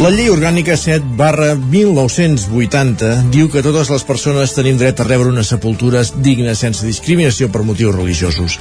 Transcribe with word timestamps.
La 0.00 0.08
llei 0.08 0.30
orgànica 0.32 0.78
7 0.80 1.10
barra 1.12 1.50
1980 1.60 3.08
diu 3.34 3.50
que 3.52 3.60
totes 3.60 3.90
les 3.92 4.04
persones 4.08 4.54
tenim 4.56 4.78
dret 4.80 4.96
a 4.96 5.04
rebre 5.04 5.28
una 5.28 5.42
sepultura 5.44 6.00
digna 6.24 6.54
sense 6.56 6.86
discriminació 6.88 7.50
per 7.52 7.60
motius 7.68 7.92
religiosos. 7.92 8.54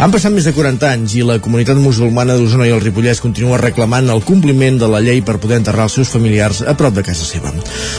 Han 0.00 0.14
passat 0.14 0.32
més 0.32 0.48
de 0.48 0.54
40 0.56 0.88
anys 0.88 1.18
i 1.18 1.24
la 1.28 1.36
comunitat 1.44 1.76
musulmana 1.76 2.38
d'Osona 2.38 2.64
i 2.64 2.72
el 2.72 2.80
Ripollès 2.80 3.20
continua 3.20 3.58
reclamant 3.60 4.08
el 4.08 4.24
compliment 4.24 4.78
de 4.80 4.88
la 4.88 5.02
llei 5.04 5.20
per 5.20 5.34
poder 5.42 5.58
enterrar 5.60 5.84
els 5.90 5.98
seus 5.98 6.14
familiars 6.14 6.62
a 6.64 6.72
prop 6.80 6.96
de 6.96 7.04
casa 7.04 7.28
seva. 7.28 7.52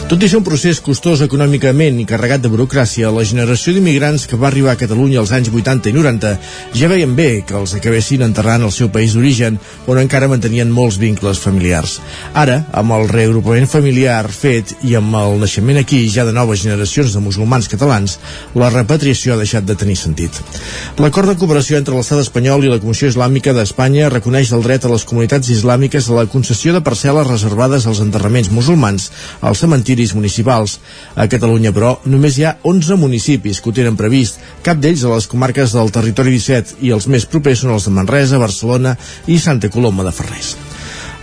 Tot 0.09 0.25
i 0.25 0.31
ser 0.31 0.41
un 0.41 0.49
procés 0.49 0.81
costós 0.81 1.21
econòmicament 1.27 2.01
i 2.01 2.07
carregat 2.09 2.41
de 2.41 2.49
burocràcia, 2.49 3.13
la 3.13 3.27
generació 3.29 3.75
d'immigrants 3.77 4.25
que 4.25 4.41
va 4.41 4.49
arribar 4.49 4.73
a 4.73 4.81
Catalunya 4.81 5.21
als 5.21 5.35
anys 5.37 5.53
80 5.53 5.93
i 5.93 5.95
90 5.99 6.33
ja 6.81 6.89
veien 6.89 7.13
bé 7.13 7.29
que 7.45 7.59
els 7.61 7.77
acabessin 7.77 8.25
enterrant 8.25 8.65
al 8.65 8.73
seu 8.73 8.89
país 8.89 9.13
d'origen, 9.13 9.61
on 9.85 10.01
encara 10.01 10.33
mantenien 10.33 10.73
molts 10.73 10.97
vincles 10.97 11.45
familiars. 11.45 11.99
Ara, 12.33 12.63
amb 12.73 12.86
amb 12.87 12.95
el 12.95 13.09
reagrupament 13.11 13.67
familiar 13.67 14.29
fet 14.31 14.71
i 14.87 14.93
amb 14.95 15.11
el 15.19 15.41
naixement 15.41 15.79
aquí 15.81 16.05
ja 16.07 16.23
de 16.23 16.31
noves 16.31 16.61
generacions 16.63 17.11
de 17.11 17.19
musulmans 17.19 17.67
catalans, 17.67 18.13
la 18.55 18.69
repatriació 18.71 19.33
ha 19.33 19.39
deixat 19.41 19.65
de 19.67 19.75
tenir 19.75 19.97
sentit. 19.99 20.37
L'acord 21.03 21.27
de 21.27 21.35
cooperació 21.35 21.81
entre 21.81 21.97
l'estat 21.97 22.21
espanyol 22.23 22.63
i 22.63 22.71
la 22.71 22.79
Comissió 22.79 23.09
Islàmica 23.11 23.51
d'Espanya 23.51 24.07
reconeix 24.13 24.53
el 24.55 24.63
dret 24.63 24.87
a 24.87 24.91
les 24.93 25.03
comunitats 25.09 25.51
islàmiques 25.51 26.07
a 26.07 26.15
la 26.15 26.25
concessió 26.31 26.71
de 26.71 26.83
parcel·les 26.85 27.27
reservades 27.27 27.89
als 27.91 27.99
enterraments 28.05 28.53
musulmans 28.55 29.09
als 29.41 29.65
cementiris 29.65 30.15
municipals. 30.15 30.79
A 31.15 31.27
Catalunya, 31.27 31.75
però, 31.75 31.97
només 32.07 32.39
hi 32.39 32.47
ha 32.47 32.55
11 32.63 32.95
municipis 33.03 33.59
que 33.59 33.67
ho 33.67 33.75
tenen 33.75 33.99
previst, 33.99 34.39
cap 34.63 34.79
d'ells 34.79 35.03
a 35.03 35.11
les 35.11 35.27
comarques 35.27 35.75
del 35.75 35.91
territori 35.91 36.37
17 36.39 36.79
i 36.87 36.95
els 36.95 37.11
més 37.11 37.27
propers 37.27 37.65
són 37.65 37.75
els 37.75 37.91
de 37.91 37.95
Manresa, 37.99 38.39
Barcelona 38.39 38.95
i 39.27 39.41
Santa 39.43 39.73
Coloma 39.73 40.07
de 40.07 40.15
Ferrés. 40.15 40.55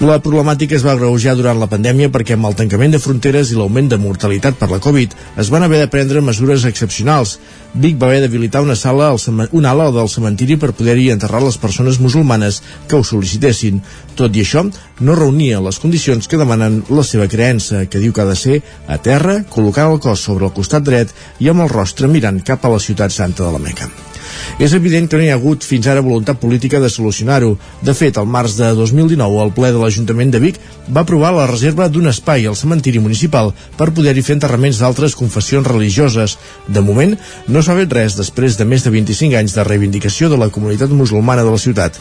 La 0.03 0.17
problemàtica 0.19 0.75
es 0.75 0.83
va 0.83 0.97
agreujar 0.97 1.37
durant 1.39 1.61
la 1.61 1.69
pandèmia 1.71 2.11
perquè 2.11 2.35
amb 2.35 2.49
el 2.49 2.57
tancament 2.59 2.91
de 2.91 2.99
fronteres 2.99 3.53
i 3.53 3.55
l'augment 3.55 3.87
de 3.93 3.99
mortalitat 4.03 4.57
per 4.59 4.67
la 4.73 4.81
Covid 4.83 5.13
es 5.39 5.51
van 5.55 5.63
haver 5.63 5.79
de 5.85 5.91
prendre 5.93 6.21
mesures 6.21 6.65
excepcionals. 6.67 7.37
Vic 7.79 7.95
va 8.01 8.09
haver 8.09 8.25
d'habilitar 8.25 8.65
una 8.65 8.75
sala, 8.75 9.13
al 9.13 9.49
una 9.53 9.71
ala 9.71 9.87
del 9.95 10.11
cementiri 10.11 10.57
per 10.59 10.73
poder-hi 10.75 11.13
enterrar 11.15 11.45
les 11.45 11.59
persones 11.63 12.01
musulmanes 12.03 12.61
que 12.89 12.99
ho 12.99 13.07
sol·licitessin. 13.07 13.79
Tot 14.19 14.35
i 14.35 14.43
això, 14.43 14.65
no 14.99 15.15
reunia 15.15 15.63
les 15.63 15.79
condicions 15.79 16.27
que 16.27 16.43
demanen 16.43 16.83
la 16.91 17.05
seva 17.07 17.29
creença, 17.31 17.87
que 17.87 18.03
diu 18.03 18.13
que 18.13 18.27
ha 18.27 18.31
de 18.33 18.35
ser 18.35 18.63
a 18.89 18.99
terra, 18.99 19.45
col·locant 19.47 19.95
el 19.95 20.03
cos 20.03 20.27
sobre 20.27 20.51
el 20.51 20.57
costat 20.59 20.83
dret 20.83 21.15
i 21.39 21.55
amb 21.55 21.63
el 21.63 21.71
rostre 21.71 22.11
mirant 22.11 22.43
cap 22.43 22.67
a 22.67 22.75
la 22.75 22.83
ciutat 22.83 23.15
santa 23.15 23.47
de 23.47 23.55
la 23.55 23.63
Meca. 23.63 24.14
És 24.59 24.75
evident 24.77 25.09
que 25.11 25.19
no 25.19 25.25
hi 25.25 25.31
ha 25.33 25.39
hagut 25.39 25.65
fins 25.67 25.87
ara 25.91 26.05
voluntat 26.05 26.39
política 26.41 26.81
de 26.81 26.91
solucionar-ho. 26.91 27.55
De 27.83 27.95
fet, 27.95 28.19
al 28.19 28.27
març 28.27 28.57
de 28.59 28.71
2019, 28.77 29.41
el 29.45 29.53
ple 29.57 29.73
de 29.75 29.81
l'Ajuntament 29.81 30.31
de 30.35 30.41
Vic 30.43 30.61
va 30.89 31.03
aprovar 31.03 31.33
la 31.35 31.47
reserva 31.51 31.89
d'un 31.89 32.11
espai 32.11 32.47
al 32.47 32.59
cementiri 32.59 33.03
municipal 33.03 33.53
per 33.79 33.91
poder-hi 33.97 34.23
fer 34.23 34.37
enterraments 34.39 34.81
d'altres 34.83 35.17
confessions 35.19 35.67
religioses. 35.67 36.37
De 36.69 36.85
moment, 36.85 37.17
no 37.49 37.63
s'ha 37.63 37.79
fet 37.81 37.99
res 37.99 38.19
després 38.21 38.59
de 38.61 38.69
més 38.69 38.85
de 38.85 38.95
25 38.95 39.41
anys 39.41 39.57
de 39.57 39.67
reivindicació 39.67 40.31
de 40.31 40.39
la 40.41 40.51
comunitat 40.55 40.93
musulmana 40.95 41.45
de 41.45 41.57
la 41.57 41.65
ciutat. 41.67 41.99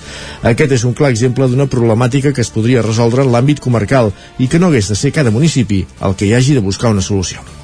Aquest 0.53 0.77
és 0.77 0.85
un 0.89 0.93
clar 0.97 1.11
exemple 1.13 1.47
d'una 1.49 1.69
problemàtica 1.71 2.33
que 2.33 2.45
es 2.45 2.53
podria 2.53 2.85
resoldre 2.85 3.25
en 3.25 3.33
l'àmbit 3.33 3.63
comarcal 3.63 4.13
i 4.39 4.47
que 4.47 4.59
no 4.59 4.69
hagués 4.71 4.91
de 4.91 4.99
ser 4.99 5.15
cada 5.15 5.31
municipi 5.31 5.85
el 6.01 6.15
que 6.15 6.29
hi 6.29 6.33
hagi 6.37 6.57
de 6.57 6.65
buscar 6.65 6.93
una 6.93 7.01
solució. 7.01 7.62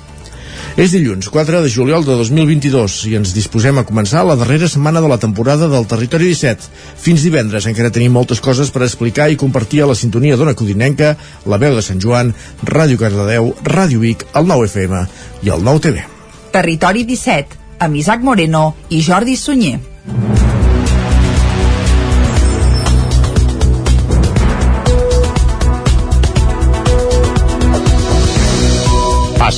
És 0.79 0.93
dilluns, 0.95 1.27
4 1.27 1.59
de 1.59 1.67
juliol 1.67 2.05
de 2.07 2.13
2022 2.15 2.93
i 3.09 3.17
ens 3.17 3.33
disposem 3.35 3.81
a 3.81 3.83
començar 3.83 4.21
la 4.23 4.37
darrera 4.39 4.69
setmana 4.71 5.01
de 5.03 5.09
la 5.11 5.17
temporada 5.19 5.67
del 5.67 5.83
Territori 5.91 6.29
17. 6.29 6.69
Fins 7.03 7.25
divendres 7.27 7.67
encara 7.67 7.91
tenim 7.91 8.15
moltes 8.15 8.39
coses 8.39 8.71
per 8.71 8.85
explicar 8.87 9.27
i 9.27 9.35
compartir 9.35 9.83
a 9.83 9.89
la 9.91 9.97
sintonia 9.99 10.39
d'Ona 10.39 10.55
Codinenca, 10.55 11.17
la 11.51 11.59
veu 11.59 11.75
de 11.75 11.83
Sant 11.83 11.99
Joan, 11.99 12.31
Ràdio 12.63 12.95
Cardedeu, 13.03 13.51
Ràdio 13.67 13.99
Vic, 14.07 14.23
el 14.31 14.47
9 14.47 14.71
FM 14.71 15.03
i 15.43 15.51
el 15.51 15.67
9 15.67 15.83
TV. 15.89 16.05
Territori 16.55 17.03
17, 17.11 17.59
amb 17.83 17.99
Isaac 17.99 18.23
Moreno 18.23 18.69
i 18.87 19.03
Jordi 19.03 19.35
Sunyer. 19.35 19.81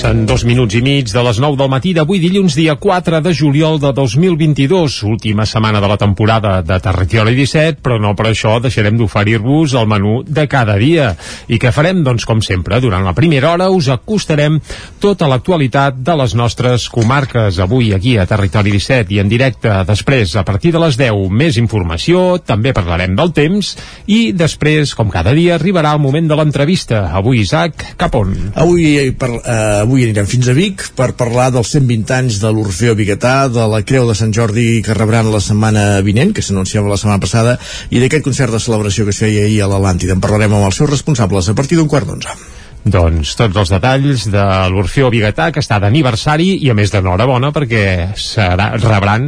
Passen 0.02 0.26
dos 0.26 0.42
minuts 0.50 0.74
i 0.74 0.80
mig 0.82 1.12
de 1.14 1.22
les 1.22 1.38
9 1.38 1.60
del 1.60 1.68
matí 1.70 1.92
d'avui 1.94 2.18
dilluns 2.18 2.56
dia 2.58 2.74
4 2.74 3.20
de 3.22 3.36
juliol 3.38 3.78
de 3.78 3.92
2022, 3.94 4.96
última 5.06 5.46
setmana 5.46 5.78
de 5.78 5.90
la 5.92 5.98
temporada 6.02 6.56
de 6.66 6.80
Territori 6.82 7.36
17, 7.38 7.84
però 7.86 8.00
no 8.02 8.16
per 8.18 8.32
això 8.32 8.56
deixarem 8.58 8.98
d'oferir-vos 8.98 9.76
el 9.78 9.86
menú 9.86 10.24
de 10.26 10.48
cada 10.50 10.80
dia. 10.82 11.12
I 11.46 11.60
què 11.62 11.70
farem? 11.70 12.00
Doncs 12.02 12.26
com 12.26 12.42
sempre, 12.42 12.80
durant 12.82 13.06
la 13.06 13.14
primera 13.14 13.52
hora 13.52 13.68
us 13.70 13.92
acostarem 13.94 14.58
tota 14.98 15.28
l'actualitat 15.30 16.02
de 16.02 16.18
les 16.18 16.34
nostres 16.34 16.88
comarques. 16.90 17.62
Avui 17.62 17.94
aquí 17.94 18.16
a 18.18 18.26
Territori 18.26 18.74
17 18.74 19.14
i 19.14 19.22
en 19.22 19.30
directe. 19.30 19.70
Després, 19.86 20.34
a 20.34 20.42
partir 20.42 20.74
de 20.74 20.82
les 20.82 20.98
10, 20.98 21.30
més 21.30 21.62
informació, 21.62 22.40
també 22.42 22.74
parlarem 22.74 23.14
del 23.14 23.36
temps 23.38 23.76
i 24.10 24.34
després, 24.34 24.96
com 24.98 25.14
cada 25.14 25.38
dia, 25.38 25.60
arribarà 25.62 25.94
el 25.94 26.02
moment 26.02 26.26
de 26.26 26.42
l'entrevista. 26.42 27.06
Avui, 27.22 27.46
Isaac, 27.46 27.94
cap 28.02 28.18
on? 28.18 28.34
Avui 28.58 29.14
per, 29.14 29.34
eh, 29.46 29.91
avui 29.92 30.06
anirem 30.08 30.28
fins 30.30 30.48
a 30.48 30.54
Vic 30.56 30.86
per 30.96 31.10
parlar 31.20 31.50
dels 31.52 31.74
120 31.74 32.14
anys 32.16 32.38
de 32.40 32.52
l'Orfeo 32.56 32.94
Biguetà, 32.96 33.50
de 33.52 33.66
la 33.68 33.82
Creu 33.84 34.08
de 34.08 34.16
Sant 34.16 34.32
Jordi 34.32 34.80
que 34.86 34.96
rebran 34.96 35.28
la 35.34 35.42
setmana 35.44 35.84
vinent, 36.06 36.32
que 36.32 36.46
s'anunciava 36.46 36.94
la 36.94 37.00
setmana 37.02 37.20
passada, 37.20 37.58
i 37.92 38.00
d'aquest 38.00 38.24
concert 38.24 38.56
de 38.56 38.64
celebració 38.64 39.04
que 39.04 39.12
es 39.12 39.20
feia 39.20 39.44
ahir 39.50 39.60
a 39.66 39.70
l'Atlàntida. 39.74 40.16
En 40.16 40.24
parlarem 40.24 40.56
amb 40.56 40.72
els 40.72 40.80
seus 40.80 40.94
responsables 40.96 41.52
a 41.52 41.60
partir 41.60 41.82
d'un 41.82 41.92
quart 41.92 42.08
d'onze. 42.08 42.40
Doncs 42.82 43.36
tots 43.38 43.58
els 43.62 43.70
detalls 43.70 44.26
de 44.34 44.44
l'Orfeo 44.74 45.12
Bigatà, 45.14 45.52
que 45.54 45.62
està 45.62 45.78
d'aniversari 45.82 46.56
i 46.66 46.72
a 46.72 46.76
més 46.78 46.90
d'enhorabona 46.94 47.52
perquè 47.54 47.84
serà, 48.18 48.72
rebran 48.82 49.28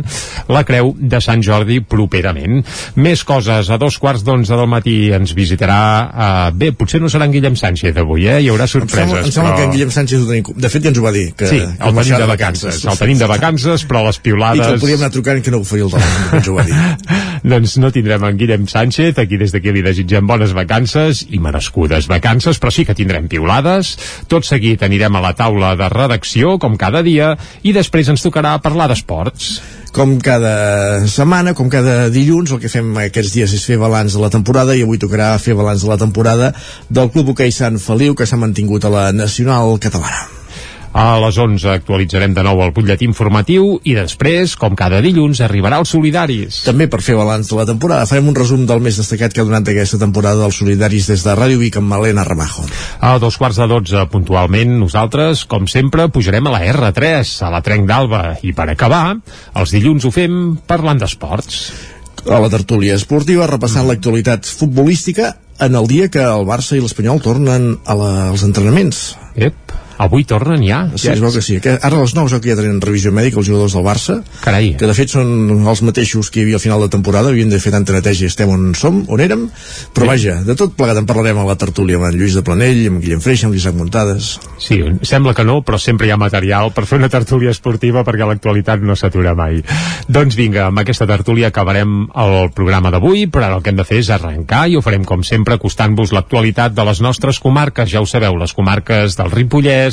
la 0.49 0.63
creu 0.65 0.93
de 0.97 1.19
Sant 1.21 1.43
Jordi 1.45 1.79
properament. 1.85 2.63
Més 2.97 3.21
coses, 3.27 3.69
a 3.69 3.77
dos 3.77 3.99
quarts 4.01 4.25
d'onze 4.25 4.57
del 4.57 4.69
matí 4.71 4.95
ens 5.13 5.35
visitarà, 5.37 5.81
uh, 6.09 6.47
bé, 6.55 6.71
potser 6.77 7.01
no 7.03 7.11
serà 7.13 7.27
en 7.29 7.35
Guillem 7.35 7.57
Sánchez 7.59 7.99
avui, 8.01 8.25
eh? 8.25 8.39
hi 8.41 8.49
haurà 8.49 8.67
sorpreses. 8.69 9.03
Em 9.03 9.09
sembla, 9.09 9.27
em 9.27 9.35
sembla 9.37 9.51
però... 9.51 9.59
que 9.59 9.67
en 9.69 9.75
Guillem 9.77 9.93
Sánchez 9.93 10.23
ho 10.23 10.31
tenim, 10.31 10.63
de 10.65 10.73
fet 10.73 10.87
ja 10.87 10.93
ens 10.93 11.01
ho 11.01 11.05
va 11.05 11.13
dir. 11.13 11.27
Que, 11.37 11.51
sí, 11.51 11.61
el 11.61 11.99
tenim 11.99 12.17
de 12.23 12.31
vacances, 12.33 12.81
el 12.89 13.03
tenim 13.03 13.21
de 13.21 13.29
vacances, 13.35 13.85
però 13.89 14.05
les 14.07 14.21
piulades... 14.23 14.63
I 14.63 14.65
que 14.65 14.79
el 14.79 14.81
podíem 14.87 15.05
anar 15.05 15.13
trucant 15.13 15.45
que 15.45 15.53
no 15.53 15.61
ho 15.61 15.67
faria 15.67 15.85
el 15.89 15.93
telèfon, 15.93 16.41
ens 16.41 16.49
ho 16.49 16.57
va 16.57 16.67
dir. 16.71 16.81
doncs 17.51 17.77
no 17.81 17.91
tindrem 17.93 18.23
en 18.27 18.39
Guillem 18.39 18.67
Sánchez, 18.71 19.19
aquí 19.19 19.37
des 19.37 19.53
d'aquí 19.53 19.73
li 19.73 19.83
desitgem 19.85 20.27
bones 20.27 20.55
vacances 20.55 21.25
i 21.29 21.39
merescudes 21.43 22.07
vacances, 22.11 22.59
però 22.59 22.71
sí 22.71 22.87
que 22.87 22.95
tindrem 22.97 23.27
piulades 23.31 23.95
tot 24.31 24.47
seguit 24.47 24.83
anirem 24.83 25.15
a 25.15 25.23
la 25.23 25.35
taula 25.37 25.75
de 25.79 25.89
redacció, 25.91 26.57
com 26.59 26.77
cada 26.79 27.03
dia, 27.03 27.33
i 27.63 27.75
després 27.75 28.09
ens 28.09 28.23
tocarà 28.25 28.57
parlar 28.63 28.89
d'esports 28.91 29.57
com 29.93 30.17
cada 30.25 31.05
setmana, 31.05 31.53
com 31.53 31.69
cada 31.69 32.09
dilluns, 32.09 32.51
el 32.51 32.61
que 32.63 32.71
fem 32.71 32.89
aquests 33.05 33.35
dies 33.37 33.53
és 33.53 33.65
fer 33.69 33.77
balanç 33.77 34.17
de 34.17 34.23
la 34.25 34.33
temporada 34.33 34.73
i 34.73 34.81
avui 34.81 34.97
tocarà 34.97 35.35
fer 35.37 35.53
balanç 35.53 35.85
de 35.85 35.93
la 35.93 36.01
temporada 36.01 36.53
del 36.89 37.13
Club 37.13 37.35
Hoquei 37.35 37.53
Sant 37.53 37.77
Feliu 37.77 38.17
que 38.17 38.25
s'ha 38.25 38.41
mantingut 38.41 38.89
a 38.89 38.95
la 38.97 39.11
Nacional 39.13 39.77
Catalana. 39.77 40.32
A 40.93 41.17
les 41.17 41.37
11 41.41 41.71
actualitzarem 41.73 42.35
de 42.37 42.43
nou 42.45 42.59
el 42.61 42.71
butlletí 42.73 43.07
informatiu 43.09 43.79
i 43.89 43.95
després, 43.97 44.51
com 44.61 44.75
cada 44.77 44.99
dilluns, 45.01 45.39
arribarà 45.41 45.79
els 45.81 45.89
Solidaris. 45.95 46.59
També 46.67 46.85
per 46.85 46.99
fer 47.01 47.15
balanç 47.17 47.49
de 47.49 47.57
la 47.57 47.65
temporada 47.65 48.05
farem 48.05 48.29
un 48.29 48.37
resum 48.37 48.67
del 48.69 48.83
més 48.85 48.99
destacat 49.01 49.33
que 49.33 49.41
ha 49.41 49.47
donat 49.47 49.71
aquesta 49.73 49.97
temporada 49.97 50.43
dels 50.43 50.59
Solidaris 50.61 51.09
des 51.09 51.25
de 51.25 51.33
Ràdio 51.39 51.57
Vic 51.63 51.79
amb 51.81 51.89
Malena 51.89 52.25
Ramajo. 52.27 52.67
A 53.01 53.15
dos 53.17 53.39
quarts 53.41 53.57
de 53.57 53.67
12 53.71 54.05
puntualment, 54.13 54.77
nosaltres, 54.83 55.47
com 55.49 55.65
sempre, 55.65 56.05
pujarem 56.13 56.45
a 56.45 56.53
la 56.53 56.61
R3, 56.75 57.33
a 57.41 57.49
la 57.55 57.63
Trenc 57.65 57.89
d'Alba. 57.89 58.21
I 58.45 58.53
per 58.53 58.69
acabar, 58.69 59.17
els 59.57 59.73
dilluns 59.73 60.05
ho 60.05 60.13
fem 60.13 60.39
parlant 60.69 61.01
d'esports 61.01 61.63
a 62.29 62.37
la 62.39 62.49
tertúlia 62.53 62.95
esportiva 62.95 63.49
repassant 63.49 63.87
l'actualitat 63.89 64.45
futbolística 64.47 65.33
en 65.59 65.75
el 65.75 65.89
dia 65.89 66.09
que 66.13 66.21
el 66.23 66.45
Barça 66.47 66.77
i 66.77 66.81
l'Espanyol 66.83 67.21
tornen 67.23 67.73
a 67.83 67.97
la, 67.97 68.11
als 68.29 68.45
entrenaments. 68.47 69.01
Ep, 69.35 69.73
Avui 70.03 70.25
tornen 70.27 70.63
ja? 70.65 70.83
Sí, 70.95 71.07
ja. 71.07 71.15
es 71.15 71.21
veu 71.23 71.31
que 71.31 71.43
sí. 71.45 71.59
Que 71.63 71.77
ara 71.79 71.97
a 71.97 72.03
les 72.03 72.15
9 72.17 72.41
que 72.43 72.51
ja 72.51 72.57
tenen 72.59 72.81
revisió 72.83 73.13
mèdica 73.15 73.39
els 73.39 73.47
jugadors 73.47 73.75
del 73.77 73.85
Barça. 73.85 74.17
Carai. 74.43 74.73
Que 74.79 74.89
de 74.89 74.95
fet 74.97 75.13
són 75.13 75.63
els 75.63 75.83
mateixos 75.85 76.29
que 76.29 76.41
hi 76.41 76.47
havia 76.47 76.59
al 76.59 76.63
final 76.63 76.83
de 76.83 76.89
temporada, 76.91 77.31
havien 77.31 77.51
de 77.51 77.59
fer 77.63 77.71
tanta 77.73 77.95
neteja 77.95 78.27
estem 78.27 78.51
on 78.51 78.73
som, 78.75 79.03
on 79.07 79.23
érem. 79.23 79.47
Però 79.95 80.07
sí. 80.07 80.11
vaja, 80.11 80.39
de 80.43 80.57
tot 80.59 80.75
plegat 80.77 80.99
en 80.99 81.07
parlarem 81.09 81.39
a 81.39 81.47
la 81.47 81.57
tertúlia 81.59 81.99
amb 81.99 82.09
en 82.09 82.17
Lluís 82.19 82.35
de 82.37 82.43
Planell, 82.45 82.81
amb 82.91 83.03
Guillem 83.03 83.23
Freixa, 83.23 83.47
amb 83.47 83.55
l'Isaac 83.55 83.77
Muntades. 83.79 84.33
Sí, 84.63 84.79
sembla 85.07 85.35
que 85.37 85.45
no, 85.47 85.61
però 85.65 85.79
sempre 85.79 86.07
hi 86.07 86.13
ha 86.13 86.19
material 86.19 86.73
per 86.75 86.85
fer 86.89 86.99
una 86.99 87.11
tertúlia 87.11 87.53
esportiva 87.53 88.03
perquè 88.07 88.27
l'actualitat 88.27 88.83
no 88.83 88.97
s'atura 88.99 89.35
mai. 89.37 89.61
Doncs 90.07 90.37
vinga, 90.39 90.67
amb 90.67 90.83
aquesta 90.83 91.07
tertúlia 91.09 91.51
acabarem 91.51 92.07
el 92.23 92.35
programa 92.55 92.91
d'avui, 92.93 93.27
però 93.31 93.47
ara 93.47 93.59
el 93.59 93.63
que 93.63 93.73
hem 93.73 93.79
de 93.79 93.87
fer 93.87 94.01
és 94.03 94.11
arrencar 94.13 94.65
i 94.67 94.77
ho 94.77 94.83
farem 94.83 95.05
com 95.07 95.23
sempre 95.27 95.57
acostant-vos 95.59 96.13
l'actualitat 96.15 96.75
de 96.75 96.87
les 96.87 97.01
nostres 97.05 97.39
comarques. 97.43 97.91
Ja 97.93 98.01
ho 98.03 98.09
sabeu, 98.09 98.37
les 98.39 98.55
comarques 98.55 99.17
del 99.19 99.31
Ripollès, 99.33 99.92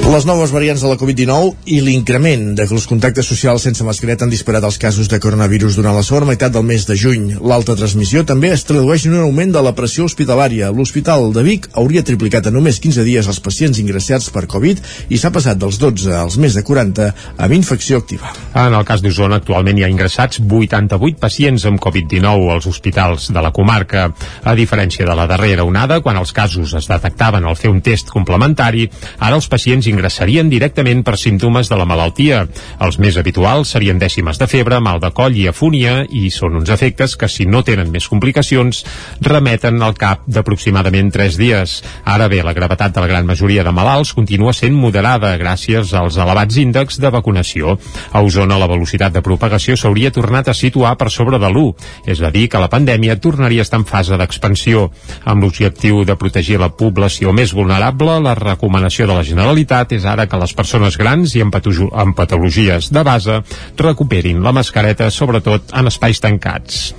Les 0.00 0.24
noves 0.26 0.50
variants 0.50 0.80
de 0.82 0.88
la 0.90 0.96
Covid-19 0.98 1.68
i 1.70 1.76
l'increment 1.84 2.54
de 2.58 2.64
que 2.66 2.74
els 2.74 2.86
contactes 2.88 3.28
socials 3.30 3.62
sense 3.62 3.84
mascareta 3.86 4.24
han 4.26 4.32
disparat 4.32 4.64
els 4.66 4.78
casos 4.80 5.06
de 5.12 5.20
coronavirus 5.22 5.76
durant 5.78 5.94
la 5.94 6.02
segona 6.02 6.26
meitat 6.32 6.54
del 6.54 6.64
mes 6.66 6.82
de 6.88 6.96
juny. 6.98 7.28
L'alta 7.38 7.76
transmissió 7.78 8.24
també 8.26 8.50
es 8.50 8.64
tradueix 8.66 9.04
en 9.06 9.14
un 9.14 9.26
augment 9.28 9.52
de 9.54 9.62
la 9.62 9.70
pressió 9.76 10.08
hospitalària. 10.08 10.72
L'Hospital 10.74 11.28
de 11.36 11.44
Vic 11.46 11.68
hauria 11.78 12.02
triplicat 12.02 12.48
en 12.48 12.56
només 12.58 12.80
15 12.82 13.04
dies 13.06 13.28
els 13.30 13.38
pacients 13.44 13.78
ingressats 13.78 14.32
per 14.34 14.48
Covid 14.50 14.80
i 15.14 15.20
s'ha 15.20 15.30
passat 15.30 15.60
dels 15.62 15.78
12 15.78 16.10
als 16.16 16.40
més 16.42 16.58
de 16.58 16.64
40 16.66 17.06
amb 17.36 17.54
infecció 17.54 18.02
activa. 18.02 18.32
En 18.56 18.74
el 18.74 18.88
cas 18.88 19.04
d'Osona, 19.06 19.38
actualment 19.38 19.78
hi 19.78 19.86
ha 19.86 19.92
ingressats 19.92 20.42
88 20.42 21.22
pacients 21.22 21.68
amb 21.70 21.78
Covid-19 21.78 22.50
als 22.56 22.66
hospitals 22.66 23.30
de 23.30 23.46
la 23.46 23.52
comarca. 23.54 24.08
A 24.42 24.58
diferència 24.58 25.06
de 25.06 25.14
la 25.14 25.28
darrera 25.30 25.68
onada, 25.68 26.00
quan 26.02 26.18
els 26.18 26.34
casos 26.34 26.74
es 26.74 26.90
detectaven 26.90 27.46
al 27.46 27.60
fer 27.60 27.70
un 27.70 27.78
test 27.78 28.10
complementari, 28.10 28.90
ara 29.20 29.38
els 29.38 29.46
pacients 29.46 29.86
ingressats 29.86 29.99
ingressarien 30.00 30.48
directament 30.48 31.02
per 31.04 31.18
símptomes 31.20 31.68
de 31.68 31.76
la 31.76 31.84
malaltia. 31.84 32.46
Els 32.80 32.96
més 33.02 33.18
habituals 33.20 33.68
serien 33.74 33.98
dècimes 34.00 34.38
de 34.40 34.46
febre, 34.48 34.80
mal 34.80 35.00
de 35.00 35.10
coll 35.12 35.36
i 35.36 35.46
afúnia 35.50 36.06
i 36.08 36.30
són 36.32 36.56
uns 36.56 36.70
efectes 36.72 37.18
que, 37.20 37.28
si 37.28 37.44
no 37.44 37.60
tenen 37.66 37.90
més 37.92 38.08
complicacions, 38.08 38.80
remeten 39.20 39.82
al 39.84 39.92
cap 40.00 40.24
d'aproximadament 40.24 41.12
3 41.12 41.36
dies. 41.36 41.76
Ara 42.08 42.30
bé, 42.32 42.40
la 42.46 42.56
gravetat 42.56 42.94
de 42.96 43.04
la 43.04 43.10
gran 43.10 43.28
majoria 43.28 43.64
de 43.66 43.74
malalts 43.76 44.14
continua 44.16 44.54
sent 44.56 44.74
moderada 44.74 45.34
gràcies 45.36 45.92
als 45.92 46.16
elevats 46.16 46.56
índexs 46.56 47.00
de 47.00 47.12
vacunació. 47.12 47.76
A 48.12 48.24
Osona 48.24 48.58
la 48.58 48.70
velocitat 48.70 49.12
de 49.12 49.24
propagació 49.24 49.76
s'hauria 49.76 50.14
tornat 50.14 50.48
a 50.48 50.56
situar 50.56 50.94
per 50.96 51.10
sobre 51.12 51.38
de 51.38 51.52
l'1, 51.52 51.74
és 52.08 52.24
a 52.24 52.32
dir, 52.32 52.48
que 52.48 52.62
la 52.62 52.70
pandèmia 52.72 53.18
tornaria 53.20 53.60
a 53.60 53.68
estar 53.68 53.82
en 53.82 53.86
fase 53.88 54.16
d'expansió. 54.16 54.88
Amb 55.28 55.44
l'objectiu 55.44 56.04
de 56.08 56.16
protegir 56.16 56.56
la 56.58 56.70
població 56.72 57.34
més 57.36 57.52
vulnerable, 57.52 58.16
la 58.24 58.34
recomanació 58.38 59.06
de 59.06 59.14
la 59.18 59.26
Generalitat 59.26 59.79
és 59.88 60.04
ara 60.04 60.28
que 60.28 60.40
les 60.40 60.52
persones 60.56 60.98
grans 61.00 61.36
i 61.36 61.44
amb, 61.44 61.56
amb 61.92 62.16
patologies 62.16 62.90
de 62.92 63.04
base 63.06 63.40
recuperin 63.78 64.42
la 64.44 64.52
mascareta, 64.52 65.10
sobretot 65.10 65.72
en 65.76 65.88
espais 65.88 66.20
tancats. 66.20 66.90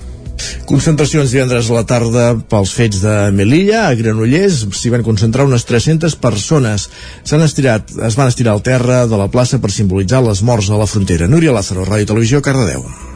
Concentracions 0.65 1.33
divendres 1.33 1.69
a 1.69 1.75
la 1.75 1.85
tarda 1.85 2.25
pels 2.49 2.73
fets 2.73 3.03
de 3.03 3.15
Melilla, 3.35 3.83
a 3.87 3.95
Granollers, 3.99 4.63
s'hi 4.77 4.93
van 4.93 5.05
concentrar 5.05 5.45
unes 5.49 5.67
300 5.69 6.17
persones. 6.23 6.89
S'han 7.27 7.45
estirat, 7.45 7.93
es 8.09 8.17
van 8.17 8.31
estirar 8.31 8.55
al 8.55 8.65
terra 8.65 9.05
de 9.11 9.21
la 9.21 9.29
plaça 9.29 9.61
per 9.61 9.73
simbolitzar 9.73 10.23
les 10.25 10.41
morts 10.41 10.71
a 10.71 10.81
la 10.81 10.89
frontera. 10.89 11.29
Núria 11.29 11.55
Lázaro, 11.55 11.85
Ràdio 11.85 12.13
Televisió, 12.13 12.41
Cardedeu. 12.41 13.10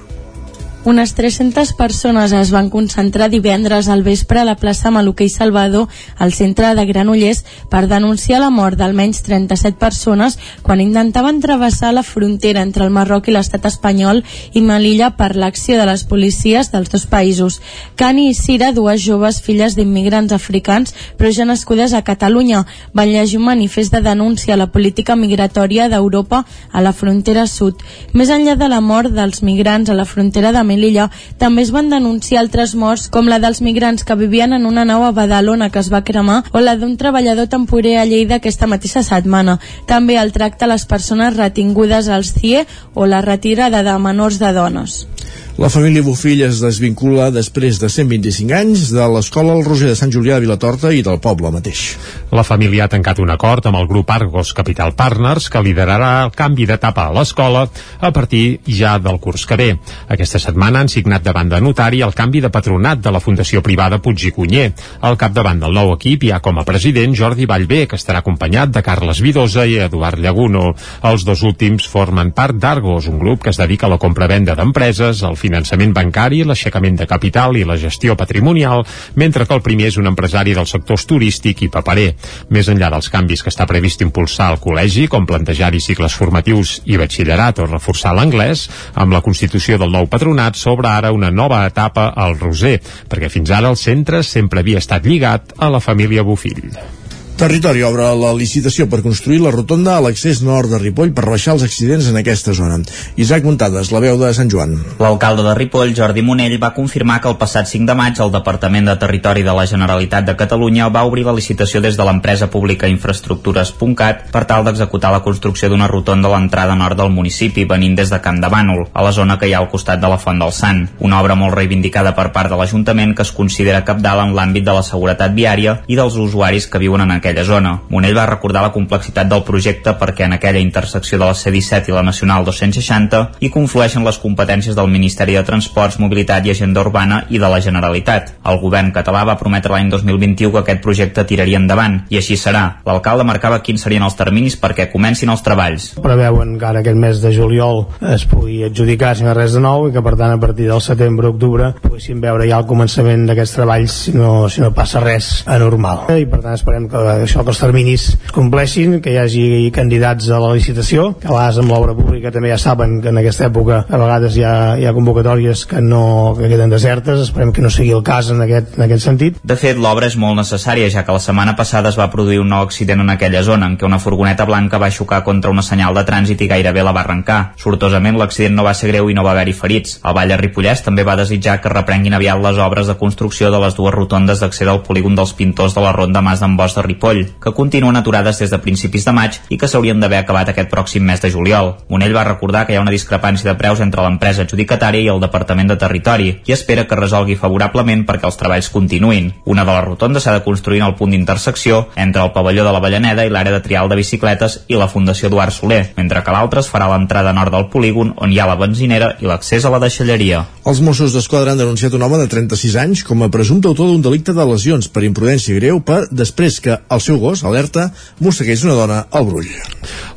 Unes 0.86 1.16
300 1.16 1.74
persones 1.74 2.32
es 2.32 2.52
van 2.54 2.68
concentrar 2.70 3.32
divendres 3.34 3.88
al 3.90 4.04
vespre 4.06 4.38
a 4.38 4.46
la 4.46 4.54
plaça 4.56 4.92
Maluquer 4.94 5.26
i 5.26 5.32
Salvador, 5.34 5.88
al 6.22 6.32
centre 6.32 6.76
de 6.78 6.84
Granollers, 6.86 7.40
per 7.72 7.88
denunciar 7.90 8.38
la 8.44 8.52
mort 8.54 8.78
d'almenys 8.78 9.24
37 9.26 9.80
persones 9.82 10.38
quan 10.62 10.84
intentaven 10.84 11.40
travessar 11.42 11.90
la 11.96 12.04
frontera 12.06 12.62
entre 12.62 12.86
el 12.86 12.94
Marroc 12.94 13.26
i 13.26 13.34
l'estat 13.34 13.66
espanyol 13.66 14.22
i 14.54 14.62
Melilla 14.62 15.10
per 15.18 15.32
l'acció 15.34 15.80
de 15.80 15.88
les 15.90 16.04
policies 16.06 16.70
dels 16.70 16.94
dos 16.94 17.08
països. 17.10 17.58
Cani 17.98 18.28
i 18.30 18.38
Cira, 18.38 18.70
dues 18.70 19.02
joves 19.02 19.42
filles 19.42 19.74
d'immigrants 19.74 20.38
africans, 20.38 20.94
però 21.18 21.34
ja 21.34 21.50
nascudes 21.50 21.98
a 21.98 22.04
Catalunya, 22.06 22.62
van 22.94 23.10
llegir 23.10 23.42
un 23.42 23.50
manifest 23.50 23.90
de 23.90 24.04
denúncia 24.06 24.54
a 24.54 24.62
la 24.62 24.70
política 24.70 25.18
migratòria 25.18 25.90
d'Europa 25.90 26.46
a 26.72 26.86
la 26.86 26.94
frontera 26.94 27.50
sud. 27.50 27.82
Més 28.14 28.30
enllà 28.30 28.54
de 28.54 28.70
la 28.70 28.86
mort 28.86 29.10
dels 29.10 29.42
migrants 29.42 29.90
a 29.90 29.98
la 29.98 30.06
frontera 30.06 30.54
de 30.54 30.62
Melilla, 30.76 31.10
també 31.40 31.64
es 31.64 31.72
van 31.72 31.90
denunciar 31.90 32.44
altres 32.44 32.76
morts 32.76 33.08
com 33.10 33.30
la 33.32 33.40
dels 33.40 33.62
migrants 33.64 34.04
que 34.04 34.20
vivien 34.20 34.54
en 34.54 34.68
una 34.68 34.86
nau 34.86 35.06
a 35.08 35.14
Badalona 35.16 35.72
que 35.72 35.80
es 35.80 35.92
va 35.94 36.04
cremar 36.04 36.42
o 36.52 36.62
la 36.62 36.76
d'un 36.76 36.98
treballador 37.00 37.48
temporer 37.48 37.98
a 37.98 38.06
Lleida 38.06 38.42
aquesta 38.42 38.68
mateixa 38.68 39.04
setmana. 39.08 39.60
També 39.88 40.20
el 40.20 40.34
tracte 40.36 40.68
a 40.68 40.72
les 40.74 40.86
persones 40.86 41.38
retingudes 41.38 42.12
als 42.12 42.36
CIE 42.36 42.66
o 42.94 43.08
la 43.08 43.24
retirada 43.24 43.84
de 43.88 43.98
menors 44.00 44.40
de 44.44 44.52
dones. 44.54 45.06
La 45.56 45.70
família 45.72 46.04
Bofill 46.04 46.42
es 46.44 46.58
desvincula 46.60 47.30
després 47.32 47.78
de 47.80 47.88
125 47.88 48.52
anys 48.58 48.90
de 48.92 49.06
l'escola 49.08 49.54
El 49.56 49.62
Roser 49.64 49.88
de 49.88 49.96
Sant 49.96 50.12
Julià 50.12 50.36
de 50.36 50.44
Vilatorta 50.44 50.90
i 50.92 51.00
del 51.00 51.22
poble 51.24 51.48
mateix. 51.48 51.94
La 52.36 52.44
família 52.44 52.84
ha 52.84 52.92
tancat 52.92 53.22
un 53.24 53.30
acord 53.32 53.70
amb 53.70 53.80
el 53.80 53.88
grup 53.88 54.12
Argos 54.12 54.52
Capital 54.58 54.92
Partners 55.00 55.48
que 55.48 55.62
liderarà 55.64 56.10
el 56.26 56.34
canvi 56.36 56.68
d'etapa 56.68 57.06
a 57.08 57.14
l'escola 57.16 57.62
a 58.04 58.12
partir 58.12 58.60
ja 58.68 58.98
del 59.00 59.22
curs 59.24 59.46
que 59.48 59.56
ve. 59.62 59.70
Aquesta 60.12 60.42
setmana 60.44 60.82
han 60.84 60.92
signat 60.92 61.24
davant 61.24 61.48
de 61.48 61.62
notari 61.64 62.04
el 62.04 62.12
canvi 62.12 62.44
de 62.44 62.52
patronat 62.52 63.00
de 63.00 63.16
la 63.16 63.24
Fundació 63.24 63.64
Privada 63.64 64.02
Puig 64.04 64.28
i 64.28 64.34
Cunyer. 64.36 64.68
Al 65.08 65.16
capdavant 65.16 65.64
del 65.64 65.80
nou 65.80 65.94
equip 65.96 66.28
hi 66.28 66.34
ha 66.36 66.42
com 66.44 66.60
a 66.60 66.68
president 66.68 67.16
Jordi 67.16 67.48
Vallvé, 67.48 67.86
que 67.88 67.96
estarà 67.96 68.20
acompanyat 68.20 68.76
de 68.76 68.84
Carles 68.84 69.24
Vidosa 69.24 69.64
i 69.64 69.80
Eduard 69.88 70.20
Llaguno. 70.20 70.74
Els 71.08 71.24
dos 71.24 71.48
últims 71.48 71.88
formen 71.88 72.36
part 72.36 72.60
d'Argos, 72.60 73.08
un 73.08 73.24
grup 73.24 73.48
que 73.48 73.56
es 73.56 73.64
dedica 73.64 73.88
a 73.88 73.94
la 73.96 74.02
compra-venda 74.04 74.60
d'empreses, 74.60 75.24
al 75.24 75.40
finançament 75.46 75.94
bancari, 75.96 76.44
l'aixecament 76.44 77.00
de 77.00 77.08
capital 77.10 77.56
i 77.58 77.64
la 77.68 77.78
gestió 77.80 78.18
patrimonial, 78.20 78.84
mentre 79.16 79.46
que 79.46 79.56
el 79.56 79.64
primer 79.66 79.92
és 79.92 80.00
un 80.02 80.10
empresari 80.12 80.56
dels 80.58 80.74
sectors 80.76 81.06
turístic 81.10 81.64
i 81.66 81.72
paperer. 81.72 82.12
Més 82.50 82.70
enllà 82.72 82.90
dels 82.94 83.10
canvis 83.14 83.46
que 83.46 83.54
està 83.54 83.68
previst 83.70 84.04
impulsar 84.06 84.50
al 84.52 84.60
col·legi, 84.64 85.08
com 85.12 85.28
plantejar-hi 85.30 85.84
cicles 85.84 86.18
formatius 86.18 86.80
i 86.86 87.00
batxillerat 87.02 87.62
o 87.62 87.70
reforçar 87.70 88.16
l'anglès, 88.18 88.68
amb 88.96 89.16
la 89.16 89.24
constitució 89.26 89.80
del 89.82 89.94
nou 89.94 90.10
patronat 90.12 90.58
s'obre 90.60 90.90
ara 90.92 91.14
una 91.16 91.32
nova 91.32 91.64
etapa 91.70 92.10
al 92.16 92.38
Roser, 92.40 92.78
perquè 93.10 93.30
fins 93.32 93.54
ara 93.54 93.72
el 93.72 93.80
centre 93.80 94.24
sempre 94.24 94.64
havia 94.64 94.82
estat 94.84 95.06
lligat 95.06 95.58
a 95.60 95.72
la 95.72 95.84
família 95.84 96.26
Bofill. 96.26 97.05
Territori 97.36 97.82
obre 97.84 98.06
la 98.16 98.30
licitació 98.32 98.86
per 98.88 99.02
construir 99.04 99.42
la 99.44 99.52
rotonda 99.52 99.98
a 99.98 100.02
l'accés 100.04 100.38
nord 100.40 100.72
de 100.72 100.78
Ripoll 100.80 101.10
per 101.12 101.26
rebaixar 101.26 101.58
els 101.58 101.66
accidents 101.66 102.06
en 102.08 102.16
aquesta 102.16 102.54
zona. 102.56 102.78
Isaac 103.20 103.44
Muntades, 103.44 103.90
la 103.92 104.00
veu 104.00 104.16
de 104.22 104.30
Sant 104.38 104.48
Joan. 104.48 104.78
L'alcalde 105.04 105.44
de 105.44 105.56
Ripoll, 105.58 105.92
Jordi 105.98 106.24
Monell, 106.24 106.56
va 106.64 106.70
confirmar 106.78 107.18
que 107.20 107.28
el 107.28 107.36
passat 107.36 107.68
5 107.68 107.90
de 107.90 107.96
maig 108.00 108.22
el 108.24 108.32
Departament 108.32 108.88
de 108.88 108.96
Territori 109.02 109.44
de 109.44 109.56
la 109.58 109.66
Generalitat 109.68 110.30
de 110.30 110.38
Catalunya 110.40 110.88
va 110.88 111.04
obrir 111.04 111.26
la 111.28 111.34
licitació 111.36 111.82
des 111.84 111.98
de 112.00 112.06
l'empresa 112.08 112.48
pública 112.54 112.88
Infraestructures.cat 112.88 114.32
per 114.32 114.46
tal 114.48 114.64
d'executar 114.64 115.12
la 115.12 115.20
construcció 115.28 115.68
d'una 115.68 115.92
rotonda 115.92 116.32
a 116.32 116.38
l'entrada 116.38 116.80
nord 116.80 116.96
del 117.04 117.12
municipi 117.12 117.68
venint 117.68 118.00
des 118.00 118.16
de 118.16 118.22
Camp 118.24 118.40
de 118.40 118.48
Bànol, 118.48 118.88
a 118.94 119.04
la 119.04 119.12
zona 119.12 119.36
que 119.36 119.52
hi 119.52 119.58
ha 119.58 119.60
al 119.60 119.70
costat 119.76 120.00
de 120.00 120.14
la 120.14 120.22
Font 120.24 120.40
del 120.40 120.56
Sant. 120.56 120.86
Una 121.04 121.20
obra 121.20 121.36
molt 121.36 121.60
reivindicada 121.60 122.16
per 122.16 122.30
part 122.32 122.48
de 122.48 122.56
l'Ajuntament 122.64 123.12
que 123.12 123.28
es 123.28 123.36
considera 123.36 123.84
capdalt 123.84 124.24
en 124.24 124.34
l'àmbit 124.40 124.64
de 124.64 124.80
la 124.80 124.88
seguretat 124.88 125.36
viària 125.36 125.82
i 125.92 126.00
dels 126.00 126.16
usuaris 126.16 126.72
que 126.72 126.80
viuen 126.80 127.04
en 127.04 127.18
aquella 127.26 127.44
zona. 127.44 127.74
Monell 127.90 128.14
va 128.14 128.28
recordar 128.30 128.62
la 128.62 128.72
complexitat 128.72 129.28
del 129.32 129.44
projecte 129.48 129.96
perquè 129.98 130.28
en 130.28 130.36
aquella 130.38 130.62
intersecció 130.62 131.18
de 131.18 131.26
la 131.26 131.34
C-17 131.34 131.90
i 131.90 131.96
la 131.96 132.04
Nacional 132.06 132.46
260 132.46 133.22
hi 133.42 133.50
conflueixen 133.50 134.06
les 134.06 134.20
competències 134.22 134.78
del 134.78 134.92
Ministeri 134.94 135.34
de 135.34 135.44
Transports, 135.48 135.98
Mobilitat 136.00 136.46
i 136.46 136.54
Agenda 136.54 136.84
Urbana 136.86 137.24
i 137.34 137.42
de 137.42 137.50
la 137.50 137.62
Generalitat. 137.66 138.36
El 138.46 138.60
govern 138.62 138.92
català 138.94 139.24
va 139.26 139.38
prometre 139.40 139.74
l'any 139.74 139.90
2021 139.90 140.54
que 140.54 140.62
aquest 140.62 140.84
projecte 140.86 141.26
tiraria 141.26 141.58
endavant, 141.58 142.04
i 142.14 142.20
així 142.22 142.38
serà. 142.38 142.66
L'alcalde 142.86 143.26
marcava 143.26 143.62
quins 143.66 143.82
serien 143.82 144.06
els 144.06 144.18
terminis 144.20 144.60
perquè 144.62 144.88
comencin 144.92 145.34
els 145.34 145.42
treballs. 145.46 145.90
Preveuen 146.06 146.60
que 146.60 146.70
ara 146.70 146.84
aquest 146.86 147.00
mes 147.02 147.24
de 147.24 147.34
juliol 147.34 147.86
es 148.14 148.28
pugui 148.30 148.62
adjudicar 148.68 149.16
si 149.18 149.26
no 149.26 149.34
res 149.34 149.58
de 149.58 149.64
nou 149.66 149.90
i 149.90 149.96
que 149.96 150.04
per 150.06 150.14
tant 150.20 150.36
a 150.36 150.42
partir 150.42 150.70
del 150.70 150.84
setembre-octubre 150.84 151.72
poguéssim 151.82 152.22
veure 152.22 152.46
ja 152.50 152.62
el 152.62 152.70
començament 152.70 153.26
d'aquests 153.26 153.58
treballs 153.58 153.98
si 154.06 154.16
no, 154.16 154.46
si 154.52 154.62
no 154.62 154.72
passa 154.76 155.02
res 155.02 155.32
anormal. 155.50 156.06
I 156.14 156.30
per 156.30 156.44
tant 156.44 156.54
esperem 156.54 156.90
que 156.92 157.02
això 157.24 157.44
que 157.44 157.54
els 157.54 157.62
terminis 157.62 158.08
compleixin, 158.36 159.00
que 159.02 159.14
hi 159.14 159.20
hagi 159.22 159.46
candidats 159.76 160.30
a 160.30 160.40
la 160.42 160.54
licitació, 160.56 161.14
a 161.24 161.46
amb 161.46 161.72
l'obra 161.72 161.94
pública 161.96 162.32
també 162.34 162.50
ja 162.52 162.58
saben 162.60 163.00
que 163.02 163.12
en 163.14 163.20
aquesta 163.22 163.48
època 163.48 163.84
a 163.88 164.00
vegades 164.02 164.36
hi 164.36 164.44
ha, 164.44 164.56
hi 164.80 164.86
ha 164.86 164.94
convocatòries 164.96 165.66
que 165.70 165.82
no 165.82 166.36
que 166.38 166.50
queden 166.52 166.74
desertes, 166.74 167.22
esperem 167.28 167.54
que 167.54 167.64
no 167.64 167.70
sigui 167.70 167.94
el 167.96 168.04
cas 168.04 168.32
en 168.34 168.42
aquest, 168.42 168.76
en 168.78 168.86
aquest 168.88 169.06
sentit. 169.06 169.38
De 169.44 169.58
fet, 169.60 169.78
l'obra 169.78 170.10
és 170.10 170.18
molt 170.20 170.38
necessària, 170.40 170.90
ja 170.92 171.06
que 171.06 171.16
la 171.16 171.22
setmana 171.24 171.56
passada 171.56 171.92
es 171.94 172.00
va 172.00 172.10
produir 172.12 172.42
un 172.42 172.50
nou 172.52 172.66
accident 172.66 173.04
en 173.04 173.14
aquella 173.14 173.44
zona, 173.46 173.70
en 173.70 173.78
què 173.78 173.88
una 173.88 174.02
furgoneta 174.02 174.48
blanca 174.50 174.82
va 174.82 174.92
xocar 174.92 175.24
contra 175.24 175.54
una 175.54 175.64
senyal 175.66 175.96
de 175.96 176.06
trànsit 176.08 176.42
i 176.42 176.50
gairebé 176.52 176.84
la 176.84 176.94
va 176.96 177.06
arrencar. 177.06 177.40
Sortosament, 177.62 178.18
l'accident 178.20 178.56
no 178.58 178.66
va 178.68 178.74
ser 178.74 178.92
greu 178.92 179.10
i 179.10 179.18
no 179.18 179.24
va 179.26 179.36
haver-hi 179.36 179.56
ferits. 179.56 180.00
El 180.04 180.18
Vall 180.18 180.34
de 180.34 180.40
Ripollès 180.42 180.84
també 180.86 181.06
va 181.08 181.18
desitjar 181.20 181.60
que 181.62 181.72
reprenguin 181.72 182.18
aviat 182.18 182.42
les 182.42 182.60
obres 182.62 182.90
de 182.90 182.98
construcció 183.00 183.52
de 183.54 183.62
les 183.62 183.78
dues 183.78 183.94
rotondes 183.94 184.42
d'accés 184.42 184.68
al 184.72 184.84
polígon 184.84 185.16
dels 185.16 185.34
pintors 185.38 185.76
de 185.76 185.84
la 185.84 185.94
Ronda 185.96 186.22
Mas 186.26 186.42
d'en 186.42 186.58
Bosch 186.58 186.76
de 186.78 186.84
Ripoll 186.86 187.05
Ripoll, 187.06 187.30
que 187.40 187.54
continuen 187.54 187.96
aturades 187.96 188.40
des 188.40 188.50
de 188.50 188.58
principis 188.58 189.06
de 189.06 189.14
maig 189.14 189.38
i 189.50 189.58
que 189.58 189.68
s'haurien 189.70 190.00
d'haver 190.02 190.24
acabat 190.24 190.50
aquest 190.50 190.70
pròxim 190.72 191.04
mes 191.06 191.22
de 191.22 191.30
juliol. 191.30 191.76
Monell 191.90 192.16
va 192.16 192.24
recordar 192.26 192.66
que 192.66 192.74
hi 192.74 192.78
ha 192.80 192.82
una 192.82 192.94
discrepància 192.94 193.52
de 193.52 193.58
preus 193.60 193.80
entre 193.80 194.02
l'empresa 194.02 194.42
adjudicatària 194.42 195.06
i 195.06 195.12
el 195.14 195.22
Departament 195.22 195.70
de 195.70 195.78
Territori 195.78 196.32
i 196.46 196.56
espera 196.56 196.88
que 196.88 196.98
resolgui 196.98 197.38
favorablement 197.38 198.06
perquè 198.08 198.26
els 198.26 198.40
treballs 198.40 198.72
continuïn. 198.74 199.32
Una 199.46 199.66
de 199.66 199.76
les 199.76 199.86
rotondes 199.86 200.26
s'ha 200.26 200.34
de 200.34 200.44
construir 200.44 200.82
en 200.82 200.88
el 200.88 200.96
punt 200.96 201.14
d'intersecció 201.14 201.86
entre 201.96 202.24
el 202.24 202.34
pavelló 202.34 202.66
de 202.66 202.74
la 202.74 202.82
Vallaneda 202.82 203.26
i 203.26 203.30
l'àrea 203.30 203.54
de 203.54 203.62
trial 203.62 203.90
de 203.90 204.00
bicicletes 204.02 204.64
i 204.68 204.80
la 204.80 204.90
Fundació 204.90 205.30
Eduard 205.30 205.54
Soler, 205.54 205.84
mentre 205.98 206.24
que 206.24 206.34
l'altre 206.34 206.66
es 206.66 206.72
farà 206.72 206.90
l'entrada 206.90 207.34
nord 207.34 207.54
del 207.54 207.70
polígon 207.70 208.16
on 208.18 208.34
hi 208.34 208.40
ha 208.40 208.50
la 208.50 208.58
benzinera 208.58 209.14
i 209.22 209.30
l'accés 209.30 209.66
a 209.66 209.74
la 209.74 209.82
deixalleria. 209.84 210.46
Els 210.66 210.82
Mossos 210.82 211.14
d'Esquadra 211.14 211.54
han 211.54 211.62
denunciat 211.62 211.94
un 211.94 212.02
home 212.02 212.18
de 212.18 212.28
36 212.32 212.76
anys 212.82 213.06
com 213.06 213.22
a 213.22 213.30
presumpte 213.30 213.70
autor 213.70 213.92
d'un 213.92 214.02
delicte 214.02 214.34
de 214.34 214.46
lesions 214.50 214.90
per 214.90 215.06
imprudència 215.06 215.60
greu 215.60 215.84
per 215.86 216.06
després 216.10 216.58
que 216.60 216.80
el 216.96 217.04
seu 217.04 217.20
gos, 217.20 217.44
alerta, 217.44 217.90
mossegués 218.24 218.64
una 218.66 218.76
dona 218.78 219.00
al 219.12 219.28
brull. 219.28 219.50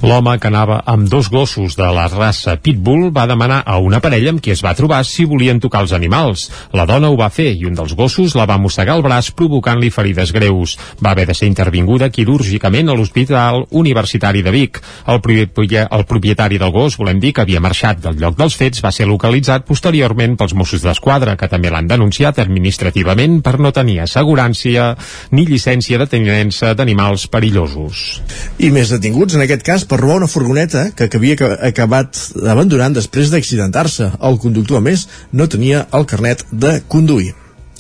L'home 0.03 0.37
que 0.39 0.49
anava 0.49 0.79
amb 0.87 1.09
dos 1.11 1.29
gossos 1.31 1.75
de 1.77 1.87
la 1.95 2.07
raça 2.09 2.55
Pitbull 2.63 3.11
va 3.15 3.27
demanar 3.27 3.63
a 3.67 3.79
una 3.83 4.01
parella 4.01 4.31
amb 4.33 4.43
qui 4.43 4.53
es 4.55 4.63
va 4.65 4.75
trobar 4.79 5.01
si 5.05 5.27
volien 5.29 5.61
tocar 5.61 5.83
els 5.85 5.93
animals. 5.97 6.47
La 6.73 6.87
dona 6.87 7.11
ho 7.11 7.17
va 7.19 7.31
fer 7.35 7.51
i 7.51 7.67
un 7.67 7.75
dels 7.77 7.95
gossos 7.99 8.37
la 8.39 8.47
va 8.47 8.61
mossegar 8.63 8.97
el 8.97 9.05
braç 9.05 9.33
provocant-li 9.37 9.91
ferides 9.91 10.33
greus. 10.33 10.77
Va 11.05 11.13
haver 11.13 11.27
de 11.29 11.35
ser 11.35 11.51
intervinguda 11.51 12.11
quirúrgicament 12.15 12.89
a 12.89 12.97
l'Hospital 12.97 13.65
Universitari 13.71 14.43
de 14.47 14.55
Vic. 14.55 14.81
El, 15.07 15.21
el 15.21 16.05
propietari 16.07 16.59
del 16.63 16.73
gos, 16.73 16.97
volem 16.97 17.21
dir 17.21 17.35
que 17.35 17.43
havia 17.43 17.61
marxat 17.61 18.01
del 18.05 18.19
lloc 18.23 18.39
dels 18.39 18.57
fets, 18.57 18.85
va 18.85 18.95
ser 18.95 19.09
localitzat 19.11 19.67
posteriorment 19.67 20.39
pels 20.39 20.55
Mossos 20.55 20.87
d'Esquadra, 20.87 21.37
que 21.37 21.51
també 21.51 21.73
l'han 21.75 21.91
denunciat 21.91 22.39
administrativament 22.39 23.41
per 23.43 23.59
no 23.59 23.75
tenir 23.75 24.01
assegurança 24.07 24.59
ni 25.31 25.45
llicència 25.47 25.99
de 25.99 26.07
tenença 26.11 26.68
d'animals 26.77 27.27
perillosos. 27.33 28.23
I 28.59 28.73
més 28.75 28.93
detinguts, 28.95 29.37
en 29.37 29.45
aquest 29.45 29.65
cas, 29.67 29.85
per 29.89 30.01
robar 30.01 30.21
una 30.23 30.31
furgoneta 30.31 30.89
que 30.97 31.11
havia 31.15 31.53
acabat 31.71 32.19
abandonant 32.45 32.97
després 32.97 33.33
d'accidentar-se. 33.33 34.13
El 34.21 34.41
conductor, 34.43 34.81
a 34.81 34.85
més, 34.85 35.09
no 35.33 35.49
tenia 35.49 35.87
el 35.93 36.09
carnet 36.09 36.45
de 36.53 36.79
conduir. 36.89 37.35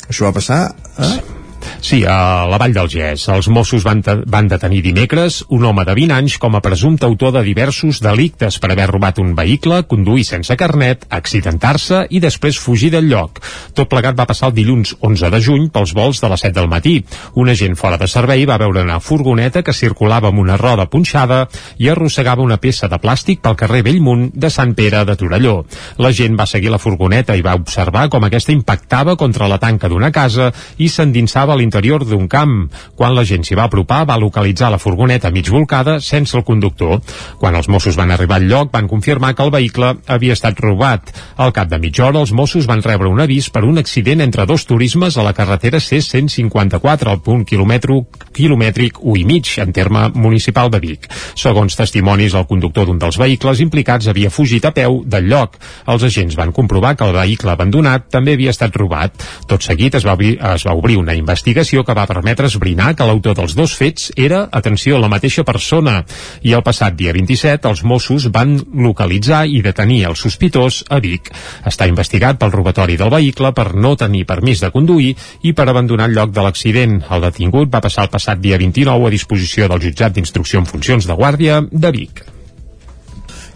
Això 0.09 0.29
va 0.29 0.37
passar 0.41 0.63
a... 0.97 1.11
Sí 1.17 1.38
Sí, 1.81 2.03
a 2.05 2.47
la 2.51 2.59
Vall 2.59 2.75
del 2.75 2.89
Gès. 2.91 3.29
Els 3.33 3.49
Mossos 3.53 3.85
van, 3.87 4.03
van 4.27 4.49
detenir 4.51 4.83
dimecres 4.83 5.43
un 5.55 5.65
home 5.65 5.85
de 5.87 5.95
20 5.95 6.15
anys 6.17 6.39
com 6.43 6.57
a 6.57 6.63
presumpte 6.65 7.07
autor 7.07 7.33
de 7.37 7.43
diversos 7.47 8.01
delictes 8.03 8.59
per 8.59 8.73
haver 8.73 8.89
robat 8.91 9.21
un 9.23 9.35
vehicle, 9.39 9.83
conduir 9.91 10.25
sense 10.27 10.57
carnet, 10.59 11.07
accidentar-se 11.11 12.05
i 12.11 12.21
després 12.25 12.59
fugir 12.59 12.91
del 12.95 13.09
lloc. 13.11 13.43
Tot 13.75 13.91
plegat 13.91 14.19
va 14.19 14.27
passar 14.29 14.51
el 14.51 14.57
dilluns 14.57 14.97
11 15.01 15.31
de 15.35 15.41
juny 15.45 15.69
pels 15.75 15.95
vols 15.97 16.23
de 16.23 16.31
les 16.33 16.45
7 16.47 16.57
del 16.59 16.71
matí. 16.73 16.97
Un 17.35 17.53
agent 17.53 17.77
fora 17.79 17.99
de 18.01 18.09
servei 18.11 18.47
va 18.49 18.59
veure 18.61 18.83
una 18.87 19.01
furgoneta 19.01 19.63
que 19.63 19.77
circulava 19.77 20.33
amb 20.33 20.43
una 20.43 20.57
roda 20.59 20.89
punxada 20.91 21.45
i 21.79 21.89
arrossegava 21.89 22.43
una 22.43 22.59
peça 22.63 22.89
de 22.89 22.99
plàstic 23.03 23.43
pel 23.45 23.59
carrer 23.59 23.85
Bellmunt 23.87 24.31
de 24.35 24.51
Sant 24.51 24.75
Pere 24.79 25.05
de 25.07 25.17
Torelló. 25.19 25.63
L'agent 26.03 26.39
va 26.39 26.47
seguir 26.47 26.73
la 26.73 26.83
furgoneta 26.83 27.37
i 27.37 27.45
va 27.45 27.57
observar 27.59 28.09
com 28.09 28.25
aquesta 28.25 28.55
impactava 28.55 29.17
contra 29.17 29.49
la 29.51 29.61
tanca 29.63 29.89
d'una 29.89 30.11
casa 30.15 30.51
i 30.79 30.89
s'endinsava 30.89 31.58
l'interior 31.59 32.05
d'un 32.07 32.29
camp. 32.31 32.69
Quan 32.97 33.15
la 33.17 33.25
gent 33.29 33.45
s'hi 33.45 33.57
va 33.59 33.67
apropar, 33.69 34.05
va 34.09 34.19
localitzar 34.21 34.71
la 34.73 34.79
furgoneta 34.79 35.31
mig 35.35 35.51
volcada 35.51 35.99
sense 36.01 36.37
el 36.39 36.45
conductor. 36.45 37.01
Quan 37.39 37.57
els 37.59 37.69
Mossos 37.69 37.99
van 37.99 38.13
arribar 38.15 38.39
al 38.39 38.49
lloc, 38.49 38.71
van 38.73 38.89
confirmar 38.89 39.35
que 39.35 39.45
el 39.45 39.53
vehicle 39.53 39.95
havia 40.07 40.37
estat 40.37 40.59
robat. 40.63 41.13
Al 41.37 41.53
cap 41.53 41.69
de 41.69 41.79
mitja 41.83 42.07
hora, 42.07 42.23
els 42.23 42.33
Mossos 42.33 42.69
van 42.71 42.83
rebre 42.83 43.11
un 43.11 43.21
avís 43.21 43.51
per 43.51 43.65
un 43.67 43.79
accident 43.79 44.23
entre 44.25 44.47
dos 44.47 44.67
turismes 44.67 45.19
a 45.19 45.27
la 45.27 45.35
carretera 45.35 45.81
C-154, 45.81 47.13
al 47.13 47.23
punt 47.25 47.45
quilomètric 47.49 49.03
1 49.03 49.19
i 49.19 49.25
mig, 49.29 49.53
en 49.59 49.73
terme 49.73 50.09
municipal 50.15 50.71
de 50.71 50.81
Vic. 50.81 51.09
Segons 51.35 51.77
testimonis, 51.77 52.35
el 52.39 52.47
conductor 52.47 52.87
d'un 52.87 52.99
dels 53.03 53.19
vehicles 53.19 53.63
implicats 53.65 54.09
havia 54.09 54.31
fugit 54.31 54.65
a 54.65 54.73
peu 54.77 55.03
del 55.05 55.29
lloc. 55.29 55.59
Els 55.89 56.07
agents 56.07 56.37
van 56.39 56.53
comprovar 56.53 56.95
que 56.97 57.09
el 57.09 57.17
vehicle 57.17 57.53
abandonat 57.53 58.09
també 58.13 58.37
havia 58.37 58.55
estat 58.55 58.77
robat. 58.77 59.15
Tot 59.49 59.65
seguit 59.65 59.99
es 59.99 60.07
va 60.07 60.15
obrir, 60.15 60.37
es 60.55 60.67
va 60.67 60.77
obrir 60.79 60.97
una 61.01 61.15
investigació 61.19 61.48
que 61.55 61.95
va 61.97 62.07
permetre 62.07 62.47
esbrinar 62.47 62.95
que 62.97 63.07
l'autor 63.07 63.37
dels 63.39 63.55
dos 63.57 63.75
fets 63.77 64.13
era, 64.17 64.49
atenció, 64.53 64.99
la 64.99 65.09
mateixa 65.09 65.45
persona. 65.45 66.05
I 66.43 66.55
el 66.55 66.63
passat 66.63 66.97
dia 66.97 67.13
27 67.17 67.69
els 67.69 67.85
Mossos 67.85 68.29
van 68.35 68.57
localitzar 68.75 69.47
i 69.47 69.63
detenir 69.63 70.05
el 70.09 70.17
sospitós 70.17 70.85
a 70.89 71.01
Vic. 71.01 71.33
Està 71.65 71.89
investigat 71.89 72.39
pel 72.39 72.53
robatori 72.55 72.97
del 72.97 73.13
vehicle 73.13 73.53
per 73.53 73.75
no 73.75 73.97
tenir 73.97 74.27
permís 74.27 74.61
de 74.61 74.73
conduir 74.75 75.15
i 75.43 75.53
per 75.53 75.69
abandonar 75.69 76.09
el 76.09 76.17
lloc 76.17 76.33
de 76.33 76.45
l'accident. 76.45 76.99
El 77.11 77.29
detingut 77.29 77.73
va 77.73 77.85
passar 77.85 78.07
el 78.07 78.15
passat 78.15 78.41
dia 78.41 78.59
29 78.59 79.07
a 79.07 79.15
disposició 79.15 79.69
del 79.69 79.85
jutjat 79.89 80.15
d'instrucció 80.17 80.61
en 80.61 80.67
funcions 80.67 81.07
de 81.07 81.17
guàrdia 81.19 81.63
de 81.71 81.93
Vic. 81.95 82.38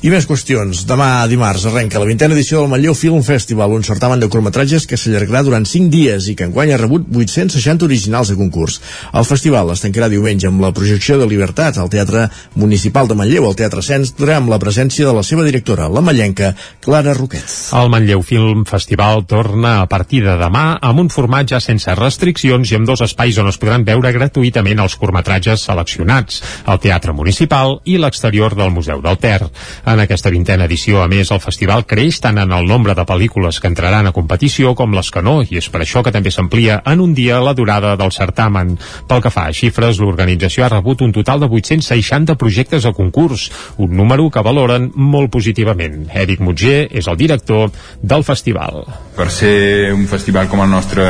I 0.03 0.11
més 0.11 0.25
qüestions. 0.27 0.81
Demà 0.83 1.29
dimarts 1.31 1.63
arrenca 1.69 2.01
la 2.03 2.09
vintena 2.09 2.35
edició 2.35 2.59
del 2.59 2.71
Manlleu 2.73 2.97
Film 2.99 3.21
Festival, 3.23 3.71
un 3.71 3.85
certamen 3.87 4.19
de 4.19 4.27
curtmetratges 4.27 4.83
que 4.91 4.97
s'allargarà 4.99 5.45
durant 5.47 5.63
5 5.63 5.93
dies 5.93 6.25
i 6.27 6.33
que 6.35 6.49
enguany 6.49 6.73
ha 6.75 6.79
rebut 6.81 7.05
860 7.07 7.87
originals 7.87 8.33
de 8.33 8.35
concurs. 8.35 8.81
El 9.15 9.23
festival 9.29 9.71
es 9.71 9.85
tancarà 9.85 10.09
diumenge 10.11 10.49
amb 10.51 10.59
la 10.65 10.73
projecció 10.75 11.21
de 11.21 11.29
Libertat 11.31 11.79
al 11.79 11.93
Teatre 11.93 12.25
Municipal 12.59 13.07
de 13.07 13.15
Manlleu, 13.21 13.47
al 13.47 13.55
Teatre 13.61 13.85
Centre, 13.87 14.35
amb 14.35 14.51
la 14.51 14.59
presència 14.59 15.07
de 15.07 15.13
la 15.15 15.23
seva 15.23 15.45
directora, 15.47 15.87
la 15.87 16.03
mallenca 16.03 16.51
Clara 16.83 17.15
Roquet. 17.15 17.55
El 17.79 17.95
Manlleu 17.95 18.27
Film 18.27 18.67
Festival 18.67 19.23
torna 19.31 19.77
a 19.85 19.87
partir 19.87 20.25
de 20.27 20.35
demà 20.43 20.65
amb 20.83 21.05
un 21.05 21.13
format 21.15 21.55
ja 21.55 21.63
sense 21.63 21.95
restriccions 21.95 22.75
i 22.75 22.81
amb 22.81 22.91
dos 22.91 23.05
espais 23.07 23.39
on 23.39 23.53
es 23.53 23.61
podran 23.63 23.87
veure 23.87 24.11
gratuïtament 24.19 24.83
els 24.83 24.99
curtmetratges 24.99 25.63
seleccionats, 25.71 26.43
el 26.67 26.83
Teatre 26.83 27.15
Municipal 27.15 27.79
i 27.87 28.01
l'exterior 28.03 28.59
del 28.59 28.75
Museu 28.75 28.99
del 28.99 29.23
Ter. 29.23 29.47
En 29.93 30.01
aquesta 30.01 30.31
vintena 30.33 30.65
edició, 30.65 31.03
a 31.03 31.09
més, 31.11 31.29
el 31.35 31.41
festival 31.45 31.83
creix 31.85 32.17
tant 32.25 32.39
en 32.41 32.53
el 32.57 32.65
nombre 32.65 32.95
de 32.97 33.05
pel·lícules 33.05 33.59
que 33.61 33.69
entraran 33.69 34.07
a 34.09 34.13
competició 34.17 34.71
com 34.79 34.95
les 34.97 35.11
que 35.13 35.21
no, 35.21 35.35
i 35.45 35.59
és 35.61 35.69
per 35.69 35.83
això 35.85 36.01
que 36.01 36.13
també 36.15 36.33
s'amplia 36.33 36.79
en 36.89 37.03
un 37.05 37.13
dia 37.13 37.43
la 37.45 37.53
durada 37.53 37.91
del 38.01 38.15
certamen. 38.17 38.79
Pel 39.11 39.21
que 39.21 39.33
fa 39.35 39.45
a 39.51 39.53
xifres, 39.53 40.01
l'organització 40.01 40.65
ha 40.65 40.71
rebut 40.73 41.05
un 41.05 41.13
total 41.13 41.45
de 41.45 41.51
860 41.51 42.39
projectes 42.41 42.89
a 42.89 42.95
concurs, 42.97 43.51
un 43.77 43.93
número 43.99 44.31
que 44.33 44.47
valoren 44.47 44.89
molt 44.97 45.29
positivament. 45.35 46.07
Eric 46.25 46.41
Mutger 46.41 46.87
és 46.89 47.13
el 47.13 47.21
director 47.21 47.69
del 48.01 48.25
festival. 48.25 48.87
Per 49.19 49.29
ser 49.29 49.93
un 49.93 50.09
festival 50.09 50.49
com 50.49 50.65
el 50.65 50.73
nostre, 50.73 51.05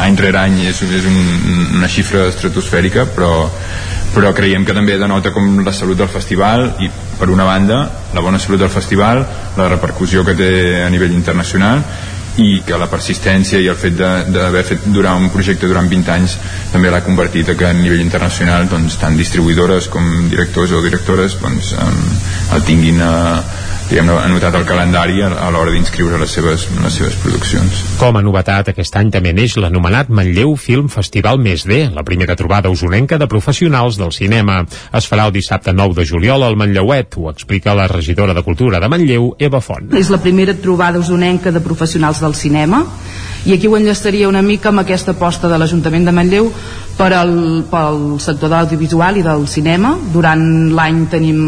any 0.00 0.16
rere 0.18 0.38
any, 0.40 0.60
és, 0.70 0.82
és 0.82 1.08
un, 1.08 1.18
una 1.78 1.88
xifra 1.90 2.28
estratosfèrica, 2.32 3.08
però 3.16 3.32
però 4.12 4.32
creiem 4.36 4.64
que 4.68 4.74
també 4.76 4.98
denota 5.00 5.32
com 5.32 5.62
la 5.64 5.72
salut 5.72 5.96
del 5.96 6.10
festival 6.12 6.66
i 6.84 6.88
per 7.18 7.30
una 7.32 7.46
banda 7.48 7.78
la 8.12 8.20
bona 8.20 8.38
salut 8.38 8.60
del 8.60 8.68
festival 8.68 9.22
la 9.56 9.68
repercussió 9.72 10.20
que 10.24 10.34
té 10.36 10.50
a 10.84 10.90
nivell 10.92 11.14
internacional 11.16 11.80
i 12.40 12.62
que 12.64 12.78
la 12.80 12.88
persistència 12.88 13.60
i 13.60 13.68
el 13.68 13.76
fet 13.76 13.96
d'haver 13.96 14.62
fet 14.64 14.84
durar 14.92 15.14
un 15.20 15.28
projecte 15.32 15.68
durant 15.68 15.88
20 15.88 16.12
anys 16.14 16.36
també 16.72 16.92
l'ha 16.92 17.02
convertit 17.04 17.52
a 17.52 17.56
que 17.56 17.68
a 17.68 17.74
nivell 17.76 18.00
internacional 18.04 18.68
doncs, 18.68 18.96
tant 19.00 19.16
distribuïdores 19.16 19.88
com 19.92 20.28
directors 20.32 20.72
o 20.72 20.80
directores 20.84 21.36
doncs, 21.40 21.74
el 22.56 22.64
tinguin 22.68 23.00
a, 23.04 23.12
diguem 23.92 24.08
ha 24.08 24.28
notat 24.30 24.54
el 24.56 24.62
calendari 24.64 25.20
a, 25.20 25.28
a 25.36 25.50
l'hora 25.52 25.72
d'inscriure 25.74 26.16
les, 26.16 26.32
seves, 26.32 26.64
les 26.80 26.94
seves 26.96 27.16
produccions. 27.20 27.82
Com 28.00 28.16
a 28.16 28.22
novetat, 28.24 28.70
aquest 28.72 28.96
any 28.96 29.10
també 29.12 29.34
neix 29.36 29.58
l'anomenat 29.60 30.08
Manlleu 30.08 30.54
Film 30.56 30.88
Festival 30.92 31.36
Més 31.42 31.66
D, 31.68 31.82
la 31.92 32.04
primera 32.06 32.36
trobada 32.38 32.72
usonenca 32.72 33.18
de 33.20 33.28
professionals 33.28 34.00
del 34.00 34.14
cinema. 34.16 34.62
Es 34.96 35.10
farà 35.10 35.28
el 35.28 35.36
dissabte 35.36 35.76
9 35.76 35.98
de 36.00 36.08
juliol 36.08 36.46
al 36.46 36.56
Manlleuet, 36.56 37.20
ho 37.20 37.28
explica 37.34 37.76
la 37.76 37.84
regidora 37.92 38.32
de 38.32 38.46
Cultura 38.46 38.80
de 38.80 38.88
Manlleu, 38.88 39.34
Eva 39.38 39.60
Font. 39.60 39.92
És 40.00 40.08
la 40.08 40.22
primera 40.24 40.56
trobada 40.56 41.02
usonenca 41.02 41.52
de 41.52 41.60
professionals 41.60 42.24
del 42.24 42.38
cinema 42.38 42.86
i 43.44 43.52
aquí 43.52 43.68
ho 43.68 43.76
enllaçaria 43.76 44.30
una 44.30 44.40
mica 44.40 44.70
amb 44.72 44.86
aquesta 44.86 45.12
aposta 45.12 45.52
de 45.52 45.60
l'Ajuntament 45.60 46.08
de 46.08 46.16
Manlleu 46.16 46.48
per 46.96 47.12
al, 47.12 47.34
pel 47.68 48.04
sector 48.22 48.48
de 48.48 48.56
l'audiovisual 48.56 49.18
i 49.20 49.24
del 49.26 49.50
cinema. 49.52 49.98
Durant 50.14 50.46
l'any 50.72 51.08
tenim 51.12 51.42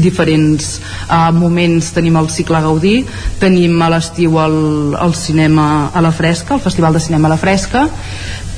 diferents 0.00 0.78
uh, 1.08 1.30
moments. 1.34 1.92
Tenim 1.94 2.16
el 2.20 2.30
cicle 2.32 2.60
Gaudí 2.64 2.96
tenim 3.42 3.80
a 3.82 3.90
l'estiu 3.92 4.38
el, 4.42 4.58
el 5.00 5.14
cinema 5.18 5.90
a 5.94 6.04
la 6.04 6.12
fresca, 6.12 6.54
el 6.54 6.64
Festival 6.64 6.94
de 6.94 7.04
Cinema 7.04 7.28
a 7.30 7.34
la 7.36 7.40
Fresca 7.40 7.88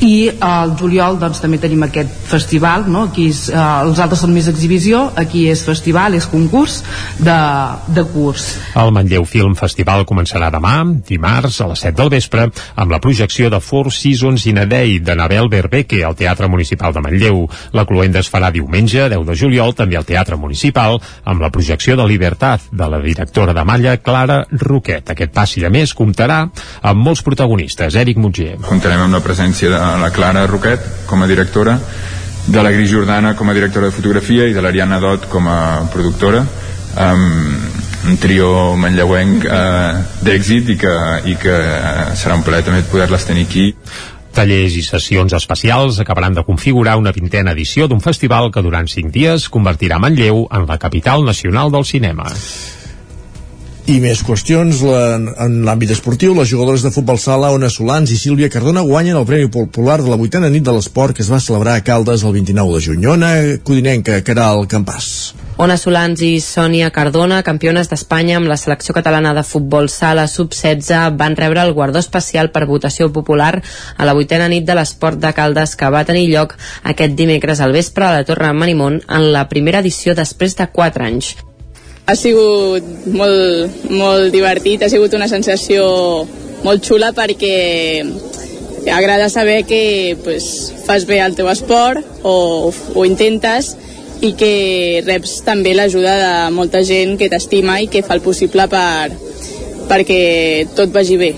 i 0.05 0.29
al 0.45 0.75
juliol 0.77 1.17
doncs, 1.21 1.41
també 1.41 1.59
tenim 1.61 1.87
aquest 1.87 2.13
festival 2.29 2.85
no? 2.91 3.07
aquí 3.09 3.29
és, 3.31 3.47
eh, 3.49 3.57
els 3.57 4.01
altres 4.03 4.21
són 4.21 4.35
més 4.35 4.49
exhibició 4.51 5.07
aquí 5.17 5.47
és 5.49 5.63
festival, 5.65 6.15
és 6.15 6.27
concurs 6.29 6.83
de, 7.19 7.37
de 7.97 8.05
curs. 8.13 8.49
El 8.77 8.93
Manlleu 8.93 9.25
Film 9.29 9.57
Festival 9.57 10.05
començarà 10.09 10.51
demà 10.53 10.75
dimarts 11.09 11.61
a 11.63 11.71
les 11.71 11.85
7 11.87 11.97
del 11.97 12.13
vespre 12.13 12.49
amb 12.77 12.93
la 12.93 13.01
projecció 13.01 13.51
de 13.53 13.61
Four 13.61 13.91
Seasons 13.95 14.47
in 14.51 14.61
a 14.61 14.67
Day 14.69 14.99
de 15.01 15.17
Nabel 15.17 15.49
Berbeque 15.53 16.03
al 16.05 16.17
Teatre 16.19 16.49
Municipal 16.49 16.93
de 16.93 17.01
Manlleu. 17.01 17.47
La 17.73 17.87
cluenda 17.89 18.21
es 18.21 18.31
farà 18.33 18.51
diumenge 18.53 19.09
10 19.09 19.25
de 19.27 19.39
juliol 19.39 19.75
també 19.75 19.97
al 19.97 20.09
Teatre 20.09 20.37
Municipal 20.37 21.01
amb 21.25 21.43
la 21.43 21.51
projecció 21.55 21.97
de 21.97 22.07
Libertat 22.07 22.69
de 22.71 22.91
la 22.91 23.01
directora 23.01 23.55
de 23.57 23.65
Malla 23.65 23.97
Clara 24.03 24.43
Roquet. 24.51 25.15
Aquest 25.15 25.33
passi 25.33 25.65
a 25.65 25.73
més 25.73 25.95
comptarà 25.97 26.43
amb 26.83 27.03
molts 27.03 27.25
protagonistes. 27.27 27.97
Eric 27.97 28.21
Mutger 28.21 28.57
Comptarem 28.67 29.07
amb 29.07 29.17
la 29.17 29.23
presència 29.25 29.71
de 29.73 29.86
la 30.01 30.11
Clara 30.15 30.47
Roquet 30.51 31.07
com 31.07 31.23
a 31.23 31.31
directora 31.31 31.79
de 32.47 32.63
la 32.63 32.71
Gris 32.71 32.91
Jordana 32.91 33.35
com 33.37 33.51
a 33.51 33.55
directora 33.57 33.91
de 33.91 33.97
fotografia 33.97 34.47
i 34.47 34.55
de 34.55 34.63
l'Ariana 34.63 35.01
Dot 35.03 35.29
com 35.31 35.49
a 35.51 35.61
productora 35.93 36.43
um, 36.43 37.55
un 38.07 38.19
trio 38.23 38.51
manlleuenc 38.79 39.47
uh, 39.47 40.03
d'èxit 40.23 40.75
i 40.75 40.77
que, 40.79 40.95
i 41.27 41.35
que 41.43 41.57
serà 42.19 42.37
un 42.39 42.45
plaer 42.47 42.63
també 42.67 42.85
poder-les 42.91 43.27
tenir 43.27 43.47
aquí 43.49 43.73
Tallers 44.37 44.75
i 44.77 44.83
sessions 44.85 45.33
especials 45.33 45.99
acabaran 46.03 46.35
de 46.37 46.45
configurar 46.45 46.99
una 47.01 47.13
vintena 47.17 47.55
edició 47.57 47.89
d'un 47.89 48.03
festival 48.05 48.51
que 48.53 48.63
durant 48.63 48.89
cinc 48.93 49.09
dies 49.15 49.49
convertirà 49.49 49.99
Manlleu 50.03 50.45
en 50.53 50.67
la 50.69 50.77
capital 50.79 51.25
nacional 51.25 51.73
del 51.73 51.87
cinema. 51.89 52.29
I 53.87 54.01
més 54.03 54.19
qüestions 54.27 54.81
la, 54.83 55.01
en 55.45 55.61
l'àmbit 55.63 55.93
esportiu. 55.95 56.33
Les 56.35 56.49
jugadores 56.51 56.83
de 56.83 56.91
futbol 56.91 57.21
sala, 57.23 57.53
Ona 57.55 57.69
Solans 57.71 58.11
i 58.11 58.17
Sílvia 58.19 58.49
Cardona 58.51 58.83
guanyen 58.83 59.15
el 59.21 59.27
Premi 59.29 59.47
Popular 59.47 60.01
de 60.03 60.11
la 60.11 60.19
vuitena 60.19 60.51
nit 60.51 60.67
de 60.67 60.75
l'esport 60.75 61.15
que 61.15 61.23
es 61.23 61.31
va 61.31 61.39
celebrar 61.39 61.77
a 61.79 61.85
Caldes 61.87 62.25
el 62.27 62.35
29 62.35 62.75
de 62.75 62.83
juny. 62.83 63.07
Ona 63.15 63.31
Codinenca, 63.63 64.19
Caral 64.27 64.67
Campàs. 64.67 65.07
Ona 65.63 65.79
Solans 65.79 66.19
i 66.27 66.33
Sònia 66.43 66.91
Cardona, 66.91 67.45
campiones 67.47 67.87
d'Espanya 67.87 68.41
amb 68.41 68.51
la 68.51 68.59
selecció 68.59 68.91
catalana 68.97 69.37
de 69.39 69.47
futbol 69.47 69.87
sala 69.87 70.27
sub-16, 70.27 71.15
van 71.15 71.39
rebre 71.39 71.63
el 71.63 71.75
guardó 71.79 72.03
especial 72.03 72.51
per 72.51 72.67
votació 72.67 73.13
popular 73.15 73.55
a 73.97 74.05
la 74.05 74.19
vuitena 74.19 74.51
nit 74.51 74.67
de 74.67 74.75
l'esport 74.75 75.23
de 75.23 75.31
Caldes 75.31 75.79
que 75.79 75.95
va 75.95 76.05
tenir 76.05 76.27
lloc 76.35 76.59
aquest 76.83 77.15
dimecres 77.15 77.63
al 77.63 77.71
vespre 77.71 78.11
a 78.11 78.17
la 78.19 78.27
Torre 78.27 78.51
Manimont 78.51 79.05
en 79.07 79.31
la 79.31 79.47
primera 79.47 79.87
edició 79.87 80.19
després 80.19 80.59
de 80.59 80.75
4 80.75 81.07
anys. 81.15 81.37
Ha 82.07 82.15
sigut 82.15 83.07
molt, 83.11 83.81
molt 83.91 84.31
divertit, 84.31 84.83
ha 84.83 84.91
sigut 84.93 85.15
una 85.19 85.27
sensació 85.27 85.87
molt 86.63 86.85
xula 86.87 87.11
perquè 87.17 87.57
agrada 88.95 89.27
saber 89.29 89.65
que 89.67 90.17
pues, 90.23 90.73
fas 90.87 91.09
bé 91.11 91.19
el 91.25 91.35
teu 91.35 91.51
esport 91.51 92.07
o 92.23 92.71
ho 92.71 93.05
intentes 93.05 93.73
i 94.23 94.33
que 94.39 95.03
reps 95.05 95.41
també 95.49 95.75
l'ajuda 95.75 96.15
de 96.23 96.31
molta 96.55 96.85
gent 96.87 97.19
que 97.19 97.29
t'estima 97.33 97.81
i 97.83 97.91
que 97.91 98.05
fa 98.07 98.15
el 98.15 98.23
possible 98.23 98.69
per, 98.71 99.11
perquè 99.91 100.23
tot 100.79 100.95
vagi 100.95 101.19
bé. 101.21 101.35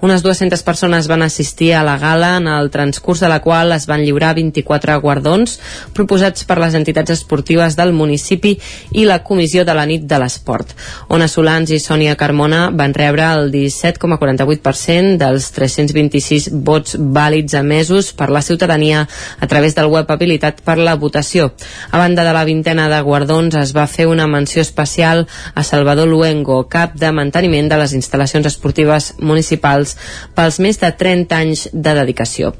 Unes 0.00 0.22
200 0.22 0.62
persones 0.62 1.06
van 1.08 1.22
assistir 1.22 1.72
a 1.74 1.82
la 1.82 1.96
gala 1.96 2.36
en 2.36 2.46
el 2.46 2.68
transcurs 2.70 3.20
de 3.20 3.30
la 3.30 3.40
qual 3.40 3.72
es 3.72 3.86
van 3.88 4.02
lliurar 4.04 4.34
24 4.36 4.98
guardons 5.00 5.54
proposats 5.96 6.44
per 6.44 6.58
les 6.60 6.74
entitats 6.76 7.14
esportives 7.14 7.78
del 7.78 7.94
municipi 7.96 8.58
i 8.92 9.06
la 9.08 9.22
Comissió 9.24 9.64
de 9.64 9.72
la 9.74 9.86
Nit 9.88 10.04
de 10.04 10.18
l'Esport. 10.20 10.74
Ona 11.08 11.28
Solans 11.32 11.72
i 11.72 11.80
Sònia 11.80 12.16
Carmona 12.20 12.68
van 12.76 12.92
rebre 12.92 13.24
el 13.24 13.48
17,48% 13.54 15.16
dels 15.22 15.48
326 15.56 16.50
vots 16.52 16.98
vàlids 17.00 17.56
emesos 17.56 18.12
per 18.12 18.28
la 18.28 18.44
ciutadania 18.44 19.06
a 19.40 19.46
través 19.48 19.74
del 19.74 19.88
web 19.88 20.12
habilitat 20.12 20.60
per 20.60 20.76
la 20.76 20.98
votació. 21.00 21.54
A 21.90 21.96
banda 21.96 22.24
de 22.24 22.36
la 22.36 22.44
vintena 22.44 22.90
de 22.92 23.00
guardons 23.00 23.56
es 23.56 23.72
va 23.72 23.88
fer 23.88 24.06
una 24.12 24.28
menció 24.28 24.60
especial 24.60 25.26
a 25.54 25.64
Salvador 25.64 26.08
Luengo, 26.08 26.66
cap 26.68 26.92
de 27.00 27.12
manteniment 27.16 27.72
de 27.72 27.80
les 27.80 27.96
instal·lacions 27.96 28.44
esportives 28.52 29.14
municipals 29.18 29.85
Musicals 29.86 30.34
pels 30.36 30.58
més 30.60 30.78
de 30.80 30.90
30 30.92 31.36
anys 31.36 31.66
de 31.72 31.92
dedicació. 31.96 32.52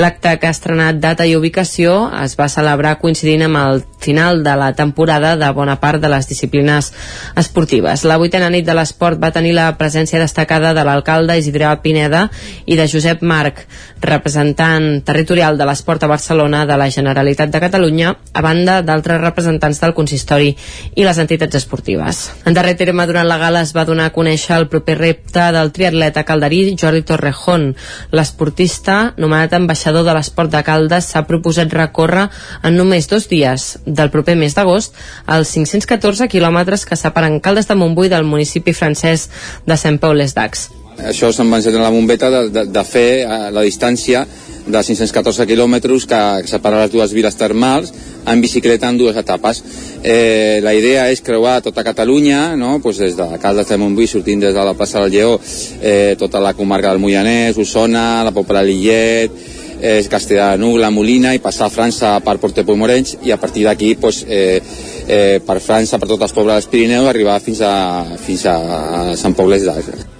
L'acte 0.00 0.34
que 0.40 0.48
ha 0.48 0.54
estrenat 0.54 0.98
data 1.02 1.26
i 1.28 1.36
ubicació 1.36 2.10
es 2.22 2.34
va 2.38 2.48
celebrar 2.48 2.98
coincidint 2.98 3.44
amb 3.46 3.60
el 3.60 3.82
final 4.02 4.42
de 4.42 4.54
la 4.58 4.72
temporada 4.74 5.36
de 5.36 5.50
bona 5.54 5.76
part 5.78 6.00
de 6.02 6.08
les 6.10 6.26
disciplines 6.26 6.90
esportives. 7.38 8.04
La 8.04 8.18
vuitena 8.18 8.50
nit 8.50 8.66
de 8.66 8.74
l'esport 8.74 9.20
va 9.22 9.30
tenir 9.30 9.52
la 9.54 9.68
presència 9.78 10.20
destacada 10.20 10.72
de 10.74 10.84
l'alcalde 10.84 11.36
Isidre 11.38 11.70
Pineda 11.82 12.24
i 12.66 12.76
de 12.76 12.88
Josep 12.88 13.22
Marc, 13.22 13.66
representant 14.00 15.04
territorial 15.06 15.58
de 15.58 15.68
l'esport 15.68 16.02
a 16.02 16.10
Barcelona 16.10 16.64
de 16.66 16.76
la 16.76 16.90
Generalitat 16.90 17.52
de 17.52 17.60
Catalunya, 17.62 18.16
a 18.32 18.42
banda 18.42 18.80
d'altres 18.82 19.20
representants 19.22 19.78
del 19.80 19.94
consistori 19.94 20.50
i 20.96 21.06
les 21.06 21.18
entitats 21.22 21.60
esportives. 21.62 22.24
En 22.44 22.56
darrer 22.56 22.74
terme, 22.80 23.06
durant 23.06 23.28
la 23.28 23.38
gala 23.38 23.62
es 23.62 23.74
va 23.76 23.86
donar 23.86 24.10
a 24.10 24.16
conèixer 24.16 24.56
el 24.58 24.68
proper 24.72 24.98
repte 24.98 25.46
del 25.54 25.70
triatleta 25.72 26.26
calderí 26.26 26.61
Jordi 26.78 27.02
Torrejón. 27.06 27.72
L'esportista, 28.14 29.14
nomenat 29.20 29.54
ambaixador 29.58 30.06
de 30.06 30.14
l'esport 30.16 30.52
de 30.52 30.62
Caldes, 30.66 31.10
s'ha 31.12 31.24
proposat 31.28 31.72
recórrer 31.74 32.28
en 32.62 32.78
només 32.78 33.08
dos 33.10 33.28
dies, 33.30 33.78
del 33.86 34.12
proper 34.14 34.36
mes 34.38 34.54
d'agost, 34.56 34.96
els 35.26 35.54
514 35.56 36.28
quilòmetres 36.32 36.86
que 36.88 36.98
separen 36.98 37.40
Caldes 37.40 37.68
de 37.70 37.78
Montbui 37.78 38.12
del 38.12 38.28
municipi 38.28 38.74
francès 38.76 39.28
de 39.66 39.76
Sant 39.76 39.98
Pau 40.02 40.14
les 40.14 40.34
Dacs. 40.36 40.70
Això 41.02 41.32
se'm 41.32 41.50
va 41.50 41.58
encendre 41.58 41.82
la 41.82 41.90
bombeta 41.90 42.28
de, 42.30 42.42
de, 42.52 42.66
de 42.70 42.84
fer 42.86 43.24
la 43.26 43.64
distància 43.64 44.26
de 44.66 44.82
514 44.82 45.46
quilòmetres 45.48 46.06
que, 46.06 46.20
separa 46.50 46.84
les 46.84 46.92
dues 46.92 47.14
viles 47.14 47.36
termals 47.38 47.92
en 48.26 48.42
bicicleta 48.42 48.88
en 48.88 48.98
dues 48.98 49.16
etapes. 49.18 49.62
Eh, 50.02 50.60
la 50.62 50.74
idea 50.74 51.08
és 51.10 51.22
creuar 51.24 51.60
tota 51.62 51.84
Catalunya, 51.84 52.54
no? 52.56 52.78
pues 52.82 52.98
des 53.02 53.16
de 53.18 53.26
Caldes 53.42 53.68
de 53.68 53.78
Montbui, 53.78 54.06
sortint 54.06 54.40
des 54.42 54.54
de 54.54 54.64
la 54.64 54.74
plaça 54.74 55.00
del 55.02 55.10
Lleó, 55.10 55.40
eh, 55.80 56.14
tota 56.18 56.40
la 56.40 56.54
comarca 56.54 56.92
del 56.92 57.02
Moianès, 57.02 57.58
Osona, 57.58 58.22
la 58.24 58.30
Pobla 58.30 58.62
de 58.62 58.70
Lillet, 58.70 59.42
eh, 59.82 60.06
Castellà 60.08 60.56
de 60.56 60.78
la 60.78 60.90
Molina 60.90 61.34
i 61.34 61.42
passar 61.42 61.66
a 61.66 61.74
França 61.74 62.14
per 62.22 62.38
Portepó 62.38 62.76
i 62.76 62.78
Morenys 62.78 63.16
i 63.26 63.34
a 63.34 63.36
partir 63.36 63.66
d'aquí 63.66 63.96
pues, 63.96 64.24
eh, 64.28 64.62
eh, 65.08 65.40
per 65.44 65.60
França, 65.60 65.98
per 65.98 66.08
tots 66.08 66.22
els 66.22 66.32
pobles 66.32 66.54
dels 66.54 66.70
Pirineus, 66.70 67.10
arribar 67.10 67.40
fins 67.40 67.60
a, 67.60 68.16
fins 68.16 68.46
a 68.46 69.14
Sant 69.18 69.34
Pau 69.34 69.50
les 69.50 69.66
d'Àsia. 69.66 70.11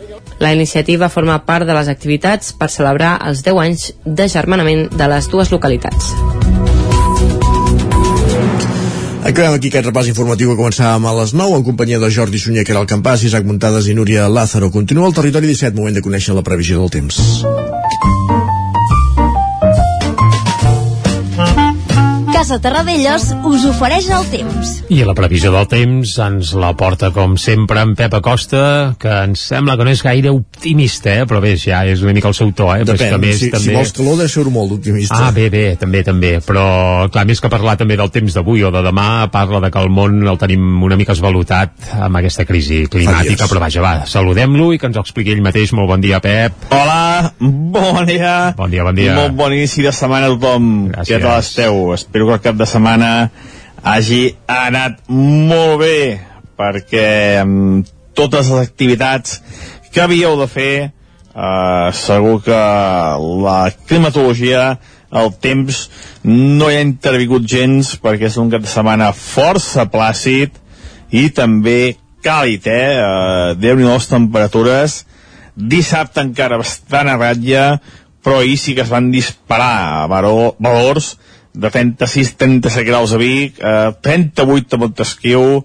La 0.43 0.51
iniciativa 0.53 1.07
forma 1.09 1.37
part 1.47 1.69
de 1.69 1.75
les 1.77 1.87
activitats 1.87 2.51
per 2.59 2.67
celebrar 2.67 3.13
els 3.29 3.45
10 3.47 3.61
anys 3.63 3.85
de 4.03 4.27
germanament 4.27 4.89
de 4.91 5.07
les 5.13 5.29
dues 5.31 5.53
localitats. 5.55 6.09
Acabem 9.23 9.55
aquí 9.55 9.71
aquest 9.71 9.87
repàs 9.87 10.11
informatiu 10.11 10.51
que 10.51 10.59
començàvem 10.59 11.07
a 11.07 11.15
les 11.21 11.31
9 11.39 11.61
en 11.61 11.67
companyia 11.71 12.03
de 12.03 12.11
Jordi 12.11 12.43
Sunyer, 12.43 12.67
que 12.67 12.75
era 12.75 12.83
el 12.83 12.91
Campàs, 12.91 13.23
Isaac 13.23 13.47
Muntades 13.47 13.87
i 13.87 13.95
Núria 13.95 14.27
Lázaro. 14.27 14.73
Continua 14.75 15.07
el 15.13 15.15
territori 15.15 15.47
17, 15.55 15.79
moment 15.79 15.95
de 15.95 16.03
conèixer 16.03 16.35
la 16.35 16.43
previsió 16.43 16.83
del 16.83 16.91
temps. 16.91 17.23
Casa 22.43 22.57
Terradellos 22.59 23.29
us 23.47 23.63
ofereix 23.71 24.09
el 24.11 24.25
temps. 24.27 24.71
I 24.91 24.97
a 25.05 25.07
la 25.07 25.13
previsió 25.15 25.53
del 25.55 25.69
temps 25.71 26.17
ens 26.25 26.49
la 26.59 26.73
porta, 26.75 27.13
com 27.15 27.37
sempre, 27.39 27.79
en 27.87 27.93
Pep 27.95 28.17
Acosta, 28.19 28.63
que 28.99 29.13
ens 29.29 29.45
sembla 29.53 29.77
que 29.79 29.85
no 29.87 29.93
és 29.95 30.01
gaire 30.03 30.33
optimista, 30.35 31.13
eh? 31.21 31.27
però 31.31 31.39
bé, 31.39 31.53
ja 31.55 31.85
és 31.87 32.03
una 32.03 32.11
mica 32.17 32.27
el 32.27 32.35
seu 32.35 32.51
to, 32.51 32.67
eh? 32.75 32.81
Depèn, 32.89 33.13
que 33.15 33.21
més, 33.23 33.39
si, 33.39 33.51
també... 33.53 33.69
si 33.69 33.77
vols 33.77 33.95
calor, 33.95 34.25
ser 34.27 34.43
molt 34.51 34.75
optimista. 34.75 35.21
Ah, 35.21 35.29
bé, 35.31 35.45
bé, 35.55 35.77
també, 35.79 36.01
també. 36.03 36.33
Però, 36.43 36.65
clar, 37.15 37.25
més 37.31 37.39
que 37.39 37.51
parlar 37.53 37.77
també 37.79 37.95
del 38.01 38.11
temps 38.11 38.35
d'avui 38.35 38.67
o 38.67 38.73
de 38.75 38.83
demà, 38.89 39.07
parla 39.31 39.63
de 39.63 39.71
que 39.71 39.87
el 39.87 39.95
món 39.95 40.19
el 40.27 40.43
tenim 40.43 40.83
una 40.83 40.99
mica 40.99 41.15
esvalutat 41.15 41.95
amb 41.95 42.19
aquesta 42.25 42.43
crisi 42.49 42.83
climàtica, 42.91 43.47
però 43.47 43.63
vaja, 43.69 43.87
va, 43.87 43.95
saludem-lo 44.11 44.73
i 44.75 44.83
que 44.83 44.91
ens 44.91 44.99
ho 44.99 45.07
expliqui 45.07 45.37
ell 45.37 45.45
mateix. 45.47 45.77
Molt 45.79 45.93
bon 45.95 46.03
dia, 46.03 46.19
Pep. 46.27 46.67
Hola, 46.75 47.31
bon 47.39 48.03
dia. 48.11 48.35
Bon 48.59 48.75
dia, 48.75 48.83
bon 48.91 48.99
dia. 48.99 49.15
Molt 49.21 49.39
bon 49.39 49.55
inici 49.55 49.87
de 49.87 49.95
setmana 49.95 50.27
a 50.27 50.35
tothom. 50.35 50.69
Gràcies. 50.91 51.15
Què 51.15 51.23
tal 51.23 51.39
esteu? 51.39 51.81
Espero 51.95 52.32
que 52.32 52.32
el 52.33 52.42
cap 52.45 52.57
de 52.59 52.66
setmana 52.68 53.12
hagi 53.83 54.35
anat 54.49 55.01
molt 55.11 55.81
bé 55.83 55.99
perquè 56.59 57.07
amb 57.42 57.88
totes 58.14 58.51
les 58.53 58.68
activitats 58.68 59.40
que 59.92 60.03
havíeu 60.05 60.37
de 60.40 60.49
fer 60.49 60.75
eh, 60.83 61.88
segur 61.97 62.40
que 62.45 62.62
la 63.45 63.59
climatologia 63.88 64.77
el 65.12 65.33
temps 65.45 65.83
no 66.25 66.71
hi 66.71 66.79
ha 66.79 66.85
intervingut 66.87 67.49
gens 67.49 67.95
perquè 68.01 68.31
és 68.31 68.38
un 68.40 68.53
cap 68.53 68.64
de 68.64 68.71
setmana 68.71 69.12
força 69.16 69.85
plàcid 69.92 70.57
i 71.12 71.29
també 71.37 71.97
càlid, 72.25 72.68
eh? 72.71 72.92
eh 72.97 73.57
Déu-n'hi-do 73.61 73.92
les 73.92 74.09
temperatures 74.09 75.03
dissabte 75.57 76.23
encara 76.23 76.61
bastant 76.61 77.11
a 77.12 77.18
ratlla 77.21 77.66
però 78.23 78.38
ahir 78.40 78.57
sí 78.57 78.75
que 78.75 78.87
es 78.87 78.92
van 78.92 79.11
disparar 79.11 80.07
valor, 80.09 80.55
valors 80.62 81.16
de 81.53 81.71
36-37 81.71 82.85
graus 82.85 83.12
a 83.12 83.19
Vic, 83.21 83.59
eh, 83.61 83.93
38 84.01 84.77
a 84.77 84.79
Montesquieu, 84.79 85.65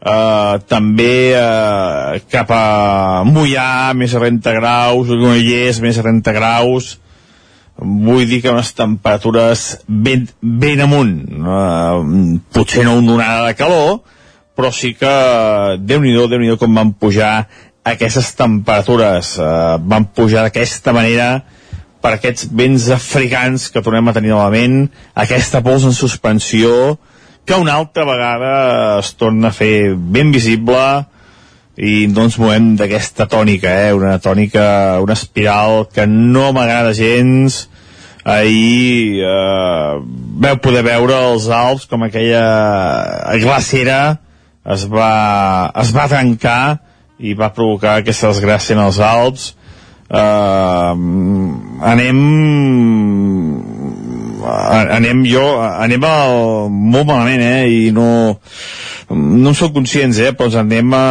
eh, 0.00 0.54
també 0.68 1.34
eh, 1.36 2.20
cap 2.30 2.50
a 2.50 3.24
Mollà, 3.28 3.92
més 3.94 4.14
a 4.14 4.22
30 4.22 4.54
graus, 4.56 5.10
Granollers, 5.10 5.82
més 5.84 5.98
a 5.98 6.06
30 6.06 6.36
graus, 6.36 6.96
vull 7.76 8.24
dir 8.24 8.40
que 8.40 8.52
unes 8.52 8.72
temperatures 8.72 9.66
ben, 9.86 10.24
ben 10.40 10.80
amunt, 10.86 11.16
eh, 11.28 12.38
potser 12.52 12.86
no 12.86 12.96
una 13.02 13.18
onada 13.18 13.46
de 13.50 13.58
calor, 13.58 13.98
però 14.56 14.72
sí 14.72 14.94
que 14.96 15.12
Déu-n'hi-do, 15.76 16.30
déu 16.32 16.40
nhi 16.40 16.48
déu 16.48 16.56
com 16.56 16.72
van 16.72 16.94
pujar 16.96 17.46
aquestes 17.84 18.32
temperatures, 18.38 19.36
eh, 19.38 19.76
van 19.84 20.08
pujar 20.16 20.46
d'aquesta 20.46 20.94
manera 20.96 21.44
per 22.06 22.14
aquests 22.14 22.46
vents 22.54 22.84
africans 22.94 23.64
que 23.74 23.82
tornem 23.82 24.06
a 24.06 24.12
tenir 24.14 24.30
novament, 24.30 24.84
aquesta 25.18 25.58
pols 25.66 25.88
en 25.88 25.94
suspensió, 25.96 26.94
que 27.42 27.58
una 27.58 27.74
altra 27.80 28.04
vegada 28.06 28.50
es 29.00 29.10
torna 29.18 29.50
a 29.50 29.56
fer 29.56 29.96
ben 29.98 30.30
visible 30.30 30.82
i 31.74 32.06
no 32.12 32.28
ens 32.28 32.38
movem 32.38 32.76
d'aquesta 32.78 33.26
tònica, 33.26 33.72
eh? 33.88 33.90
una 33.98 34.20
tònica, 34.22 34.68
una 35.02 35.16
espiral 35.18 35.88
que 35.90 36.06
no 36.06 36.52
m'agrada 36.54 36.94
gens, 36.94 37.64
ahir 38.22 39.18
eh, 39.26 39.98
veu 40.46 40.62
poder 40.62 40.86
veure 40.86 41.18
els 41.32 41.50
Alps 41.50 41.90
com 41.90 42.06
aquella 42.06 42.46
glacera 43.42 44.00
es 44.62 44.86
va, 44.90 45.10
es 45.82 45.90
va 45.94 46.06
trencar 46.14 46.62
i 47.18 47.34
va 47.34 47.50
provocar 47.54 47.98
aquesta 47.98 48.30
desgràcia 48.30 48.78
en 48.78 48.86
els 48.86 49.02
Alps 49.02 49.55
uh, 50.10 50.92
anem 51.92 52.20
anem 54.46 55.24
jo 55.26 55.44
anem 55.58 56.04
al, 56.06 56.68
molt 56.70 57.08
malament 57.08 57.42
eh, 57.42 57.64
i 57.66 57.80
no 57.94 58.08
no 59.10 59.52
en 59.52 59.54
sóc 59.54 59.72
conscients, 59.74 60.18
eh, 60.18 60.32
però 60.34 60.50
anem 60.58 60.94
a, 60.98 61.06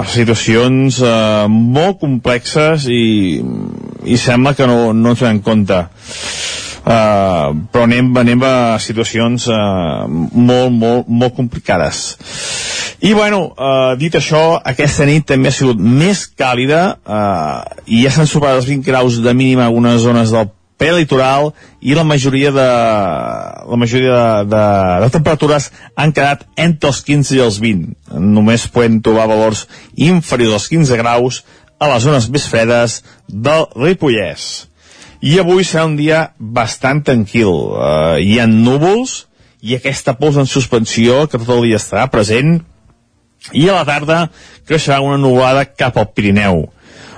a 0.00 0.04
situacions 0.04 0.98
uh, 1.00 1.46
molt 1.48 1.96
complexes 2.02 2.84
i, 2.92 3.40
i 4.04 4.18
sembla 4.20 4.52
que 4.52 4.68
no, 4.68 4.92
no 4.92 5.14
ens 5.14 5.22
en 5.24 5.40
compte. 5.44 5.80
Uh, 6.80 7.56
però 7.72 7.86
anem, 7.86 8.10
anem 8.20 8.44
a 8.44 8.52
situacions 8.80 9.48
uh, 9.48 10.04
molt, 10.08 10.76
molt, 10.76 11.08
molt 11.08 11.36
complicades. 11.36 12.02
I 13.00 13.14
bueno, 13.16 13.54
uh, 13.56 13.96
dit 13.96 14.12
això, 14.12 14.60
aquesta 14.60 15.06
nit 15.08 15.24
també 15.24 15.48
ha 15.48 15.56
sigut 15.56 15.78
més 15.80 16.26
càlida 16.36 16.80
uh, 17.00 17.62
i 17.88 18.02
ja 18.04 18.10
s'han 18.12 18.28
superat 18.28 18.58
els 18.60 18.68
20 18.68 18.84
graus 18.84 19.16
de 19.24 19.32
mínima 19.32 19.64
algunes 19.64 20.02
zones 20.04 20.34
del 20.34 20.50
prelitoral 20.80 21.50
i 21.80 21.96
la 21.96 22.04
majoria 22.04 22.52
de 22.52 22.66
la 23.70 23.78
majoria 23.80 24.12
de, 24.12 24.50
de, 24.52 24.64
de 25.04 25.08
temperatures 25.16 25.70
han 25.96 26.12
quedat 26.16 26.44
entre 26.60 26.92
els 26.92 27.00
15 27.06 27.36
i 27.36 27.42
els 27.44 27.60
20. 27.62 27.96
Només 28.20 28.68
podem 28.68 29.00
trobar 29.04 29.28
valors 29.32 29.66
inferiors 29.96 30.58
als 30.58 30.68
15 30.72 31.00
graus 31.00 31.42
a 31.80 31.88
les 31.94 32.04
zones 32.04 32.28
més 32.28 32.48
fredes 32.52 33.00
del 33.28 33.64
Ripollès. 33.80 34.66
I 35.24 35.38
avui 35.40 35.64
serà 35.64 35.86
un 35.88 35.96
dia 35.96 36.30
bastant 36.36 37.00
tranquil. 37.04 37.48
Uh, 37.48 38.20
hi 38.20 38.36
ha 38.40 38.48
núvols 38.48 39.22
i 39.64 39.76
aquesta 39.76 40.16
pols 40.20 40.36
en 40.40 40.48
suspensió 40.48 41.26
que 41.28 41.40
tot 41.40 41.56
el 41.56 41.68
dia 41.68 41.80
estarà 41.80 42.06
present 42.12 42.60
i 43.52 43.68
a 43.68 43.80
la 43.80 43.86
tarda 43.88 44.24
creixerà 44.68 45.00
una 45.04 45.18
nuvolada 45.20 45.64
cap 45.68 45.98
al 45.98 46.10
Pirineu. 46.14 46.66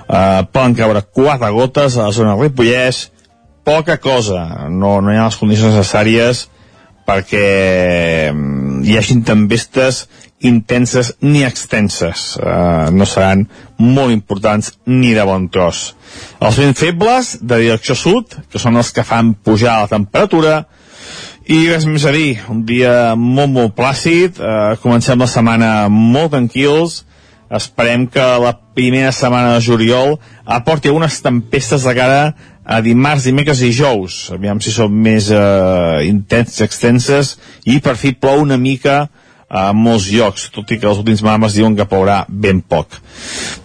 Uh, 0.03 0.43
poden 0.51 0.75
caure 0.77 1.01
quatre 1.15 1.49
gotes 1.55 1.97
a 1.97 2.09
la 2.09 2.15
zona 2.15 2.33
del 2.33 2.49
Ripollès 2.49 3.07
poca 3.63 3.97
cosa, 3.97 4.67
no, 4.69 4.99
no 5.01 5.13
hi 5.13 5.17
ha 5.17 5.29
les 5.29 5.39
condicions 5.39 5.71
necessàries 5.71 6.47
perquè 7.07 7.47
mm, 8.31 8.83
hi 8.87 8.97
hagin 8.99 9.23
tempestes 9.27 10.05
intenses 10.43 11.13
ni 11.23 11.43
extenses. 11.47 12.33
Uh, 12.35 12.91
no 12.91 13.07
seran 13.07 13.45
molt 13.79 14.11
importants 14.11 14.73
ni 14.85 15.13
de 15.15 15.23
bon 15.27 15.47
tros. 15.51 15.93
Els 16.43 16.59
vents 16.59 16.79
febles, 16.79 17.37
de 17.41 17.61
direcció 17.63 17.95
sud, 17.95 18.35
que 18.51 18.59
són 18.59 18.79
els 18.79 18.91
que 18.95 19.07
fan 19.07 19.33
pujar 19.39 19.79
la 19.81 19.91
temperatura, 19.91 20.65
i 21.45 21.57
res 21.67 21.87
més 21.89 22.05
a 22.07 22.13
dir, 22.15 22.37
un 22.51 22.61
dia 22.67 23.13
molt, 23.19 23.51
molt 23.51 23.73
plàcid, 23.75 24.39
uh, 24.39 24.75
comencem 24.83 25.19
la 25.19 25.27
setmana 25.27 25.71
molt 25.91 26.31
tranquils, 26.35 27.01
esperem 27.53 28.07
que 28.09 28.23
la 28.41 28.53
primera 28.73 29.11
setmana 29.13 29.55
de 29.55 29.61
juliol 29.61 30.15
aporti 30.45 30.89
algunes 30.89 31.19
tempestes 31.21 31.85
de 31.85 31.93
cara 31.97 32.21
a 32.65 32.79
dimarts, 32.81 33.27
dimecres 33.27 33.61
i 33.61 33.71
jous. 33.75 34.29
Aviam 34.33 34.61
si 34.63 34.71
són 34.73 34.93
més 35.05 35.29
eh, 35.33 36.05
intenses, 36.07 36.63
extenses, 36.65 37.35
i 37.67 37.79
per 37.83 37.97
fi 37.99 38.13
plou 38.15 38.41
una 38.41 38.57
mica 38.57 39.03
a 39.53 39.67
molts 39.77 40.07
llocs, 40.09 40.47
tot 40.55 40.71
i 40.71 40.79
que 40.81 40.87
els 40.89 41.01
últims 41.03 41.21
mames 41.25 41.57
diuen 41.57 41.75
que 41.77 41.87
plourà 41.89 42.23
ben 42.29 42.63
poc. 42.65 42.97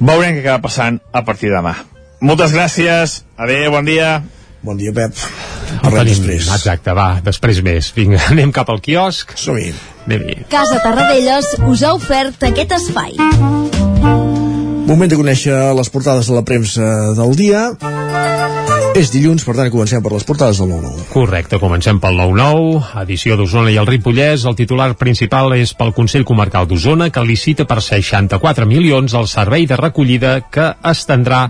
Veurem 0.00 0.36
què 0.36 0.42
acaba 0.44 0.66
passant 0.66 0.98
a 1.12 1.22
partir 1.24 1.52
de 1.52 1.56
demà. 1.60 1.78
Moltes 2.20 2.52
gràcies, 2.52 3.22
adeu, 3.38 3.70
bon 3.72 3.86
dia. 3.86 4.18
Bon 4.68 4.76
dia, 4.76 4.92
Pep. 4.92 5.16
El 5.78 5.94
tenim, 5.94 6.10
després. 6.10 6.48
Exacte, 6.52 6.92
va, 6.92 7.06
després 7.24 7.62
més. 7.64 7.88
Vinga, 7.96 8.20
anem 8.34 8.52
cap 8.52 8.68
al 8.68 8.82
quiosc. 8.84 9.32
Som-hi. 9.40 9.70
Anem-hi. 10.04 10.42
Casa 10.52 10.82
Tarradellas 10.84 11.54
us 11.70 11.84
ha 11.88 11.94
ofert 11.96 12.44
aquest 12.50 12.76
espai. 12.76 13.16
Moment 14.88 15.08
de 15.08 15.16
conèixer 15.20 15.56
les 15.76 15.92
portades 15.92 16.28
de 16.28 16.36
la 16.36 16.44
premsa 16.44 16.92
del 17.16 17.32
dia. 17.40 17.64
És 18.98 19.12
dilluns, 19.14 19.44
per 19.46 19.52
tant, 19.54 19.68
comencem 19.70 20.02
per 20.02 20.10
les 20.10 20.24
portades 20.26 20.58
del 20.58 20.72
9-9. 20.72 21.04
Correcte, 21.12 21.58
comencem 21.62 22.00
pel 22.02 22.16
9-9, 22.18 22.80
edició 23.04 23.36
d'Osona 23.38 23.70
i 23.70 23.76
el 23.78 23.86
Ripollès. 23.86 24.42
El 24.50 24.56
titular 24.58 24.88
principal 24.98 25.52
és 25.54 25.70
pel 25.78 25.92
Consell 25.94 26.24
Comarcal 26.26 26.66
d'Osona, 26.66 27.06
que 27.14 27.22
licita 27.22 27.62
per 27.62 27.76
64 27.78 28.66
milions 28.66 29.14
el 29.14 29.28
servei 29.30 29.68
de 29.70 29.78
recollida 29.78 30.32
que 30.50 30.64
estendrà 30.90 31.44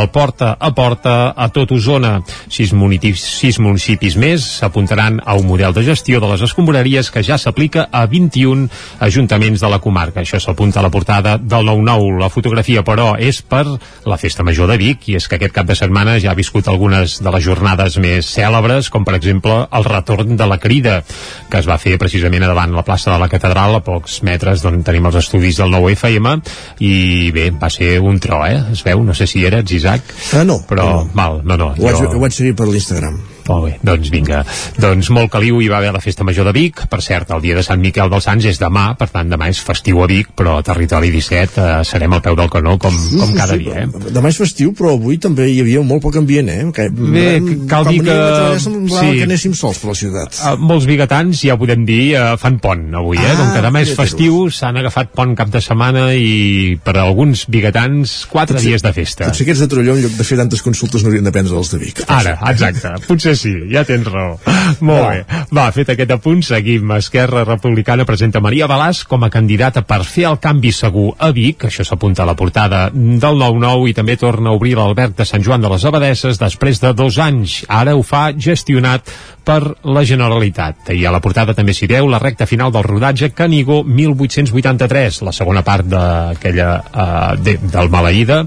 el 0.00 0.08
porta 0.14 0.54
a 0.56 0.70
porta 0.72 1.34
a 1.36 1.50
tot 1.52 1.74
Osona. 1.76 2.14
Sis 2.48 2.72
municipis, 2.72 3.26
sis 3.42 3.60
municipis 3.60 4.16
més 4.16 4.48
s'apuntaran 4.62 5.20
a 5.20 5.36
un 5.36 5.44
model 5.50 5.76
de 5.76 5.84
gestió 5.84 6.22
de 6.24 6.32
les 6.32 6.46
escombraries 6.48 7.12
que 7.12 7.20
ja 7.20 7.36
s'aplica 7.36 7.90
a 7.92 8.06
21 8.08 8.70
ajuntaments 9.04 9.60
de 9.60 9.72
la 9.74 9.82
comarca. 9.84 10.24
Això 10.24 10.40
s'apunta 10.40 10.80
a 10.80 10.86
la 10.88 10.92
portada 10.94 11.36
del 11.36 11.68
9-9. 11.68 12.16
La 12.24 12.32
fotografia, 12.32 12.80
però, 12.80 13.12
és 13.20 13.44
per 13.44 13.66
la 14.08 14.16
Festa 14.24 14.40
Major 14.40 14.72
de 14.72 14.80
Vic, 14.80 15.10
i 15.12 15.20
és 15.20 15.28
que 15.28 15.36
aquest 15.36 15.52
cap 15.60 15.68
de 15.68 15.76
setmana 15.76 16.16
ja 16.16 16.32
ha 16.32 16.40
viscut 16.40 16.72
alguna 16.72 16.93
algunes 16.94 17.20
de 17.20 17.30
les 17.34 17.44
jornades 17.44 17.96
més 17.98 18.28
cèlebres, 18.28 18.88
com 18.90 19.04
per 19.04 19.16
exemple 19.18 19.56
el 19.74 19.84
retorn 19.86 20.36
de 20.38 20.46
la 20.46 20.58
crida, 20.62 21.02
que 21.50 21.58
es 21.58 21.68
va 21.68 21.78
fer 21.78 21.98
precisament 21.98 22.46
davant 22.46 22.74
la 22.74 22.84
plaça 22.86 23.12
de 23.12 23.18
la 23.18 23.28
Catedral, 23.28 23.78
a 23.78 23.82
pocs 23.84 24.22
metres 24.22 24.62
d'on 24.62 24.82
tenim 24.86 25.06
els 25.10 25.18
estudis 25.18 25.58
del 25.60 25.72
nou 25.74 25.88
FM, 25.90 26.38
i 26.80 27.30
bé, 27.34 27.50
va 27.50 27.70
ser 27.70 27.98
un 28.00 28.20
tro, 28.20 28.44
eh? 28.46 28.60
Es 28.72 28.84
veu, 28.86 29.02
no 29.04 29.14
sé 29.14 29.26
si 29.26 29.44
eres, 29.44 29.70
Isaac. 29.72 30.14
Ah, 30.34 30.44
no. 30.44 30.60
Però, 30.68 30.84
no. 30.84 31.06
mal, 31.14 31.40
no, 31.44 31.56
no. 31.56 31.72
Ho, 31.74 31.94
jo... 31.94 32.10
ho 32.14 32.26
vaig 32.26 32.36
seguir 32.36 32.54
per 32.58 32.70
l'Instagram. 32.70 33.33
Molt 33.48 33.66
bé, 33.66 33.72
doncs 33.84 34.10
vinga. 34.12 34.40
Doncs 34.80 35.10
molt 35.12 35.30
caliu 35.32 35.60
hi 35.60 35.68
va 35.68 35.78
haver 35.80 35.92
la 35.94 36.00
Festa 36.00 36.24
Major 36.24 36.48
de 36.48 36.54
Vic. 36.56 36.84
Per 36.90 37.00
cert, 37.04 37.30
el 37.34 37.42
dia 37.44 37.56
de 37.58 37.64
Sant 37.66 37.80
Miquel 37.82 38.08
dels 38.12 38.24
Sants 38.24 38.46
és 38.48 38.60
demà, 38.60 38.86
per 38.98 39.10
tant 39.12 39.28
demà 39.28 39.50
és 39.52 39.60
festiu 39.64 40.00
a 40.04 40.08
Vic, 40.08 40.30
però 40.36 40.58
a 40.60 40.64
Territori 40.64 41.10
17 41.12 41.60
eh, 41.60 41.72
serem 41.84 42.16
al 42.16 42.22
peu 42.24 42.36
del 42.38 42.48
canó 42.52 42.76
com, 42.80 42.96
com 43.20 43.34
cada 43.36 43.58
dia. 43.60 43.84
Eh? 43.84 44.12
Demà 44.14 44.32
és 44.32 44.40
festiu, 44.40 44.72
però 44.76 44.94
avui 44.96 45.18
també 45.20 45.50
hi 45.52 45.60
havia 45.62 45.82
molt 45.84 46.04
poc 46.06 46.16
ambient, 46.22 46.48
eh? 46.48 46.64
Que, 46.74 46.88
Bé, 46.88 47.26
cal 47.70 47.88
dir 47.90 48.00
que... 48.06 48.16
Sí. 48.64 49.10
que 49.18 49.26
anéssim 49.26 49.54
sols 49.56 49.80
per 49.82 49.92
la 49.92 49.96
ciutat. 49.98 50.40
Uh, 50.40 50.54
molts 50.60 50.88
bigatans, 50.88 51.44
ja 51.44 51.56
ho 51.56 51.60
podem 51.60 51.84
dir, 51.88 52.14
uh, 52.16 52.34
fan 52.40 52.58
pont 52.62 52.86
avui, 52.96 53.20
eh? 53.20 53.28
Ah, 53.34 53.36
Com 53.42 53.52
que 53.54 53.64
demà 53.66 53.84
és 53.84 53.92
festiu, 53.98 54.46
s'han 54.54 54.80
agafat 54.80 55.12
pont 55.16 55.36
cap 55.36 55.52
de 55.52 55.60
setmana 55.64 56.06
i 56.16 56.78
per 56.84 56.96
a 56.96 57.04
alguns 57.04 57.44
bigatans, 57.52 58.16
quatre 58.30 58.56
potser, 58.56 58.72
dies 58.72 58.84
de 58.84 58.94
festa. 58.96 59.28
Potser 59.28 59.46
aquests 59.46 59.64
de 59.66 59.70
Trolló, 59.74 59.98
en 59.98 60.04
lloc 60.06 60.16
de 60.18 60.26
fer 60.26 60.40
tantes 60.40 60.64
consultes, 60.64 61.04
no 61.04 61.12
haurien 61.12 61.28
de 61.28 61.34
prendre 61.34 61.58
els 61.60 61.72
de 61.74 61.80
Vic. 61.82 62.04
Ara, 62.08 62.36
exacte. 62.50 62.94
Potser 63.08 63.33
sí, 63.38 63.52
ja 63.72 63.84
tens 63.88 64.08
raó. 64.10 64.36
Molt 64.84 65.06
bé. 65.08 65.42
Va, 65.54 65.66
fet 65.74 65.92
aquest 65.94 66.14
apunt, 66.16 66.42
seguim. 66.46 66.90
Esquerra 66.96 67.44
Republicana 67.44 68.06
presenta 68.08 68.42
Maria 68.44 68.68
Balàs 68.70 69.04
com 69.08 69.24
a 69.24 69.30
candidata 69.32 69.84
per 69.86 70.02
fer 70.08 70.26
el 70.30 70.40
canvi 70.42 70.72
segur 70.74 71.12
a 71.18 71.30
Vic. 71.36 71.68
Això 71.68 71.86
s'apunta 71.86 72.24
a 72.24 72.28
la 72.28 72.36
portada 72.38 72.86
del 72.94 73.40
9-9 73.40 73.90
i 73.90 73.96
també 73.96 74.16
torna 74.20 74.50
a 74.50 74.58
obrir 74.58 74.74
l'Albert 74.78 75.18
de 75.20 75.28
Sant 75.28 75.44
Joan 75.44 75.64
de 75.64 75.72
les 75.72 75.84
Abadesses 75.84 76.40
després 76.40 76.82
de 76.82 76.94
dos 76.96 77.18
anys. 77.22 77.62
Ara 77.68 77.96
ho 77.96 78.02
fa 78.02 78.30
gestionat 78.32 79.10
per 79.44 79.60
la 79.84 80.02
Generalitat. 80.08 80.90
I 80.96 81.04
a 81.04 81.12
la 81.12 81.20
portada 81.24 81.54
també 81.54 81.74
s'hi 81.76 81.88
veu 81.90 82.08
la 82.08 82.20
recta 82.22 82.48
final 82.48 82.72
del 82.72 82.86
rodatge 82.86 83.30
Canigó 83.36 83.82
1883, 83.84 85.20
la 85.26 85.34
segona 85.36 85.62
part 85.66 85.86
d'aquella 85.90 86.70
uh, 86.80 87.34
de, 87.36 87.58
del 87.60 87.92
Maleïda, 87.92 88.40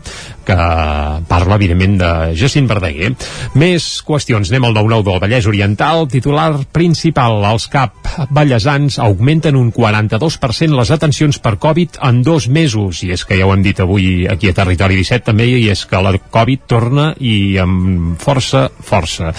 que 0.48 0.58
parla, 1.28 1.58
evidentment, 1.60 1.98
de 2.02 2.12
Jacint 2.40 2.70
Verdaguer. 2.70 3.12
Més 3.60 3.88
qüestions. 4.08 4.50
Anem 4.50 4.70
al 4.70 4.77
9-9 4.78 5.04
del 5.08 5.20
Vallès 5.20 5.48
Oriental. 5.50 6.06
Titular 6.12 6.52
principal. 6.72 7.42
Els 7.50 7.68
CAP 7.72 8.28
ballesans 8.34 9.00
augmenten 9.02 9.58
un 9.58 9.72
42% 9.74 10.78
les 10.78 10.92
atencions 10.94 11.40
per 11.42 11.58
Covid 11.62 11.98
en 12.06 12.22
dos 12.26 12.48
mesos. 12.48 13.02
I 13.04 13.14
és 13.16 13.26
que 13.26 13.38
ja 13.40 13.48
ho 13.48 13.54
hem 13.56 13.64
dit 13.66 13.80
avui 13.82 14.28
aquí 14.30 14.52
a 14.52 14.56
Territori 14.58 15.00
17 15.02 15.26
també, 15.32 15.48
i 15.58 15.70
és 15.74 15.86
que 15.90 16.02
la 16.04 16.14
Covid 16.18 16.68
torna 16.70 17.10
i 17.18 17.58
amb 17.62 18.18
força, 18.22 18.68
força. 18.70 19.34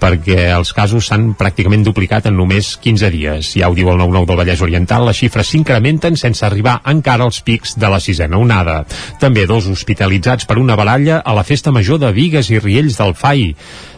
Perquè 0.00 0.50
els 0.52 0.74
casos 0.76 1.08
s'han 1.08 1.30
pràcticament 1.38 1.84
duplicat 1.86 2.28
en 2.28 2.36
només 2.36 2.74
15 2.84 3.10
dies. 3.14 3.54
Ja 3.56 3.70
ho 3.70 3.78
diu 3.78 3.90
el 3.92 4.00
9-9 4.02 4.28
del 4.28 4.40
Vallès 4.42 4.64
Oriental. 4.64 5.08
Les 5.08 5.22
xifres 5.24 5.48
s'incrementen 5.48 6.18
sense 6.20 6.44
arribar 6.44 6.80
encara 6.90 7.24
als 7.24 7.40
pics 7.40 7.78
de 7.80 7.88
la 7.88 8.00
sisena 8.00 8.38
onada. 8.38 8.82
També 9.20 9.46
dos 9.48 9.68
hospitalitzats 9.70 10.44
per 10.44 10.60
una 10.60 10.76
baralla 10.76 11.22
a 11.24 11.34
la 11.34 11.44
festa 11.44 11.72
major 11.72 12.00
de 12.02 12.12
Vigues 12.12 12.52
i 12.52 12.60
Riells 12.60 13.00
del 13.00 13.14
FAI 13.14 13.52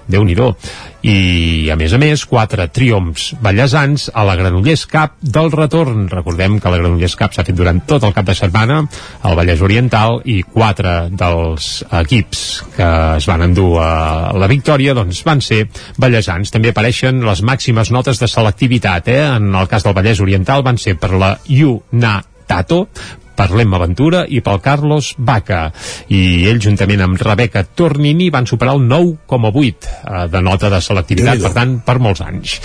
déu 0.06 0.24
nhi 0.24 0.36
i 1.06 1.70
a 1.70 1.76
més 1.78 1.92
a 1.94 1.98
més 2.02 2.24
quatre 2.26 2.66
triomfs 2.74 3.28
ballesans 3.42 4.08
a 4.12 4.24
la 4.26 4.34
Granollers 4.38 4.86
Cup 4.90 5.14
del 5.22 5.52
retorn. 5.52 6.08
Recordem 6.10 6.58
que 6.60 6.72
la 6.72 6.80
Granollers 6.80 7.14
Cup 7.18 7.34
s'ha 7.34 7.44
fet 7.46 7.56
durant 7.56 7.78
tot 7.86 8.04
el 8.04 8.14
cap 8.16 8.26
de 8.26 8.34
setmana 8.34 8.80
al 9.22 9.36
Vallès 9.38 9.62
Oriental 9.62 10.20
i 10.24 10.40
quatre 10.42 10.96
dels 11.10 11.84
equips 12.02 12.44
que 12.76 12.88
es 13.16 13.28
van 13.30 13.46
endur 13.46 13.76
a 13.82 14.32
la 14.36 14.50
victòria 14.50 14.96
doncs 14.96 15.22
van 15.26 15.42
ser 15.44 15.66
ballesans 15.96 16.50
també 16.54 16.72
apareixen 16.74 17.22
les 17.26 17.42
màximes 17.46 17.92
notes 17.94 18.20
de 18.22 18.30
selectivitat 18.30 19.12
eh? 19.12 19.20
en 19.36 19.54
el 19.54 19.70
cas 19.70 19.86
del 19.86 19.94
Vallès 19.96 20.22
Oriental 20.24 20.66
van 20.66 20.78
ser 20.78 20.96
per 21.00 21.14
la 21.14 21.36
UNA 21.46 22.16
Tato 22.46 22.86
per 23.36 23.50
l'Emma 23.52 23.80
Ventura 23.82 24.24
i 24.26 24.40
pel 24.44 24.62
Carlos 24.64 25.12
Baca. 25.18 25.66
I 26.08 26.46
ell, 26.50 26.60
juntament 26.62 27.04
amb 27.04 27.20
Rebeca 27.20 27.64
Tornini, 27.66 28.30
van 28.34 28.48
superar 28.48 28.76
el 28.78 28.86
9,8 28.88 29.90
eh, 29.92 30.24
de 30.32 30.44
nota 30.44 30.72
de 30.72 30.80
selectivitat, 30.82 31.42
per 31.44 31.54
tant, 31.56 31.78
per 31.86 31.98
molts 32.02 32.24
anys. 32.24 32.58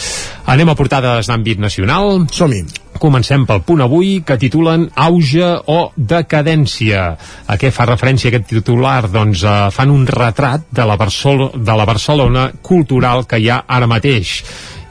Anem 0.51 0.71
a 0.71 0.77
portades 0.79 1.29
d'àmbit 1.29 1.61
nacional. 1.61 2.25
Som-hi. 2.31 2.65
Comencem 3.01 3.47
pel 3.49 3.63
punt 3.65 3.81
avui 3.81 4.19
que 4.21 4.35
titulen 4.37 4.83
Auge 5.07 5.47
o 5.73 5.77
decadència. 5.97 7.05
A 7.49 7.55
què 7.57 7.71
fa 7.73 7.87
referència 7.89 8.29
aquest 8.29 8.45
titular? 8.51 9.07
Doncs 9.09 9.41
eh, 9.41 9.55
fan 9.73 9.89
un 9.89 10.05
retrat 10.05 10.67
de 10.69 10.85
la, 10.85 10.99
de 10.99 11.79
la 11.79 11.87
Barcelona 11.89 12.51
cultural 12.61 13.25
que 13.25 13.41
hi 13.41 13.49
ha 13.49 13.63
ara 13.65 13.89
mateix 13.89 14.35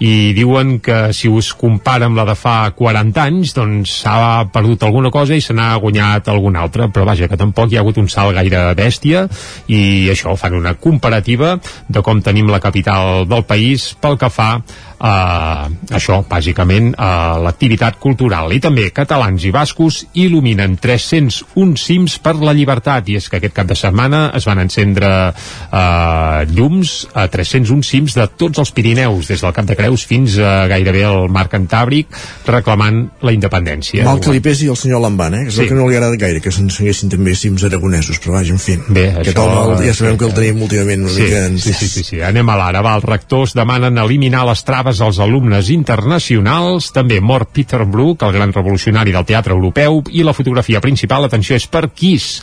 i 0.01 0.33
diuen 0.33 0.79
que 0.81 1.13
si 1.13 1.29
us 1.29 1.53
compara 1.53 2.09
amb 2.09 2.17
la 2.17 2.25
de 2.25 2.35
fa 2.39 2.73
40 2.77 3.21
anys 3.21 3.53
doncs 3.57 3.99
s'ha 4.01 4.47
perdut 4.53 4.87
alguna 4.87 5.13
cosa 5.13 5.37
i 5.37 5.45
se 5.45 5.53
n'ha 5.53 5.75
guanyat 5.77 6.31
alguna 6.33 6.65
altra, 6.65 6.89
però 6.89 7.05
vaja, 7.05 7.29
que 7.29 7.37
tampoc 7.37 7.71
hi 7.71 7.77
ha 7.77 7.85
hagut 7.85 8.01
un 8.01 8.09
salt 8.09 8.33
gaire 8.35 8.63
bèstia 8.79 9.27
i 9.69 10.09
això 10.11 10.33
fan 10.41 10.57
una 10.57 10.75
comparativa 10.81 11.59
de 11.89 12.03
com 12.03 12.25
tenim 12.25 12.49
la 12.49 12.63
capital 12.65 13.29
del 13.29 13.45
país 13.45 13.91
pel 14.01 14.17
que 14.17 14.33
fa 14.33 14.55
a 15.01 15.69
això, 15.97 16.21
bàsicament, 16.29 16.93
a 16.97 17.39
l'activitat 17.41 18.00
cultural. 18.01 18.51
I 18.57 18.61
també 18.65 18.89
catalans 18.97 19.45
i 19.47 19.53
bascos 19.55 20.03
il·luminen 20.19 20.79
301 20.81 21.77
cims 21.79 22.19
per 22.25 22.35
la 22.41 22.55
llibertat, 22.57 23.09
i 23.13 23.17
és 23.21 23.29
que 23.31 23.39
aquest 23.39 23.55
cap 23.57 23.69
de 23.71 23.77
setmana 23.79 24.31
es 24.37 24.47
van 24.49 24.59
encendre 24.65 25.11
eh, 25.31 26.45
llums 26.51 27.07
a 27.15 27.27
301 27.31 27.83
cims 27.87 28.17
de 28.19 28.27
tots 28.41 28.59
els 28.63 28.73
Pirineus, 28.77 29.29
des 29.31 29.41
del 29.45 29.53
Cap 29.57 29.69
de 29.69 29.77
Creus 29.79 30.05
fins 30.09 30.39
a 30.41 30.67
gairebé 30.71 31.05
al 31.07 31.29
Mar 31.33 31.47
Cantàbric, 31.53 32.09
reclamant 32.49 33.03
la 33.27 33.33
independència. 33.37 34.05
Mal 34.07 34.21
que 34.25 34.33
li 34.35 34.41
pesi 34.45 34.69
el 34.71 34.79
senyor 34.81 35.03
Lamban, 35.05 35.35
eh? 35.35 35.43
Que 35.45 35.53
és 35.53 35.55
Sí. 35.61 35.63
el 35.63 35.69
que 35.69 35.75
no 35.79 35.89
li 35.89 35.97
agrada 35.97 36.17
gaire, 36.17 36.41
que 36.41 36.51
s'ensenyessin 36.53 37.11
també 37.11 37.35
cims 37.35 37.65
aragonesos, 37.65 38.19
però 38.21 38.33
vaja, 38.39 38.53
en 38.53 38.59
fi. 38.59 38.79
Bé, 38.89 39.09
Aquest 39.21 39.37
això- 39.37 39.47
home, 39.75 39.87
ja 39.87 39.95
sabem 39.95 40.17
que 40.19 40.25
el 40.27 40.35
tenim 40.35 40.63
últimament 40.63 41.03
una 41.05 41.11
sí, 41.13 41.23
mica... 41.23 41.47
En... 41.47 41.59
sí, 41.59 41.73
sí, 41.73 41.89
sí, 41.89 42.03
sí. 42.05 42.21
Anem 42.23 42.49
a 42.49 42.57
l'ara. 42.57 42.83
Va, 42.83 42.95
els 42.97 43.05
rectors 43.05 43.55
demanen 43.55 43.99
eliminar 43.99 44.45
les 44.49 44.65
traves 44.65 45.01
als 45.01 45.19
alumnes 45.19 45.69
internacionals. 45.71 46.91
També 46.93 47.21
mor 47.21 47.47
Peter 47.53 47.85
Brook, 47.91 48.23
el 48.27 48.33
gran 48.33 48.53
revolucionari 48.53 49.13
del 49.13 49.25
teatre 49.29 49.53
europeu, 49.55 50.03
i 50.11 50.23
la 50.27 50.33
fotografia 50.37 50.81
principal, 50.81 51.25
atenció, 51.27 51.57
és 51.57 51.67
per 51.71 51.89
Kiss. 51.91 52.41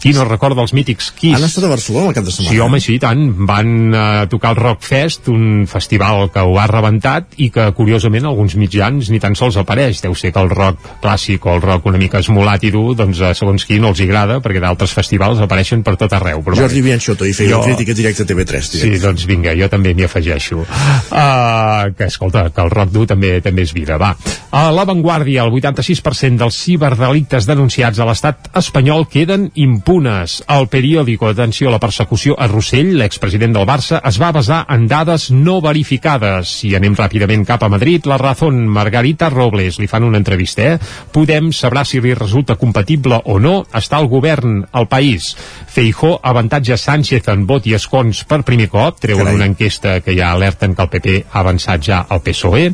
Qui 0.00 0.12
no 0.14 0.24
recorda 0.28 0.62
els 0.62 0.72
mítics 0.76 1.10
Kiss? 1.16 1.36
Han 1.38 1.44
estat 1.48 1.64
a 1.64 1.72
Barcelona 1.72 2.08
el 2.10 2.14
cap 2.18 2.24
de 2.24 2.32
setmana. 2.34 2.50
Sí, 2.52 2.60
home, 2.60 2.80
sí, 2.80 2.94
i 2.98 3.02
tant. 3.02 3.24
Van 3.48 3.94
eh, 3.94 4.26
tocar 4.30 4.52
el 4.54 4.60
Rock 4.60 4.82
Fest, 4.82 5.28
un 5.28 5.66
festival 5.70 6.30
que 6.34 6.40
ho 6.44 6.58
ha 6.58 6.66
rebentat 6.70 7.34
i 7.38 7.50
que, 7.54 7.68
curiosament, 7.76 8.26
alguns 8.28 8.56
mitjans 8.58 9.10
ni 9.10 9.20
tan 9.22 9.36
sols 9.38 9.56
apareix. 9.60 10.02
Deu 10.04 10.14
ser 10.18 10.32
que 10.34 10.40
el 10.42 10.50
rock 10.50 10.78
clàssic 11.02 11.46
o 11.46 11.54
el 11.56 11.62
rock 11.62 11.86
una 11.86 11.98
mica 11.98 12.18
esmolat 12.22 12.64
i 12.64 12.70
dur, 12.74 12.94
doncs, 12.98 13.20
eh, 13.20 13.32
segons 13.38 13.64
qui 13.68 13.78
no 13.82 13.92
els 13.94 14.00
agrada, 14.04 14.40
perquè 14.44 14.60
d'altres 14.62 14.92
festivals 14.96 15.40
apareixen 15.44 15.82
per 15.86 15.96
tot 15.96 16.12
arreu. 16.12 16.42
Però, 16.46 16.56
Jordi 16.58 16.82
Bianchotto 16.82 17.24
hi 17.26 17.32
feia 17.32 17.56
Jo- 17.56 17.62
crítica 17.64 17.94
directa 17.94 18.22
a 18.24 18.26
TV3. 18.26 18.68
Sí, 18.82 18.94
doncs 19.02 19.26
vinga, 19.26 19.54
jo 19.58 19.68
també 19.68 19.94
m'hi 19.94 20.04
afegeixo. 20.04 20.64
Uh, 21.10 21.92
que, 21.96 22.04
escolta, 22.04 22.50
que 22.50 22.60
el 22.62 22.70
rock 22.70 22.90
dur 22.92 23.06
també 23.08 23.38
també 23.44 23.62
és 23.66 23.72
vida, 23.74 23.96
va. 24.00 24.12
A 24.50 24.68
La 24.78 24.84
Vanguardia, 24.84 25.42
el 25.42 25.50
86% 25.50 26.38
dels 26.38 26.56
ciberdelictes 26.62 27.48
denunciats 27.48 27.98
a 27.98 28.04
l'estat 28.06 28.44
espanyol 28.60 29.08
queden 29.10 29.48
impunes. 29.58 30.36
El 30.54 30.68
periòdico, 30.70 31.26
atenció, 31.26 31.72
la 31.72 31.80
persecució 31.82 32.36
a 32.38 32.46
Rossell, 32.46 32.92
l'expresident 33.00 33.56
del 33.56 33.66
Barça, 33.66 33.98
es 34.06 34.20
va 34.22 34.28
basar 34.30 34.60
en 34.70 34.84
dades 34.86 35.32
no 35.34 35.56
verificades. 35.64 36.52
I 36.68 36.76
anem 36.78 36.94
ràpidament 36.94 37.42
cap 37.48 37.64
a 37.66 37.70
Madrid, 37.72 38.06
la 38.06 38.20
Razón, 38.22 38.60
Margarita 38.70 39.32
Robles, 39.34 39.80
li 39.82 39.90
fan 39.90 40.06
una 40.06 40.20
entrevista, 40.22 40.62
eh? 40.62 40.78
Podem 41.10 41.50
sabrà 41.50 41.82
si 41.82 41.98
li 41.98 42.14
resulta 42.14 42.54
compatible 42.54 43.18
o 43.24 43.40
no 43.42 43.64
estar 43.74 43.98
al 43.98 44.06
govern 44.06 44.60
al 44.70 44.86
país. 44.86 45.32
Feijó 45.66 46.20
avantatja 46.22 46.78
Sánchez 46.78 47.26
en 47.34 47.48
vot 47.50 47.66
i 47.66 47.74
escons 47.74 48.22
per 48.30 48.44
primer 48.46 48.70
cop, 48.70 49.02
treuen 49.02 49.26
Carai. 49.26 49.42
una 49.42 49.50
enquesta 49.50 49.98
que 50.06 50.14
ja 50.14 50.30
alerten 50.30 50.78
que 50.78 50.86
el 50.86 50.94
PP 50.94 51.18
ha 51.32 51.42
avançat 51.42 51.82
ja 51.82 52.04
al 52.06 52.22
PSOE. 52.22 52.70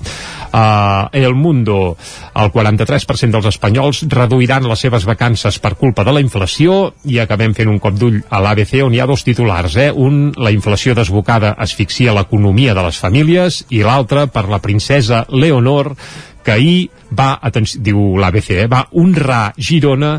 Uh, 0.55 1.09
el 1.19 1.35
Mundo, 1.35 1.97
el 2.39 2.51
43% 2.55 3.35
dels 3.35 3.49
espanyols 3.51 4.05
reduiran 4.07 4.69
les 4.71 4.85
seves 4.85 5.03
vacances 5.03 5.57
per 5.59 5.73
culpa 5.81 6.05
de 6.07 6.13
la 6.15 6.21
inflació 6.23 6.93
i 7.11 7.19
acabem 7.19 7.57
fent 7.59 7.73
un 7.73 7.81
cop 7.83 7.97
d'ull 7.99 8.21
a 8.31 8.39
l'ABC 8.39 8.77
on 8.85 8.95
hi 8.95 9.01
ha 9.03 9.09
dos 9.11 9.25
titulars, 9.27 9.75
eh? 9.83 9.89
un, 9.91 10.29
la 10.39 10.53
inflació 10.55 10.95
desbocada 10.95 11.57
asfixia 11.59 12.15
l'economia 12.15 12.77
de 12.79 12.85
les 12.87 13.01
famílies 13.03 13.65
i 13.75 13.83
l'altre 13.83 14.29
per 14.31 14.45
la 14.47 14.61
princesa 14.63 15.25
Leonor 15.35 15.91
que 16.45 16.53
ahir 16.53 16.91
va, 17.19 17.41
diu 17.81 18.19
l'ABC, 18.21 18.51
eh, 18.55 18.69
va 18.71 18.85
honrar 19.01 19.55
Girona 19.59 20.13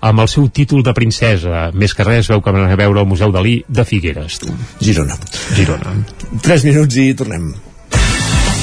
amb 0.00 0.24
el 0.24 0.28
seu 0.28 0.50
títol 0.50 0.82
de 0.82 0.92
princesa. 0.96 1.68
Més 1.72 1.94
que 1.94 2.04
res, 2.04 2.28
veu 2.28 2.42
que 2.42 2.52
van 2.52 2.66
a 2.66 2.76
veure 2.76 3.00
al 3.04 3.08
Museu 3.08 3.32
Dalí 3.32 3.60
de 3.68 3.86
Figueres. 3.88 4.42
Tu. 4.42 4.52
Girona. 4.82 5.16
Girona. 5.54 5.96
3 6.42 6.68
minuts 6.68 7.00
i 7.00 7.08
tornem. 7.16 7.48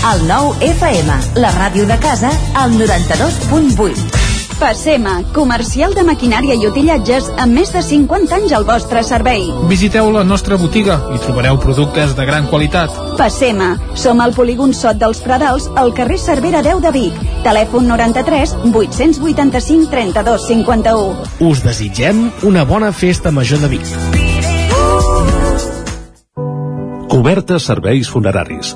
El 0.05 0.27
nou 0.29 0.51
FM, 0.61 1.13
la 1.41 1.49
ràdio 1.55 1.87
de 1.89 1.95
casa, 1.97 2.29
al 2.53 2.75
92.8. 2.77 4.03
Passema, 4.59 5.15
comercial 5.33 5.95
de 5.97 6.03
maquinària 6.05 6.53
i 6.53 6.67
utillatges 6.67 7.31
amb 7.41 7.57
més 7.57 7.71
de 7.73 7.81
50 7.81 8.35
anys 8.37 8.53
al 8.53 8.67
vostre 8.67 9.01
servei. 9.07 9.47
Visiteu 9.71 10.11
la 10.13 10.21
nostra 10.23 10.59
botiga 10.61 10.99
i 11.09 11.17
trobareu 11.23 11.57
productes 11.57 12.13
de 12.13 12.27
gran 12.29 12.45
qualitat. 12.51 12.93
Passema, 13.17 13.71
som 13.97 14.21
al 14.21 14.35
polígon 14.37 14.77
Sot 14.77 15.01
dels 15.01 15.23
Pradals, 15.25 15.65
al 15.73 15.89
carrer 15.97 16.19
Cervera 16.21 16.61
10 16.61 16.85
de 16.85 16.93
Vic. 16.93 17.17
Telèfon 17.47 17.89
93 17.89 18.53
885 18.69 19.89
32 19.89 20.45
51. 20.51 21.49
Us 21.49 21.65
desitgem 21.65 22.27
una 22.45 22.61
bona 22.63 22.93
festa 22.93 23.33
major 23.33 23.65
de 23.65 23.73
Vic. 23.73 23.89
Cobertes 27.09 27.65
serveis 27.65 28.11
funeraris. 28.11 28.75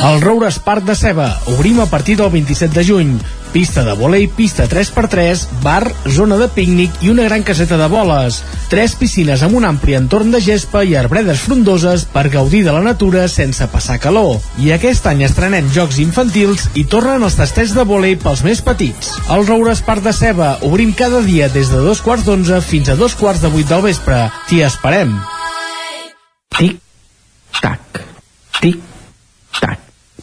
El 0.00 0.20
Roures 0.20 0.58
Parc 0.58 0.84
de 0.84 0.94
Ceba. 0.94 1.40
Obrim 1.46 1.80
a 1.80 1.86
partir 1.86 2.16
del 2.16 2.30
27 2.30 2.74
de 2.74 2.84
juny. 2.84 3.18
Pista 3.52 3.82
de 3.84 3.94
volei, 3.96 4.26
pista 4.28 4.66
3x3, 4.68 5.46
bar, 5.62 5.88
zona 6.12 6.36
de 6.36 6.48
pícnic 6.52 6.92
i 7.00 7.08
una 7.08 7.24
gran 7.24 7.42
caseta 7.42 7.78
de 7.80 7.86
boles. 7.88 8.42
Tres 8.68 8.92
piscines 9.00 9.40
amb 9.46 9.56
un 9.56 9.64
ampli 9.64 9.94
entorn 9.96 10.34
de 10.34 10.42
gespa 10.44 10.82
i 10.84 10.92
arbredes 10.98 11.40
frondoses 11.46 12.04
per 12.12 12.26
gaudir 12.28 12.62
de 12.66 12.74
la 12.76 12.82
natura 12.84 13.24
sense 13.32 13.64
passar 13.72 13.96
calor. 14.02 14.36
I 14.60 14.74
aquest 14.76 15.08
any 15.08 15.24
estrenem 15.24 15.70
jocs 15.72 16.02
infantils 16.04 16.66
i 16.74 16.84
tornen 16.84 17.24
els 17.24 17.38
tastets 17.40 17.72
de 17.72 17.86
volei 17.88 18.18
pels 18.20 18.44
més 18.44 18.60
petits. 18.60 19.14
El 19.32 19.46
Roures 19.48 19.80
Parc 19.86 20.04
de 20.04 20.12
Ceba. 20.12 20.58
Obrim 20.68 20.92
cada 20.92 21.22
dia 21.24 21.48
des 21.48 21.72
de 21.72 21.80
dos 21.80 22.04
quarts 22.04 22.28
d'onze 22.28 22.60
fins 22.60 22.92
a 22.92 22.98
dos 23.00 23.16
quarts 23.16 23.40
de 23.40 23.52
vuit 23.54 23.68
del 23.72 23.86
vespre. 23.88 24.26
T'hi 24.50 24.60
esperem. 24.68 25.16
Tic, 26.58 26.76
tac, 27.62 28.04
tic, 28.60 28.80
tac. 29.60 29.85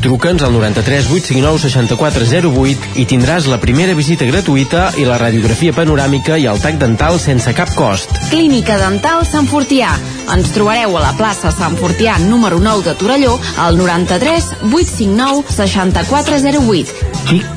Truca'ns 0.00 0.42
al 0.42 0.52
93 0.52 1.08
859 1.10 1.58
6408 1.58 2.98
i 3.02 3.04
tindràs 3.08 3.48
la 3.50 3.58
primera 3.58 3.96
visita 3.98 4.26
gratuïta 4.28 4.92
i 4.96 5.06
la 5.08 5.18
radiografia 5.18 5.74
panoràmica 5.74 6.36
i 6.38 6.46
el 6.46 6.60
tac 6.62 6.78
dental 6.78 7.18
sense 7.18 7.50
cap 7.56 7.72
cost. 7.74 8.12
Clínica 8.30 8.78
Dental 8.78 9.24
Sant 9.26 9.48
Fortià. 9.50 9.90
Ens 10.34 10.52
trobareu 10.54 10.94
a 10.98 11.02
la 11.02 11.14
plaça 11.18 11.50
Sant 11.54 11.74
Fortià 11.80 12.18
número 12.22 12.60
9 12.62 12.86
de 12.86 12.94
Torelló 13.00 13.38
al 13.58 13.78
93 13.80 14.52
859 14.70 15.56
6408. 15.56 16.94
Tic, 17.28 17.48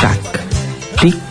tac, 0.00 0.40
tic, 0.98 1.22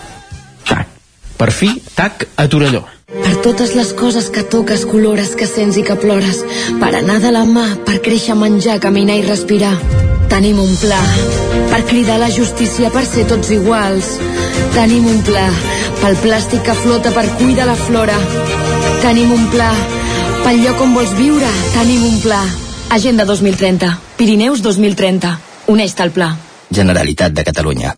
tac. 0.70 0.88
Per 1.36 1.52
fi, 1.52 1.74
tac 1.96 2.30
a 2.36 2.48
Torelló. 2.48 2.86
per 3.10 3.36
totes 3.42 3.74
les 3.76 3.92
coses 3.94 4.30
que 4.30 4.44
toques, 4.44 4.86
colores, 4.86 5.36
que 5.36 5.48
sents 5.50 5.78
i 5.78 5.84
que 5.84 5.96
plores, 5.98 6.44
per 6.80 6.94
anar 6.96 7.20
de 7.20 7.32
la 7.34 7.44
mà, 7.46 7.66
per 7.86 8.00
créixer, 8.06 8.36
menjar, 8.38 8.80
caminar 8.80 9.18
i 9.18 9.26
respirar. 9.26 9.74
Tenim 10.30 10.60
un 10.62 10.76
pla 10.78 11.00
per 11.70 11.82
cridar 11.90 12.20
la 12.22 12.30
justícia, 12.32 12.90
per 12.94 13.06
ser 13.06 13.26
tots 13.30 13.50
iguals. 13.54 14.12
Tenim 14.76 15.08
un 15.10 15.22
pla 15.26 15.48
pel 16.02 16.18
plàstic 16.24 16.64
que 16.66 16.76
flota, 16.78 17.14
per 17.16 17.26
cuidar 17.40 17.68
la 17.70 17.78
flora. 17.78 18.18
Tenim 19.04 19.34
un 19.36 19.48
pla 19.54 19.70
pel 20.46 20.62
lloc 20.64 20.82
on 20.86 20.94
vols 20.98 21.16
viure. 21.18 21.50
Tenim 21.76 22.06
un 22.12 22.20
pla. 22.24 22.44
Agenda 22.96 23.26
2030. 23.30 23.96
Pirineus 24.18 24.62
2030. 24.66 25.36
Uneix-te 25.74 26.06
al 26.06 26.14
pla. 26.16 26.34
Generalitat 26.70 27.34
de 27.34 27.46
Catalunya. 27.46 27.98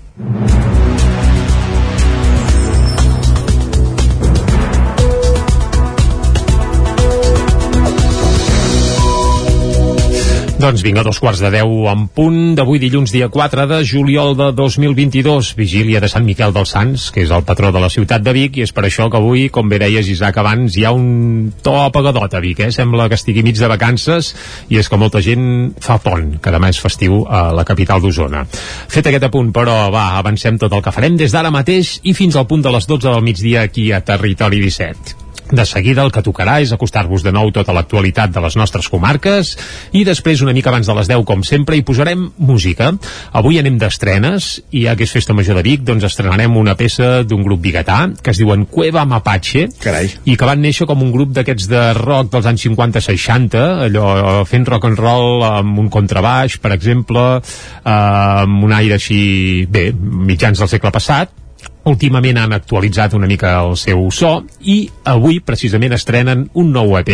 Doncs 10.61 10.83
vinga, 10.85 11.01
dos 11.01 11.17
quarts 11.17 11.39
de 11.41 11.49
deu 11.49 11.87
en 11.89 12.03
punt 12.13 12.51
d'avui 12.53 12.77
dilluns 12.77 13.09
dia 13.09 13.31
4 13.33 13.63
de 13.65 13.79
juliol 13.81 14.35
de 14.37 14.51
2022, 14.53 15.55
vigília 15.57 15.97
de 16.03 16.09
Sant 16.11 16.21
Miquel 16.21 16.53
dels 16.53 16.73
Sants, 16.75 17.07
que 17.09 17.23
és 17.23 17.31
el 17.33 17.41
patró 17.47 17.71
de 17.73 17.81
la 17.81 17.89
ciutat 17.89 18.21
de 18.21 18.29
Vic, 18.35 18.59
i 18.59 18.65
és 18.67 18.73
per 18.75 18.83
això 18.85 19.07
que 19.09 19.17
avui, 19.17 19.47
com 19.49 19.71
bé 19.71 19.79
deies 19.81 20.11
Isaac 20.13 20.37
abans, 20.37 20.77
hi 20.77 20.85
ha 20.85 20.91
un 20.93 21.49
to 21.65 21.73
apagadot 21.81 22.35
a 22.37 22.41
Vic, 22.43 22.61
eh? 22.61 22.69
sembla 22.75 23.07
que 23.09 23.17
estigui 23.17 23.41
mig 23.41 23.57
de 23.57 23.71
vacances, 23.71 24.35
i 24.69 24.77
és 24.77 24.91
que 24.91 25.01
molta 25.01 25.23
gent 25.25 25.73
fa 25.81 25.97
pont, 26.03 26.35
que 26.37 26.53
demà 26.53 26.69
és 26.69 26.83
festiu 26.83 27.23
a 27.25 27.47
la 27.57 27.65
capital 27.65 28.05
d'Osona. 28.05 28.43
Fet 28.91 29.09
aquest 29.09 29.25
apunt, 29.31 29.49
però, 29.55 29.79
va, 29.89 30.11
avancem 30.19 30.61
tot 30.61 30.77
el 30.77 30.85
que 30.85 30.93
farem 30.93 31.17
des 31.17 31.33
d'ara 31.33 31.49
mateix 31.49 31.97
i 32.03 32.13
fins 32.13 32.37
al 32.37 32.45
punt 32.45 32.61
de 32.61 32.77
les 32.77 32.85
12 32.85 33.09
del 33.09 33.25
migdia 33.25 33.65
aquí 33.65 33.89
a 33.89 34.03
Territori 34.05 34.61
17. 34.61 35.20
De 35.51 35.65
seguida 35.67 36.05
el 36.05 36.11
que 36.15 36.23
tocarà 36.23 36.59
és 36.63 36.71
acostar-vos 36.71 37.25
de 37.25 37.33
nou 37.35 37.49
tota 37.51 37.73
l'actualitat 37.75 38.31
de 38.31 38.43
les 38.43 38.55
nostres 38.55 38.87
comarques 38.91 39.49
i 39.91 40.05
després, 40.07 40.41
una 40.45 40.53
mica 40.55 40.71
abans 40.71 40.87
de 40.87 40.95
les 40.95 41.09
10, 41.11 41.25
com 41.27 41.43
sempre, 41.43 41.75
hi 41.75 41.83
posarem 41.83 42.29
música. 42.37 42.93
Avui 43.35 43.59
anem 43.59 43.75
d'estrenes 43.81 44.53
i 44.71 44.85
ja 44.85 44.95
que 44.95 45.03
és 45.03 45.11
Festa 45.11 45.35
Major 45.35 45.59
de 45.59 45.65
Vic, 45.67 45.83
doncs 45.87 46.07
estrenarem 46.07 46.55
una 46.57 46.77
peça 46.79 47.25
d'un 47.27 47.43
grup 47.43 47.59
biguetà 47.65 47.99
que 48.23 48.31
es 48.31 48.39
diuen 48.39 48.63
Cueva 48.71 49.03
Mapache 49.05 49.67
Carai. 49.83 50.07
i 50.23 50.37
que 50.39 50.47
van 50.47 50.63
néixer 50.63 50.87
com 50.87 51.03
un 51.03 51.11
grup 51.11 51.35
d'aquests 51.35 51.67
de 51.71 51.83
rock 51.99 52.31
dels 52.31 52.47
anys 52.47 52.65
50-60, 52.69 53.67
allò 53.89 54.07
fent 54.47 54.69
rock 54.71 54.87
and 54.87 55.03
roll 55.03 55.43
amb 55.47 55.83
un 55.83 55.91
contrabaix, 55.91 56.57
per 56.63 56.71
exemple, 56.77 57.27
eh, 57.41 57.91
amb 57.91 58.63
un 58.63 58.73
aire 58.79 58.95
així, 58.95 59.67
bé, 59.67 59.89
mitjans 59.91 60.63
del 60.63 60.71
segle 60.71 60.95
passat, 60.95 61.40
últimament 61.89 62.37
han 62.37 62.53
actualitzat 62.53 63.15
una 63.17 63.27
mica 63.29 63.55
el 63.63 63.75
seu 63.79 64.09
so 64.13 64.35
i 64.69 64.83
avui 65.09 65.39
precisament 65.41 65.95
estrenen 65.97 66.47
un 66.61 66.71
nou 66.75 66.93
EP 66.99 67.11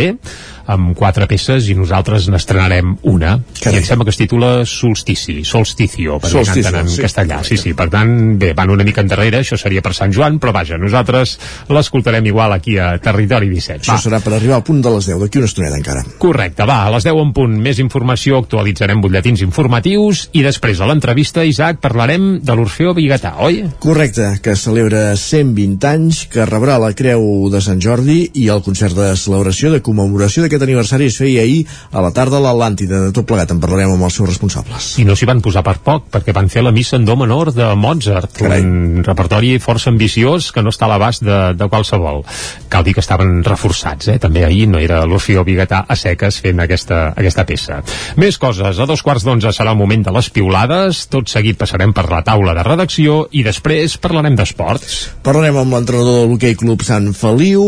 amb 0.68 0.92
quatre 1.00 1.28
peces 1.32 1.70
i 1.72 1.76
nosaltres 1.78 2.28
n'estrenarem 2.28 2.98
una 3.08 3.38
Carai. 3.62 3.78
i 3.78 3.80
em 3.80 3.86
sembla 3.88 4.08
que 4.08 4.12
es 4.12 4.20
titula 4.20 4.50
Solstici, 4.68 5.40
Solsticio 5.48 6.18
perquè 6.20 6.34
Solsticio, 6.34 6.74
en 6.82 6.90
sí. 6.92 7.02
castellà 7.06 7.40
sí, 7.48 7.56
sí, 7.62 7.72
per 7.78 7.88
tant, 7.94 8.12
bé, 8.40 8.52
van 8.58 8.74
una 8.74 8.84
mica 8.88 9.04
endarrere 9.06 9.40
això 9.40 9.56
seria 9.60 9.84
per 9.86 9.94
Sant 9.96 10.12
Joan, 10.12 10.42
però 10.44 10.52
vaja, 10.56 10.80
nosaltres 10.82 11.38
l'escoltarem 11.72 12.28
igual 12.28 12.58
aquí 12.58 12.76
a 12.78 12.90
Territori 13.00 13.48
17 13.54 13.86
Això 13.86 13.96
va. 13.96 14.04
serà 14.04 14.20
per 14.24 14.36
arribar 14.36 14.60
al 14.60 14.66
punt 14.68 14.84
de 14.84 14.92
les 14.98 15.08
10, 15.08 15.22
d'aquí 15.24 15.40
una 15.40 15.48
estoneta 15.48 15.80
encara. 15.80 16.04
Correcte, 16.20 16.68
va, 16.68 16.82
a 16.84 16.92
les 16.98 17.08
10 17.08 17.24
en 17.24 17.32
punt 17.38 17.56
més 17.64 17.80
informació, 17.80 18.42
actualitzarem 18.44 19.00
butlletins 19.04 19.46
informatius 19.46 20.28
i 20.36 20.44
després 20.44 20.82
a 20.82 20.90
l'entrevista, 20.90 21.48
Isaac, 21.48 21.80
parlarem 21.84 22.42
de 22.44 22.58
l'Orfeo 22.58 22.92
Bigatà, 22.98 23.38
oi? 23.48 23.64
Correcte, 23.80 24.34
que 24.44 24.57
celebra 24.60 25.16
120 25.16 25.88
anys, 25.88 26.24
que 26.32 26.46
rebrà 26.50 26.78
la 26.82 26.92
Creu 26.98 27.48
de 27.54 27.62
Sant 27.64 27.80
Jordi 27.84 28.20
i 28.42 28.48
el 28.54 28.64
concert 28.66 28.96
de 28.98 29.12
celebració 29.20 29.72
de 29.74 29.82
commemoració 29.86 30.44
d'aquest 30.44 30.66
aniversari 30.66 31.08
es 31.12 31.18
feia 31.22 31.44
ahir 31.46 31.64
a 31.92 32.02
la 32.04 32.12
tarda 32.16 32.40
a 32.40 32.44
l'Atlàntida. 32.44 33.02
De 33.08 33.14
tot 33.16 33.28
plegat 33.30 33.54
en 33.54 33.62
parlarem 33.64 33.94
amb 33.94 34.08
els 34.08 34.18
seus 34.18 34.30
responsables. 34.30 34.90
I 35.02 35.06
no 35.08 35.16
s'hi 35.18 35.30
van 35.30 35.44
posar 35.46 35.64
per 35.66 35.78
poc, 35.86 36.08
perquè 36.14 36.36
van 36.36 36.50
fer 36.50 36.64
la 36.66 36.74
missa 36.76 36.98
en 36.98 37.06
do 37.08 37.16
menor 37.20 37.54
de 37.56 37.70
Mozart, 37.78 38.34
Carai. 38.40 38.66
un 38.66 39.04
repertori 39.06 39.58
força 39.64 39.92
ambiciós 39.94 40.52
que 40.52 40.64
no 40.66 40.74
està 40.74 40.88
a 40.88 40.92
l'abast 40.94 41.24
de, 41.26 41.38
de 41.58 41.70
qualsevol. 41.70 42.24
Cal 42.70 42.88
dir 42.88 42.96
que 42.98 43.04
estaven 43.06 43.44
reforçats, 43.46 44.10
eh? 44.12 44.18
també 44.24 44.46
ahir 44.46 44.68
no 44.72 44.82
era 44.82 45.04
l'Orfeo 45.06 45.46
Bigatà 45.48 45.84
a 45.88 45.96
seques 46.00 46.42
fent 46.44 46.64
aquesta, 46.64 47.14
aquesta 47.16 47.46
peça. 47.48 47.82
Més 48.18 48.40
coses, 48.42 48.80
a 48.80 48.90
dos 48.90 49.04
quarts 49.06 49.28
d'onze 49.28 49.54
serà 49.56 49.74
el 49.76 49.80
moment 49.80 50.08
de 50.08 50.16
les 50.16 50.32
piulades, 50.34 51.06
tot 51.12 51.30
seguit 51.30 51.60
passarem 51.60 51.94
per 51.94 52.08
la 52.12 52.24
taula 52.26 52.56
de 52.58 52.66
redacció 52.66 53.24
i 53.32 53.44
després 53.46 53.98
parlarem 54.02 54.38
d'esports. 54.48 54.96
Parlarem 55.24 55.58
amb 55.60 55.74
l'entrenador 55.76 56.22
del 56.22 56.30
l'Hockey 56.32 56.56
Club 56.56 56.84
Sant 56.86 57.12
Feliu 57.18 57.64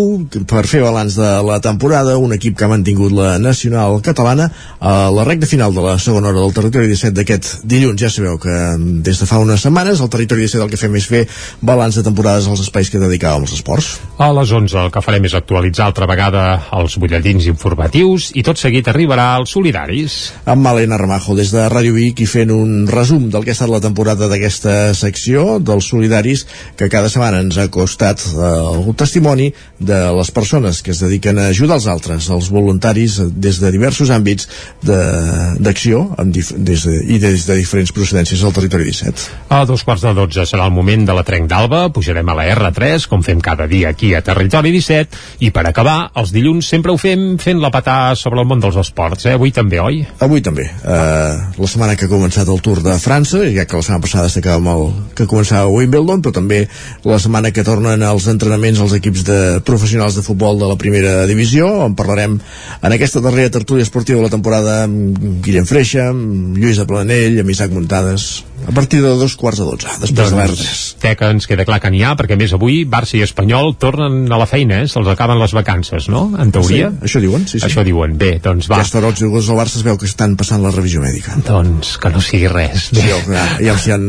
per 0.48 0.66
fer 0.70 0.82
balanç 0.84 1.18
de 1.20 1.30
la 1.44 1.60
temporada, 1.60 2.18
un 2.18 2.34
equip 2.34 2.56
que 2.58 2.66
ha 2.66 2.72
mantingut 2.72 3.12
la 3.16 3.38
nacional 3.40 4.00
catalana 4.06 4.50
a 4.80 5.10
la 5.12 5.26
recta 5.28 5.48
final 5.50 5.74
de 5.76 5.84
la 5.84 5.98
segona 6.00 6.30
hora 6.30 6.40
del 6.40 6.54
territori 6.56 6.88
17 6.88 7.16
d'aquest 7.18 7.66
dilluns. 7.68 8.00
Ja 8.00 8.10
sabeu 8.10 8.38
que 8.40 8.56
des 9.04 9.20
de 9.20 9.28
fa 9.28 9.40
unes 9.40 9.62
setmanes 9.66 10.00
el 10.00 10.10
territori 10.10 10.46
17 10.48 10.64
el 10.64 10.72
que 10.72 10.80
fem 10.80 10.96
és 10.96 11.08
fer 11.10 11.26
balanç 11.62 12.00
de 12.00 12.06
temporades 12.08 12.48
als 12.48 12.64
espais 12.64 12.90
que 12.90 13.02
dedicàvem 13.02 13.44
als 13.44 13.58
esports. 13.58 13.92
A 14.18 14.32
les 14.36 14.52
11 14.52 14.78
el 14.86 14.92
que 14.94 15.04
farem 15.04 15.26
és 15.28 15.36
actualitzar 15.36 15.90
altra 15.90 16.08
vegada 16.08 16.46
els 16.80 16.98
butlletins 17.00 17.50
informatius 17.52 18.32
i 18.40 18.44
tot 18.46 18.60
seguit 18.60 18.88
arribarà 18.88 19.34
als 19.36 19.56
solidaris. 19.58 20.20
amb 20.46 20.64
Malena 20.64 20.98
Ramajo 20.98 21.36
des 21.36 21.52
de 21.52 21.68
Ràdio 21.70 21.94
Vic 21.94 22.22
i 22.22 22.26
fent 22.26 22.52
un 22.52 22.88
resum 22.88 23.30
del 23.30 23.44
que 23.44 23.52
ha 23.52 23.58
estat 23.58 23.70
la 23.70 23.82
temporada 23.82 24.28
d'aquesta 24.28 24.94
secció 24.94 25.60
dels 25.60 25.90
solidaris 25.90 26.46
que 26.78 26.90
cada 26.90 27.10
setmana 27.10 27.40
ens 27.44 27.58
ha 27.58 27.68
costat 27.72 28.22
eh, 28.30 28.88
el 28.90 28.94
testimoni 28.96 29.50
de 29.80 30.00
les 30.18 30.32
persones 30.32 30.82
que 30.84 30.92
es 30.92 31.00
dediquen 31.00 31.40
a 31.40 31.48
ajudar 31.54 31.78
els 31.80 31.88
altres, 31.88 32.30
els 32.30 32.50
voluntaris 32.52 33.20
eh, 33.20 33.28
des 33.32 33.60
de 33.62 33.72
diversos 33.72 34.10
àmbits 34.12 34.48
de- 34.84 35.56
d'acció 35.60 36.02
amb 36.18 36.34
dif- 36.36 36.54
des 36.56 36.84
de, 36.86 36.96
i 37.16 37.20
des 37.20 37.46
de 37.48 37.56
diferents 37.60 37.92
procedències 37.96 38.44
al 38.44 38.54
territori 38.56 38.86
17. 38.90 39.28
A 39.50 39.64
dos 39.66 39.84
quarts 39.84 40.04
de 40.06 40.14
12 40.14 40.46
serà 40.50 40.66
el 40.68 40.74
moment 40.76 41.06
de 41.08 41.14
la 41.16 41.24
trenc 41.24 41.50
d'alba, 41.50 41.88
pujarem 41.94 42.28
a 42.30 42.36
la 42.38 42.46
R3, 42.56 43.08
com 43.10 43.24
fem 43.26 43.40
cada 43.42 43.68
dia 43.68 43.90
aquí 43.90 44.14
a 44.16 44.22
Territori 44.26 44.72
17, 44.76 45.18
i 45.46 45.52
per 45.56 45.66
acabar, 45.68 46.12
els 46.20 46.32
dilluns 46.36 46.68
sempre 46.70 46.92
ho 46.94 46.98
fem 46.98 47.38
fent 47.42 47.60
la 47.62 47.72
patà 47.74 48.16
sobre 48.20 48.42
el 48.42 48.48
món 48.50 48.60
dels 48.62 48.76
esports, 48.80 49.26
eh? 49.26 49.34
Avui 49.40 49.52
també, 49.56 49.80
oi? 49.80 50.02
Avui 50.20 50.42
també. 50.46 50.68
Uh, 50.84 51.60
la 51.60 51.68
setmana 51.70 51.96
que 51.98 52.06
ha 52.08 52.12
començat 52.12 52.48
el 52.50 52.62
Tour 52.66 52.82
de 52.86 52.96
França, 53.02 53.42
ja 53.54 53.66
que 53.66 53.78
la 53.80 53.84
setmana 53.86 54.04
passada 54.06 54.28
destacàvem 54.30 54.68
el 54.74 54.86
que 55.18 55.28
començava 55.30 55.70
Wimbledon, 55.72 56.22
però 56.26 56.34
també 56.36 56.59
la 57.06 57.20
setmana 57.22 57.54
que 57.56 57.66
tornen 57.68 58.04
els 58.06 58.28
entrenaments 58.32 58.82
als 58.84 58.98
equips 58.98 59.26
de 59.28 59.40
professionals 59.68 60.18
de 60.18 60.26
futbol 60.26 60.60
de 60.60 60.70
la 60.70 60.78
primera 60.80 61.24
divisió. 61.30 61.70
En 61.86 61.96
parlarem 62.00 62.40
en 62.40 62.96
aquesta 62.96 63.24
darrera 63.24 63.54
tertúlia 63.60 63.88
esportiva 63.88 64.20
de 64.20 64.28
la 64.28 64.34
temporada 64.34 64.84
amb 64.86 65.18
Guillem 65.46 65.68
Freixa, 65.70 66.10
amb 66.14 66.58
Lluís 66.58 66.82
de 66.82 66.88
Planell, 66.90 67.42
amb 67.44 67.56
Isaac 67.56 67.76
Muntades, 67.76 68.30
a 68.68 68.72
partir 68.76 69.02
de 69.02 69.16
dos 69.18 69.36
quarts 69.40 69.60
de 69.62 69.66
dotze, 69.66 69.90
després 70.02 70.32
de 70.32 70.38
la 70.38 70.46
R3. 70.48 70.72
té 71.02 71.14
que 71.18 71.30
ens 71.34 71.48
queda 71.50 71.66
clar 71.66 71.80
que 71.82 71.92
n'hi 71.94 72.04
ha, 72.06 72.14
perquè 72.20 72.36
a 72.36 72.40
més 72.40 72.54
avui 72.56 72.82
Barça 72.90 73.18
i 73.18 73.24
Espanyol 73.26 73.74
tornen 73.80 74.28
a 74.32 74.40
la 74.40 74.48
feina, 74.50 74.82
eh? 74.84 74.90
se'ls 74.92 75.08
acaben 75.10 75.40
les 75.40 75.54
vacances, 75.56 76.10
no? 76.12 76.26
En 76.40 76.52
teoria. 76.54 76.92
Sí, 76.92 77.06
això 77.10 77.22
diuen, 77.24 77.48
sí, 77.48 77.58
sí. 77.58 77.66
Això 77.68 77.86
diuen. 77.88 78.18
Bé, 78.20 78.36
doncs 78.44 78.70
va. 78.70 78.80
Aquesta 78.80 79.00
hora 79.00 79.12
els 79.14 79.22
jugadors 79.22 79.50
del 79.50 79.60
Barça 79.60 79.80
es 79.80 79.86
veu 79.88 79.98
que 80.00 80.10
estan 80.10 80.36
passant 80.40 80.64
la 80.64 80.74
revisió 80.76 81.02
mèdica. 81.04 81.38
Doncs 81.48 81.96
que 82.02 82.12
no 82.14 82.22
sigui 82.24 82.50
res. 82.52 82.90
Sí, 82.92 83.06
ja, 83.06 83.46
ja 83.62 83.74
els 83.76 83.88
hi 83.88 83.96
han 83.96 84.06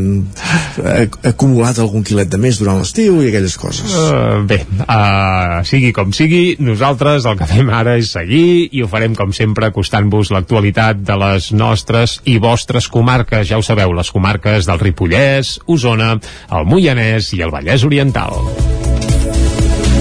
eh, 0.85 1.07
acumulat 1.33 1.81
algun 1.83 2.05
quilet 2.07 2.31
de 2.33 2.41
més 2.41 2.61
durant 2.61 2.81
l'estiu 2.81 3.21
i 3.23 3.31
aquelles 3.31 3.57
coses. 3.61 3.95
Uh, 3.95 4.43
bé, 4.51 4.63
uh, 4.85 5.61
sigui 5.69 5.93
com 5.97 6.15
sigui, 6.17 6.57
nosaltres 6.61 7.29
el 7.31 7.39
que 7.41 7.49
fem 7.51 7.71
ara 7.75 7.97
és 8.01 8.13
seguir 8.17 8.69
i 8.77 8.85
ho 8.85 8.91
farem 8.91 9.17
com 9.19 9.35
sempre 9.37 9.71
acostant-vos 9.71 10.33
l'actualitat 10.35 11.01
de 11.07 11.19
les 11.21 11.51
nostres 11.57 12.19
i 12.31 12.39
vostres 12.43 12.91
comarques. 12.93 13.47
Ja 13.51 13.61
ho 13.61 13.65
sabeu, 13.67 13.95
les 13.97 14.11
comarques 14.13 14.40
del 14.67 14.81
Ripollès, 14.81 15.59
Osona, 15.69 16.17
el 16.51 16.69
Moianès 16.69 17.35
i 17.37 17.45
el 17.45 17.53
Vallès 17.53 17.85
Oriental. 17.85 18.80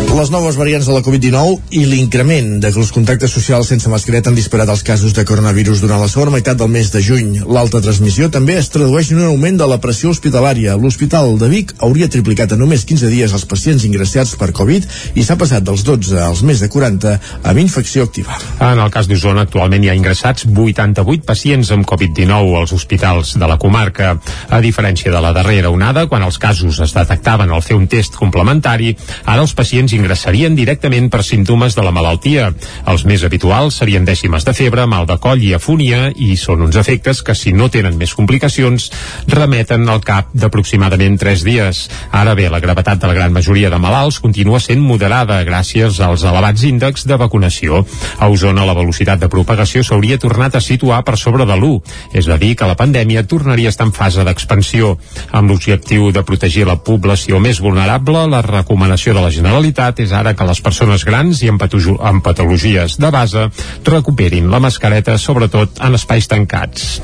Les 0.09 0.31
noves 0.33 0.55
variants 0.57 0.87
de 0.89 0.93
la 0.95 1.03
Covid-19 1.05 1.75
i 1.77 1.83
l'increment 1.85 2.47
de 2.59 2.71
que 2.73 2.79
els 2.81 2.89
contactes 2.91 3.29
socials 3.29 3.67
sense 3.69 3.89
mascareta 3.91 4.31
han 4.31 4.37
disparat 4.37 4.71
els 4.73 4.81
casos 4.83 5.13
de 5.13 5.21
coronavirus 5.23 5.83
durant 5.83 6.01
la 6.01 6.07
segona 6.09 6.33
meitat 6.33 6.57
del 6.57 6.71
mes 6.73 6.89
de 6.89 7.01
juny. 7.05 7.35
L'alta 7.45 7.77
transmissió 7.79 8.25
també 8.33 8.55
es 8.57 8.71
tradueix 8.73 9.11
en 9.13 9.19
un 9.21 9.27
augment 9.29 9.59
de 9.61 9.67
la 9.69 9.77
pressió 9.79 10.09
hospitalària. 10.09 10.73
L'Hospital 10.81 11.37
de 11.37 11.49
Vic 11.51 11.75
hauria 11.85 12.09
triplicat 12.09 12.55
en 12.55 12.59
només 12.63 12.87
15 12.89 13.11
dies 13.13 13.35
els 13.37 13.45
pacients 13.45 13.85
ingressats 13.85 14.33
per 14.41 14.49
Covid 14.57 14.87
i 15.13 15.23
s'ha 15.23 15.37
passat 15.37 15.67
dels 15.67 15.85
12 15.85 16.17
als 16.25 16.41
més 16.41 16.65
de 16.65 16.71
40 16.73 17.13
amb 17.53 17.61
infecció 17.61 18.09
activa. 18.09 18.39
En 18.65 18.81
el 18.81 18.89
cas 18.89 19.07
d'Osona, 19.07 19.45
actualment 19.45 19.85
hi 19.85 19.93
ha 19.93 19.97
ingressats 19.99 20.49
88 20.49 21.23
pacients 21.29 21.71
amb 21.77 21.85
Covid-19 21.85 22.57
als 22.63 22.73
hospitals 22.73 23.35
de 23.37 23.51
la 23.53 23.59
comarca. 23.61 24.17
A 24.49 24.59
diferència 24.65 25.13
de 25.13 25.21
la 25.21 25.35
darrera 25.37 25.69
onada, 25.69 26.07
quan 26.09 26.25
els 26.25 26.41
casos 26.41 26.81
es 26.81 26.97
detectaven 26.97 27.53
al 27.53 27.61
fer 27.61 27.77
un 27.77 27.87
test 27.87 28.17
complementari, 28.17 28.95
ara 29.23 29.45
els 29.45 29.53
pacients 29.53 29.98
ingressarien 29.99 30.55
directament 30.55 31.09
per 31.11 31.21
símptomes 31.27 31.75
de 31.75 31.83
la 31.85 31.93
malaltia. 31.95 32.49
Els 32.89 33.05
més 33.05 33.23
habituals 33.27 33.79
serien 33.81 34.07
dècimes 34.07 34.45
de 34.47 34.53
febre, 34.55 34.87
mal 34.89 35.07
de 35.09 35.19
coll 35.21 35.43
i 35.43 35.53
afúnia 35.57 36.09
i 36.15 36.35
són 36.39 36.63
uns 36.65 36.79
efectes 36.79 37.21
que, 37.25 37.35
si 37.35 37.53
no 37.53 37.69
tenen 37.69 37.97
més 37.99 38.15
complicacions, 38.17 38.89
remeten 39.29 39.87
al 39.89 40.01
cap 40.05 40.31
d'aproximadament 40.33 41.19
3 41.19 41.45
dies. 41.45 41.85
Ara 42.15 42.35
bé, 42.39 42.47
la 42.49 42.61
gravetat 42.63 43.01
de 43.01 43.09
la 43.11 43.17
gran 43.17 43.35
majoria 43.35 43.69
de 43.69 43.79
malalts 43.81 44.19
continua 44.23 44.61
sent 44.63 44.81
moderada 44.83 45.41
gràcies 45.47 45.99
als 46.05 46.23
elevats 46.27 46.63
índexs 46.67 47.07
de 47.09 47.17
vacunació. 47.19 47.83
A 48.19 48.29
Osona 48.29 48.65
la 48.67 48.77
velocitat 48.77 49.19
de 49.21 49.29
propagació 49.31 49.83
s'hauria 49.83 50.19
tornat 50.21 50.55
a 50.55 50.63
situar 50.63 51.01
per 51.03 51.17
sobre 51.17 51.45
de 51.49 51.57
l'1, 51.57 51.79
és 52.13 52.27
a 52.29 52.37
dir, 52.37 52.55
que 52.55 52.67
la 52.69 52.77
pandèmia 52.79 53.25
tornaria 53.27 53.69
a 53.69 53.73
estar 53.73 53.87
en 53.87 53.93
fase 53.95 54.23
d'expansió. 54.23 54.95
Amb 55.31 55.49
l'objectiu 55.49 56.11
de 56.13 56.23
protegir 56.23 56.67
la 56.67 56.77
població 56.77 57.39
més 57.41 57.59
vulnerable, 57.63 58.27
la 58.29 58.43
recomanació 58.45 59.15
de 59.17 59.23
la 59.25 59.31
Generalitat 59.33 59.88
és 59.97 60.13
ara 60.13 60.35
que 60.37 60.45
les 60.45 60.61
persones 60.61 61.05
grans 61.07 61.41
i 61.41 61.49
amb, 61.49 61.63
amb 61.99 62.23
patologies 62.23 62.99
de 63.01 63.09
base 63.09 63.47
recuperin 63.87 64.51
la 64.51 64.61
mascareta, 64.61 65.17
sobretot 65.17 65.81
en 65.81 65.97
espais 65.97 66.29
tancats. 66.29 66.99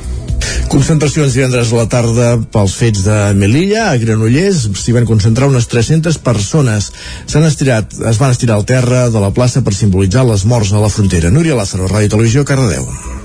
Concentracions 0.69 1.33
divendres 1.33 1.71
a 1.71 1.79
la 1.79 1.87
tarda 1.89 2.29
pels 2.53 2.75
fets 2.77 3.05
de 3.07 3.17
Melilla, 3.37 3.89
a 3.89 3.97
Granollers, 4.01 4.65
s'hi 4.81 4.95
van 4.95 5.07
concentrar 5.09 5.49
unes 5.49 5.69
300 5.71 6.19
persones. 6.25 6.91
S'han 7.25 7.49
estirat, 7.49 7.97
es 8.11 8.21
van 8.21 8.35
estirar 8.35 8.59
al 8.59 8.67
terra 8.69 9.07
de 9.09 9.21
la 9.21 9.33
plaça 9.33 9.63
per 9.65 9.75
simbolitzar 9.77 10.25
les 10.29 10.45
morts 10.45 10.73
a 10.73 10.81
la 10.81 10.91
frontera. 10.91 11.33
Núria 11.33 11.57
Lázaro, 11.57 11.89
Ràdio 11.91 12.17
Televisió, 12.17 12.45
Cardedeu. 12.45 13.24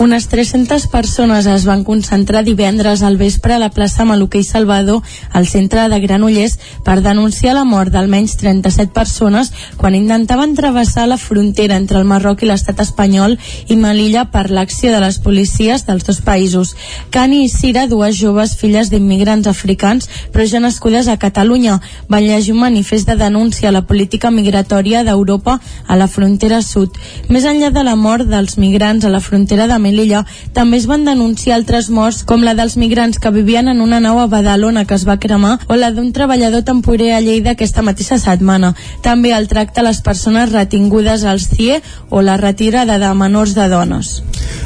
Unes 0.00 0.28
300 0.28 0.86
persones 0.86 1.44
es 1.44 1.66
van 1.68 1.82
concentrar 1.84 2.40
divendres 2.42 3.02
al 3.02 3.18
vespre 3.20 3.52
a 3.52 3.58
la 3.60 3.68
plaça 3.68 4.06
Maluquer 4.08 4.40
i 4.40 4.46
Salvador, 4.48 5.02
al 5.30 5.44
centre 5.46 5.82
de 5.92 5.98
Granollers, 6.00 6.54
per 6.86 7.02
denunciar 7.04 7.52
la 7.52 7.66
mort 7.68 7.92
d'almenys 7.92 8.38
37 8.40 8.94
persones 8.96 9.50
quan 9.76 9.94
intentaven 9.98 10.54
travessar 10.56 11.04
la 11.06 11.18
frontera 11.20 11.76
entre 11.76 12.00
el 12.00 12.08
Marroc 12.08 12.40
i 12.40 12.48
l'estat 12.48 12.80
espanyol 12.80 13.36
i 13.68 13.76
Melilla 13.76 14.22
per 14.32 14.46
l'acció 14.48 14.94
de 14.94 15.02
les 15.04 15.18
policies 15.20 15.84
dels 15.84 16.08
dos 16.08 16.22
països. 16.24 16.72
Cani 17.12 17.42
i 17.44 17.52
Cira, 17.52 17.84
dues 17.84 18.16
joves 18.16 18.56
filles 18.56 18.88
d'immigrants 18.88 19.52
africans, 19.52 20.08
però 20.32 20.48
ja 20.48 20.64
nascudes 20.64 21.12
a 21.12 21.18
Catalunya, 21.20 21.76
van 22.08 22.24
llegir 22.24 22.56
un 22.56 22.64
manifest 22.64 23.04
de 23.04 23.18
denúncia 23.20 23.68
a 23.68 23.76
la 23.76 23.84
política 23.84 24.32
migratòria 24.32 25.04
d'Europa 25.04 25.60
a 25.86 26.00
la 26.00 26.08
frontera 26.08 26.64
sud. 26.64 26.96
Més 27.28 27.44
enllà 27.44 27.68
de 27.68 27.84
la 27.84 28.00
mort 28.00 28.24
dels 28.24 28.56
migrants 28.56 29.04
a 29.04 29.12
la 29.12 29.20
frontera 29.20 29.68
de 29.68 29.89
Melilla, 29.90 30.24
també 30.54 30.78
es 30.78 30.86
van 30.86 31.04
denunciar 31.04 31.56
altres 31.58 31.90
morts 31.90 32.22
com 32.26 32.44
la 32.46 32.54
dels 32.54 32.76
migrants 32.78 33.18
que 33.18 33.32
vivien 33.34 33.68
en 33.68 33.80
una 33.82 33.98
nau 34.00 34.20
a 34.22 34.28
Badalona 34.30 34.86
que 34.86 34.94
es 34.94 35.06
va 35.08 35.18
cremar 35.18 35.56
o 35.66 35.78
la 35.78 35.90
d'un 35.90 36.12
treballador 36.14 36.62
temporer 36.66 37.12
a 37.16 37.20
Lleida 37.24 37.56
aquesta 37.56 37.82
mateixa 37.82 38.20
setmana. 38.22 38.74
També 39.02 39.34
el 39.34 39.48
tracte 39.50 39.82
a 39.82 39.86
les 39.86 40.00
persones 40.06 40.52
retingudes 40.52 41.24
als 41.24 41.48
CIE 41.50 41.80
o 42.08 42.22
la 42.22 42.36
retirada 42.38 42.98
de 43.02 43.10
menors 43.14 43.56
de 43.58 43.66
dones. 43.72 44.20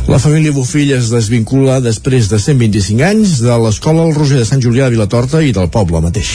La 0.09 0.19
família 0.21 0.53
Bofill 0.53 0.93
es 0.93 1.09
desvincula 1.09 1.79
després 1.81 2.29
de 2.29 2.37
125 2.39 3.05
anys 3.07 3.39
de 3.41 3.55
l'escola 3.63 4.05
El 4.05 4.13
Roser 4.17 4.43
de 4.43 4.49
Sant 4.49 4.61
Julià 4.61 4.91
de 4.91 4.97
Vilatorta 4.99 5.41
i 5.41 5.55
del 5.57 5.71
poble 5.73 6.03
mateix. 6.05 6.33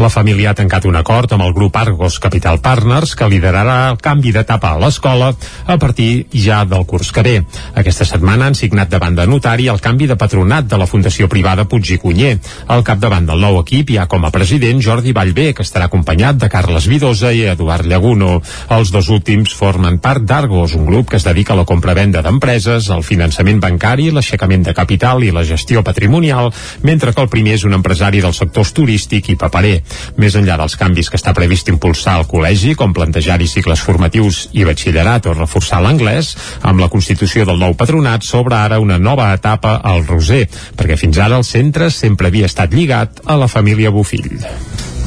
La 0.00 0.08
família 0.08 0.54
ha 0.54 0.56
tancat 0.56 0.88
un 0.88 0.96
acord 0.96 1.34
amb 1.36 1.44
el 1.44 1.52
grup 1.56 1.76
Argos 1.76 2.16
Capital 2.22 2.62
Partners 2.64 3.12
que 3.16 3.28
liderarà 3.28 3.90
el 3.90 4.00
canvi 4.00 4.32
d'etapa 4.32 4.72
a 4.72 4.80
l'escola 4.80 5.34
a 5.66 5.76
partir 5.76 6.26
ja 6.32 6.64
del 6.64 6.86
curs 6.88 7.12
que 7.12 7.26
ve. 7.26 7.36
Aquesta 7.74 8.06
setmana 8.08 8.19
han 8.28 8.54
signat 8.54 8.88
davant 8.90 9.14
de 9.14 9.26
notari 9.26 9.68
el 9.68 9.80
canvi 9.80 10.06
de 10.06 10.16
patronat 10.16 10.66
de 10.66 10.76
la 10.78 10.86
Fundació 10.86 11.28
Privada 11.28 11.64
Puig 11.64 11.92
i 11.94 11.98
Cunyer. 11.98 12.38
Al 12.68 12.82
capdavant 12.84 13.26
del 13.26 13.40
nou 13.40 13.58
equip 13.60 13.90
hi 13.90 13.98
ha 13.98 14.06
com 14.06 14.24
a 14.24 14.30
president 14.30 14.80
Jordi 14.82 15.12
Vallvé, 15.12 15.52
que 15.54 15.62
estarà 15.62 15.86
acompanyat 15.86 16.36
de 16.36 16.48
Carles 16.48 16.86
Vidosa 16.90 17.32
i 17.32 17.44
Eduard 17.46 17.86
Llaguno. 17.86 18.40
Els 18.70 18.90
dos 18.90 19.08
últims 19.08 19.54
formen 19.54 19.98
part 19.98 20.22
d'Argos, 20.22 20.74
un 20.74 20.86
grup 20.86 21.10
que 21.10 21.16
es 21.16 21.24
dedica 21.24 21.54
a 21.54 21.56
la 21.60 21.64
compra-venda 21.64 22.22
d'empreses, 22.22 22.90
al 22.90 23.04
finançament 23.06 23.60
bancari, 23.60 24.10
l'aixecament 24.10 24.66
de 24.66 24.74
capital 24.74 25.24
i 25.24 25.30
la 25.30 25.44
gestió 25.44 25.84
patrimonial, 25.86 26.52
mentre 26.82 27.14
que 27.14 27.22
el 27.22 27.30
primer 27.32 27.56
és 27.58 27.64
un 27.68 27.78
empresari 27.78 28.20
dels 28.20 28.42
sectors 28.42 28.74
turístic 28.76 29.30
i 29.30 29.38
paperer. 29.38 29.80
Més 30.16 30.34
enllà 30.34 30.58
dels 30.60 30.76
canvis 30.76 31.10
que 31.10 31.20
està 31.20 31.34
previst 31.36 31.70
impulsar 31.70 32.18
al 32.18 32.28
col·legi, 32.28 32.74
com 32.74 32.94
plantejar-hi 32.96 33.48
cicles 33.48 33.80
formatius 33.80 34.48
i 34.52 34.66
batxillerat 34.66 35.30
o 35.30 35.36
reforçar 35.38 35.80
l'anglès, 35.84 36.34
amb 36.66 36.82
la 36.82 36.90
constitució 36.90 37.46
del 37.46 37.60
nou 37.62 37.74
patronat 37.78 38.09
s'obre 38.26 38.58
ara 38.58 38.80
una 38.82 38.98
nova 38.98 39.30
etapa 39.34 39.78
al 39.84 40.06
Roser, 40.06 40.46
perquè 40.76 40.98
fins 41.00 41.18
ara 41.18 41.38
el 41.40 41.46
centre 41.46 41.90
sempre 41.94 42.28
havia 42.28 42.50
estat 42.50 42.74
lligat 42.74 43.22
a 43.24 43.38
la 43.40 43.48
família 43.48 43.90
Bofill. 43.94 44.40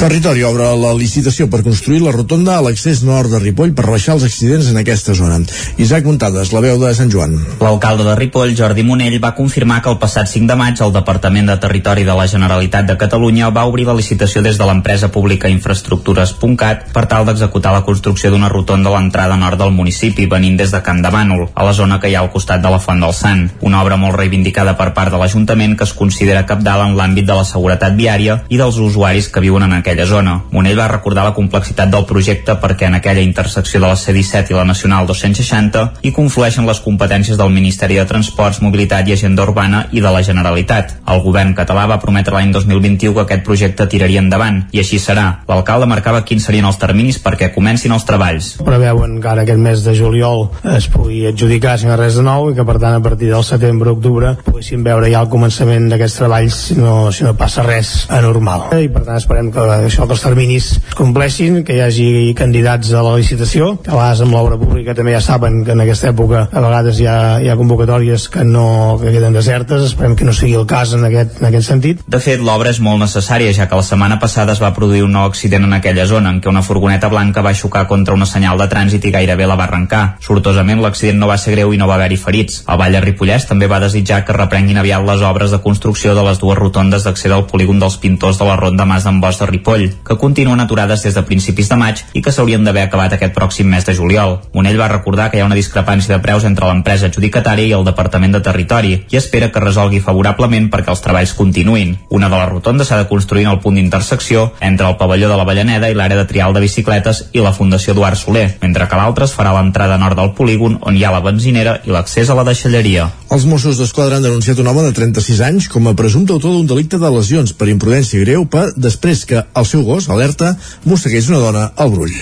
Territori 0.04 0.42
obre 0.44 0.66
la 0.76 0.90
licitació 1.00 1.46
per 1.48 1.62
construir 1.64 2.02
la 2.04 2.12
rotonda 2.12 2.58
a 2.58 2.64
l'accés 2.66 3.06
nord 3.08 3.32
de 3.32 3.40
Ripoll 3.40 3.72
per 3.72 3.86
rebaixar 3.86 4.18
els 4.18 4.26
accidents 4.28 4.68
en 4.68 4.76
aquesta 4.82 5.14
zona. 5.16 5.38
Isaac 5.80 6.04
Muntades, 6.04 6.50
la 6.52 6.60
veu 6.60 6.76
de 6.82 6.90
Sant 6.98 7.08
Joan. 7.14 7.38
L'alcalde 7.62 8.04
de 8.04 8.16
Ripoll, 8.20 8.52
Jordi 8.52 8.84
Monell, 8.84 9.16
va 9.24 9.32
confirmar 9.38 9.78
que 9.82 9.88
el 9.94 10.02
passat 10.02 10.28
5 10.28 10.50
de 10.50 10.58
maig 10.60 10.82
el 10.84 10.92
Departament 10.92 11.48
de 11.48 11.56
Territori 11.56 12.04
de 12.04 12.18
la 12.18 12.26
Generalitat 12.28 12.90
de 12.90 12.98
Catalunya 13.00 13.48
va 13.56 13.64
obrir 13.70 13.86
la 13.88 13.96
licitació 13.96 14.44
des 14.44 14.60
de 14.60 14.68
l'empresa 14.68 15.08
pública 15.08 15.48
Infraestructures.cat 15.54 16.92
per 16.92 17.06
tal 17.08 17.24
d'executar 17.30 17.72
la 17.72 17.86
construcció 17.88 18.34
d'una 18.34 18.52
rotonda 18.52 18.92
a 18.92 18.98
l'entrada 18.98 19.40
nord 19.40 19.64
del 19.64 19.72
municipi 19.72 20.28
venint 20.28 20.60
des 20.60 20.76
de 20.76 20.84
Camp 20.84 21.00
de 21.00 21.14
Bànol, 21.16 21.48
a 21.56 21.64
la 21.64 21.72
zona 21.72 22.02
que 22.04 22.12
hi 22.12 22.20
ha 22.20 22.26
al 22.26 22.34
costat 22.36 22.60
de 22.60 22.74
la 22.76 22.82
Font 22.84 23.00
del 23.00 23.16
Sant. 23.16 23.46
Una 23.62 23.80
obra 23.80 23.96
molt 23.96 24.20
reivindicada 24.20 24.76
per 24.76 24.92
part 24.92 25.16
de 25.16 25.24
l'Ajuntament 25.24 25.80
que 25.80 25.88
es 25.88 25.96
considera 25.96 26.44
capdalt 26.44 26.90
en 26.90 27.00
l'àmbit 27.00 27.32
de 27.32 27.40
la 27.40 27.48
seguretat 27.48 27.96
viària 27.96 28.42
i 28.50 28.60
dels 28.60 28.84
usuaris 28.84 29.32
que 29.32 29.48
viuen 29.48 29.64
en 29.64 29.80
aquella 29.94 30.10
zona. 30.10 30.34
Monell 30.52 30.78
va 30.80 30.90
recordar 30.90 31.24
la 31.28 31.36
complexitat 31.38 31.92
del 31.94 32.08
projecte 32.10 32.58
perquè 32.60 32.90
en 32.90 32.98
aquella 32.98 33.22
intersecció 33.22 33.80
de 33.80 33.88
la 33.88 33.96
C-17 33.96 34.52
i 34.52 34.58
la 34.58 34.66
Nacional 34.66 35.08
260 35.08 35.84
hi 36.02 36.12
conflueixen 36.16 36.68
les 36.68 36.82
competències 36.82 37.38
del 37.38 37.54
Ministeri 37.54 38.00
de 38.00 38.06
Transports, 38.10 38.62
Mobilitat 38.66 39.08
i 39.08 39.16
Agenda 39.16 39.46
Urbana 39.46 39.86
i 39.92 40.02
de 40.02 40.12
la 40.12 40.24
Generalitat. 40.26 40.98
El 41.08 41.22
govern 41.22 41.54
català 41.56 41.86
va 41.90 42.00
prometre 42.02 42.36
l'any 42.36 42.52
2021 42.56 43.14
que 43.14 43.26
aquest 43.28 43.46
projecte 43.46 43.88
tiraria 43.88 44.24
endavant, 44.24 44.64
i 44.74 44.82
així 44.82 45.00
serà. 45.00 45.44
L'alcalde 45.48 45.88
marcava 45.90 46.24
quins 46.26 46.46
serien 46.48 46.66
els 46.66 46.80
terminis 46.82 47.22
perquè 47.24 47.52
comencin 47.54 47.94
els 47.94 48.06
treballs. 48.08 48.54
Preveuen 48.66 49.20
que 49.22 49.30
ara 49.30 49.46
aquest 49.46 49.62
mes 49.62 49.86
de 49.86 49.96
juliol 49.98 50.48
es 50.74 50.90
pugui 50.92 51.24
adjudicar 51.30 51.78
no 51.84 51.98
res 52.00 52.16
de 52.16 52.24
nou 52.26 52.50
i 52.52 52.56
que 52.58 52.66
per 52.66 52.78
tant 52.80 52.96
a 52.96 53.02
partir 53.04 53.30
del 53.32 53.44
setembre-octubre 53.44 54.36
poguéssim 54.46 54.84
veure 54.86 55.10
ja 55.12 55.24
el 55.24 55.30
començament 55.32 55.90
d'aquests 55.92 56.20
treballs 56.22 56.60
si 56.70 56.78
no, 56.80 57.12
si 57.12 57.26
no 57.26 57.34
passa 57.38 57.66
res 57.66 57.94
anormal. 58.14 58.70
I 58.78 58.90
per 58.94 59.04
tant 59.08 59.20
esperem 59.20 59.52
que 59.52 59.66
això 59.88 60.08
que 60.08 60.16
els 60.18 60.24
terminis 60.24 60.70
compleixin, 60.98 61.62
que 61.68 61.78
hi 61.78 61.84
hagi 61.86 62.08
candidats 62.38 62.92
a 62.94 63.04
la 63.06 63.16
licitació, 63.18 63.74
a 63.88 63.96
vegades 63.96 64.24
amb 64.26 64.36
l'obra 64.36 64.60
pública 64.62 64.96
també 64.98 65.16
ja 65.16 65.22
saben 65.24 65.64
que 65.66 65.74
en 65.76 65.84
aquesta 65.84 66.12
època 66.12 66.48
a 66.52 66.64
vegades 66.64 67.00
hi 67.00 67.08
ha, 67.10 67.18
hi 67.44 67.50
ha 67.50 67.58
convocatòries 67.60 68.28
que 68.34 68.44
no 68.48 68.98
que 69.02 69.12
queden 69.12 69.34
desertes, 69.34 69.88
esperem 69.90 70.16
que 70.16 70.26
no 70.28 70.34
sigui 70.34 70.56
el 70.60 70.68
cas 70.70 70.94
en 70.98 71.06
aquest, 71.08 71.40
en 71.42 71.50
aquest 71.50 71.70
sentit. 71.70 72.04
De 72.08 72.20
fet, 72.24 72.42
l'obra 72.44 72.72
és 72.74 72.80
molt 72.84 73.02
necessària, 73.02 73.54
ja 73.56 73.68
que 73.70 73.80
la 73.80 73.86
setmana 73.86 74.20
passada 74.22 74.54
es 74.56 74.62
va 74.64 74.74
produir 74.76 75.04
un 75.06 75.14
nou 75.16 75.28
accident 75.30 75.68
en 75.68 75.78
aquella 75.78 76.06
zona, 76.10 76.32
en 76.34 76.42
què 76.42 76.52
una 76.52 76.64
furgoneta 76.66 77.10
blanca 77.12 77.44
va 77.46 77.56
xocar 77.58 77.86
contra 77.88 78.16
una 78.16 78.28
senyal 78.30 78.60
de 78.62 78.70
trànsit 78.72 79.06
i 79.06 79.14
gairebé 79.14 79.48
la 79.50 79.58
va 79.60 79.68
arrencar. 79.68 80.04
Sortosament, 80.24 80.82
l'accident 80.84 81.20
no 81.20 81.30
va 81.32 81.38
ser 81.42 81.56
greu 81.56 81.74
i 81.74 81.80
no 81.82 81.88
va 81.90 81.98
haver-hi 82.00 82.20
ferits. 82.20 82.64
El 82.68 82.80
Vall 82.82 82.98
de 82.98 83.04
Ripollès 83.04 83.48
també 83.50 83.70
va 83.72 83.82
desitjar 83.84 84.24
que 84.26 84.38
reprenguin 84.38 84.80
aviat 84.82 85.06
les 85.08 85.24
obres 85.26 85.52
de 85.52 85.62
construcció 85.64 86.16
de 86.16 86.26
les 86.26 86.40
dues 86.42 86.58
rotondes 86.60 87.06
d'accés 87.08 87.34
al 87.34 87.48
polígon 87.50 87.80
dels 87.82 87.98
pintors 87.98 88.40
de 88.40 88.48
la 88.48 88.58
ronda 88.60 88.86
Mas 88.86 89.08
d'en 89.08 89.20
Bosch 89.24 89.42
de 89.42 89.50
Ripoll, 89.64 89.94
que 90.04 90.18
continuen 90.20 90.60
aturades 90.60 91.04
des 91.04 91.16
de 91.16 91.24
principis 91.24 91.70
de 91.72 91.78
maig 91.80 92.02
i 92.14 92.22
que 92.22 92.32
s'haurien 92.36 92.64
d'haver 92.68 92.84
acabat 92.84 93.14
aquest 93.16 93.34
pròxim 93.34 93.70
mes 93.72 93.86
de 93.88 93.96
juliol. 93.96 94.42
Monell 94.54 94.80
va 94.80 94.90
recordar 94.92 95.30
que 95.32 95.40
hi 95.40 95.42
ha 95.42 95.48
una 95.48 95.56
discrepància 95.56 96.12
de 96.12 96.22
preus 96.22 96.44
entre 96.44 96.68
l'empresa 96.68 97.08
adjudicatària 97.08 97.70
i 97.70 97.76
el 97.78 97.86
Departament 97.88 98.36
de 98.36 98.42
Territori 98.44 98.94
i 99.10 99.18
espera 99.18 99.52
que 99.54 99.64
resolgui 99.64 100.02
favorablement 100.04 100.68
perquè 100.74 100.92
els 100.92 101.04
treballs 101.06 101.34
continuïn. 101.38 101.96
Una 102.10 102.28
de 102.28 102.36
les 102.36 102.50
rotondes 102.50 102.92
s'ha 102.92 103.00
de 103.00 103.08
construir 103.08 103.46
en 103.48 103.54
el 103.54 103.62
punt 103.64 103.80
d'intersecció 103.80 104.50
entre 104.60 104.90
el 104.90 104.98
pavelló 105.00 105.32
de 105.32 105.40
la 105.40 105.48
Vallaneda 105.48 105.90
i 105.90 105.96
l'àrea 105.96 106.20
de 106.20 106.28
trial 106.28 106.54
de 106.54 106.66
bicicletes 106.66 107.30
i 107.32 107.40
la 107.40 107.56
Fundació 107.56 107.96
Eduard 107.96 108.20
Soler, 108.20 108.50
mentre 108.62 108.90
que 108.90 109.00
l'altra 109.00 109.30
es 109.30 109.36
farà 109.38 109.56
a 109.56 109.62
l'entrada 109.62 109.98
nord 110.02 110.20
del 110.20 110.34
polígon 110.36 110.78
on 110.82 110.98
hi 110.98 111.06
ha 111.06 111.14
la 111.16 111.24
benzinera 111.24 111.80
i 111.88 111.96
l'accés 111.96 112.30
a 112.30 112.36
la 112.36 112.44
deixalleria. 112.44 113.08
Els 113.32 113.48
Mossos 113.50 113.80
d'Esquadra 113.80 114.20
han 114.20 114.28
denunciat 114.28 114.60
un 114.60 114.68
home 114.68 114.84
de 114.84 114.92
36 114.94 115.40
anys 115.48 115.70
com 115.72 115.88
a 115.88 115.96
presumpte 115.98 116.36
autor 116.36 116.54
d'un 116.54 116.68
delicte 116.68 117.00
de 117.00 117.10
lesions 117.16 117.56
per 117.56 117.72
imprudència 117.72 118.22
greu 118.26 118.46
per 118.46 118.68
després 118.76 119.24
que 119.26 119.42
el 119.56 119.66
seu 119.66 119.84
gos, 119.86 120.10
alerta, 120.10 120.56
mossegués 120.86 121.30
una 121.30 121.42
dona 121.44 121.64
al 121.78 121.92
brull. 121.94 122.14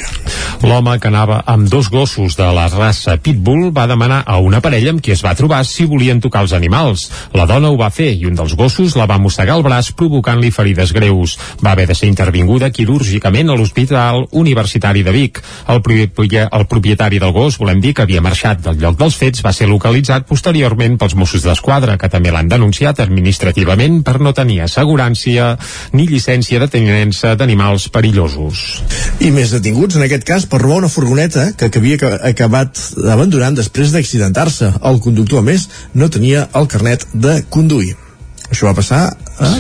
L'home 0.62 0.98
que 1.02 1.10
anava 1.10 1.40
amb 1.50 1.70
dos 1.72 1.90
gossos 1.90 2.36
de 2.38 2.46
la 2.54 2.68
raça 2.70 3.16
Pitbull 3.18 3.72
va 3.74 3.88
demanar 3.90 4.22
a 4.30 4.38
una 4.38 4.60
parella 4.62 4.92
amb 4.94 5.02
qui 5.02 5.14
es 5.16 5.24
va 5.26 5.34
trobar 5.38 5.64
si 5.66 5.88
volien 5.90 6.22
tocar 6.22 6.44
els 6.46 6.54
animals. 6.54 7.08
La 7.34 7.48
dona 7.50 7.72
ho 7.72 7.78
va 7.80 7.90
fer 7.90 8.12
i 8.14 8.28
un 8.30 8.38
dels 8.38 8.54
gossos 8.60 8.96
la 9.00 9.08
va 9.10 9.18
mossegar 9.22 9.56
el 9.58 9.66
braç 9.66 9.92
provocant-li 9.98 10.52
ferides 10.54 10.94
greus. 10.94 11.38
Va 11.64 11.74
haver 11.74 11.88
de 11.90 11.98
ser 11.98 12.12
intervinguda 12.12 12.70
quirúrgicament 12.70 13.50
a 13.50 13.58
l'Hospital 13.58 14.28
Universitari 14.32 15.02
de 15.08 15.16
Vic. 15.16 15.42
El, 15.68 15.82
el 15.82 16.68
propietari 16.70 17.20
del 17.20 17.34
gos, 17.34 17.58
volem 17.58 17.82
dir 17.82 17.96
que 17.96 18.06
havia 18.06 18.22
marxat 18.22 18.62
del 18.66 18.78
lloc 18.82 19.00
dels 19.00 19.18
fets, 19.18 19.42
va 19.46 19.56
ser 19.56 19.70
localitzat 19.72 20.28
posteriorment 20.30 21.00
pels 21.02 21.18
Mossos 21.18 21.48
d'Esquadra, 21.48 21.98
que 21.98 22.10
també 22.12 22.32
l'han 22.32 22.52
denunciat 22.52 23.00
administrativament 23.02 24.02
per 24.06 24.20
no 24.22 24.36
tenir 24.38 24.62
assegurança 24.68 25.58
ni 25.94 26.06
llicència 26.08 26.60
de 26.60 26.68
tenença 26.72 27.21
d'animals 27.40 27.88
perillosos. 27.94 28.62
I 29.22 29.32
més 29.36 29.54
detinguts, 29.56 29.98
en 29.98 30.06
aquest 30.06 30.26
cas, 30.28 30.48
per 30.50 30.62
robar 30.62 30.82
una 30.82 30.92
furgoneta 30.92 31.52
que, 31.58 31.72
havia 31.72 32.16
acabat 32.32 32.80
abandonant 33.14 33.58
després 33.58 33.94
d'accidentar-se. 33.96 34.74
El 34.92 35.02
conductor, 35.04 35.42
a 35.42 35.46
més, 35.46 35.70
no 35.94 36.10
tenia 36.10 36.48
el 36.58 36.70
carnet 36.72 37.08
de 37.14 37.42
conduir. 37.50 37.96
Això 38.50 38.70
va 38.70 38.78
passar 38.78 39.06
a... 39.40 39.54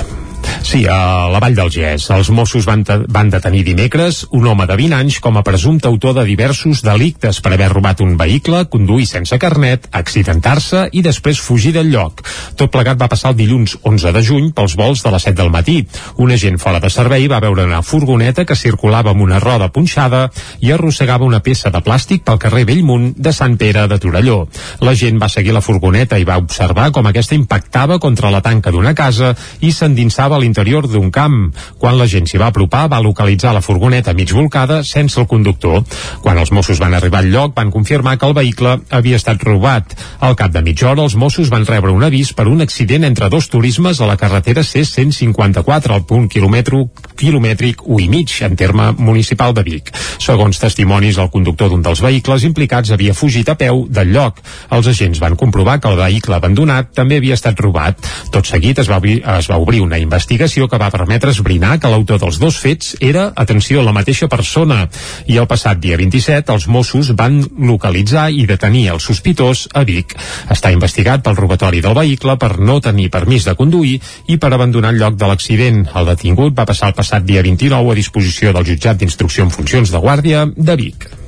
Sí, 0.63 0.85
a 0.89 1.29
la 1.31 1.39
Vall 1.39 1.55
del 1.55 1.71
Gès. 1.71 2.05
Els 2.13 2.29
Mossos 2.31 2.65
van, 2.67 2.83
van 3.11 3.29
detenir 3.31 3.63
dimecres 3.67 4.25
un 4.31 4.47
home 4.47 4.65
de 4.67 4.75
20 4.79 4.95
anys 4.97 5.19
com 5.23 5.37
a 5.37 5.43
presumpte 5.43 5.87
autor 5.87 6.15
de 6.17 6.25
diversos 6.27 6.81
delictes 6.85 7.41
per 7.41 7.53
haver 7.55 7.69
robat 7.71 8.01
un 8.03 8.17
vehicle, 8.19 8.65
conduir 8.71 9.07
sense 9.09 9.37
carnet, 9.39 9.87
accidentar-se 9.91 10.87
i 10.91 11.03
després 11.05 11.39
fugir 11.39 11.73
del 11.75 11.91
lloc. 11.93 12.23
Tot 12.59 12.71
plegat 12.73 12.99
va 13.01 13.09
passar 13.11 13.31
el 13.31 13.39
dilluns 13.39 13.77
11 13.87 14.13
de 14.15 14.23
juny 14.27 14.49
pels 14.55 14.75
vols 14.79 15.03
de 15.05 15.13
les 15.13 15.27
7 15.29 15.37
del 15.39 15.53
matí. 15.53 15.77
Un 16.17 16.33
agent 16.35 16.59
fora 16.61 16.81
de 16.83 16.91
servei 16.93 17.27
va 17.31 17.41
veure 17.43 17.65
una 17.69 17.81
furgoneta 17.81 18.45
que 18.45 18.59
circulava 18.59 19.13
amb 19.15 19.23
una 19.23 19.39
roda 19.39 19.71
punxada 19.71 20.27
i 20.59 20.71
arrossegava 20.71 21.27
una 21.27 21.41
peça 21.45 21.71
de 21.71 21.83
plàstic 21.85 22.25
pel 22.27 22.41
carrer 22.41 22.65
Bellmunt 22.69 23.13
de 23.17 23.33
Sant 23.33 23.57
Pere 23.61 23.87
de 23.87 23.99
Torelló. 24.01 24.43
L'agent 24.81 25.21
va 25.21 25.29
seguir 25.29 25.55
la 25.55 25.63
furgoneta 25.65 26.19
i 26.19 26.27
va 26.27 26.39
observar 26.41 26.91
com 26.91 27.07
aquesta 27.07 27.37
impactava 27.37 27.99
contra 27.99 28.31
la 28.33 28.41
tanca 28.41 28.71
d'una 28.71 28.95
casa 28.97 29.33
i 29.61 29.71
s'endinsava 29.71 30.40
l'interior 30.41 30.87
d'un 30.89 31.11
camp. 31.13 31.51
Quan 31.79 31.97
la 31.99 32.07
gent 32.09 32.27
s'hi 32.27 32.39
va 32.41 32.49
apropar, 32.51 32.87
va 32.91 33.01
localitzar 33.03 33.53
la 33.53 33.61
furgoneta 33.61 34.13
mig 34.17 34.33
volcada 34.33 34.81
sense 34.83 35.19
el 35.21 35.27
conductor. 35.27 35.83
Quan 36.21 36.39
els 36.41 36.51
Mossos 36.51 36.81
van 36.81 36.95
arribar 36.97 37.21
al 37.21 37.31
lloc, 37.31 37.53
van 37.55 37.71
confirmar 37.71 38.17
que 38.17 38.27
el 38.27 38.35
vehicle 38.37 38.79
havia 38.89 39.19
estat 39.21 39.43
robat. 39.45 39.95
Al 40.19 40.35
cap 40.39 40.51
de 40.51 40.63
mitja 40.65 40.89
hora, 40.91 41.05
els 41.05 41.15
Mossos 41.15 41.51
van 41.53 41.65
rebre 41.69 41.93
un 41.93 42.03
avís 42.03 42.33
per 42.33 42.47
un 42.49 42.61
accident 42.65 43.05
entre 43.07 43.29
dos 43.29 43.49
turismes 43.53 44.01
a 44.01 44.09
la 44.09 44.17
carretera 44.17 44.63
C-154, 44.63 45.95
al 45.95 46.05
punt 46.09 46.27
quilòmetre, 46.31 46.83
quilomètric 47.17 47.85
1 47.85 48.01
i 48.01 48.09
mig, 48.09 48.35
en 48.41 48.57
terme 48.57 48.91
municipal 48.97 49.53
de 49.53 49.63
Vic. 49.67 49.93
Segons 50.21 50.59
testimonis, 50.61 51.19
el 51.21 51.31
conductor 51.33 51.69
d'un 51.71 51.83
dels 51.85 52.01
vehicles 52.01 52.45
implicats 52.47 52.91
havia 52.91 53.15
fugit 53.17 53.49
a 53.49 53.57
peu 53.59 53.85
del 53.89 54.13
lloc. 54.15 54.41
Els 54.71 54.87
agents 54.91 55.21
van 55.21 55.37
comprovar 55.39 55.79
que 55.79 55.91
el 55.91 55.99
vehicle 55.99 56.37
abandonat 56.37 56.93
també 56.97 57.19
havia 57.21 57.37
estat 57.37 57.59
robat. 57.59 57.99
Tot 58.31 58.47
seguit 58.47 58.79
es 58.81 58.89
va 58.89 58.99
es 59.01 59.49
va 59.49 59.57
obrir 59.57 59.81
una 59.81 59.97
investigació 59.99 60.30
que 60.37 60.79
va 60.79 60.89
permetre 60.91 61.31
esbrinar 61.31 61.77
que 61.79 61.89
l'autor 61.91 62.19
dels 62.21 62.39
dos 62.39 62.57
fets 62.57 62.95
era, 62.99 63.31
atenció, 63.35 63.81
la 63.83 63.93
mateixa 63.95 64.27
persona. 64.31 64.87
I 65.27 65.37
el 65.37 65.47
passat 65.47 65.79
dia 65.81 65.97
27 65.97 66.53
els 66.53 66.67
Mossos 66.67 67.11
van 67.17 67.41
localitzar 67.57 68.29
i 68.31 68.45
detenir 68.47 68.87
el 68.93 68.99
sospitós 69.03 69.67
a 69.73 69.83
Vic. 69.83 70.15
Està 70.49 70.71
investigat 70.71 71.23
pel 71.23 71.39
robatori 71.39 71.81
del 71.81 71.97
vehicle 71.97 72.37
per 72.37 72.57
no 72.59 72.79
tenir 72.81 73.09
permís 73.11 73.45
de 73.45 73.55
conduir 73.55 73.97
i 74.27 74.37
per 74.37 74.53
abandonar 74.53 74.93
el 74.95 75.01
lloc 75.01 75.17
de 75.17 75.27
l'accident. 75.27 75.87
El 75.95 76.13
detingut 76.13 76.57
va 76.57 76.65
passar 76.69 76.91
el 76.91 76.97
passat 76.97 77.25
dia 77.27 77.43
29 77.43 77.91
a 77.91 77.97
disposició 77.97 78.53
del 78.53 78.67
jutjat 78.73 78.97
d'instrucció 78.97 79.47
en 79.47 79.51
funcions 79.51 79.91
de 79.91 79.99
guàrdia 79.99 80.47
de 80.55 80.75
Vic. 80.79 81.20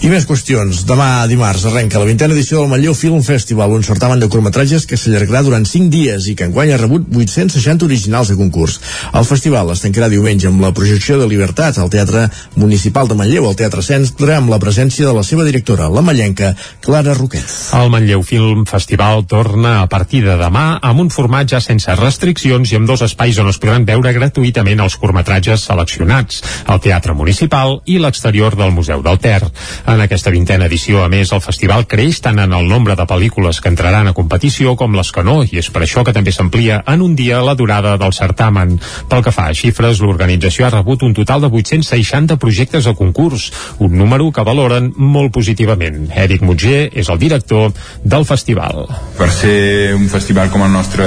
I 0.00 0.08
més 0.08 0.24
qüestions. 0.24 0.84
Demà 0.88 1.26
dimarts 1.28 1.66
arrenca 1.68 2.00
la 2.00 2.06
vintena 2.08 2.32
edició 2.32 2.62
del 2.62 2.70
Manlleu 2.70 2.94
Film 2.96 3.20
Festival, 3.20 3.74
un 3.76 3.82
certamen 3.84 4.20
de 4.22 4.30
curtmetratges 4.32 4.86
que 4.88 4.96
s'allargarà 4.96 5.42
durant 5.44 5.66
5 5.68 5.90
dies 5.92 6.28
i 6.30 6.34
que 6.38 6.46
enguany 6.48 6.72
ha 6.72 6.78
rebut 6.80 7.04
860 7.12 7.84
originals 7.84 8.30
de 8.32 8.36
concurs. 8.38 8.78
El 9.12 9.26
festival 9.28 9.68
es 9.74 9.82
tancarà 9.84 10.08
diumenge 10.08 10.48
amb 10.48 10.64
la 10.64 10.72
projecció 10.72 11.18
de 11.20 11.26
Libertat 11.28 11.76
al 11.76 11.90
Teatre 11.92 12.26
Municipal 12.56 13.10
de 13.10 13.18
Manlleu, 13.18 13.48
al 13.50 13.58
Teatre 13.60 13.84
Centre, 13.84 14.38
amb 14.38 14.48
la 14.48 14.60
presència 14.62 15.04
de 15.04 15.12
la 15.16 15.24
seva 15.26 15.44
directora, 15.44 15.90
la 15.92 16.04
mallenca 16.06 16.54
Clara 16.80 17.12
Roquet. 17.18 17.44
El 17.76 17.92
Manlleu 17.92 18.24
Film 18.24 18.64
Festival 18.70 19.26
torna 19.28 19.80
a 19.82 19.86
partir 19.92 20.22
de 20.24 20.38
demà 20.40 20.78
amb 20.80 21.04
un 21.04 21.12
format 21.12 21.52
ja 21.52 21.60
sense 21.60 21.92
restriccions 22.00 22.72
i 22.72 22.80
amb 22.80 22.88
dos 22.88 23.04
espais 23.04 23.36
on 23.42 23.52
es 23.52 23.60
podran 23.60 23.84
veure 23.84 24.16
gratuïtament 24.16 24.80
els 24.80 24.96
curtmetratges 24.96 25.68
seleccionats, 25.68 26.40
el 26.72 26.80
Teatre 26.80 27.12
Municipal 27.20 27.82
i 27.84 28.00
l'exterior 28.00 28.56
del 28.56 28.72
Museu 28.72 29.04
del 29.04 29.20
Ter. 29.20 29.42
En 29.90 30.00
aquesta 30.00 30.32
vintena 30.34 30.66
edició, 30.70 31.04
a 31.04 31.08
més, 31.12 31.32
el 31.32 31.42
festival 31.44 31.86
creix 31.90 32.20
tant 32.24 32.38
en 32.42 32.54
el 32.56 32.68
nombre 32.68 32.96
de 32.96 33.06
pel·lícules 33.08 33.60
que 33.60 33.70
entraran 33.72 34.10
a 34.10 34.14
competició 34.16 34.76
com 34.76 34.94
les 34.96 35.12
que 35.12 35.24
no, 35.26 35.40
i 35.44 35.60
és 35.60 35.70
per 35.72 35.84
això 35.84 36.04
que 36.06 36.14
també 36.16 36.32
s'amplia 36.34 36.82
en 36.86 37.02
un 37.02 37.16
dia 37.18 37.42
la 37.44 37.56
durada 37.58 37.96
del 38.00 38.14
certamen. 38.16 38.78
Pel 39.10 39.24
que 39.26 39.34
fa 39.34 39.48
a 39.50 39.56
xifres, 39.56 40.02
l'organització 40.04 40.66
ha 40.66 40.74
rebut 40.76 41.04
un 41.06 41.14
total 41.16 41.44
de 41.46 41.50
860 41.50 42.38
projectes 42.40 42.86
a 42.86 42.94
concurs, 42.98 43.50
un 43.78 43.96
número 43.98 44.30
que 44.32 44.46
valoren 44.46 44.92
molt 44.96 45.32
positivament. 45.34 46.08
Eric 46.14 46.42
Mutger 46.46 46.88
és 46.92 47.08
el 47.08 47.20
director 47.22 47.70
del 48.04 48.26
festival. 48.28 48.86
Per 49.18 49.30
ser 49.34 49.94
un 49.96 50.08
festival 50.12 50.50
com 50.50 50.64
el 50.66 50.72
nostre 50.72 51.06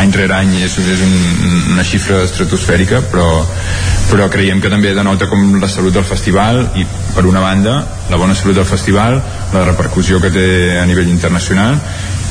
any 0.00 0.12
rere 0.14 0.34
any 0.36 0.56
és, 0.64 0.78
és 0.78 1.02
un, 1.04 1.12
una 1.74 1.84
xifra 1.86 2.22
estratosfèrica, 2.26 3.02
però, 3.12 3.28
però 4.10 4.28
creiem 4.32 4.60
que 4.62 4.72
també 4.72 4.94
denota 4.96 5.28
com 5.30 5.58
la 5.62 5.70
salut 5.70 5.94
del 5.94 6.06
festival 6.08 6.64
i 6.80 6.86
per 7.14 7.26
una 7.30 7.42
banda 7.44 7.78
la 8.10 8.18
bona 8.20 8.34
salut 8.36 8.58
del 8.58 8.68
festival, 8.68 9.16
la 9.54 9.64
repercussió 9.64 10.20
que 10.20 10.30
té 10.34 10.48
a 10.80 10.84
nivell 10.88 11.08
internacional 11.08 11.78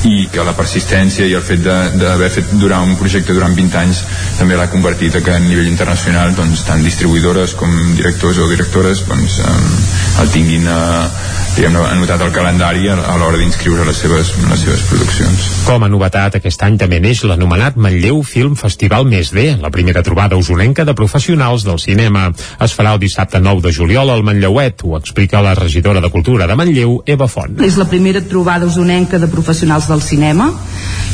i 0.04 0.26
que 0.32 0.44
la 0.44 0.54
persistència 0.56 1.26
i 1.26 1.34
el 1.36 1.44
fet 1.44 1.62
d'haver 1.64 2.30
fet 2.32 2.52
durar 2.60 2.82
un 2.84 2.96
projecte 3.00 3.36
durant 3.36 3.54
20 3.56 3.78
anys 3.80 4.02
també 4.38 4.58
l'ha 4.58 4.68
convertit 4.72 5.16
a 5.16 5.22
que 5.24 5.32
a 5.32 5.40
nivell 5.40 5.70
internacional 5.70 6.34
doncs, 6.36 6.64
tant 6.68 6.84
distribuïdores 6.84 7.56
com 7.58 7.72
directors 7.96 8.38
o 8.38 8.50
directores 8.50 9.04
doncs, 9.08 9.40
eh, 9.40 10.22
el 10.22 10.32
tinguin 10.34 10.68
eh, 10.68 11.34
diguem 11.54 11.76
anotat 11.78 12.22
al 12.24 12.32
calendari 12.34 12.88
a, 12.90 12.96
a 12.98 13.14
l'hora 13.18 13.38
d'inscriure 13.38 13.84
les, 13.86 13.96
seves, 13.96 14.32
les 14.50 14.62
seves 14.64 14.82
produccions. 14.90 15.44
Com 15.68 15.84
a 15.86 15.90
novetat, 15.90 16.38
aquest 16.40 16.64
any 16.66 16.78
també 16.80 16.98
neix 17.02 17.22
l'anomenat 17.28 17.78
Manlleu 17.78 18.22
Film 18.26 18.56
Festival 18.58 19.06
Més 19.06 19.30
D, 19.34 19.46
la 19.62 19.70
primera 19.74 20.02
trobada 20.02 20.38
usonenca 20.40 20.84
de 20.84 20.96
professionals 20.98 21.62
del 21.66 21.78
cinema. 21.78 22.26
Es 22.64 22.74
farà 22.74 22.96
el 22.96 23.02
dissabte 23.02 23.38
9 23.38 23.62
de 23.68 23.74
juliol 23.76 24.10
al 24.10 24.24
Manlleuet, 24.26 24.82
ho 24.82 24.98
explica 24.98 25.42
la 25.44 25.54
regidora 25.54 26.02
de 26.02 26.10
Cultura 26.10 26.48
de 26.50 26.58
Manlleu, 26.58 26.96
Eva 27.06 27.30
Font. 27.30 27.62
És 27.62 27.78
la 27.78 27.86
primera 27.90 28.24
trobada 28.26 28.66
usonenca 28.66 29.22
de 29.22 29.30
professionals 29.30 29.86
del 29.88 29.93
cinema 30.02 30.50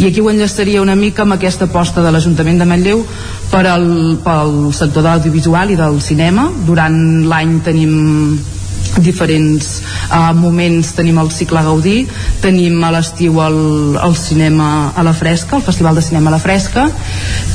i 0.00 0.06
aquí 0.06 0.22
ho 0.22 0.30
enllaçaria 0.30 0.80
una 0.80 0.96
mica 0.96 1.26
amb 1.26 1.34
aquesta 1.34 1.66
aposta 1.68 2.00
de 2.00 2.12
l'Ajuntament 2.12 2.60
de 2.62 2.66
Manlleu 2.68 3.02
per 3.50 3.66
al, 3.68 3.88
pel 4.24 4.54
sector 4.72 5.02
de 5.02 5.08
l'audiovisual 5.10 5.74
i 5.74 5.76
del 5.76 6.00
cinema. 6.00 6.46
Durant 6.64 6.96
l'any 7.28 7.58
tenim 7.66 7.92
diferents 8.98 9.80
uh, 10.10 10.32
moments. 10.36 10.94
Tenim 10.96 11.18
el 11.22 11.30
cicle 11.34 11.62
Gaudí 11.64 12.04
tenim 12.42 12.82
a 12.84 12.90
l'estiu 12.94 13.40
el, 13.44 13.60
el 14.00 14.16
cinema 14.16 14.90
a 14.96 15.04
la 15.06 15.14
fresca, 15.16 15.56
el 15.56 15.66
festival 15.66 15.94
de 15.98 16.02
cinema 16.02 16.30
a 16.30 16.36
la 16.36 16.42
fresca 16.42 16.88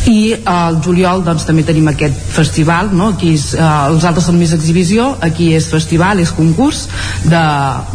i 0.09 0.35
al 0.45 0.77
uh, 0.77 0.81
juliol 0.85 1.23
doncs 1.25 1.45
també 1.47 1.65
tenim 1.65 1.87
aquest 1.89 2.17
festival 2.35 2.91
no? 2.93 3.11
aquí 3.15 3.33
és, 3.35 3.51
uh, 3.57 3.89
els 3.91 4.05
altres 4.05 4.27
són 4.29 4.37
més 4.39 4.53
exhibició 4.55 5.11
aquí 5.25 5.51
és 5.57 5.67
festival, 5.71 6.21
és 6.21 6.31
concurs 6.35 6.85
de, 7.25 7.43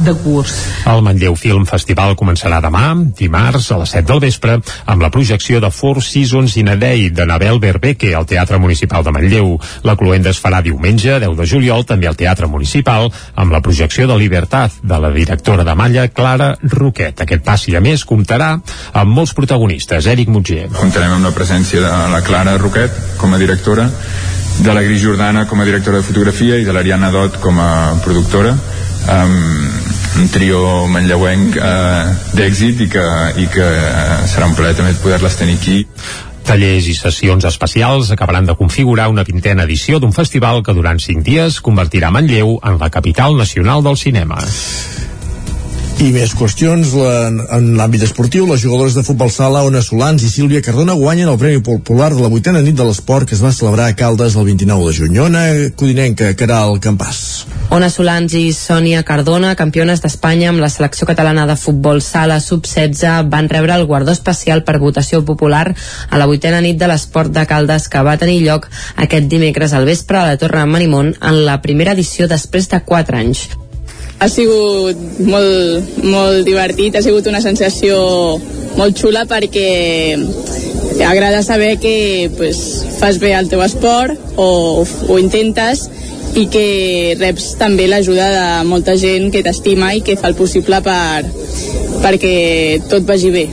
de 0.05 0.14
curs. 0.24 0.57
El 0.91 1.05
Manlleu 1.07 1.36
Film 1.38 1.66
Festival 1.68 2.16
començarà 2.18 2.61
demà 2.62 2.93
dimarts 3.18 3.70
a 3.70 3.80
les 3.80 3.95
7 3.97 4.09
del 4.11 4.22
vespre 4.22 4.59
amb 4.91 5.05
la 5.05 5.11
projecció 5.14 5.61
de 5.62 5.70
Four 5.74 6.03
Seasons 6.05 6.57
in 6.61 6.72
a 6.72 6.76
Day 6.80 7.09
de 7.14 7.26
Nabel 7.26 7.61
Berbeque 7.62 8.14
al 8.16 8.26
Teatre 8.26 8.59
Municipal 8.59 9.05
de 9.05 9.14
Manlleu. 9.14 9.55
La 9.86 9.97
cluenda 9.97 10.30
es 10.30 10.41
farà 10.43 10.62
diumenge 10.64 11.18
10 11.22 11.36
de 11.38 11.47
juliol 11.47 11.86
també 11.86 12.11
al 12.11 12.18
Teatre 12.18 12.49
Municipal 12.51 13.11
amb 13.41 13.55
la 13.55 13.62
projecció 13.64 14.07
de 14.09 14.16
Libertat 14.20 14.80
de 14.82 14.99
la 15.01 15.11
directora 15.14 15.64
de 15.64 15.74
Malla, 15.74 16.09
Clara 16.12 16.53
Roquet. 16.62 17.24
Aquest 17.24 17.45
passi, 17.47 17.76
a 17.76 17.80
més, 17.84 18.05
comptarà 18.09 18.53
amb 18.93 19.16
molts 19.16 19.32
protagonistes. 19.36 20.09
Eric 20.12 20.28
Mutger. 20.32 20.66
Comptarem 20.76 21.16
amb 21.16 21.30
la 21.30 21.32
presència 21.36 21.80
de 21.80 21.95
la 22.12 22.20
Clara 22.26 22.59
Roquet 22.61 23.01
com 23.20 23.32
a 23.34 23.41
directora, 23.41 23.88
de 24.61 24.74
la 24.74 24.82
Gris 24.84 25.01
Jordana 25.01 25.47
com 25.49 25.61
a 25.61 25.64
directora 25.64 26.03
de 26.03 26.05
fotografia 26.05 26.59
i 26.61 26.66
de 26.66 26.74
l'Ariana 26.76 27.09
Dot 27.14 27.41
com 27.41 27.59
a 27.61 27.70
productora. 28.05 28.53
Um, 29.11 29.70
un 30.20 30.26
trio 30.28 30.61
manlleuenc 30.91 31.57
uh, 31.57 32.11
d'èxit 32.36 32.82
i 32.84 32.88
que, 32.93 33.05
i 33.41 33.47
que 33.49 33.64
uh, 33.64 34.18
serà 34.28 34.51
un 34.51 34.57
plaer 34.59 34.74
també 34.76 34.93
poder-les 35.01 35.38
tenir 35.38 35.57
aquí 35.57 35.78
Tallers 36.51 36.88
i 36.90 36.96
sessions 36.98 37.44
especials 37.46 38.09
acabaran 38.11 38.48
de 38.48 38.57
configurar 38.59 39.05
una 39.12 39.22
vintena 39.28 39.68
edició 39.68 40.01
d'un 40.03 40.11
festival 40.16 40.64
que 40.66 40.74
durant 40.74 40.98
cinc 40.98 41.22
dies 41.28 41.61
convertirà 41.62 42.11
Manlleu 42.11 42.57
en 42.59 42.80
la 42.82 42.90
capital 42.90 43.38
nacional 43.38 43.86
del 43.86 44.01
cinema. 44.01 44.42
I 46.01 46.14
més 46.14 46.30
qüestions 46.32 46.94
la, 46.96 47.28
en 47.53 47.66
l'àmbit 47.76 48.07
esportiu. 48.07 48.46
Les 48.48 48.62
jugadores 48.62 48.94
de 48.96 49.03
futbol 49.05 49.28
sala, 49.28 49.61
Ona 49.68 49.82
Solans 49.84 50.22
i 50.24 50.30
Sílvia 50.32 50.62
Cardona 50.64 50.94
guanyen 50.96 51.28
el 51.28 51.36
Premi 51.36 51.61
Popular 51.61 52.09
de 52.14 52.22
la 52.24 52.30
vuitena 52.32 52.62
nit 52.64 52.78
de 52.78 52.86
l'esport 52.88 53.28
que 53.28 53.36
es 53.36 53.42
va 53.44 53.53
celebrar 53.53 53.90
a 53.90 53.96
Caldes 53.98 54.32
el 54.40 54.48
29 54.48 54.86
de 54.86 54.94
juny. 54.96 55.20
Ona 55.20 55.44
Codinenca, 55.76 56.32
Caral 56.40 56.80
Campàs. 56.80 57.20
Ona 57.76 57.92
Solans 57.92 58.32
i 58.32 58.46
Sònia 58.57 59.05
Cardona, 59.05 59.53
campiones 59.61 60.01
d'Espanya 60.01 60.48
amb 60.55 60.64
la 60.64 60.72
selecció 60.72 61.05
catalana 61.05 61.44
de 61.44 61.61
futbol 61.61 62.01
sala 62.01 62.40
sub-16, 62.40 63.28
van 63.28 63.53
rebre 63.53 63.76
el 63.76 63.84
guardó 63.84 64.16
especial 64.16 64.64
per 64.64 64.80
votació 64.80 65.20
popular 65.28 65.66
a 65.68 66.16
la 66.16 66.32
vuitena 66.32 66.64
nit 66.64 66.80
de 66.80 66.88
l'esport 66.88 67.28
de 67.28 67.44
Caldes 67.44 67.92
que 67.92 68.09
va 68.09 68.16
tenir 68.16 68.40
lloc 68.48 68.70
aquest 68.96 69.28
dimecres 69.28 69.76
al 69.76 69.84
vespre 69.84 70.24
a 70.24 70.28
la 70.32 70.40
Torre 70.40 70.64
Manimont 70.64 71.12
en 71.20 71.44
la 71.44 71.61
primera 71.61 71.92
edició 71.92 72.24
després 72.24 72.72
de 72.72 72.80
4 72.88 73.20
anys 73.20 73.51
ha 74.20 74.28
sigut 74.28 74.98
molt, 75.24 75.96
molt 76.04 76.44
divertit, 76.44 76.96
ha 76.96 77.02
sigut 77.04 77.26
una 77.30 77.40
sensació 77.40 77.96
molt 78.76 78.98
xula 79.00 79.24
perquè 79.28 79.70
agrada 81.08 81.42
saber 81.42 81.78
que 81.80 82.30
pues, 82.36 82.60
fas 83.00 83.18
bé 83.18 83.32
el 83.38 83.48
teu 83.48 83.64
esport 83.64 84.36
o 84.36 84.84
ho 84.84 85.18
intentes 85.18 85.86
i 86.36 86.46
que 86.52 87.16
reps 87.18 87.54
també 87.58 87.88
l'ajuda 87.88 88.28
de 88.34 88.44
molta 88.68 88.94
gent 89.00 89.32
que 89.32 89.42
t'estima 89.42 89.94
i 89.96 90.04
que 90.04 90.18
fa 90.20 90.28
el 90.30 90.36
possible 90.38 90.82
per, 90.84 91.24
perquè 92.04 92.36
tot 92.92 93.08
vagi 93.08 93.32
bé. 93.34 93.48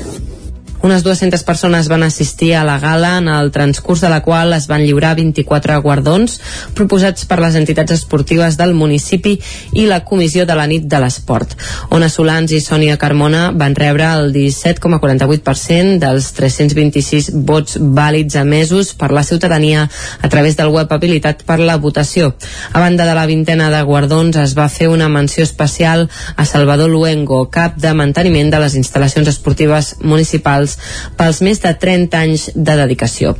Unes 0.81 1.01
200 1.03 1.41
persones 1.43 1.87
van 1.89 2.03
assistir 2.03 2.53
a 2.55 2.63
la 2.63 2.77
gala 2.79 3.17
en 3.17 3.27
el 3.27 3.49
transcurs 3.51 4.01
de 4.01 4.09
la 4.09 4.21
qual 4.21 4.53
es 4.53 4.67
van 4.69 4.83
lliurar 4.85 5.15
24 5.17 5.79
guardons 5.81 6.37
proposats 6.77 7.25
per 7.25 7.39
les 7.41 7.55
entitats 7.57 7.95
esportives 7.95 8.59
del 8.59 8.75
municipi 8.77 9.39
i 9.73 9.87
la 9.89 10.03
Comissió 10.05 10.45
de 10.45 10.55
la 10.55 10.67
Nit 10.69 10.85
de 10.85 10.99
l'Esport. 11.01 11.55
Ona 11.89 12.09
Solans 12.13 12.53
i 12.53 12.61
Sònia 12.61 12.97
Carmona 13.01 13.49
van 13.57 13.73
rebre 13.75 14.05
el 14.05 14.29
17,48% 14.35 15.97
dels 16.03 16.29
326 16.37 17.31
vots 17.49 17.79
vàlids 17.81 18.37
emesos 18.37 18.93
per 18.93 19.09
la 19.11 19.25
ciutadania 19.25 19.87
a 20.21 20.29
través 20.29 20.59
del 20.61 20.69
web 20.69 20.93
habilitat 20.93 21.41
per 21.47 21.57
la 21.59 21.79
votació. 21.81 22.35
A 22.71 22.79
banda 22.79 23.09
de 23.09 23.17
la 23.17 23.25
vintena 23.25 23.71
de 23.73 23.81
guardons 23.81 24.37
es 24.37 24.53
va 24.57 24.69
fer 24.69 24.91
una 24.93 25.09
menció 25.09 25.43
especial 25.43 26.07
a 26.35 26.45
Salvador 26.45 26.89
Luengo, 26.89 27.49
cap 27.49 27.81
de 27.81 27.93
manteniment 27.97 28.53
de 28.53 28.61
les 28.61 28.77
instal·lacions 28.77 29.27
esportives 29.33 29.95
municipals 30.01 30.66
Musicals 30.67 31.15
pels 31.17 31.41
més 31.41 31.61
de 31.63 31.71
30 31.73 32.19
anys 32.19 32.43
de 32.53 32.75
dedicació. 32.77 33.33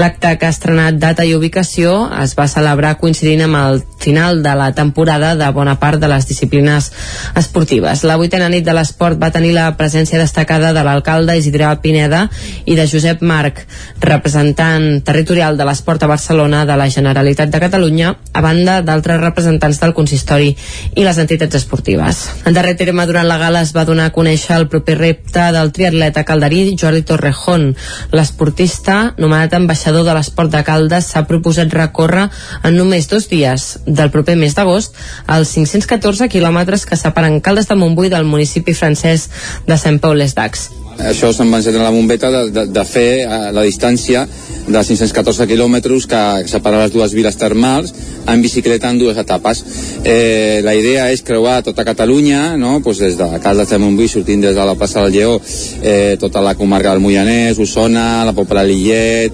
L'acte 0.00 0.32
que 0.38 0.46
ha 0.48 0.54
estrenat 0.54 0.98
data 1.00 1.26
i 1.26 1.34
ubicació 1.34 2.08
es 2.22 2.34
va 2.38 2.48
celebrar 2.48 2.96
coincidint 3.00 3.44
amb 3.44 3.58
el 3.58 3.82
final 4.00 4.42
de 4.42 4.54
la 4.56 4.70
temporada 4.72 5.34
de 5.36 5.48
bona 5.52 5.76
part 5.80 6.00
de 6.00 6.08
les 6.08 6.26
disciplines 6.26 6.90
esportives. 7.36 8.04
La 8.08 8.16
vuitena 8.16 8.48
nit 8.48 8.64
de 8.64 8.72
l'esport 8.72 9.20
va 9.20 9.32
tenir 9.34 9.52
la 9.52 9.68
presència 9.76 10.18
destacada 10.18 10.72
de 10.72 10.84
l'alcalde 10.86 11.36
Isidre 11.36 11.68
Pineda 11.82 12.22
i 12.64 12.76
de 12.78 12.86
Josep 12.88 13.20
Marc, 13.20 13.66
representant 14.00 15.02
territorial 15.04 15.58
de 15.58 15.66
l'esport 15.68 16.02
a 16.02 16.08
Barcelona 16.08 16.64
de 16.64 16.78
la 16.80 16.88
Generalitat 16.88 17.52
de 17.52 17.60
Catalunya, 17.60 18.14
a 18.32 18.40
banda 18.40 18.80
d'altres 18.80 19.20
representants 19.20 19.82
del 19.82 19.94
consistori 19.94 20.54
i 20.96 21.04
les 21.04 21.20
entitats 21.20 21.60
esportives. 21.60 22.24
En 22.46 22.56
darrer 22.56 22.76
terme, 22.80 23.04
durant 23.06 23.28
la 23.28 23.38
gala 23.38 23.60
es 23.60 23.74
va 23.76 23.84
donar 23.84 24.08
a 24.08 24.16
conèixer 24.16 24.56
el 24.56 24.68
proper 24.72 24.96
repte 24.96 25.50
del 25.52 25.72
triatleta 25.76 26.24
calderí 26.24 26.59
Jordi 26.80 27.02
Torrejón. 27.06 27.70
L'esportista, 28.16 29.14
nomenat 29.18 29.54
ambaixador 29.58 30.06
de 30.06 30.16
l'esport 30.16 30.52
de 30.52 30.62
Caldes, 30.66 31.10
s'ha 31.12 31.26
proposat 31.30 31.72
recórrer 31.76 32.28
en 32.64 32.76
només 32.78 33.08
dos 33.10 33.28
dies, 33.30 33.70
del 33.86 34.12
proper 34.14 34.36
mes 34.40 34.56
d'agost, 34.58 34.96
als 35.26 35.54
514 35.56 36.30
quilòmetres 36.32 36.86
que 36.86 36.98
separen 37.00 37.40
Caldes 37.40 37.70
de 37.70 37.78
Montbui 37.78 38.12
del 38.12 38.28
municipi 38.28 38.74
francès 38.74 39.30
de 39.66 39.80
Sant 39.80 40.00
Pau 40.02 40.16
les 40.16 40.36
Dacs. 40.36 40.79
Això 41.08 41.32
se'n 41.32 41.50
va 41.50 41.60
encendre 41.60 41.82
la 41.82 41.94
bombeta 41.94 42.30
de, 42.30 42.42
de, 42.52 42.66
de 42.68 42.84
fer 42.84 43.10
la 43.54 43.64
distància 43.64 44.26
de 44.70 44.82
514 44.84 45.46
quilòmetres 45.50 46.06
que 46.10 46.22
separa 46.50 46.84
les 46.84 46.92
dues 46.94 47.14
viles 47.16 47.36
termals 47.40 47.92
en 48.30 48.42
bicicleta 48.42 48.90
en 48.90 48.98
dues 49.00 49.18
etapes. 49.18 49.62
Eh, 50.04 50.60
la 50.62 50.74
idea 50.76 51.08
és 51.10 51.24
creuar 51.26 51.60
tota 51.66 51.84
Catalunya, 51.84 52.56
no? 52.60 52.78
pues 52.84 53.00
des 53.02 53.16
de 53.18 53.26
Caldes 53.42 53.72
de 53.72 53.80
Montbui, 53.82 54.08
sortint 54.08 54.44
des 54.44 54.54
de 54.54 54.66
la 54.66 54.76
plaça 54.78 55.02
del 55.02 55.16
Lleó, 55.16 55.40
eh, 55.82 56.16
tota 56.20 56.42
la 56.44 56.54
comarca 56.54 56.92
del 56.92 57.02
Moianès, 57.02 57.58
Osona, 57.58 58.24
la 58.24 58.36
Pobla 58.36 58.64
Lillet, 58.64 59.32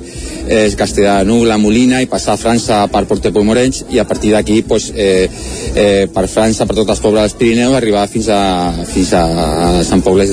eh, 0.49 0.71
Castellà 0.79 1.19
de 1.25 1.43
la 1.45 1.59
Molina, 1.59 2.01
i 2.01 2.07
passar 2.07 2.35
a 2.35 2.41
França 2.41 2.87
per 2.89 3.05
Portepó 3.07 3.43
i 3.43 3.51
Morenys, 3.51 3.85
i 3.91 3.99
a 3.99 4.07
partir 4.07 4.33
d'aquí 4.33 4.63
pues, 4.63 4.93
eh, 4.95 5.29
eh, 5.75 6.09
per 6.13 6.29
França, 6.29 6.67
per 6.67 6.77
tots 6.77 6.91
els 6.91 7.01
pobles 7.01 7.23
dels 7.27 7.39
Pirineus, 7.39 7.75
arribar 7.75 8.09
fins 8.09 8.29
a, 8.29 8.73
fins 8.87 9.13
a 9.13 9.83
Sant 9.85 10.03
Pau 10.03 10.17
les 10.17 10.33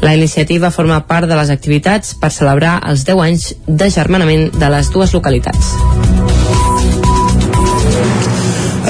la 0.00 0.14
iniciativa 0.16 0.70
forma 0.70 1.00
part 1.06 1.28
de 1.28 1.36
les 1.36 1.50
activitats 1.50 2.14
per 2.14 2.32
celebrar 2.32 2.80
els 2.88 3.04
10 3.08 3.24
anys 3.26 3.50
de 3.66 3.90
germanament 3.90 4.48
de 4.56 4.70
les 4.72 4.90
dues 4.90 5.14
localitats. 5.16 5.74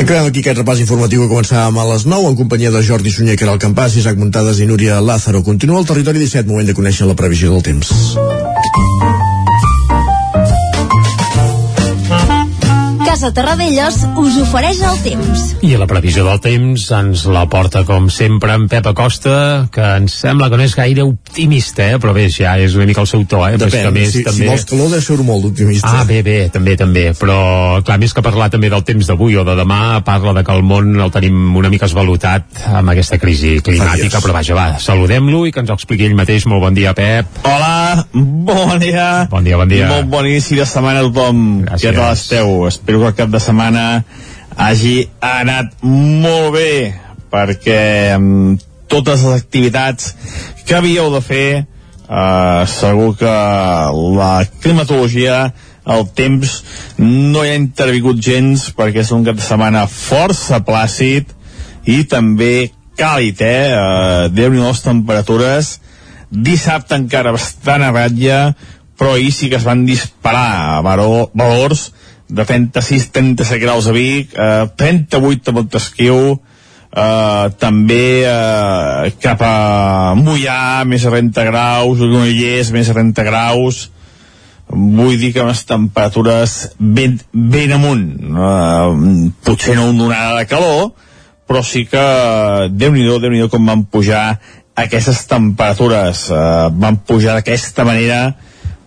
Acabem 0.00 0.30
aquí 0.30 0.40
aquest 0.40 0.56
repàs 0.62 0.80
informatiu 0.80 1.24
que 1.24 1.32
començàvem 1.32 1.76
a 1.76 1.84
les 1.90 2.06
9 2.08 2.30
en 2.30 2.36
companyia 2.38 2.70
de 2.72 2.80
Jordi 2.86 3.12
Sunyer, 3.12 3.36
que 3.36 3.44
era 3.44 3.52
el 3.52 3.60
campàs, 3.60 3.98
Isaac 4.00 4.16
Muntades 4.16 4.62
i 4.62 4.68
Núria 4.70 5.00
Lázaro. 5.04 5.42
Continua 5.44 5.82
el 5.82 5.90
territori 5.90 6.22
17, 6.24 6.48
moment 6.48 6.70
de 6.70 6.78
conèixer 6.78 7.10
la 7.10 7.18
previsió 7.18 7.52
del 7.52 7.66
temps. 7.66 7.92
Casa 13.10 13.32
Terradellos 13.34 13.96
us 14.22 14.36
ofereix 14.38 14.78
el 14.86 15.00
temps. 15.02 15.40
I 15.66 15.72
la 15.74 15.88
previsió 15.90 16.22
del 16.22 16.38
temps 16.44 16.84
ens 16.94 17.24
la 17.26 17.40
porta, 17.50 17.80
com 17.82 18.04
sempre, 18.06 18.54
en 18.54 18.68
Pep 18.70 18.86
Acosta, 18.86 19.32
que 19.74 19.86
ens 19.98 20.14
sembla 20.22 20.46
que 20.46 20.60
no 20.60 20.62
és 20.62 20.76
gaire 20.78 21.02
optimista, 21.02 21.88
eh? 21.90 21.96
però 21.98 22.14
bé, 22.14 22.28
ja 22.30 22.52
és 22.62 22.76
una 22.78 22.86
mica 22.86 23.02
el 23.02 23.08
seu 23.10 23.24
to, 23.26 23.40
eh? 23.48 23.56
Depèn, 23.58 23.88
que 23.88 23.90
més, 23.96 24.12
si, 24.14 24.22
també... 24.22 24.44
si 24.44 24.50
vols 24.52 24.66
calor 24.70 24.92
deu 24.94 25.02
ser 25.02 25.16
molt 25.26 25.48
optimista. 25.48 25.90
Ah, 25.90 26.04
bé, 26.06 26.20
bé, 26.22 26.36
també, 26.54 26.76
també, 26.78 27.02
però 27.18 27.40
clar, 27.82 27.96
més 27.98 28.14
que 28.14 28.22
parlar 28.22 28.46
també 28.54 28.70
del 28.70 28.86
temps 28.86 29.10
d'avui 29.10 29.34
o 29.42 29.44
de 29.48 29.58
demà, 29.58 29.80
parla 30.06 30.36
de 30.38 30.46
que 30.46 30.54
el 30.54 30.62
món 30.70 30.94
el 30.94 31.10
tenim 31.10 31.58
una 31.58 31.72
mica 31.74 31.90
esvalutat 31.90 32.62
amb 32.70 32.94
aquesta 32.94 33.18
crisi 33.18 33.56
climàtica, 33.58 34.22
però 34.22 34.38
vaja, 34.38 34.54
va, 34.54 34.68
saludem-lo 34.78 35.42
i 35.50 35.54
que 35.56 35.64
ens 35.64 35.74
ho 35.74 35.78
expliqui 35.80 36.06
ell 36.06 36.14
mateix. 36.14 36.46
Molt 36.46 36.62
bon 36.62 36.78
dia, 36.78 36.94
Pep. 36.94 37.42
Hola, 37.42 38.06
bon 38.14 38.78
dia. 38.78 39.10
Bon 39.34 39.42
dia, 39.42 39.58
bon 39.58 39.74
dia. 39.74 39.90
Molt 39.96 40.14
bon 40.14 40.30
inici 40.30 40.62
de 40.62 40.70
setmana 40.76 41.02
a 41.02 41.10
tothom. 41.10 41.44
Gràcies. 41.66 41.88
Què 41.88 41.96
tal 41.98 42.14
esteu? 42.14 42.56
Espero 42.70 42.99
que 43.00 43.08
el 43.10 43.18
cap 43.18 43.32
de 43.32 43.40
setmana 43.42 43.84
hagi 44.56 45.08
anat 45.24 45.76
molt 45.84 46.54
bé 46.56 46.72
perquè 47.30 47.80
amb 48.16 48.60
totes 48.90 49.22
les 49.22 49.42
activitats 49.42 50.14
que 50.66 50.76
havíeu 50.76 51.10
de 51.14 51.20
fer 51.22 51.48
eh, 51.60 52.62
segur 52.66 53.14
que 53.18 53.34
la 54.18 54.32
climatologia 54.62 55.42
el 55.90 56.04
temps 56.14 56.56
no 56.98 57.44
hi 57.44 57.52
ha 57.52 57.60
intervingut 57.60 58.20
gens 58.22 58.68
perquè 58.76 59.04
és 59.04 59.12
un 59.16 59.24
cap 59.26 59.38
de 59.38 59.46
setmana 59.46 59.86
força 59.90 60.60
plàcid 60.66 61.30
i 61.88 62.02
també 62.04 62.70
càlid, 63.00 63.40
eh? 63.40 63.70
eh 63.72 64.28
Déu-n'hi 64.34 64.60
les 64.60 64.82
temperatures 64.84 65.78
dissabte 66.30 66.98
encara 66.98 67.32
bastant 67.34 67.82
a 67.82 67.94
ratlla 67.94 68.42
però 69.00 69.14
ahir 69.16 69.32
sí 69.32 69.48
que 69.48 69.56
es 69.56 69.64
van 69.64 69.86
disparar 69.88 70.82
valors 70.84 71.88
de 72.30 72.46
36-37 72.46 73.58
graus 73.60 73.88
a 73.90 73.92
Vic, 73.92 74.34
eh, 74.34 74.68
38 74.76 75.50
a 75.50 75.54
Montesquieu, 75.54 76.40
eh, 76.90 77.46
també 77.58 78.24
eh, 78.24 79.12
cap 79.22 79.42
a 79.42 80.14
Mollà, 80.18 80.84
més 80.86 81.06
de 81.06 81.10
30 81.10 81.46
graus, 81.50 81.98
Granollers, 81.98 82.72
més 82.74 82.90
de 82.90 82.96
30 82.96 83.26
graus, 83.26 83.88
vull 84.70 85.18
dir 85.18 85.32
que 85.34 85.44
les 85.46 85.64
temperatures 85.66 86.56
ben, 86.78 87.18
ben 87.32 87.74
amunt, 87.74 88.06
eh, 88.30 89.30
potser 89.46 89.76
no 89.78 89.90
una 89.90 90.06
onada 90.10 90.38
de 90.38 90.50
calor, 90.50 90.92
però 91.50 91.64
sí 91.66 91.82
que 91.90 92.00
Déu-n'hi-do, 92.70 93.18
déu 93.18 93.32
nhi 93.32 93.40
déu 93.42 93.48
com 93.50 93.66
van 93.66 93.82
pujar 93.90 94.38
aquestes 94.78 95.24
temperatures, 95.26 96.28
eh, 96.30 96.68
van 96.70 97.00
pujar 97.06 97.34
d'aquesta 97.34 97.84
manera, 97.84 98.36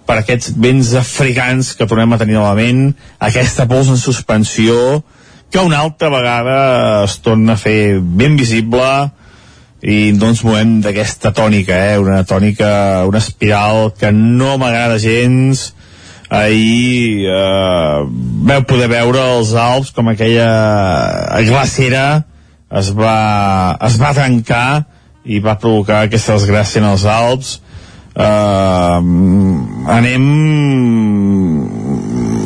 per 0.07 0.19
aquests 0.19 0.53
vents 0.59 0.93
africans 0.99 1.73
que 1.77 1.87
tornem 1.89 2.13
a 2.13 2.19
tenir 2.21 2.37
novament, 2.37 2.91
aquesta 3.23 3.67
pols 3.69 3.91
en 3.91 3.99
suspensió, 3.99 5.03
que 5.53 5.61
una 5.61 5.83
altra 5.85 6.09
vegada 6.09 6.57
es 7.03 7.19
torna 7.21 7.53
a 7.53 7.61
fer 7.61 7.99
ben 8.01 8.35
visible 8.39 8.87
i 9.83 10.13
no 10.15 10.31
ens 10.31 10.41
movem 10.47 10.79
d'aquesta 10.81 11.33
tònica, 11.35 11.77
eh? 11.91 11.97
una 12.01 12.23
tònica, 12.25 13.03
una 13.05 13.19
espiral 13.19 13.91
que 13.99 14.11
no 14.15 14.55
m'agrada 14.57 14.97
gens. 14.97 15.73
Ahir 16.33 17.27
eh, 17.29 17.97
veu 18.49 18.63
poder 18.65 18.87
veure 18.89 19.21
els 19.35 19.51
Alps 19.53 19.91
com 19.93 20.07
aquella 20.09 20.47
glacera 21.45 22.23
es 22.73 22.89
va, 22.97 23.77
es 23.85 23.99
va 24.01 24.15
trencar 24.17 24.67
i 25.23 25.37
va 25.43 25.59
provocar 25.61 26.01
aquesta 26.07 26.39
desgràcia 26.39 26.81
en 26.81 26.89
els 26.89 27.05
Alps 27.05 27.59
uh, 28.15 28.99
anem 29.97 30.27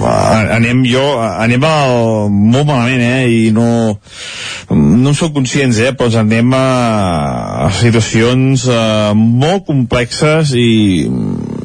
anem 0.07 0.83
jo, 0.87 1.03
anem 1.19 1.63
al, 1.67 2.29
molt 2.29 2.67
malament, 2.67 3.01
eh, 3.01 3.47
i 3.47 3.51
no, 3.55 3.97
no 4.69 5.11
en 5.11 5.17
sóc 5.17 5.33
conscients, 5.35 5.79
eh, 5.81 5.93
però 5.97 6.09
anem 6.21 6.53
a, 6.55 6.65
a 7.67 7.71
situacions 7.75 8.67
uh, 8.69 9.13
molt 9.15 9.65
complexes 9.67 10.53
i, 10.57 11.07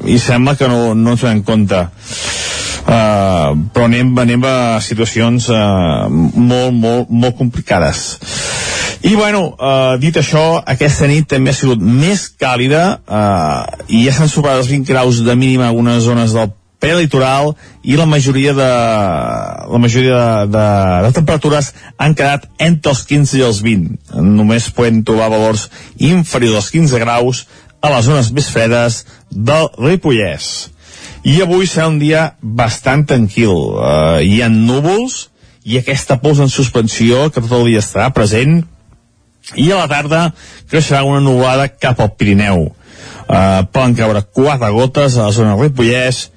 i 0.09 0.19
sembla 0.19 0.57
que 0.59 0.71
no, 0.71 0.93
no 0.99 1.15
ens 1.15 1.25
donem 1.25 1.45
compte. 1.47 1.85
Uh, 2.83 3.53
però 3.73 3.87
anem, 3.87 4.11
anem 4.19 4.45
a 4.49 4.57
situacions 4.83 5.49
uh, 5.53 6.09
molt, 6.11 6.75
molt, 6.75 7.13
molt 7.13 7.39
complicades. 7.39 8.09
I 9.03 9.17
bueno, 9.19 9.57
uh, 9.59 9.99
dit 9.99 10.15
això, 10.15 10.63
aquesta 10.63 11.09
nit 11.11 11.27
també 11.27 11.51
ha 11.51 11.59
sigut 11.59 11.81
més 11.83 12.29
càlida 12.39 12.83
uh, 13.03 13.65
i 13.91 14.05
ja 14.05 14.13
s'han 14.15 14.31
superat 14.31 14.61
els 14.63 14.71
20 14.71 14.87
graus 14.93 15.19
de 15.27 15.35
mínima 15.35 15.67
en 15.67 15.73
algunes 15.73 16.05
zones 16.05 16.37
del 16.37 16.53
prelitoral 16.83 17.53
i 17.83 17.97
la 17.99 18.07
majoria 18.07 18.53
de 18.55 18.69
la 19.73 19.81
majoria 19.83 20.15
de, 20.15 20.47
de, 20.55 20.67
de 21.07 21.11
temperatures 21.19 21.73
han 21.99 22.15
quedat 22.19 22.47
entre 22.63 22.95
els 22.95 23.03
15 23.11 23.39
i 23.39 23.45
els 23.47 23.61
20 23.67 24.23
només 24.39 24.71
podem 24.75 25.03
trobar 25.07 25.31
valors 25.35 25.69
inferiors 25.99 26.61
als 26.61 26.71
15 26.75 27.03
graus 27.03 27.45
a 27.83 27.91
les 27.97 28.07
zones 28.07 28.31
més 28.31 28.51
fredes 28.55 29.01
del 29.31 29.67
Ripollès. 29.83 30.49
I 31.27 31.41
avui 31.43 31.67
serà 31.67 31.89
un 31.91 31.99
dia 31.99 32.33
bastant 32.43 33.03
tranquil 33.11 33.51
uh, 33.51 34.23
hi 34.23 34.43
ha 34.43 34.51
núvols 34.51 35.25
i 35.67 35.79
aquesta 35.79 36.19
pols 36.23 36.43
en 36.43 36.51
suspensió 36.51 37.29
que 37.31 37.43
tot 37.43 37.59
el 37.59 37.73
dia 37.73 37.83
estarà 37.83 38.11
present 38.15 38.63
i 39.57 39.71
a 39.73 39.83
la 39.83 39.89
tarda 39.91 40.23
creixerà 40.71 41.03
una 41.07 41.21
nuvolada 41.21 41.69
cap 41.69 42.01
al 42.01 42.15
Pirineu. 42.17 42.69
Uh, 43.33 43.65
poden 43.73 43.97
caure 43.97 44.25
quatre 44.35 44.71
gotes 44.75 45.17
a 45.17 45.29
la 45.29 45.35
zona 45.35 45.55
del 45.55 45.69
Ripollès. 45.69 46.29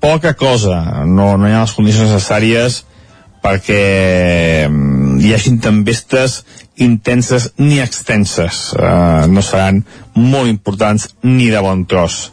Poca 0.00 0.34
cosa, 0.38 1.04
no, 1.06 1.34
no 1.36 1.48
hi 1.48 1.54
ha 1.56 1.64
les 1.64 1.74
condicions 1.74 2.12
necessàries 2.12 2.82
perquè 3.42 3.82
mm, 4.68 5.18
hi 5.22 5.32
hagin 5.34 5.58
tempestes 5.62 6.42
intenses 6.78 7.48
ni 7.58 7.80
extenses. 7.82 8.68
Uh, 8.78 9.26
no 9.30 9.42
seran 9.42 9.82
molt 10.14 10.50
importants 10.50 11.08
ni 11.26 11.48
de 11.50 11.62
bon 11.62 11.84
tros. 11.90 12.28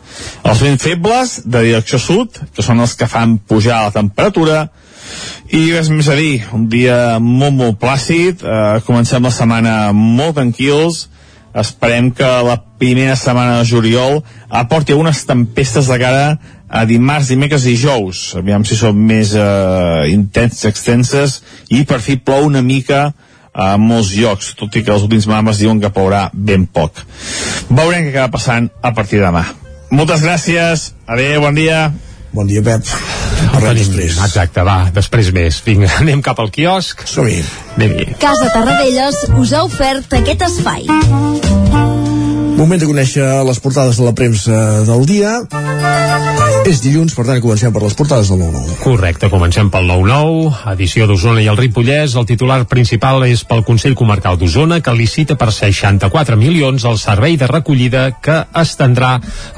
Els 0.45 0.61
vents 0.61 0.81
febles 0.81 1.39
de 1.45 1.65
direcció 1.65 2.01
sud 2.01 2.41
que 2.53 2.65
són 2.65 2.83
els 2.85 2.95
que 2.97 3.09
fan 3.09 3.37
pujar 3.37 3.85
la 3.87 3.95
temperatura 3.95 4.67
i 5.53 5.67
res 5.71 5.89
més 5.93 6.09
a 6.09 6.17
dir 6.19 6.43
un 6.55 6.67
dia 6.69 7.17
molt 7.19 7.55
molt 7.55 7.79
plàcid 7.81 8.43
uh, 8.43 8.79
comencem 8.87 9.23
la 9.23 9.33
setmana 9.33 9.75
molt 9.93 10.37
tranquils 10.39 11.05
esperem 11.55 12.11
que 12.11 12.27
la 12.43 12.57
primera 12.79 13.15
setmana 13.15 13.61
de 13.61 13.69
juliol 13.69 14.19
aporti 14.49 14.91
algunes 14.91 15.23
tempestes 15.25 15.87
de 15.87 15.99
cara 16.01 16.25
a 16.67 16.83
dimarts, 16.85 17.29
dimecres 17.31 17.65
i 17.65 17.75
dijous. 17.75 18.33
Aviam 18.35 18.65
si 18.67 18.75
són 18.75 18.97
més 19.07 19.31
eh, 19.37 20.09
intenses, 20.11 20.65
extenses, 20.67 21.39
i 21.71 21.85
per 21.87 22.01
fi 22.03 22.17
plou 22.19 22.49
una 22.49 22.63
mica 22.65 23.13
a 23.55 23.75
molts 23.79 24.11
llocs, 24.17 24.51
tot 24.59 24.75
i 24.75 24.83
que 24.83 24.91
els 24.91 25.05
últims 25.05 25.29
mames 25.31 25.61
diuen 25.61 25.79
que 25.79 25.93
plourà 25.95 26.25
ben 26.33 26.65
poc. 26.67 26.99
Veurem 27.69 28.09
què 28.09 28.11
acaba 28.11 28.33
passant 28.35 28.67
a 28.83 28.91
partir 28.97 29.21
de 29.21 29.29
demà. 29.29 29.45
Moltes 29.95 30.25
gràcies, 30.25 30.89
adeu, 31.07 31.39
bon 31.45 31.55
dia. 31.55 31.87
Bon 32.35 32.47
dia, 32.49 32.59
Pep. 32.59 32.83
Parlem 33.53 33.77
després. 33.79 34.17
Exacte, 34.25 34.63
va, 34.67 34.77
després 34.95 35.31
més. 35.35 35.61
Vinga, 35.63 35.87
anem 36.03 36.23
cap 36.25 36.41
al 36.43 36.51
quiosc. 36.51 37.05
Som-hi. 37.07 37.39
Casa 38.19 38.51
Tarradellas 38.51 39.23
us 39.39 39.55
ha 39.55 39.63
ofert 39.69 40.19
aquest 40.19 40.49
espai. 40.51 41.94
Moment 42.55 42.79
de 42.79 42.87
conèixer 42.87 43.25
les 43.43 43.59
portades 43.59 43.99
de 43.99 44.05
la 44.07 44.15
premsa 44.15 44.61
del 44.87 45.05
dia. 45.09 45.41
És 46.65 46.79
dilluns, 46.81 47.13
per 47.13 47.27
tant, 47.27 47.37
comencem 47.43 47.69
per 47.69 47.81
les 47.83 47.93
portades 47.93 48.31
del 48.31 48.39
9-9. 48.41 48.75
Correcte, 48.81 49.27
comencem 49.29 49.67
pel 49.69 49.85
9-9, 49.85 50.47
edició 50.71 51.05
d'Osona 51.05 51.43
i 51.43 51.49
el 51.51 51.59
Ripollès. 51.59 52.15
El 52.17 52.25
titular 52.25 52.63
principal 52.65 53.21
és 53.27 53.43
pel 53.45 53.61
Consell 53.67 53.93
Comarcal 53.93 54.39
d'Osona, 54.41 54.79
que 54.81 54.95
licita 54.97 55.37
per 55.37 55.51
64 55.53 56.39
milions 56.41 56.87
el 56.89 56.97
servei 56.97 57.37
de 57.37 57.45
recollida 57.51 58.07
que 58.17 58.39
estendrà 58.57 59.11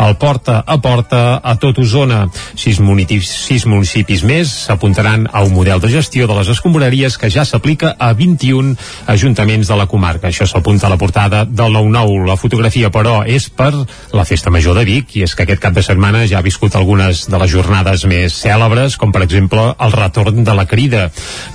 el 0.04 0.18
porta 0.20 0.58
a 0.68 0.78
porta 0.84 1.22
a 1.40 1.54
tot 1.62 1.80
Osona. 1.80 2.26
Sis 2.60 2.82
municipis, 2.84 3.32
sis 3.48 3.64
municipis 3.72 4.26
més 4.28 4.52
s'apuntaran 4.66 5.30
a 5.32 5.46
un 5.48 5.56
model 5.56 5.80
de 5.80 5.94
gestió 5.96 6.28
de 6.28 6.36
les 6.42 6.52
escombraries 6.58 7.16
que 7.16 7.32
ja 7.32 7.48
s'aplica 7.48 7.94
a 7.96 8.12
21 8.20 8.76
ajuntaments 9.16 9.72
de 9.72 9.80
la 9.80 9.88
comarca. 9.88 10.28
Això 10.28 10.44
s'apunta 10.44 10.92
a 10.92 10.92
la 10.92 11.00
portada 11.00 11.46
del 11.48 11.72
9-9. 11.80 12.28
La 12.28 12.36
fotografia, 12.36 12.87
però, 12.94 13.22
és 13.28 13.50
per 13.50 13.72
la 14.14 14.26
Festa 14.28 14.52
Major 14.54 14.78
de 14.78 14.86
Vic, 14.88 15.16
i 15.18 15.24
és 15.26 15.36
que 15.36 15.46
aquest 15.46 15.62
cap 15.64 15.76
de 15.76 15.84
setmana 15.86 16.26
ja 16.30 16.40
ha 16.40 16.46
viscut 16.46 16.76
algunes 16.76 17.26
de 17.30 17.42
les 17.42 17.52
jornades 17.52 18.06
més 18.10 18.36
cèlebres, 18.38 18.98
com 18.98 19.14
per 19.16 19.24
exemple 19.26 19.64
el 19.74 19.96
retorn 19.96 20.44
de 20.48 20.56
la 20.58 20.68
crida, 20.70 21.08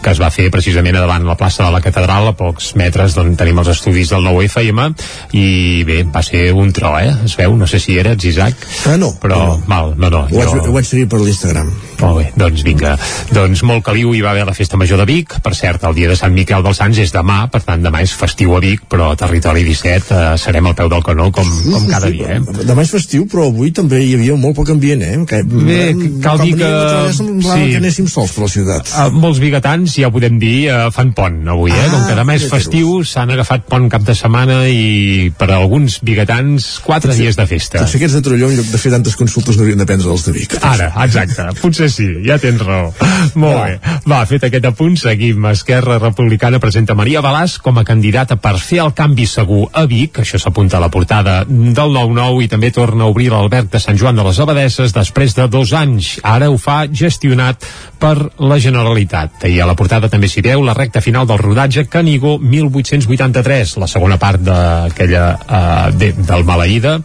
que 0.02 0.14
es 0.14 0.20
va 0.22 0.32
fer 0.34 0.50
precisament 0.54 0.98
davant 0.98 1.26
la 1.26 1.38
plaça 1.40 1.66
de 1.66 1.72
la 1.74 1.82
Catedral, 1.84 2.28
a 2.30 2.36
pocs 2.38 2.72
metres 2.80 3.16
d'on 3.16 3.34
tenim 3.38 3.62
els 3.62 3.72
estudis 3.72 4.12
del 4.12 4.24
nou 4.26 4.42
FM, 4.44 4.90
i 5.38 5.46
bé, 5.88 6.02
va 6.04 6.22
ser 6.26 6.50
un 6.52 6.72
tro, 6.72 6.94
eh? 6.98 7.12
Es 7.26 7.36
veu, 7.38 7.56
no 7.56 7.68
sé 7.70 7.80
si 7.82 7.98
eres, 7.98 8.24
Isaac. 8.24 8.66
Ah, 8.88 8.98
no. 9.00 9.12
Però, 9.22 9.38
no. 9.38 9.62
mal, 9.66 9.94
no, 9.96 10.10
no. 10.10 10.26
Ho, 10.28 10.38
vaig, 10.38 10.68
ho 10.68 10.76
vaig 10.76 10.88
seguir 10.88 11.08
per 11.10 11.22
l'Instagram. 11.22 11.72
Molt 12.02 12.18
bé, 12.18 12.26
doncs 12.34 12.64
vinga. 12.66 12.96
Doncs 13.32 13.62
molt 13.68 13.84
caliu 13.86 14.12
hi 14.14 14.22
va 14.24 14.32
haver 14.32 14.44
la 14.48 14.54
Festa 14.56 14.78
Major 14.80 14.98
de 14.98 15.06
Vic. 15.08 15.36
Per 15.42 15.54
cert, 15.54 15.84
el 15.86 15.94
dia 15.96 16.10
de 16.10 16.16
Sant 16.18 16.34
Miquel 16.34 16.64
dels 16.64 16.80
Sants 16.82 16.98
és 17.02 17.12
demà, 17.14 17.44
per 17.52 17.62
tant 17.66 17.82
demà 17.84 18.02
és 18.02 18.14
festiu 18.18 18.56
a 18.56 18.60
Vic, 18.62 18.84
però 18.90 19.12
a 19.12 19.18
Territori 19.18 19.62
17 19.66 20.16
eh, 20.16 20.22
serem 20.40 20.66
al 20.66 20.76
peu 20.78 20.90
del 20.90 21.04
canó 21.06 21.28
com, 21.34 21.46
com 21.46 21.86
cada 21.90 22.10
dia. 22.10 22.38
Eh? 22.38 22.64
Demà 22.66 22.82
és 22.82 22.92
festiu, 22.92 23.26
però 23.30 23.46
avui 23.50 23.70
també 23.74 24.02
hi 24.02 24.16
havia 24.16 24.36
molt 24.40 24.58
poc 24.58 24.72
ambient, 24.74 25.04
eh? 25.06 25.20
Que, 25.28 25.42
Bé, 25.46 25.80
cal 26.24 26.42
dir 26.42 26.56
que... 26.58 26.72
Sí. 27.12 27.68
que 27.70 27.78
anéssim 27.78 28.08
sols 28.10 28.34
per 28.34 28.46
la 28.46 28.50
ciutat. 28.50 28.90
Uh, 28.90 29.08
molts 29.22 29.38
bigatans, 29.42 29.94
ja 30.02 30.10
ho 30.10 30.14
podem 30.14 30.38
dir, 30.42 30.56
uh, 30.72 30.90
fan 30.94 31.12
pont 31.16 31.38
avui, 31.54 31.70
eh? 31.70 31.86
Ah, 31.86 31.90
Com 31.92 32.06
que 32.08 32.18
demà 32.18 32.36
és 32.38 32.48
festiu, 32.50 32.98
s'han 33.06 33.30
agafat 33.34 33.66
pont 33.70 33.86
cap 33.92 34.04
de 34.06 34.16
setmana 34.18 34.62
i 34.68 35.30
per 35.38 35.50
a 35.52 35.60
alguns 35.60 36.00
bigatans, 36.02 36.68
quatre 36.84 37.14
dies 37.16 37.38
de 37.38 37.46
festa. 37.46 37.84
Potser 37.84 38.00
aquests 38.00 38.18
de 38.18 38.24
Trolló, 38.26 38.50
en 38.50 38.58
lloc 38.58 38.72
de 38.72 38.80
fer 38.82 38.92
tantes 38.94 39.16
consultes, 39.18 39.60
haurien 39.60 39.80
de 39.80 39.86
prendre 39.88 40.10
els 40.10 40.26
de 40.26 40.34
Vic. 40.34 40.58
Ara, 40.66 40.90
exacte, 41.06 41.48
potser 41.62 41.91
sí, 41.92 42.08
ja 42.26 42.38
tens 42.42 42.62
raó. 42.64 42.90
Molt 43.38 43.58
bé. 43.60 43.76
Va, 44.08 44.22
fet 44.28 44.48
aquest 44.48 44.66
apunt, 44.68 44.96
seguim. 45.00 45.44
Esquerra 45.52 45.98
Republicana 46.00 46.60
presenta 46.62 46.96
Maria 46.98 47.22
Balàs 47.24 47.58
com 47.62 47.78
a 47.78 47.84
candidata 47.86 48.38
per 48.40 48.56
fer 48.60 48.80
el 48.84 48.94
canvi 48.96 49.26
segur 49.30 49.66
a 49.72 49.84
Vic, 49.90 50.22
això 50.22 50.40
s'apunta 50.40 50.78
a 50.78 50.82
la 50.82 50.90
portada 50.92 51.42
del 51.46 51.94
9-9 51.94 52.42
i 52.46 52.50
també 52.50 52.72
torna 52.74 53.06
a 53.06 53.12
obrir 53.12 53.30
l'Alberg 53.32 53.70
de 53.72 53.80
Sant 53.82 53.98
Joan 54.00 54.18
de 54.18 54.26
les 54.26 54.40
Abadesses 54.42 54.94
després 54.96 55.36
de 55.38 55.46
dos 55.52 55.72
anys. 55.76 56.16
Ara 56.22 56.50
ho 56.50 56.58
fa 56.60 56.82
gestionat 56.88 57.66
per 58.02 58.16
la 58.42 58.58
Generalitat. 58.62 59.46
I 59.46 59.60
a 59.62 59.68
la 59.68 59.76
portada 59.78 60.10
també 60.10 60.30
s'hi 60.30 60.42
veu 60.44 60.64
la 60.66 60.74
recta 60.74 61.02
final 61.04 61.28
del 61.28 61.40
rodatge 61.40 61.86
Canigó 61.90 62.38
1883, 62.40 63.76
la 63.82 63.88
segona 63.90 64.18
part 64.18 64.42
d'aquella 64.42 65.24
uh, 65.36 65.90
de, 65.94 66.12
del 66.18 66.46
Maleïda, 66.48 66.96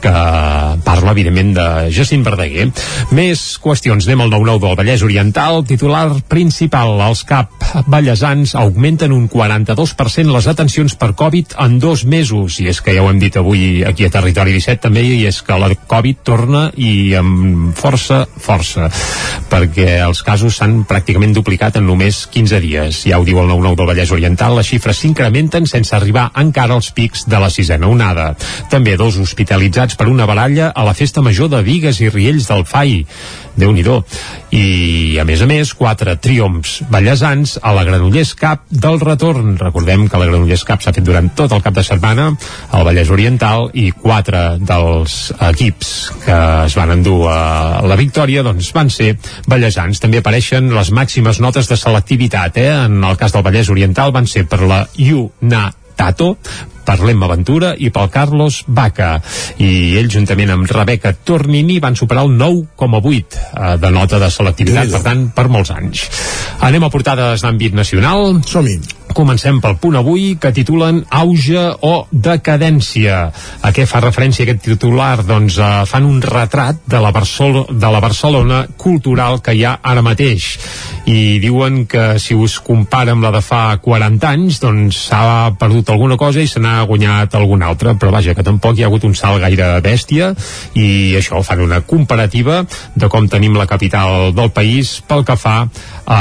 que 0.00 0.14
parla, 0.86 1.12
evidentment, 1.12 1.52
de 1.56 1.66
Jacint 1.92 2.24
Verdaguer. 2.26 2.70
Més 3.16 3.44
qüestions. 3.62 4.06
Anem 4.06 4.24
al 4.24 4.32
9-9 4.36 4.60
del 4.60 4.76
Vallès 4.76 5.02
Oriental. 5.02 5.64
Titular 5.64 6.20
principal. 6.28 7.00
Els 7.06 7.22
CAP 7.24 7.52
ballesans 7.88 8.54
augmenten 8.58 9.12
un 9.12 9.26
42% 9.28 10.32
les 10.32 10.48
atencions 10.50 10.94
per 10.98 11.14
Covid 11.16 11.56
en 11.62 11.78
dos 11.80 12.04
mesos. 12.04 12.60
I 12.60 12.68
és 12.72 12.80
que 12.84 12.94
ja 12.96 13.04
ho 13.04 13.10
hem 13.10 13.20
dit 13.22 13.36
avui 13.36 13.84
aquí 13.86 14.06
a 14.06 14.12
Territori 14.12 14.54
17 14.56 14.82
també, 14.86 15.04
i 15.06 15.24
és 15.28 15.40
que 15.42 15.58
la 15.58 15.70
Covid 15.74 16.22
torna 16.26 16.66
i 16.76 17.14
amb 17.16 17.72
força, 17.76 18.24
força, 18.36 18.90
perquè 19.50 20.00
els 20.04 20.22
casos 20.26 20.58
s'han 20.58 20.82
pràcticament 20.88 21.34
duplicat 21.36 21.80
en 21.80 21.86
només 21.88 22.24
15 22.32 22.60
dies. 22.64 23.02
Ja 23.08 23.20
ho 23.20 23.26
diu 23.26 23.40
el 23.42 23.50
9-9 23.50 23.80
del 23.80 23.90
Vallès 23.92 24.14
Oriental, 24.16 24.56
les 24.58 24.68
xifres 24.68 25.00
s'incrementen 25.00 25.66
sense 25.70 25.96
arribar 25.96 26.28
encara 26.36 26.76
als 26.76 26.92
pics 26.92 27.26
de 27.30 27.40
la 27.40 27.50
sisena 27.50 27.88
onada. 27.88 28.32
També 28.72 28.96
dos 29.00 29.18
hospitalitzats 29.22 29.96
per 29.96 30.10
una 30.12 30.28
baralla 30.28 30.70
a 30.74 30.84
la 30.86 30.94
festa 30.94 31.24
major 31.24 31.50
de 31.52 31.62
Vigues 31.66 32.00
i 32.00 32.12
Riells 32.12 32.48
del 32.52 32.64
FAI 32.66 33.04
déu 33.56 33.72
nhi 33.72 33.82
I, 34.54 35.18
a 35.20 35.24
més 35.26 35.42
a 35.42 35.48
més, 35.50 35.72
quatre 35.76 36.16
triomfs 36.22 36.80
ballesans 36.92 37.56
a 37.62 37.72
la 37.76 37.84
Granollers 37.88 38.34
Cup 38.38 38.66
del 38.70 39.00
retorn. 39.02 39.56
Recordem 39.60 40.06
que 40.08 40.20
la 40.20 40.28
Granollers 40.28 40.64
Cup 40.68 40.84
s'ha 40.84 40.94
fet 40.96 41.06
durant 41.06 41.28
tot 41.36 41.52
el 41.56 41.64
cap 41.64 41.74
de 41.76 41.84
setmana 41.86 42.28
al 42.76 42.86
Vallès 42.86 43.10
Oriental 43.12 43.70
i 43.74 43.88
quatre 43.90 44.44
dels 44.62 45.16
equips 45.50 45.94
que 46.24 46.38
es 46.66 46.76
van 46.78 46.94
endur 46.96 47.26
a 47.32 47.82
la 47.86 47.98
victòria 47.98 48.44
doncs 48.46 48.70
van 48.76 48.92
ser 48.92 49.14
ballesans. 49.50 50.00
També 50.02 50.22
apareixen 50.22 50.70
les 50.74 50.92
màximes 50.94 51.40
notes 51.42 51.68
de 51.70 51.78
selectivitat. 51.80 52.62
Eh? 52.62 52.70
En 52.86 53.02
el 53.04 53.18
cas 53.20 53.34
del 53.34 53.44
Vallès 53.46 53.72
Oriental 53.72 54.14
van 54.14 54.30
ser 54.30 54.46
per 54.48 54.62
la 54.62 54.84
UNA 54.96 55.66
Tato, 55.96 56.36
per 56.86 57.00
l'Emma 57.02 57.28
Ventura 57.30 57.74
i 57.76 57.90
pel 57.94 58.10
Carlos 58.14 58.62
Baca. 58.66 59.16
I 59.58 59.96
ells, 59.98 60.12
juntament 60.14 60.54
amb 60.54 60.70
Rebeca 60.70 61.12
Tornini, 61.16 61.80
van 61.82 61.98
superar 61.98 62.26
el 62.28 62.36
9,8 62.38 63.40
eh, 63.42 63.74
de 63.82 63.90
nota 63.94 64.22
de 64.22 64.30
selectivitat, 64.32 64.92
per 64.94 65.02
tant, 65.06 65.26
per 65.36 65.48
molts 65.52 65.74
anys. 65.74 66.06
Anem 66.66 66.86
a 66.86 66.92
portades 66.92 67.44
d'àmbit 67.44 67.76
nacional. 67.76 68.40
Som-hi. 68.46 68.80
Comencem 69.16 69.62
pel 69.64 69.78
punt 69.80 69.94
avui 69.96 70.34
que 70.36 70.50
titulen 70.52 70.98
Auge 71.16 71.62
o 71.88 71.92
decadència. 72.12 73.22
A 73.64 73.70
què 73.72 73.86
fa 73.88 74.02
referència 74.04 74.44
aquest 74.44 74.60
titular? 74.66 75.22
Doncs 75.24 75.56
eh, 75.56 75.68
fan 75.88 76.04
un 76.04 76.18
retrat 76.20 76.82
de 76.84 77.00
la, 77.00 77.14
Barcel 77.16 77.62
de 77.70 77.92
la 77.94 78.02
Barcelona 78.04 78.66
cultural 78.76 79.40
que 79.40 79.54
hi 79.56 79.64
ha 79.64 79.78
ara 79.80 80.04
mateix 80.04 80.50
i 81.08 81.38
diuen 81.40 81.86
que 81.88 82.18
si 82.20 82.36
us 82.36 82.58
compara 82.60 83.14
amb 83.14 83.24
la 83.24 83.30
de 83.32 83.40
fa 83.40 83.78
40 83.80 84.28
anys 84.28 84.58
doncs 84.60 84.98
s'ha 85.06 85.54
perdut 85.56 85.94
alguna 85.94 86.18
cosa 86.20 86.42
i 86.42 86.50
se 86.50 86.60
n'ha 86.60 86.82
guanyat 86.84 87.38
alguna 87.38 87.70
altra, 87.70 87.94
però 87.96 88.12
vaja, 88.12 88.34
que 88.36 88.44
tampoc 88.44 88.76
hi 88.76 88.84
ha 88.84 88.90
hagut 88.90 89.06
un 89.08 89.14
salt 89.16 89.40
gaire 89.40 89.70
bèstia 89.80 90.32
i 90.74 91.16
això 91.16 91.40
fan 91.46 91.62
una 91.64 91.80
comparativa 91.86 92.64
de 92.94 93.08
com 93.08 93.30
tenim 93.32 93.56
la 93.56 93.68
capital 93.70 94.34
del 94.36 94.52
país 94.52 94.98
pel 95.08 95.24
que 95.24 95.38
fa 95.40 95.56
a 96.06 96.20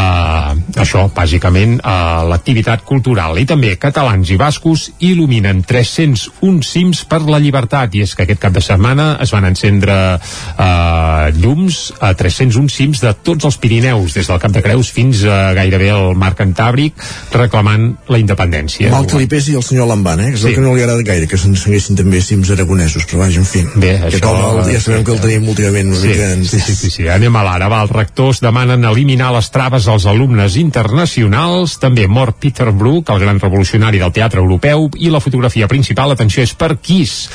això, 0.80 1.10
bàsicament 1.12 1.80
a 1.84 2.24
l'activitat 2.30 2.85
cultural 2.86 3.38
i 3.42 3.46
també 3.50 3.74
catalans 3.82 4.30
i 4.32 4.38
bascos 4.40 4.88
il·luminen 5.04 5.64
301 5.68 6.62
cims 6.66 7.04
per 7.10 7.22
la 7.26 7.40
llibertat 7.42 7.96
i 7.98 8.04
és 8.06 8.14
que 8.16 8.24
aquest 8.28 8.42
cap 8.42 8.54
de 8.56 8.62
setmana 8.64 9.16
es 9.24 9.34
van 9.36 9.46
encendre 9.50 9.96
eh, 10.20 11.32
llums 11.42 11.94
a 12.00 12.14
301 12.18 12.70
cims 12.72 13.02
de 13.04 13.14
tots 13.26 13.46
els 13.50 13.58
Pirineus 13.62 14.14
des 14.16 14.28
del 14.30 14.40
Cap 14.42 14.54
de 14.56 14.62
Creus 14.66 14.92
fins 14.94 15.24
a 15.26 15.54
gairebé 15.58 15.90
al 15.96 16.16
Mar 16.16 16.34
Cantàbric 16.38 16.94
reclamant 17.34 17.92
la 18.12 18.20
independència 18.22 18.92
Mal 18.94 19.08
que 19.10 19.20
li 19.22 19.28
pesi 19.32 19.56
el 19.58 19.64
senyor 19.66 19.90
Lamban, 19.90 20.22
eh? 20.22 20.30
que 20.34 20.40
és 20.40 20.46
sí. 20.46 20.52
el 20.54 20.58
que 20.60 20.66
no 20.66 20.76
li 20.76 20.84
agrada 20.86 21.04
gaire 21.08 21.28
que 21.30 21.38
s'enseguessin 21.42 21.98
també 22.00 22.22
cims 22.22 22.52
aragonesos 22.56 23.06
però 23.10 23.24
vaja, 23.26 23.42
en 23.42 23.50
fi, 23.50 23.64
Bé, 23.76 23.96
aquest 24.00 24.22
això- 24.24 24.34
home 24.36 24.68
ja 24.72 24.82
sabem 24.84 25.04
que 25.06 25.14
el 25.16 25.22
tenim 25.24 25.50
últimament 25.50 25.92
una 25.92 26.00
Sí, 26.02 26.08
mica 26.14 26.32
en... 26.34 26.46
sí, 26.46 26.60
sí, 26.60 26.76
sí, 26.76 26.90
sí. 26.92 27.08
Anem 27.10 27.36
a 27.36 27.44
l'ara. 27.46 27.68
Els 27.82 27.92
rectors 27.92 28.40
demanen 28.44 28.84
eliminar 28.86 29.32
les 29.34 29.48
traves 29.52 29.88
als 29.92 30.06
alumnes 30.10 30.56
internacionals. 30.60 31.78
També 31.82 32.06
mor 32.08 32.34
Peter 32.40 32.65
Brook, 32.72 33.10
el 33.14 33.20
gran 33.20 33.40
revolucionari 33.40 34.00
del 34.02 34.12
teatre 34.16 34.40
europeu, 34.42 34.90
i 34.98 35.10
la 35.14 35.20
fotografia 35.20 35.68
principal, 35.68 36.12
atenció, 36.12 36.44
és 36.44 36.54
per 36.54 36.78
Kiss. 36.82 37.30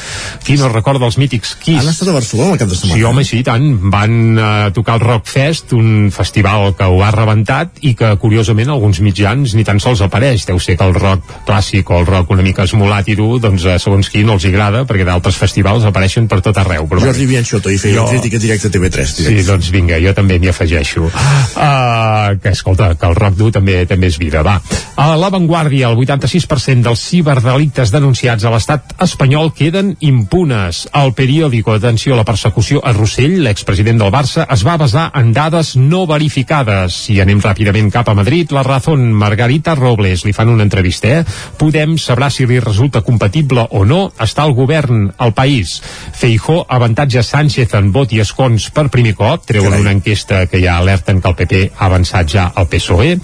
Qui 0.45 0.57
no 0.59 0.68
recorda 0.72 1.07
els 1.07 1.18
mítics 1.20 1.55
Kiss? 1.61 1.81
Han 1.83 1.93
estat 1.93 2.09
a 2.09 2.16
Barcelona 2.16 2.53
el 2.57 2.59
cap 2.62 2.68
de 2.68 2.76
setmana. 2.78 2.97
Sí, 2.99 3.05
home, 3.05 3.24
sí, 3.24 3.43
tant. 3.47 3.68
Van 3.93 4.16
eh, 4.39 4.70
tocar 4.74 4.97
el 4.99 5.05
Rock 5.05 5.26
Fest, 5.31 5.72
un 5.76 6.11
festival 6.14 6.74
que 6.78 6.85
ho 6.89 7.03
ha 7.05 7.11
rebentat 7.14 7.78
i 7.83 7.95
que, 7.99 8.14
curiosament, 8.22 8.70
alguns 8.70 9.01
mitjans 9.05 9.55
ni 9.55 9.64
tan 9.64 9.81
sols 9.81 10.01
apareix. 10.07 10.47
Deu 10.49 10.59
ser 10.62 10.76
que 10.76 10.85
el 10.87 10.95
rock 10.95 11.24
clàssic 11.49 11.91
o 11.91 12.01
el 12.01 12.07
rock 12.09 12.31
una 12.35 12.43
mica 12.47 12.64
esmolat 12.68 13.09
i 13.09 13.16
dur, 13.18 13.41
doncs, 13.41 13.64
eh, 13.66 13.78
segons 13.83 14.09
qui 14.11 14.24
no 14.24 14.35
els 14.39 14.45
agrada, 14.49 14.85
perquè 14.89 15.05
d'altres 15.09 15.37
festivals 15.37 15.85
apareixen 15.85 16.28
per 16.28 16.41
tot 16.45 16.57
arreu. 16.59 16.87
Però, 16.91 17.01
Jordi 17.05 17.26
Bianchotto 17.26 17.70
i 17.70 17.78
feia 17.78 18.01
Jo- 18.01 18.09
crítica 18.11 18.39
directa 18.39 18.68
a 18.68 18.70
TV3 18.70 19.07
Sí, 19.20 19.43
doncs 19.47 19.70
vinga, 19.70 19.99
jo 20.01 20.12
també 20.14 20.39
m'hi 20.39 20.49
afegeixo. 20.49 21.11
Uh, 21.57 22.39
que 22.43 22.49
escolta, 22.55 22.95
que 22.95 23.07
el 23.07 23.14
rock 23.18 23.35
dur 23.39 23.51
també 23.53 23.85
també 23.87 24.09
és 24.11 24.18
vida, 24.20 24.43
va. 24.47 24.61
A 25.01 25.11
l'avantguàrdia, 25.21 25.91
el 25.91 25.99
86% 26.01 26.85
dels 26.87 27.03
ciberdelictes 27.11 27.93
denunciats 27.93 28.45
a 28.45 28.51
l'estat 28.53 28.95
espanyol 29.05 29.53
queden 29.57 29.93
impunes. 30.01 30.87
El 30.97 31.12
periòdico, 31.18 31.75
atenció, 31.77 32.16
la 32.16 32.25
persecució 32.25 32.81
a 32.85 32.95
Rossell, 32.97 33.39
l'expresident 33.45 34.01
del 34.01 34.12
Barça, 34.14 34.47
es 34.51 34.64
va 34.66 34.79
basar 34.81 35.11
en 35.18 35.33
dades 35.37 35.75
no 35.77 36.07
verificades. 36.09 36.97
Si 37.07 37.21
anem 37.21 37.43
ràpidament 37.45 37.91
cap 37.93 38.09
a 38.09 38.16
Madrid, 38.16 38.53
la 38.57 38.64
Razón 38.66 39.11
Margarita 39.12 39.75
Robles 39.79 40.25
li 40.25 40.35
fan 40.37 40.53
una 40.53 40.64
entrevista, 40.66 41.21
eh? 41.21 41.25
Podem 41.61 41.97
sabrà 42.01 42.31
si 42.33 42.49
li 42.49 42.61
resulta 42.61 43.05
compatible 43.07 43.66
o 43.71 43.85
no 43.85 44.01
estar 44.21 44.47
al 44.49 44.57
govern 44.57 45.11
al 45.18 45.35
país. 45.35 45.81
Feijó 46.16 46.64
avantatja 46.68 47.23
Sánchez 47.27 47.75
en 47.79 47.93
vot 47.93 48.12
i 48.12 48.23
escons 48.25 48.71
per 48.75 48.89
primer 48.91 49.14
cop, 49.18 49.45
treuen 49.47 49.79
una 49.81 49.93
enquesta 49.95 50.47
que 50.47 50.62
ja 50.62 50.79
alerten 50.79 51.21
que 51.21 51.29
el 51.29 51.39
PP 51.39 51.62
ha 51.77 51.87
avançat 51.91 52.31
ja 52.31 52.49
al 52.55 52.68
PSOE. 52.71 53.16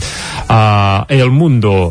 Uh, 0.46 1.04
el 1.08 1.30
Mundo, 1.30 1.85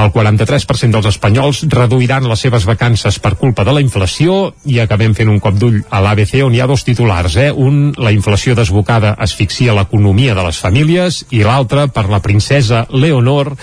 el 0.00 0.12
43% 0.14 0.96
dels 0.96 1.10
espanyols 1.12 1.64
reduiran 1.70 2.28
les 2.28 2.44
seves 2.46 2.66
vacances 2.68 3.18
per 3.22 3.36
culpa 3.40 3.64
de 3.66 3.74
la 3.76 3.84
inflació 3.84 4.54
i 4.64 4.80
acabem 4.82 5.14
fent 5.16 5.30
un 5.32 5.40
cop 5.42 5.58
d'ull 5.60 5.80
a 5.90 6.02
l'ABC 6.04 6.40
on 6.44 6.54
hi 6.54 6.62
ha 6.62 6.68
dos 6.70 6.84
titulars, 6.86 7.36
eh? 7.36 7.50
un, 7.52 7.92
la 7.98 8.12
inflació 8.14 8.56
desbocada 8.58 9.14
asfixia 9.18 9.76
l'economia 9.76 10.34
de 10.34 10.46
les 10.46 10.60
famílies 10.60 11.24
i 11.30 11.44
l'altre 11.46 11.88
per 11.92 12.08
la 12.10 12.22
princesa 12.24 12.86
Leonor 12.90 13.54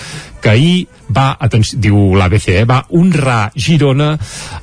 que 0.41 0.49
ahir 0.49 0.87
va, 1.09 1.35
atenció, 1.39 1.79
diu 1.81 2.15
l'ABC, 2.17 2.49
eh, 2.61 2.65
va 2.69 2.83
honrar 2.95 3.51
Girona 3.55 4.13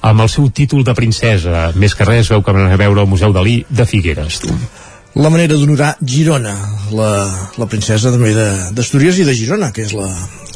amb 0.01 0.25
el 0.25 0.31
seu 0.33 0.51
títol 0.55 0.85
de 0.87 0.95
princesa. 0.95 1.70
Més 1.75 1.97
que 1.97 2.07
res, 2.09 2.31
veu 2.31 2.45
que 2.45 2.55
van 2.55 2.70
a 2.70 2.81
veure 2.81 3.03
al 3.03 3.11
Museu 3.11 3.35
Dalí 3.35 3.62
de 3.68 3.87
Figueres, 3.89 4.41
tu. 4.45 4.55
La 5.14 5.30
manera 5.30 5.54
d'honorar 5.54 5.92
Girona, 6.02 6.54
la, 6.90 7.10
la 7.58 7.66
princesa 7.70 8.10
també 8.10 8.32
d'Astúries 8.74 9.20
i 9.22 9.26
de 9.26 9.34
Girona, 9.36 9.70
que 9.74 9.84
és 9.86 9.92
la, 9.94 10.08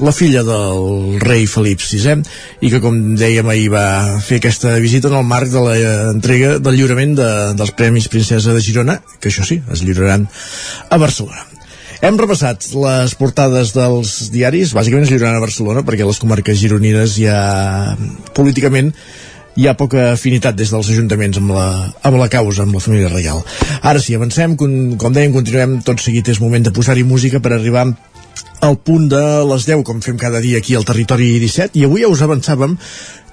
la 0.03 0.15
filla 0.15 0.43
del 0.47 1.21
rei 1.23 1.47
Felip 1.51 1.85
VI, 1.85 2.25
i 2.67 2.73
que, 2.73 2.81
com 2.83 2.97
dèiem 3.19 3.47
ahir, 3.53 3.69
va 3.71 4.19
fer 4.25 4.41
aquesta 4.43 4.75
visita 4.83 5.13
en 5.13 5.21
el 5.21 5.29
marc 5.29 5.53
de 5.53 5.63
l'entrega 5.63 6.57
del 6.59 6.81
lliurament 6.81 7.15
de, 7.21 7.29
dels 7.59 7.75
Premis 7.79 8.11
Princesa 8.11 8.57
de 8.57 8.65
Girona, 8.65 8.99
que 9.23 9.31
això 9.31 9.47
sí, 9.47 9.61
es 9.71 9.85
lliuraran 9.87 10.27
a 10.91 10.99
Barcelona. 10.99 11.47
Hem 12.03 12.19
repassat 12.19 12.69
les 12.79 13.15
portades 13.19 13.73
dels 13.75 14.29
diaris, 14.35 14.75
bàsicament 14.75 15.07
es 15.07 15.15
lliuraran 15.15 15.39
a 15.39 15.43
Barcelona, 15.43 15.87
perquè 15.87 16.07
les 16.07 16.19
comarques 16.23 16.59
gironines 16.59 17.15
ja 17.19 17.97
políticament 18.35 18.93
hi 19.59 19.67
ha 19.67 19.75
poca 19.75 20.13
afinitat 20.13 20.55
des 20.55 20.71
dels 20.71 20.91
ajuntaments 20.93 21.41
amb 21.41 21.51
la, 21.57 21.67
amb 22.07 22.21
la 22.21 22.29
causa, 22.31 22.63
amb 22.63 22.79
la 22.79 22.83
família 22.83 23.11
reial. 23.11 23.43
Ara 23.83 23.99
sí, 23.99 24.15
avancem, 24.15 24.55
com, 24.61 24.75
com 25.01 25.15
dèiem, 25.15 25.35
continuem 25.35 25.81
tot 25.87 25.99
seguit, 26.03 26.31
és 26.31 26.39
moment 26.43 26.63
de 26.63 26.75
posar-hi 26.75 27.03
música 27.03 27.43
per 27.43 27.57
arribar 27.57 27.89
al 28.61 28.77
punt 28.83 29.07
de 29.11 29.23
les 29.51 29.67
10, 29.67 29.83
com 29.87 30.03
fem 30.03 30.19
cada 30.19 30.41
dia 30.43 30.59
aquí 30.63 30.75
al 30.79 30.87
Territori 30.87 31.31
17, 31.43 31.79
i 31.79 31.87
avui 31.87 32.03
ja 32.03 32.11
us 32.11 32.23
avançàvem 32.23 32.75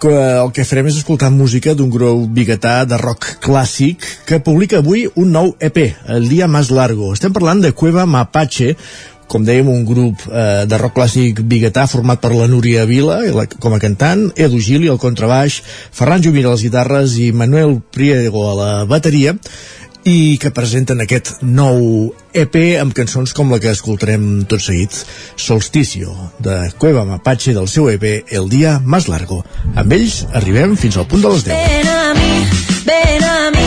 que 0.02 0.12
el 0.12 0.52
que 0.54 0.66
farem 0.68 0.90
és 0.90 1.00
escoltar 1.00 1.32
música 1.34 1.74
d'un 1.78 1.90
grup 1.94 2.26
biguetà 2.36 2.84
de 2.90 2.98
rock 3.00 3.38
clàssic 3.46 4.04
que 4.28 4.42
publica 4.44 4.82
avui 4.82 5.06
un 5.16 5.32
nou 5.34 5.54
EP, 5.64 5.80
El 6.18 6.28
Dia 6.30 6.50
Más 6.52 6.70
Largo. 6.74 7.14
Estem 7.14 7.34
parlant 7.34 7.64
de 7.64 7.72
Cueva 7.74 8.06
Mapache, 8.06 8.76
com 9.32 9.46
dèiem, 9.46 9.70
un 9.72 9.86
grup 9.88 10.26
eh, 10.30 10.66
de 10.70 10.80
rock 10.82 10.98
clàssic 11.00 11.42
biguetà 11.46 11.88
format 11.92 12.22
per 12.22 12.34
la 12.36 12.50
Núria 12.52 12.86
Vila 12.90 13.22
la, 13.36 13.48
com 13.60 13.76
a 13.76 13.82
cantant, 13.82 14.28
Edu 14.36 14.60
Gili 14.62 14.92
al 14.92 15.02
contrabaix, 15.02 15.62
Ferran 15.96 16.24
Jovira 16.24 16.52
a 16.52 16.58
les 16.58 16.66
guitarres 16.68 17.18
i 17.22 17.32
Manuel 17.36 17.80
Priego 17.96 18.46
a 18.50 18.56
la 18.60 18.72
bateria 18.90 19.36
i 20.06 20.38
que 20.42 20.54
presenten 20.54 21.02
aquest 21.02 21.42
nou 21.42 22.14
EP 22.38 22.58
amb 22.78 22.94
cançons 22.96 23.34
com 23.34 23.50
la 23.52 23.60
que 23.62 23.74
escoltarem 23.74 24.46
tot 24.50 24.62
seguit, 24.62 24.94
Solsticio, 25.36 26.14
de 26.46 26.70
Cueva 26.78 27.06
Mapache 27.10 27.56
del 27.58 27.68
seu 27.72 27.90
EP 27.90 28.30
El 28.30 28.50
Dia 28.54 28.78
Más 28.86 29.10
Largo. 29.10 29.42
Amb 29.74 29.98
ells 29.98 30.22
arribem 30.38 30.78
fins 30.78 31.02
al 31.02 31.10
punt 31.10 31.26
de 31.26 31.34
les 31.34 31.48
10. 31.50 31.58
Ven 31.58 31.94
a 31.96 32.14
mí, 32.20 32.34
ven 32.86 33.30
a 33.32 33.40
mí, 33.58 33.65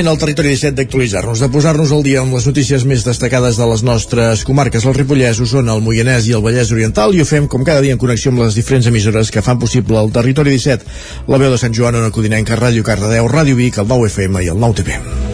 Moment 0.00 0.14
al 0.16 0.20
territori 0.22 0.48
17 0.54 0.78
d'actualitzar-nos, 0.78 1.42
de 1.44 1.48
posar-nos 1.52 1.90
al 1.92 2.00
dia 2.00 2.22
amb 2.22 2.32
les 2.32 2.46
notícies 2.48 2.86
més 2.88 3.02
destacades 3.04 3.58
de 3.60 3.66
les 3.68 3.82
nostres 3.84 4.46
comarques, 4.48 4.86
el 4.88 4.94
Ripollès, 4.96 5.42
Osona, 5.44 5.74
el 5.76 5.84
Moianès 5.84 6.24
i 6.24 6.32
el 6.38 6.40
Vallès 6.40 6.72
Oriental, 6.72 7.12
i 7.12 7.20
ho 7.20 7.26
fem 7.28 7.44
com 7.52 7.66
cada 7.68 7.84
dia 7.84 7.92
en 7.92 8.00
connexió 8.00 8.32
amb 8.32 8.40
les 8.40 8.56
diferents 8.56 8.88
emissores 8.88 9.28
que 9.28 9.44
fan 9.44 9.60
possible 9.60 10.00
el 10.00 10.08
territori 10.14 10.56
17, 10.56 10.88
la 11.28 11.42
veu 11.42 11.52
de 11.52 11.58
Sant 11.60 11.76
Joan, 11.76 12.00
Ona 12.00 12.14
Codinenca, 12.16 12.56
Ràdio 12.56 12.86
Cardedeu, 12.86 13.28
Ràdio 13.28 13.60
Vic, 13.60 13.76
el 13.76 13.92
9 13.92 14.08
FM 14.08 14.46
i 14.46 14.48
el 14.54 14.64
9 14.64 14.80
TV 14.80 15.29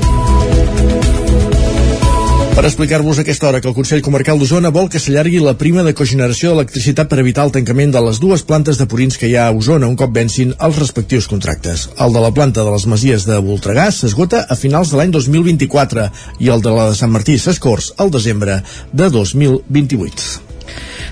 per 2.57 2.65
explicar-vos 2.65 3.19
aquesta 3.21 3.51
hora 3.51 3.59
que 3.61 3.69
el 3.69 3.75
Consell 3.77 4.01
Comarcal 4.01 4.39
d'Osona 4.41 4.71
vol 4.73 4.87
que 4.89 4.97
s'allargui 5.03 5.43
la 5.45 5.53
prima 5.61 5.83
de 5.85 5.93
cogeneració 5.99 6.55
d'electricitat 6.55 7.11
per 7.11 7.19
evitar 7.21 7.45
el 7.45 7.53
tancament 7.53 7.93
de 7.93 8.01
les 8.01 8.17
dues 8.23 8.47
plantes 8.49 8.81
de 8.81 8.87
purins 8.89 9.21
que 9.21 9.29
hi 9.29 9.37
ha 9.37 9.51
a 9.51 9.53
Osona 9.53 9.91
un 9.93 9.99
cop 10.01 10.15
vencin 10.17 10.55
els 10.57 10.81
respectius 10.81 11.29
contractes. 11.29 11.91
El 12.01 12.17
de 12.17 12.25
la 12.25 12.33
planta 12.33 12.65
de 12.65 12.73
les 12.73 12.89
Masies 12.89 13.29
de 13.29 13.37
Voltregà 13.45 13.91
s'esgota 13.93 14.47
a 14.49 14.57
finals 14.57 14.89
de 14.89 15.03
l'any 15.03 15.13
2024 15.13 16.09
i 16.41 16.53
el 16.55 16.65
de 16.65 16.73
la 16.81 16.91
de 16.95 16.97
Sant 16.97 17.13
Martí 17.13 17.37
Sescors 17.37 17.93
al 18.01 18.15
desembre 18.15 18.63
de 18.89 19.11
2028. 19.13 20.31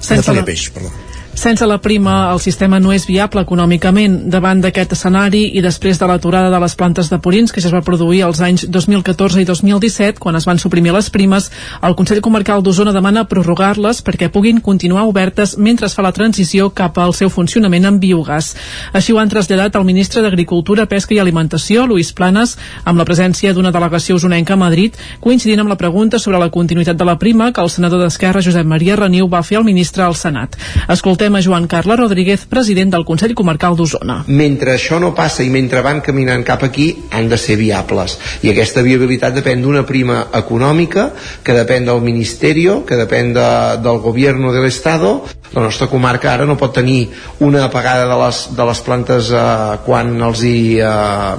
Sense 0.01 0.33
la... 0.33 0.49
peix, 0.49 0.71
perdó. 0.73 1.04
Sense 1.35 1.67
la 1.67 1.81
prima, 1.83 2.31
el 2.33 2.39
sistema 2.41 2.79
no 2.81 2.93
és 2.95 3.05
viable 3.09 3.43
econòmicament. 3.43 4.31
Davant 4.31 4.61
d'aquest 4.63 4.95
escenari 4.95 5.43
i 5.59 5.63
després 5.65 5.99
de 5.99 6.07
l'aturada 6.07 6.51
de 6.53 6.61
les 6.63 6.75
plantes 6.79 7.11
de 7.11 7.19
purins 7.19 7.53
que 7.53 7.61
ja 7.61 7.69
es 7.69 7.75
va 7.75 7.83
produir 7.85 8.23
als 8.23 8.41
anys 8.41 8.67
2014 8.71 9.43
i 9.43 9.45
2017, 9.49 10.21
quan 10.23 10.39
es 10.39 10.47
van 10.47 10.59
suprimir 10.63 10.95
les 10.95 11.11
primes, 11.11 11.51
el 11.83 11.97
Consell 11.99 12.23
Comarcal 12.25 12.63
d'Osona 12.63 12.95
demana 12.95 13.27
prorrogar-les 13.29 14.03
perquè 14.07 14.31
puguin 14.33 14.61
continuar 14.61 15.05
obertes 15.11 15.57
mentre 15.59 15.87
es 15.87 15.95
fa 15.97 16.05
la 16.07 16.13
transició 16.13 16.71
cap 16.71 16.99
al 16.99 17.15
seu 17.19 17.29
funcionament 17.29 17.91
en 17.91 17.99
biogàs. 18.01 18.55
Així 18.93 19.13
ho 19.13 19.19
han 19.19 19.33
traslladat 19.33 19.77
el 19.77 19.85
ministre 19.85 20.23
d'Agricultura, 20.23 20.87
Pesca 20.87 21.15
i 21.15 21.21
Alimentació, 21.21 21.87
Luis 21.87 22.13
Planes, 22.13 22.57
amb 22.85 22.99
la 22.99 23.09
presència 23.09 23.53
d'una 23.53 23.73
delegació 23.75 24.17
usonenca 24.17 24.55
a 24.55 24.61
Madrid, 24.61 24.97
coincidint 25.21 25.65
amb 25.65 25.73
la 25.73 25.81
pregunta 25.81 26.19
sobre 26.19 26.39
la 26.39 26.51
continuïtat 26.51 26.97
de 26.97 27.05
la 27.05 27.19
prima 27.19 27.51
que 27.53 27.61
el 27.61 27.71
senador 27.71 28.01
d'Esquerra, 28.05 28.43
Josep 28.45 28.67
Maria 28.67 28.97
Reniu, 28.97 29.29
va 29.29 29.43
fer 29.43 29.59
al 29.59 29.67
ministre 29.67 30.05
al 30.05 30.15
Senat. 30.15 30.57
Escoltem 30.89 31.24
Escoltem 31.25 31.41
a 31.41 31.41
Joan 31.41 31.67
Carles 31.67 31.97
Rodríguez, 31.97 32.43
president 32.45 32.91
del 32.93 33.05
Consell 33.09 33.33
Comarcal 33.33 33.73
d'Osona. 33.79 34.19
Mentre 34.29 34.75
això 34.75 34.99
no 35.01 35.15
passa 35.17 35.41
i 35.41 35.49
mentre 35.49 35.81
van 35.81 36.03
caminant 36.05 36.43
cap 36.45 36.67
aquí, 36.67 36.91
han 37.17 37.31
de 37.31 37.39
ser 37.41 37.57
viables. 37.57 38.19
I 38.45 38.51
aquesta 38.53 38.83
viabilitat 38.85 39.33
depèn 39.39 39.65
d'una 39.65 39.87
prima 39.89 40.19
econòmica, 40.37 41.07
que 41.41 41.57
depèn 41.57 41.89
del 41.89 42.05
Ministeri, 42.05 42.67
que 42.85 43.01
depèn 43.01 43.33
de, 43.33 43.49
del 43.81 44.03
Govern 44.05 44.51
de 44.53 44.67
l'Estado. 44.67 45.15
La 45.55 45.63
nostra 45.63 45.87
comarca 45.87 46.33
ara 46.33 46.47
no 46.47 46.57
pot 46.59 46.73
tenir 46.75 47.09
una 47.45 47.65
apagada 47.69 48.09
de 48.11 48.17
les, 48.25 48.41
de 48.57 48.65
les 48.67 48.81
plantes 48.83 49.31
eh, 49.31 49.43
quan 49.87 50.11
els 50.29 50.43
hi 50.43 50.57
eh, 50.83 50.89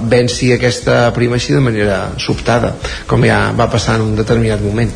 venci 0.08 0.52
aquesta 0.54 1.10
prima 1.16 1.36
així 1.36 1.52
de 1.52 1.60
manera 1.60 1.98
sobtada, 2.22 2.72
com 3.06 3.24
ja 3.28 3.52
va 3.56 3.68
passar 3.72 3.98
en 4.00 4.06
un 4.06 4.14
determinat 4.16 4.62
moment. 4.64 4.92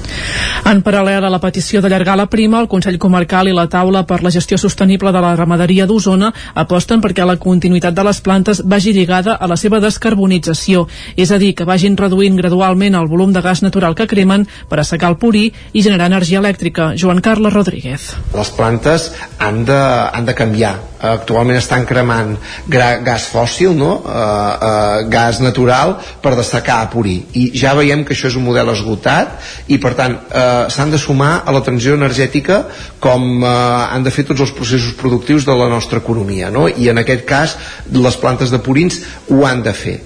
En 0.71 0.81
paral·lel 0.87 1.25
a 1.27 1.33
la 1.33 1.41
petició 1.43 1.83
d'allargar 1.85 2.17
la 2.17 2.29
prima, 2.33 2.61
el 2.61 2.69
Consell 2.73 2.99
Comarcal 3.01 3.51
i 3.51 3.55
la 3.57 3.67
taula 3.69 4.05
per 4.09 4.23
la 4.25 4.33
gestió 4.33 4.59
sostenible 4.61 5.13
de 5.13 5.21
la 5.21 5.35
ramaderia 5.37 5.87
d'Osona 5.87 6.33
aposten 6.63 7.03
perquè 7.05 7.27
la 7.27 7.37
continuïtat 7.41 7.97
de 7.97 8.05
les 8.07 8.21
plantes 8.25 8.63
vagi 8.65 8.95
lligada 8.97 9.37
a 9.37 9.49
la 9.51 9.59
seva 9.61 9.81
descarbonització, 9.85 10.87
és 11.17 11.31
a 11.31 11.41
dir, 11.43 11.53
que 11.59 11.69
vagin 11.69 11.99
reduint 12.01 12.39
gradualment 12.41 12.97
el 12.97 13.09
volum 13.11 13.35
de 13.37 13.45
gas 13.45 13.65
natural 13.67 13.97
que 13.99 14.09
cremen 14.09 14.47
per 14.69 14.81
assecar 14.81 15.13
el 15.13 15.19
purí 15.21 15.51
i 15.73 15.85
generar 15.85 16.09
energia 16.09 16.41
elèctrica. 16.41 16.93
Joan 16.97 17.21
Carles 17.21 17.53
Rodríguez. 17.53 18.11
Les 18.35 18.53
plantes 18.57 19.10
han 19.39 19.65
de, 19.69 19.81
han 20.13 20.27
de 20.29 20.35
canviar. 20.37 20.77
Actualment 21.01 21.57
estan 21.57 21.87
cremant 21.89 22.35
gas 22.69 23.25
fòssil, 23.33 23.73
no? 23.77 23.93
Uh, 24.05 24.11
uh, 24.13 25.09
gas 25.09 25.41
natural 25.41 25.95
per 26.21 26.35
dessecar 26.37 26.83
a 26.85 26.91
purí. 26.93 27.17
I 27.41 27.47
ja 27.57 27.73
veiem 27.79 28.05
que 28.05 28.13
això 28.13 28.29
és 28.29 28.37
un 28.37 28.45
model 28.45 28.73
esgotat 28.75 29.39
i, 29.69 29.79
per 29.81 29.95
tant, 29.97 30.19
uh, 30.29 30.69
s'han 30.73 30.93
de 30.93 31.01
sumar 31.01 31.41
a 31.47 31.55
la 31.57 31.65
transició 31.65 31.97
energètica 31.97 32.63
com 33.01 33.41
uh, 33.41 33.49
han 33.89 34.05
de 34.05 34.13
fer 34.13 34.27
tots 34.29 34.45
els 34.45 34.53
processos 34.57 34.93
productius 35.01 35.49
de 35.49 35.57
la 35.57 35.71
nostra 35.73 36.03
economia 36.03 36.51
no? 36.53 36.67
i 36.69 36.91
en 36.93 37.01
aquest 37.01 37.25
cas 37.29 37.57
les 37.93 38.21
plantes 38.21 38.53
de 38.53 38.61
purins 38.63 39.01
ho 39.31 39.43
han 39.49 39.65
de 39.65 39.73
fer 39.77 39.97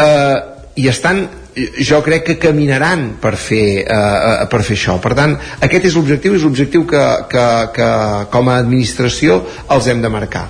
eh, 0.00 0.36
i 0.76 0.88
estan 0.88 1.26
jo 1.54 2.00
crec 2.04 2.24
que 2.26 2.38
caminaran 2.40 3.16
per 3.20 3.34
fer, 3.36 3.84
eh, 3.84 4.46
per 4.50 4.62
fer 4.62 4.76
això. 4.76 4.98
Per 5.02 5.14
tant 5.18 5.36
aquest 5.60 5.90
és 5.90 5.96
l'objectiu 5.96 6.36
és 6.36 6.46
l'objectiu 6.46 6.86
que, 6.88 7.02
que, 7.32 7.48
que 7.76 7.88
com 8.32 8.48
a 8.48 8.60
administració 8.62 9.42
els 9.70 9.88
hem 9.88 10.00
de 10.02 10.12
marcar 10.12 10.48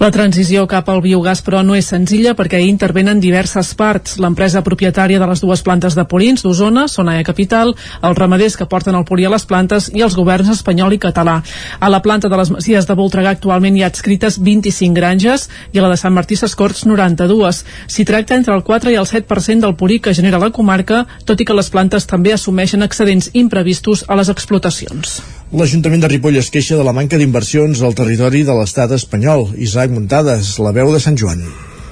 la 0.00 0.10
transició 0.10 0.64
cap 0.66 0.88
al 0.90 1.00
biogàs, 1.04 1.40
però, 1.46 1.60
no 1.62 1.76
és 1.78 1.86
senzilla 1.86 2.34
perquè 2.34 2.58
hi 2.60 2.68
intervenen 2.68 3.20
diverses 3.22 3.70
parts. 3.78 4.16
L'empresa 4.18 4.62
propietària 4.66 5.20
de 5.22 5.28
les 5.30 5.42
dues 5.42 5.62
plantes 5.62 5.94
de 5.94 6.04
purins 6.10 6.42
d'Osona, 6.42 6.88
Sonaia 6.90 7.22
Capital, 7.26 7.70
els 8.02 8.18
ramaders 8.18 8.56
que 8.58 8.66
porten 8.66 8.98
el 8.98 9.06
purí 9.06 9.24
a 9.24 9.32
les 9.32 9.46
plantes 9.46 9.90
i 9.94 10.02
els 10.02 10.16
governs 10.18 10.50
espanyol 10.50 10.96
i 10.96 10.98
català. 10.98 11.36
A 11.78 11.90
la 11.92 12.02
planta 12.02 12.28
de 12.28 12.40
les 12.40 12.50
Masies 12.50 12.88
de 12.90 12.98
Voltregà 12.98 13.36
actualment 13.36 13.78
hi 13.78 13.84
ha 13.84 13.92
adscrites 13.92 14.40
25 14.42 14.98
granges 14.98 15.48
i 15.72 15.78
a 15.78 15.86
la 15.86 15.92
de 15.94 16.00
Sant 16.00 16.14
Martí 16.16 16.36
Sescorts 16.36 16.84
92. 16.90 17.62
S'hi 17.86 18.04
tracta 18.08 18.34
entre 18.34 18.58
el 18.58 18.66
4 18.66 18.90
i 18.90 18.98
el 18.98 19.06
7% 19.06 19.62
del 19.62 19.78
purí 19.78 20.00
que 20.00 20.14
genera 20.14 20.42
la 20.42 20.50
comarca, 20.50 21.04
tot 21.24 21.40
i 21.40 21.46
que 21.46 21.54
les 21.56 21.70
plantes 21.70 22.10
també 22.10 22.34
assumeixen 22.34 22.82
excedents 22.82 23.30
imprevistos 23.32 24.04
a 24.08 24.18
les 24.18 24.32
explotacions. 24.32 25.20
L'Ajuntament 25.52 26.00
de 26.00 26.08
Ripoll 26.08 26.40
es 26.40 26.48
queixa 26.50 26.78
de 26.78 26.86
la 26.86 26.94
manca 26.96 27.20
d'inversions 27.20 27.82
al 27.84 27.94
territori 27.98 28.42
de 28.48 28.56
l'estat 28.56 28.96
espanyol. 28.96 29.50
Isaac 29.68 29.92
Muntades, 29.92 30.56
la 30.64 30.72
veu 30.72 30.90
de 30.94 31.02
Sant 31.04 31.20
Joan. 31.20 31.44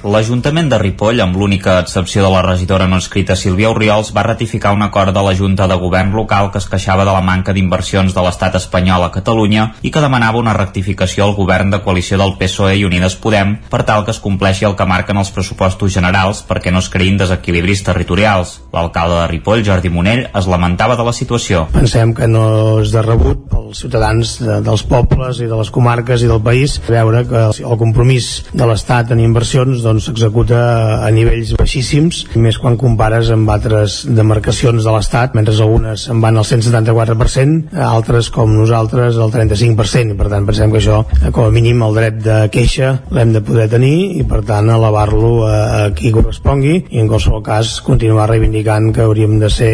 L'Ajuntament 0.03 0.67
de 0.67 0.75
Ripoll, 0.81 1.21
amb 1.23 1.37
l'única 1.39 1.77
excepció 1.79 2.25
de 2.25 2.29
la 2.33 2.41
regidora 2.43 2.89
no 2.91 2.97
escrita 2.99 3.37
Sílvia 3.39 3.69
Oriols, 3.71 4.09
va 4.11 4.25
ratificar 4.27 4.73
un 4.75 4.81
acord 4.83 5.15
de 5.15 5.21
la 5.23 5.31
Junta 5.31 5.63
de 5.71 5.77
Govern 5.79 6.11
local 6.11 6.49
que 6.51 6.59
es 6.59 6.67
queixava 6.67 7.05
de 7.07 7.13
la 7.15 7.21
manca 7.23 7.53
d'inversions 7.55 8.11
de 8.11 8.23
l'estat 8.25 8.57
espanyol 8.59 9.05
a 9.05 9.11
Catalunya 9.15 9.69
i 9.81 9.91
que 9.95 10.03
demanava 10.03 10.41
una 10.41 10.55
rectificació 10.57 11.23
al 11.23 11.37
govern 11.37 11.71
de 11.71 11.79
coalició 11.85 12.19
del 12.19 12.35
PSOE 12.35 12.75
i 12.81 12.83
Unides 12.83 13.15
Podem 13.23 13.55
per 13.71 13.85
tal 13.87 14.03
que 14.03 14.11
es 14.11 14.19
compleixi 14.19 14.67
el 14.67 14.75
que 14.75 14.89
marquen 14.89 15.21
els 15.21 15.31
pressupostos 15.31 15.95
generals 15.95 16.43
perquè 16.49 16.73
no 16.75 16.83
es 16.83 16.91
creïn 16.91 17.15
desequilibris 17.21 17.85
territorials. 17.87 18.57
L'alcalde 18.75 19.21
de 19.21 19.31
Ripoll, 19.31 19.63
Jordi 19.63 19.87
Monell, 19.93 20.25
es 20.35 20.51
lamentava 20.51 20.99
de 20.99 21.07
la 21.07 21.15
situació. 21.15 21.69
Pensem 21.71 22.11
que 22.17 22.27
no 22.27 22.81
és 22.83 22.91
de 22.91 23.05
rebut 23.07 23.47
pels 23.53 23.79
ciutadans 23.85 24.35
de, 24.43 24.59
dels 24.67 24.83
pobles 24.83 25.39
i 25.39 25.47
de 25.47 25.63
les 25.63 25.71
comarques 25.71 26.27
i 26.27 26.27
del 26.27 26.43
país 26.43 26.75
veure 26.89 27.23
que 27.29 27.47
el 27.55 27.79
compromís 27.79 28.33
de 28.51 28.67
l'Estat 28.67 29.15
en 29.15 29.23
inversions 29.23 29.79
doncs, 29.79 29.92
doncs 29.93 30.07
s'executa 30.09 30.59
a 31.05 31.09
nivells 31.13 31.53
baixíssims, 31.59 32.23
més 32.41 32.57
quan 32.57 32.77
compares 32.81 33.29
amb 33.33 33.49
altres 33.53 34.01
demarcacions 34.09 34.81
de 34.81 34.93
l'Estat, 34.95 35.35
mentre 35.37 35.53
algunes 35.53 36.07
en 36.09 36.21
van 36.23 36.39
al 36.39 36.47
174%, 36.47 37.75
altres 37.85 38.31
com 38.33 38.49
nosaltres 38.55 39.19
al 39.21 39.29
35%, 39.33 40.15
i 40.15 40.17
per 40.17 40.31
tant 40.33 40.47
pensem 40.49 40.73
que 40.73 40.81
això, 40.81 41.03
com 41.35 41.45
a 41.45 41.53
mínim 41.53 41.83
el 41.85 41.99
dret 41.99 42.17
de 42.25 42.37
queixa 42.53 42.95
l'hem 43.13 43.35
de 43.35 43.43
poder 43.45 43.67
tenir 43.69 43.93
i 44.17 44.25
per 44.29 44.41
tant 44.47 44.71
elevar-lo 44.73 45.33
a, 45.45 45.53
a 45.53 45.83
qui 45.93 46.11
correspongui 46.15 46.73
i 46.89 47.03
en 47.03 47.11
qualsevol 47.11 47.43
cas 47.45 47.75
continuar 47.85 48.29
reivindicant 48.31 48.89
que 48.95 49.05
hauríem 49.05 49.37
de 49.43 49.51
ser 49.53 49.71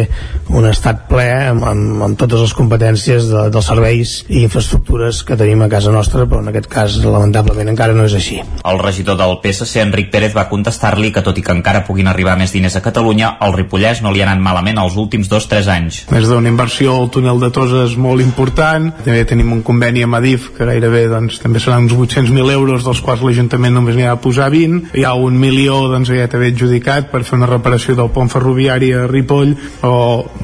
un 0.51 0.67
estat 0.67 1.05
ple 1.09 1.29
amb, 1.53 1.63
amb, 1.69 2.03
amb 2.09 2.19
totes 2.19 2.43
les 2.43 2.55
competències 2.57 3.29
de, 3.31 3.45
dels 3.53 3.71
serveis 3.71 4.17
i 4.27 4.43
infraestructures 4.43 5.23
que 5.23 5.39
tenim 5.39 5.63
a 5.63 5.71
casa 5.71 5.93
nostra, 5.95 6.27
però 6.27 6.43
en 6.43 6.51
aquest 6.51 6.67
cas 6.71 6.99
lamentablement 7.05 7.71
encara 7.71 7.95
no 7.95 8.07
és 8.09 8.17
així. 8.19 8.41
El 8.67 8.83
regidor 8.83 9.19
del 9.19 9.39
PSC, 9.43 9.79
Enric 9.85 10.08
Pérez 10.11 10.35
va 10.35 10.47
contestar-li 10.49 11.11
que 11.15 11.23
tot 11.25 11.37
i 11.37 11.43
que 11.45 11.55
encara 11.55 11.83
puguin 11.87 12.09
arribar 12.11 12.37
més 12.39 12.53
diners 12.55 12.77
a 12.77 12.83
Catalunya, 12.85 13.35
al 13.39 13.55
Ripollès 13.55 14.01
no 14.03 14.11
li 14.13 14.23
ha 14.23 14.27
anat 14.27 14.41
malament 14.43 14.79
els 14.81 14.97
últims 14.99 15.29
dos 15.31 15.47
tres 15.49 15.69
anys. 15.71 16.03
Més 16.13 16.27
d'una 16.29 16.51
inversió 16.51 16.95
al 16.97 17.09
túnel 17.13 17.39
de 17.41 17.51
Toses 17.53 17.95
molt 17.97 18.23
important. 18.23 18.89
També 19.03 19.23
tenim 19.29 19.53
un 19.53 19.63
conveni 19.65 20.03
amb 20.05 20.19
Adif 20.19 20.49
que 20.57 20.67
gairebé 20.67 21.05
doncs, 21.11 21.39
també 21.43 21.61
seran 21.61 21.87
uns 21.87 21.95
800.000 21.95 22.53
euros, 22.53 22.85
dels 22.87 23.01
quals 23.05 23.23
l'Ajuntament 23.25 23.75
només 23.75 23.97
n'hi 23.97 24.07
ha 24.07 24.15
de 24.15 24.23
posar 24.23 24.49
20. 24.53 24.93
Hi 24.97 25.05
ha 25.05 25.13
un 25.17 25.37
milió 25.39 25.81
doncs, 25.91 26.11
ja 26.15 26.29
també 26.31 26.51
adjudicat 26.53 27.11
per 27.13 27.23
fer 27.27 27.37
una 27.39 27.49
reparació 27.49 27.95
del 27.99 28.11
pont 28.15 28.31
ferroviari 28.31 28.91
a 28.93 29.05
Ripoll 29.09 29.55
o 29.87 29.93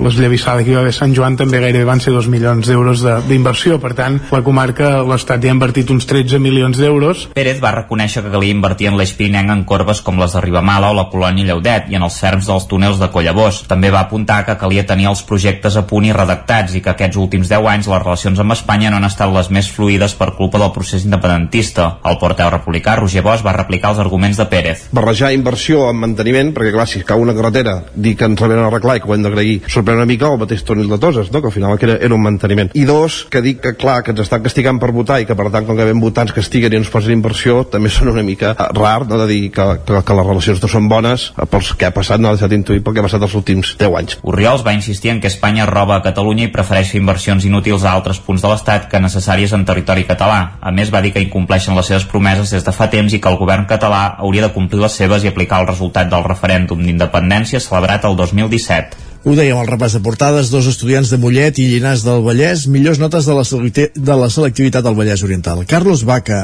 l'esllavissada 0.02 0.64
que 0.64 0.74
hi 0.74 0.78
va 0.78 0.84
haver 0.86 0.96
Sant 0.96 1.16
Joan 1.16 1.38
també 1.40 1.60
gairebé 1.64 1.86
van 1.88 2.02
ser 2.04 2.14
2 2.16 2.30
milions 2.32 2.68
d'euros 2.68 3.04
d'inversió. 3.28 3.80
Per 3.82 3.94
tant, 3.98 4.20
la 4.32 4.44
comarca, 4.46 4.98
l'Estat 5.08 5.44
ja 5.44 5.52
ha 5.52 5.58
invertit 5.58 5.92
uns 5.94 6.08
13 6.10 6.40
milions 6.44 6.78
d'euros. 6.80 7.28
Pérez 7.36 7.62
va 7.64 7.74
reconèixer 7.76 8.24
que 8.24 8.34
calia 8.34 8.56
invertir 8.56 8.90
en 8.92 9.00
l'eix 9.00 9.16
Pirinenc 9.18 9.55
en 9.56 9.64
corbes 9.68 10.02
com 10.06 10.20
les 10.20 10.36
de 10.36 10.44
Ribamala 10.44 10.92
o 10.92 10.98
la 10.98 11.08
colònia 11.12 11.48
Lleudet 11.48 11.90
i 11.92 11.98
en 11.98 12.06
els 12.06 12.20
ferms 12.22 12.50
dels 12.50 12.68
túnels 12.70 13.00
de 13.02 13.10
Collabós. 13.14 13.64
També 13.70 13.92
va 13.94 14.04
apuntar 14.06 14.42
que 14.46 14.58
calia 14.60 14.86
tenir 14.88 15.08
els 15.10 15.24
projectes 15.28 15.78
a 15.80 15.86
punt 15.88 16.06
i 16.08 16.14
redactats 16.16 16.76
i 16.76 16.84
que 16.84 16.94
aquests 16.94 17.20
últims 17.22 17.50
10 17.52 17.70
anys 17.72 17.90
les 17.92 18.04
relacions 18.04 18.42
amb 18.42 18.56
Espanya 18.56 18.92
no 18.92 19.00
han 19.00 19.08
estat 19.08 19.32
les 19.34 19.50
més 19.54 19.70
fluides 19.72 20.16
per 20.20 20.34
culpa 20.38 20.62
del 20.62 20.74
procés 20.76 21.06
independentista. 21.08 21.88
El 22.06 22.20
porteu 22.22 22.52
republicà 22.52 22.98
Roger 23.00 23.24
Bosch 23.26 23.46
va 23.46 23.56
replicar 23.56 23.94
els 23.94 24.04
arguments 24.04 24.38
de 24.42 24.48
Pérez. 24.52 24.86
Barrejar 24.96 25.32
inversió 25.36 25.88
amb 25.90 26.04
manteniment, 26.06 26.52
perquè 26.56 26.74
clar, 26.76 26.88
si 26.90 27.04
cau 27.08 27.24
una 27.24 27.36
carretera, 27.38 27.78
dir 27.96 28.16
que 28.20 28.28
ens 28.30 28.42
la 28.42 28.52
venen 28.52 28.66
a 28.66 28.70
arreglar 28.72 28.98
i 28.98 29.04
que 29.04 29.10
ho 29.10 29.16
hem 29.16 29.26
d'agrair, 29.26 29.58
sorprèn 29.72 30.02
una 30.02 30.10
mica 30.10 30.30
el 30.32 30.42
mateix 30.42 30.64
túnel 30.68 30.90
de 30.92 31.00
Toses, 31.02 31.32
no? 31.32 31.42
que 31.42 31.52
al 31.52 31.56
final 31.56 31.78
era, 31.82 31.98
era 32.10 32.16
un 32.16 32.24
manteniment. 32.24 32.72
I 32.74 32.86
dos, 32.88 33.24
que 33.32 33.42
dic 33.46 33.62
que 33.64 33.76
clar, 33.80 34.02
que 34.04 34.14
ens 34.14 34.24
estan 34.26 34.44
castigant 34.46 34.80
per 34.82 34.92
votar 34.96 35.22
i 35.22 35.28
que 35.30 35.38
per 35.38 35.50
tant 35.54 35.68
com 35.68 35.78
que 35.78 35.88
vam 35.88 36.04
votar 36.04 36.26
ens 36.28 36.36
castiguen 36.36 36.74
i 36.74 36.80
ens 36.82 36.92
posen 36.92 37.16
inversió, 37.16 37.64
també 37.72 37.92
són 37.94 38.12
una 38.14 38.26
mica 38.26 38.56
rar, 38.76 39.06
no? 39.08 39.20
de 39.22 39.28
dir 39.30 39.35
dir 39.36 39.52
que, 39.54 39.66
que, 39.86 40.02
que 40.08 40.18
les 40.18 40.28
relacions 40.28 40.62
no 40.64 40.70
són 40.72 40.90
bones 40.92 41.30
eh, 41.36 41.48
pels 41.52 41.72
que 41.78 41.90
ha 41.90 41.94
passat, 41.96 42.22
no 42.22 42.32
ha 42.32 42.36
deixat 42.38 42.56
intuir 42.58 42.84
pel 42.84 42.96
que 42.96 43.04
ha 43.04 43.08
passat 43.08 43.26
els 43.28 43.36
últims 43.38 43.76
10 43.80 43.98
anys. 44.00 44.18
Oriols 44.24 44.66
va 44.66 44.76
insistir 44.78 45.14
en 45.14 45.22
que 45.24 45.32
Espanya 45.32 45.68
roba 45.70 46.00
a 46.00 46.04
Catalunya 46.06 46.48
i 46.48 46.54
prefereix 46.54 46.94
fer 46.94 47.02
inversions 47.02 47.46
inútils 47.48 47.86
a 47.86 47.94
altres 47.94 48.22
punts 48.24 48.44
de 48.44 48.52
l'Estat 48.52 48.90
que 48.92 49.02
necessàries 49.04 49.56
en 49.56 49.66
territori 49.68 50.06
català. 50.10 50.40
A 50.62 50.74
més, 50.76 50.94
va 50.94 51.04
dir 51.06 51.14
que 51.16 51.24
incompleixen 51.24 51.78
les 51.78 51.92
seves 51.92 52.08
promeses 52.10 52.54
des 52.56 52.66
de 52.66 52.76
fa 52.76 52.90
temps 52.92 53.14
i 53.14 53.22
que 53.22 53.32
el 53.32 53.40
govern 53.42 53.68
català 53.70 54.04
hauria 54.20 54.48
de 54.48 54.54
complir 54.56 54.82
les 54.84 54.96
seves 55.02 55.24
i 55.24 55.32
aplicar 55.32 55.62
el 55.62 55.70
resultat 55.72 56.10
del 56.12 56.26
referèndum 56.26 56.84
d'independència 56.86 57.64
celebrat 57.64 58.08
el 58.08 58.18
2017. 58.20 59.06
Ho 59.26 59.34
dèiem 59.34 59.58
al 59.58 59.66
repàs 59.66 59.96
de 59.96 60.04
portades, 60.06 60.52
dos 60.54 60.68
estudiants 60.70 61.10
de 61.10 61.18
Mollet 61.18 61.58
i 61.58 61.64
Llinars 61.72 62.04
del 62.06 62.22
Vallès, 62.22 62.68
millors 62.70 63.00
notes 63.02 63.26
de 63.26 63.34
la, 63.34 63.42
de 63.42 64.18
la 64.22 64.28
selectivitat 64.30 64.86
del 64.86 64.98
Vallès 65.00 65.24
Oriental. 65.26 65.64
Carlos 65.66 66.04
Baca 66.06 66.44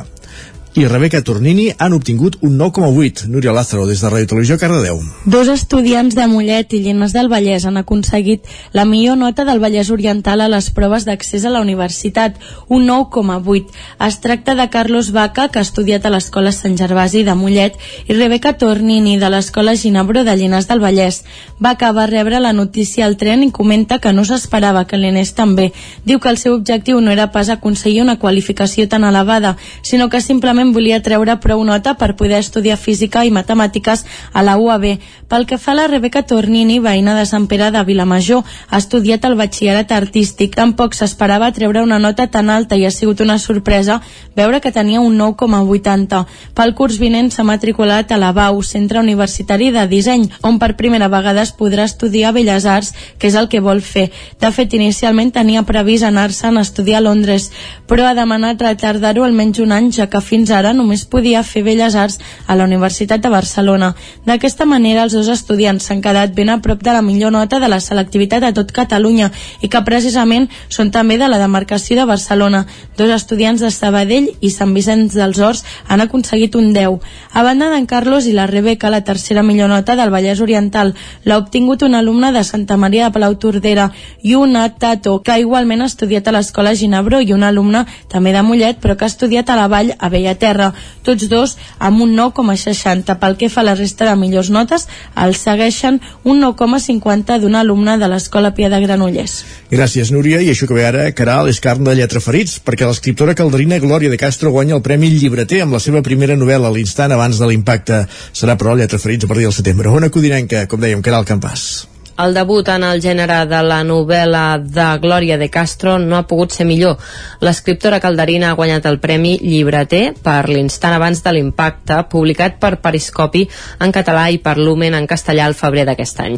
i 0.73 0.87
Rebeca 0.87 1.19
Tornini 1.21 1.65
han 1.77 1.91
obtingut 1.91 2.37
un 2.41 2.57
9,8. 2.57 3.25
Núria 3.27 3.51
Lázaro, 3.51 3.83
des 3.85 3.99
de 3.99 4.07
Ràdio 4.07 4.27
Televisió, 4.31 4.55
Cardedeu. 4.57 5.01
Dos 5.25 5.49
estudiants 5.51 6.15
de 6.15 6.27
Mollet 6.31 6.71
i 6.71 6.79
Llinars 6.79 7.11
del 7.11 7.27
Vallès 7.27 7.65
han 7.67 7.75
aconseguit 7.75 8.47
la 8.71 8.85
millor 8.85 9.17
nota 9.19 9.43
del 9.43 9.59
Vallès 9.59 9.89
Oriental 9.91 10.39
a 10.39 10.47
les 10.47 10.69
proves 10.71 11.03
d'accés 11.03 11.43
a 11.43 11.51
la 11.51 11.59
universitat, 11.59 12.37
un 12.69 12.87
9,8. 12.87 13.67
Es 14.07 14.19
tracta 14.23 14.55
de 14.55 14.69
Carlos 14.69 15.11
Baca, 15.11 15.49
que 15.49 15.59
ha 15.59 15.67
estudiat 15.67 16.05
a 16.05 16.13
l'Escola 16.13 16.53
Sant 16.55 16.77
Gervasi 16.79 17.25
de 17.27 17.35
Mollet, 17.35 17.75
i 18.07 18.15
Rebeca 18.15 18.53
Tornini, 18.53 19.17
de 19.19 19.29
l'Escola 19.29 19.75
Ginebro 19.75 20.23
de 20.23 20.37
Llinars 20.37 20.69
del 20.71 20.79
Vallès. 20.79 21.25
Baca 21.59 21.91
va 21.91 22.07
rebre 22.07 22.39
la 22.39 22.53
notícia 22.53 23.05
al 23.05 23.17
tren 23.17 23.43
i 23.43 23.51
comenta 23.51 23.99
que 23.99 24.13
no 24.13 24.23
s'esperava 24.23 24.85
que 24.87 24.95
l'anés 24.95 25.35
tan 25.35 25.57
bé. 25.59 25.73
Diu 26.05 26.23
que 26.23 26.31
el 26.31 26.39
seu 26.39 26.55
objectiu 26.55 27.01
no 27.01 27.11
era 27.11 27.31
pas 27.35 27.49
aconseguir 27.49 28.01
una 28.07 28.19
qualificació 28.19 28.87
tan 28.87 29.03
elevada, 29.03 29.57
sinó 29.83 30.07
que 30.07 30.21
simplement 30.21 30.60
realment 30.61 30.75
volia 30.75 31.01
treure 31.01 31.39
prou 31.41 31.63
nota 31.65 31.95
per 31.97 32.15
poder 32.15 32.39
estudiar 32.39 32.77
física 32.77 33.25
i 33.25 33.31
matemàtiques 33.31 34.05
a 34.33 34.41
la 34.43 34.57
UAB. 34.57 34.99
Pel 35.27 35.45
que 35.47 35.57
fa 35.57 35.71
a 35.71 35.75
la 35.75 35.87
Rebeca 35.87 36.21
Tornini, 36.23 36.79
veïna 36.79 37.15
de 37.17 37.25
Sant 37.25 37.47
Pere 37.47 37.71
de 37.71 37.81
Vilamajor, 37.83 38.43
ha 38.69 38.77
estudiat 38.77 39.25
el 39.25 39.35
batxillerat 39.35 39.91
artístic. 39.91 40.55
Tampoc 40.55 40.93
s'esperava 40.93 41.51
treure 41.51 41.81
una 41.81 41.99
nota 41.99 42.27
tan 42.27 42.49
alta 42.49 42.75
i 42.75 42.85
ha 42.85 42.91
sigut 42.91 43.21
una 43.21 43.39
sorpresa 43.39 44.01
veure 44.35 44.61
que 44.61 44.71
tenia 44.71 45.01
un 45.01 45.17
9,80. 45.17 46.25
Pel 46.53 46.75
curs 46.75 46.99
vinent 46.99 47.31
s'ha 47.31 47.43
matriculat 47.43 48.11
a 48.11 48.17
la 48.17 48.31
BAU, 48.31 48.61
Centre 48.61 48.99
Universitari 48.99 49.71
de 49.71 49.87
Disseny, 49.87 50.29
on 50.43 50.59
per 50.59 50.75
primera 50.75 51.07
vegada 51.07 51.41
es 51.41 51.53
podrà 51.55 51.87
estudiar 51.87 52.33
Belles 52.33 52.65
Arts, 52.65 52.93
que 53.17 53.27
és 53.27 53.35
el 53.35 53.49
que 53.49 53.63
vol 53.63 53.81
fer. 53.81 54.09
De 54.39 54.51
fet, 54.51 54.73
inicialment 54.73 55.31
tenia 55.31 55.63
previst 55.63 56.05
anar-se'n 56.05 56.57
a 56.57 56.65
estudiar 56.67 56.99
a 56.99 57.05
Londres, 57.07 57.49
però 57.87 58.07
ha 58.07 58.15
demanat 58.17 58.61
retardar-ho 58.61 59.23
almenys 59.23 59.59
un 59.63 59.71
any, 59.71 59.91
ja 59.91 60.09
que 60.11 60.21
fins 60.21 60.50
ara 60.51 60.73
només 60.73 61.05
podia 61.05 61.43
fer 61.43 61.63
Belles 61.63 61.95
Arts 61.95 62.19
a 62.47 62.55
la 62.55 62.65
Universitat 62.67 63.21
de 63.21 63.29
Barcelona. 63.29 63.93
D'aquesta 64.25 64.65
manera, 64.65 65.03
els 65.03 65.15
dos 65.17 65.27
estudiants 65.31 65.87
s'han 65.87 66.01
quedat 66.01 66.35
ben 66.35 66.49
a 66.49 66.59
prop 66.61 66.83
de 66.83 66.93
la 66.93 67.01
millor 67.01 67.31
nota 67.31 67.59
de 67.59 67.69
la 67.71 67.79
selectivitat 67.79 68.43
a 68.43 68.53
tot 68.53 68.71
Catalunya 68.71 69.31
i 69.61 69.69
que 69.69 69.83
precisament 69.87 70.49
són 70.69 70.91
també 70.91 71.17
de 71.17 71.27
la 71.31 71.39
demarcació 71.39 71.97
de 71.97 72.05
Barcelona. 72.05 72.65
Dos 72.97 73.11
estudiants 73.15 73.61
de 73.61 73.71
Sabadell 73.71 74.29
i 74.41 74.51
Sant 74.51 74.73
Vicenç 74.75 75.15
dels 75.17 75.39
Horts 75.39 75.63
han 75.87 76.01
aconseguit 76.01 76.55
un 76.55 76.73
10. 76.73 76.99
A 77.33 77.43
banda 77.43 77.69
d'en 77.71 77.87
Carlos 77.87 78.27
i 78.27 78.35
la 78.35 78.47
Rebeca, 78.47 78.89
la 78.89 79.03
tercera 79.03 79.43
millor 79.43 79.69
nota 79.69 79.95
del 79.95 80.11
Vallès 80.13 80.41
Oriental 80.41 80.93
l'ha 81.23 81.37
obtingut 81.37 81.83
un 81.83 81.95
alumne 81.95 82.31
de 82.31 82.43
Santa 82.43 82.77
Maria 82.77 83.07
de 83.07 83.15
Palau 83.15 83.35
Tordera 83.35 83.91
i 84.21 84.35
una 84.35 84.67
Tato, 84.69 85.19
que 85.23 85.39
igualment 85.39 85.81
ha 85.81 85.89
estudiat 85.91 86.27
a 86.27 86.35
l'Escola 86.35 86.75
Ginebro 86.75 87.21
i 87.21 87.33
un 87.33 87.43
alumne 87.43 87.85
també 88.11 88.33
de 88.33 88.43
Mollet, 88.43 88.79
però 88.81 88.97
que 88.97 89.05
ha 89.05 89.11
estudiat 89.11 89.49
a 89.49 89.57
la 89.59 89.67
Vall 89.71 89.93
a 89.97 90.09
Bella 90.09 90.35
terra, 90.41 90.71
tots 91.05 91.29
dos 91.31 91.55
amb 91.79 92.01
un 92.05 92.15
9,60. 92.17 93.17
Pel 93.21 93.37
que 93.37 93.49
fa 93.53 93.61
a 93.61 93.69
la 93.69 93.75
resta 93.77 94.09
de 94.09 94.15
millors 94.19 94.49
notes, 94.53 94.87
els 95.15 95.43
segueixen 95.45 96.01
un 96.23 96.41
9,50 96.43 97.39
d'un 97.41 97.57
alumne 97.59 97.97
de 98.01 98.09
l'Escola 98.11 98.53
Pia 98.57 98.71
de 98.73 98.81
Granollers. 98.83 99.37
Gràcies, 99.71 100.11
Núria. 100.11 100.41
I 100.41 100.51
això 100.51 100.67
que 100.67 100.77
ve 100.77 100.87
ara, 100.87 101.05
Caral, 101.15 101.51
és 101.51 101.61
carn 101.63 101.85
de 101.87 101.95
lletra 101.97 102.23
ferits, 102.23 102.57
perquè 102.65 102.87
l'escriptora 102.89 103.37
calderina 103.37 103.79
Glòria 103.83 104.11
de 104.11 104.19
Castro 104.21 104.51
guanya 104.51 104.77
el 104.79 104.85
Premi 104.85 105.13
Llibreter 105.13 105.61
amb 105.65 105.77
la 105.77 105.83
seva 105.83 106.03
primera 106.05 106.37
novel·la, 106.39 106.73
l'instant 106.73 107.13
abans 107.15 107.39
de 107.39 107.47
l'impacte. 107.47 108.03
Serà, 108.33 108.57
però, 108.57 108.75
lletra 108.75 108.99
ferits 109.01 109.27
a 109.27 109.31
partir 109.31 109.47
del 109.47 109.55
setembre. 109.55 109.93
Una 110.01 110.11
codinenca, 110.11 110.67
com 110.67 110.81
dèiem, 110.81 111.05
Caral 111.05 111.27
Campàs. 111.29 111.90
El 112.21 112.35
debut 112.35 112.67
en 112.69 112.83
el 112.85 112.99
gènere 113.01 113.39
de 113.49 113.59
la 113.65 113.79
novel·la 113.81 114.59
de 114.61 114.87
Glòria 115.01 115.39
de 115.41 115.47
Castro 115.49 115.95
no 115.97 116.19
ha 116.19 116.27
pogut 116.29 116.51
ser 116.53 116.67
millor. 116.69 116.99
L'escriptora 117.41 117.97
calderina 118.03 118.51
ha 118.51 118.57
guanyat 118.59 118.85
el 118.85 118.99
Premi 119.01 119.31
Llibreter 119.41 120.11
per 120.21 120.43
l'instant 120.51 120.93
abans 120.93 121.23
de 121.25 121.33
l'impacte, 121.33 121.97
publicat 122.11 122.59
per 122.61 122.75
Periscopi 122.83 123.47
en 123.81 123.93
català 123.95 124.27
i 124.29 124.37
per 124.43 124.53
Lumen 124.59 124.93
en 124.93 125.07
castellà 125.09 125.47
al 125.49 125.57
febrer 125.57 125.87
d'aquest 125.89 126.21
any. 126.21 126.35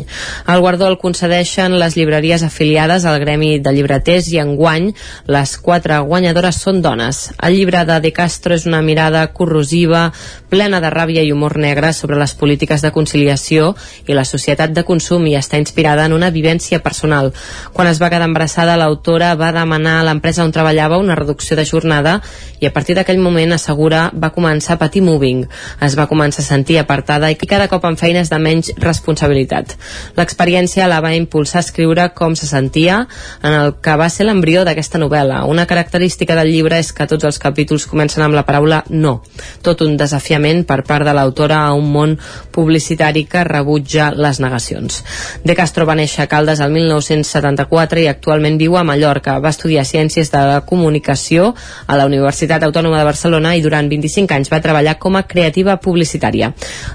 El 0.53 0.61
guardó 0.63 0.87
el 0.87 0.95
concedeixen 1.01 1.75
les 1.81 1.97
llibreries 1.99 2.47
afiliades 2.47 3.03
al 3.03 3.19
Gremi 3.19 3.57
de 3.59 3.75
Llibreters 3.75 4.31
i 4.31 4.39
enguany 4.39 4.93
les 5.27 5.57
quatre 5.57 5.99
guanyadores 6.07 6.61
són 6.63 6.79
dones. 6.85 7.25
El 7.43 7.57
llibre 7.57 7.83
de 7.89 7.99
De 8.07 8.13
Castro 8.15 8.55
és 8.55 8.69
una 8.69 8.81
mirada 8.81 9.25
corrosiva, 9.35 10.05
plena 10.47 10.79
de 10.79 10.95
ràbia 10.95 11.27
i 11.27 11.35
humor 11.35 11.57
negre 11.59 11.91
sobre 11.91 12.15
les 12.23 12.37
polítiques 12.39 12.87
de 12.87 12.95
conciliació 12.95 13.73
i 14.07 14.15
la 14.15 14.23
societat 14.23 14.71
de 14.71 14.87
consum 14.87 15.27
i 15.27 15.35
està 15.35 15.59
inspirada 15.73 16.05
en 16.05 16.13
una 16.13 16.29
vivència 16.29 16.83
personal. 16.83 17.33
Quan 17.73 17.87
es 17.89 17.99
va 18.01 18.11
quedar 18.13 18.27
embarassada, 18.29 18.77
l'autora 18.77 19.33
va 19.35 19.51
demanar 19.51 19.99
a 19.99 20.03
l'empresa 20.05 20.43
on 20.45 20.51
treballava 20.53 20.99
una 21.01 21.15
reducció 21.17 21.57
de 21.57 21.65
jornada 21.65 22.19
i 22.61 22.67
a 22.67 22.71
partir 22.71 22.93
d'aquell 22.95 23.17
moment, 23.17 23.55
assegura, 23.55 24.11
va 24.13 24.29
començar 24.35 24.75
a 24.75 24.79
patir 24.79 25.01
moving. 25.01 25.47
Es 25.81 25.97
va 25.97 26.05
començar 26.07 26.43
a 26.43 26.45
sentir 26.45 26.77
apartada 26.77 27.31
i 27.31 27.37
cada 27.41 27.67
cop 27.67 27.85
amb 27.85 27.97
feines 27.97 28.29
de 28.29 28.37
menys 28.39 28.69
responsabilitat. 28.77 29.73
L'experiència 30.15 30.87
la 30.87 31.01
va 31.01 31.15
impulsar 31.17 31.63
a 31.63 31.65
escriure 31.65 32.07
com 32.13 32.37
se 32.37 32.47
sentia 32.47 33.07
en 33.41 33.57
el 33.57 33.73
que 33.81 33.97
va 33.97 34.09
ser 34.13 34.27
l'embrió 34.29 34.63
d'aquesta 34.63 35.01
novel·la. 35.01 35.43
Una 35.49 35.65
característica 35.65 36.37
del 36.37 36.53
llibre 36.53 36.77
és 36.79 36.93
que 36.93 37.09
tots 37.09 37.25
els 37.25 37.41
capítols 37.41 37.87
comencen 37.89 38.23
amb 38.23 38.37
la 38.37 38.45
paraula 38.45 38.83
no. 38.89 39.23
Tot 39.65 39.81
un 39.81 39.97
desafiament 39.97 40.63
per 40.69 40.83
part 40.85 41.07
de 41.07 41.17
l'autora 41.17 41.63
a 41.65 41.73
un 41.73 41.89
món 41.91 42.15
publicitari 42.53 43.25
que 43.25 43.43
rebutja 43.43 44.11
les 44.13 44.39
negacions. 44.39 45.01
De 45.43 45.55
Castro 45.63 45.85
va 45.87 45.93
néixer 45.95 46.25
a 46.25 46.27
Caldes 46.27 46.59
el 46.59 46.73
1974 46.75 48.01
i 48.03 48.09
actualment 48.11 48.57
viu 48.59 48.73
a 48.75 48.81
Mallorca. 48.83 49.37
Va 49.39 49.53
estudiar 49.53 49.85
Ciències 49.87 50.27
de 50.27 50.41
la 50.43 50.57
Comunicació 50.67 51.53
a 51.87 51.95
la 51.95 52.03
Universitat 52.09 52.65
Autònoma 52.67 52.97
de 52.99 53.05
Barcelona 53.07 53.53
i 53.55 53.61
durant 53.63 53.87
25 53.87 54.35
anys 54.35 54.51
va 54.51 54.59
treballar 54.59 54.97
com 54.99 55.15
a 55.15 55.21
creativa 55.23 55.77
publicitària. 55.79 56.49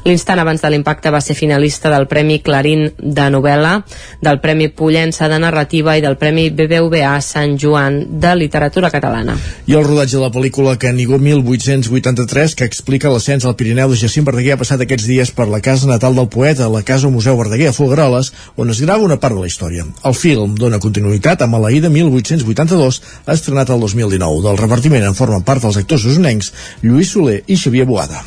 L'instant 0.04 0.42
abans 0.42 0.60
de 0.60 0.68
l'impacte 0.68 1.08
va 1.08 1.22
ser 1.24 1.36
finalista 1.38 1.88
del 1.88 2.04
Premi 2.10 2.42
Clarín 2.44 2.90
de 2.98 3.30
novel·la, 3.32 3.70
del 4.20 4.42
Premi 4.44 4.68
Pollença 4.68 5.30
de 5.32 5.40
narrativa 5.40 5.96
i 5.96 6.04
del 6.04 6.18
Premi 6.20 6.50
BBVA 6.50 7.14
Sant 7.24 7.56
Joan 7.56 8.20
de 8.20 8.34
literatura 8.36 8.92
catalana. 8.92 9.38
I 9.64 9.78
el 9.80 9.88
rodatge 9.88 10.18
de 10.18 10.22
la 10.26 10.32
pel·lícula 10.34 10.76
Canigó 10.76 11.16
1883, 11.16 12.58
que 12.60 12.68
explica 12.68 13.08
l'ascens 13.08 13.48
al 13.48 13.56
Pirineu 13.56 13.96
de 13.96 14.02
Jacint 14.04 14.28
Verdaguer, 14.28 14.58
ha 14.58 14.60
passat 14.60 14.84
aquests 14.84 15.08
dies 15.08 15.32
per 15.32 15.48
la 15.48 15.64
casa 15.64 15.88
natal 15.88 16.20
del 16.20 16.28
poeta, 16.28 16.68
la 16.68 16.84
Casa 16.84 17.08
Museu 17.08 17.40
Verdaguer 17.40 17.72
a 17.72 17.76
Folgueroles, 17.80 18.34
on 18.58 18.70
es 18.70 18.80
grava 18.82 19.04
una 19.06 19.20
part 19.22 19.36
de 19.36 19.44
la 19.44 19.46
història. 19.46 19.84
El 20.08 20.14
film 20.18 20.56
dona 20.58 20.80
continuïtat 20.82 21.44
a 21.44 21.46
Maleïda 21.46 21.88
1882, 21.94 22.96
estrenat 23.30 23.70
el 23.70 23.78
2019. 23.84 24.40
Del 24.42 24.58
repartiment 24.58 25.04
en 25.06 25.14
formen 25.14 25.44
part 25.46 25.62
els 25.68 25.78
actors 25.78 26.02
usonencs 26.10 26.50
Lluís 26.82 27.12
Soler 27.14 27.36
i 27.46 27.54
Xavier 27.54 27.86
Boada. 27.86 28.18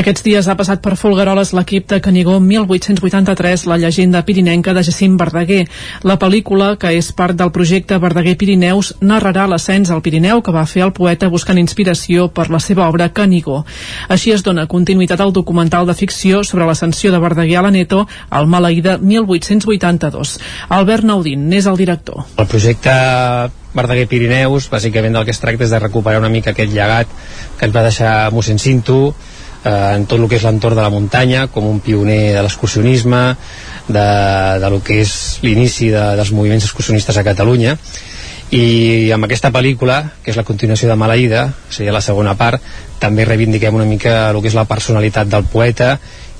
Aquests 0.00 0.24
dies 0.24 0.48
ha 0.48 0.56
passat 0.56 0.80
per 0.80 0.96
Folgueroles 0.96 1.52
l'equip 1.52 1.90
de 1.92 1.98
Canigó 2.00 2.38
1883, 2.40 3.66
la 3.68 3.76
llegenda 3.82 4.22
pirinenca 4.24 4.72
de 4.72 4.84
Jacint 4.86 5.18
Verdaguer. 5.20 5.66
La 6.08 6.16
pel·lícula, 6.16 6.72
que 6.80 6.94
és 6.96 7.12
part 7.12 7.36
del 7.36 7.52
projecte 7.52 8.00
Verdaguer 8.00 8.38
Pirineus, 8.40 8.94
narrarà 9.04 9.44
l'ascens 9.44 9.92
al 9.92 10.00
Pirineu 10.00 10.40
que 10.40 10.56
va 10.56 10.64
fer 10.64 10.86
el 10.86 10.94
poeta 10.96 11.28
buscant 11.28 11.60
inspiració 11.60 12.30
per 12.32 12.48
la 12.48 12.62
seva 12.64 12.88
obra 12.88 13.10
Canigó. 13.12 13.60
Així 14.08 14.32
es 14.32 14.40
dona 14.40 14.64
continuïtat 14.66 15.20
al 15.20 15.36
documental 15.36 15.84
de 15.84 15.98
ficció 16.00 16.40
sobre 16.48 16.64
l'ascensió 16.64 17.12
de 17.12 17.20
Verdaguer 17.20 17.60
a 17.60 17.68
la 17.68 17.76
Neto, 17.76 18.06
al 18.30 18.48
Maleïda 18.48 18.96
1882 18.96 19.65
1982. 19.66 20.38
Albert 20.78 21.04
Naudín 21.04 21.48
n'és 21.50 21.66
el 21.66 21.76
director. 21.76 22.24
El 22.38 22.48
projecte 22.50 22.94
Verdaguer 23.76 24.08
Pirineus, 24.08 24.70
bàsicament 24.72 25.18
del 25.18 25.26
que 25.28 25.34
es 25.34 25.42
tracta 25.42 25.66
és 25.66 25.72
de 25.74 25.80
recuperar 25.82 26.22
una 26.22 26.32
mica 26.32 26.54
aquest 26.54 26.72
llegat 26.72 27.10
que 27.58 27.68
ens 27.68 27.74
va 27.76 27.84
deixar 27.84 28.14
mossèn 28.32 28.60
Cinto, 28.62 29.14
eh, 29.64 29.92
en 29.96 30.06
tot 30.06 30.20
el 30.20 30.28
que 30.30 30.38
és 30.40 30.46
l'entorn 30.46 30.78
de 30.78 30.84
la 30.84 30.92
muntanya, 30.92 31.46
com 31.52 31.68
un 31.68 31.80
pioner 31.84 32.34
de 32.36 32.42
l'excursionisme, 32.46 33.22
de, 33.88 34.08
de 34.62 34.70
lo 34.70 34.82
que 34.82 35.00
és 35.04 35.38
l'inici 35.44 35.90
de, 35.92 36.04
dels 36.18 36.32
moviments 36.32 36.64
excursionistes 36.64 37.18
a 37.18 37.26
Catalunya, 37.26 37.76
i 38.54 39.10
amb 39.10 39.26
aquesta 39.26 39.50
pel·lícula, 39.50 39.98
que 40.22 40.30
és 40.30 40.36
la 40.38 40.46
continuació 40.46 40.88
de 40.88 40.96
Maleïda, 40.98 41.48
seria 41.68 41.94
la 41.94 42.04
segona 42.04 42.36
part, 42.38 42.62
també 43.02 43.24
reivindiquem 43.26 43.74
una 43.74 43.88
mica 43.88 44.30
el 44.30 44.38
que 44.40 44.52
és 44.52 44.56
la 44.56 44.68
personalitat 44.70 45.28
del 45.28 45.44
poeta 45.50 45.96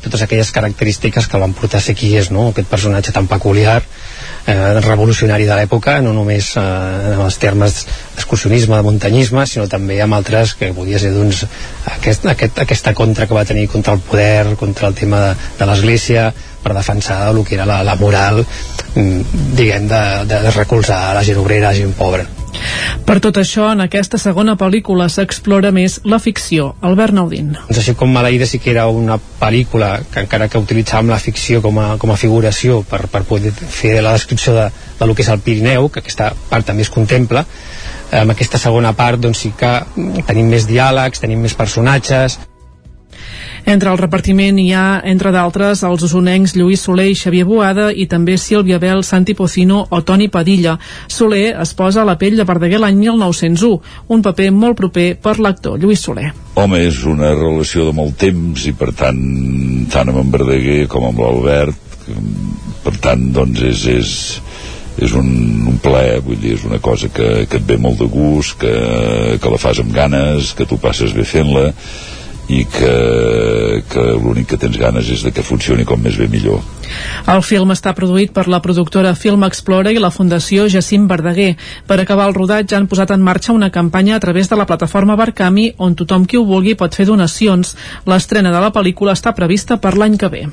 totes 0.07 0.23
aquelles 0.24 0.51
característiques 0.55 1.28
que 1.28 1.41
van 1.43 1.55
portar 1.57 1.83
a 1.83 1.85
ser 1.85 1.97
qui 1.99 2.15
és, 2.16 2.31
no? 2.35 2.49
aquest 2.53 2.70
personatge 2.70 3.12
tan 3.15 3.28
peculiar 3.31 3.81
eh, 3.83 4.81
revolucionari 4.81 5.49
de 5.49 5.59
l'època, 5.59 5.99
no 6.05 6.15
només 6.16 6.53
eh, 6.57 6.65
en 7.12 7.23
els 7.27 7.39
termes 7.43 7.83
d'excursionisme, 8.15 8.78
de 8.78 8.87
muntanyisme, 8.87 9.47
sinó 9.51 9.66
també 9.70 9.99
amb 10.03 10.19
altres 10.19 10.55
que 10.59 10.73
podia 10.77 11.03
ser 11.03 11.12
doncs, 11.15 11.45
aquest, 11.97 12.27
aquest, 12.33 12.62
aquesta 12.66 12.95
contra 12.95 13.27
que 13.27 13.37
va 13.37 13.47
tenir 13.49 13.66
contra 13.73 13.99
el 13.99 14.05
poder, 14.07 14.57
contra 14.57 14.89
el 14.89 14.99
tema 14.99 15.23
de, 15.27 15.35
de 15.59 15.70
l'Església, 15.70 16.31
per 16.62 16.74
defensar 16.74 17.20
el 17.31 17.45
que 17.47 17.55
era 17.55 17.66
la, 17.69 17.83
la 17.87 17.95
moral 18.01 18.43
mm, 18.43 19.53
diguem 19.59 19.87
de, 19.91 20.03
de 20.27 20.43
recolzar 20.51 21.15
la 21.15 21.23
gent 21.27 21.39
obrera, 21.39 21.70
la 21.70 21.78
gent 21.78 21.95
pobra 21.99 22.27
per 23.07 23.19
tot 23.24 23.39
això, 23.41 23.69
en 23.73 23.85
aquesta 23.85 24.19
segona 24.19 24.57
pel·lícula 24.59 25.09
s'explora 25.12 25.73
més 25.74 26.01
la 26.05 26.19
ficció. 26.23 26.73
Albert 26.81 27.15
Naudín. 27.16 27.53
Doncs 27.69 27.83
així 27.83 27.95
com 27.99 28.12
Maleïda 28.12 28.49
sí 28.49 28.61
que 28.62 28.73
era 28.73 28.87
una 28.89 29.19
pel·lícula 29.41 29.93
que 30.12 30.24
encara 30.24 30.49
que 30.49 30.62
utilitzàvem 30.62 31.12
la 31.12 31.20
ficció 31.23 31.62
com 31.65 31.78
a, 31.83 31.87
com 32.03 32.12
a 32.12 32.19
figuració 32.20 32.83
per, 32.89 33.07
per 33.12 33.23
poder 33.28 33.53
fer 33.53 33.99
la 34.03 34.16
descripció 34.16 34.57
de, 34.57 34.66
de 34.99 35.07
lo 35.07 35.15
que 35.15 35.27
és 35.27 35.31
el 35.33 35.45
Pirineu, 35.45 35.91
que 35.91 36.03
aquesta 36.03 36.33
part 36.51 36.66
també 36.66 36.87
es 36.87 36.93
contempla, 36.93 37.47
amb 38.15 38.35
aquesta 38.35 38.59
segona 38.62 38.93
part 38.97 39.20
doncs 39.23 39.47
sí 39.47 39.53
que 39.59 39.73
tenim 40.27 40.51
més 40.53 40.66
diàlegs, 40.69 41.23
tenim 41.23 41.43
més 41.43 41.57
personatges, 41.59 42.39
entre 43.66 43.90
el 43.90 43.98
repartiment 43.98 44.60
hi 44.62 44.68
ha, 44.72 45.01
entre 45.10 45.32
d'altres, 45.34 45.82
els 45.86 46.05
usonencs 46.06 46.55
Lluís 46.55 46.84
Soler 46.86 47.09
i 47.10 47.16
Xavier 47.18 47.44
Boada 47.48 47.88
i 47.90 48.06
també 48.06 48.36
Sílvia 48.38 48.78
Bel, 48.78 49.02
Santi 49.02 49.34
Pocino 49.34 49.80
o 49.90 50.01
Toni 50.06 50.28
Padilla. 50.30 50.76
Soler 51.10 51.48
es 51.59 51.74
posa 51.74 52.05
a 52.05 52.06
la 52.06 52.14
pell 52.20 52.38
de 52.38 52.47
Verdaguer 52.47 52.78
l'any 52.78 53.01
1901, 53.02 53.72
un 54.14 54.22
paper 54.22 54.52
molt 54.55 54.78
proper 54.78 55.09
per 55.18 55.40
l'actor 55.43 55.80
Lluís 55.82 56.06
Soler. 56.06 56.30
Home, 56.55 56.80
és 56.86 57.02
una 57.10 57.34
relació 57.34 57.88
de 57.90 57.97
molt 57.97 58.14
temps 58.22 58.68
i 58.70 58.72
per 58.72 58.93
tant, 58.94 59.20
tant 59.93 60.14
amb 60.14 60.22
en 60.22 60.32
Verdaguer 60.38 60.84
com 60.93 61.10
amb 61.10 61.26
l'Albert, 61.26 61.82
per 62.86 62.94
tant, 63.02 63.30
doncs 63.34 63.62
és, 63.66 63.86
és, 63.90 64.10
és 65.02 65.14
un, 65.18 65.26
un 65.72 65.80
plaer, 65.82 66.20
vull 66.24 66.38
dir, 66.38 66.55
és 66.55 66.66
una 66.68 66.78
cosa 66.78 67.10
que, 67.10 67.48
que 67.51 67.59
et 67.59 67.66
ve 67.66 67.80
molt 67.82 67.98
de 67.98 68.06
gust, 68.06 68.60
que, 68.62 68.76
que 69.43 69.52
la 69.52 69.59
fas 69.59 69.82
amb 69.82 69.90
ganes, 69.94 70.55
que 70.55 70.68
tu 70.70 70.78
passes 70.78 71.10
bé 71.16 71.26
fent-la, 71.26 71.72
i 72.48 72.62
que, 72.70 73.82
que 73.90 74.05
l'únic 74.23 74.52
que 74.52 74.59
tens 74.60 74.77
ganes 74.78 75.09
és 75.10 75.24
de 75.27 75.32
que 75.35 75.44
funcioni 75.47 75.86
com 75.86 76.01
més 76.02 76.18
bé 76.18 76.28
millor. 76.31 76.62
El 77.27 77.43
film 77.43 77.73
està 77.74 77.94
produït 77.97 78.32
per 78.35 78.47
la 78.51 78.60
productora 78.62 79.14
Film 79.18 79.43
Explorer 79.48 79.97
i 79.97 80.02
la 80.02 80.12
Fundació 80.14 80.68
Jacint 80.70 81.09
Verdaguer. 81.10 81.56
Per 81.86 81.98
acabar 81.98 82.28
el 82.31 82.36
rodatge 82.36 82.78
han 82.78 82.86
posat 82.90 83.10
en 83.14 83.24
marxa 83.27 83.56
una 83.56 83.73
campanya 83.74 84.16
a 84.16 84.23
través 84.23 84.51
de 84.51 84.60
la 84.60 84.68
plataforma 84.68 85.18
Barcami 85.18 85.73
on 85.78 85.98
tothom 85.98 86.27
qui 86.27 86.39
ho 86.39 86.47
vulgui 86.47 86.77
pot 86.78 86.94
fer 86.94 87.09
donacions. 87.10 87.74
L'estrena 88.06 88.55
de 88.55 88.62
la 88.62 88.73
pel·lícula 88.73 89.18
està 89.18 89.35
prevista 89.35 89.81
per 89.82 89.97
l'any 89.97 90.16
que 90.20 90.32
ve. 90.32 90.47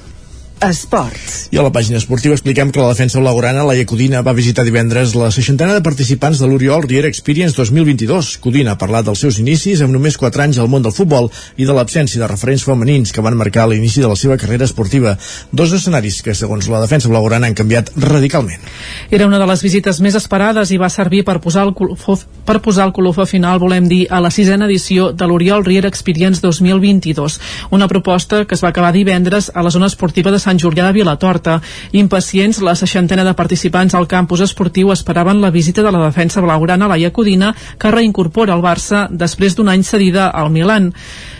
Esports. 0.64 1.50
I 1.52 1.60
a 1.60 1.64
la 1.66 1.72
pàgina 1.76 2.00
esportiva 2.00 2.38
expliquem 2.38 2.70
que 2.72 2.80
la 2.80 2.94
defensa 2.94 3.20
blaugrana, 3.20 3.66
la 3.68 3.76
Codina, 3.84 4.22
va 4.24 4.32
visitar 4.32 4.64
divendres 4.64 5.12
la 5.20 5.28
seixantena 5.32 5.74
de 5.76 5.84
participants 5.84 6.40
de 6.40 6.48
l'Oriol 6.48 6.86
Riera 6.88 7.10
Experience 7.12 7.58
2022. 7.58 8.38
Codina 8.40 8.72
ha 8.72 8.80
parlat 8.80 9.04
dels 9.04 9.20
seus 9.20 9.42
inicis 9.42 9.82
amb 9.84 9.92
només 9.92 10.16
4 10.18 10.46
anys 10.46 10.62
al 10.64 10.70
món 10.72 10.86
del 10.86 10.96
futbol 10.96 11.28
i 11.58 11.68
de 11.68 11.76
l'absència 11.76 12.22
de 12.22 12.30
referents 12.32 12.64
femenins 12.64 13.12
que 13.12 13.22
van 13.22 13.36
marcar 13.36 13.68
l'inici 13.68 14.00
de 14.00 14.08
la 14.08 14.16
seva 14.16 14.38
carrera 14.40 14.64
esportiva. 14.64 15.18
Dos 15.52 15.74
escenaris 15.76 16.22
que, 16.24 16.34
segons 16.34 16.70
la 16.72 16.80
defensa 16.86 17.12
blaugrana, 17.12 17.52
han 17.52 17.60
canviat 17.60 17.92
radicalment. 18.00 18.64
Era 19.12 19.28
una 19.28 19.42
de 19.44 19.50
les 19.52 19.66
visites 19.68 20.00
més 20.00 20.16
esperades 20.16 20.72
i 20.72 20.80
va 20.80 20.90
servir 20.90 21.26
per 21.28 21.42
posar 21.44 21.68
el 21.68 21.76
colofó, 21.76 22.16
per 22.48 22.62
posar 22.64 22.88
el 22.88 22.96
colofó 22.96 23.28
final, 23.28 23.60
volem 23.60 23.92
dir, 23.92 24.06
a 24.10 24.24
la 24.24 24.32
sisena 24.32 24.72
edició 24.72 25.12
de 25.12 25.28
l'Oriol 25.28 25.68
Riera 25.68 25.92
Experience 25.92 26.40
2022. 26.42 27.40
Una 27.76 27.92
proposta 27.92 28.46
que 28.48 28.56
es 28.56 28.64
va 28.64 28.72
acabar 28.72 28.94
divendres 28.96 29.52
a 29.54 29.62
la 29.62 29.72
zona 29.72 29.92
esportiva 29.92 30.32
de 30.32 30.40
Sant 30.40 30.53
Sant 30.54 30.62
Julià 30.62 30.86
de 30.86 30.94
Vilatorta. 31.00 31.58
Impacients, 31.98 32.60
la 32.62 32.76
seixantena 32.78 33.24
de 33.26 33.34
participants 33.34 33.96
al 33.98 34.06
campus 34.08 34.44
esportiu 34.46 34.92
esperaven 34.94 35.42
la 35.42 35.50
visita 35.50 35.82
de 35.82 35.92
la 35.92 36.04
defensa 36.06 36.44
blaugrana 36.46 36.88
Laia 36.92 37.10
Codina, 37.12 37.56
que 37.80 37.92
reincorpora 37.92 38.54
el 38.54 38.62
Barça 38.62 39.08
després 39.10 39.58
d'un 39.58 39.72
any 39.74 39.82
cedida 39.82 40.28
al 40.30 40.52
Milan. 40.54 40.92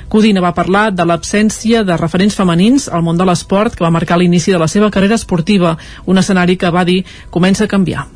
Codina 0.10 0.42
va 0.42 0.56
parlar 0.58 0.88
de 0.94 1.06
l'absència 1.06 1.84
de 1.86 1.98
referents 1.98 2.34
femenins 2.34 2.88
al 2.90 3.06
món 3.06 3.22
de 3.22 3.28
l'esport 3.30 3.78
que 3.78 3.86
va 3.86 3.94
marcar 3.94 4.18
l'inici 4.18 4.52
de 4.54 4.62
la 4.62 4.68
seva 4.68 4.90
carrera 4.90 5.20
esportiva, 5.22 5.78
un 6.06 6.18
escenari 6.18 6.58
que 6.58 6.74
va 6.74 6.86
dir 6.86 7.04
comença 7.30 7.66
a 7.66 7.70
canviar. 7.70 8.08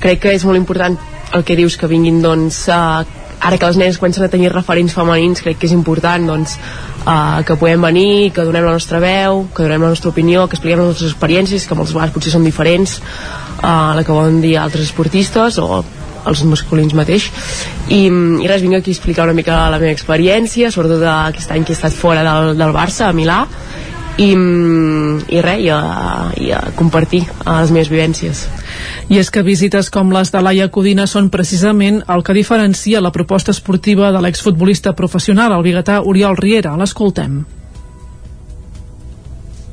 Crec 0.00 0.24
que 0.24 0.32
és 0.36 0.44
molt 0.44 0.56
important 0.56 0.96
el 1.36 1.44
que 1.44 1.56
dius 1.56 1.76
que 1.76 1.88
vinguin 1.90 2.22
doncs, 2.24 2.64
uh, 2.72 3.04
ara 3.40 3.58
que 3.58 3.66
les 3.66 3.76
nenes 3.76 3.98
comencen 3.98 4.24
a 4.24 4.30
tenir 4.32 4.52
referents 4.52 4.94
femenins 4.96 5.42
crec 5.44 5.60
que 5.60 5.68
és 5.68 5.74
important 5.76 6.26
doncs, 6.28 6.56
uh, 7.04 7.42
que 7.46 7.56
puguem 7.56 7.82
venir, 7.88 8.32
que 8.32 8.46
donem 8.46 8.64
la 8.64 8.76
nostra 8.76 9.00
veu 9.02 9.46
que 9.54 9.62
donem 9.66 9.82
la 9.82 9.92
nostra 9.92 10.10
opinió, 10.10 10.46
que 10.46 10.56
expliquem 10.56 10.80
les 10.80 10.94
nostres 10.94 11.12
experiències 11.12 11.66
que 11.66 11.78
moltes 11.78 11.94
vegades 11.94 12.14
potser 12.16 12.32
són 12.34 12.48
diferents 12.48 12.98
uh, 12.98 13.94
la 13.96 14.02
que 14.02 14.12
volen 14.12 14.40
dir 14.44 14.56
altres 14.60 14.88
esportistes 14.88 15.60
o 15.62 15.84
els 16.26 16.42
masculins 16.42 16.94
mateix. 16.98 17.28
I, 17.86 18.08
i 18.42 18.48
res, 18.50 18.62
vinc 18.64 18.80
aquí 18.80 18.90
a 18.90 18.96
explicar 18.96 19.28
una 19.28 19.36
mica 19.36 19.60
la 19.70 19.78
meva 19.78 19.94
experiència 19.94 20.72
sobretot 20.74 21.04
aquest 21.06 21.52
any 21.54 21.62
que 21.62 21.74
he 21.74 21.78
estat 21.78 21.94
fora 21.94 22.24
del, 22.26 22.56
del 22.58 22.74
Barça, 22.74 23.06
a 23.06 23.14
Milà 23.14 23.44
i, 24.18 24.30
i 24.32 25.40
res, 25.44 25.62
i 25.64 25.70
a, 25.72 25.80
i 26.40 26.52
a 26.56 26.62
compartir 26.76 27.24
les 27.26 27.72
meves 27.74 27.92
vivències 27.92 28.46
i 29.08 29.20
és 29.20 29.30
que 29.30 29.44
visites 29.46 29.90
com 29.92 30.10
les 30.14 30.32
de 30.34 30.42
Laia 30.42 30.70
Codina 30.72 31.06
són 31.10 31.30
precisament 31.30 32.02
el 32.12 32.24
que 32.26 32.34
diferencia 32.36 33.02
la 33.04 33.12
proposta 33.14 33.54
esportiva 33.54 34.10
de 34.12 34.22
l'exfutbolista 34.24 34.96
professional, 34.98 35.54
el 35.54 35.66
biguetà 35.66 36.00
Oriol 36.02 36.36
Riera. 36.40 36.74
L'escoltem. 36.76 37.44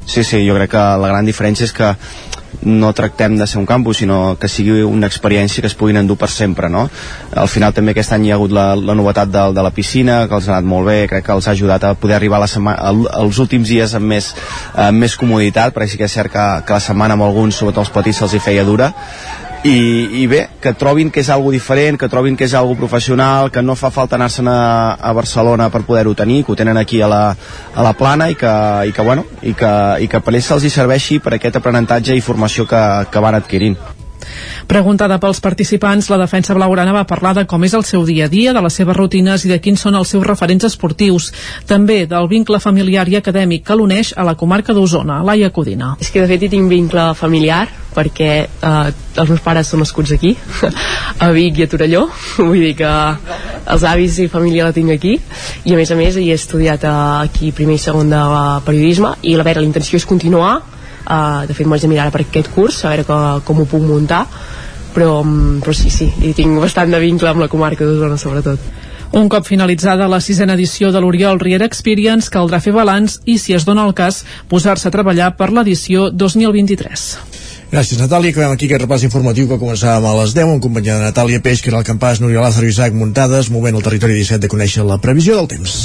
Sí, 0.06 0.24
sí, 0.24 0.44
jo 0.48 0.56
crec 0.58 0.74
que 0.76 0.86
la 1.00 1.12
gran 1.12 1.26
diferència 1.26 1.66
és 1.66 1.74
que 1.74 1.94
no 2.62 2.94
tractem 2.94 3.36
de 3.38 3.48
ser 3.48 3.60
un 3.60 3.66
campus, 3.66 3.98
sinó 3.98 4.38
que 4.40 4.48
sigui 4.48 4.84
una 4.84 5.08
experiència 5.08 5.62
que 5.62 5.68
es 5.68 5.76
puguin 5.76 5.98
endur 6.00 6.18
per 6.20 6.30
sempre, 6.30 6.70
no? 6.70 6.86
Al 7.36 7.50
final 7.52 7.74
també 7.74 7.92
aquest 7.94 8.14
any 8.16 8.28
hi 8.28 8.32
ha 8.32 8.38
hagut 8.38 8.54
la, 8.56 8.74
la 8.76 8.96
novetat 8.96 9.32
de, 9.32 9.46
de 9.56 9.66
la 9.66 9.74
piscina, 9.76 10.24
que 10.28 10.38
els 10.38 10.48
ha 10.48 10.58
anat 10.58 10.70
molt 10.70 10.88
bé, 10.88 10.98
crec 11.12 11.26
que 11.28 11.36
els 11.36 11.48
ha 11.48 11.56
ajudat 11.58 11.84
a 11.84 11.94
poder 12.00 12.18
arribar 12.18 12.40
a 12.40 12.46
la 12.46 12.52
setmana, 12.52 12.94
als 13.20 13.40
últims 13.44 13.68
dies 13.70 13.96
amb 13.98 14.08
més, 14.14 14.34
amb 14.74 15.04
més 15.04 15.18
comoditat, 15.20 15.74
perquè 15.76 15.92
sí 15.92 16.02
que 16.02 16.08
és 16.10 16.18
cert 16.20 16.32
que, 16.34 16.48
que 16.68 16.78
la 16.78 16.84
setmana 16.84 17.18
amb 17.18 17.28
alguns, 17.28 17.58
sobretot 17.58 17.88
els 17.88 17.96
petits, 17.96 18.22
se'ls 18.22 18.38
hi 18.38 18.44
feia 18.44 18.68
dura, 18.68 18.94
i, 19.64 20.24
i 20.24 20.28
bé, 20.28 20.42
que 20.60 20.74
trobin 20.76 21.10
que 21.12 21.22
és 21.24 21.30
algo 21.32 21.52
diferent, 21.54 21.98
que 22.00 22.10
trobin 22.12 22.36
que 22.36 22.44
és 22.44 22.54
algo 22.58 22.76
professional, 22.76 23.50
que 23.52 23.64
no 23.64 23.78
fa 23.80 23.92
falta 23.96 24.18
anar-se'n 24.20 24.50
a, 24.52 24.60
a 25.00 25.14
Barcelona 25.16 25.70
per 25.72 25.86
poder-ho 25.88 26.14
tenir, 26.20 26.44
que 26.44 26.52
ho 26.52 26.60
tenen 26.60 26.78
aquí 26.78 27.02
a 27.02 27.08
la, 27.08 27.24
a 27.74 27.86
la 27.86 27.94
plana 27.96 28.30
i 28.30 28.36
que, 28.36 28.54
i 28.90 28.92
que, 28.92 29.08
bueno, 29.08 29.26
i 29.42 29.56
que, 29.56 29.74
i 30.04 30.12
que 30.12 30.20
per 30.20 30.36
ells 30.36 30.52
se'ls 30.52 30.68
serveixi 30.74 31.22
per 31.24 31.38
aquest 31.38 31.62
aprenentatge 31.62 32.16
i 32.16 32.26
formació 32.26 32.68
que, 32.68 32.84
que 33.10 33.24
van 33.24 33.40
adquirint. 33.40 33.80
Preguntada 34.68 35.20
pels 35.22 35.42
participants, 35.44 36.10
la 36.12 36.20
defensa 36.22 36.56
blaugrana 36.58 36.96
va 36.96 37.06
parlar 37.10 37.34
de 37.38 37.46
com 37.50 37.64
és 37.64 37.76
el 37.78 37.86
seu 37.88 38.06
dia 38.08 38.26
a 38.26 38.32
dia, 38.32 38.54
de 38.54 38.64
les 38.64 38.80
seves 38.80 38.98
rutines 38.98 39.46
i 39.46 39.52
de 39.52 39.60
quins 39.64 39.82
són 39.82 39.96
els 40.00 40.14
seus 40.14 40.26
referents 40.26 40.66
esportius. 40.70 41.32
També 41.68 42.04
del 42.10 42.30
vincle 42.32 42.60
familiar 42.64 43.08
i 43.10 43.20
acadèmic 43.20 43.66
que 43.68 43.78
l'uneix 43.78 44.14
a 44.18 44.26
la 44.28 44.36
comarca 44.40 44.74
d'Osona, 44.74 45.22
Laia 45.24 45.52
Codina. 45.52 45.96
És 46.02 46.12
que 46.12 46.24
de 46.24 46.30
fet 46.32 46.44
hi 46.44 46.54
tinc 46.56 46.70
vincle 46.72 47.12
familiar 47.20 47.68
perquè 47.94 48.32
eh, 48.44 48.94
els 49.22 49.30
meus 49.30 49.42
pares 49.46 49.70
són 49.70 49.84
nascuts 49.84 50.14
aquí, 50.16 50.34
a 51.24 51.30
Vic 51.36 51.60
i 51.60 51.66
a 51.66 51.70
Torelló, 51.70 52.08
vull 52.42 52.60
dir 52.60 52.74
que 52.82 52.90
els 53.74 53.86
avis 53.88 54.20
i 54.24 54.30
família 54.32 54.68
la 54.68 54.76
tinc 54.76 54.94
aquí, 54.96 55.16
i 55.64 55.76
a 55.76 55.80
més 55.80 55.94
a 55.94 55.98
més 56.00 56.18
hi 56.18 56.30
he 56.32 56.38
estudiat 56.38 56.88
eh, 56.90 56.94
aquí 57.30 57.54
primer 57.56 57.78
i 57.78 57.84
segon 57.84 58.10
de 58.14 58.24
periodisme, 58.66 59.16
i 59.22 59.36
a 59.38 59.46
veure, 59.46 59.62
la 59.62 59.70
intenció 59.70 60.02
és 60.02 60.10
continuar, 60.10 60.56
uh, 61.08 61.44
de 61.48 61.54
fet 61.54 61.68
m'ho 61.68 61.78
haig 61.78 61.86
de 61.86 61.92
mirar 61.92 62.12
per 62.12 62.24
aquest 62.24 62.52
curs 62.54 62.84
a 62.84 62.94
veure 62.94 63.08
que, 63.08 63.20
com 63.48 63.62
ho 63.64 63.68
puc 63.70 63.84
muntar 63.88 64.26
però, 64.94 65.24
mm, 65.24 65.62
però 65.66 65.74
sí, 65.76 65.90
sí, 65.90 66.12
i 66.22 66.34
tinc 66.38 66.60
bastant 66.62 66.92
de 66.94 67.02
vincle 67.02 67.30
amb 67.32 67.44
la 67.44 67.52
comarca 67.52 67.86
d'Osona 67.86 68.18
sobretot 68.18 68.72
un 69.14 69.30
cop 69.30 69.46
finalitzada 69.46 70.08
la 70.10 70.18
sisena 70.26 70.56
edició 70.58 70.90
de 70.92 70.98
l'Oriol 70.98 71.38
Riera 71.38 71.68
Experience, 71.70 72.32
caldrà 72.34 72.58
fer 72.58 72.74
balanç 72.74 73.20
i, 73.30 73.38
si 73.38 73.54
es 73.54 73.62
dona 73.68 73.86
el 73.86 73.94
cas, 73.94 74.24
posar-se 74.50 74.90
a 74.90 74.94
treballar 74.96 75.36
per 75.38 75.52
l'edició 75.54 76.08
2023. 76.10 77.04
Gràcies, 77.74 77.98
Natàlia. 78.02 78.34
Acabem 78.34 78.56
aquí 78.56 78.66
aquest 78.70 78.84
repàs 78.84 79.06
informatiu 79.06 79.48
que 79.50 79.60
començàvem 79.62 80.10
a 80.10 80.16
les 80.20 80.34
10 80.34 80.56
en 80.56 80.60
companyia 80.66 80.98
de 80.98 81.08
Natàlia 81.08 81.42
Peix, 81.46 81.62
que 81.62 81.70
era 81.70 81.80
el 81.82 81.88
campàs, 81.88 82.22
Núria 82.22 82.42
Lázaro 82.42 82.66
i 82.70 82.74
Isaac 82.74 82.94
Muntades, 82.98 83.50
moment 83.54 83.78
al 83.78 83.86
territori 83.86 84.18
17 84.18 84.42
de 84.48 84.50
conèixer 84.50 84.86
la 84.86 84.98
previsió 85.02 85.38
del 85.38 85.50
temps. 85.56 85.78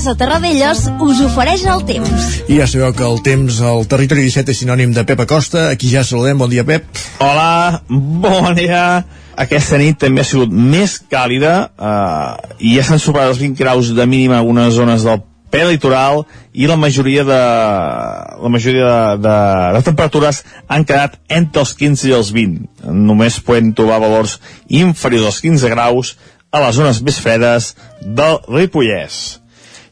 Casa 0.00 0.14
Terradellos 0.16 0.86
us 1.04 1.18
ofereix 1.20 1.66
el 1.68 1.82
temps. 1.84 2.22
I 2.48 2.56
ja 2.56 2.64
sabeu 2.64 2.94
que 2.96 3.04
el 3.04 3.18
temps 3.20 3.58
al 3.68 3.82
territori 3.84 4.22
17 4.24 4.54
és 4.54 4.60
sinònim 4.62 4.94
de 4.96 5.02
Pep 5.04 5.18
Acosta. 5.26 5.66
Aquí 5.68 5.90
ja 5.92 6.00
saludem. 6.08 6.38
Bon 6.40 6.48
dia, 6.48 6.62
Pep. 6.64 6.86
Hola, 7.20 7.82
bon 7.90 8.54
dia. 8.56 9.02
Aquesta 9.44 9.76
nit 9.76 9.98
també 10.00 10.22
ha 10.22 10.28
sigut 10.30 10.54
més 10.56 10.94
càlida 11.12 11.50
eh, 11.76 12.54
i 12.64 12.72
ja 12.78 12.86
s'han 12.88 13.02
superat 13.02 13.34
els 13.34 13.42
20 13.42 13.60
graus 13.60 13.90
de 13.92 14.06
mínima 14.08 14.38
en 14.38 14.40
algunes 14.40 14.72
zones 14.78 15.04
del 15.04 15.20
prelitoral 15.52 16.22
i 16.56 16.70
la 16.70 16.78
majoria 16.80 17.26
de 17.28 17.42
la 18.40 18.52
majoria 18.56 18.88
de, 18.88 19.20
de, 19.26 19.36
de 19.76 19.84
temperatures 19.90 20.40
han 20.64 20.88
quedat 20.88 21.20
entre 21.28 21.66
els 21.66 21.74
15 21.76 22.08
i 22.08 22.16
els 22.16 22.32
20 22.38 22.96
només 23.10 23.36
podem 23.44 23.74
trobar 23.76 24.00
valors 24.06 24.38
inferiors 24.64 25.28
als 25.34 25.44
15 25.44 25.74
graus 25.76 26.16
a 26.48 26.64
les 26.64 26.80
zones 26.80 27.04
més 27.04 27.20
fredes 27.20 27.74
del 28.00 28.40
Ripollès 28.48 29.39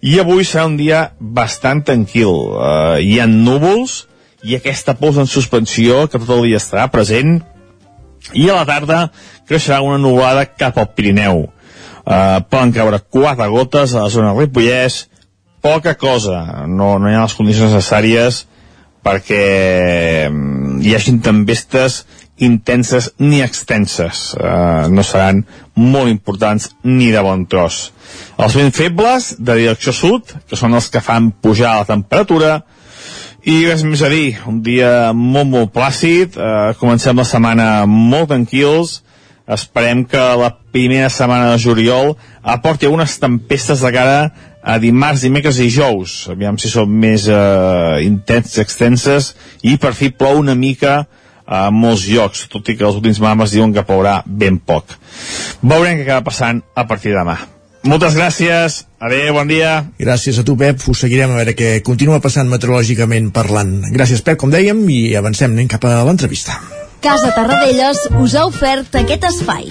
i 0.01 0.19
avui 0.21 0.47
serà 0.47 0.67
un 0.69 0.77
dia 0.79 1.09
bastant 1.19 1.83
tranquil. 1.87 2.31
Uh, 2.55 2.99
hi 3.03 3.19
ha 3.19 3.27
núvols 3.31 4.05
i 4.47 4.55
aquesta 4.59 4.95
pols 4.99 5.19
en 5.19 5.27
suspensió 5.27 6.07
que 6.07 6.21
tot 6.21 6.31
el 6.37 6.47
dia 6.49 6.61
estarà 6.63 6.87
present 6.93 7.41
i 8.35 8.49
a 8.49 8.59
la 8.61 8.67
tarda 8.69 9.07
creixerà 9.49 9.81
una 9.83 9.99
nuvolada 9.99 10.47
cap 10.47 10.79
al 10.79 10.93
Pirineu. 10.95 11.47
Uh, 12.09 12.41
poden 12.49 12.73
caure 12.73 13.01
quatre 13.11 13.49
gotes 13.53 13.95
a 13.95 14.07
la 14.07 14.13
zona 14.13 14.33
del 14.33 14.47
Ripollès, 14.47 15.09
poca 15.61 15.95
cosa, 15.99 16.65
no, 16.67 16.97
no 16.99 17.11
hi 17.11 17.17
ha 17.17 17.27
les 17.27 17.37
condicions 17.37 17.75
necessàries 17.75 18.45
perquè 19.05 20.29
mm, 20.29 20.81
hi 20.85 20.95
hagin 20.97 21.21
tempestes 21.25 22.03
intenses 22.45 23.11
ni 23.19 23.43
extenses. 23.43 24.33
Uh, 24.39 24.87
no 24.93 25.03
seran 25.03 25.43
molt 25.75 26.11
importants 26.13 26.71
ni 26.87 27.11
de 27.15 27.23
bon 27.25 27.45
tros. 27.51 27.89
Els 28.39 28.55
vents 28.55 28.77
febles, 28.77 29.33
de 29.39 29.57
direcció 29.59 29.93
sud, 29.93 30.31
que 30.47 30.57
són 30.57 30.77
els 30.79 30.87
que 30.95 31.03
fan 31.03 31.33
pujar 31.43 31.81
la 31.81 31.89
temperatura, 31.89 32.53
i 33.43 33.65
res 33.67 33.83
més 33.87 34.03
a 34.07 34.11
dir, 34.13 34.37
un 34.47 34.61
dia 34.63 35.11
molt, 35.15 35.49
molt 35.51 35.73
plàcid, 35.75 36.39
uh, 36.39 36.71
comencem 36.79 37.19
la 37.19 37.27
setmana 37.27 37.69
molt 37.91 38.31
tranquils, 38.31 39.01
esperem 39.49 40.05
que 40.05 40.23
la 40.39 40.53
primera 40.75 41.09
setmana 41.11 41.51
de 41.55 41.59
juliol 41.63 42.13
aporti 42.43 42.87
algunes 42.87 43.17
tempestes 43.19 43.83
de 43.83 43.93
cara 43.95 44.19
a 44.63 44.79
dimarts, 44.79 45.25
dimecres 45.25 45.59
i 45.59 45.67
dijous. 45.71 46.19
Aviam 46.31 46.59
si 46.61 46.69
són 46.69 46.93
més 46.93 47.25
eh, 47.33 48.05
intenses, 48.05 48.59
extenses, 48.61 49.33
i 49.65 49.79
per 49.81 49.95
fi 49.97 50.13
plou 50.13 50.43
una 50.43 50.55
mica 50.59 51.07
a 51.49 51.69
molts 51.73 52.05
llocs, 52.13 52.45
tot 52.53 52.69
i 52.69 52.77
que 52.77 52.85
els 52.85 53.01
últims 53.01 53.23
mames 53.25 53.57
diuen 53.57 53.73
que 53.73 53.87
plourà 53.89 54.19
ben 54.27 54.61
poc. 54.61 54.99
Veurem 55.63 55.97
què 55.97 56.11
acaba 56.11 56.29
passant 56.29 56.61
a 56.77 56.85
partir 56.85 57.15
de 57.15 57.23
demà. 57.23 57.41
Moltes 57.87 58.17
gràcies, 58.19 58.81
adeu, 58.99 59.31
bon 59.37 59.49
dia. 59.49 59.85
Gràcies 60.01 60.41
a 60.41 60.45
tu, 60.45 60.57
Pep. 60.59 60.83
Us 60.91 61.05
seguirem 61.05 61.31
a 61.31 61.39
veure 61.39 61.55
què 61.57 61.79
continua 61.87 62.19
passant 62.25 62.51
meteorològicament 62.51 63.31
parlant. 63.35 63.79
Gràcies, 63.95 64.25
Pep, 64.27 64.41
com 64.41 64.51
dèiem, 64.53 64.83
i 64.91 65.15
avancem, 65.19 65.55
anem 65.55 65.71
cap 65.71 65.87
a 65.87 66.03
l'entrevista. 66.09 66.59
Casa 67.01 67.31
Tarradellas 67.37 68.09
us 68.19 68.35
ha 68.35 68.49
ofert 68.51 68.99
aquest 68.99 69.31
espai. 69.31 69.71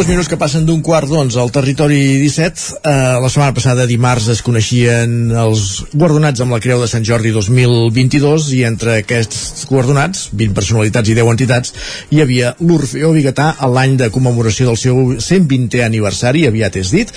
Dos 0.00 0.08
minuts 0.08 0.30
que 0.32 0.38
passen 0.40 0.62
d'un 0.64 0.78
quart 0.80 1.10
d'onze 1.10 1.36
al 1.36 1.50
territori 1.52 1.98
17. 2.22 2.78
Eh, 2.88 2.92
la 3.20 3.28
setmana 3.28 3.52
passada, 3.52 3.84
dimarts, 3.84 4.30
es 4.32 4.40
coneixien 4.40 5.28
els 5.42 5.82
guardonats 5.92 6.40
amb 6.40 6.56
la 6.56 6.60
Creu 6.64 6.80
de 6.80 6.88
Sant 6.88 7.04
Jordi 7.04 7.34
2022 7.36 8.48
i 8.56 8.62
entre 8.64 8.96
aquests 9.02 9.68
guardonats, 9.68 10.30
20 10.32 10.56
personalitats 10.56 11.12
i 11.12 11.18
10 11.20 11.34
entitats, 11.36 11.76
hi 12.08 12.24
havia 12.24 12.54
l'Orfeó 12.64 13.12
Bigatà 13.12 13.52
a 13.60 13.68
l'any 13.68 14.00
de 14.00 14.08
commemoració 14.08 14.72
del 14.72 14.80
seu 14.80 15.04
120è 15.20 15.84
aniversari, 15.84 16.48
aviat 16.48 16.80
és 16.80 16.96
dit, 16.96 17.12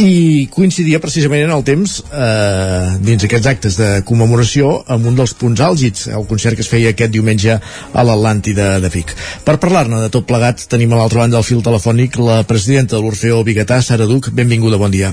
i 0.00 0.48
coincidia 0.52 1.00
precisament 1.00 1.44
en 1.44 1.52
el 1.52 1.64
temps 1.66 1.98
eh, 2.00 2.96
dins 3.04 3.24
aquests 3.26 3.48
actes 3.50 3.76
de 3.80 3.88
commemoració 4.08 4.72
amb 4.94 5.10
un 5.10 5.18
dels 5.18 5.34
punts 5.36 5.60
àlgids, 5.64 6.06
el 6.14 6.24
concert 6.30 6.56
que 6.56 6.64
es 6.64 6.70
feia 6.70 6.94
aquest 6.94 7.12
diumenge 7.12 7.58
a 7.58 8.06
l'Atlàntida 8.06 8.72
de 8.80 8.92
Vic. 8.92 9.12
Per 9.44 9.58
parlar-ne 9.60 10.00
de 10.04 10.12
tot 10.12 10.28
plegat 10.28 10.64
tenim 10.72 10.94
a 10.94 11.00
l'altra 11.02 11.24
banda 11.24 11.36
del 11.36 11.46
fil 11.46 11.60
telefònic 11.66 12.19
la 12.20 12.42
presidenta 12.44 12.96
de 12.96 13.02
l'Orfeó 13.02 13.42
Bigatà, 13.44 13.80
Sara 13.82 14.06
Duc. 14.06 14.30
Benvinguda, 14.32 14.78
bon 14.80 14.92
dia. 14.92 15.12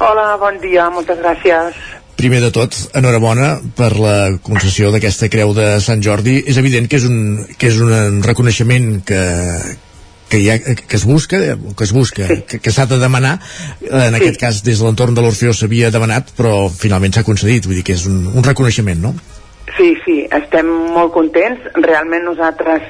Hola, 0.00 0.36
bon 0.40 0.56
dia, 0.62 0.88
moltes 0.90 1.18
gràcies. 1.20 1.76
Primer 2.16 2.40
de 2.42 2.50
tot, 2.52 2.76
enhorabona 2.96 3.54
per 3.76 3.94
la 3.96 4.16
concessió 4.44 4.90
d'aquesta 4.92 5.30
creu 5.32 5.54
de 5.56 5.78
Sant 5.80 6.02
Jordi. 6.04 6.38
És 6.48 6.58
evident 6.60 6.88
que 6.88 6.98
és 7.00 7.06
un, 7.08 7.46
que 7.56 7.70
és 7.70 7.78
un 7.80 8.20
reconeixement 8.24 8.90
que, 9.08 9.20
que, 10.28 10.40
hi 10.40 10.50
ha, 10.50 10.58
que 10.60 10.96
es 10.98 11.04
busca, 11.08 11.40
que 11.40 11.84
es 11.84 11.92
busca, 11.96 12.26
sí. 12.28 12.40
que, 12.48 12.60
que 12.64 12.72
s'ha 12.72 12.86
de 12.90 13.00
demanar. 13.00 13.38
En 13.88 14.16
sí. 14.16 14.20
aquest 14.20 14.40
cas, 14.40 14.62
des 14.64 14.80
de 14.80 14.88
l'entorn 14.88 15.16
de 15.16 15.24
l'Orfeó 15.24 15.52
s'havia 15.56 15.92
demanat, 15.92 16.32
però 16.36 16.68
finalment 16.72 17.16
s'ha 17.16 17.26
concedit. 17.26 17.68
Vull 17.68 17.80
dir 17.80 17.86
que 17.88 17.96
és 17.96 18.06
un, 18.10 18.22
un 18.34 18.46
reconeixement, 18.46 19.00
no? 19.04 19.14
Sí, 19.76 19.94
sí, 20.04 20.22
estem 20.32 20.68
molt 20.96 21.12
contents. 21.16 21.68
Realment 21.80 22.24
nosaltres 22.28 22.84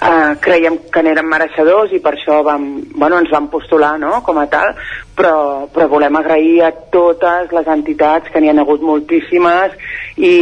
eh, 0.00 0.36
creiem 0.40 0.78
que 0.92 1.02
n'érem 1.02 1.26
mereixedors 1.28 1.92
i 1.92 2.00
per 2.04 2.14
això 2.14 2.40
vam, 2.46 2.66
bueno, 2.94 3.18
ens 3.18 3.30
vam 3.34 3.48
postular 3.52 3.96
no? 3.98 4.20
com 4.26 4.38
a 4.38 4.46
tal, 4.50 4.74
però, 5.16 5.66
però 5.74 5.88
volem 5.90 6.16
agrair 6.16 6.62
a 6.66 6.72
totes 6.92 7.52
les 7.52 7.70
entitats, 7.74 8.30
que 8.32 8.40
n'hi 8.40 8.52
ha 8.52 8.56
hagut 8.62 8.82
moltíssimes, 8.82 9.74
i 10.18 10.34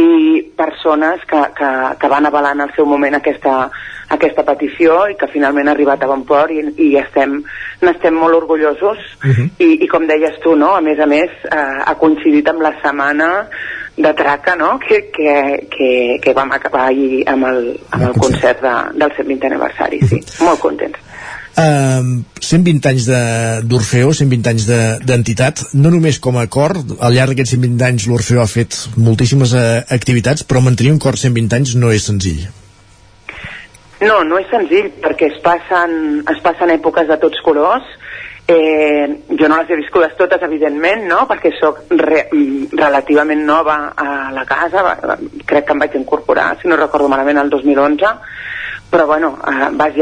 persones 0.57 1.21
que, 1.29 1.43
que, 1.57 1.69
que 2.01 2.09
van 2.09 2.25
avalar 2.25 2.55
en 2.55 2.65
el 2.65 2.73
seu 2.75 2.85
moment 2.89 3.17
aquesta, 3.17 3.69
aquesta 4.13 4.43
petició 4.47 5.03
i 5.11 5.17
que 5.19 5.29
finalment 5.29 5.69
ha 5.69 5.75
arribat 5.75 6.03
a 6.03 6.09
bon 6.09 6.23
port 6.25 6.53
i, 6.53 6.63
i 6.87 6.93
estem, 6.97 7.37
n'estem 7.83 8.15
molt 8.17 8.35
orgullosos 8.39 8.97
uh 8.97 9.29
-huh. 9.29 9.49
I, 9.59 9.83
i 9.83 9.87
com 9.87 10.07
deies 10.07 10.39
tu, 10.43 10.55
no? 10.55 10.73
a 10.75 10.81
més 10.81 10.99
a 10.99 11.05
més 11.05 11.29
eh, 11.51 11.77
ha 11.85 11.95
coincidit 11.95 12.47
amb 12.49 12.61
la 12.61 12.73
setmana 12.81 13.47
de 13.97 14.13
traca 14.13 14.55
no? 14.55 14.77
que, 14.79 15.09
que, 15.09 15.67
que, 15.71 16.19
que 16.21 16.33
vam 16.33 16.51
acabar 16.53 16.87
ahir 16.91 17.23
amb 17.27 17.49
el, 17.49 17.61
amb 17.89 18.09
el 18.11 18.13
concert 18.13 18.61
de, 18.61 18.75
del 19.01 19.13
120 19.17 19.49
aniversari, 19.49 20.01
sí, 20.05 20.21
molt 20.45 20.61
contents. 20.61 21.01
Uh, 21.57 22.21
120 22.37 22.85
anys 22.91 23.07
d'Orfeo, 23.65 24.11
120 24.13 24.51
anys 24.51 24.67
d'entitat, 25.09 25.63
de, 25.63 25.81
no 25.81 25.89
només 25.89 26.19
com 26.21 26.37
a 26.37 26.45
cor, 26.45 26.77
al 26.77 27.17
llarg 27.17 27.33
d'aquests 27.33 27.55
120 27.57 27.87
anys 27.87 28.05
l'Orfeo 28.11 28.43
ha 28.43 28.51
fet 28.51 28.77
moltíssimes 29.01 29.55
uh, 29.57 29.81
activitats, 29.97 30.45
però 30.45 30.61
mantenir 30.61 30.93
un 30.93 31.01
cor 31.01 31.17
120 31.17 31.57
anys 31.57 31.73
no 31.81 31.89
és 31.89 32.05
senzill. 32.05 32.45
No, 34.05 34.21
no 34.21 34.37
és 34.37 34.45
senzill, 34.53 34.91
perquè 35.01 35.31
es 35.31 35.41
passen, 35.41 36.21
es 36.29 36.43
passen 36.45 36.69
èpoques 36.69 37.09
de 37.09 37.17
tots 37.17 37.41
colors, 37.41 37.89
Eh, 38.47 39.23
jo 39.27 39.47
no 39.49 39.57
les 39.57 39.69
he 39.69 39.75
viscudes 39.75 40.13
totes, 40.15 40.41
evidentment, 40.45 41.01
no? 41.09 41.25
perquè 41.27 41.51
sóc 41.57 41.81
re, 41.99 42.21
relativament 42.71 43.41
nova 43.43 43.91
a 43.91 44.29
la 44.31 44.45
casa, 44.47 44.93
crec 45.43 45.67
que 45.67 45.75
em 45.75 45.83
vaig 45.83 45.97
incorporar, 45.99 46.53
si 46.61 46.71
no 46.71 46.77
recordo 46.79 47.09
malament, 47.11 47.41
el 47.41 47.51
2011, 47.51 48.13
però 48.89 49.05
bueno, 49.05 49.37
eh, 49.43 49.67
vas, 49.75 49.93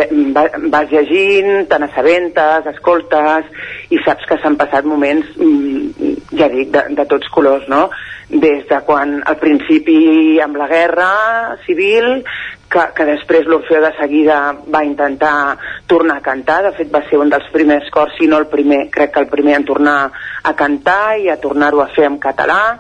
vas 0.70 0.92
llegint, 0.92 1.66
te 1.72 1.80
n'assabentes, 1.82 2.70
escoltes, 2.76 3.50
i 3.90 3.98
saps 4.06 4.30
que 4.30 4.38
s'han 4.38 4.60
passat 4.62 4.86
moments, 4.86 5.32
mm, 5.42 6.14
ja 6.38 6.50
dic, 6.54 6.70
de, 6.76 6.84
de 7.00 7.06
tots 7.10 7.32
colors, 7.34 7.66
no? 7.72 7.88
Des 8.30 8.62
de 8.70 8.78
quan 8.86 9.24
al 9.26 9.40
principi 9.42 10.38
amb 10.42 10.62
la 10.62 10.70
guerra 10.70 11.10
civil, 11.66 12.22
que, 12.70 12.86
que 12.94 13.06
després 13.10 13.50
l'Orfeo 13.50 13.82
de 13.82 13.92
seguida 14.00 14.40
va 14.74 14.84
intentar 14.86 15.58
tornar 15.88 16.18
a 16.18 16.26
cantar, 16.26 16.62
de 16.66 16.74
fet 16.78 16.92
va 16.94 17.04
ser 17.10 17.20
un 17.22 17.30
dels 17.30 17.48
primers 17.54 17.90
cors, 17.94 18.16
si 18.18 18.28
no 18.28 18.40
el 18.42 18.48
primer, 18.52 18.88
crec 18.94 19.14
que 19.14 19.22
el 19.22 19.30
primer 19.32 19.60
en 19.60 19.66
tornar 19.66 19.98
a 20.44 20.54
cantar 20.58 21.18
i 21.22 21.30
a 21.30 21.40
tornar-ho 21.42 21.84
a 21.84 21.92
fer 21.94 22.08
en 22.10 22.18
català, 22.22 22.78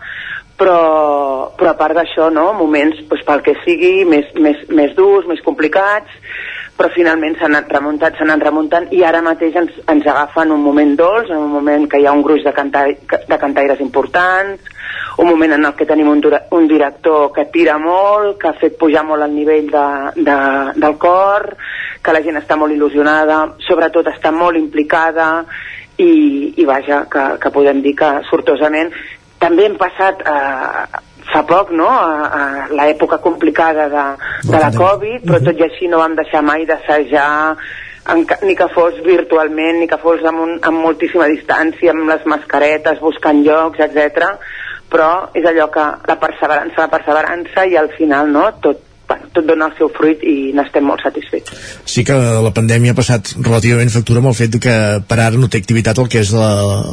però, 0.57 1.52
però 1.57 1.72
a 1.72 1.77
part 1.77 1.98
d'això, 1.98 2.30
no, 2.34 2.52
moments, 2.57 3.02
doncs, 3.10 3.26
pel 3.27 3.44
que 3.45 3.56
sigui, 3.64 4.06
més, 4.10 4.32
més, 4.40 4.61
més 4.69 4.95
durs, 4.98 5.27
més 5.30 5.44
complicats, 5.45 6.11
però 6.76 6.90
finalment 6.91 7.38
s'han 7.40 7.53
anat 7.53 7.72
remuntant, 7.72 8.15
s'han 8.18 8.32
anat 8.32 8.48
remuntant 8.49 8.88
i 8.95 9.03
ara 9.07 9.23
mateix 9.23 9.56
ens, 9.60 9.76
ens 9.91 10.07
agafen 10.11 10.52
un 10.52 10.64
moment 10.64 10.95
dolç, 10.99 11.32
en 11.32 11.44
un 11.45 11.53
moment 11.53 11.88
que 11.91 12.02
hi 12.02 12.07
ha 12.07 12.15
un 12.15 12.23
gruix 12.26 12.44
de, 12.44 12.52
cantar, 12.56 12.88
de 12.90 13.38
cantaires 13.40 13.84
importants, 13.84 14.74
un 15.18 15.30
moment 15.30 15.54
en 15.56 15.66
el 15.66 15.76
que 15.76 15.88
tenim 15.88 16.10
un, 16.12 16.22
un 16.52 16.68
director 16.68 17.32
que 17.34 17.46
tira 17.54 17.78
molt, 17.80 18.38
que 18.42 18.50
ha 18.50 18.58
fet 18.60 18.78
pujar 18.80 19.06
molt 19.08 19.24
el 19.24 19.34
nivell 19.36 19.70
de, 19.72 19.86
de, 20.18 20.38
del 20.76 20.98
cor, 21.00 21.54
que 22.04 22.14
la 22.16 22.22
gent 22.26 22.42
està 22.42 22.58
molt 22.60 22.76
il·lusionada, 22.76 23.40
sobretot 23.68 24.12
està 24.12 24.34
molt 24.36 24.60
implicada 24.60 25.46
i, 25.98 26.54
i 26.60 26.66
vaja, 26.68 27.06
que, 27.12 27.26
que 27.40 27.54
podem 27.56 27.82
dir 27.86 27.96
que 27.96 28.12
sortosament 28.30 28.92
també 29.40 29.66
hem 29.68 29.80
passat 29.80 30.22
eh, 30.26 31.02
fa 31.32 31.42
poc, 31.48 31.72
no?, 31.76 31.88
a, 31.88 32.28
a 32.28 32.68
l'època 32.76 33.20
complicada 33.24 33.88
de, 33.92 34.06
de 34.52 34.62
la 34.62 34.72
Covid, 34.76 35.26
però 35.26 35.42
tot 35.44 35.60
i 35.60 35.66
així 35.68 35.90
no 35.92 36.04
vam 36.04 36.16
deixar 36.18 36.44
mai 36.46 36.68
d'assajar 36.70 37.56
ni 38.46 38.54
que 38.56 38.68
fos 38.70 39.00
virtualment, 39.04 39.80
ni 39.82 39.88
que 39.90 39.98
fos 39.98 40.22
amb, 40.30 40.44
un, 40.44 40.52
amb 40.62 40.84
moltíssima 40.84 41.26
distància, 41.32 41.92
amb 41.92 42.12
les 42.12 42.26
mascaretes, 42.30 43.02
buscant 43.02 43.42
llocs, 43.46 43.82
etc. 43.82 44.36
Però 44.91 45.30
és 45.36 45.45
allò 45.49 45.70
que 45.74 45.86
la 46.07 46.18
perseverança, 46.22 46.84
la 46.86 46.91
perseverança 46.91 47.66
i 47.66 47.78
al 47.80 47.90
final, 47.98 48.30
no?, 48.32 48.45
tot, 48.64 48.84
bueno, 49.10 49.30
tot 49.34 49.45
dona 49.45 49.70
el 49.70 49.78
seu 49.78 49.90
fruit 49.94 50.22
i 50.26 50.52
n'estem 50.56 50.86
molt 50.86 51.03
satisfets. 51.06 51.52
Sí 51.90 52.06
que 52.07 52.16
la 52.16 52.53
pandèmia 52.56 52.94
ha 52.94 52.98
passat 52.98 53.34
relativament 53.40 53.91
factura 53.94 54.22
amb 54.22 54.32
el 54.32 54.38
fet 54.38 54.60
que 54.62 54.76
per 55.10 55.20
ara 55.20 55.41
no 55.41 55.49
té 55.49 55.62
activitat 55.62 55.99
el 56.02 56.10
que 56.12 56.22
és 56.26 56.34
la, 56.36 56.52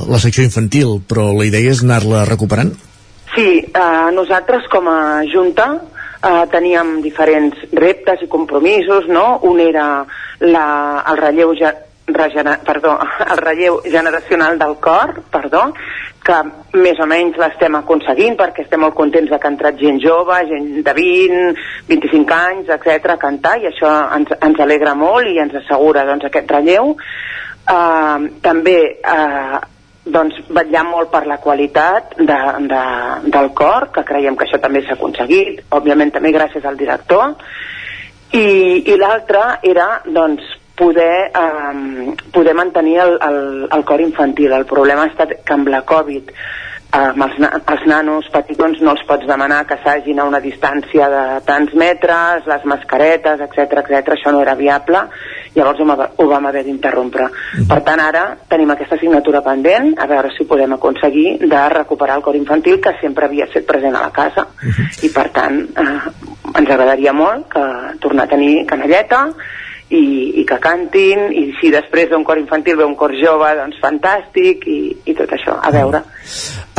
la 0.08 0.20
secció 0.22 0.44
infantil, 0.44 0.98
però 1.08 1.30
la 1.36 1.48
idea 1.48 1.72
és 1.72 1.84
anar-la 1.84 2.24
recuperant? 2.28 2.72
Sí, 3.32 3.62
eh, 3.64 4.08
nosaltres 4.12 4.66
com 4.72 4.88
a 4.92 5.22
Junta 5.32 5.68
eh, 5.78 6.44
teníem 6.52 6.98
diferents 7.04 7.56
reptes 7.72 8.24
i 8.24 8.28
compromisos, 8.28 9.08
no? 9.08 9.38
Un 9.48 9.60
era 9.60 9.86
la, 10.40 10.66
el 11.08 11.20
relleu 11.20 11.54
ja, 11.58 11.72
perdó, 12.06 12.98
el 13.32 13.38
relleu 13.38 13.80
generacional 13.84 14.58
del 14.58 14.76
cor, 14.76 15.22
perdó, 15.30 15.72
que 16.22 16.38
més 16.78 17.00
o 17.02 17.06
menys 17.10 17.36
l'estem 17.40 17.74
aconseguint 17.74 18.36
perquè 18.38 18.62
estem 18.62 18.80
molt 18.80 18.94
contents 18.94 19.30
de 19.30 19.38
que 19.38 19.48
ha 19.48 19.52
entrat 19.52 19.78
gent 19.80 19.98
jove, 20.02 20.38
gent 20.46 20.68
de 20.86 20.94
20, 20.94 21.66
25 21.88 22.36
anys, 22.36 22.70
etc 22.70 23.16
a 23.16 23.18
cantar 23.18 23.56
i 23.58 23.66
això 23.70 23.90
ens, 24.16 24.30
ens 24.38 24.62
alegra 24.62 24.94
molt 24.94 25.26
i 25.26 25.38
ens 25.42 25.54
assegura 25.62 26.06
doncs, 26.06 26.28
aquest 26.28 26.50
relleu. 26.50 26.94
Uh, 27.62 28.30
també 28.42 28.78
uh, 29.06 29.58
doncs, 30.04 30.38
vetllar 30.50 30.82
molt 30.86 31.12
per 31.12 31.26
la 31.30 31.38
qualitat 31.42 32.16
de, 32.18 32.38
de, 32.70 32.86
del 33.30 33.52
cor, 33.54 33.90
que 33.94 34.06
creiem 34.06 34.38
que 34.38 34.48
això 34.48 34.58
també 34.62 34.82
s'ha 34.82 34.96
aconseguit, 34.98 35.62
òbviament 35.70 36.10
també 36.14 36.32
gràcies 36.34 36.66
al 36.66 36.78
director, 36.78 37.36
i, 38.32 38.46
i 38.88 38.96
l'altre 38.98 39.44
era 39.68 40.00
doncs, 40.06 40.42
poder, 40.76 41.30
eh, 41.34 42.14
poder 42.32 42.54
mantenir 42.54 42.98
el, 42.98 43.18
el, 43.20 43.68
el 43.70 43.84
cor 43.84 44.00
infantil. 44.00 44.52
El 44.52 44.66
problema 44.66 45.04
ha 45.04 45.12
estat 45.12 45.38
que 45.44 45.56
amb 45.56 45.68
la 45.68 45.82
Covid 45.88 46.30
eh, 46.92 46.98
amb 46.98 47.24
els, 47.26 47.38
na 47.40 47.50
els 47.60 47.84
nanos 47.88 48.28
petitons 48.32 48.80
no 48.84 48.92
els 48.94 49.04
pots 49.08 49.26
demanar 49.28 49.62
que 49.68 49.78
s'hagin 49.82 50.20
a 50.20 50.26
una 50.28 50.40
distància 50.44 51.08
de 51.12 51.22
tants 51.46 51.74
metres, 51.78 52.46
les 52.48 52.66
mascaretes, 52.68 53.40
etc 53.46 53.78
etc. 53.82 54.12
això 54.16 54.32
no 54.32 54.42
era 54.44 54.54
viable, 54.58 55.04
llavors 55.56 55.80
ho, 55.80 55.86
ho 56.24 56.28
vam 56.28 56.46
haver 56.50 56.64
d'interrompre. 56.66 57.28
Mm. 57.28 57.68
Per 57.70 57.80
tant, 57.86 58.00
ara 58.00 58.24
tenim 58.48 58.70
aquesta 58.74 58.96
assignatura 58.98 59.42
pendent, 59.44 59.92
a 59.98 60.08
veure 60.10 60.32
si 60.36 60.48
podem 60.48 60.76
aconseguir 60.76 61.38
de 61.42 61.64
recuperar 61.76 62.18
el 62.20 62.26
cor 62.26 62.36
infantil 62.36 62.80
que 62.80 62.94
sempre 63.00 63.28
havia 63.28 63.48
estat 63.48 63.66
present 63.68 63.96
a 63.96 64.04
la 64.06 64.12
casa, 64.12 64.46
mm 64.46 64.70
-hmm. 64.70 65.04
i 65.06 65.08
per 65.12 65.28
tant 65.30 65.58
eh, 65.62 66.00
ens 66.58 66.70
agradaria 66.70 67.12
molt 67.12 67.48
que 67.48 67.64
tornar 68.00 68.24
a 68.24 68.32
tenir 68.34 68.66
canalleta, 68.66 69.28
i, 69.92 70.40
i 70.40 70.44
que 70.48 70.58
cantin 70.62 71.28
i 71.36 71.44
si 71.60 71.70
després 71.72 72.08
d'un 72.10 72.24
cor 72.24 72.40
infantil 72.40 72.78
ve 72.80 72.88
un 72.88 72.96
cor 72.98 73.12
jove 73.18 73.50
doncs 73.58 73.80
fantàstic 73.82 74.64
i, 74.70 74.80
i 75.04 75.16
tot 75.18 75.32
això, 75.36 75.58
a 75.60 75.72
veure 75.74 76.02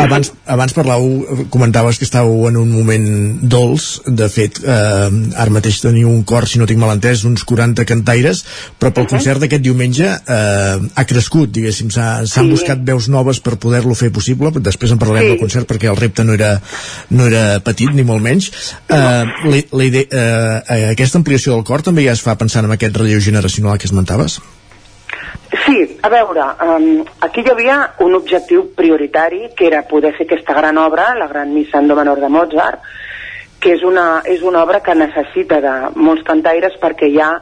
abans, 0.01 0.31
abans 0.49 0.73
parlàveu, 0.73 1.45
comentaves 1.53 1.99
que 1.99 2.07
estàveu 2.07 2.47
en 2.49 2.57
un 2.57 2.71
moment 2.73 3.05
dolç, 3.49 4.01
de 4.07 4.27
fet 4.31 4.57
eh, 4.63 5.09
ara 5.37 5.53
mateix 5.53 5.81
teniu 5.83 6.09
un 6.09 6.23
cor, 6.27 6.47
si 6.49 6.61
no 6.61 6.67
tinc 6.69 6.81
mal 6.81 6.95
entès, 6.95 7.25
uns 7.29 7.45
40 7.45 7.85
cantaires 7.89 8.43
però 8.79 8.89
pel 8.89 9.03
uh 9.03 9.07
-huh. 9.07 9.11
concert 9.13 9.39
d'aquest 9.43 9.61
diumenge 9.63 10.07
eh, 10.07 10.77
ha 10.95 11.05
crescut, 11.05 11.51
diguéssim 11.51 11.91
s'han 11.91 12.25
sí. 12.27 12.49
buscat 12.49 12.79
veus 12.81 13.09
noves 13.09 13.39
per 13.39 13.57
poder-lo 13.57 13.93
fer 13.95 14.11
possible 14.11 14.51
després 14.55 14.91
en 14.91 14.97
parlarem 14.97 15.23
sí. 15.23 15.29
del 15.29 15.39
concert 15.39 15.69
perquè 15.69 15.89
el 15.89 15.97
repte 15.97 16.23
no 16.23 16.33
era, 16.33 16.59
no 17.09 17.27
era 17.27 17.59
petit, 17.59 17.93
ni 17.93 18.03
molt 18.03 18.21
menys 18.21 18.51
eh, 18.89 18.95
la, 18.95 19.61
la 19.71 19.83
idea, 19.83 20.05
eh, 20.09 20.89
aquesta 20.91 21.17
ampliació 21.17 21.53
del 21.53 21.63
cor 21.63 21.81
també 21.81 22.03
ja 22.03 22.13
es 22.13 22.21
fa 22.21 22.35
pensant 22.35 22.65
en 22.65 22.71
aquest 22.71 22.93
relleu 23.03 23.21
generacional 23.21 23.77
que 23.77 23.89
esmentaves? 23.91 24.39
Sí, 25.65 25.99
a 26.01 26.09
veure, 26.09 26.43
um, 26.65 27.03
aquí 27.21 27.43
hi 27.43 27.51
havia 27.51 27.77
un 28.01 28.15
objectiu 28.17 28.65
prioritari 28.75 29.51
que 29.57 29.67
era 29.69 29.83
poder 29.87 30.15
fer 30.17 30.25
aquesta 30.25 30.55
gran 30.57 30.79
obra, 30.81 31.11
la 31.19 31.27
gran 31.29 31.53
missa 31.53 31.79
en 31.79 31.87
do 31.91 31.97
menor 31.99 32.19
de 32.23 32.29
Mozart, 32.29 32.81
que 33.61 33.75
és 33.77 33.83
una, 33.85 34.23
és 34.25 34.41
una 34.41 34.63
obra 34.63 34.81
que 34.83 34.95
necessita 34.97 35.61
de 35.63 35.73
molts 35.95 36.25
cantaires 36.27 36.79
perquè 36.81 37.11
hi 37.11 37.19
ha 37.21 37.33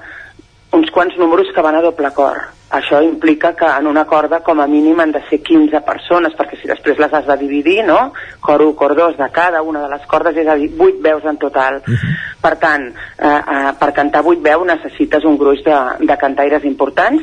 uns 0.75 0.91
quants 0.91 1.15
números 1.17 1.53
que 1.55 1.63
van 1.63 1.79
a 1.79 1.85
doble 1.85 2.11
cor 2.17 2.43
això 2.71 3.01
implica 3.03 3.53
que 3.55 3.67
en 3.67 3.87
una 3.87 4.05
corda 4.07 4.39
com 4.39 4.59
a 4.61 4.67
mínim 4.67 4.99
han 4.99 5.11
de 5.11 5.21
ser 5.29 5.41
15 5.43 5.81
persones 5.83 6.35
perquè 6.37 6.59
si 6.59 6.69
després 6.69 6.99
les 7.03 7.13
has 7.13 7.27
de 7.27 7.37
dividir 7.41 7.81
no? 7.85 8.13
cor 8.39 8.63
1, 8.63 8.75
cor 8.79 8.95
2 8.95 9.17
de 9.19 9.29
cada 9.35 9.61
una 9.61 9.83
de 9.83 9.89
les 9.91 10.05
cordes 10.07 10.37
és 10.37 10.47
a 10.47 10.55
dir, 10.55 10.71
8 10.77 11.01
veus 11.03 11.25
en 11.25 11.37
total 11.37 11.81
uh 11.81 11.83
-huh. 11.83 12.15
per 12.41 12.55
tant, 12.57 12.87
eh, 12.87 13.27
eh, 13.27 13.71
per 13.79 13.91
cantar 13.93 14.23
8 14.25 14.41
veus 14.41 14.65
necessites 14.65 15.23
un 15.23 15.37
gruix 15.37 15.63
de, 15.63 15.77
de 15.99 16.17
cantaires 16.17 16.63
importants 16.63 17.21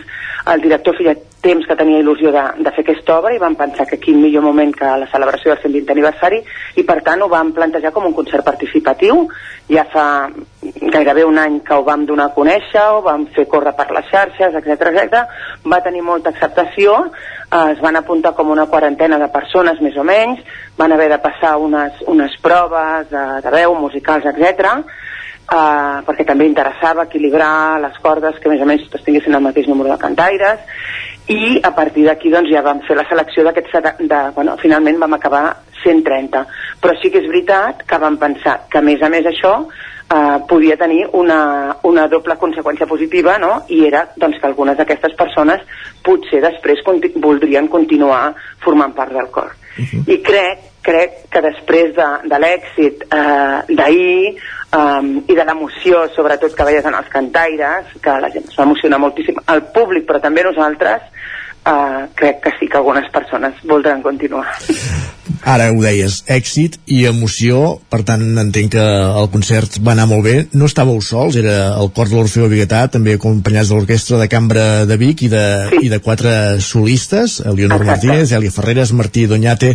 el 0.53 0.61
director 0.61 0.97
feia 0.97 1.17
temps 1.41 1.67
que 1.67 1.77
tenia 1.77 2.01
il·lusió 2.01 2.33
de, 2.35 2.43
de 2.65 2.71
fer 2.75 2.83
aquesta 2.83 3.19
obra 3.19 3.35
i 3.35 3.39
vam 3.39 3.55
pensar 3.55 3.87
que 3.87 3.99
quin 4.03 4.21
millor 4.21 4.43
moment 4.43 4.73
que 4.75 4.85
la 4.85 5.07
celebració 5.11 5.53
del 5.53 5.63
120 5.63 5.93
aniversari 5.95 6.41
i 6.77 6.85
per 6.89 7.03
tant 7.07 7.23
ho 7.23 7.29
vam 7.29 7.53
plantejar 7.53 7.93
com 7.93 8.07
un 8.07 8.17
concert 8.17 8.45
participatiu 8.45 9.29
ja 9.71 9.85
fa 9.93 10.07
gairebé 10.63 11.25
un 11.25 11.39
any 11.39 11.61
que 11.61 11.75
ho 11.75 11.85
vam 11.85 12.05
donar 12.07 12.31
a 12.31 12.35
conèixer, 12.35 12.83
ho 12.83 13.03
vam 13.05 13.27
fer 13.35 13.47
córrer 13.51 13.75
per 13.77 13.91
les 13.95 14.09
xarxes, 14.11 14.57
etc 14.59 14.91
etc. 14.91 15.23
va 15.67 15.83
tenir 15.85 16.03
molta 16.03 16.31
acceptació, 16.31 16.95
eh, 17.51 17.73
es 17.73 17.83
van 17.85 17.97
apuntar 17.97 18.35
com 18.35 18.51
una 18.51 18.67
quarantena 18.67 19.19
de 19.19 19.29
persones 19.35 19.81
més 19.81 19.97
o 19.97 20.05
menys, 20.05 20.41
van 20.79 20.93
haver 20.93 21.11
de 21.13 21.21
passar 21.23 21.57
unes, 21.59 22.01
unes 22.07 22.37
proves 22.43 23.11
de, 23.11 23.27
de 23.45 23.55
veu, 23.55 23.75
musicals, 23.75 24.27
etc. 24.31 24.81
Uh, 25.49 26.03
perquè 26.05 26.27
també 26.29 26.45
interessava 26.45 27.07
equilibrar 27.07 27.81
les 27.81 27.95
cordes 28.05 28.37
que 28.37 28.51
més 28.53 28.61
o 28.61 28.67
menys 28.69 28.83
tots 28.93 29.07
tinguessin 29.07 29.33
el 29.33 29.41
mateix 29.41 29.65
número 29.71 29.89
de 29.89 29.97
cantaires 30.03 30.61
i 31.33 31.57
a 31.65 31.71
partir 31.73 32.05
d'aquí 32.05 32.29
doncs 32.29 32.53
ja 32.53 32.61
vam 32.67 32.83
fer 32.85 32.99
la 32.99 33.07
selecció 33.09 33.47
d'aquests 33.47 34.05
de, 34.11 34.19
bueno, 34.37 34.59
finalment 34.61 35.01
vam 35.01 35.17
acabar 35.17 35.43
130 35.87 36.43
però 36.83 36.93
sí 37.01 37.09
que 37.09 37.23
és 37.23 37.31
veritat 37.33 37.81
que 37.89 38.01
vam 38.03 38.21
pensar 38.21 38.59
que 38.69 38.83
a 38.83 38.85
més 38.85 39.01
a 39.01 39.09
més 39.09 39.25
això 39.25 39.55
eh, 40.11 40.39
podia 40.49 40.77
tenir 40.77 41.07
una, 41.13 41.77
una 41.83 42.07
doble 42.09 42.37
conseqüència 42.41 42.87
positiva 42.87 43.39
no? 43.39 43.63
i 43.69 43.85
era 43.87 44.07
doncs, 44.17 44.41
que 44.41 44.49
algunes 44.49 44.79
d'aquestes 44.79 45.15
persones 45.19 45.65
potser 46.05 46.43
després 46.45 46.83
conti 46.87 47.13
voldrien 47.17 47.69
continuar 47.69 48.35
formant 48.65 48.95
part 48.97 49.13
del 49.13 49.31
cor. 49.31 49.53
Uh 49.79 49.85
-huh. 49.85 50.05
I 50.13 50.23
crec, 50.23 50.59
crec 50.83 51.29
que 51.31 51.41
després 51.41 51.95
de, 51.95 52.09
de 52.25 52.39
l'èxit 52.39 53.05
eh, 53.05 53.59
d'ahir 53.69 54.37
um, 54.73 55.23
i 55.27 55.35
de 55.35 55.45
l'emoció 55.45 56.09
sobretot 56.15 56.55
que 56.55 56.65
veies 56.65 56.85
en 56.85 56.95
els 56.95 57.09
cantaires 57.09 57.87
que 58.03 58.11
la 58.21 58.31
gent 58.31 58.49
es 58.49 58.57
va 58.59 58.65
emocionar 58.65 58.99
moltíssim 58.99 59.37
el 59.55 59.63
públic 59.75 60.07
però 60.09 60.21
també 60.21 60.43
nosaltres 60.43 61.03
uh, 61.69 62.09
crec 62.19 62.43
que 62.45 62.55
sí 62.59 62.69
que 62.69 62.81
algunes 62.81 63.11
persones 63.13 63.55
voldran 63.65 64.03
continuar 64.03 64.47
Ara 65.49 65.69
ho 65.71 65.79
deies, 65.81 66.23
èxit 66.27 66.79
i 66.91 67.05
emoció, 67.07 67.79
per 67.93 68.01
tant 68.07 68.23
entenc 68.41 68.73
que 68.75 68.85
el 69.21 69.29
concert 69.33 69.79
va 69.87 69.93
anar 69.95 70.09
molt 70.11 70.25
bé. 70.27 70.35
No 70.59 70.67
estàveu 70.67 70.99
sols, 71.05 71.37
era 71.39 71.77
el 71.79 71.93
cor 71.95 72.11
de 72.11 72.17
l'Orfeo 72.17 72.49
Biguetà, 72.51 72.83
també 72.93 73.15
acompanyats 73.17 73.71
de 73.71 73.79
l'Orquestra 73.79 74.19
de 74.21 74.29
Cambra 74.33 74.65
de 74.89 74.99
Vic 75.01 75.23
i 75.25 75.31
de, 75.33 75.45
sí. 75.71 75.83
i 75.87 75.93
de 75.93 76.01
quatre 76.05 76.33
solistes, 76.65 77.39
Elionor 77.45 77.85
Exacte. 77.85 78.09
Martínez, 78.09 78.35
Elia 78.37 78.55
Ferreres, 78.55 78.93
Martí 78.99 79.29
Doñate 79.31 79.75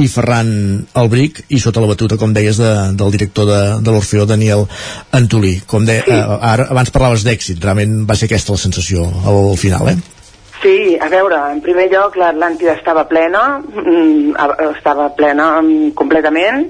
i 0.00 0.06
Ferran 0.08 0.54
Albric, 1.02 1.44
i 1.52 1.60
sota 1.60 1.84
la 1.84 1.92
batuta, 1.92 2.18
com 2.20 2.32
deies, 2.32 2.62
de, 2.62 2.72
del 2.96 3.12
director 3.14 3.46
de, 3.50 3.60
de 3.84 3.94
l'Orfeo, 3.94 4.26
Daniel 4.26 4.64
Antolí. 5.12 5.58
Com 5.68 5.86
de, 5.86 6.00
sí. 6.06 6.16
eh, 6.16 6.40
ara, 6.40 6.70
abans 6.72 6.94
parlaves 6.94 7.26
d'èxit, 7.28 7.60
realment 7.62 8.02
va 8.08 8.16
ser 8.16 8.30
aquesta 8.30 8.56
la 8.56 8.64
sensació 8.64 9.06
al 9.28 9.56
final, 9.60 9.92
eh? 9.92 10.21
Sí, 10.62 10.96
a 11.00 11.08
veure, 11.10 11.38
en 11.50 11.60
primer 11.60 11.88
lloc 11.90 12.14
l'Atlàntida 12.14 12.76
estava 12.76 13.02
plena, 13.10 13.58
mm, 13.58 14.36
estava 14.76 15.08
plena 15.16 15.56
mm, 15.60 15.90
completament, 15.98 16.68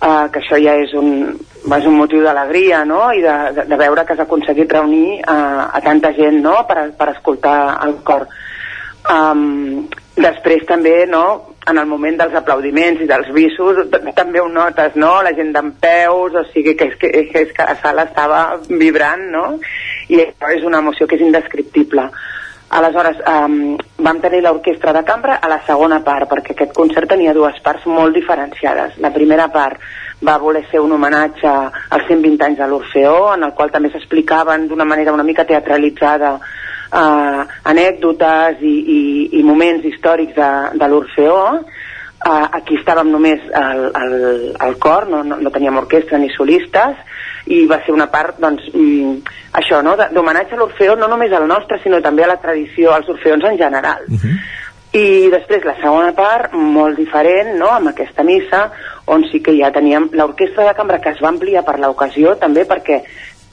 eh, 0.00 0.26
que 0.32 0.40
això 0.40 0.56
ja 0.62 0.78
és 0.80 0.94
un, 0.96 1.34
és 1.76 1.88
un 1.90 1.98
motiu 1.98 2.22
d'alegria, 2.24 2.84
no?, 2.88 3.10
i 3.12 3.20
de, 3.20 3.66
de, 3.68 3.76
veure 3.76 4.04
que 4.04 4.16
has 4.16 4.24
aconseguit 4.24 4.72
reunir 4.72 5.18
eh, 5.18 5.28
a 5.28 5.82
tanta 5.84 6.14
gent, 6.16 6.40
no?, 6.40 6.62
per, 6.68 6.86
per 6.96 7.10
escoltar 7.12 7.58
el 7.84 7.98
cor. 8.06 8.24
Um, 9.12 9.84
després 10.16 10.64
també, 10.64 11.02
no?, 11.04 11.26
en 11.68 11.78
el 11.80 11.86
moment 11.88 12.16
dels 12.20 12.34
aplaudiments 12.36 13.00
i 13.00 13.08
dels 13.08 13.28
visos 13.36 13.86
també 14.16 14.40
ho 14.40 14.48
notes, 14.52 14.96
no? 15.00 15.14
La 15.24 15.32
gent 15.36 15.52
d'en 15.54 15.70
peus, 15.80 16.36
o 16.36 16.42
sigui 16.52 16.74
que 16.76 16.90
és 16.90 16.96
que, 17.00 17.08
és 17.08 17.52
que 17.56 17.64
la 17.64 17.76
sala 17.80 18.04
estava 18.08 18.40
vibrant, 18.68 19.24
no? 19.32 19.44
I 20.12 20.20
això 20.26 20.52
és 20.52 20.66
una 20.68 20.82
emoció 20.84 21.08
que 21.08 21.16
és 21.16 21.24
indescriptible. 21.24 22.04
Aleshores, 22.74 23.20
um, 23.30 23.76
vam 24.02 24.18
tenir 24.18 24.40
l'orquestra 24.42 24.92
de 24.96 25.04
cambra 25.06 25.36
a 25.38 25.46
la 25.46 25.60
segona 25.62 26.00
part, 26.02 26.26
perquè 26.26 26.56
aquest 26.56 26.72
concert 26.74 27.06
tenia 27.12 27.34
dues 27.36 27.60
parts 27.62 27.84
molt 27.86 28.16
diferenciades. 28.18 28.96
La 29.04 29.12
primera 29.14 29.46
part 29.54 29.78
va 30.26 30.40
voler 30.42 30.64
ser 30.72 30.80
un 30.82 30.90
homenatge 30.96 31.46
als 31.46 32.08
120 32.08 32.42
anys 32.48 32.58
de 32.58 32.66
l'Orfeó, 32.66 33.14
en 33.36 33.46
el 33.46 33.54
qual 33.54 33.70
també 33.70 33.92
s'explicaven 33.92 34.66
d'una 34.66 34.88
manera 34.90 35.14
una 35.14 35.22
mica 35.22 35.46
teatralitzada 35.46 36.34
uh, 36.34 37.46
anècdotes 37.70 38.58
i, 38.66 38.74
i, 38.96 39.00
i 39.38 39.46
moments 39.46 39.86
històrics 39.86 40.34
de, 40.34 40.50
de 40.80 40.90
l'Orfeó. 40.90 41.40
Uh, 42.24 42.46
aquí 42.58 42.80
estàvem 42.80 43.14
només 43.14 43.38
el, 43.54 43.86
el, 44.02 44.18
el 44.66 44.78
cor, 44.82 45.06
no, 45.06 45.22
no, 45.22 45.38
no 45.38 45.54
teníem 45.54 45.78
orquestra 45.78 46.18
ni 46.18 46.32
solistes, 46.34 46.98
i 47.46 47.64
va 47.68 47.80
ser 47.84 47.92
una 47.92 48.06
part, 48.10 48.38
doncs, 48.40 48.66
mm, 48.72 49.34
això, 49.60 49.82
no?, 49.84 49.96
d'homenatge 49.96 50.56
a 50.56 50.58
l'Orfeó, 50.58 50.96
no 50.96 51.08
només 51.08 51.32
al 51.32 51.46
nostre, 51.48 51.78
sinó 51.82 52.00
també 52.00 52.24
a 52.24 52.30
la 52.32 52.40
tradició, 52.40 52.92
als 52.92 53.08
orfeons 53.08 53.44
en 53.44 53.58
general. 53.58 54.04
Uh 54.08 54.16
-huh. 54.16 54.36
I 54.94 55.28
després 55.28 55.64
la 55.64 55.74
segona 55.82 56.12
part, 56.12 56.52
molt 56.52 56.96
diferent, 56.96 57.56
no?, 57.58 57.70
amb 57.70 57.88
aquesta 57.88 58.22
missa, 58.22 58.70
on 59.06 59.24
sí 59.30 59.42
que 59.42 59.56
ja 59.58 59.70
teníem 59.72 60.08
l'orquestra 60.12 60.68
de 60.68 60.74
cambra 60.74 61.00
que 61.00 61.10
es 61.10 61.20
va 61.20 61.28
ampliar 61.28 61.64
per 61.64 61.78
l'ocasió 61.78 62.36
també 62.36 62.64
perquè 62.64 63.02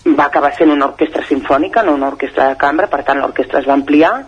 va 0.05 0.25
acabar 0.25 0.55
sent 0.55 0.71
una 0.71 0.85
orquestra 0.85 1.23
sinfònica, 1.27 1.83
no 1.83 1.93
una 1.93 2.07
orquestra 2.07 2.49
de 2.49 2.57
cambra, 2.57 2.87
per 2.87 3.03
tant 3.03 3.19
l'orquestra 3.19 3.59
es 3.59 3.67
va 3.67 3.73
ampliar, 3.73 4.25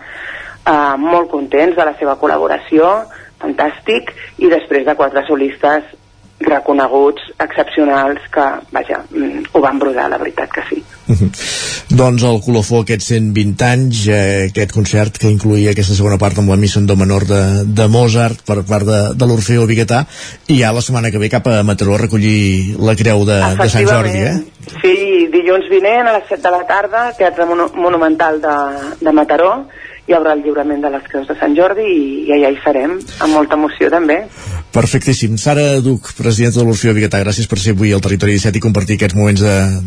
eh, 0.66 0.96
molt 0.98 1.30
contents 1.30 1.76
de 1.76 1.84
la 1.84 1.94
seva 1.98 2.16
col·laboració, 2.20 3.04
fantàstic, 3.40 4.12
i 4.38 4.48
després 4.48 4.84
de 4.84 4.94
quatre 4.94 5.26
solistes 5.26 5.84
reconeguts, 6.40 7.22
excepcionals, 7.40 8.20
que, 8.32 8.44
vaja, 8.72 9.04
mm, 9.10 9.44
ho 9.52 9.60
van 9.60 9.78
brodar, 9.78 10.08
la 10.10 10.18
veritat 10.18 10.50
que 10.52 10.62
sí. 10.68 10.82
doncs 11.94 12.24
el 12.24 12.40
colofó 12.44 12.80
aquests 12.82 13.10
120 13.12 13.64
anys, 13.66 14.06
eh, 14.08 14.48
aquest 14.48 14.72
concert 14.72 15.18
que 15.20 15.30
incluïa 15.30 15.72
aquesta 15.72 15.94
segona 15.94 16.18
part 16.18 16.38
amb 16.40 16.50
la 16.50 16.58
missa 16.60 16.80
en 16.80 16.88
do 16.88 16.96
menor 16.96 17.26
de, 17.28 17.40
de 17.64 17.88
Mozart 17.88 18.42
per 18.46 18.62
part 18.66 18.88
de, 18.88 19.00
de 19.14 19.28
l'Orfeo 19.28 19.66
Biguetà 19.70 20.04
i 20.48 20.58
ja 20.62 20.72
la 20.74 20.82
setmana 20.84 21.12
que 21.12 21.22
ve 21.22 21.30
cap 21.32 21.46
a 21.46 21.62
Mataró 21.62 21.94
a 21.94 22.02
recollir 22.02 22.74
la 22.80 22.96
creu 22.98 23.24
de, 23.28 23.38
de 23.60 23.68
Sant 23.68 23.88
Jordi, 23.88 24.18
eh? 24.24 24.36
Sí, 24.80 24.96
dilluns 25.32 25.68
vinent 25.70 26.08
a 26.08 26.16
les 26.18 26.28
7 26.28 26.42
de 26.42 26.52
la 26.56 26.64
tarda, 26.68 27.06
Teatre 27.18 27.46
Monumental 27.46 28.40
de, 28.40 28.56
de 29.00 29.12
Mataró, 29.12 29.52
hi 30.06 30.12
haurà 30.16 30.34
el 30.36 30.42
lliurament 30.44 30.82
de 30.84 30.90
les 30.92 31.04
creus 31.08 31.28
de 31.28 31.36
Sant 31.40 31.54
Jordi 31.56 31.84
i, 31.88 32.02
i 32.28 32.32
allà 32.36 32.50
hi 32.52 32.58
serem, 32.64 32.98
amb 33.24 33.32
molta 33.32 33.56
emoció 33.56 33.88
també. 33.92 34.18
Perfectíssim. 34.74 35.38
Sara 35.40 35.78
Duc, 35.84 36.10
presidenta 36.18 36.60
de 36.60 36.66
l'Orfeo 36.66 36.94
Biguetà, 36.96 37.20
gràcies 37.22 37.48
per 37.48 37.60
ser 37.62 37.76
avui 37.76 37.94
al 37.94 38.02
Territori 38.04 38.34
17 38.36 38.58
i 38.58 38.64
compartir 38.64 38.98
aquests 38.98 39.16
moments 39.16 39.44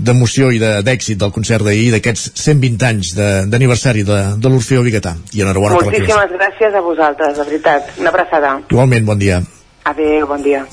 d'emoció 0.08 0.50
de, 0.50 0.58
i 0.58 0.88
d'èxit 0.88 1.18
de, 1.18 1.26
del 1.26 1.36
concert 1.36 1.68
d'ahir, 1.68 1.92
d'aquests 1.98 2.32
120 2.34 2.88
anys 2.90 3.14
d'aniversari 3.52 4.06
de, 4.08 4.16
de, 4.16 4.42
de 4.42 4.54
l'Orfeo 4.54 4.86
Biguetà. 4.88 5.18
I 5.36 5.46
enhorabona 5.46 5.78
per 5.78 5.90
la 5.90 5.92
Moltíssimes 5.92 6.36
gràcies 6.40 6.80
a 6.80 6.86
vosaltres, 6.88 7.38
de 7.38 7.50
veritat. 7.52 7.94
Una 8.02 8.14
abraçada. 8.16 8.58
Igualment, 8.72 9.06
bon 9.12 9.22
dia. 9.22 9.44
Adéu, 9.92 10.28
bon 10.32 10.42
dia. 10.44 10.66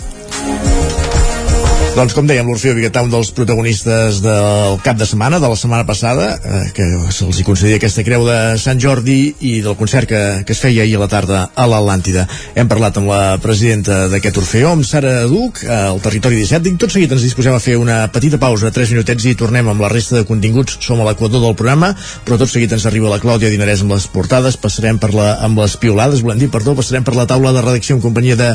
Doncs 1.95 2.11
com 2.11 2.27
dèiem, 2.27 2.49
l'Orfeo 2.51 2.75
Biguetà, 2.75 3.05
un 3.07 3.11
dels 3.13 3.29
protagonistes 3.31 4.17
del 4.19 4.81
cap 4.83 4.97
de 4.99 5.07
setmana, 5.07 5.39
de 5.39 5.47
la 5.47 5.55
setmana 5.55 5.85
passada, 5.87 6.25
eh, 6.35 6.63
que 6.75 6.83
se'ls 7.15 7.39
hi 7.39 7.45
concedia 7.47 7.77
aquesta 7.79 8.03
creu 8.03 8.25
de 8.27 8.39
Sant 8.59 8.81
Jordi 8.83 9.19
i 9.47 9.53
del 9.63 9.77
concert 9.79 10.11
que, 10.11 10.23
que 10.43 10.57
es 10.57 10.59
feia 10.59 10.83
ahir 10.83 10.97
a 10.99 11.05
la 11.05 11.09
tarda 11.13 11.45
a 11.55 11.67
l'Atlàntida. 11.71 12.25
Hem 12.59 12.67
parlat 12.67 12.99
amb 12.99 13.13
la 13.13 13.21
presidenta 13.39 14.09
d'aquest 14.11 14.41
Orfeo, 14.43 14.73
amb 14.73 14.83
Sara 14.89 15.13
Duc, 15.31 15.61
al 15.71 16.03
Territori 16.03 16.41
17, 16.41 16.73
i 16.73 16.81
tot 16.83 16.97
seguit 16.97 17.15
ens 17.15 17.23
disposem 17.29 17.55
a 17.55 17.63
fer 17.63 17.77
una 17.79 18.01
petita 18.11 18.43
pausa, 18.43 18.75
3 18.75 18.97
minutets, 18.97 19.29
i 19.31 19.37
tornem 19.39 19.71
amb 19.71 19.87
la 19.87 19.93
resta 19.95 20.19
de 20.19 20.27
continguts. 20.27 20.81
Som 20.83 20.99
a 20.99 21.07
l'equador 21.07 21.47
del 21.47 21.55
programa, 21.55 21.93
però 22.27 22.41
tot 22.43 22.51
seguit 22.51 22.75
ens 22.75 22.89
arriba 22.91 23.15
la 23.15 23.21
Clàudia 23.23 23.55
Dinarès 23.55 23.87
amb 23.87 23.95
les 23.95 24.09
portades, 24.11 24.59
passarem 24.59 24.99
per 24.99 25.13
la, 25.15 25.37
amb 25.47 25.63
les 25.63 25.79
piolades, 25.79 26.27
volem 26.27 26.43
dir, 26.43 26.51
perdó, 26.51 26.75
passarem 26.75 27.07
per 27.07 27.15
la 27.15 27.31
taula 27.31 27.55
de 27.55 27.63
redacció 27.63 27.95
en 27.95 28.03
companyia 28.03 28.41
de 28.43 28.51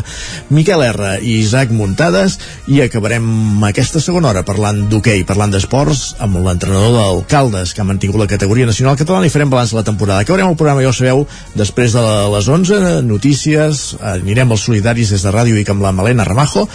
Miquel 0.52 0.84
R 0.91 1.16
i 1.24 1.40
Isaac 1.40 1.72
Muntades, 1.72 2.36
i 2.68 2.84
acabarem 2.84 3.28
amb 3.30 3.65
aquesta 3.68 3.99
segona 4.01 4.30
hora 4.31 4.41
parlant 4.47 4.85
d'hoquei, 4.89 5.23
parlant 5.27 5.51
d'esports 5.53 6.15
amb 6.23 6.39
l'entrenador 6.43 6.95
d'Alcaldes 6.95 7.73
que 7.76 7.84
ha 7.84 7.88
mantingut 7.88 8.22
la 8.22 8.30
categoria 8.31 8.68
nacional 8.69 8.97
catalana 8.99 9.27
i 9.27 9.34
farem 9.34 9.51
balanç 9.51 9.73
de 9.73 9.80
la 9.80 9.85
temporada. 9.88 10.23
Acabarem 10.23 10.49
el 10.49 10.57
programa, 10.60 10.84
ja 10.84 10.91
ho 10.91 10.95
sabeu, 10.95 11.26
després 11.60 11.95
de 11.97 12.03
les 12.35 12.49
11, 12.56 13.01
notícies, 13.07 13.84
anirem 14.14 14.53
als 14.53 14.65
solidaris 14.69 15.14
des 15.14 15.26
de 15.26 15.34
Ràdio 15.35 15.60
i 15.60 15.68
amb 15.69 15.85
la 15.85 15.93
Malena 15.95 16.27
Ramajo 16.27 16.65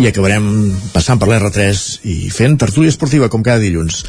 i 0.00 0.08
acabarem 0.10 0.46
passant 0.92 1.20
per 1.20 1.30
l'R3 1.30 1.84
i 2.10 2.18
fent 2.34 2.58
tertúlia 2.60 2.92
esportiva 2.92 3.30
com 3.32 3.42
cada 3.42 3.62
dilluns. 3.64 4.04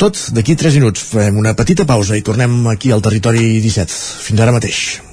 Tot 0.00 0.16
d'aquí 0.34 0.56
3 0.56 0.80
minuts. 0.80 1.04
Fem 1.12 1.36
una 1.36 1.52
petita 1.58 1.84
pausa 1.84 2.16
i 2.16 2.24
tornem 2.24 2.64
aquí 2.72 2.90
al 2.90 3.04
territori 3.04 3.60
17. 3.60 4.00
Fins 4.24 4.40
ara 4.40 4.56
mateix. 4.56 5.09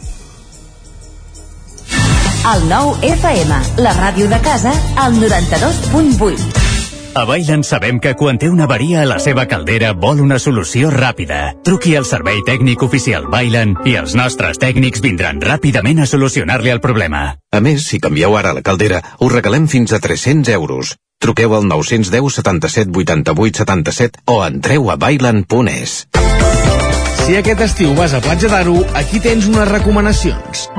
El 2.46 2.68
nou 2.70 2.94
FM, 3.04 3.56
la 3.82 3.92
ràdio 3.98 4.28
de 4.30 4.38
casa, 4.46 4.72
al 5.02 5.18
92.8. 5.18 6.68
A 7.18 7.24
Bailen 7.26 7.64
sabem 7.66 7.98
que 8.00 8.14
quan 8.14 8.38
té 8.38 8.48
una 8.48 8.68
avaria 8.68 9.02
a 9.02 9.08
la 9.10 9.18
seva 9.20 9.48
caldera 9.50 9.90
vol 9.98 10.22
una 10.22 10.38
solució 10.40 10.92
ràpida. 10.94 11.56
Truqui 11.66 11.96
al 11.98 12.06
servei 12.06 12.44
tècnic 12.46 12.84
oficial 12.86 13.26
Bailen 13.32 13.74
i 13.90 13.96
els 13.98 14.14
nostres 14.16 14.62
tècnics 14.62 15.02
vindran 15.02 15.42
ràpidament 15.42 16.04
a 16.04 16.06
solucionar-li 16.06 16.70
el 16.76 16.80
problema. 16.84 17.24
A 17.52 17.60
més, 17.60 17.88
si 17.90 18.00
canvieu 18.00 18.38
ara 18.38 18.54
la 18.54 18.62
caldera, 18.62 19.02
us 19.18 19.34
regalem 19.34 19.66
fins 19.68 19.98
a 19.98 20.00
300 20.00 20.54
euros. 20.54 20.94
Truqueu 21.18 21.58
al 21.58 21.66
910 21.66 22.38
77 22.38 22.94
88 22.94 23.66
77 23.66 24.22
o 24.30 24.44
entreu 24.46 24.92
a 24.94 24.96
bailen.es. 24.96 26.04
Si 27.26 27.36
aquest 27.36 27.66
estiu 27.66 27.98
vas 27.98 28.14
a 28.14 28.22
Platja 28.22 28.48
d'Aro, 28.54 28.78
aquí 28.96 29.20
tens 29.20 29.50
unes 29.50 29.68
recomanacions. 29.68 30.70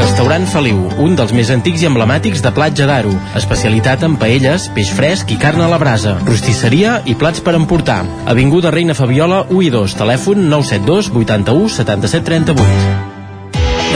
Restaurant 0.00 0.46
Feliu, 0.48 0.78
un 1.04 1.12
dels 1.12 1.32
més 1.36 1.50
antics 1.52 1.82
i 1.84 1.86
emblemàtics 1.90 2.40
de 2.40 2.50
Platja 2.56 2.86
d'Aro. 2.88 3.12
Especialitat 3.36 4.06
en 4.06 4.14
paelles, 4.20 4.70
peix 4.72 4.88
fresc 4.96 5.34
i 5.34 5.36
carn 5.40 5.60
a 5.60 5.68
la 5.68 5.76
brasa, 5.82 6.14
rostisseria 6.24 6.94
i 7.04 7.12
plats 7.20 7.44
per 7.44 7.52
emportar. 7.58 7.98
Avinguda 8.32 8.72
Reina 8.72 8.96
Fabiola 8.96 9.42
1 9.50 9.62
i 9.66 9.70
2, 9.76 9.98
telèfon 10.00 10.48
972 10.48 11.12
81 11.20 11.68
77 11.76 12.24
38. 12.32 13.20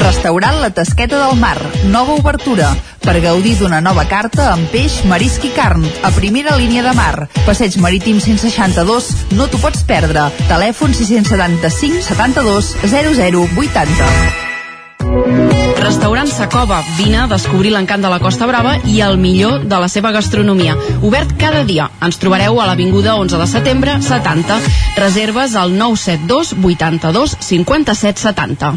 Restaurant 0.05 0.60
La 0.60 0.72
Tasqueta 0.76 1.22
del 1.22 1.40
Mar, 1.40 1.56
nova 1.89 2.18
obertura, 2.20 2.74
per 3.01 3.16
gaudir 3.24 3.55
d'una 3.56 3.81
nova 3.81 4.05
carta 4.10 4.51
amb 4.52 4.68
peix, 4.74 5.01
marisc 5.09 5.48
i 5.48 5.55
carn, 5.56 5.86
a 6.05 6.12
primera 6.12 6.59
línia 6.60 6.85
de 6.85 6.93
mar. 6.98 7.31
Passeig 7.47 7.81
marítim 7.81 8.20
162, 8.20 9.12
no 9.39 9.48
t'ho 9.48 9.62
pots 9.62 9.86
perdre. 9.89 10.28
Telèfon 10.52 10.93
675 10.93 12.02
72 12.10 12.74
00 12.93 13.47
80. 13.56 14.53
Restaurant 15.85 16.28
Sacova. 16.28 16.82
Vine 16.97 17.18
a 17.22 17.26
descobrir 17.28 17.70
l'encant 17.74 18.02
de 18.02 18.10
la 18.12 18.18
Costa 18.22 18.47
Brava 18.48 18.78
i 18.89 19.01
el 19.05 19.18
millor 19.20 19.66
de 19.68 19.78
la 19.82 19.89
seva 19.93 20.12
gastronomia. 20.14 20.76
Obert 21.02 21.36
cada 21.40 21.64
dia. 21.68 21.90
Ens 22.05 22.18
trobareu 22.22 22.60
a 22.60 22.66
l'Avinguda 22.70 23.18
11 23.20 23.40
de 23.43 23.47
setembre 23.51 23.98
70. 24.01 24.59
Reserves 24.97 25.55
al 25.60 25.76
972 25.76 26.55
82 26.62 27.36
57 27.40 28.20
70. 28.20 28.74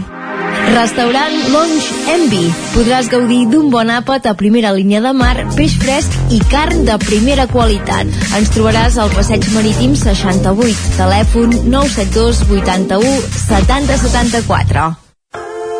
Restaurant 0.68 1.36
Monge 1.54 2.12
Envy. 2.12 2.44
Podràs 2.74 3.08
gaudir 3.12 3.45
d'un 3.52 3.72
bon 3.72 3.88
àpat 3.94 4.28
a 4.28 4.36
primera 4.36 4.74
línia 4.76 4.99
de 5.06 5.14
mar, 5.16 5.36
peix 5.56 5.78
fresc 5.80 6.20
i 6.36 6.41
carn 6.52 6.84
de 6.88 6.99
primera 7.08 7.48
qualitat. 7.48 8.12
Ens 8.36 8.52
trobaràs 8.56 8.99
al 8.99 9.14
Passeig 9.16 9.48
Marítim 9.56 9.95
68, 9.95 10.95
telèfon 10.99 11.60
972 11.72 12.45
81 12.60 13.20
70 13.48 14.02
74. 14.06 15.07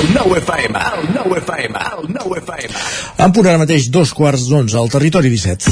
El 0.00 0.06
El 0.08 0.14
nou 0.16 0.32
FM, 0.32 0.80
el 0.96 1.08
nou 1.12 1.34
FM, 1.36 1.80
el 1.92 2.06
nou 2.14 2.32
FM. 2.38 2.70
En 3.20 3.32
punt 3.36 3.48
ara 3.50 3.60
mateix 3.60 3.90
dos 3.92 4.14
quarts 4.16 4.46
d'onze 4.48 4.78
al 4.80 4.88
territori 4.88 5.28
17. 5.28 5.68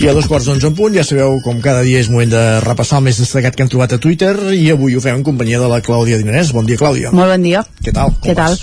I 0.00 0.08
a 0.08 0.12
dos 0.16 0.28
quarts 0.28 0.44
d'onze 0.50 0.68
en 0.68 0.76
punt, 0.76 0.92
ja 0.92 1.04
sabeu, 1.08 1.40
com 1.44 1.64
cada 1.64 1.80
dia 1.84 2.00
és 2.04 2.12
moment 2.12 2.28
de 2.28 2.44
repassar 2.64 3.00
el 3.00 3.08
més 3.08 3.20
destacat 3.20 3.56
que 3.56 3.64
hem 3.64 3.72
trobat 3.72 3.96
a 3.96 4.00
Twitter 4.00 4.34
i 4.56 4.70
avui 4.74 4.96
ho 4.96 5.00
fem 5.00 5.22
en 5.22 5.24
companyia 5.24 5.60
de 5.60 5.72
la 5.72 5.80
Clàudia 5.84 6.20
Dinarès. 6.20 6.52
Bon 6.56 6.68
dia, 6.68 6.76
Clàudia. 6.80 7.16
Molt 7.16 7.32
bon 7.32 7.48
dia. 7.48 7.64
Què 7.80 7.96
tal? 7.96 8.12
Què 8.24 8.36
tal? 8.36 8.60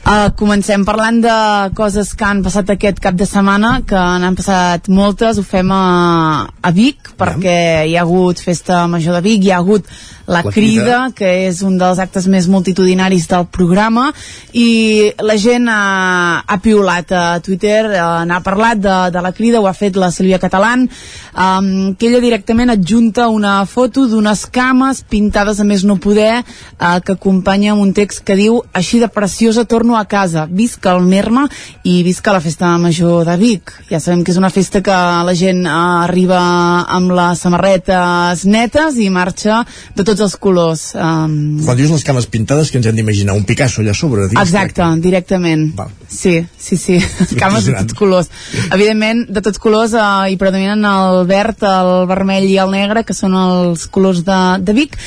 Uh, 0.00 0.30
comencem 0.34 0.80
parlant 0.88 1.18
de 1.20 1.34
coses 1.76 2.14
que 2.16 2.24
han 2.24 2.40
passat 2.42 2.72
aquest 2.72 2.98
cap 3.04 3.18
de 3.20 3.26
setmana, 3.28 3.82
que 3.86 4.00
n'han 4.22 4.38
passat 4.38 4.88
moltes. 4.88 5.38
Ho 5.38 5.44
fem 5.44 5.68
a, 5.76 6.48
a 6.50 6.72
Vic, 6.74 7.12
perquè 7.20 7.84
hi 7.86 7.98
ha 7.98 8.06
hagut 8.06 8.40
festa 8.40 8.86
major 8.90 9.18
de 9.18 9.22
Vic, 9.28 9.44
hi 9.44 9.52
ha 9.52 9.60
hagut 9.60 9.86
la, 10.30 10.42
La 10.44 10.52
crida, 10.52 10.84
crida. 10.84 10.98
que 11.16 11.30
és 11.48 11.60
un 11.66 11.76
dels 11.80 11.98
actes 11.98 12.28
més 12.30 12.46
multitudinaris 12.46 13.26
del 13.30 13.48
programa, 13.50 14.10
i 14.54 15.10
la 15.18 15.36
gent 15.40 15.66
ha, 15.68 16.42
ha 16.46 16.58
piulat 16.62 17.10
a 17.12 17.24
Twitter, 17.42 17.80
eh, 17.90 18.04
n'ha 18.30 18.40
parlat 18.46 18.78
de, 18.78 18.96
de 19.10 19.24
la 19.24 19.32
crida, 19.34 19.60
ho 19.60 19.66
ha 19.66 19.74
fet 19.74 19.98
la 19.98 20.12
Sílvia 20.14 20.38
Catalán, 20.38 20.86
um, 21.34 21.94
que 21.98 22.08
ella 22.08 22.22
directament 22.22 22.70
adjunta 22.70 23.26
una 23.28 23.64
foto 23.66 24.06
d'unes 24.06 24.46
cames 24.54 25.02
pintades 25.10 25.58
a 25.60 25.66
més 25.66 25.82
no 25.84 25.98
poder, 25.98 26.44
eh, 26.44 27.00
que 27.04 27.16
acompanya 27.18 27.74
un 27.74 27.90
text 27.96 28.22
que 28.24 28.38
diu 28.38 28.60
així 28.72 29.00
de 29.02 29.10
preciosa 29.10 29.66
torno 29.66 29.98
a 29.98 30.04
casa, 30.06 30.46
visca 30.46 30.94
el 30.94 31.02
Merma 31.10 31.48
i 31.82 32.04
visca 32.06 32.32
la 32.32 32.42
festa 32.44 32.70
major 32.78 33.26
de 33.26 33.36
Vic. 33.40 33.74
Ja 33.90 33.98
sabem 33.98 34.22
que 34.22 34.30
és 34.30 34.38
una 34.38 34.52
festa 34.54 34.82
que 34.84 34.94
la 35.26 35.34
gent 35.34 35.64
eh, 35.66 35.74
arriba 36.06 36.38
amb 36.86 37.16
les 37.18 37.42
samarretes 37.42 38.46
netes 38.46 39.00
i 39.00 39.10
marxa 39.10 39.64
de 39.96 40.04
tots 40.06 40.19
els 40.24 40.36
colors. 40.40 40.90
Um, 40.94 41.60
Quan 41.64 41.78
dius 41.78 41.92
les 41.92 42.04
cames 42.06 42.26
pintades, 42.30 42.70
que 42.70 42.78
ens 42.80 42.88
hem 42.90 42.96
d'imaginar 42.98 43.36
un 43.38 43.44
Picasso 43.48 43.82
allà 43.82 43.94
sobre. 43.96 44.28
dins 44.28 44.40
Exacte, 44.40 44.86
directament. 45.00 45.70
Sí, 46.08 46.46
sí, 46.58 46.76
sí. 46.76 46.98
Cames 47.40 47.66
de 47.66 47.74
tots 47.78 47.96
colors. 47.98 48.30
Evidentment, 48.70 49.24
de 49.30 49.42
tots 49.44 49.62
colors 49.62 49.94
eh, 49.94 50.04
hi 50.32 50.38
predominen 50.40 50.84
el 50.84 51.24
verd, 51.30 51.62
el 51.66 52.06
vermell 52.10 52.48
i 52.50 52.58
el 52.62 52.72
negre, 52.74 53.04
que 53.04 53.16
són 53.16 53.36
els 53.38 53.86
colors 53.86 54.24
de, 54.26 54.40
de 54.64 54.76
Vic. 54.76 54.98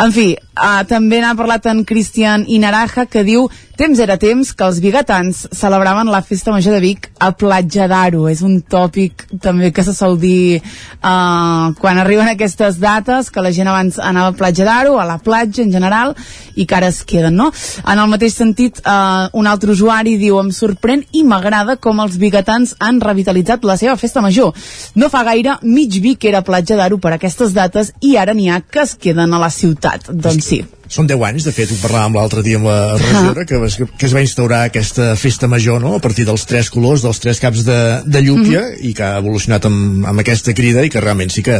En 0.00 0.14
fi, 0.14 0.32
eh, 0.38 0.82
també 0.90 1.20
n'ha 1.22 1.34
parlat 1.38 1.66
en 1.72 1.84
Cristian 1.84 2.46
Inaraja, 2.48 3.06
que 3.10 3.24
diu 3.26 3.48
Temps 3.74 3.98
era 3.98 4.14
temps 4.22 4.52
que 4.54 4.62
els 4.62 4.76
bigatans 4.78 5.40
celebraven 5.50 6.06
la 6.06 6.20
festa 6.22 6.52
major 6.54 6.76
de 6.76 6.78
Vic 6.78 7.08
a 7.18 7.32
Platja 7.34 7.88
d'Aro. 7.90 8.28
És 8.30 8.38
un 8.46 8.60
tòpic 8.62 9.24
també 9.42 9.72
que 9.74 9.82
se 9.82 9.90
sol 9.96 10.14
dir 10.22 10.60
uh, 10.60 11.72
quan 11.80 11.98
arriben 11.98 12.30
aquestes 12.30 12.78
dates, 12.78 13.32
que 13.34 13.42
la 13.42 13.50
gent 13.56 13.72
abans 13.72 13.98
anava 13.98 14.30
a 14.30 14.36
Platja 14.38 14.66
d'Aro, 14.68 14.94
a 15.02 15.08
la 15.08 15.18
platja 15.18 15.64
en 15.64 15.72
general, 15.74 16.14
i 16.54 16.68
que 16.70 16.76
ara 16.78 16.92
es 16.92 17.00
queden, 17.02 17.34
no? 17.34 17.48
En 17.82 17.98
el 17.98 18.12
mateix 18.12 18.38
sentit, 18.38 18.78
uh, 18.86 19.26
un 19.34 19.50
altre 19.50 19.74
usuari 19.74 20.14
diu 20.22 20.38
em 20.38 20.54
sorprèn 20.54 21.02
i 21.10 21.24
m'agrada 21.26 21.74
com 21.74 21.98
els 22.04 22.14
bigatans 22.22 22.76
han 22.78 23.02
revitalitzat 23.02 23.66
la 23.66 23.78
seva 23.80 23.98
festa 23.98 24.22
major. 24.22 24.54
No 24.94 25.10
fa 25.10 25.26
gaire, 25.26 25.58
mig 25.66 25.98
Vic 25.98 26.30
era 26.30 26.46
Platja 26.46 26.78
d'Aro 26.78 27.02
per 27.02 27.16
aquestes 27.18 27.58
dates 27.58 27.90
i 28.06 28.14
ara 28.22 28.38
n'hi 28.38 28.52
ha 28.54 28.62
que 28.62 28.86
es 28.86 28.94
queden 28.94 29.34
a 29.34 29.42
la 29.42 29.50
ciutat. 29.50 30.12
Doncs 30.14 30.52
sí. 30.54 30.62
Són 30.94 31.08
10 31.10 31.22
anys, 31.26 31.44
de 31.48 31.52
fet, 31.56 31.70
ho 31.74 31.78
parlàvem 31.82 32.14
l'altre 32.18 32.42
dia 32.46 32.58
amb 32.60 32.68
la 32.70 32.76
regidora, 33.00 33.44
que, 33.48 33.58
es- 33.66 33.78
que 33.98 34.06
es 34.06 34.14
va 34.14 34.22
instaurar 34.22 34.60
aquesta 34.68 35.14
festa 35.18 35.48
major, 35.50 35.80
no?, 35.82 35.96
a 35.96 36.02
partir 36.04 36.24
dels 36.28 36.44
tres 36.46 36.68
colors, 36.70 37.02
dels 37.02 37.18
tres 37.18 37.40
caps 37.42 37.64
de, 37.66 37.78
de 38.06 38.22
llúpia, 38.22 38.62
i 38.80 38.92
que 38.94 39.02
ha 39.02 39.18
evolucionat 39.18 39.66
amb, 39.66 40.04
amb 40.06 40.22
aquesta 40.22 40.54
crida 40.54 40.84
i 40.86 40.90
que 40.92 41.02
realment 41.02 41.32
sí 41.34 41.42
que, 41.42 41.58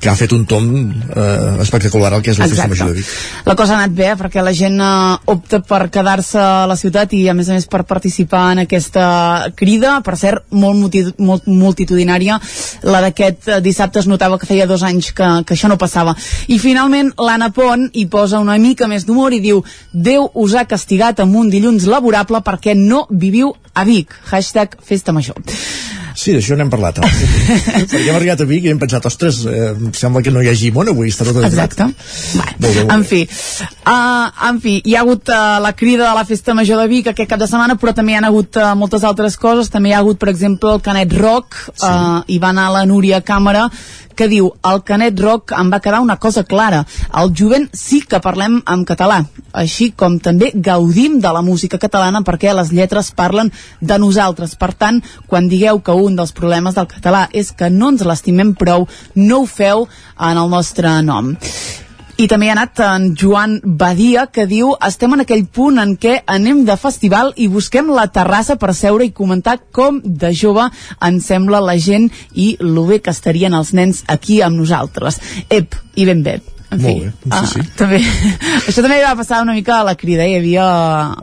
que 0.00 0.08
ha 0.08 0.16
fet 0.16 0.32
un 0.32 0.46
tom 0.48 0.70
eh, 0.90 1.60
espectacular 1.64 2.14
el 2.16 2.22
que 2.24 2.32
és 2.32 2.40
la 2.40 2.48
festa 2.48 2.64
Exacte. 2.64 2.72
major 2.72 2.94
de 2.94 2.98
Vic. 3.02 3.12
La 3.50 3.56
cosa 3.58 3.74
ha 3.76 3.82
anat 3.82 3.94
bé, 4.00 4.08
perquè 4.20 4.40
la 4.46 4.54
gent 4.56 4.80
eh, 4.80 5.18
opta 5.34 5.60
per 5.60 5.82
quedar-se 5.92 6.40
a 6.40 6.64
la 6.70 6.78
ciutat 6.80 7.12
i, 7.18 7.26
a 7.28 7.34
més 7.36 7.50
a 7.52 7.58
més, 7.58 7.66
per 7.68 7.82
participar 7.84 8.46
en 8.54 8.62
aquesta 8.64 9.04
crida, 9.60 9.98
per 10.06 10.16
cert, 10.16 10.46
molt, 10.56 10.78
multi, 10.80 11.04
molt 11.20 11.44
multitudinària. 11.50 12.38
La 12.88 13.00
d'aquest 13.04 13.48
eh, 13.50 13.60
dissabte 13.64 14.00
es 14.00 14.08
notava 14.08 14.38
que 14.40 14.48
feia 14.48 14.66
dos 14.70 14.82
anys 14.86 15.12
que, 15.12 15.28
que 15.44 15.54
això 15.58 15.68
no 15.68 15.76
passava. 15.80 16.16
I, 16.48 16.56
finalment, 16.62 17.12
l'Anna 17.20 17.50
Pont 17.52 17.88
hi 17.92 18.06
posa 18.10 18.40
una 18.40 18.56
mica 18.56 18.69
més 18.90 19.06
d'humor 19.06 19.32
i 19.32 19.40
diu 19.40 19.64
Déu 19.92 20.30
us 20.34 20.54
ha 20.54 20.66
castigat 20.68 21.20
amb 21.20 21.34
un 21.36 21.50
dilluns 21.50 21.86
laborable 21.90 22.40
perquè 22.44 22.76
no 22.76 23.06
viviu 23.10 23.54
a 23.74 23.84
Vic. 23.84 24.12
Hashtag 24.30 24.76
festa 24.84 25.12
major. 25.12 25.36
Sí, 26.20 26.32
d'això 26.34 26.56
n'hem 26.58 26.68
parlat. 26.68 26.98
abans. 26.98 27.20
Perquè 27.90 28.08
hem 28.10 28.16
arribat 28.18 28.42
a 28.42 28.46
Vic 28.48 28.66
i 28.66 28.72
hem 28.72 28.80
pensat, 28.80 29.06
ostres, 29.06 29.44
eh, 29.46 29.70
em 29.72 29.92
sembla 29.96 30.20
que 30.26 30.32
no 30.34 30.42
hi 30.42 30.50
hagi 30.50 30.72
món 30.74 30.90
avui, 30.90 31.08
està 31.08 31.24
tot. 31.24 31.38
Exacte. 31.46 31.86
Molt 31.86 32.58
bé, 32.60 32.72
molt 32.74 32.92
En 32.92 33.04
bé. 33.04 33.06
fi, 33.06 33.20
uh, 33.86 34.26
en 34.50 34.60
fi, 34.60 34.74
hi 34.84 34.96
ha 34.96 35.04
hagut 35.04 35.30
uh, 35.30 35.60
la 35.62 35.72
crida 35.78 36.08
de 36.08 36.14
la 36.18 36.26
festa 36.28 36.54
major 36.58 36.82
de 36.82 36.88
Vic 36.90 37.08
aquest 37.12 37.30
cap 37.30 37.40
de 37.40 37.48
setmana, 37.48 37.78
però 37.80 37.94
també 37.96 38.12
hi 38.12 38.18
ha 38.18 38.26
hagut 38.26 38.58
uh, 38.58 38.74
moltes 38.76 39.06
altres 39.06 39.38
coses. 39.40 39.70
També 39.70 39.92
hi 39.92 39.96
ha 39.96 40.02
hagut, 40.02 40.18
per 40.20 40.28
exemple, 40.34 40.74
el 40.74 40.84
Canet 40.84 41.14
Rock, 41.16 41.56
sí. 41.70 41.86
uh, 41.86 42.20
i 42.26 42.40
va 42.42 42.50
anar 42.52 42.68
la 42.74 42.84
Núria 42.90 43.22
Càmera, 43.24 43.68
que 44.20 44.28
diu, 44.28 44.50
al 44.60 44.82
Canet 44.84 45.16
Rock 45.24 45.54
em 45.56 45.70
va 45.72 45.80
quedar 45.80 46.02
una 46.04 46.18
cosa 46.20 46.44
clara, 46.44 46.82
al 47.16 47.32
jovent 47.32 47.70
sí 47.72 48.02
que 48.04 48.20
parlem 48.20 48.58
en 48.68 48.84
català, 48.84 49.22
així 49.56 49.90
com 49.96 50.18
també 50.20 50.50
gaudim 50.54 51.16
de 51.24 51.32
la 51.32 51.40
música 51.46 51.80
catalana 51.80 52.20
perquè 52.26 52.52
les 52.52 52.74
lletres 52.76 53.12
parlen 53.16 53.48
de 53.80 53.98
nosaltres. 54.02 54.58
Per 54.60 54.74
tant, 54.76 55.00
quan 55.26 55.48
digueu 55.48 55.80
que 55.80 55.96
un 55.96 56.20
dels 56.20 56.36
problemes 56.36 56.76
del 56.76 56.90
català 56.90 57.28
és 57.32 57.54
que 57.56 57.70
no 57.72 57.94
ens 57.94 58.04
l'estimem 58.04 58.52
prou, 58.52 58.84
no 59.16 59.40
ho 59.40 59.48
feu 59.48 59.88
en 60.18 60.36
el 60.36 60.52
nostre 60.52 60.98
nom. 61.06 61.32
I 62.20 62.26
també 62.28 62.44
hi 62.44 62.50
ha 62.50 62.54
anat 62.58 62.80
en 62.84 63.04
Joan 63.16 63.52
Badia, 63.80 64.26
que 64.28 64.44
diu 64.44 64.74
estem 64.84 65.14
en 65.16 65.22
aquell 65.22 65.46
punt 65.56 65.80
en 65.80 65.94
què 66.02 66.18
anem 66.28 66.66
de 66.68 66.76
festival 66.76 67.32
i 67.40 67.46
busquem 67.48 67.88
la 67.96 68.04
terrassa 68.12 68.58
per 68.60 68.74
seure 68.76 69.06
i 69.08 69.14
comentar 69.22 69.56
com 69.72 70.02
de 70.04 70.34
jove 70.36 70.68
ens 71.08 71.32
sembla 71.32 71.64
la 71.64 71.78
gent 71.80 72.10
i 72.36 72.52
lo 72.60 72.84
bé 72.92 73.00
que 73.00 73.16
estarien 73.16 73.56
els 73.56 73.72
nens 73.72 74.04
aquí 74.18 74.42
amb 74.44 74.60
nosaltres. 74.60 75.16
Ep, 75.48 75.80
i 75.96 76.04
ben 76.12 76.20
bé. 76.26 76.42
En 76.70 76.78
fi, 76.78 76.86
Molt 76.86 77.02
bé, 77.02 77.10
sí, 77.10 77.30
ah, 77.34 77.46
sí. 77.50 77.62
també, 77.74 77.98
això 78.70 78.82
també 78.84 79.00
va 79.02 79.14
passar 79.18 79.40
una 79.42 79.56
mica 79.56 79.80
a 79.80 79.86
la 79.88 79.96
crida, 79.98 80.22
hi 80.22 80.36
havia 80.38 80.66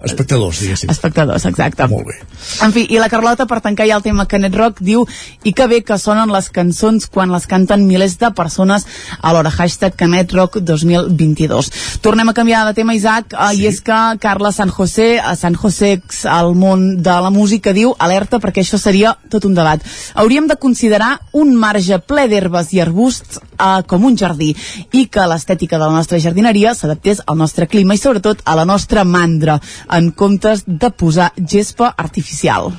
Espectadors, 0.03 0.59
diguéssim. 0.59 0.91
espectadors, 0.91 1.45
exacte. 1.47 1.87
Molt 1.87 2.09
bé. 2.09 2.17
En 2.65 2.73
fi, 2.75 2.83
i 2.91 2.99
la 2.99 3.07
Carlota, 3.07 3.45
per 3.47 3.61
tancar 3.63 3.87
ja 3.87 3.95
el 3.95 4.03
tema 4.03 4.25
Canet 4.27 4.55
Rock, 4.59 4.81
diu 4.83 5.05
i 5.47 5.53
que 5.55 5.67
bé 5.71 5.79
que 5.87 5.95
sonen 6.01 6.33
les 6.33 6.49
cançons 6.51 7.07
quan 7.07 7.31
les 7.31 7.47
canten 7.47 7.85
milers 7.87 8.17
de 8.19 8.31
persones 8.35 8.83
a 9.21 9.31
l'hora. 9.31 9.51
Hashtag 9.53 9.95
Canet 9.95 10.35
Rock 10.35 10.59
2022. 10.59 11.71
Tornem 12.03 12.27
a 12.27 12.35
canviar 12.35 12.65
de 12.67 12.75
tema, 12.77 12.95
Isaac, 12.97 13.31
sí. 13.31 13.61
i 13.63 13.69
és 13.71 13.79
que 13.81 13.97
Carla 14.19 14.51
San 14.51 14.69
José, 14.73 15.17
a 15.19 15.35
San 15.39 15.55
José 15.55 16.01
al 16.27 16.53
món 16.59 17.01
de 17.03 17.17
la 17.23 17.31
música, 17.31 17.71
diu 17.73 17.95
alerta 18.03 18.41
perquè 18.43 18.65
això 18.65 18.79
seria 18.81 19.15
tot 19.31 19.47
un 19.47 19.55
debat. 19.55 19.83
Hauríem 20.15 20.51
de 20.51 20.59
considerar 20.59 21.15
un 21.31 21.55
marge 21.55 22.01
ple 22.03 22.27
d'herbes 22.27 22.73
i 22.75 22.83
arbusts 22.83 23.39
eh, 23.39 23.81
com 23.87 24.05
un 24.05 24.17
jardí 24.19 24.53
i 24.91 25.07
que 25.07 25.25
l'estètica 25.37 25.77
de 25.77 25.85
la 25.85 25.93
nostra 25.95 26.19
jardineria 26.19 26.73
s'adaptés 26.75 27.23
al 27.25 27.37
nostre 27.39 27.69
clima 27.71 27.95
i 27.95 28.01
sobretot 28.01 28.43
a 28.43 28.57
la 28.57 28.65
nostra 28.65 29.05
mandra 29.05 29.59
en 29.93 30.11
comptes 30.11 30.65
de 30.67 30.91
posar 30.91 31.31
gespa 31.37 31.93
artificial. 31.95 32.73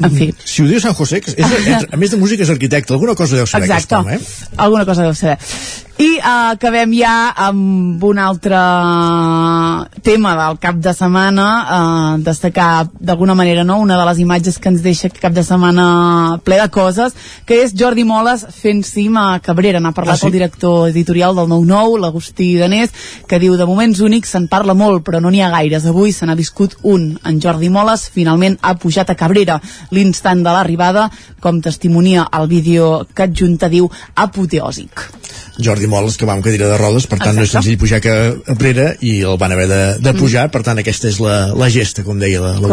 En 0.00 0.10
fi. 0.14 0.30
Si 0.44 0.62
ho 0.62 0.68
diu 0.68 0.80
San 0.80 0.94
José, 0.96 1.20
que 1.20 1.34
és, 1.34 1.50
és, 1.68 1.86
a 1.92 1.98
més 2.00 2.12
de 2.12 2.18
músic 2.20 2.40
és 2.40 2.50
arquitecte, 2.52 2.94
alguna 2.96 3.14
cosa 3.18 3.36
deu 3.36 3.48
saber 3.48 3.68
Exacte. 3.68 3.98
aquest 3.98 3.98
home, 3.98 4.16
eh? 4.16 4.60
Alguna 4.64 4.86
cosa 4.88 5.04
deu 5.04 5.16
saber. 5.18 5.36
I 6.02 6.16
uh, 6.18 6.50
acabem 6.56 6.90
ja 6.98 7.30
amb 7.46 8.02
un 8.02 8.18
altre 8.18 8.58
tema 10.02 10.32
del 10.34 10.56
cap 10.58 10.80
de 10.82 10.90
setmana, 10.96 11.44
uh, 11.62 12.22
destacar 12.24 12.88
d'alguna 12.98 13.36
manera 13.38 13.62
no? 13.62 13.76
una 13.78 13.98
de 14.00 14.06
les 14.08 14.18
imatges 14.24 14.58
que 14.58 14.72
ens 14.72 14.82
deixa 14.82 15.10
cap 15.14 15.34
de 15.36 15.44
setmana 15.46 16.40
ple 16.42 16.58
de 16.58 16.66
coses, 16.74 17.14
que 17.46 17.60
és 17.62 17.74
Jordi 17.78 18.02
Moles 18.08 18.42
fent 18.56 18.82
cim 18.86 19.14
a 19.20 19.38
Cabrera. 19.44 19.78
N'ha 19.80 19.92
parlat 19.94 20.16
Ah, 20.16 20.20
sí? 20.24 20.26
el 20.26 20.34
director 20.34 20.88
editorial 20.88 21.36
del 21.38 21.46
9-9, 21.52 22.00
l'Agustí 22.02 22.48
Danés, 22.58 22.90
que 23.28 23.38
diu 23.38 23.54
de 23.56 23.68
moments 23.68 24.02
únics 24.02 24.34
se'n 24.34 24.48
parla 24.50 24.74
molt, 24.74 25.04
però 25.06 25.20
no 25.22 25.30
n'hi 25.30 25.42
ha 25.44 25.52
gaires. 25.54 25.86
Avui 25.86 26.10
se 26.12 26.26
n'ha 26.26 26.34
viscut 26.34 26.74
un. 26.82 27.12
En 27.24 27.38
Jordi 27.40 27.70
Moles 27.70 28.08
finalment 28.10 28.58
ha 28.62 28.74
pujat 28.74 29.10
a 29.10 29.14
Cabrera. 29.14 29.60
L'instant 29.92 30.42
de 30.42 30.50
l'arribada, 30.50 31.10
com 31.40 31.62
testimonia 31.62 32.26
el 32.32 32.48
vídeo 32.50 33.06
que 33.14 33.28
adjunta, 33.28 33.70
diu 33.70 33.90
apoteòsic. 34.16 35.08
Jordi 35.62 35.86
Moles, 35.92 36.16
que 36.18 36.28
va 36.28 36.36
amb 36.36 36.44
cadira 36.44 36.70
de 36.70 36.78
rodes, 36.80 37.06
per 37.10 37.18
tant 37.20 37.36
no 37.36 37.44
és 37.44 37.50
Exacte. 37.50 37.68
senzill 37.68 37.80
pujar 37.80 38.00
que 38.04 38.12
a 38.32 38.56
Brera 38.58 38.92
i 39.04 39.18
el 39.28 39.38
van 39.40 39.52
haver 39.54 39.68
de, 39.70 39.82
de 40.02 40.14
pujar, 40.16 40.48
per 40.52 40.62
tant 40.66 40.80
aquesta 40.80 41.10
és 41.10 41.20
la, 41.22 41.36
la 41.58 41.68
gesta, 41.72 42.04
com 42.06 42.18
deia 42.20 42.40
la, 42.42 42.54
la. 42.56 42.70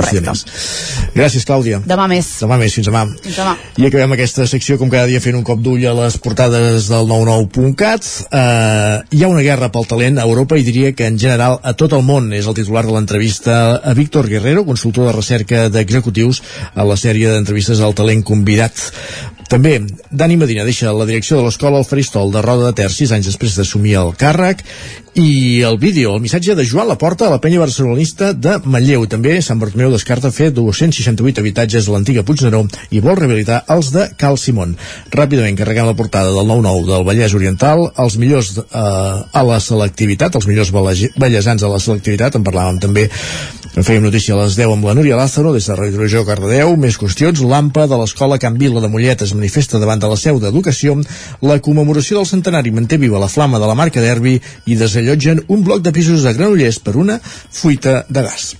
Gràcies, 1.15 1.45
Clàudia. 1.47 1.81
Demà 1.89 2.07
més. 2.11 2.31
Demà 2.43 2.59
més, 2.61 2.75
fins 2.77 2.87
demà. 2.89 3.03
Fins 3.23 3.39
demà. 3.41 3.55
I 3.79 3.87
acabem 3.89 4.15
aquesta 4.15 4.47
secció, 4.49 4.79
com 4.79 4.91
cada 4.91 5.09
dia, 5.09 5.21
fent 5.23 5.37
un 5.39 5.45
cop 5.47 5.61
d'ull 5.63 5.85
a 5.89 5.95
les 6.01 6.17
portades 6.21 6.89
del 6.91 7.09
99.cat. 7.09 8.09
Uh, 8.29 9.03
hi 9.15 9.23
ha 9.23 9.31
una 9.31 9.43
guerra 9.45 9.71
pel 9.73 9.87
talent 9.89 10.19
a 10.19 10.27
Europa 10.27 10.59
i 10.59 10.65
diria 10.67 10.93
que 10.95 11.09
en 11.09 11.19
general 11.19 11.59
a 11.63 11.75
tot 11.79 11.95
el 11.97 12.05
món 12.05 12.31
és 12.35 12.47
el 12.47 12.57
titular 12.57 12.85
de 12.87 12.95
l'entrevista 12.95 13.59
a 13.83 13.95
Víctor 13.97 14.29
Guerrero, 14.31 14.65
consultor 14.67 15.09
de 15.09 15.17
recerca 15.17 15.67
d'executius 15.73 16.41
a 16.75 16.87
la 16.87 16.97
sèrie 16.99 17.33
d'entrevistes 17.33 17.83
al 17.83 17.97
talent 17.97 18.23
convidat. 18.25 18.89
També, 19.49 19.79
Dani 20.13 20.35
Medina 20.37 20.61
deixa 20.61 20.91
la 20.93 21.07
direcció 21.09 21.39
de 21.39 21.47
l'escola 21.47 21.79
al 21.81 21.85
Faristol 21.89 22.29
de 22.29 22.41
Roda 22.45 22.67
de 22.69 22.75
Ter 22.77 22.91
sis 22.93 23.09
anys 23.15 23.31
després 23.31 23.55
d'assumir 23.57 23.95
el 23.97 24.11
càrrec 24.13 24.61
i 25.17 25.63
el 25.65 25.79
vídeo, 25.81 26.13
el 26.13 26.21
missatge 26.21 26.53
de 26.55 26.65
Joan 26.69 26.87
Laporta 26.87 27.25
a 27.25 27.31
la 27.33 27.39
penya 27.41 27.59
barcelonista 27.59 28.29
de 28.33 28.59
Manlleu. 28.69 29.07
També 29.09 29.39
Sant 29.41 29.57
Bartomeu 29.57 29.89
descarta 29.89 30.29
fer 30.31 30.51
268 30.53 31.41
habitatges 31.41 31.89
a 31.89 31.95
l'antiga 31.95 32.23
Puigneró 32.27 32.61
i 32.93 33.01
vol 33.01 33.17
rehabilitar 33.17 33.63
els 33.73 33.89
de 33.95 34.05
Cal 34.21 34.37
Simón. 34.37 34.77
Ràpidament 35.17 35.57
carreguem 35.57 35.89
la 35.89 35.97
portada 35.97 36.29
del 36.29 36.45
9-9 36.45 36.85
del 36.91 37.07
Vallès 37.09 37.33
Oriental, 37.33 37.87
els 37.97 38.19
millors 38.21 38.53
eh, 38.61 38.63
a 38.69 39.43
la 39.49 39.57
selectivitat, 39.57 40.37
els 40.37 40.45
millors 40.45 40.71
ballesans 40.71 41.65
a 41.65 41.73
la 41.73 41.81
selectivitat, 41.81 42.37
en 42.37 42.45
parlàvem 42.45 42.77
també 42.85 43.09
fèiem 43.77 44.03
notícia 44.03 44.33
a 44.33 44.39
les 44.41 44.55
10 44.57 44.73
amb 44.73 44.87
la 44.87 44.95
Núria 44.97 45.17
Lázaro 45.17 45.53
des 45.53 45.67
de 45.69 45.75
Radio 45.77 46.01
Regió 46.01 46.23
Cardedeu. 46.25 46.73
Més 46.77 46.97
qüestions. 46.99 47.43
L'AMPA 47.45 47.85
de 47.87 47.99
l'Escola 48.01 48.39
Can 48.41 48.57
Vila 48.57 48.81
de 48.81 48.89
Mollet 48.89 49.21
es 49.21 49.33
manifesta 49.37 49.79
davant 49.79 50.01
de 50.01 50.09
la 50.09 50.17
seu 50.17 50.39
d'Educació. 50.41 50.97
La 51.45 51.59
commemoració 51.63 52.17
del 52.19 52.29
centenari 52.29 52.73
manté 52.75 52.97
viva 52.97 53.21
la 53.21 53.29
flama 53.29 53.61
de 53.61 53.69
la 53.69 53.77
marca 53.77 54.01
Derbi 54.01 54.39
i 54.65 54.79
desallotgen 54.79 55.45
un 55.47 55.63
bloc 55.63 55.85
de 55.85 55.93
pisos 55.95 56.25
a 56.25 56.33
Granollers 56.33 56.81
per 56.83 56.97
una 56.97 57.19
fuita 57.21 58.03
de 58.09 58.25
gas. 58.25 58.55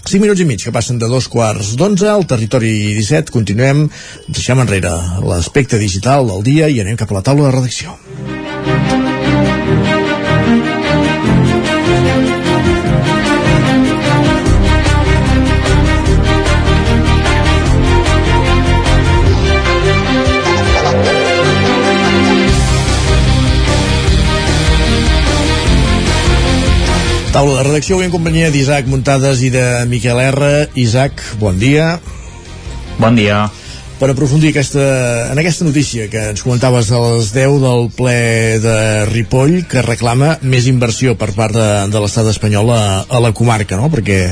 5 0.00 0.22
minuts 0.22 0.40
i 0.40 0.46
mig 0.48 0.62
que 0.64 0.72
passen 0.72 0.98
de 0.98 1.08
dos 1.10 1.28
quarts 1.28 1.74
d'onze 1.78 2.08
al 2.08 2.26
territori 2.26 2.72
17. 2.96 3.30
Continuem, 3.34 3.86
deixem 4.28 4.64
enrere 4.64 4.96
l'aspecte 5.22 5.78
digital 5.78 6.26
del 6.30 6.42
dia 6.46 6.68
i 6.68 6.80
anem 6.82 6.98
cap 6.98 7.12
a 7.12 7.20
la 7.20 7.24
taula 7.26 7.48
de 7.48 7.54
redacció. 7.58 9.09
Taula 27.30 27.60
de 27.60 27.62
redacció 27.62 27.94
avui 27.94 28.08
en 28.08 28.10
companyia 28.10 28.48
d'Isaac 28.50 28.88
Muntades 28.90 29.38
i 29.46 29.52
de 29.54 29.62
Miquel 29.86 30.18
R. 30.18 30.46
Isaac, 30.82 31.22
bon 31.38 31.60
dia. 31.62 32.00
Bon 32.98 33.14
dia. 33.14 33.44
Per 34.00 34.08
aprofundir 34.10 34.50
aquesta, 34.50 34.82
en 35.30 35.38
aquesta 35.38 35.68
notícia 35.68 36.08
que 36.10 36.24
ens 36.32 36.42
comentaves 36.42 36.90
a 36.90 36.98
les 37.04 37.30
10 37.30 37.60
del 37.62 37.86
ple 37.94 38.16
de 38.64 38.76
Ripoll, 39.12 39.60
que 39.70 39.86
reclama 39.86 40.40
més 40.42 40.66
inversió 40.66 41.14
per 41.20 41.30
part 41.36 41.54
de, 41.54 41.68
de 41.92 42.02
l'estat 42.02 42.26
espanyol 42.32 42.74
a, 42.74 42.82
a 43.06 43.22
la 43.22 43.30
comarca, 43.30 43.78
no? 43.78 43.92
Perquè 43.94 44.24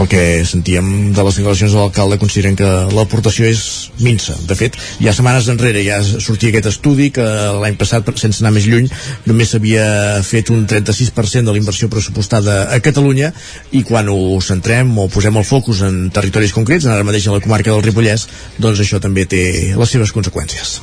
pel 0.00 0.08
que 0.08 0.44
sentíem 0.48 1.12
de 1.12 1.22
les 1.26 1.36
declaracions 1.36 1.74
de 1.74 1.76
l'alcalde 1.76 2.16
consideren 2.20 2.54
que 2.56 2.68
l'aportació 2.96 3.44
és 3.44 3.90
minsa. 4.00 4.32
De 4.48 4.56
fet, 4.56 4.78
ja 5.04 5.12
setmanes 5.12 5.50
enrere 5.52 5.82
ja 5.84 5.98
sortia 6.00 6.48
aquest 6.48 6.70
estudi 6.70 7.10
que 7.12 7.26
l'any 7.60 7.76
passat, 7.80 8.08
sense 8.16 8.40
anar 8.40 8.54
més 8.54 8.68
lluny, 8.70 8.88
només 9.28 9.52
s'havia 9.52 9.84
fet 10.24 10.48
un 10.54 10.64
36% 10.70 11.44
de 11.44 11.52
la 11.52 11.60
inversió 11.60 11.90
pressupostada 11.92 12.62
a 12.72 12.78
Catalunya 12.80 13.28
i 13.76 13.82
quan 13.84 14.08
ho 14.08 14.38
centrem 14.40 14.94
o 14.96 15.10
posem 15.12 15.36
el 15.36 15.44
focus 15.44 15.84
en 15.84 16.06
territoris 16.14 16.56
concrets, 16.56 16.88
ara 16.88 17.04
mateix 17.04 17.28
a 17.28 17.36
la 17.36 17.44
comarca 17.44 17.74
del 17.74 17.84
Ripollès, 17.84 18.24
doncs 18.56 18.80
això 18.80 19.02
també 19.04 19.28
té 19.28 19.44
les 19.76 19.96
seves 19.98 20.16
conseqüències. 20.16 20.78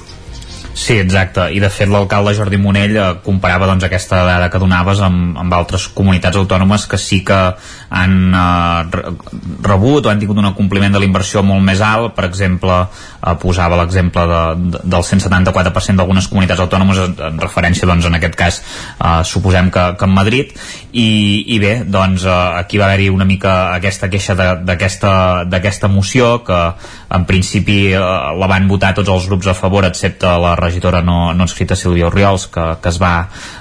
Sí, 0.77 0.93
exacte, 1.01 1.47
i 1.57 1.57
de 1.57 1.71
fet 1.73 1.89
l'alcalde 1.89 2.35
Jordi 2.37 2.59
Monell 2.61 2.91
eh, 3.01 3.05
comparava 3.25 3.65
doncs, 3.65 3.87
aquesta 3.87 4.19
dada 4.27 4.51
que 4.53 4.59
donaves 4.61 4.99
amb, 5.01 5.33
amb 5.41 5.55
altres 5.57 5.87
comunitats 5.97 6.37
autònomes 6.37 6.85
que 6.85 6.99
sí 7.01 7.23
que 7.25 7.39
han 7.89 8.33
eh, 8.35 9.11
rebut 9.63 10.05
o 10.05 10.11
han 10.11 10.19
tingut 10.19 10.37
un 10.37 10.49
compliment 10.57 10.93
de 10.93 10.99
la 10.99 11.07
inversió 11.07 11.43
molt 11.45 11.63
més 11.63 11.81
alt, 11.81 12.13
per 12.15 12.25
exemple 12.27 12.79
eh, 12.83 13.35
posava 13.39 13.79
l'exemple 13.79 14.25
de, 14.27 14.41
de, 14.75 14.81
del 14.83 15.05
174% 15.07 16.01
d'algunes 16.01 16.27
comunitats 16.31 16.63
autònomes 16.65 17.01
en, 17.05 17.15
en 17.29 17.39
referència 17.41 17.87
doncs, 17.87 18.09
en 18.09 18.19
aquest 18.19 18.35
cas 18.39 18.59
eh, 18.61 19.21
suposem 19.23 19.71
que, 19.71 19.85
que 19.99 20.09
en 20.09 20.15
Madrid. 20.15 20.53
I, 20.91 21.07
i 21.55 21.59
bé, 21.63 21.73
doncs 21.87 22.25
eh, 22.27 22.37
aquí 22.63 22.81
va 22.81 22.89
haver-hi 22.89 23.09
una 23.13 23.27
mica 23.29 23.57
aquesta 23.75 24.11
queixa 24.11 24.35
d'aquesta 24.37 25.91
moció 25.91 26.41
que 26.47 26.61
en 27.15 27.25
principi 27.29 27.79
eh, 27.93 27.99
la 28.39 28.51
van 28.51 28.67
votar 28.67 28.93
tots 28.97 29.11
els 29.13 29.27
grups 29.31 29.47
a 29.47 29.55
favor 29.57 29.87
excepte 29.87 30.27
la 30.41 30.55
regidora 30.59 31.01
no, 31.05 31.33
no 31.33 31.47
escrita 31.47 31.77
Sílvia 31.79 32.09
Oriols 32.11 32.47
que, 32.51 32.65
que 32.81 32.91
es 32.91 32.99
va 33.01 33.13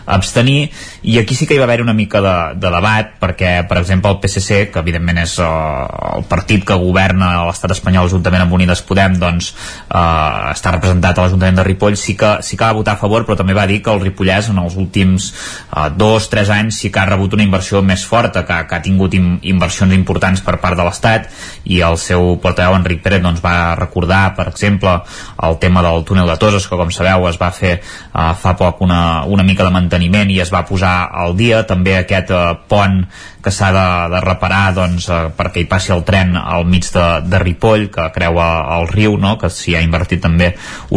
abstenir 0.07 0.71
i 1.07 1.21
aquí 1.21 1.37
sí 1.39 1.47
que 1.47 1.55
hi 1.55 1.59
va 1.59 1.69
haver 1.69 1.83
una 1.83 1.95
mica 1.95 2.19
de, 2.21 2.35
de 2.59 2.71
debat 2.75 3.13
perquè 3.23 3.51
per 3.71 3.77
exemple 3.79 4.11
el 4.11 4.17
PSC 4.19 4.73
que 4.75 4.81
evidentment 4.83 5.21
és 5.23 5.37
uh, 5.39 6.17
el 6.17 6.25
partit 6.27 6.65
que 6.67 6.75
governa 6.83 7.45
l'estat 7.47 7.77
espanyol 7.77 8.11
juntament 8.11 8.43
amb 8.43 8.57
Unides 8.57 8.83
Podem 8.89 9.15
doncs 9.21 9.53
uh, 9.53 10.51
està 10.51 10.73
representat 10.75 11.15
a 11.15 11.27
l'Ajuntament 11.27 11.61
de 11.61 11.67
Ripoll 11.69 11.95
sí 12.01 12.17
que, 12.19 12.33
sí 12.43 12.59
que 12.59 12.67
va 12.67 12.75
votar 12.75 12.97
a 12.97 13.01
favor 13.01 13.23
però 13.23 13.37
també 13.39 13.55
va 13.55 13.69
dir 13.71 13.79
que 13.87 13.95
el 13.95 14.03
Ripollès 14.03 14.49
en 14.51 14.59
els 14.65 14.75
últims 14.83 15.29
uh, 15.31 15.87
dos, 15.95 16.27
tres 16.33 16.51
anys 16.51 16.81
sí 16.83 16.91
que 16.91 16.99
ha 17.05 17.07
rebut 17.07 17.39
una 17.39 17.47
inversió 17.47 17.85
més 17.87 18.03
forta 18.03 18.43
que, 18.43 18.59
que 18.67 18.75
ha 18.75 18.83
tingut 18.83 19.15
in, 19.15 19.37
inversions 19.47 19.95
importants 19.95 20.43
per 20.43 20.57
part 20.65 20.75
de 20.75 20.89
l'Estat 20.89 21.31
i 21.71 21.79
el 21.87 22.01
seu 22.03 22.33
portaveu 22.43 22.75
Enric 22.81 23.05
Pérez 23.07 23.23
doncs, 23.23 23.45
va 23.47 23.77
recordar 23.79 24.25
per 24.35 24.49
exemple 24.51 24.99
el 25.47 25.63
tema 25.63 25.87
del 25.87 26.03
túnel 26.03 26.35
de 26.35 26.39
Toses 26.43 26.67
que 26.67 26.83
com 26.83 26.91
sabeu 26.91 27.31
es 27.31 27.39
va 27.39 27.55
fer 27.55 27.77
uh, 27.79 28.35
fa 28.35 28.59
poc 28.59 28.83
una, 28.83 29.23
una 29.23 29.47
mica 29.47 29.63
de 29.63 29.71
manteniment 29.79 30.35
i 30.35 30.43
es 30.43 30.51
va 30.51 30.67
posar 30.67 30.96
al 31.25 31.37
dia 31.39 31.63
també 31.69 31.97
aquest 32.01 32.33
uh, 32.35 32.55
pont 32.71 33.05
que 33.47 33.53
s'ha 33.55 33.69
de, 33.71 33.87
de 34.11 34.21
reparar 34.25 34.73
doncs, 34.75 35.05
eh, 35.07 35.29
perquè 35.39 35.63
hi 35.63 35.69
passi 35.71 35.93
el 35.95 36.03
tren 36.07 36.35
al 36.35 36.65
mig 36.67 36.89
de, 36.91 37.05
de 37.31 37.39
Ripoll 37.39 37.85
que 37.95 38.09
creua 38.11 38.47
el 38.75 38.89
riu, 38.91 39.15
no? 39.23 39.37
que 39.39 39.47
s'hi 39.55 39.77
ha 39.79 39.83
invertit 39.85 40.25
també 40.25 40.49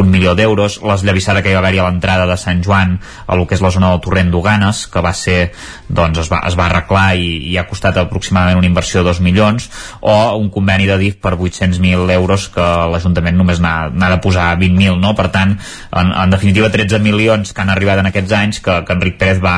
un 0.02 0.10
milió 0.10 0.34
d'euros 0.34 0.80
l'esllavissada 0.82 1.44
que 1.46 1.52
hi 1.52 1.58
va 1.58 1.62
haver-hi 1.62 1.84
a 1.84 1.86
l'entrada 1.86 2.26
de 2.26 2.38
Sant 2.42 2.64
Joan 2.66 2.96
a 3.28 3.38
lo 3.38 3.46
que 3.46 3.54
és 3.54 3.62
la 3.62 3.70
zona 3.76 3.92
del 3.94 4.02
torrent 4.02 4.32
d'Uganes 4.34 4.88
que 4.90 5.04
va 5.06 5.12
ser, 5.14 5.52
doncs 5.86 6.24
es 6.24 6.32
va, 6.34 6.40
es 6.50 6.58
va 6.58 6.66
arreglar 6.72 7.12
i, 7.22 7.30
i 7.52 7.60
ha 7.62 7.68
costat 7.70 8.02
aproximadament 8.02 8.58
una 8.64 8.72
inversió 8.72 9.04
de 9.04 9.12
2 9.12 9.22
milions 9.28 9.70
o 10.02 10.18
un 10.40 10.50
conveni 10.50 10.90
de 10.90 10.98
DIF 10.98 11.20
per 11.22 11.36
800.000 11.38 12.10
euros 12.18 12.50
que 12.56 12.66
l'Ajuntament 12.90 13.38
només 13.38 13.62
n'ha 13.62 14.10
de 14.16 14.20
posar 14.26 14.50
20.000 14.58 14.98
no? 14.98 15.14
per 15.14 15.30
tant, 15.38 15.54
en, 15.94 16.12
en 16.26 16.34
definitiva 16.34 16.74
13 16.74 16.98
milions 17.06 17.54
que 17.54 17.62
han 17.62 17.70
arribat 17.78 18.02
en 18.02 18.10
aquests 18.10 18.38
anys 18.42 18.66
que, 18.66 18.82
que 18.82 18.98
Enric 18.98 19.22
Pérez 19.22 19.46
va, 19.46 19.58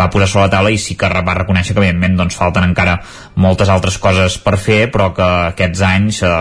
va 0.00 0.08
posar 0.08 0.28
sobre 0.28 0.46
la 0.46 0.52
taula 0.54 0.72
i 0.72 0.78
sí 0.80 0.96
que 0.96 1.08
va 1.10 1.36
reconèixer 1.36 1.74
que 1.74 1.82
evidentment 1.82 2.16
doncs, 2.16 2.29
falten 2.38 2.66
encara 2.68 2.98
moltes 3.40 3.70
altres 3.72 3.98
coses 4.02 4.36
per 4.42 4.56
fer 4.60 4.84
però 4.92 5.10
que 5.16 5.28
aquests 5.50 5.84
anys 5.86 6.22
eh, 6.26 6.34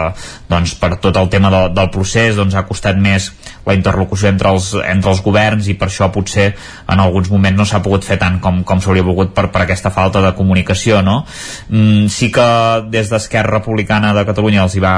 doncs, 0.49 0.75
per 0.79 0.95
tot 1.01 1.17
el 1.21 1.29
tema 1.33 1.51
de, 1.53 1.63
del 1.75 1.91
procés 1.93 2.37
doncs, 2.39 2.57
ha 2.57 2.67
costat 2.67 2.99
més 2.99 3.31
la 3.65 3.75
interlocució 3.75 4.29
entre 4.29 4.51
els, 4.53 4.71
entre 4.83 5.11
els 5.13 5.21
governs 5.25 5.67
i 5.69 5.75
per 5.79 5.89
això 5.89 6.09
potser 6.13 6.47
en 6.89 7.03
alguns 7.03 7.29
moments 7.31 7.57
no 7.59 7.67
s'ha 7.67 7.81
pogut 7.85 8.05
fer 8.07 8.19
tant 8.21 8.39
com, 8.43 8.63
com 8.67 8.81
s'hauria 8.81 9.05
volgut 9.05 9.33
per, 9.35 9.47
per 9.53 9.63
aquesta 9.65 9.91
falta 9.93 10.23
de 10.23 10.33
comunicació 10.37 11.01
no? 11.05 11.21
mm, 11.69 12.07
sí 12.13 12.31
que 12.33 12.47
des 12.89 13.11
d'Esquerra 13.11 13.59
Republicana 13.59 14.13
de 14.17 14.25
Catalunya 14.27 14.63
els 14.65 14.75
hi 14.75 14.83
va 14.83 14.93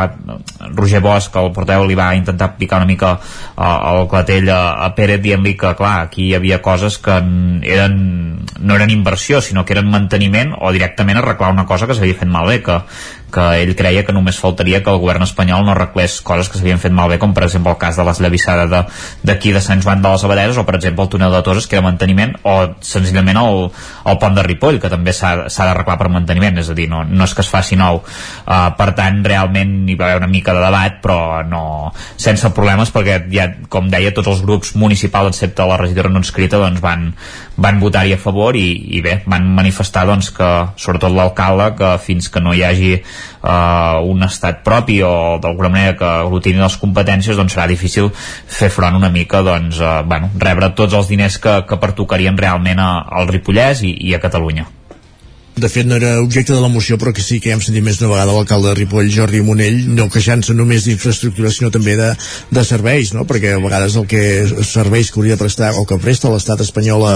Roger 0.75 1.01
Bosch, 1.03 1.35
el 1.41 1.51
portaveu 1.55 1.87
li 1.87 1.97
va 1.97 2.11
intentar 2.15 2.53
picar 2.57 2.81
una 2.81 2.89
mica 2.89 3.15
eh, 3.17 3.77
el 3.93 4.07
clatell 4.11 4.49
a, 4.53 4.61
a 4.85 4.91
Pérez 4.97 5.21
dient-li 5.23 5.55
que 5.59 5.75
clar, 5.77 5.97
aquí 6.07 6.29
hi 6.29 6.35
havia 6.37 6.61
coses 6.61 6.99
que 7.01 7.17
eren 7.17 7.97
no 8.61 8.75
eren 8.75 8.91
inversió, 8.93 9.41
sinó 9.41 9.65
que 9.65 9.73
eren 9.73 9.89
manteniment 9.91 10.53
o 10.59 10.71
directament 10.71 11.19
arreglar 11.19 11.51
una 11.51 11.65
cosa 11.65 11.87
que 11.87 11.95
s'havia 11.97 12.17
fet 12.19 12.29
malbé, 12.29 12.61
que, 12.63 12.77
que 13.31 13.45
ell 13.61 13.73
creia 13.79 14.03
que 14.05 14.13
només 14.15 14.39
faltaria 14.39 14.81
que 14.83 14.91
el 14.91 14.99
govern 15.01 15.23
espanyol 15.25 15.65
no 15.65 15.73
arreglés 15.73 16.19
coses 16.25 16.49
que 16.51 16.59
s'havien 16.59 16.81
fet 16.81 16.93
malbé, 16.95 17.17
com 17.21 17.33
per 17.33 17.45
exemple 17.47 17.71
el 17.73 17.79
cas 17.81 17.97
de 17.97 18.05
l'esllavissada 18.05 18.67
d'aquí 18.67 19.51
de, 19.51 19.57
de 19.57 19.63
Sant 19.63 19.81
Joan 19.83 20.03
de 20.03 20.11
les 20.11 20.25
Abadeses 20.27 20.59
o 20.59 20.65
per 20.67 20.75
exemple 20.77 21.05
el 21.05 21.11
túnel 21.13 21.33
de 21.33 21.41
Toses, 21.45 21.67
que 21.67 21.77
era 21.79 21.85
manteniment, 21.85 22.35
o 22.43 22.55
senzillament 22.85 23.39
el, 23.41 23.69
el 24.11 24.19
pont 24.21 24.37
de 24.37 24.45
Ripoll, 24.45 24.79
que 24.83 24.91
també 24.91 25.13
s'ha 25.15 25.47
d'arreglar 25.47 25.97
per 25.99 26.09
manteniment, 26.13 26.59
és 26.61 26.71
a 26.71 26.77
dir, 26.77 26.89
no, 26.91 27.03
no 27.07 27.27
és 27.27 27.35
que 27.37 27.45
es 27.45 27.51
faci 27.51 27.79
nou. 27.79 28.01
Uh, 28.45 28.69
per 28.77 28.91
tant, 28.97 29.21
realment 29.25 29.73
hi 29.89 29.97
va 29.99 30.09
haver 30.09 30.21
una 30.21 30.31
mica 30.31 30.55
de 30.57 30.63
debat, 30.63 30.99
però 31.03 31.41
no 31.47 31.63
sense 32.19 32.51
problemes, 32.55 32.91
perquè 32.93 33.21
ja, 33.31 33.47
com 33.71 33.89
deia, 33.91 34.13
tots 34.15 34.31
els 34.33 34.43
grups 34.45 34.75
municipals, 34.75 35.31
excepte 35.31 35.67
la 35.67 35.79
regidora 35.79 36.11
no 36.11 36.21
escrita, 36.21 36.59
doncs 36.61 36.83
van, 36.83 37.11
van 37.61 37.79
votar-hi 37.81 38.15
a 38.15 38.21
favor 38.21 38.57
i, 38.59 38.67
i 38.97 39.01
bé, 39.05 39.21
van 39.29 39.47
manifestar 39.55 40.05
doncs, 40.09 40.31
que, 40.35 40.49
sobretot 40.81 41.13
l'alcalde, 41.15 41.71
que 41.79 41.95
fins 42.03 42.29
que 42.31 42.43
no 42.43 42.55
hi 42.55 42.65
hagi 42.67 42.93
uh, 43.41 44.01
un 44.07 44.23
estat 44.27 44.63
propi 44.65 45.01
o 45.05 45.37
d'alguna 45.41 45.69
manera 45.69 45.95
que 45.99 46.11
aglutini 46.25 46.61
les 46.61 46.77
competències 46.81 47.37
doncs 47.37 47.55
serà 47.55 47.69
difícil 47.69 48.11
fer 48.11 48.71
front 48.73 48.97
una 48.97 49.13
mica 49.13 49.43
doncs, 49.45 49.79
uh, 49.79 50.01
bueno, 50.07 50.31
rebre 50.41 50.73
tots 50.75 50.97
els 50.97 51.09
diners 51.11 51.39
que, 51.41 51.61
que 51.67 51.81
pertocarien 51.81 52.37
realment 52.37 52.81
al 52.81 53.31
Ripollès 53.31 53.85
i, 53.87 53.95
i 54.09 54.15
a 54.15 54.21
Catalunya. 54.23 54.80
De 55.61 55.69
fet 55.69 55.87
no 55.87 55.97
era 55.99 56.15
objecte 56.21 56.53
de 56.53 56.61
la 56.61 56.69
moció 56.71 56.97
però 56.97 57.13
que 57.13 57.23
sí 57.23 57.39
que 57.41 57.51
hem 57.53 57.61
sentit 57.63 57.83
més 57.85 57.99
d'una 57.99 58.11
vegada 58.15 58.33
l'alcalde 58.33 58.71
de 58.71 58.75
Ripoll, 58.79 59.11
Jordi 59.13 59.41
Monell, 59.45 59.77
no 59.95 60.07
queixant-se 60.11 60.55
només 60.57 60.87
d'infraestructures 60.87 61.59
sinó 61.59 61.71
també 61.73 61.95
de, 61.99 62.09
de 62.51 62.63
serveis, 62.67 63.13
no? 63.15 63.25
perquè 63.29 63.53
a 63.55 63.61
vegades 63.61 63.97
el 63.99 64.07
que 64.09 64.23
serveis 64.67 65.11
que 65.11 65.21
hauria 65.21 65.37
de 65.37 65.41
prestar 65.43 65.73
o 65.77 65.85
que 65.87 65.99
presta 66.01 66.31
l'estat 66.33 66.63
espanyol 66.65 67.05
a, 67.07 67.15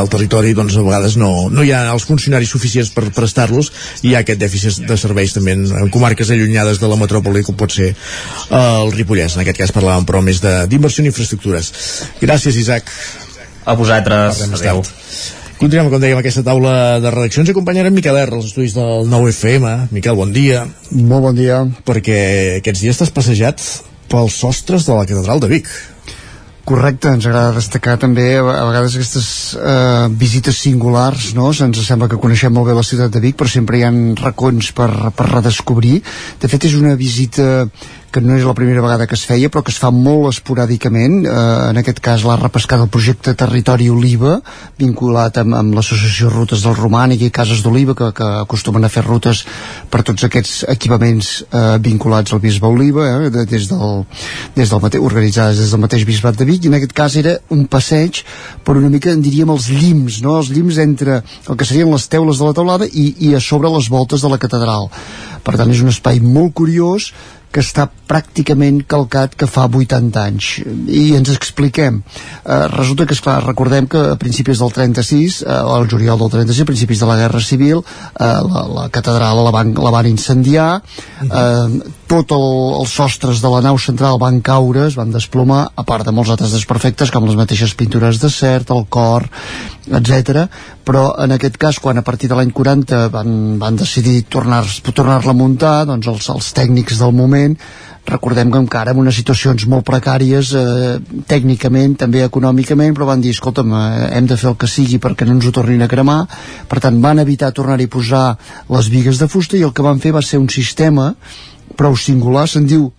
al 0.00 0.10
territori 0.12 0.54
doncs 0.58 0.76
a 0.76 0.84
vegades 0.86 1.18
no, 1.20 1.30
no 1.50 1.64
hi 1.64 1.72
ha 1.74 1.84
els 1.92 2.06
funcionaris 2.08 2.50
suficients 2.50 2.90
per 2.94 3.06
prestar-los 3.14 3.70
i 4.02 4.10
hi 4.10 4.16
ha 4.16 4.24
aquest 4.24 4.42
dèficit 4.42 4.84
de 4.88 4.98
serveis 5.00 5.36
també 5.36 5.54
en, 5.56 5.64
en 5.84 5.94
comarques 5.94 6.32
allunyades 6.34 6.82
de 6.82 6.90
la 6.90 6.98
metròpoli 7.00 7.44
com 7.46 7.58
pot 7.58 7.72
ser 7.78 7.92
eh, 7.92 8.58
el 8.58 8.92
Ripollès, 8.96 9.38
en 9.38 9.44
aquest 9.44 9.62
cas 9.62 9.74
parlàvem 9.76 10.08
però 10.08 10.24
més 10.24 10.42
d'inversió 10.42 11.04
en 11.04 11.12
infraestructures. 11.12 11.72
Gràcies 12.22 12.60
Isaac. 12.60 12.92
A 13.64 13.72
vosaltres, 13.78 14.44
adeu. 14.52 14.84
Continuem, 15.54 15.86
com 15.86 16.00
dèiem, 16.02 16.18
aquesta 16.18 16.42
taula 16.42 16.98
de 16.98 17.10
redacció. 17.14 17.44
Ens 17.44 17.50
acompanyarà 17.52 17.90
en 17.90 17.94
Miquel 17.94 18.16
R, 18.18 18.34
als 18.34 18.48
estudis 18.50 18.74
del 18.74 19.06
9FM. 19.06 19.90
Miquel, 19.94 20.16
bon 20.18 20.32
dia. 20.34 20.64
Molt 20.90 21.28
bon 21.28 21.36
dia. 21.38 21.60
Perquè 21.86 22.20
aquests 22.58 22.82
dies 22.82 22.98
t'has 22.98 23.12
passejat 23.14 23.62
pels 24.10 24.38
sostres 24.42 24.88
de 24.88 24.96
la 24.96 25.06
catedral 25.06 25.42
de 25.44 25.52
Vic. 25.52 25.70
Correcte, 26.64 27.12
ens 27.12 27.26
agrada 27.28 27.54
destacar 27.54 27.98
també 28.00 28.38
a 28.40 28.42
vegades 28.42 28.96
aquestes 28.96 29.26
eh, 29.54 30.06
visites 30.16 30.58
singulars, 30.64 31.30
no? 31.36 31.50
Ens 31.52 31.82
sembla 31.86 32.08
que 32.10 32.18
coneixem 32.18 32.54
molt 32.56 32.70
bé 32.70 32.74
la 32.74 32.86
ciutat 32.86 33.12
de 33.14 33.22
Vic, 33.22 33.36
però 33.38 33.52
sempre 33.52 33.78
hi 33.78 33.84
ha 33.86 33.92
racons 34.22 34.72
per, 34.74 34.88
per 35.14 35.28
redescobrir. 35.28 36.00
De 36.40 36.50
fet, 36.50 36.66
és 36.66 36.74
una 36.80 36.96
visita 36.98 37.68
que 38.14 38.22
no 38.22 38.36
és 38.38 38.44
la 38.46 38.54
primera 38.54 38.82
vegada 38.84 39.08
que 39.10 39.16
es 39.18 39.24
feia, 39.26 39.50
però 39.50 39.64
que 39.66 39.72
es 39.74 39.78
fa 39.82 39.90
molt 39.90 40.28
esporàdicament. 40.30 41.24
Eh, 41.26 41.32
en 41.72 41.80
aquest 41.80 41.98
cas 42.04 42.22
l'ha 42.22 42.36
repescat 42.38 42.84
el 42.84 42.90
projecte 42.94 43.34
Territori 43.34 43.88
Oliva, 43.90 44.36
vinculat 44.78 45.40
amb, 45.42 45.56
amb 45.58 45.74
l'associació 45.74 46.30
Rutes 46.30 46.62
del 46.62 46.76
Romànic 46.78 47.24
i 47.26 47.32
Cases 47.34 47.64
d'Oliva, 47.64 47.96
que, 47.98 48.12
que 48.14 48.28
acostumen 48.44 48.86
a 48.86 48.92
fer 48.92 49.02
rutes 49.02 49.42
per 49.90 50.04
tots 50.06 50.28
aquests 50.28 50.62
equipaments 50.76 51.32
eh, 51.48 51.64
vinculats 51.82 52.36
al 52.36 52.42
Bisbe 52.44 52.70
Oliva, 52.70 53.08
eh, 53.16 53.34
de, 53.34 53.44
des 53.50 53.66
del, 53.72 54.06
des 54.54 54.70
del 54.70 54.84
mate, 54.86 55.02
organitzades 55.10 55.58
des 55.64 55.74
del 55.74 55.82
mateix 55.82 56.06
Bisbat 56.06 56.38
de 56.38 56.46
Vic, 56.46 56.64
i 56.64 56.70
en 56.70 56.78
aquest 56.78 56.94
cas 56.94 57.18
era 57.18 57.34
un 57.50 57.66
passeig 57.66 58.22
per 58.62 58.78
una 58.78 58.92
mica, 58.94 59.10
en 59.10 59.26
diríem, 59.26 59.50
els 59.50 59.72
llims, 59.74 60.22
no? 60.22 60.38
els 60.38 60.54
llims 60.54 60.78
entre 60.78 61.18
el 61.24 61.58
que 61.58 61.66
serien 61.66 61.90
les 61.90 62.06
teules 62.06 62.38
de 62.38 62.46
la 62.46 62.54
teulada 62.54 62.86
i, 62.86 63.10
i 63.26 63.34
a 63.34 63.42
sobre 63.42 63.74
les 63.74 63.90
voltes 63.90 64.22
de 64.22 64.30
la 64.30 64.38
catedral. 64.38 64.92
Per 65.44 65.58
tant, 65.58 65.68
és 65.68 65.82
un 65.84 65.90
espai 65.90 66.22
molt 66.24 66.54
curiós 66.56 67.10
que 67.54 67.62
està 67.62 67.86
pràcticament 68.10 68.82
calcat 68.90 69.36
que 69.38 69.46
fa 69.46 69.68
80 69.68 70.20
anys 70.20 70.48
i 70.90 71.04
ens 71.16 71.30
expliquem 71.32 72.00
eh, 72.02 72.66
resulta 72.74 73.06
que, 73.06 73.14
esclar, 73.16 73.38
recordem 73.46 73.86
que 73.90 74.02
a 74.12 74.18
principis 74.20 74.60
del 74.62 74.74
36 74.74 75.40
eh, 75.44 75.54
al 75.54 75.86
juliol 75.90 76.18
del 76.24 76.32
36, 76.34 76.64
a 76.64 76.70
principis 76.72 77.04
de 77.04 77.10
la 77.10 77.18
Guerra 77.22 77.42
Civil 77.44 77.80
eh, 77.80 78.24
la, 78.26 78.64
la 78.78 78.88
catedral 78.94 79.44
la 79.46 79.54
van, 79.54 79.74
la 79.78 79.94
van 79.94 80.10
incendiar 80.10 80.68
eh, 81.24 81.92
tot 82.10 82.34
el, 82.36 82.48
els 82.80 82.96
sostres 82.98 83.40
de 83.42 83.52
la 83.52 83.62
nau 83.64 83.78
central 83.80 84.18
van 84.20 84.42
caure, 84.44 84.88
es 84.88 84.98
van 84.98 85.14
desplomar 85.14 85.62
a 85.74 85.86
part 85.86 86.04
de 86.06 86.12
molts 86.14 86.34
altres 86.34 86.52
desperfectes 86.52 87.14
com 87.14 87.24
les 87.28 87.38
mateixes 87.38 87.72
pintures 87.78 88.20
de 88.22 88.30
cert, 88.32 88.74
el 88.74 88.84
cor 88.92 89.30
etc. 89.84 90.46
Però 90.84 91.04
en 91.20 91.34
aquest 91.36 91.56
cas, 91.60 91.78
quan 91.80 91.98
a 91.98 92.04
partir 92.04 92.28
de 92.30 92.36
l'any 92.38 92.52
40 92.52 93.08
van, 93.12 93.30
van 93.60 93.76
decidir 93.76 94.24
tornar-la 94.32 94.92
tornar 94.96 95.20
a 95.20 95.36
muntar, 95.36 95.74
doncs 95.88 96.08
els, 96.08 96.28
els 96.32 96.52
tècnics 96.56 97.00
del 97.00 97.12
moment 97.16 97.43
recordem 98.06 98.50
que 98.52 98.60
encara 98.60 98.92
en 98.92 99.00
unes 99.00 99.16
situacions 99.16 99.64
molt 99.70 99.86
precàries 99.88 100.52
eh, 100.58 100.96
tècnicament, 101.30 101.96
també 102.00 102.24
econòmicament 102.24 102.96
però 102.96 103.08
van 103.12 103.22
dir, 103.24 103.32
escolta'm, 103.34 103.72
eh, 103.72 104.10
hem 104.18 104.28
de 104.30 104.38
fer 104.40 104.50
el 104.52 104.58
que 104.60 104.70
sigui 104.70 105.00
perquè 105.02 105.26
no 105.26 105.36
ens 105.36 105.48
ho 105.48 105.54
tornin 105.54 105.84
a 105.84 105.90
cremar. 105.90 106.20
Per 106.68 106.82
tant 106.84 107.00
van 107.04 107.22
evitar 107.22 107.54
tornar-hi 107.56 107.88
a 107.88 107.94
posar 107.94 108.26
les 108.72 108.90
vigues 108.92 109.20
de 109.22 109.30
fusta 109.30 109.58
i 109.58 109.64
el 109.64 109.72
que 109.72 109.86
van 109.86 110.02
fer 110.02 110.14
va 110.16 110.22
ser 110.22 110.42
un 110.42 110.50
sistema 110.52 111.12
prou 111.78 111.96
singular, 111.96 112.46
se'n 112.48 112.68
diu 112.68 112.92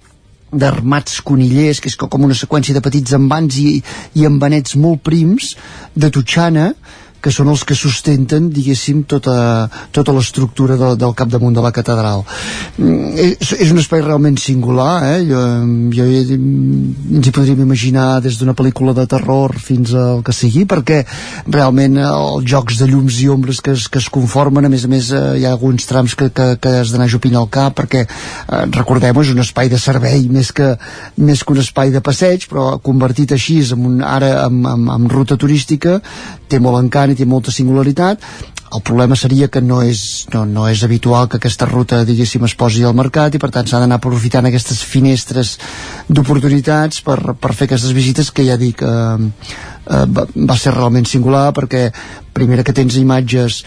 d'armats 0.56 1.20
conillers, 1.26 1.82
que 1.82 1.90
és 1.92 1.98
com 2.00 2.26
una 2.26 2.38
seqüència 2.38 2.76
de 2.76 2.84
petits 2.84 3.16
envans 3.18 3.58
i, 3.60 3.82
i 4.16 4.28
envanets 4.28 4.78
molt 4.80 5.04
prims 5.06 5.56
de 5.96 6.12
totxana 6.14 6.72
que 7.26 7.34
són 7.34 7.49
els 7.49 7.64
que 7.65 7.73
sustenten, 7.77 8.52
diguéssim, 8.53 9.02
tota, 9.10 9.65
tota 9.95 10.14
l'estructura 10.14 10.77
de, 10.77 10.91
del 11.02 11.15
capdamunt 11.18 11.56
de 11.57 11.64
la 11.65 11.72
catedral. 11.73 12.22
Mm, 12.77 13.15
és, 13.23 13.53
és 13.65 13.72
un 13.73 13.81
espai 13.81 14.03
realment 14.03 14.38
singular, 14.41 14.99
eh? 15.10 15.23
Jo, 15.26 15.41
jo 15.95 16.06
ens 16.06 17.26
hi 17.26 17.34
podríem 17.34 17.64
imaginar 17.65 18.19
des 18.22 18.38
d'una 18.38 18.53
pel·lícula 18.57 18.93
de 18.93 19.07
terror 19.10 19.56
fins 19.57 19.95
al 19.97 20.22
que 20.26 20.35
sigui, 20.35 20.68
perquè 20.69 21.02
realment 21.49 21.97
els 22.03 22.45
jocs 22.52 22.77
de 22.81 22.89
llums 22.91 23.18
i 23.23 23.31
ombres 23.34 23.64
que 23.65 23.73
es, 23.73 23.88
que 23.89 24.03
es 24.03 24.11
conformen, 24.14 24.68
a 24.68 24.72
més 24.72 24.85
a 24.85 24.91
més 24.91 25.10
eh, 25.10 25.23
hi 25.41 25.47
ha 25.47 25.56
alguns 25.56 25.89
trams 25.89 26.14
que, 26.14 26.30
que, 26.30 26.47
que 26.61 26.76
has 26.84 26.93
d'anar 26.93 27.10
jupint 27.10 27.39
al 27.39 27.49
cap, 27.49 27.73
perquè 27.80 28.06
eh, 28.06 28.64
recordem 28.76 29.18
és 29.23 29.34
un 29.34 29.41
espai 29.41 29.72
de 29.72 29.81
servei 29.81 30.27
més 30.30 30.53
que, 30.53 30.76
més 31.18 31.41
que 31.41 31.57
un 31.57 31.64
espai 31.64 31.93
de 31.95 32.03
passeig, 32.06 32.45
però 32.52 32.76
convertit 32.85 33.34
així 33.34 33.61
en 33.73 33.89
un, 33.89 33.99
ara 34.06 34.35
amb, 34.45 34.69
amb, 34.76 34.93
amb 34.99 35.11
ruta 35.11 35.39
turística 35.41 35.97
té 36.52 36.60
molt 36.61 36.77
encant 36.84 37.15
i 37.16 37.22
té 37.24 37.28
molta 37.30 37.54
singularitat 37.56 38.24
el 38.76 38.82
problema 38.82 39.16
seria 39.16 39.48
que 39.48 39.62
no 39.62 39.80
és, 39.86 40.26
no, 40.34 40.44
no 40.46 40.66
és 40.68 40.82
habitual 40.84 41.30
que 41.30 41.38
aquesta 41.40 41.68
ruta 41.70 42.02
diguéssim 42.08 42.44
es 42.48 42.56
posi 42.60 42.84
al 42.84 42.96
mercat 42.98 43.36
i 43.36 43.42
per 43.42 43.52
tant 43.54 43.70
s'ha 43.70 43.80
d'anar 43.80 44.00
aprofitant 44.02 44.50
aquestes 44.50 44.82
finestres 44.84 45.56
d'oportunitats 46.10 47.04
per, 47.06 47.20
per 47.40 47.54
fer 47.54 47.70
aquestes 47.70 47.94
visites 47.96 48.34
que 48.36 48.46
ja 48.48 48.58
dic 48.60 48.84
eh, 48.84 48.90
eh, 48.90 50.06
va, 50.18 50.28
va 50.36 50.60
ser 50.60 50.76
realment 50.76 51.08
singular 51.08 51.52
perquè 51.56 51.88
primera 52.36 52.66
que 52.68 52.76
tens 52.76 52.98
imatges 53.00 53.64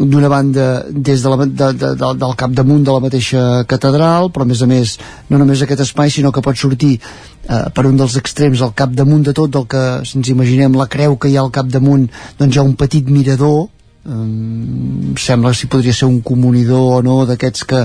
d'una 0.00 0.28
banda 0.32 0.84
des 0.90 1.22
de 1.22 1.28
la, 1.28 1.36
de, 1.44 1.72
de, 1.72 1.94
de, 1.94 2.12
del 2.22 2.36
capdamunt 2.36 2.84
de 2.84 2.92
la 2.92 3.02
mateixa 3.04 3.64
catedral 3.68 4.30
però 4.32 4.46
a 4.46 4.48
més 4.48 4.62
a 4.62 4.68
més 4.70 4.94
no 5.28 5.40
només 5.40 5.62
aquest 5.62 5.84
espai 5.84 6.10
sinó 6.10 6.32
que 6.32 6.44
pot 6.44 6.56
sortir 6.56 6.94
eh, 6.96 7.66
per 7.74 7.84
un 7.88 7.98
dels 8.00 8.16
extrems 8.20 8.62
al 8.64 8.72
capdamunt 8.74 9.26
de 9.28 9.34
tot 9.36 9.52
del 9.52 9.66
que 9.68 9.84
si 10.08 10.16
ens 10.20 10.32
imaginem 10.32 10.78
la 10.78 10.88
creu 10.88 11.18
que 11.20 11.28
hi 11.28 11.36
ha 11.36 11.44
al 11.44 11.52
capdamunt 11.52 12.08
doncs 12.38 12.56
hi 12.56 12.62
ha 12.62 12.66
un 12.66 12.76
petit 12.80 13.12
mirador 13.12 13.68
um, 14.04 15.14
sembla 15.18 15.52
si 15.54 15.66
podria 15.66 15.92
ser 15.92 16.06
un 16.08 16.20
comunidor 16.20 16.98
o 16.98 17.02
no 17.02 17.24
d'aquests 17.28 17.66
que, 17.68 17.82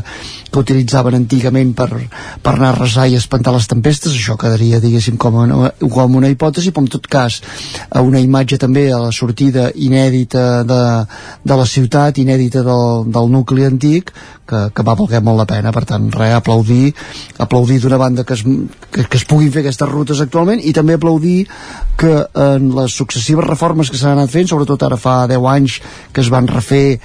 que 0.51 0.61
utilitzaven 0.61 1.17
antigament 1.17 1.73
per, 1.75 1.89
per 2.41 2.53
anar 2.55 2.71
a 2.73 2.77
resar 2.79 3.07
i 3.09 3.17
espantar 3.19 3.53
les 3.55 3.67
tempestes. 3.71 4.13
Això 4.13 4.37
quedaria 4.39 4.79
diguéssim 4.83 5.17
com 5.17 5.39
una, 5.43 5.71
com 5.79 6.15
una 6.19 6.31
hipòtesi 6.31 6.71
però 6.71 6.85
en 6.85 6.91
tot 6.95 7.09
cas 7.11 7.41
una 8.01 8.21
imatge 8.23 8.59
també 8.61 8.87
a 8.91 9.01
la 9.01 9.11
sortida 9.15 9.69
inèdita 9.75 10.63
de, 10.67 10.81
de 11.43 11.59
la 11.59 11.67
ciutat 11.69 12.21
inèdita 12.21 12.63
del, 12.65 13.11
del 13.11 13.31
nucli 13.31 13.65
antic 13.67 14.13
que, 14.45 14.69
que 14.75 14.85
va 14.85 14.95
valer 14.95 15.21
molt 15.25 15.41
la 15.41 15.47
pena. 15.49 15.73
Per 15.75 15.83
tant 15.89 16.07
res, 16.13 16.35
aplaudir 16.37 16.93
aplaudir 17.41 17.79
d'una 17.81 17.99
banda 17.99 18.23
que 18.23 18.37
es, 18.37 18.43
que, 18.91 19.03
que 19.03 19.17
es 19.17 19.25
puguin 19.27 19.51
fer 19.51 19.63
aquestes 19.65 19.89
rutes 19.89 20.21
actualment 20.23 20.61
i 20.63 20.73
també 20.75 20.95
aplaudir 20.95 21.45
que 21.99 22.13
en 22.45 22.69
les 22.75 22.95
successives 22.95 23.47
reformes 23.47 23.89
que 23.89 23.99
s'han 23.99 24.15
anat 24.15 24.31
fent 24.31 24.49
sobretot 24.51 24.83
ara 24.85 24.99
fa 24.99 25.15
10 25.31 25.49
anys 25.55 25.79
que 26.15 26.23
es 26.23 26.31
van 26.31 26.47
refer 26.47 26.97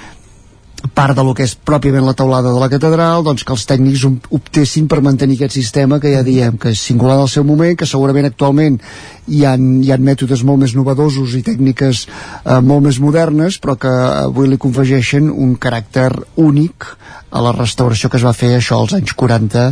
part 0.95 1.17
de 1.17 1.25
lo 1.25 1.35
que 1.37 1.45
és 1.45 1.53
pròpiament 1.55 2.07
la 2.07 2.15
taulada 2.17 2.53
de 2.55 2.61
la 2.61 2.71
catedral 2.73 3.25
doncs 3.25 3.45
que 3.45 3.53
els 3.53 3.67
tècnics 3.69 4.07
optessin 4.33 4.87
per 4.89 5.03
mantenir 5.05 5.37
aquest 5.37 5.59
sistema 5.59 6.01
que 6.01 6.15
ja 6.15 6.23
diem 6.25 6.57
que 6.61 6.73
és 6.73 6.81
singular 6.81 7.19
del 7.21 7.29
seu 7.29 7.45
moment, 7.45 7.77
que 7.77 7.89
segurament 7.89 8.31
actualment 8.31 8.79
hi 9.31 9.45
ha, 9.47 9.55
hi 9.57 9.93
ha 9.93 10.01
mètodes 10.01 10.45
molt 10.47 10.65
més 10.65 10.75
novedosos 10.79 11.37
i 11.39 11.45
tècniques 11.47 12.05
eh, 12.07 12.61
molt 12.61 12.87
més 12.89 13.01
modernes 13.03 13.61
però 13.63 13.77
que 13.81 13.91
avui 14.27 14.51
li 14.51 14.61
confegeixen 14.61 15.31
un 15.31 15.57
caràcter 15.61 16.11
únic 16.43 16.91
a 17.31 17.43
la 17.45 17.53
restauració 17.55 18.11
que 18.11 18.19
es 18.19 18.27
va 18.27 18.35
fer 18.35 18.57
això 18.57 18.81
als 18.81 18.97
anys 18.97 19.15
40 19.15 19.67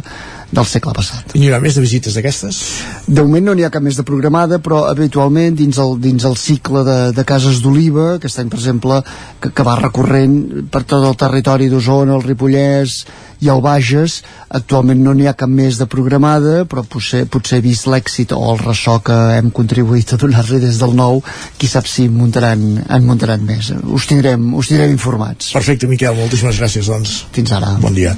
del 0.55 0.64
segle 0.64 0.94
passat. 0.97 1.35
I 1.35 1.43
n'hi 1.43 1.48
haurà 1.51 1.60
més 1.60 1.76
de 1.76 1.82
visites 1.82 2.14
d'aquestes? 2.16 2.59
De 3.06 3.24
moment 3.24 3.51
no 3.51 3.55
n'hi 3.56 3.66
ha 3.66 3.72
cap 3.74 3.85
més 3.85 3.98
de 3.98 4.05
programada, 4.06 4.60
però 4.64 4.85
habitualment 4.89 5.59
dins 5.59 5.80
el, 5.82 5.97
dins 6.01 6.24
el 6.24 6.39
cicle 6.40 6.85
de, 6.86 6.98
de 7.16 7.24
cases 7.28 7.60
d'oliva, 7.64 8.14
aquest 8.16 8.40
any 8.40 8.52
per 8.52 8.60
exemple, 8.60 9.01
que, 9.43 9.51
que 9.51 9.66
va 9.66 9.76
recorrent 9.82 10.39
per 10.72 10.85
tot 10.89 11.05
el 11.05 11.18
territori 11.20 11.68
d'Osona, 11.72 12.16
el 12.16 12.24
Ripollès 12.24 13.02
i 13.40 13.51
el 13.52 13.60
Bages, 13.62 14.23
actualment 14.55 15.01
no 15.05 15.15
n'hi 15.15 15.28
ha 15.31 15.36
cap 15.39 15.51
més 15.51 15.78
de 15.78 15.86
programada, 15.90 16.65
però 16.70 16.82
potser, 16.82 17.24
potser 17.31 17.60
vist 17.65 17.86
l'èxit 17.90 18.35
o 18.35 18.40
el 18.52 18.60
ressò 18.62 18.98
que 19.05 19.16
hem 19.36 19.52
contribuït 19.55 20.15
a 20.15 20.20
donar-li 20.20 20.60
des 20.65 20.81
del 20.82 20.97
nou, 20.98 21.23
qui 21.59 21.70
sap 21.70 21.86
si 21.86 22.09
en 22.09 22.16
muntaran, 22.19 22.65
en 22.82 23.06
muntaran 23.06 23.44
més. 23.47 23.70
Us 23.94 24.09
tindrem, 24.10 24.51
us 24.59 24.73
tindrem 24.73 24.94
informats. 24.94 25.52
Perfecte, 25.55 25.90
Miquel, 25.90 26.16
moltíssimes 26.19 26.59
gràcies, 26.59 26.90
doncs. 26.90 27.20
Fins 27.35 27.55
ara. 27.55 27.77
Bon 27.82 27.94
dia. 27.94 28.16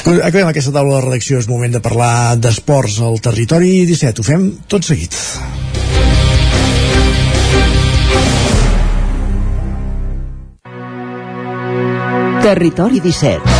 Acabem 0.00 0.48
aquesta 0.48 0.72
taula 0.72 0.96
de 0.96 1.06
redacció, 1.08 1.40
és 1.42 1.48
moment 1.50 1.74
de 1.74 1.82
parlar 1.84 2.36
d'esports 2.40 3.00
al 3.04 3.18
territori 3.20 3.82
17. 3.90 4.22
Ho 4.22 4.30
fem 4.30 4.46
tot 4.70 4.86
seguit. 4.86 5.16
Territori 12.40 13.02
17 13.04 13.59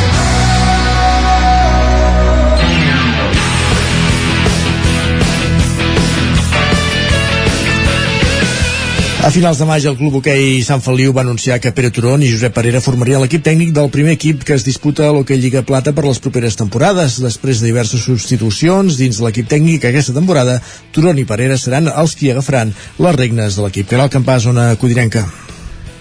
A 9.21 9.29
finals 9.29 9.59
de 9.61 9.65
maig 9.69 9.83
el 9.85 9.93
Club 9.99 10.15
Hoquei 10.17 10.63
Sant 10.65 10.81
Feliu 10.81 11.11
va 11.13 11.21
anunciar 11.21 11.59
que 11.61 11.69
Pere 11.77 11.91
Turon 11.93 12.23
i 12.25 12.29
Josep 12.31 12.55
Parera 12.55 12.79
formarien 12.81 13.21
l'equip 13.21 13.43
tècnic 13.45 13.69
del 13.75 13.91
primer 13.93 14.15
equip 14.17 14.41
que 14.47 14.55
es 14.57 14.65
disputa 14.65 15.05
a 15.05 15.11
l'Hoquei 15.13 15.37
Lliga 15.37 15.61
Plata 15.61 15.93
per 15.93 16.07
les 16.07 16.17
properes 16.23 16.57
temporades. 16.57 17.19
Després 17.21 17.61
de 17.61 17.69
diverses 17.69 18.01
substitucions 18.01 18.97
dins 18.97 19.19
l'equip 19.21 19.45
tècnic 19.51 19.85
aquesta 19.85 20.15
temporada, 20.17 20.57
Turon 20.95 21.21
i 21.21 21.27
Parera 21.29 21.59
seran 21.61 21.91
els 21.91 22.17
qui 22.17 22.31
agafaran 22.33 22.73
les 22.97 23.19
regnes 23.19 23.59
de 23.59 23.67
l'equip. 23.67 23.91
Caral 23.93 24.09
Campàs, 24.09 24.47
zona 24.49 24.71
codirenca. 24.81 25.27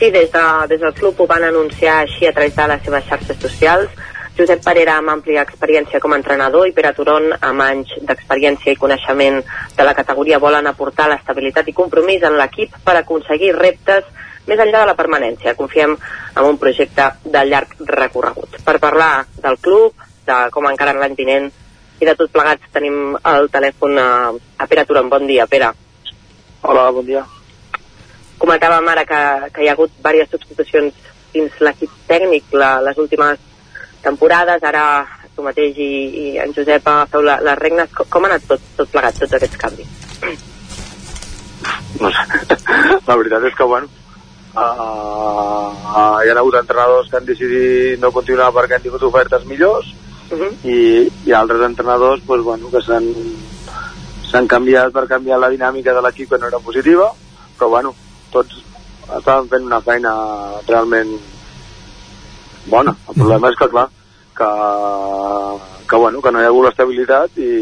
Sí, 0.01 0.09
des, 0.09 0.33
de, 0.33 0.47
des 0.73 0.81
del 0.81 0.97
club 0.97 1.21
ho 1.21 1.29
van 1.29 1.45
anunciar 1.45 1.99
així 2.07 2.25
a 2.25 2.33
través 2.33 2.57
de 2.57 2.71
les 2.73 2.89
seves 2.89 3.05
xarxes 3.13 3.45
socials. 3.45 4.01
Josep 4.41 4.63
Parera 4.65 4.95
amb 4.97 5.13
àmplia 5.13 5.43
experiència 5.45 5.99
com 6.01 6.15
a 6.15 6.17
entrenador 6.17 6.65
i 6.65 6.73
Pere 6.73 6.95
Turon 6.97 7.27
amb 7.35 7.61
anys 7.61 7.91
d'experiència 8.09 8.73
i 8.73 8.79
coneixement 8.81 9.43
de 9.77 9.85
la 9.85 9.93
categoria 9.99 10.39
volen 10.41 10.71
aportar 10.71 11.11
l'estabilitat 11.11 11.69
i 11.69 11.75
compromís 11.77 12.25
en 12.25 12.39
l'equip 12.41 12.79
per 12.87 12.95
aconseguir 12.97 13.51
reptes 13.59 14.07
més 14.49 14.63
enllà 14.65 14.81
de 14.81 14.89
la 14.89 14.97
permanència. 14.97 15.53
Confiem 15.59 15.93
en 15.93 16.49
un 16.49 16.57
projecte 16.63 17.11
de 17.25 17.43
llarg 17.51 17.75
recorregut. 17.91 18.57
Per 18.65 18.79
parlar 18.81 19.27
del 19.43 19.61
club, 19.61 20.07
de 20.25 20.39
com 20.55 20.71
encara 20.71 20.97
l'any 20.97 21.19
vinent 21.19 21.51
i 22.01 22.09
de 22.09 22.17
tot 22.17 22.33
plegats 22.33 22.73
tenim 22.73 23.19
el 23.21 23.51
telèfon 23.53 24.01
a, 24.01 24.09
a 24.33 24.71
Pere 24.73 24.87
Turon. 24.89 25.13
Bon 25.13 25.29
dia, 25.29 25.45
Pere. 25.51 25.69
Hola, 26.63 26.89
bon 26.97 27.05
dia. 27.05 27.27
Comentàvem 28.41 28.89
ara 28.89 29.05
que, 29.05 29.23
que 29.53 29.63
hi 29.67 29.69
ha 29.69 29.77
hagut 29.77 29.93
diverses 30.01 30.33
substitucions 30.33 30.97
dins 31.35 31.61
l'equip 31.61 31.93
tècnic 32.09 32.57
la, 32.57 32.79
les 32.89 32.97
últimes 32.99 33.50
temporades, 34.03 34.63
ara 34.63 34.85
tu 35.37 35.45
mateix 35.47 35.79
i, 35.79 35.91
i 36.23 36.25
en 36.43 36.53
Josep 36.57 36.89
feu 37.13 37.23
la, 37.25 37.39
les 37.45 37.59
regnes, 37.61 37.93
com, 37.97 38.09
com 38.11 38.27
ha 38.27 38.33
anat 38.33 38.47
tot, 38.49 38.61
tot 38.77 38.93
plegat, 38.93 39.19
tots 39.21 39.39
aquests 39.39 39.61
canvis? 39.61 39.89
La 43.09 43.17
veritat 43.17 43.45
és 43.49 43.57
que, 43.57 43.67
bueno, 43.69 43.89
uh, 44.55 44.61
uh, 44.61 46.17
hi 46.23 46.31
ha 46.31 46.37
hagut 46.39 46.59
entrenadors 46.61 47.11
que 47.11 47.19
han 47.21 47.29
decidit 47.29 48.01
no 48.01 48.13
continuar 48.15 48.51
perquè 48.57 48.79
han 48.79 48.87
tingut 48.87 49.05
ofertes 49.09 49.47
millors 49.47 49.93
uh 50.31 50.39
-huh. 50.39 50.53
i, 50.65 51.09
i 51.27 51.33
altres 51.33 51.63
entrenadors 51.67 52.23
pues, 52.27 52.43
bueno, 52.43 52.71
que 52.71 52.83
s'han 52.83 53.07
s'han 54.31 54.47
canviat 54.47 54.93
per 54.93 55.09
canviar 55.09 55.39
la 55.39 55.51
dinàmica 55.51 55.95
de 55.95 56.03
l'equip 56.03 56.31
que 56.31 56.39
no 56.39 56.47
era 56.47 56.59
positiva, 56.59 57.11
però 57.59 57.69
bueno, 57.69 57.95
tots 58.31 58.63
estaven 59.19 59.49
fent 59.49 59.65
una 59.67 59.81
feina 59.81 60.13
realment 60.69 61.19
bona. 62.67 62.95
El 63.09 63.19
problema 63.19 63.51
és 63.51 63.59
que, 63.59 63.69
clar, 63.73 63.87
que, 64.37 64.49
que, 65.89 65.97
bueno, 65.97 66.21
que 66.21 66.33
no 66.33 66.41
hi 66.41 66.49
ha 66.49 66.51
hagut 66.53 66.69
l'estabilitat 66.69 67.39
i 67.41 67.53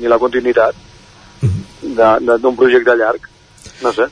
ni 0.00 0.08
la 0.10 0.20
continuïtat 0.22 0.84
d'un 1.96 2.56
projecte 2.56 2.96
llarg. 2.96 3.28
No 3.82 3.92
sé. 3.92 4.08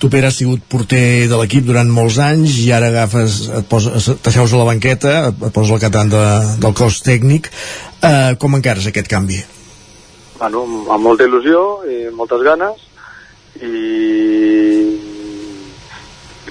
Tu, 0.00 0.08
Pere, 0.08 0.30
has 0.30 0.38
sigut 0.40 0.62
porter 0.64 1.28
de 1.28 1.36
l'equip 1.36 1.66
durant 1.68 1.88
molts 1.92 2.16
anys 2.24 2.56
i 2.62 2.70
ara 2.72 2.88
agafes, 2.88 3.42
et 3.58 3.66
poses, 3.68 4.06
t'asseus 4.24 4.54
a 4.54 4.60
la 4.62 4.68
banqueta, 4.70 5.16
et 5.28 5.42
poses 5.52 5.74
al 5.74 5.82
capdant 5.82 6.08
de, 6.08 6.22
del 6.62 6.76
cos 6.76 7.02
tècnic. 7.04 7.50
Eh, 8.00 8.32
com 8.40 8.56
encares 8.56 8.88
aquest 8.88 9.10
canvi? 9.12 9.42
Bueno, 10.38 10.64
amb 10.88 11.04
molta 11.04 11.26
il·lusió 11.28 11.84
i 11.84 12.06
moltes 12.16 12.40
ganes 12.46 12.86
i 13.60 13.82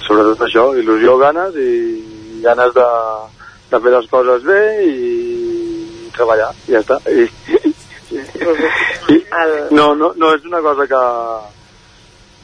sobretot 0.06 0.46
això, 0.46 0.68
il·lusió, 0.78 1.16
ganes 1.18 1.58
i 1.58 1.70
ganes 2.44 2.74
de, 2.74 2.88
de 3.70 3.80
fer 3.84 3.92
les 3.94 4.10
coses 4.10 4.44
bé 4.46 4.60
i 4.86 6.10
treballar, 6.16 6.50
i 6.66 6.76
ja 6.76 6.82
està. 6.82 7.00
I, 8.10 8.18
i, 9.14 9.18
no, 9.70 9.92
no, 9.94 10.10
no 10.18 10.32
és 10.34 10.46
una 10.48 10.60
cosa 10.64 10.86
que, 10.90 11.02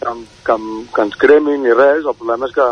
que, 0.01 0.13
que, 0.47 0.57
que 0.95 1.07
ens 1.07 1.17
cremi 1.19 1.57
ni 1.59 1.75
res, 1.75 2.05
el 2.05 2.15
problema 2.15 2.47
és 2.47 2.55
que 2.55 2.67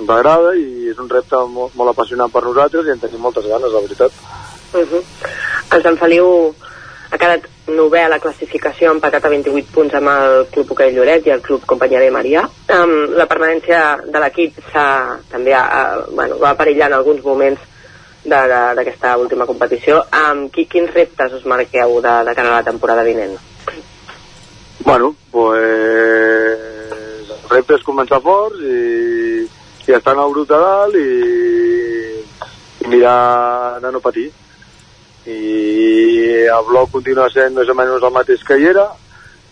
ens 0.00 0.14
agrada 0.14 0.54
i 0.56 0.88
és 0.92 1.02
un 1.02 1.10
repte 1.12 1.42
molt, 1.52 1.76
molt 1.76 1.92
apassionant 1.92 2.32
per 2.32 2.46
nosaltres 2.46 2.88
i 2.88 2.94
en 2.94 3.02
tenim 3.02 3.20
moltes 3.26 3.46
ganes, 3.50 3.74
la 3.74 3.84
veritat. 3.84 4.12
Uh 4.72 4.80
-huh. 4.80 5.02
El 5.76 5.82
Sant 5.82 5.98
Feliu 6.00 6.54
ha 7.10 7.16
quedat 7.16 7.46
novè 7.72 8.02
a 8.04 8.10
la 8.12 8.18
classificació, 8.20 8.90
empatat 8.92 9.24
a 9.24 9.30
28 9.32 9.72
punts 9.72 9.96
amb 9.96 10.10
el 10.12 10.46
Club 10.52 10.72
Hoquei 10.72 10.92
Lloret 10.92 11.26
i 11.26 11.32
el 11.32 11.42
Club 11.44 11.64
Companyia 11.68 12.02
de 12.02 12.10
Maria. 12.12 12.44
Um, 12.74 13.14
la 13.16 13.26
permanència 13.30 13.80
de 14.04 14.22
l'equip 14.22 14.60
també 14.72 15.54
ha, 15.56 15.64
ha, 15.64 15.82
bueno, 16.12 16.38
va 16.42 16.56
perillar 16.58 16.90
en 16.90 16.98
alguns 16.98 17.24
moments 17.24 17.64
d'aquesta 18.28 19.16
última 19.16 19.46
competició. 19.48 20.02
Um, 20.12 20.48
qui, 20.52 20.66
quins 20.68 20.92
reptes 20.92 21.32
us 21.38 21.46
marqueu 21.48 22.00
de, 22.04 22.16
de 22.28 22.34
cara 22.36 22.52
a 22.52 22.58
la 22.58 22.66
temporada 22.66 23.06
vinent? 23.06 23.38
Bueno, 24.84 25.14
pues 25.32 26.66
el 27.28 27.48
repte 27.48 27.78
és 27.78 27.86
començar 27.86 28.20
forts 28.24 28.60
i, 28.60 29.46
i 29.88 29.96
estar 29.96 30.12
en 30.12 30.20
el 30.26 30.34
brut 30.34 30.52
de 30.52 30.60
dalt 30.60 31.00
i, 31.00 31.08
i 32.84 32.92
mirar 32.92 33.80
de 33.80 33.92
no 33.92 34.04
patir 34.04 34.28
i 35.28 36.48
el 36.48 36.64
bloc 36.68 36.90
continua 36.94 37.28
sent 37.32 37.56
més 37.58 37.68
o 37.68 37.76
menys 37.76 38.02
el 38.02 38.14
mateix 38.14 38.44
que 38.46 38.56
hi 38.58 38.70
era 38.72 38.86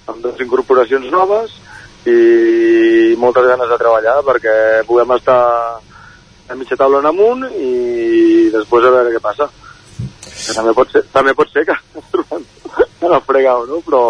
amb 0.07 0.23
dues 0.25 0.41
incorporacions 0.45 1.11
noves 1.13 1.59
i 2.07 3.15
moltes 3.21 3.49
ganes 3.51 3.69
de 3.69 3.79
treballar 3.81 4.17
perquè 4.27 4.57
puguem 4.89 5.15
estar 5.17 5.41
a 6.47 6.55
mitja 6.55 6.79
taula 6.79 7.03
en 7.03 7.11
amunt 7.11 7.47
i 7.51 8.51
després 8.55 8.87
a 8.87 8.95
veure 8.95 9.15
què 9.15 9.23
passa 9.23 9.51
que 10.37 10.55
també 10.55 10.75
pot 10.77 10.93
ser, 10.93 11.03
també 11.13 11.35
pot 11.35 11.51
ser 11.53 11.65
que 11.67 11.75
ens 11.97 12.13
trobem 12.13 12.45
en 13.07 13.15
el 13.15 13.23
fregau, 13.27 13.65
no? 13.69 13.81
Però, 13.87 14.03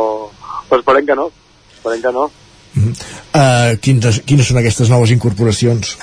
però 0.68 0.82
esperem 0.82 1.06
que 1.08 1.16
no. 1.18 1.30
Esperem 1.76 2.02
que 2.02 2.12
no. 2.12 2.26
Uh, 2.76 3.76
quines, 3.84 4.20
quines 4.28 4.50
són 4.50 4.60
aquestes 4.60 4.90
noves 4.92 5.12
incorporacions? 5.14 5.94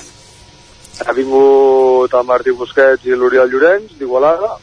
Ha 1.04 1.14
vingut 1.16 2.14
el 2.14 2.26
Martí 2.26 2.54
Busquets 2.56 3.06
i 3.06 3.18
l'Oriol 3.18 3.50
Llorenç 3.52 3.96
d'Igualada. 3.98 4.54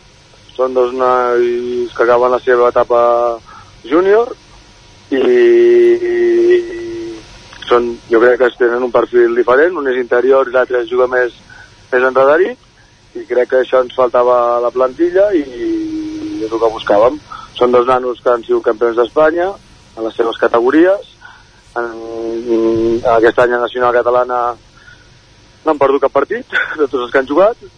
Són 0.61 0.75
dos 0.77 0.91
nois 0.93 1.93
que 1.97 2.03
acaben 2.03 2.29
la 2.29 2.37
seva 2.45 2.67
etapa 2.69 2.97
júnior 3.81 4.29
i, 5.09 5.17
i 5.17 6.17
són, 7.65 7.87
jo 8.11 8.19
crec 8.21 8.37
que 8.43 8.49
tenen 8.59 8.85
un 8.85 8.93
perfil 8.93 9.33
diferent, 9.39 9.73
un 9.81 9.89
és 9.89 9.97
interior 9.97 10.51
i 10.51 10.53
l'altre 10.53 10.83
juga 10.85 11.07
més, 11.09 11.33
més 11.89 12.05
enredarit 12.11 13.17
i 13.17 13.25
crec 13.31 13.49
que 13.49 13.63
això 13.63 13.81
ens 13.81 13.97
faltava 13.97 14.37
a 14.51 14.61
la 14.61 14.69
plantilla 14.75 15.31
i 15.33 15.41
és 16.45 16.45
el 16.51 16.61
que 16.61 16.71
buscàvem. 16.77 17.17
Són 17.57 17.73
dos 17.73 17.89
nanos 17.89 18.21
que 18.21 18.29
han 18.29 18.45
sigut 18.45 18.69
campions 18.69 19.01
d'Espanya 19.01 19.49
en 19.49 20.05
les 20.05 20.13
seves 20.13 20.37
categories. 20.45 21.13
En, 21.73 21.89
en 22.45 23.11
aquest 23.17 23.41
any 23.41 23.57
a 23.57 23.65
Nacional 23.65 23.97
Catalana 23.97 24.43
no 24.53 25.73
han 25.73 25.81
perdut 25.81 26.05
cap 26.05 26.19
partit 26.21 26.45
de 26.77 26.85
tots 26.85 27.07
els 27.07 27.09
que 27.09 27.25
han 27.25 27.33
jugat. 27.33 27.71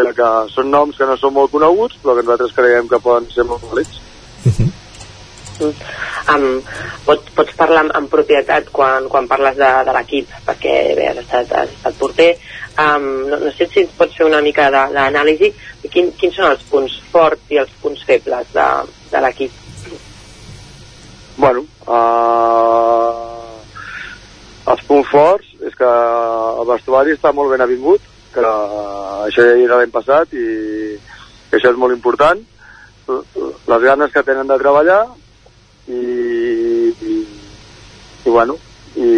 Sigui 0.00 0.16
que 0.18 0.30
són 0.54 0.70
noms 0.72 0.98
que 0.98 1.08
no 1.08 1.16
són 1.20 1.36
molt 1.36 1.52
coneguts, 1.52 1.98
però 2.02 2.16
que 2.16 2.26
nosaltres 2.26 2.56
creiem 2.56 2.88
que 2.88 3.02
poden 3.04 3.28
ser 3.34 3.46
molt 3.48 3.64
vàlids. 3.70 4.00
Um, 5.60 6.62
pots, 7.04 7.32
pots 7.36 7.56
parlar 7.58 7.82
amb, 7.84 7.92
amb 7.98 8.10
propietat 8.12 8.70
quan, 8.72 9.08
quan 9.12 9.28
parles 9.28 9.58
de, 9.58 9.68
de 9.86 9.94
l'equip, 9.96 10.30
perquè 10.46 10.74
bé, 10.96 11.10
has 11.10 11.20
estat, 11.20 11.52
has 11.52 11.74
estat 11.74 11.98
porter. 12.00 12.30
Um, 12.80 13.08
no, 13.28 13.40
no 13.44 13.50
sé 13.52 13.66
si 13.68 13.82
ens 13.84 13.92
pots 13.98 14.16
fer 14.16 14.24
una 14.28 14.40
mica 14.44 14.70
d'anàlisi 14.72 15.50
quin, 15.90 16.12
quins 16.16 16.38
són 16.38 16.52
els 16.52 16.62
punts 16.70 16.94
forts 17.12 17.52
i 17.52 17.60
els 17.60 17.72
punts 17.82 18.04
febles 18.08 18.54
de, 18.54 18.68
de 19.12 19.24
l'equip. 19.26 19.58
Bueno, 21.40 21.64
uh, 21.88 23.60
els 24.70 24.82
punts 24.88 25.08
forts 25.10 25.52
és 25.66 25.76
que 25.76 25.90
el 25.90 26.66
vestuari 26.68 27.16
està 27.16 27.34
molt 27.36 27.52
ben 27.52 27.64
avingut, 27.64 28.09
que 28.34 28.44
això 28.44 29.44
ja 29.44 29.58
era 29.58 29.80
l'any 29.80 29.92
passat 29.94 30.32
i 30.34 30.46
que 31.50 31.58
això 31.58 31.72
és 31.72 31.78
molt 31.80 31.94
important. 31.96 32.40
Les 33.10 33.82
ganes 33.82 34.12
que 34.14 34.22
tenen 34.26 34.50
de 34.50 34.58
treballar 34.60 35.02
i, 35.90 36.00
i, 37.10 37.16
i 38.24 38.30
bueno, 38.30 38.56
i, 38.96 39.10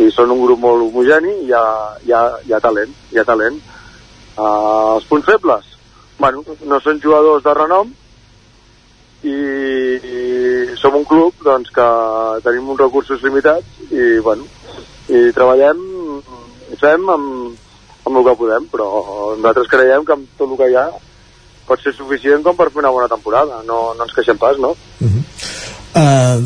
i 0.00 0.08
són 0.14 0.32
un 0.32 0.42
grup 0.44 0.60
molt 0.62 0.88
homogeni 0.88 1.34
i 1.42 1.48
hi 1.48 1.54
ha, 1.56 1.64
hi 2.04 2.14
ha, 2.16 2.22
hi 2.46 2.56
ha 2.56 2.62
talent, 2.64 2.94
hi 3.12 3.20
ha 3.20 3.26
talent. 3.28 3.60
Uh, 4.38 4.96
els 4.96 5.08
punts 5.10 5.26
febles? 5.26 5.74
Bueno, 6.18 6.44
no 6.66 6.80
són 6.82 7.00
jugadors 7.02 7.44
de 7.44 7.54
renom 7.54 7.90
i, 9.26 9.34
i 9.34 10.76
som 10.78 10.96
un 10.98 11.06
club 11.06 11.42
doncs, 11.44 11.70
que 11.74 11.88
tenim 12.46 12.68
uns 12.70 12.80
recursos 12.80 13.22
limitats 13.26 13.90
i, 13.90 14.18
bueno, 14.24 14.46
i 15.08 15.28
treballem 15.34 15.82
i 16.68 16.78
fem 16.78 17.08
amb, 17.10 17.56
amb 18.08 18.20
el 18.20 18.26
que 18.26 18.38
podem, 18.40 18.66
però 18.72 18.88
nosaltres 19.36 19.70
creiem 19.70 20.06
que 20.08 20.16
amb 20.16 20.32
tot 20.40 20.50
el 20.50 20.60
que 20.60 20.72
hi 20.72 20.80
ha 20.80 20.88
pot 21.68 21.84
ser 21.84 21.92
suficient 21.96 22.44
com 22.46 22.56
per 22.56 22.70
fer 22.72 22.82
una 22.82 22.94
bona 22.94 23.10
temporada, 23.12 23.60
no, 23.68 23.92
no 23.96 24.06
ens 24.06 24.16
queixem 24.16 24.40
pas, 24.40 24.56
no? 24.60 24.72
Uh, 25.98 26.38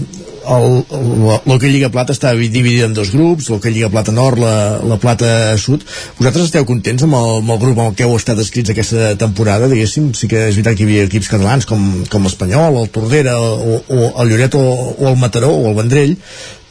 el, 0.43 0.65
el, 0.97 1.09
l'Hockey 1.47 1.71
Lliga 1.71 1.91
Plata 1.93 2.15
està 2.15 2.33
dividida 2.39 2.87
en 2.89 2.95
dos 2.97 3.11
grups, 3.15 3.51
l'Hockey 3.51 3.75
Lliga 3.75 3.91
Plata 3.93 4.15
Nord, 4.15 4.41
la, 4.43 4.55
la 4.89 4.99
Plata 5.03 5.29
Sud. 5.61 5.85
Vosaltres 6.19 6.49
esteu 6.49 6.67
contents 6.69 7.05
amb 7.07 7.19
el, 7.19 7.35
amb 7.43 7.53
el 7.55 7.61
grup 7.63 7.83
amb 7.83 7.99
que 7.99 8.07
heu 8.07 8.17
estat 8.17 8.41
escrits 8.43 8.73
aquesta 8.73 9.13
temporada, 9.21 9.69
diguéssim? 9.71 10.11
Sí 10.19 10.31
que 10.31 10.47
és 10.49 10.57
veritat 10.57 10.79
que 10.79 10.87
hi 10.87 10.89
havia 10.89 11.11
equips 11.11 11.31
catalans 11.35 11.69
com, 11.69 11.85
com 12.11 12.27
l'Espanyol, 12.27 12.81
el 12.83 12.91
Tordera, 12.95 13.37
o, 13.39 13.79
o 13.83 14.11
el 14.25 14.33
Lloret 14.33 14.59
o, 14.59 14.65
o 14.97 15.13
el 15.13 15.21
Mataró 15.21 15.53
o 15.55 15.71
el 15.71 15.79
Vendrell, 15.79 16.17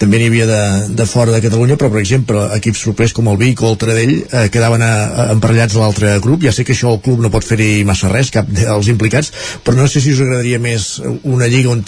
també 0.02 0.18
n'hi 0.18 0.30
havia 0.32 0.48
de, 0.50 0.62
de 0.98 1.06
fora 1.06 1.34
de 1.36 1.42
Catalunya, 1.44 1.76
però 1.78 1.92
per 1.94 2.02
exemple 2.02 2.42
equips 2.56 2.82
propers 2.88 3.14
com 3.14 3.28
el 3.30 3.38
Vic 3.38 3.62
o 3.62 3.70
el 3.70 3.78
Tradell 3.82 4.14
eh, 4.24 4.48
quedaven 4.54 4.82
a, 4.82 4.90
a, 5.06 5.26
emparellats 5.36 5.78
a 5.78 5.84
l'altre 5.84 6.16
grup. 6.24 6.42
Ja 6.48 6.54
sé 6.56 6.66
que 6.66 6.74
això 6.74 6.96
el 6.96 7.02
club 7.06 7.22
no 7.22 7.30
pot 7.34 7.46
fer-hi 7.46 7.84
massa 7.86 8.10
res, 8.10 8.32
cap 8.34 8.50
dels 8.50 8.90
implicats, 8.94 9.30
però 9.62 9.78
no 9.78 9.86
sé 9.92 10.02
si 10.02 10.16
us 10.16 10.24
agradaria 10.26 10.62
més 10.64 10.88
una 11.06 11.50
lliga 11.52 11.76
on, 11.76 11.84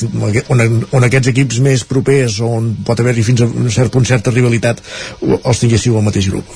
on, 0.53 0.63
on 0.93 1.07
aquests 1.09 1.33
equips 1.33 1.61
més 1.65 1.87
propers, 1.89 2.37
on 2.45 2.69
pot 2.85 3.01
haver-hi 3.01 3.25
fins 3.25 3.41
a 3.41 3.49
un 3.49 3.73
cert 3.73 3.93
punt 3.93 4.05
certa 4.05 4.33
rivalitat, 4.35 4.85
els 5.41 5.63
tinguéssiu 5.63 5.97
al 5.97 6.05
mateix 6.05 6.29
grup. 6.29 6.53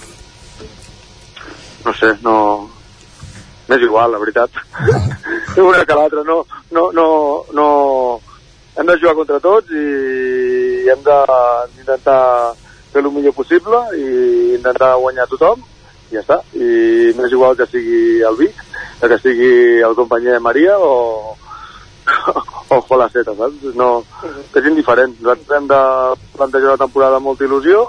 No 1.87 1.97
sé, 1.97 2.13
no... 2.21 2.37
M'és 3.67 3.81
igual, 3.83 4.13
la 4.13 4.19
veritat. 4.21 4.61
una 5.59 5.83
que 5.83 5.95
l'altra, 5.97 6.21
no, 6.23 6.37
no, 6.71 6.85
no, 6.95 7.07
no, 7.51 7.65
hem 8.77 8.85
de 8.85 8.95
jugar 9.01 9.15
contra 9.17 9.39
tots 9.41 9.73
i 9.73 9.85
hem 10.91 11.03
d'intentar 11.05 12.21
fer 12.91 13.03
el 13.03 13.11
millor 13.11 13.35
possible 13.37 13.79
i 13.97 14.05
intentar 14.57 14.95
guanyar 15.01 15.27
tothom 15.31 15.63
i 16.11 16.15
ja 16.15 16.23
està. 16.23 16.37
I 16.55 17.13
m'és 17.17 17.33
igual 17.33 17.57
que 17.59 17.67
sigui 17.69 18.23
el 18.27 18.37
Vic, 18.39 18.61
que 19.01 19.19
sigui 19.21 19.51
el 19.83 19.95
companyer 19.95 20.37
de 20.37 20.43
Maria 20.43 20.77
o, 20.79 21.35
o 22.73 22.81
Jolaceta, 22.87 23.35
saps? 23.35 23.73
No, 23.75 23.89
és 24.55 24.69
indiferent. 24.69 25.17
Nosaltres 25.19 25.57
hem 25.57 25.67
de 25.71 25.81
plantejar 26.37 26.73
una 26.73 26.83
temporada 26.85 27.19
amb 27.19 27.29
molta 27.29 27.47
il·lusió, 27.47 27.87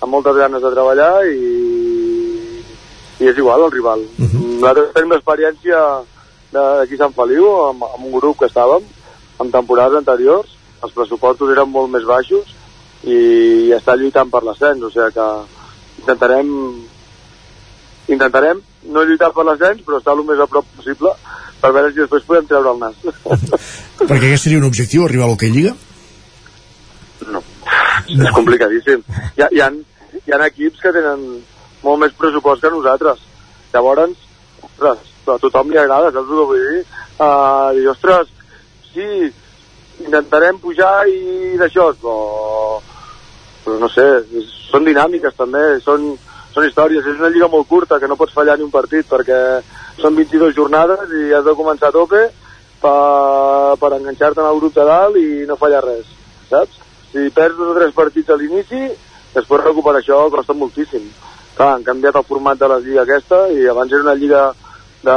amb 0.00 0.12
moltes 0.12 0.36
ganes 0.36 0.62
de 0.62 0.74
treballar 0.74 1.12
i, 1.30 2.60
i 3.20 3.32
és 3.32 3.40
igual 3.40 3.64
el 3.64 3.72
rival. 3.72 4.04
Uh 4.18 4.26
-huh. 4.26 4.44
Nosaltres 4.60 4.92
tenim 4.94 5.16
l'experiència 5.16 5.80
d'aquí 6.52 6.94
a 6.94 6.98
Sant 6.98 7.14
Feliu, 7.16 7.48
amb, 7.70 7.82
amb 7.82 8.04
un 8.04 8.20
grup 8.20 8.38
que 8.38 8.46
estàvem, 8.46 8.84
en 9.40 9.50
temporades 9.50 9.98
anteriors 9.98 10.55
els 10.86 10.94
pressupostos 10.96 11.52
eren 11.52 11.70
molt 11.72 11.92
més 11.92 12.06
baixos 12.08 12.52
i 13.06 13.72
està 13.76 13.96
lluitant 13.96 14.30
per 14.32 14.42
l'ascens, 14.42 14.82
o 14.82 14.90
sigui 14.90 15.12
que 15.14 15.26
intentarem 16.02 16.52
intentarem 18.12 18.62
no 18.94 19.02
lluitar 19.02 19.32
per 19.34 19.44
l'ascens 19.46 19.82
però 19.86 20.00
estar 20.00 20.14
el 20.16 20.24
més 20.28 20.40
a 20.42 20.48
prop 20.50 20.68
possible 20.78 21.12
per 21.60 21.72
veure 21.74 21.92
si 21.92 22.02
després 22.02 22.26
podem 22.28 22.46
treure 22.46 22.72
el 22.72 22.82
nas 22.82 22.98
perquè 24.08 24.22
aquest 24.22 24.46
seria 24.46 24.62
un 24.62 24.68
objectiu, 24.70 25.04
arribar 25.04 25.26
a 25.26 25.32
l'Hockey 25.32 25.52
Lliga? 25.52 25.74
No, 27.26 27.40
no. 27.40 27.44
és 28.06 28.34
complicadíssim 28.36 29.02
hi 29.08 29.44
ha, 29.44 29.50
hi, 29.50 29.62
ha, 29.64 29.70
hi 30.22 30.36
ha 30.36 30.44
equips 30.46 30.82
que 30.84 30.94
tenen 30.94 31.26
molt 31.86 32.02
més 32.02 32.14
pressupost 32.18 32.62
que 32.62 32.72
nosaltres 32.72 33.24
llavors, 33.74 34.16
ostres, 34.62 35.02
a 35.26 35.38
tothom 35.42 35.70
li 35.70 35.80
agrada, 35.80 36.12
saps 36.14 36.30
el 36.30 36.38
que 36.38 36.46
vull 36.50 36.62
dir? 36.62 36.82
Uh, 37.16 37.74
dir, 37.76 37.86
ostres, 37.92 38.30
sí, 38.92 39.06
intentarem 40.04 40.58
pujar 40.60 41.06
i 41.08 41.56
d'això, 41.60 41.90
però, 42.00 42.80
però 43.64 43.78
no 43.80 43.88
sé, 43.92 44.06
són 44.70 44.84
dinàmiques 44.86 45.36
també, 45.38 45.64
són, 45.84 46.12
són 46.54 46.66
històries, 46.66 47.06
és 47.06 47.20
una 47.20 47.30
lliga 47.32 47.48
molt 47.52 47.68
curta 47.68 48.00
que 48.00 48.08
no 48.10 48.18
pots 48.18 48.34
fallar 48.36 48.58
ni 48.58 48.66
un 48.66 48.74
partit 48.74 49.08
perquè 49.08 49.38
són 50.00 50.16
22 50.18 50.54
jornades 50.56 51.12
i 51.16 51.32
has 51.32 51.46
de 51.46 51.56
començar 51.56 51.90
a 51.90 51.96
tope 51.96 52.26
per, 52.82 52.96
per 53.80 53.92
enganxar-te 53.96 54.42
en 54.42 54.50
el 54.50 54.60
grup 54.60 54.76
de 54.76 54.84
dalt 54.88 55.16
i 55.20 55.46
no 55.48 55.58
fallar 55.60 55.84
res, 55.86 56.10
saps? 56.50 56.82
Si 57.12 57.30
perds 57.32 57.56
dos 57.56 57.72
o 57.72 57.78
tres 57.78 57.94
partits 57.96 58.30
a 58.30 58.36
l'inici, 58.36 58.82
després 59.32 59.64
recuperar 59.64 60.02
això 60.02 60.26
costa 60.32 60.56
moltíssim. 60.56 61.06
Clar, 61.56 61.72
han 61.78 61.84
canviat 61.86 62.18
el 62.20 62.26
format 62.28 62.58
de 62.60 62.68
la 62.68 62.80
lliga 62.84 63.06
aquesta 63.06 63.46
i 63.48 63.64
abans 63.72 63.92
era 63.92 64.04
una 64.04 64.16
lliga 64.18 64.42
de, 65.06 65.16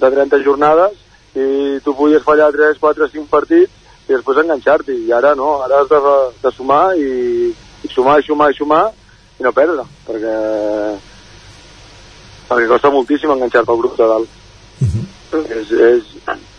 de 0.00 0.10
30 0.16 0.42
jornades 0.42 0.96
i 1.36 1.78
tu 1.84 1.94
podies 1.94 2.24
fallar 2.26 2.48
3, 2.54 2.80
4, 2.82 3.10
5 3.12 3.30
partits 3.30 3.75
i 4.06 4.14
després 4.14 4.38
enganxar-t'hi, 4.42 4.96
i 5.08 5.12
ara 5.12 5.34
no, 5.38 5.56
ara 5.64 5.82
has 5.82 5.88
de, 5.90 6.00
de 6.42 6.52
sumar 6.54 6.94
i, 6.94 7.50
i 7.82 7.90
sumar 7.90 8.20
i 8.20 8.26
sumar 8.26 8.50
i 8.52 8.58
sumar 8.58 8.84
i 9.38 9.46
no 9.46 9.52
perdre, 9.52 9.84
perquè 10.06 10.34
perquè 12.46 12.68
costa 12.70 12.92
moltíssim 12.94 13.32
enganxar-te 13.34 13.74
al 13.74 13.80
grup 13.82 13.96
de 13.98 14.06
dalt. 14.12 14.28
Uh 14.80 14.86
-huh. 14.92 15.42
és, 15.58 15.72
és, 15.72 16.04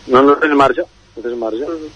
no, 0.06 0.22
no 0.22 0.36
tens 0.36 0.54
marge, 0.54 0.84
no 1.16 1.22
tens 1.22 1.38
marge. 1.38 1.64
Uh 1.64 1.80
-huh. 1.80 1.90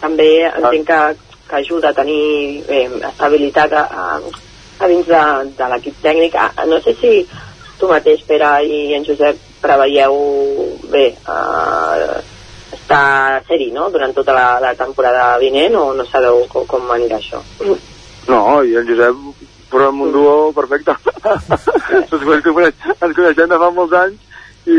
També 0.00 0.28
entenc 0.44 0.86
que, 0.86 1.00
que 1.48 1.56
ajuda 1.56 1.88
a 1.88 1.94
tenir 1.94 2.64
eh, 2.68 2.90
estabilitat 3.08 3.72
a, 3.72 3.82
a, 4.02 4.20
a 4.78 4.88
dins 4.88 5.06
de, 5.06 5.22
de 5.56 5.68
l'equip 5.72 6.02
tècnic. 6.02 6.34
No 6.66 6.80
sé 6.80 6.94
si 7.00 7.26
tu 7.78 7.88
mateix, 7.88 8.22
Pere 8.26 8.64
i 8.64 8.94
en 8.94 9.04
Josep, 9.04 9.36
preveieu 9.60 10.14
bé 10.90 11.16
uh, 11.28 12.35
estar 12.86 13.42
seri 13.48 13.72
no? 13.74 13.90
durant 13.90 14.14
tota 14.14 14.32
la, 14.32 14.46
la 14.62 14.72
temporada 14.78 15.34
vinent 15.42 15.74
o 15.74 15.90
no 15.98 16.06
sabeu 16.06 16.44
com, 16.52 16.66
com 16.70 16.90
anirà 16.94 17.18
això? 17.18 17.42
No, 18.30 18.62
i 18.62 18.76
en 18.78 18.86
Josep 18.86 19.18
formem 19.70 20.04
un 20.06 20.12
duo 20.14 20.52
perfecte. 20.54 20.94
ens, 22.06 23.16
coneixem, 23.16 23.50
de 23.50 23.58
fa 23.58 23.70
molts 23.74 23.96
anys 23.98 24.22
i 24.70 24.78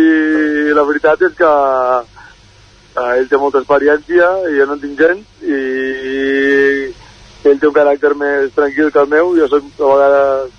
la 0.75 0.83
veritat 0.87 1.21
és 1.27 1.35
que 1.35 1.47
uh, 1.47 3.11
ell 3.17 3.27
té 3.27 3.39
molta 3.39 3.61
experiència 3.63 4.31
i 4.51 4.57
jo 4.57 4.67
no 4.67 4.75
en 4.75 4.83
tinc 4.83 4.99
gens 4.99 5.43
i, 5.43 5.59
i 5.59 7.51
ell 7.51 7.59
té 7.59 7.69
un 7.69 7.75
caràcter 7.75 8.13
més 8.19 8.55
tranquil 8.55 8.91
que 8.91 9.03
el 9.03 9.11
meu, 9.11 9.35
jo 9.35 9.47
soc 9.51 9.67
a 9.79 9.91
vegades 9.93 10.55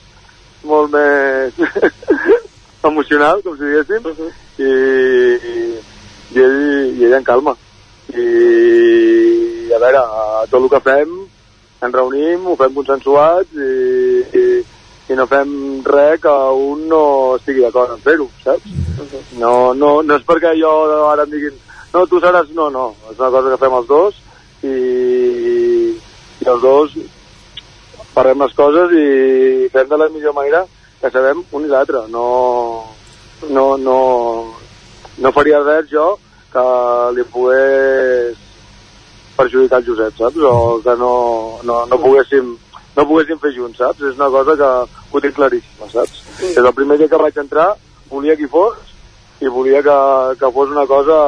molt 0.68 0.92
més 0.92 1.56
emocional, 2.90 3.40
com 3.44 3.56
si 3.56 3.64
diguéssim, 3.64 4.04
uh 4.04 4.16
-huh. 4.16 4.32
i, 4.58 4.72
i, 5.52 5.87
i, 6.34 6.40
ell, 6.44 6.60
i 6.98 7.04
ell 7.08 7.18
en 7.18 7.26
calma. 7.26 7.54
I, 8.08 8.26
a 9.74 9.80
veure, 9.82 10.02
tot 10.50 10.60
el 10.62 10.70
que 10.72 10.82
fem, 10.86 11.14
ens 11.84 11.94
reunim, 11.94 12.48
ho 12.48 12.56
fem 12.58 12.74
consensuats 12.74 13.54
i, 13.54 13.70
i, 14.40 14.44
i 15.12 15.16
no 15.18 15.28
fem 15.30 15.50
res 15.86 16.20
que 16.24 16.34
un 16.58 16.88
no 16.90 17.02
estigui 17.36 17.64
d'acord 17.64 17.94
en 17.94 18.02
fer-ho, 18.04 18.28
saps? 18.42 18.66
No, 19.38 19.72
no, 19.78 19.98
no 20.02 20.16
és 20.18 20.26
perquè 20.26 20.56
jo 20.58 20.72
ara 21.08 21.24
em 21.28 21.34
diguin 21.36 21.56
no, 21.92 22.04
tu 22.06 22.20
seràs... 22.20 22.50
No, 22.56 22.68
no, 22.70 22.90
és 23.10 23.16
una 23.16 23.30
cosa 23.32 23.52
que 23.52 23.60
fem 23.62 23.76
els 23.78 23.86
dos 23.88 24.18
i, 24.66 24.74
i 26.42 26.48
els 26.52 26.60
dos 26.64 26.96
parlem 28.12 28.42
les 28.44 28.54
coses 28.58 28.92
i 28.98 29.68
fem 29.72 29.88
de 29.88 29.98
la 30.00 30.08
millor 30.12 30.34
manera 30.36 30.64
que 31.00 31.10
sabem 31.14 31.44
un 31.54 31.64
i 31.64 31.70
l'altre. 31.70 32.02
No, 32.12 32.26
no, 33.48 33.66
no, 33.78 33.98
no 35.18 35.32
faria 35.34 35.62
res 35.64 35.88
jo 35.90 36.12
que 36.52 36.64
li 37.16 37.24
pogués 37.32 38.38
perjudicar 39.38 39.80
el 39.80 39.86
Josep, 39.86 40.16
saps? 40.18 40.38
O 40.42 40.80
que 40.82 40.94
no, 40.98 41.12
no, 41.62 41.84
no 41.86 41.98
poguéssim 42.00 42.56
no 42.96 43.04
poguéssim 43.06 43.38
fer 43.38 43.52
junts, 43.54 43.78
saps? 43.78 44.02
És 44.02 44.16
una 44.18 44.30
cosa 44.34 44.56
que 44.58 44.70
ho 45.12 45.22
tinc 45.22 45.36
claríssima, 45.36 45.90
saps? 45.92 46.22
Sí. 46.38 46.54
Des 46.56 46.64
del 46.64 46.74
primer 46.74 46.98
dia 46.98 47.10
que 47.10 47.20
vaig 47.20 47.38
entrar 47.38 47.68
volia 48.10 48.34
que 48.36 48.48
hi 48.48 48.50
fos 48.50 48.78
i 49.44 49.52
volia 49.52 49.82
que, 49.86 49.98
que 50.40 50.50
fos 50.54 50.72
una 50.74 50.86
cosa 50.90 51.18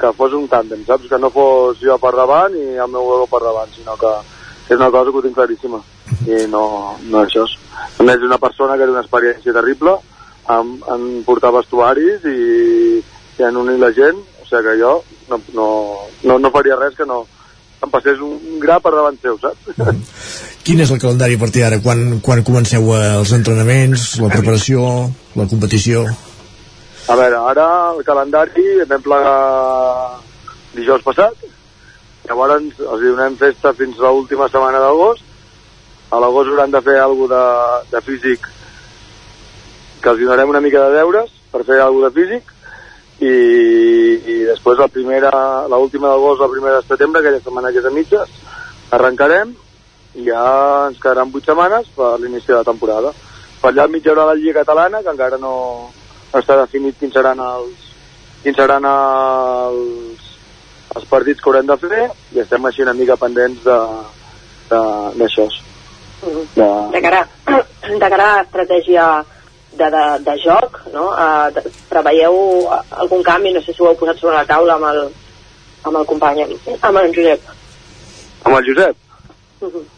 que 0.00 0.10
fos 0.18 0.34
un 0.36 0.48
tàndem, 0.50 0.84
saps? 0.84 1.08
Que 1.08 1.20
no 1.20 1.32
fos 1.32 1.80
jo 1.80 1.96
per 2.02 2.12
davant 2.16 2.56
i 2.58 2.74
el 2.76 2.90
meu 2.92 3.14
ego 3.16 3.28
per 3.30 3.40
davant, 3.46 3.72
sinó 3.72 3.96
que 4.00 4.12
és 4.68 4.76
una 4.76 4.90
cosa 4.90 5.12
que 5.12 5.20
ho 5.20 5.24
tinc 5.24 5.36
claríssima 5.38 5.80
i 6.28 6.44
no, 6.52 6.64
no 7.08 7.22
això 7.22 7.46
és. 7.46 7.56
A 8.00 8.04
més, 8.04 8.20
una 8.26 8.40
persona 8.42 8.76
que 8.76 8.84
té 8.84 8.92
una 8.92 9.04
experiència 9.04 9.56
terrible 9.56 9.96
en, 10.48 10.74
en 10.94 11.06
portar 11.26 11.52
vestuaris 11.54 12.24
i, 12.28 13.00
i 13.38 13.46
en 13.46 13.56
unir 13.56 13.78
la 13.80 13.92
gent, 13.96 14.18
o 14.42 14.48
sigui 14.48 14.66
que 14.66 14.76
jo 14.80 14.96
no, 15.30 15.40
no, 15.56 15.68
no, 16.24 16.38
no 16.38 16.52
faria 16.54 16.76
res 16.80 16.96
que 16.98 17.06
no 17.08 17.24
em 17.84 17.90
passés 17.92 18.20
un, 18.24 18.36
gra 18.62 18.78
per 18.80 18.94
davant 18.94 19.16
seu, 19.20 19.38
saps? 19.40 19.72
Quin 20.64 20.80
és 20.80 20.92
el 20.92 21.00
calendari 21.00 21.36
a 21.36 21.40
partir 21.42 21.64
d'ara? 21.64 21.80
Quan, 21.84 22.20
quan 22.24 22.44
comenceu 22.46 22.86
els 22.96 23.34
entrenaments, 23.36 24.06
la 24.22 24.30
preparació, 24.32 24.86
la 25.36 25.48
competició? 25.50 26.06
A 27.04 27.16
veure, 27.20 27.42
ara 27.52 27.66
el 27.92 28.00
calendari 28.06 28.64
vam 28.88 29.04
plegar 29.04 29.34
dijous 30.72 31.04
passat, 31.04 31.44
llavors 32.24 32.56
els 32.80 33.04
donem 33.04 33.36
festa 33.36 33.74
fins 33.76 34.00
a 34.00 34.08
l'última 34.08 34.48
setmana 34.48 34.80
d'agost, 34.80 35.26
a 36.08 36.20
l'agost 36.22 36.52
hauran 36.52 36.72
de 36.72 36.80
fer 36.86 36.96
alguna 37.02 37.42
de, 37.44 37.90
de 37.92 38.00
físic 38.06 38.48
que 40.04 40.12
els 40.12 40.20
donarem 40.20 40.52
una 40.52 40.60
mica 40.64 40.82
de 40.84 40.98
deures 40.98 41.32
per 41.52 41.62
fer 41.64 41.80
alguna 41.80 42.10
de 42.12 42.16
físic 42.20 42.52
i, 43.24 43.34
i 44.34 44.36
després 44.50 44.80
la 44.80 44.88
primera, 44.92 45.32
la 45.70 45.78
última 45.80 46.10
d'agost, 46.12 46.42
la 46.42 46.50
primera 46.52 46.80
de 46.80 46.86
setembre, 46.88 47.22
aquella 47.22 47.40
setmana 47.40 47.70
que 47.72 47.80
és 47.80 47.88
a 47.88 47.92
mitges, 47.94 48.34
arrencarem 48.92 49.54
i 50.14 50.26
ja 50.28 50.44
ens 50.90 51.00
quedaran 51.02 51.32
8 51.32 51.48
setmanes 51.50 51.88
per 51.96 52.12
l'inici 52.22 52.52
de 52.52 52.58
la 52.60 52.66
temporada. 52.68 53.14
Per 53.62 53.70
allà 53.72 53.86
hi 53.88 54.02
haurà 54.10 54.26
la 54.28 54.36
Lliga 54.38 54.60
Catalana, 54.60 55.00
que 55.02 55.14
encara 55.14 55.38
no, 55.40 55.54
està 56.34 56.58
definit 56.60 56.98
quins 57.00 57.14
seran 57.16 57.40
els, 57.40 57.88
quins 58.42 58.58
seran 58.60 58.84
els, 58.90 60.28
els 60.94 61.08
partits 61.10 61.40
que 61.40 61.50
haurem 61.50 61.70
de 61.70 61.78
fer 61.86 62.04
i 62.34 62.42
estem 62.44 62.66
així 62.68 62.84
una 62.84 62.94
mica 62.98 63.16
pendents 63.16 63.64
de 63.64 63.78
de- 64.68 65.12
d'això. 65.20 65.48
De... 66.56 66.68
de 66.92 67.00
cara, 67.04 67.22
de 68.02 68.08
cara 68.08 68.28
a 68.34 68.42
estratègia 68.42 69.06
de, 69.78 69.88
de, 69.94 70.04
de 70.26 70.34
joc, 70.44 70.80
no? 70.94 71.08
Uh, 71.12 71.50
de, 71.54 71.62
preveieu 71.90 72.36
algun 73.02 73.22
canvi, 73.26 73.52
no 73.54 73.62
sé 73.62 73.72
si 73.74 73.82
ho 73.82 73.90
heu 73.90 73.96
posat 74.00 74.18
sobre 74.20 74.36
la 74.36 74.46
taula 74.48 74.76
amb 74.78 74.88
el, 74.90 75.00
amb 75.84 75.96
el 76.00 76.06
company, 76.10 76.42
amb 76.80 77.00
en 77.02 77.14
Josep. 77.16 77.48
Amb 78.44 78.58
el 78.58 78.68
Josep? 78.70 78.96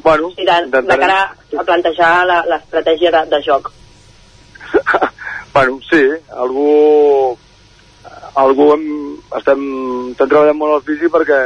Bueno, 0.05 0.31
sí, 0.36 0.44
de, 0.47 0.81
de 0.81 0.97
cara 1.01 1.19
a 1.59 1.65
plantejar 1.66 2.12
la- 2.27 2.44
l'estratègia 2.47 3.11
de, 3.19 3.24
de 3.35 3.43
joc. 3.48 3.73
Bueno, 5.57 5.78
sí, 5.89 6.03
algú... 6.36 7.36
Algú 8.36 8.66
hem, 8.74 8.82
estem, 9.39 9.61
estem 10.11 10.28
treballant 10.28 10.59
molt 10.59 10.74
al 10.74 10.82
físic 10.85 11.09
perquè 11.15 11.39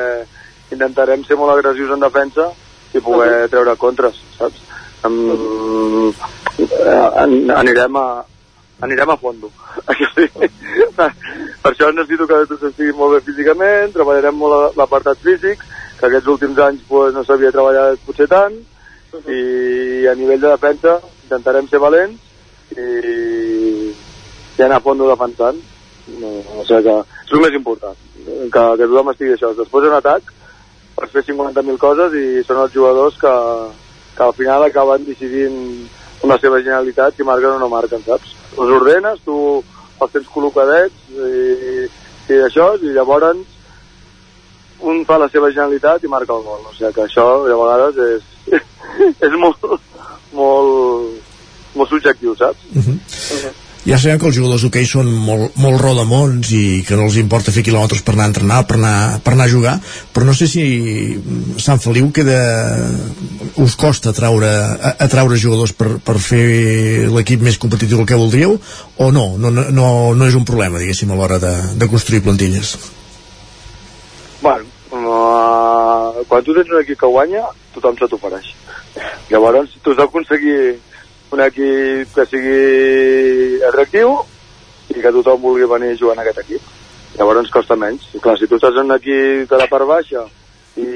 intentarem 0.74 1.22
ser 1.22 1.36
molt 1.38 1.52
agressius 1.52 1.92
en 1.94 2.02
defensa 2.02 2.48
i 2.90 2.98
poder 3.06 3.44
treure 3.52 3.76
contres, 3.78 4.18
saps? 4.34 4.58
Um, 5.06 6.10
an, 7.22 7.34
anirem 7.60 7.96
a 7.96 8.06
anirem 8.80 9.10
a 9.10 9.16
fondo. 9.20 9.50
Per 10.96 11.70
això 11.72 11.90
necessito 11.92 12.26
que 12.26 12.38
tots 12.48 12.64
estiguin 12.70 12.96
molt 12.96 13.18
bé 13.18 13.20
físicament, 13.28 13.92
treballarem 13.92 14.36
molt 14.40 14.54
la- 14.54 14.70
l'apartat 14.80 15.20
físic, 15.20 15.60
que 15.98 16.06
aquests 16.08 16.30
últims 16.32 16.58
anys 16.64 16.86
pues, 16.88 17.12
no 17.14 17.24
s'havia 17.24 17.52
treballat 17.52 18.00
potser 18.06 18.28
tant, 18.30 18.56
i 19.28 20.06
a 20.08 20.14
nivell 20.16 20.40
de 20.40 20.54
defensa 20.54 20.96
intentarem 21.26 21.68
ser 21.68 21.80
valents 21.82 22.16
i, 22.78 23.92
i 24.56 24.62
anar 24.62 24.78
a 24.78 24.84
fondo 24.84 25.08
defensant. 25.10 25.60
No, 26.20 26.30
o 26.58 26.64
sigui 26.66 26.82
que 26.88 26.96
és 27.26 27.34
el 27.36 27.42
més 27.44 27.54
important, 27.54 27.98
que, 28.24 28.62
que 28.80 28.86
tothom 28.88 29.12
estigui 29.12 29.36
això. 29.36 29.52
Després 29.58 29.90
en 29.90 29.98
atac 30.00 30.32
pots 30.96 31.12
fer 31.14 31.22
50.000 31.28 31.78
coses 31.80 32.16
i 32.18 32.24
són 32.48 32.64
els 32.64 32.72
jugadors 32.74 33.18
que, 33.20 33.34
que 34.16 34.24
al 34.24 34.34
final 34.36 34.64
acaben 34.66 35.04
decidint 35.06 35.60
la 36.28 36.36
seva 36.40 36.60
genialitat 36.60 37.16
si 37.16 37.26
marquen 37.26 37.56
o 37.56 37.62
no 37.62 37.68
marquen, 37.72 38.02
saps? 38.04 38.34
Els 38.56 38.74
ordenes, 38.76 39.22
tu 39.24 39.36
els 40.00 40.12
tens 40.12 40.28
col·locadets 40.32 41.08
i, 41.14 41.86
i 42.32 42.42
això, 42.46 42.74
i 42.80 42.92
llavors 42.96 43.40
un 44.80 45.02
fa 45.04 45.18
la 45.20 45.28
seva 45.28 45.50
genialitat 45.52 46.04
i 46.04 46.12
marca 46.12 46.36
el 46.36 46.44
gol. 46.44 46.62
O 46.68 46.74
sigui 46.76 46.92
que 46.96 47.04
això, 47.04 47.26
de 47.46 47.56
vegades, 47.56 48.22
és, 48.50 48.62
és 49.28 49.40
molt, 49.40 49.66
molt, 50.36 51.34
molt 51.76 51.92
subjectiu, 51.92 52.36
saps? 52.40 52.64
Ja 53.80 53.96
sabem 53.96 54.18
que 54.20 54.26
els 54.28 54.36
jugadors 54.36 54.60
d'hoquei 54.60 54.84
són 54.84 55.08
molt, 55.08 55.54
molt 55.56 55.78
rodamons 55.80 56.50
i 56.52 56.82
que 56.84 56.98
no 56.98 57.06
els 57.08 57.14
importa 57.16 57.52
fer 57.54 57.62
quilòmetres 57.64 58.02
per 58.04 58.12
anar 58.12 58.26
a 58.26 58.30
entrenar, 58.30 58.58
per 58.68 58.76
anar, 58.76 58.96
per 59.24 59.32
anar 59.32 59.46
a 59.48 59.52
jugar, 59.52 59.72
però 60.12 60.26
no 60.28 60.34
sé 60.36 60.44
si 60.52 60.64
Sant 61.64 61.80
Feliu 61.80 62.10
queda... 62.12 62.36
us 63.56 63.76
costa 63.80 64.12
atraure, 64.12 64.50
a- 64.50 64.92
atraure 65.06 65.38
jugadors 65.40 65.72
per, 65.72 65.94
per 66.04 66.18
fer 66.20 67.08
l'equip 67.08 67.40
més 67.46 67.56
competitiu 67.62 68.02
del 68.02 68.06
que 68.10 68.20
voldríeu 68.20 68.58
o 69.00 69.08
no? 69.16 69.24
No, 69.40 69.48
no, 69.50 69.64
no, 69.72 69.88
no 70.14 70.28
és 70.28 70.36
un 70.36 70.44
problema, 70.44 70.78
diguéssim, 70.78 71.10
a 71.10 71.16
l'hora 71.16 71.40
de, 71.40 71.54
de 71.80 71.88
construir 71.88 72.20
plantilles. 72.26 72.74
Bueno, 74.44 74.68
uh, 74.92 76.20
quan 76.28 76.44
tu 76.44 76.52
tens 76.56 76.68
un 76.68 76.80
equip 76.84 77.00
que 77.00 77.10
guanya, 77.16 77.46
tothom 77.74 77.96
se 77.96 78.08
t'ofereix. 78.12 78.52
Llavors, 79.32 79.72
tu 79.80 79.92
has 79.92 79.98
d'aconseguir 80.04 80.76
un 81.30 81.42
equip 81.44 82.14
que 82.14 82.26
sigui 82.26 83.62
atractiu 83.68 84.16
i 84.90 84.98
que 84.98 85.12
tothom 85.14 85.42
vulgui 85.42 85.68
venir 85.70 85.92
a 85.94 85.98
jugar 85.98 86.16
en 86.16 86.22
aquest 86.24 86.40
equip. 86.42 86.62
Llavors 87.18 87.44
ens 87.44 87.52
costa 87.54 87.76
menys. 87.78 88.08
I 88.14 88.22
clar, 88.22 88.36
si 88.38 88.48
tu 88.50 88.58
estàs 88.58 88.78
en 88.78 88.90
un 88.90 88.96
equip 88.96 89.50
de 89.50 89.60
la 89.60 89.68
part 89.70 89.86
baixa 89.86 90.24
i, 90.80 90.88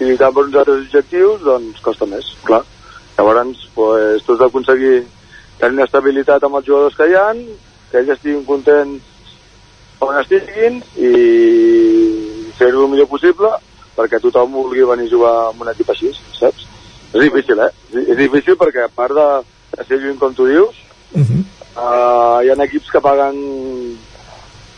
i 0.00 0.04
lluitant 0.04 0.32
per 0.32 0.46
uns 0.46 0.56
altres 0.62 0.86
objectius, 0.86 1.44
doncs 1.44 1.82
costa 1.84 2.08
més, 2.08 2.32
clar. 2.46 2.62
Llavors, 3.16 3.68
pues, 3.74 4.24
tu 4.24 4.34
has 4.34 4.42
d'aconseguir 4.44 4.96
tenir 5.60 5.78
una 5.78 5.86
estabilitat 5.88 6.44
amb 6.44 6.58
els 6.58 6.66
jugadors 6.68 6.96
que 6.96 7.08
hi 7.08 7.16
han, 7.16 7.42
que 7.90 8.00
ells 8.00 8.16
estiguin 8.16 8.44
contents 8.48 9.12
on 10.04 10.16
estiguin 10.20 10.82
i 11.00 11.12
fer-ho 12.58 12.84
el 12.84 12.92
millor 12.92 13.08
possible 13.08 13.48
perquè 13.96 14.20
tothom 14.20 14.52
vulgui 14.52 14.84
venir 14.84 15.06
a 15.08 15.12
jugar 15.14 15.34
amb 15.48 15.62
un 15.64 15.70
equip 15.72 15.92
així, 15.92 16.12
saps? 16.36 16.66
És 17.16 17.24
difícil, 17.24 17.60
eh? 17.64 17.72
És 18.04 18.18
difícil 18.18 18.58
perquè 18.60 18.84
a 18.84 18.92
part 18.92 19.16
de, 19.16 19.26
de 19.72 19.86
ser 19.88 20.00
lluny 20.02 20.18
com 20.20 20.34
tu 20.36 20.46
dius, 20.50 20.76
uh 21.14 21.22
-huh. 21.22 21.42
uh, 21.76 22.38
hi 22.44 22.50
ha 22.50 22.64
equips 22.64 22.90
que 22.92 23.00
paguen 23.00 23.36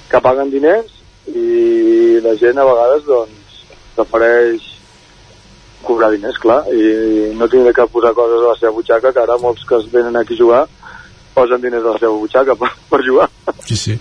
que 0.08 0.20
paguen 0.20 0.50
diners 0.50 0.92
i 1.28 2.20
la 2.24 2.34
gent 2.40 2.58
a 2.58 2.64
vegades 2.64 3.04
doncs 3.04 3.64
prefereix 3.96 4.62
cobrar 5.82 6.10
diners, 6.10 6.38
clar, 6.38 6.62
i 6.72 7.34
no 7.38 7.48
tindre 7.48 7.72
que 7.72 7.86
posar 7.92 8.14
coses 8.14 8.42
a 8.42 8.52
la 8.52 8.58
seva 8.58 8.72
butxaca, 8.72 9.12
que 9.12 9.20
ara 9.20 9.38
molts 9.38 9.64
que 9.64 9.76
es 9.76 9.90
venen 9.92 10.16
aquí 10.16 10.34
a 10.34 10.42
jugar 10.42 10.64
posen 11.34 11.60
diners 11.62 11.84
a 11.84 11.94
la 11.94 11.98
seva 11.98 12.16
butxaca 12.18 12.54
per, 12.58 12.70
per 12.90 13.00
jugar. 13.06 13.28
Sí, 13.66 13.76
sí. 13.76 13.98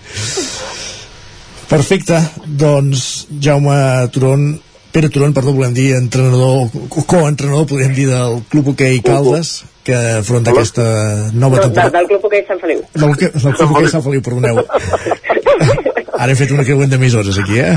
Perfecte, 1.68 2.18
doncs 2.46 3.26
Jaume 3.44 4.08
Turon 4.12 4.58
Pere 4.92 5.08
Turon, 5.12 5.34
perdó, 5.34 5.52
volem 5.52 5.74
dir 5.74 5.94
entrenador, 5.96 6.70
co- 6.88 7.04
coentrenador, 7.04 7.66
podríem 7.68 7.92
dir, 7.94 8.08
del 8.08 8.42
Club 8.48 8.68
Hoquei 8.72 9.00
Caldes, 9.04 9.64
que 9.84 9.94
afronta 9.94 10.50
aquesta 10.50 11.30
nova 11.32 11.56
No, 11.56 11.62
temporada. 11.68 11.98
del 11.98 12.08
Club 12.08 12.24
Hoquei 12.24 12.44
Sant 12.48 12.60
Feliu. 12.60 12.80
Del, 12.94 13.16
que- 13.16 13.28
del 13.28 13.54
Club 13.54 13.70
Hoquei 13.76 13.88
Sant 13.92 14.02
Feliu, 14.04 14.22
perdoneu. 14.22 14.64
Ara 16.18 16.32
he 16.32 16.36
fet 16.40 16.50
una 16.50 16.64
creuent 16.66 16.90
d'emissores 16.90 17.36
aquí, 17.38 17.60
eh? 17.62 17.76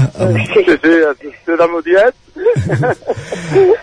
Sí, 0.55 0.63
sí, 0.65 0.93
és 1.29 1.59
el 1.59 1.69
meu 1.69 1.83
tiet. 1.85 2.15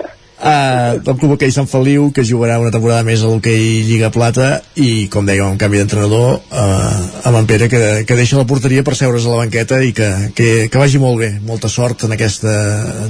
uh, 0.39 0.99
del 1.03 1.17
Club 1.19 1.35
Hoquei 1.35 1.53
Sant 1.55 1.69
Feliu, 1.71 2.09
que 2.15 2.25
jugarà 2.27 2.59
una 2.63 2.73
temporada 2.75 3.05
més 3.07 3.23
a 3.23 3.31
l'Hoquei 3.31 3.83
Lliga 3.87 4.11
Plata, 4.15 4.49
i, 4.79 5.09
com 5.13 5.27
deia, 5.29 5.47
un 5.47 5.59
canvi 5.61 5.81
d'entrenador 5.81 6.39
uh, 6.39 7.27
amb 7.29 7.41
en 7.41 7.49
Pere, 7.51 7.69
que, 7.73 7.83
que 8.09 8.19
deixa 8.19 8.39
la 8.39 8.47
porteria 8.49 8.85
per 8.87 8.97
seure's 8.99 9.27
a 9.27 9.35
la 9.35 9.43
banqueta 9.43 9.81
i 9.85 9.93
que, 9.97 10.09
que, 10.39 10.49
que 10.71 10.83
vagi 10.83 11.03
molt 11.03 11.21
bé. 11.23 11.33
Molta 11.47 11.71
sort 11.73 12.07
en 12.07 12.15
aquesta 12.17 12.55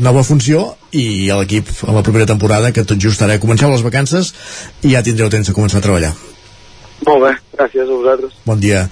nova 0.05 0.25
funció 0.27 0.65
i 0.93 1.29
a 1.31 1.39
l'equip 1.41 1.71
a 1.87 1.95
la 1.95 2.05
propera 2.07 2.29
temporada, 2.29 2.73
que 2.73 2.87
tot 2.89 3.01
just 3.03 3.23
ara 3.23 3.41
comenceu 3.43 3.71
les 3.73 3.85
vacances 3.85 4.33
i 4.83 4.97
ja 4.97 5.05
tindreu 5.05 5.31
temps 5.33 5.49
de 5.49 5.57
començar 5.57 5.83
a 5.83 5.87
treballar. 5.87 6.15
Molt 7.07 7.23
bé, 7.23 7.33
gràcies 7.55 7.87
a 7.87 7.95
vosaltres. 7.95 8.35
Bon 8.49 8.59
dia. 8.59 8.89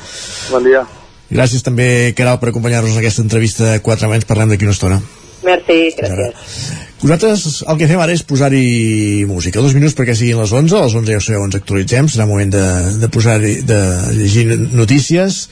Bon 0.52 0.62
dia. 0.64 0.84
Gràcies 1.26 1.64
també, 1.66 2.14
Caral, 2.14 2.38
per 2.38 2.52
acompanyar-nos 2.52 2.94
en 2.94 3.02
aquesta 3.02 3.24
entrevista 3.24 3.72
de 3.72 3.80
4 3.82 4.10
menys. 4.12 4.28
Parlem 4.28 4.52
d'aquí 4.52 4.68
una 4.68 4.76
estona. 4.76 5.00
Merci, 5.46 5.80
gràcies. 5.98 6.84
Nosaltres 6.96 7.60
el 7.68 7.76
que 7.76 7.88
fem 7.90 8.00
ara 8.00 8.14
és 8.16 8.22
posar-hi 8.24 9.24
música. 9.28 9.60
Dos 9.60 9.74
minuts 9.76 9.92
perquè 9.98 10.14
siguin 10.16 10.40
les 10.40 10.52
11. 10.56 10.78
A 10.78 10.86
les 10.86 10.94
11 10.96 11.12
ja 11.12 11.20
ho 11.20 11.24
sabeu, 11.24 11.42
ens 11.44 11.58
actualitzem. 11.58 12.08
Serà 12.08 12.24
moment 12.24 12.54
de, 12.54 12.62
de 13.02 13.10
posar-hi, 13.12 13.58
de 13.68 13.80
llegir 14.16 14.46
notícies. 14.72 15.42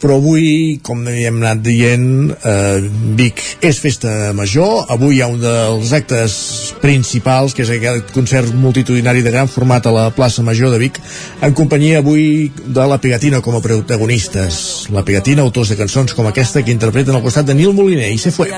Però 0.00 0.16
avui, 0.18 0.80
com 0.84 1.04
hem 1.08 1.38
anat 1.42 1.60
dient, 1.64 2.06
eh, 2.44 2.80
Vic 3.16 3.40
és 3.64 3.78
festa 3.80 4.32
major. 4.36 4.86
Avui 4.92 5.18
hi 5.18 5.22
ha 5.24 5.28
un 5.32 5.38
dels 5.40 5.92
actes 5.96 6.34
principals, 6.80 7.52
que 7.56 7.64
és 7.64 7.72
aquest 7.76 8.12
concert 8.16 8.52
multitudinari 8.56 9.24
de 9.24 9.32
gran 9.32 9.48
format 9.48 9.86
a 9.86 9.92
la 9.94 10.06
plaça 10.12 10.44
Major 10.44 10.72
de 10.72 10.80
Vic, 10.82 11.00
en 11.40 11.56
companyia 11.56 12.00
avui 12.00 12.50
de 12.64 12.88
la 12.88 12.98
Pegatina 13.00 13.40
com 13.44 13.56
a 13.56 13.62
protagonistes. 13.64 14.88
La 14.92 15.04
Pegatina, 15.04 15.44
autors 15.44 15.72
de 15.72 15.78
cançons 15.80 16.16
com 16.16 16.28
aquesta, 16.28 16.64
que 16.64 16.72
interpreten 16.72 17.16
al 17.16 17.24
costat 17.24 17.48
de 17.48 17.56
Nil 17.56 17.72
Moliner 17.76 18.12
i 18.12 18.18
se 18.18 18.32
fue. 18.32 18.48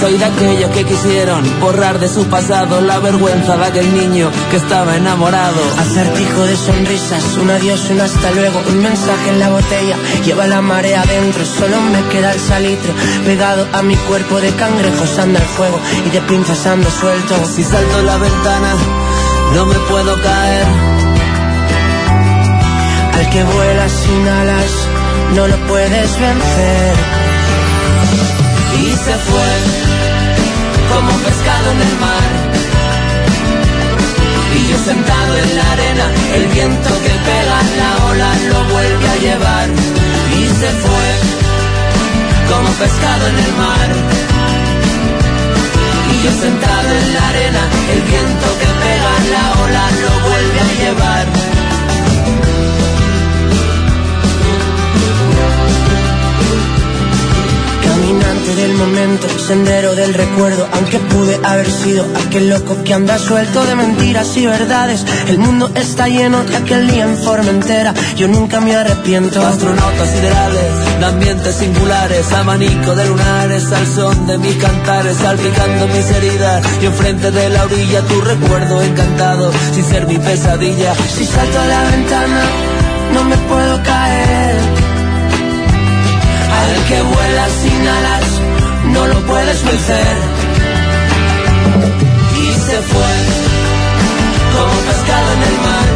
soy 0.00 0.18
de 0.18 0.24
aquellos 0.24 0.70
que 0.72 0.84
quisieron 0.84 1.44
borrar 1.60 1.81
de 1.82 2.08
su 2.08 2.26
pasado 2.26 2.80
la 2.80 3.00
vergüenza 3.00 3.56
de 3.56 3.64
aquel 3.64 3.92
niño 3.92 4.30
que 4.52 4.56
estaba 4.56 4.96
enamorado. 4.96 5.60
Acertijo 5.80 6.44
de 6.44 6.56
sonrisas, 6.56 7.36
un 7.38 7.50
adiós, 7.50 7.90
un 7.90 8.00
hasta 8.00 8.30
luego, 8.30 8.62
un 8.68 8.78
mensaje 8.78 9.30
en 9.30 9.40
la 9.40 9.48
botella, 9.48 9.96
lleva 10.24 10.46
la 10.46 10.62
marea 10.62 11.02
adentro, 11.02 11.44
solo 11.44 11.80
me 11.80 12.00
queda 12.08 12.32
el 12.34 12.38
salitre, 12.38 12.92
pegado 13.26 13.66
a 13.72 13.82
mi 13.82 13.96
cuerpo 13.96 14.40
de 14.40 14.54
cangrejos 14.54 15.18
anda 15.18 15.40
el 15.40 15.46
fuego 15.46 15.80
y 16.06 16.10
de 16.10 16.20
pinzas 16.20 16.64
ando 16.66 16.88
suelto. 16.88 17.34
Si 17.46 17.64
salto 17.64 18.02
la 18.02 18.16
ventana, 18.16 18.74
no 19.54 19.66
me 19.66 19.74
puedo 19.90 20.14
caer. 20.22 20.66
Al 23.18 23.30
que 23.30 23.42
vuela 23.42 23.88
sin 23.88 24.28
alas, 24.28 24.72
no 25.34 25.48
lo 25.48 25.56
puedes 25.66 26.20
vencer. 26.20 26.94
Y 28.78 28.90
se 29.04 29.14
fue 29.14 29.91
como 31.02 31.18
pescado 31.18 31.70
en 31.72 31.80
el 31.88 31.94
mar. 32.04 32.30
Y 34.56 34.60
yo 34.70 34.76
sentado 34.78 35.32
en 35.44 35.56
la 35.56 35.72
arena, 35.72 36.06
el 36.36 36.46
viento 36.48 36.90
que 37.04 37.14
pega 37.28 37.56
en 37.66 37.72
la 37.82 37.90
ola 38.10 38.30
lo 38.50 38.58
vuelve 38.74 39.08
a 39.08 39.16
llevar. 39.26 39.68
Y 40.40 40.44
se 40.60 40.70
fue 40.84 41.08
como 42.50 42.68
pescado 42.82 43.26
en 43.32 43.38
el 43.46 43.52
mar. 43.64 43.88
Y 46.12 46.24
yo 46.24 46.30
sentado 46.44 46.88
en 47.00 47.14
la 47.14 47.28
arena, 47.28 47.62
el 47.94 48.02
viento 48.02 48.46
que 48.60 48.70
pega 48.84 49.10
en 49.20 49.26
la 49.36 49.44
ola 49.64 49.84
lo 50.02 50.12
vuelve 50.28 50.60
a 50.60 50.72
llevar. 50.82 51.41
Del 58.56 58.74
momento, 58.74 59.26
sendero 59.38 59.94
del 59.94 60.12
recuerdo, 60.14 60.68
aunque 60.72 60.98
pude 60.98 61.40
haber 61.42 61.68
sido 61.70 62.04
aquel 62.26 62.50
loco 62.50 62.76
que 62.84 62.92
anda 62.94 63.18
suelto 63.18 63.64
de 63.64 63.74
mentiras 63.74 64.36
y 64.36 64.46
verdades. 64.46 65.04
El 65.26 65.38
mundo 65.38 65.70
está 65.74 66.06
lleno 66.08 66.44
de 66.44 66.56
aquel 66.56 66.88
día 66.88 67.04
en 67.04 67.16
Formentera, 67.16 67.94
yo 68.16 68.28
nunca 68.28 68.60
me 68.60 68.76
arrepiento. 68.76 69.44
Astronautas 69.44 70.10
siderales, 70.10 70.98
de 71.00 71.06
ambientes 71.06 71.56
singulares, 71.56 72.30
abanico 72.32 72.94
de 72.94 73.06
lunares, 73.06 73.72
al 73.72 73.86
son 73.86 74.26
de 74.26 74.38
mis 74.38 74.56
cantares, 74.56 75.16
salpicando 75.16 75.88
mis 75.88 76.10
heridas. 76.10 76.64
Y 76.82 76.86
enfrente 76.86 77.30
de 77.30 77.48
la 77.48 77.64
orilla 77.64 78.02
tu 78.02 78.20
recuerdo 78.20 78.82
encantado, 78.82 79.50
sin 79.74 79.84
ser 79.84 80.06
mi 80.06 80.18
pesadilla. 80.18 80.94
Si 80.94 81.24
salto 81.24 81.58
a 81.58 81.66
la 81.66 81.82
ventana, 81.90 82.42
no 83.14 83.24
me 83.24 83.36
puedo 83.36 83.82
caer. 83.82 84.56
Al 86.52 86.84
que 86.86 87.02
vuela 87.02 87.46
sin 87.62 87.88
alas, 87.88 88.21
no 88.86 89.06
lo 89.06 89.20
puedes 89.26 89.64
vencer. 89.64 90.16
Y 92.40 92.46
se 92.68 92.78
fue, 92.90 93.14
como 94.54 94.74
pescado 94.88 95.32
en 95.36 95.42
el 95.50 95.56
mar. 95.66 95.88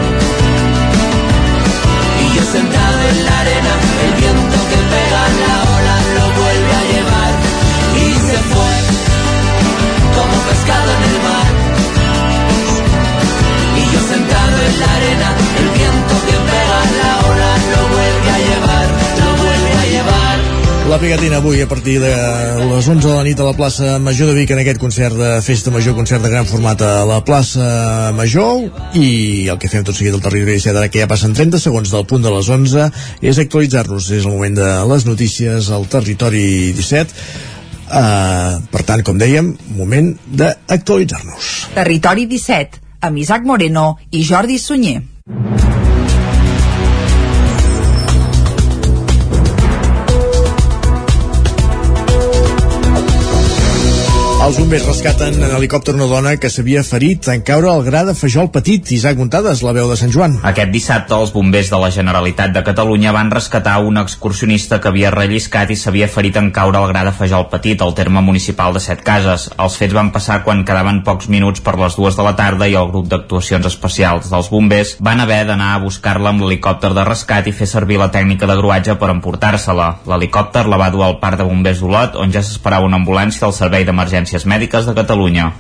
Y 2.22 2.36
yo 2.36 2.42
sentado 2.52 3.08
en 3.10 3.24
la 3.24 3.40
arena, 3.40 3.74
el 4.04 4.12
viento 4.20 4.58
que 4.70 4.85
La 20.96 21.00
Brigatina 21.00 21.36
avui 21.36 21.60
a 21.60 21.68
partir 21.68 21.98
de 22.00 22.08
les 22.08 22.86
11 22.88 23.04
de 23.04 23.12
la 23.12 23.22
nit 23.26 23.36
a 23.36 23.44
la 23.44 23.52
plaça 23.52 23.98
Major 24.00 24.30
de 24.30 24.34
Vic 24.38 24.48
en 24.54 24.62
aquest 24.62 24.78
concert 24.80 25.12
de 25.12 25.42
Festa 25.44 25.68
Major, 25.68 25.92
concert 25.92 26.22
de 26.24 26.30
gran 26.32 26.46
format 26.48 26.80
a 26.80 27.02
la 27.04 27.18
plaça 27.20 28.14
Major 28.16 28.62
i 28.96 29.10
el 29.52 29.58
que 29.60 29.68
fem 29.68 29.84
tot 29.84 29.92
seguit 29.98 30.16
al 30.16 30.22
territori 30.24 30.56
17 30.56 30.80
ara 30.80 30.88
que 30.88 31.02
ja 31.02 31.08
passen 31.10 31.34
30 31.36 31.60
segons 31.60 31.92
del 31.92 32.06
punt 32.08 32.24
de 32.24 32.32
les 32.32 32.48
11 32.48 32.86
és 33.20 33.40
actualitzar-nos, 33.42 34.08
és 34.08 34.24
el 34.24 34.32
moment 34.32 34.56
de 34.56 34.70
les 34.88 35.04
notícies 35.04 35.68
al 35.68 35.84
territori 35.84 36.72
17 36.72 37.52
Uh, 37.86 38.64
per 38.72 38.80
tant, 38.82 39.04
com 39.06 39.14
dèiem, 39.14 39.52
moment 39.76 40.08
d'actualitzar-nos. 40.26 41.50
Territori 41.76 42.24
17, 42.26 42.80
amb 43.06 43.20
Isaac 43.22 43.46
Moreno 43.46 43.92
i 44.10 44.24
Jordi 44.26 44.58
Sunyer. 44.58 45.04
Els 54.46 54.60
bombers 54.60 54.84
rescaten 54.86 55.40
en 55.42 55.52
helicòpter 55.56 55.96
una 55.96 56.06
dona 56.06 56.32
que 56.38 56.46
s'havia 56.54 56.84
ferit 56.86 57.26
en 57.32 57.40
caure 57.42 57.66
al 57.66 57.80
gra 57.82 58.04
de 58.06 58.12
Fajol 58.14 58.46
Petit. 58.54 58.92
Isaac 58.94 59.16
Montades, 59.18 59.58
la 59.66 59.72
veu 59.74 59.88
de 59.90 59.96
Sant 59.98 60.12
Joan. 60.14 60.36
Aquest 60.46 60.70
dissabte 60.70 61.16
els 61.16 61.32
bombers 61.34 61.72
de 61.72 61.80
la 61.82 61.88
Generalitat 61.90 62.52
de 62.54 62.62
Catalunya 62.68 63.10
van 63.16 63.32
rescatar 63.34 63.80
un 63.82 63.98
excursionista 63.98 64.78
que 64.78 64.92
havia 64.92 65.10
relliscat 65.10 65.72
i 65.74 65.76
s'havia 65.80 66.06
ferit 66.06 66.38
en 66.38 66.52
caure 66.54 66.78
al 66.78 66.86
gra 66.92 67.02
de 67.08 67.14
Fajol 67.16 67.48
Petit, 67.50 67.82
al 67.82 67.96
terme 67.98 68.22
municipal 68.22 68.76
de 68.76 68.84
Set 68.84 69.02
Cases. 69.08 69.48
Els 69.58 69.80
fets 69.80 69.96
van 69.98 70.12
passar 70.14 70.38
quan 70.46 70.62
quedaven 70.68 71.02
pocs 71.02 71.26
minuts 71.26 71.64
per 71.66 71.74
les 71.82 71.98
dues 71.98 72.14
de 72.14 72.28
la 72.28 72.36
tarda 72.38 72.70
i 72.70 72.78
el 72.78 72.86
grup 72.94 73.10
d'actuacions 73.10 73.66
especials 73.66 74.30
dels 74.30 74.52
bombers 74.54 74.94
van 75.10 75.24
haver 75.26 75.40
d'anar 75.50 75.72
a 75.72 75.82
buscar-la 75.88 76.30
amb 76.30 76.46
l'helicòpter 76.46 76.92
de 76.94 77.08
rescat 77.10 77.50
i 77.50 77.56
fer 77.56 77.66
servir 77.66 77.98
la 77.98 78.12
tècnica 78.14 78.46
de 78.46 78.60
gruatge 78.62 78.94
per 78.94 79.10
emportar-se-la. 79.16 79.90
L'helicòpter 80.06 80.68
la 80.70 80.78
va 80.84 80.92
dur 80.94 81.02
al 81.08 81.18
parc 81.18 81.42
de 81.42 81.50
bombers 81.50 81.82
d'Olot, 81.82 82.22
on 82.22 82.30
ja 82.30 82.46
s'esperava 82.46 82.86
una 82.86 83.02
ambulància 83.02 83.48
del 83.48 83.58
Servei 83.58 83.90
d'Emergències 84.36 84.46
Mèdiques 84.46 84.86
de 84.86 84.94
Catalunya. 84.94 85.52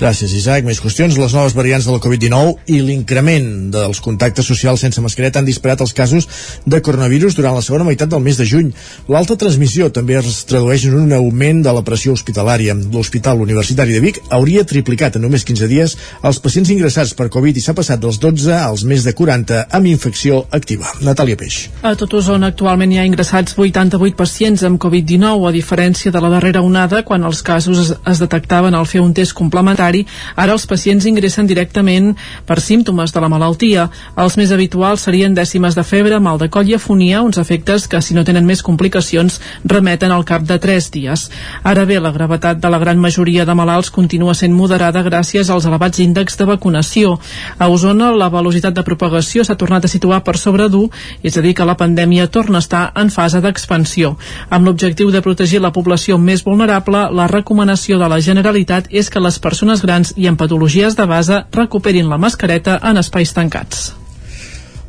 Gràcies, 0.00 0.32
Isaac. 0.34 0.64
Més 0.64 0.80
qüestions. 0.80 1.16
Les 1.18 1.34
noves 1.34 1.54
variants 1.54 1.84
de 1.86 1.92
la 1.92 2.00
Covid-19 2.02 2.70
i 2.72 2.80
l'increment 2.80 3.70
dels 3.72 4.00
contactes 4.00 4.46
socials 4.46 4.80
sense 4.80 5.00
mascareta 5.00 5.38
han 5.38 5.46
disparat 5.46 5.80
els 5.80 5.92
casos 5.92 6.28
de 6.66 6.80
coronavirus 6.80 7.36
durant 7.36 7.54
la 7.54 7.62
segona 7.62 7.84
meitat 7.84 8.08
del 8.08 8.22
mes 8.22 8.38
de 8.38 8.46
juny. 8.46 8.72
L'alta 9.08 9.36
transmissió 9.36 9.90
també 9.92 10.18
es 10.18 10.44
tradueix 10.48 10.86
en 10.88 10.96
un 10.98 11.12
augment 11.12 11.62
de 11.62 11.72
la 11.72 11.82
pressió 11.82 12.12
hospitalària. 12.12 12.74
L'Hospital 12.74 13.40
Universitari 13.40 13.92
de 13.92 14.00
Vic 14.00 14.20
hauria 14.30 14.64
triplicat 14.64 15.16
en 15.16 15.26
només 15.26 15.44
15 15.44 15.68
dies 15.68 15.96
els 16.22 16.40
pacients 16.40 16.70
ingressats 16.70 17.14
per 17.14 17.30
Covid 17.32 17.56
i 17.56 17.64
s'ha 17.64 17.76
passat 17.76 18.00
dels 18.00 18.20
12 18.22 18.52
als 18.56 18.84
més 18.84 19.04
de 19.04 19.14
40 19.14 19.66
amb 19.70 19.86
infecció 19.86 20.46
activa. 20.50 20.88
Natàlia 21.02 21.36
Peix. 21.36 21.68
A 21.82 21.94
tot 21.98 22.14
Osona 22.18 22.52
actualment 22.52 22.92
hi 22.92 22.98
ha 22.98 23.06
ingressats 23.06 23.56
88 23.58 24.16
pacients 24.16 24.64
amb 24.66 24.80
Covid-19, 24.82 25.48
a 25.48 25.54
diferència 25.54 26.12
de 26.12 26.20
la 26.22 26.32
darrera 26.32 26.62
onada, 26.62 27.02
quan 27.06 27.24
els 27.24 27.42
casos 27.42 27.92
es 27.92 28.21
detectaven 28.22 28.74
al 28.74 28.86
fer 28.86 29.02
un 29.02 29.12
test 29.14 29.34
complementari, 29.36 30.04
ara 30.36 30.54
els 30.54 30.66
pacients 30.70 31.06
ingressen 31.10 31.50
directament 31.50 32.12
per 32.46 32.60
símptomes 32.62 33.12
de 33.12 33.20
la 33.20 33.30
malaltia. 33.32 33.88
Els 34.16 34.38
més 34.38 34.52
habituals 34.54 35.04
serien 35.04 35.34
dècimes 35.34 35.76
de 35.76 35.84
febre, 35.84 36.20
mal 36.20 36.38
de 36.38 36.48
coll 36.48 36.70
i 36.70 36.76
afonia, 36.78 37.22
uns 37.22 37.40
efectes 37.42 37.88
que, 37.88 38.00
si 38.00 38.14
no 38.14 38.24
tenen 38.24 38.46
més 38.46 38.62
complicacions, 38.62 39.40
remeten 39.64 40.12
al 40.12 40.24
cap 40.28 40.46
de 40.46 40.58
3 40.62 40.90
dies. 40.94 41.28
Ara 41.62 41.84
bé, 41.88 41.98
la 42.00 42.12
gravetat 42.14 42.60
de 42.62 42.70
la 42.70 42.78
gran 42.78 43.00
majoria 43.02 43.44
de 43.44 43.54
malalts 43.58 43.90
continua 43.90 44.34
sent 44.38 44.54
moderada 44.54 45.02
gràcies 45.02 45.50
als 45.50 45.66
elevats 45.66 46.00
índexs 46.02 46.38
de 46.38 46.46
vacunació. 46.48 47.18
A 47.58 47.68
Osona, 47.68 48.12
la 48.12 48.30
velocitat 48.30 48.74
de 48.76 48.84
propagació 48.86 49.44
s'ha 49.44 49.58
tornat 49.58 49.84
a 49.84 49.90
situar 49.90 50.22
per 50.24 50.36
sobre 50.38 50.68
d'1, 50.70 50.90
és 51.22 51.36
a 51.36 51.42
dir, 51.44 51.54
que 51.54 51.66
la 51.68 51.76
pandèmia 51.76 52.28
torna 52.30 52.60
a 52.60 52.64
estar 52.64 52.84
en 52.96 53.10
fase 53.10 53.40
d'expansió. 53.42 54.16
Amb 54.50 54.66
l'objectiu 54.66 55.10
de 55.10 55.22
protegir 55.24 55.60
la 55.60 55.72
població 55.72 56.18
més 56.18 56.44
vulnerable, 56.44 57.08
la 57.10 57.28
recomanació 57.30 57.98
de 57.98 58.08
la 58.12 58.20
Generalitat 58.20 58.90
és 58.92 59.08
que 59.08 59.22
les 59.24 59.38
persones 59.40 59.80
grans 59.80 60.12
i 60.20 60.28
amb 60.28 60.40
patologies 60.40 60.96
de 60.98 61.08
base 61.08 61.42
recuperin 61.56 62.10
la 62.12 62.20
mascareta 62.20 62.78
en 62.90 63.00
espais 63.00 63.32
tancats. 63.32 63.92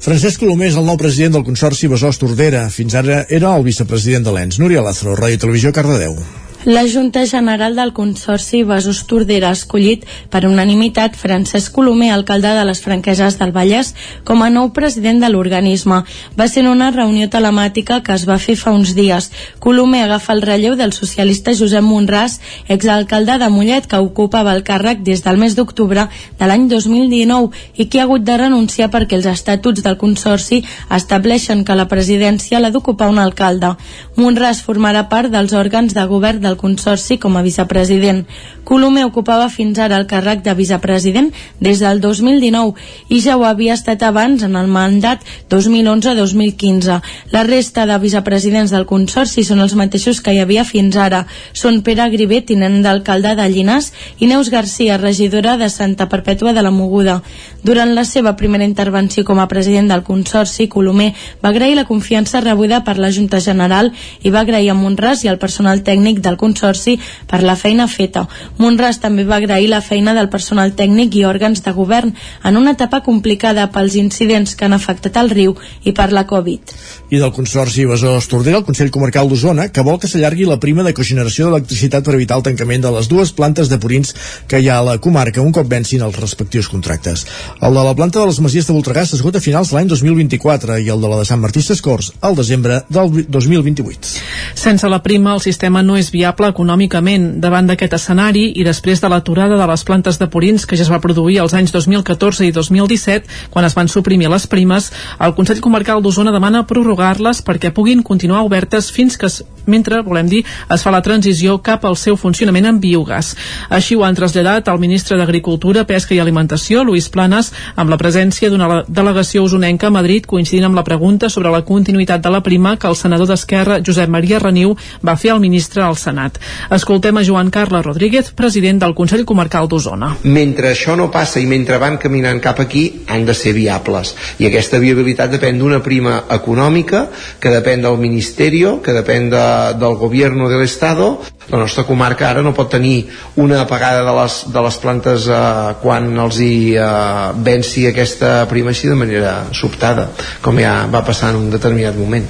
Francesc 0.04 0.42
Colomé 0.44 0.68
és 0.68 0.76
el 0.76 0.84
nou 0.84 0.98
president 1.00 1.38
del 1.38 1.46
Consorci 1.48 1.88
Besòs 1.88 2.20
Tordera. 2.20 2.66
Fins 2.68 2.98
ara 3.00 3.22
era 3.32 3.54
el 3.56 3.64
vicepresident 3.64 4.26
de 4.28 4.34
l'ENS. 4.36 4.60
Núria 4.60 4.84
Lázaro, 4.84 5.16
Ràdio 5.16 5.40
Televisió, 5.46 5.72
Cardedeu. 5.72 6.18
La 6.66 6.88
Junta 6.88 7.26
General 7.26 7.76
del 7.76 7.90
Consorci 7.92 8.62
Besòs 8.64 9.02
Tordera 9.04 9.50
ha 9.52 9.56
escollit 9.58 10.06
per 10.32 10.46
unanimitat 10.48 11.18
Francesc 11.20 11.74
Colomer, 11.76 12.14
alcalde 12.16 12.54
de 12.56 12.62
les 12.64 12.80
Franqueses 12.80 13.36
del 13.36 13.52
Vallès, 13.52 13.90
com 14.24 14.40
a 14.40 14.48
nou 14.50 14.70
president 14.72 15.20
de 15.20 15.28
l'organisme. 15.28 15.98
Va 16.40 16.48
ser 16.48 16.62
en 16.64 16.70
una 16.72 16.88
reunió 16.96 17.28
telemàtica 17.28 17.98
que 18.00 18.16
es 18.16 18.24
va 18.30 18.38
fer 18.40 18.56
fa 18.56 18.72
uns 18.72 18.94
dies. 18.96 19.28
Colomer 19.60 20.06
agafa 20.06 20.32
el 20.38 20.42
relleu 20.42 20.78
del 20.80 20.94
socialista 20.96 21.52
Josep 21.52 21.84
Monràs, 21.84 22.38
exalcalde 22.70 23.36
de 23.44 23.52
Mollet, 23.52 23.92
que 23.92 24.00
ocupava 24.00 24.56
el 24.56 24.64
càrrec 24.64 25.04
des 25.04 25.26
del 25.28 25.44
mes 25.44 25.60
d'octubre 25.60 26.08
de 26.40 26.48
l'any 26.48 26.70
2019 26.72 27.52
i 27.76 27.90
que 27.90 28.00
ha 28.00 28.08
hagut 28.08 28.24
de 28.24 28.40
renunciar 28.40 28.88
perquè 28.88 29.20
els 29.20 29.28
estatuts 29.28 29.84
del 29.84 30.00
Consorci 30.00 30.64
estableixen 30.88 31.68
que 31.68 31.76
la 31.76 31.90
presidència 31.92 32.64
l'ha 32.64 32.72
d'ocupar 32.72 33.12
un 33.12 33.20
alcalde. 33.20 33.76
Monràs 34.16 34.64
formarà 34.64 35.10
part 35.12 35.28
dels 35.28 35.52
òrgans 35.52 35.92
de 35.92 36.08
govern 36.08 36.40
del 36.40 36.53
Consorci 36.58 37.18
com 37.18 37.38
a 37.38 37.44
vicepresident. 37.46 38.24
Colomer 38.64 39.04
ocupava 39.06 39.50
fins 39.52 39.80
ara 39.80 39.98
el 40.00 40.08
càrrec 40.08 40.44
de 40.46 40.54
vicepresident 40.56 41.32
des 41.60 41.82
del 41.84 42.00
2019 42.02 42.74
i 43.10 43.20
ja 43.22 43.36
ho 43.38 43.44
havia 43.46 43.76
estat 43.76 44.04
abans 44.08 44.44
en 44.44 44.56
el 44.56 44.68
mandat 44.68 45.24
2011-2015. 45.52 47.00
La 47.32 47.44
resta 47.44 47.86
de 47.86 47.98
vicepresidents 48.00 48.72
del 48.72 48.88
Consorci 48.90 49.44
són 49.44 49.64
els 49.64 49.76
mateixos 49.76 50.22
que 50.22 50.34
hi 50.34 50.40
havia 50.44 50.64
fins 50.64 50.96
ara. 50.96 51.26
Són 51.54 51.82
Pere 51.84 52.10
Grivé, 52.14 52.42
tinent 52.42 52.82
d'alcalde 52.84 53.36
de 53.36 53.50
Llinars, 53.50 53.92
i 54.20 54.28
Neus 54.28 54.50
Garcia, 54.50 54.98
regidora 54.98 55.58
de 55.58 55.70
Santa 55.70 56.10
Perpètua 56.10 56.54
de 56.54 56.64
la 56.64 56.72
Moguda. 56.72 57.22
Durant 57.64 57.94
la 57.96 58.04
seva 58.04 58.34
primera 58.36 58.66
intervenció 58.68 59.24
com 59.24 59.40
a 59.40 59.48
president 59.48 59.88
del 59.88 60.02
Consorci, 60.04 60.66
Colomer 60.68 61.14
va 61.40 61.54
agrair 61.54 61.78
la 61.78 61.86
confiança 61.88 62.42
rebuda 62.44 62.82
per 62.84 62.98
la 63.00 63.08
Junta 63.16 63.40
General 63.40 63.88
i 64.20 64.32
va 64.36 64.42
agrair 64.44 64.74
a 64.74 64.76
Montràs 64.76 65.22
i 65.24 65.30
al 65.32 65.40
personal 65.40 65.80
tècnic 65.88 66.20
del 66.26 66.36
Consorci 66.36 66.98
per 67.30 67.40
la 67.48 67.56
feina 67.56 67.88
feta. 67.88 68.26
Monràs 68.60 69.00
també 69.00 69.24
va 69.24 69.38
agrair 69.40 69.70
la 69.72 69.80
feina 69.80 70.12
del 70.18 70.28
personal 70.28 70.74
tècnic 70.76 71.16
i 71.16 71.24
òrgans 71.24 71.64
de 71.64 71.72
govern 71.72 72.12
en 72.44 72.60
una 72.60 72.74
etapa 72.76 73.00
complicada 73.06 73.70
pels 73.72 73.96
incidents 73.96 74.58
que 74.60 74.68
han 74.68 74.76
afectat 74.76 75.22
el 75.24 75.32
riu 75.32 75.56
i 75.88 75.96
per 75.96 76.10
la 76.12 76.26
Covid. 76.28 76.76
I 77.16 77.24
del 77.24 77.32
Consorci 77.32 77.88
Besòs 77.88 78.28
Tordera, 78.28 78.60
el 78.60 78.68
Consell 78.68 78.92
Comarcal 78.92 79.32
d'Osona, 79.32 79.70
que 79.72 79.88
vol 79.88 80.02
que 80.04 80.12
s'allargui 80.12 80.50
la 80.50 80.60
prima 80.60 80.84
de 80.84 80.92
cogeneració 80.92 81.48
d'electricitat 81.48 82.04
per 82.04 82.20
evitar 82.20 82.42
el 82.42 82.48
tancament 82.50 82.84
de 82.84 82.92
les 82.92 83.08
dues 83.08 83.32
plantes 83.32 83.72
de 83.72 83.80
purins 83.80 84.12
que 84.52 84.60
hi 84.60 84.68
ha 84.68 84.82
a 84.82 84.88
la 84.92 85.00
comarca 85.00 85.40
un 85.40 85.56
cop 85.56 85.72
vencin 85.72 86.04
els 86.04 86.20
respectius 86.20 86.68
contractes. 86.68 87.24
El 87.62 87.74
de 87.74 87.84
la 87.84 87.94
planta 87.96 88.20
de 88.20 88.26
les 88.28 88.40
Masies 88.44 88.68
de 88.68 88.74
Voltregà 88.74 89.06
s'esgota 89.06 89.38
a 89.40 89.44
finals 89.44 89.70
de 89.70 89.78
l'any 89.78 89.88
2024 89.88 90.80
i 90.84 90.90
el 90.92 91.02
de 91.02 91.10
la 91.12 91.20
de 91.20 91.26
Sant 91.28 91.40
Martí 91.40 91.62
Sescors 91.64 92.12
al 92.22 92.36
desembre 92.36 92.82
del 92.90 93.26
2028. 93.30 94.22
Sense 94.60 94.90
la 94.90 95.02
prima, 95.04 95.34
el 95.34 95.42
sistema 95.44 95.84
no 95.84 95.96
és 96.00 96.12
viable 96.12 96.50
econòmicament. 96.52 97.40
Davant 97.44 97.70
d'aquest 97.70 97.96
escenari 98.00 98.50
i 98.60 98.66
després 98.68 99.02
de 99.02 99.10
l'aturada 99.12 99.58
de 99.60 99.68
les 99.70 99.84
plantes 99.88 100.20
de 100.20 100.28
purins 100.28 100.66
que 100.66 100.80
ja 100.80 100.84
es 100.84 100.92
va 100.92 101.02
produir 101.04 101.40
als 101.40 101.54
anys 101.54 101.72
2014 101.76 102.48
i 102.48 102.52
2017, 102.56 103.50
quan 103.54 103.66
es 103.66 103.78
van 103.78 103.88
suprimir 103.88 104.32
les 104.34 104.48
primes, 104.48 104.92
el 105.20 105.36
Consell 105.38 105.62
Comarcal 105.64 106.04
d'Osona 106.04 106.34
demana 106.36 106.66
prorrogar-les 106.68 107.44
perquè 107.46 107.72
puguin 107.72 108.04
continuar 108.04 108.44
obertes 108.44 108.92
fins 108.92 109.18
que, 109.18 109.32
es, 109.32 109.44
mentre, 109.66 110.02
volem 110.04 110.28
dir, 110.32 110.44
es 110.44 110.84
fa 110.84 110.92
la 110.92 111.04
transició 111.06 111.60
cap 111.64 111.86
al 111.86 111.98
seu 112.00 112.18
funcionament 112.20 112.68
en 112.70 112.82
biogàs. 112.84 113.34
Així 113.70 113.96
ho 113.96 114.04
han 114.04 114.16
traslladat 114.20 114.68
el 114.68 114.82
ministre 114.84 115.18
d'Agricultura, 115.20 115.88
Pesca 115.88 116.16
i 116.16 116.22
Alimentació, 116.24 116.84
Luis 116.84 117.10
Planas, 117.44 117.52
amb 117.76 117.92
la 117.92 117.98
presència 117.98 118.50
d'una 118.52 118.84
delegació 118.88 119.44
usonenca 119.44 119.88
a 119.88 119.94
Madrid, 119.94 120.26
coincidint 120.30 120.68
amb 120.68 120.78
la 120.78 120.84
pregunta 120.84 121.30
sobre 121.30 121.52
la 121.52 121.64
continuïtat 121.66 122.22
de 122.22 122.32
la 122.32 122.42
prima 122.44 122.76
que 122.78 122.88
el 122.88 122.96
senador 122.96 123.28
d'Esquerra, 123.28 123.80
Josep 123.86 124.10
Maria 124.10 124.40
Reniu, 124.40 124.76
va 125.04 125.16
fer 125.18 125.34
al 125.34 125.42
ministre 125.42 125.84
al 125.84 125.98
Senat. 125.98 126.40
Escoltem 126.72 127.18
a 127.18 127.24
Joan 127.24 127.50
Carles 127.52 127.86
Rodríguez, 127.86 128.32
president 128.32 128.80
del 128.80 128.96
Consell 128.96 129.26
Comarcal 129.26 129.68
d'Osona. 129.68 130.14
Mentre 130.24 130.72
això 130.72 130.96
no 130.96 131.10
passa 131.12 131.42
i 131.42 131.48
mentre 131.50 131.80
van 131.82 131.98
caminant 131.98 132.40
cap 132.42 132.60
aquí, 132.60 133.04
han 133.08 133.26
de 133.26 133.34
ser 133.34 133.54
viables. 133.58 134.16
I 134.40 134.48
aquesta 134.50 134.80
viabilitat 134.80 135.34
depèn 135.34 135.60
d'una 135.60 135.82
prima 135.84 136.24
econòmica 136.32 137.08
que 137.40 137.54
depèn 137.54 137.84
del 137.84 137.98
Ministerio, 137.98 138.80
que 138.84 138.94
depèn 138.96 139.30
de, 139.34 139.46
del 139.80 139.98
Gobierno 140.00 140.50
de 140.50 140.62
l'Estado. 140.62 141.18
La 141.50 141.60
nostra 141.60 141.84
comarca 141.84 142.30
ara 142.30 142.44
no 142.44 142.54
pot 142.56 142.70
tenir 142.72 143.10
una 143.36 143.64
apagada 143.64 144.04
de 144.06 144.14
les, 144.22 144.38
de 144.54 144.62
les 144.64 144.78
plantes 144.80 145.28
eh, 145.28 145.74
quan 145.82 146.08
els 146.24 146.40
hi 146.40 146.54
eh, 146.80 147.33
venci 147.36 147.88
aquesta 147.90 148.46
prima 148.52 148.74
així 148.74 148.90
de 148.92 148.98
manera 149.00 149.36
sobtada, 149.56 150.10
com 150.42 150.60
ja 150.62 150.84
va 150.92 151.04
passar 151.06 151.34
en 151.34 151.44
un 151.46 151.52
determinat 151.54 151.98
moment. 151.98 152.28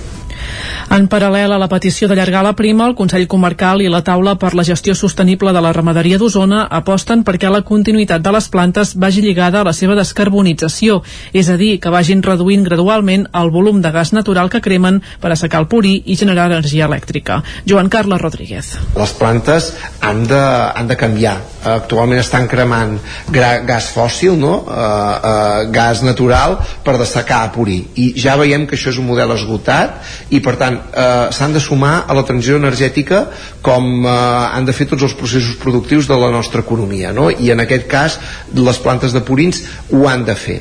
En 0.93 1.07
paral·lel 1.09 1.53
a 1.53 1.59
la 1.61 1.69
petició 1.71 2.07
d'allargar 2.07 2.43
la 2.45 2.55
prima, 2.57 2.87
el 2.87 2.95
Consell 2.95 3.27
Comarcal 3.27 3.81
i 3.81 3.89
la 3.91 4.03
Taula 4.05 4.35
per 4.39 4.53
la 4.53 4.65
Gestió 4.67 4.95
Sostenible 4.95 5.53
de 5.53 5.61
la 5.63 5.73
Ramaderia 5.73 6.19
d'Osona 6.21 6.67
aposten 6.69 7.23
perquè 7.27 7.51
la 7.51 7.63
continuïtat 7.65 8.21
de 8.23 8.33
les 8.35 8.49
plantes 8.49 8.93
vagi 8.99 9.23
lligada 9.25 9.61
a 9.61 9.67
la 9.67 9.73
seva 9.73 9.95
descarbonització, 9.97 11.01
és 11.33 11.49
a 11.49 11.57
dir, 11.57 11.77
que 11.81 11.93
vagin 11.93 12.23
reduint 12.23 12.63
gradualment 12.67 13.27
el 13.33 13.51
volum 13.53 13.81
de 13.81 13.91
gas 13.91 14.13
natural 14.13 14.49
que 14.49 14.61
cremen 14.61 15.01
per 15.21 15.33
assecar 15.33 15.63
el 15.63 15.69
purí 15.71 15.95
i 16.05 16.17
generar 16.19 16.49
energia 16.51 16.87
elèctrica. 16.87 17.41
Joan 17.69 17.89
Carles 17.89 18.21
Rodríguez. 18.21 18.73
Les 18.97 19.15
plantes 19.17 19.73
han 20.01 20.23
de, 20.27 20.39
han 20.39 20.87
de 20.87 20.97
canviar. 20.99 21.37
Actualment 21.63 22.19
estan 22.19 22.47
cremant 22.51 22.97
gas 23.31 23.87
fòssil, 23.95 24.35
no? 24.39 24.55
Uh, 24.63 24.73
uh, 24.73 25.71
gas 25.73 26.03
natural 26.03 26.57
per 26.83 26.97
dessecar 26.99 27.45
purí. 27.55 27.79
I 27.95 28.11
ja 28.19 28.35
veiem 28.39 28.67
que 28.67 28.77
això 28.77 28.91
és 28.91 28.99
un 28.99 29.07
model 29.07 29.31
esgotat 29.35 30.33
i 30.35 30.41
per 30.43 30.52
tant 30.59 30.79
eh, 30.79 31.27
s'han 31.35 31.55
de 31.55 31.61
sumar 31.63 31.93
a 32.07 32.17
la 32.17 32.25
transició 32.27 32.57
energètica 32.61 33.25
com 33.65 34.05
eh, 34.05 34.09
han 34.09 34.67
de 34.67 34.75
fer 34.75 34.89
tots 34.91 35.07
els 35.07 35.15
processos 35.19 35.57
productius 35.61 36.09
de 36.09 36.17
la 36.19 36.31
nostra 36.33 36.63
economia 36.65 37.13
no? 37.15 37.29
i 37.31 37.51
en 37.53 37.63
aquest 37.63 37.87
cas 37.91 38.19
les 38.53 38.81
plantes 38.83 39.15
de 39.15 39.23
purins 39.25 39.63
ho 39.91 40.05
han 40.09 40.27
de 40.27 40.37
fer 40.37 40.59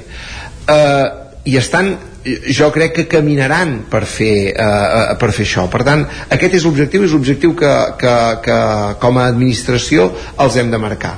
eh, 0.71 1.07
i 1.45 1.59
estan 1.59 1.95
jo 2.25 2.71
crec 2.71 2.93
que 2.95 3.07
caminaran 3.11 3.81
per 3.91 4.05
fer, 4.07 4.55
eh, 4.55 5.15
per 5.19 5.33
fer 5.35 5.45
això. 5.47 5.67
Per 5.71 5.83
tant, 5.83 6.05
aquest 6.31 6.55
és 6.55 6.67
l'objectiu, 6.67 7.03
és 7.03 7.15
l'objectiu 7.15 7.55
que, 7.59 7.73
que, 7.99 8.15
que 8.45 8.59
com 9.03 9.19
a 9.19 9.27
administració 9.33 10.13
els 10.39 10.57
hem 10.57 10.71
de 10.71 10.79
marcar. 10.79 11.17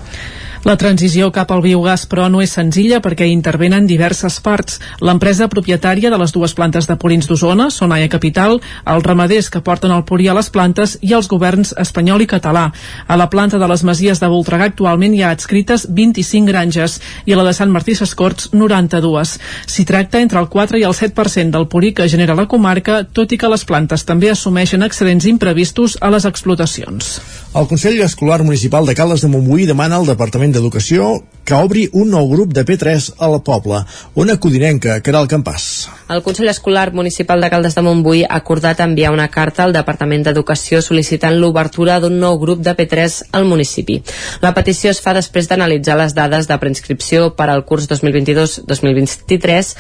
La 0.65 0.79
transició 0.81 1.27
cap 1.29 1.51
al 1.53 1.61
biogàs, 1.61 2.07
però, 2.09 2.31
no 2.33 2.39
és 2.41 2.55
senzilla 2.57 3.03
perquè 3.05 3.27
intervenen 3.29 3.85
diverses 3.85 4.39
parts. 4.41 4.79
L'empresa 5.05 5.45
propietària 5.53 6.09
de 6.09 6.17
les 6.17 6.33
dues 6.33 6.55
plantes 6.57 6.89
de 6.89 6.97
purins 6.97 7.29
d'Osona, 7.29 7.67
Sonaia 7.69 8.09
Capital, 8.09 8.57
els 8.89 9.05
ramaders 9.05 9.51
que 9.53 9.61
porten 9.61 9.93
el 9.93 10.07
purí 10.09 10.31
a 10.33 10.37
les 10.39 10.49
plantes 10.49 10.95
i 11.05 11.13
els 11.13 11.29
governs 11.29 11.75
espanyol 11.85 12.25
i 12.25 12.29
català. 12.31 12.71
A 13.07 13.19
la 13.21 13.29
planta 13.29 13.61
de 13.61 13.69
les 13.69 13.85
Masies 13.85 14.23
de 14.23 14.31
Voltregà 14.33 14.71
actualment 14.71 15.13
hi 15.13 15.21
ha 15.21 15.35
adscrites 15.37 15.85
25 16.01 16.49
granges 16.49 16.97
i 17.29 17.37
a 17.37 17.41
la 17.43 17.45
de 17.45 17.53
Sant 17.53 17.69
Martí 17.69 17.93
Sescorts 18.01 18.49
92. 18.57 19.37
S'hi 19.69 19.85
tracta 19.85 20.25
entre 20.25 20.41
el 20.41 20.49
4 20.49 20.81
i 20.81 20.89
el 20.89 20.97
7% 20.97 21.59
del 21.59 21.69
purí 21.69 21.93
que 21.93 22.09
genera 22.09 22.39
la 22.41 22.49
comarca, 22.49 23.03
tot 23.05 23.37
i 23.37 23.37
que 23.37 23.53
les 23.53 23.69
plantes 23.69 24.09
també 24.09 24.33
assumeixen 24.33 24.89
excedents 24.89 25.29
imprevistos 25.29 26.01
a 26.01 26.09
les 26.09 26.25
explotacions. 26.25 27.19
El 27.53 27.69
Consell 27.69 28.01
Escolar 28.03 28.41
Municipal 28.43 28.89
de 28.89 28.97
Caldes 28.99 29.21
de 29.21 29.29
Montbui 29.29 29.69
demana 29.69 30.01
al 30.01 30.09
Departament 30.09 30.54
d'Educació 30.55 31.17
que 31.45 31.55
obri 31.55 31.85
un 31.93 32.09
nou 32.11 32.27
grup 32.31 32.55
de 32.57 32.65
P3 32.65 33.11
al 33.23 33.37
poble. 33.45 33.83
Una 34.17 34.39
codinenca, 34.41 35.01
que 35.05 35.13
era 35.13 35.21
el 35.21 35.29
campàs. 35.29 35.91
El 36.09 36.23
Consell 36.25 36.49
Escolar 36.49 36.93
Municipal 36.93 37.41
de 37.41 37.49
Caldes 37.53 37.77
de 37.77 37.83
Montbui 37.85 38.25
ha 38.25 38.37
acordat 38.37 38.81
enviar 38.85 39.13
una 39.13 39.29
carta 39.33 39.65
al 39.65 39.73
Departament 39.73 40.25
d'Educació 40.25 40.81
sol·licitant 40.85 41.37
l'obertura 41.41 41.97
d'un 42.01 42.19
nou 42.21 42.37
grup 42.41 42.61
de 42.65 42.75
P3 42.77 43.31
al 43.37 43.47
municipi. 43.49 44.03
La 44.43 44.53
petició 44.57 44.93
es 44.93 45.01
fa 45.01 45.15
després 45.17 45.49
d'analitzar 45.49 45.97
les 45.97 46.13
dades 46.17 46.49
de 46.49 46.59
preinscripció 46.61 47.31
per 47.39 47.49
al 47.49 47.65
curs 47.65 47.89
2022-2023 47.89 49.73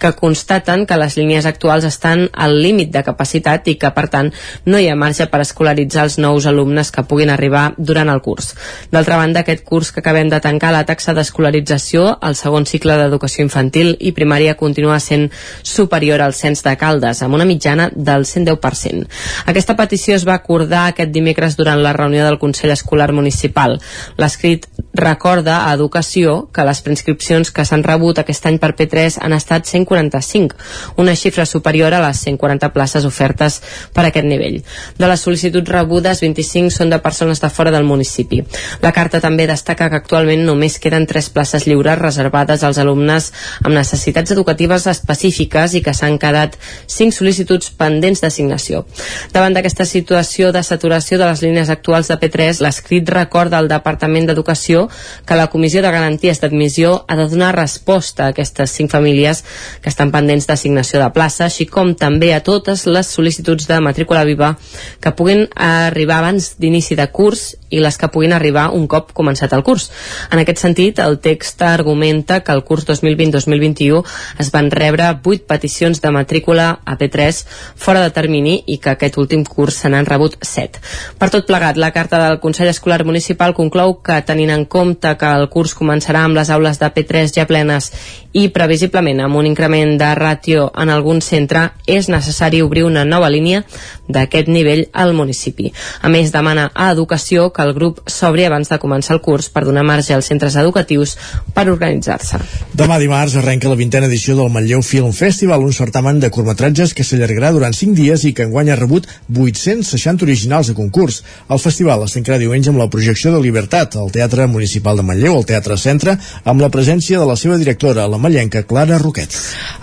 que 0.00 0.12
constaten 0.20 0.84
que 0.84 1.00
les 1.00 1.16
línies 1.16 1.48
actuals 1.48 1.88
estan 1.88 2.26
al 2.32 2.58
límit 2.60 2.92
de 2.92 3.04
capacitat 3.04 3.72
i 3.72 3.78
que, 3.80 3.92
per 3.96 4.08
tant, 4.12 4.28
no 4.68 4.76
hi 4.76 4.88
ha 4.92 4.98
marge 5.00 5.28
per 5.32 5.40
escolaritzar 5.44 6.04
els 6.08 6.18
nous 6.20 6.44
alumnes 6.44 6.92
que 6.92 7.04
puguin 7.08 7.32
arribar 7.32 7.70
durant 7.78 8.12
el 8.12 8.20
curs. 8.20 8.52
D'altra 8.92 9.16
banda, 9.16 9.40
aquest 9.40 9.64
curs 9.64 9.92
que 9.96 10.04
acabem 10.04 10.19
de 10.28 10.40
tancar, 10.44 10.74
la 10.74 10.84
taxa 10.84 11.14
d'escolarització 11.16 12.18
al 12.20 12.36
segon 12.36 12.66
cicle 12.68 12.98
d'educació 12.98 13.46
infantil 13.46 13.94
i 13.98 14.12
primària 14.12 14.56
continua 14.60 14.98
sent 15.00 15.30
superior 15.62 16.20
al 16.20 16.34
cens 16.36 16.64
de 16.66 16.74
Caldes, 16.76 17.22
amb 17.22 17.38
una 17.38 17.48
mitjana 17.48 17.88
del 17.94 18.26
110%. 18.28 19.06
Aquesta 19.46 19.78
petició 19.78 20.18
es 20.18 20.26
va 20.28 20.36
acordar 20.36 20.88
aquest 20.88 21.14
dimecres 21.14 21.56
durant 21.56 21.80
la 21.80 21.94
reunió 21.96 22.26
del 22.26 22.40
Consell 22.42 22.74
Escolar 22.74 23.12
Municipal. 23.16 23.78
L'escrit 24.18 24.66
recorda 24.92 25.68
a 25.68 25.74
Educació 25.74 26.48
que 26.52 26.64
les 26.66 26.80
preinscripcions 26.82 27.52
que 27.54 27.64
s'han 27.64 27.84
rebut 27.86 28.18
aquest 28.18 28.46
any 28.50 28.58
per 28.58 28.72
P3 28.74 29.20
han 29.22 29.34
estat 29.36 29.68
145, 29.68 30.56
una 30.98 31.14
xifra 31.14 31.46
superior 31.46 31.94
a 31.94 32.00
les 32.02 32.22
140 32.26 32.72
places 32.74 33.06
ofertes 33.06 33.60
per 33.94 34.06
aquest 34.08 34.26
nivell. 34.26 34.60
De 34.98 35.10
les 35.10 35.22
sol·licituds 35.22 35.70
rebudes, 35.70 36.22
25 36.24 36.74
són 36.74 36.90
de 36.90 36.98
persones 36.98 37.40
de 37.40 37.50
fora 37.50 37.70
del 37.70 37.86
municipi. 37.86 38.42
La 38.82 38.92
carta 38.92 39.20
també 39.22 39.46
destaca 39.46 39.88
que 39.90 40.00
actualment 40.00 40.42
només 40.46 40.78
queden 40.82 41.06
tres 41.06 41.30
places 41.30 41.66
lliures 41.68 41.98
reservades 41.98 42.64
als 42.66 42.78
alumnes 42.82 43.30
amb 43.62 43.76
necessitats 43.76 44.34
educatives 44.34 44.88
específiques 44.90 45.74
i 45.78 45.84
que 45.86 45.94
s'han 45.94 46.18
quedat 46.18 46.58
cinc 46.86 47.14
sol·licituds 47.14 47.70
pendents 47.78 48.24
d'assignació. 48.24 48.84
Davant 49.32 49.54
d'aquesta 49.54 49.86
situació 49.86 50.50
de 50.52 50.64
saturació 50.66 51.18
de 51.18 51.30
les 51.30 51.42
línies 51.46 51.70
actuals 51.70 52.10
de 52.10 52.18
P3, 52.18 52.60
l'escrit 52.64 53.08
recorda 53.08 53.58
al 53.58 53.70
Departament 53.70 54.26
d'Educació 54.26 54.79
que 55.26 55.38
la 55.38 55.48
Comissió 55.52 55.82
de 55.82 55.92
Garanties 55.92 56.40
d'Admissió 56.40 56.94
ha 57.06 57.18
de 57.18 57.28
donar 57.28 57.52
resposta 57.56 58.26
a 58.26 58.34
aquestes 58.34 58.72
cinc 58.76 58.92
famílies 58.94 59.44
que 59.82 59.92
estan 59.92 60.12
pendents 60.14 60.48
d'assignació 60.48 61.02
de 61.02 61.10
plaça, 61.14 61.46
així 61.46 61.66
com 61.66 61.94
també 61.98 62.32
a 62.34 62.42
totes 62.46 62.86
les 62.86 63.10
sol·licituds 63.10 63.68
de 63.68 63.80
matrícula 63.84 64.24
viva 64.28 64.54
que 65.00 65.14
puguin 65.16 65.46
arribar 65.54 66.20
abans 66.20 66.54
d'inici 66.60 66.96
de 66.96 67.08
curs 67.12 67.54
i 67.70 67.80
les 67.80 67.96
que 67.98 68.10
puguin 68.12 68.34
arribar 68.34 68.68
un 68.76 68.86
cop 68.90 69.14
començat 69.16 69.54
el 69.56 69.64
curs. 69.66 69.88
En 70.30 70.42
aquest 70.42 70.60
sentit, 70.62 70.98
el 70.98 71.18
text 71.22 71.62
argumenta 71.62 72.40
que 72.44 72.52
el 72.52 72.64
curs 72.66 72.86
2020-2021 72.88 74.02
es 74.42 74.50
van 74.52 74.70
rebre 74.70 75.08
8 75.10 75.46
peticions 75.48 76.02
de 76.02 76.10
matrícula 76.10 76.68
a 76.84 76.98
P3 76.98 77.44
fora 77.76 78.02
de 78.02 78.10
termini 78.10 78.56
i 78.66 78.78
que 78.78 78.94
aquest 78.94 79.18
últim 79.18 79.44
curs 79.44 79.80
se 79.82 79.90
n'han 79.90 80.08
rebut 80.08 80.36
7. 80.42 80.82
Per 81.18 81.30
tot 81.30 81.46
plegat, 81.46 81.78
la 81.78 81.92
carta 81.94 82.20
del 82.26 82.40
Consell 82.42 82.70
Escolar 82.72 83.04
Municipal 83.04 83.54
conclou 83.54 84.00
que, 84.02 84.20
tenint 84.26 84.50
en 84.50 84.66
compte 84.66 85.14
que 85.16 85.30
el 85.40 85.48
curs 85.52 85.76
començarà 85.78 86.24
amb 86.26 86.36
les 86.36 86.50
aules 86.50 86.80
de 86.80 86.90
P3 86.90 87.34
ja 87.38 87.46
plenes 87.46 87.90
i 88.32 88.48
previsiblement 88.54 89.24
amb 89.24 89.40
un 89.40 89.48
increment 89.48 89.96
de 89.98 90.10
ràtio 90.14 90.68
en 90.78 90.90
algun 90.90 91.20
centre, 91.22 91.70
és 91.86 92.08
necessari 92.08 92.62
obrir 92.62 92.84
una 92.86 93.04
nova 93.04 93.30
línia 93.30 93.64
d'aquest 94.12 94.48
nivell 94.48 94.86
al 94.92 95.14
municipi. 95.14 95.70
A 96.02 96.08
més, 96.12 96.32
demana 96.32 96.70
a 96.74 96.90
Educació 96.92 97.50
que 97.54 97.62
el 97.62 97.74
grup 97.76 98.00
s'obri 98.10 98.44
abans 98.46 98.68
de 98.70 98.78
començar 98.82 99.14
el 99.16 99.22
curs 99.24 99.48
per 99.52 99.64
donar 99.66 99.84
marge 99.86 100.14
als 100.14 100.28
centres 100.30 100.56
educatius 100.60 101.16
per 101.54 101.68
organitzar-se. 101.70 102.40
Demà 102.76 102.98
dimarts 103.00 103.36
arrenca 103.38 103.70
la 103.70 103.78
vintena 103.78 104.08
edició 104.10 104.36
del 104.38 104.50
Manlleu 104.52 104.82
Film 104.82 105.12
Festival, 105.16 105.64
un 105.64 105.76
certamen 105.76 106.20
de 106.20 106.30
curtmetratges 106.34 106.94
que 106.94 107.06
s'allargarà 107.06 107.52
durant 107.54 107.76
5 107.76 107.96
dies 107.98 108.24
i 108.26 108.34
que 108.34 108.46
enguany 108.48 108.72
ha 108.72 108.78
rebut 108.78 109.06
860 109.30 110.26
originals 110.26 110.70
de 110.70 110.76
concurs. 110.78 111.22
El 111.48 111.62
festival 111.62 112.04
es 112.06 112.16
tancarà 112.16 112.40
diumenge 112.40 112.72
amb 112.72 112.80
la 112.82 112.88
projecció 112.90 113.32
de 113.34 113.42
Libertat 113.42 113.96
al 113.96 114.10
Teatre 114.14 114.46
Municipal 114.50 114.98
de 114.98 115.06
Manlleu, 115.06 115.36
al 115.36 115.46
Teatre 115.46 115.78
Centre, 115.78 116.16
amb 116.44 116.62
la 116.62 116.70
presència 116.72 117.20
de 117.20 117.28
la 117.28 117.38
seva 117.38 117.58
directora, 117.60 118.08
la 118.10 118.18
mallenca 118.18 118.64
Clara 118.66 118.98
Roquet. 118.98 119.36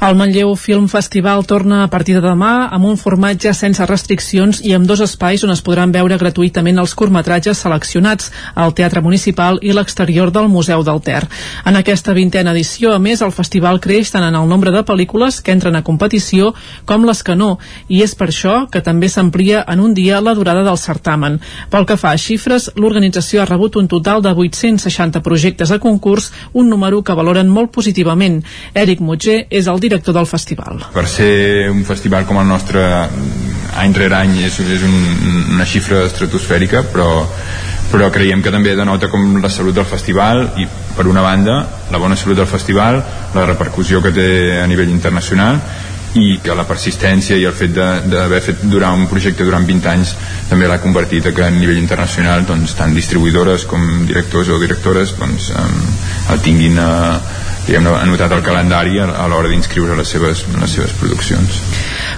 El 0.03 0.19
Manlleu 0.19 0.55
Film 0.59 0.87
Festival 0.91 1.45
torna 1.47 1.83
a 1.83 1.91
partir 1.91 2.17
de 2.17 2.25
demà 2.25 2.67
amb 2.73 2.91
un 2.91 2.97
format 2.99 3.39
ja 3.41 3.53
sense 3.55 3.85
restriccions 3.85 4.16
restriccions 4.17 4.61
i 4.65 4.73
amb 4.73 4.87
dos 4.87 5.01
espais 5.03 5.43
on 5.45 5.51
es 5.53 5.61
podran 5.61 5.91
veure 5.93 6.17
gratuïtament 6.17 6.79
els 6.81 6.93
curtmetratges 6.97 7.59
seleccionats 7.61 8.31
al 8.55 8.73
Teatre 8.73 9.01
Municipal 9.01 9.59
i 9.61 9.73
l'exterior 9.73 10.31
del 10.31 10.47
Museu 10.49 10.83
del 10.83 11.01
Ter. 11.01 11.27
En 11.65 11.75
aquesta 11.77 12.13
vintena 12.13 12.51
edició, 12.51 12.93
a 12.93 12.99
més, 12.99 13.21
el 13.21 13.31
festival 13.31 13.79
creix 13.79 14.11
tant 14.11 14.25
en 14.25 14.35
el 14.35 14.47
nombre 14.49 14.71
de 14.71 14.83
pel·lícules 14.83 15.41
que 15.41 15.53
entren 15.53 15.75
a 15.75 15.83
competició 15.83 16.53
com 16.85 17.05
les 17.05 17.21
que 17.23 17.35
no, 17.35 17.57
i 17.89 18.01
és 18.01 18.15
per 18.15 18.29
això 18.31 18.67
que 18.71 18.81
també 18.81 19.09
s'amplia 19.09 19.63
en 19.67 19.79
un 19.79 19.93
dia 19.93 20.21
la 20.21 20.33
durada 20.33 20.63
del 20.65 20.77
certamen. 20.77 21.39
Pel 21.69 21.85
que 21.85 21.97
fa 21.97 22.15
a 22.15 22.17
xifres, 22.17 22.71
l'organització 22.75 23.43
ha 23.43 23.49
rebut 23.49 23.77
un 23.77 23.87
total 23.87 24.23
de 24.25 24.33
860 24.33 25.21
projectes 25.21 25.71
a 25.71 25.79
concurs, 25.79 26.31
un 26.53 26.69
número 26.69 27.03
que 27.03 27.13
valoren 27.15 27.49
molt 27.49 27.71
positivament. 27.71 28.41
Eric 28.73 28.99
Mutger 28.99 29.43
és 29.49 29.67
el 29.67 29.79
director 29.79 30.15
del 30.17 30.25
festival. 30.25 30.81
Per 30.93 31.05
ser 31.05 31.69
un 31.69 31.85
festival 31.85 32.25
com 32.25 32.41
el 32.41 32.49
nostre 32.49 32.87
any 33.77 33.95
rere 33.95 34.19
any 34.19 34.37
és, 34.47 34.59
és 34.59 34.85
un, 34.87 34.95
una 35.55 35.65
xifra 35.65 36.03
estratosfèrica 36.07 36.83
però, 36.91 37.09
però 37.91 38.11
creiem 38.13 38.41
que 38.43 38.53
també 38.53 38.75
denota 38.77 39.09
com 39.11 39.37
la 39.43 39.51
salut 39.53 39.77
del 39.77 39.87
festival 39.89 40.47
i 40.61 40.67
per 40.97 41.07
una 41.07 41.25
banda 41.25 41.59
la 41.91 42.01
bona 42.01 42.17
salut 42.19 42.41
del 42.41 42.49
festival 42.49 43.01
la 43.35 43.45
repercussió 43.45 44.01
que 44.01 44.13
té 44.15 44.29
a 44.61 44.65
nivell 44.69 44.91
internacional 44.93 45.61
i 46.17 46.37
que 46.41 46.55
la 46.55 46.65
persistència 46.65 47.37
i 47.37 47.45
el 47.45 47.53
fet 47.53 47.73
d'haver 47.75 48.39
fet 48.41 48.63
durar 48.71 48.93
un 48.95 49.07
projecte 49.11 49.45
durant 49.45 49.65
20 49.67 49.89
anys 49.91 50.13
també 50.49 50.69
l'ha 50.69 50.79
convertit 50.81 51.27
a 51.27 51.33
que 51.35 51.43
a 51.45 51.51
nivell 51.53 51.77
internacional 51.81 52.45
doncs, 52.47 52.73
tant 52.79 52.95
distribuïdores 52.95 53.67
com 53.69 54.05
directors 54.07 54.49
o 54.49 54.59
directores 54.61 55.13
doncs, 55.19 55.51
eh, 55.51 56.31
el 56.33 56.41
tinguin 56.45 56.79
eh, 56.81 57.45
diguem 57.67 57.87
anotat 57.91 58.31
al 58.31 58.43
calendari 58.43 58.99
a, 59.03 59.09
a 59.11 59.27
l'hora 59.27 59.51
d'inscriure 59.51 59.95
les, 59.97 60.07
seves, 60.07 60.45
les 60.55 60.71
seves 60.71 60.93
produccions. 61.01 61.59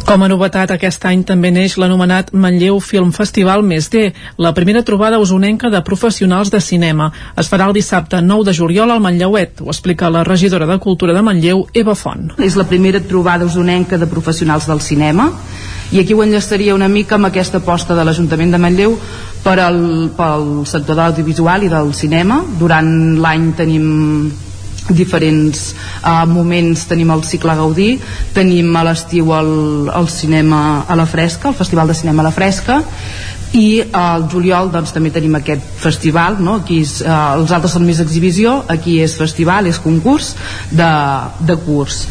Com 0.06 0.24
a 0.24 0.30
novetat, 0.30 0.72
aquest 0.74 1.04
any 1.10 1.24
també 1.26 1.50
neix 1.54 1.76
l'anomenat 1.82 2.32
Manlleu 2.34 2.80
Film 2.82 3.12
Festival 3.14 3.66
Més 3.66 3.90
D, 3.90 4.12
la 4.38 4.54
primera 4.58 4.84
trobada 4.86 5.20
usonenca 5.22 5.70
de 5.74 5.82
professionals 5.86 6.54
de 6.54 6.62
cinema. 6.62 7.10
Es 7.38 7.50
farà 7.50 7.68
el 7.70 7.76
dissabte 7.78 8.22
9 8.22 8.50
de 8.50 8.56
juliol 8.58 8.94
al 8.94 9.02
Manlleuet, 9.02 9.62
ho 9.66 9.74
explica 9.74 10.10
la 10.14 10.24
regidora 10.24 10.70
de 10.70 10.80
Cultura 10.80 11.14
de 11.18 11.26
Manlleu, 11.26 11.66
Eva 11.74 11.98
Font. 11.98 12.32
És 12.38 12.58
la 12.58 12.68
primera 12.70 13.02
trobada 13.02 13.50
usonenca 13.50 13.98
de 13.98 14.10
professionals 14.10 14.70
del 14.70 14.82
cinema 14.86 15.32
i 15.92 15.98
aquí 16.00 16.14
ho 16.14 16.22
enllaçaria 16.22 16.76
una 16.78 16.88
mica 16.88 17.18
amb 17.18 17.26
aquesta 17.26 17.58
aposta 17.58 17.96
de 17.98 18.04
l'Ajuntament 18.06 18.52
de 18.54 18.60
Manlleu 18.62 18.94
per 19.42 19.56
al, 19.64 19.80
pel 20.14 20.46
sector 20.70 20.94
de 20.94 21.02
l'audiovisual 21.02 21.66
i 21.66 21.72
del 21.72 21.96
cinema. 21.98 22.44
Durant 22.60 22.92
l'any 23.18 23.50
tenim 23.58 23.90
diferents 24.90 25.74
uh, 26.04 26.26
moments 26.30 26.86
tenim 26.90 27.12
el 27.14 27.24
cicle 27.28 27.56
Gaudí 27.60 27.90
tenim 28.36 28.76
a 28.76 28.86
l'estiu 28.88 29.34
el, 29.38 29.52
el 29.94 30.08
cinema 30.10 30.86
a 30.88 30.98
la 31.00 31.08
fresca, 31.10 31.50
el 31.50 31.60
festival 31.60 31.88
de 31.88 31.98
cinema 31.98 32.24
a 32.24 32.30
la 32.30 32.36
fresca 32.36 32.84
i 33.58 33.82
al 33.82 34.28
juliol 34.30 34.70
doncs, 34.70 34.92
també 34.94 35.10
tenim 35.14 35.34
aquest 35.40 35.64
festival 35.82 36.38
no? 36.44 36.60
aquí 36.62 36.82
és, 36.84 37.00
eh, 37.02 37.10
els 37.10 37.52
altres 37.56 37.74
són 37.74 37.86
més 37.88 38.02
exhibició 38.04 38.60
aquí 38.70 39.00
és 39.02 39.16
festival, 39.18 39.66
és 39.66 39.80
concurs 39.82 40.36
de, 40.70 40.90
de 41.42 41.58
curs 41.66 42.04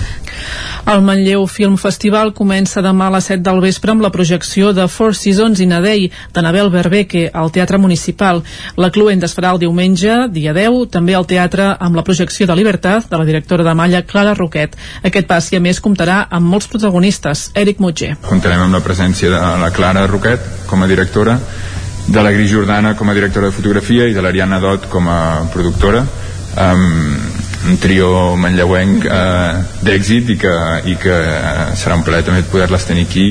el 0.89 1.03
Manlleu 1.05 1.47
Film 1.47 1.77
Festival 1.81 2.33
comença 2.37 2.83
demà 2.85 3.09
a 3.09 3.15
les 3.17 3.29
7 3.31 3.43
del 3.45 3.61
vespre 3.65 3.93
amb 3.93 4.05
la 4.05 4.11
projecció 4.15 4.73
de 4.77 4.87
Four 4.89 5.17
Seasons 5.17 5.61
in 5.65 5.75
a 5.77 5.81
Day 5.85 6.09
d'Anabel 6.35 6.71
Berbeque 6.73 7.29
al 7.33 7.53
Teatre 7.53 7.79
Municipal. 7.79 8.43
La 8.77 8.91
cluent 8.95 9.23
es 9.25 9.37
farà 9.37 9.53
el 9.55 9.63
diumenge, 9.63 10.17
dia 10.33 10.55
10, 10.57 10.89
també 10.95 11.17
al 11.19 11.27
teatre 11.29 11.71
amb 11.79 11.99
la 11.99 12.05
projecció 12.07 12.47
de 12.47 12.57
Libertad 12.57 13.09
de 13.11 13.21
la 13.21 13.29
directora 13.29 13.65
de 13.65 13.75
Malla 13.75 14.05
Clara 14.07 14.35
Roquet. 14.39 14.77
Aquest 15.03 15.29
passi 15.29 15.59
a 15.59 15.61
més 15.61 15.83
comptarà 15.85 16.23
amb 16.31 16.49
molts 16.49 16.69
protagonistes. 16.73 17.51
Eric 17.55 17.83
Mutger. 17.85 18.15
Comptarem 18.29 18.65
amb 18.67 18.79
la 18.79 18.85
presència 18.85 19.33
de 19.33 19.43
la 19.63 19.73
Clara 19.75 20.07
Roquet 20.09 20.67
com 20.69 20.83
a 20.83 20.89
directora, 20.89 21.39
de 22.09 22.23
la 22.23 22.33
Gris 22.33 22.51
Jordana 22.51 22.95
com 22.97 23.11
a 23.11 23.15
directora 23.15 23.51
de 23.51 23.53
fotografia 23.53 24.07
i 24.09 24.15
de 24.17 24.23
l'Ariana 24.25 24.61
Dot 24.61 24.89
com 24.89 25.09
a 25.13 25.45
productora. 25.53 26.01
Um, 26.59 27.28
un 27.67 27.77
trio 27.83 28.37
manlleuenc 28.39 29.05
eh, 29.05 29.59
d'èxit 29.83 30.33
i 30.35 30.39
que, 30.41 30.55
i 30.87 30.97
que 31.01 31.19
eh, 31.19 31.69
serà 31.79 31.99
un 31.99 32.07
plaer 32.07 32.25
també 32.27 32.47
poder-les 32.47 32.89
tenir 32.89 33.07
aquí. 33.09 33.29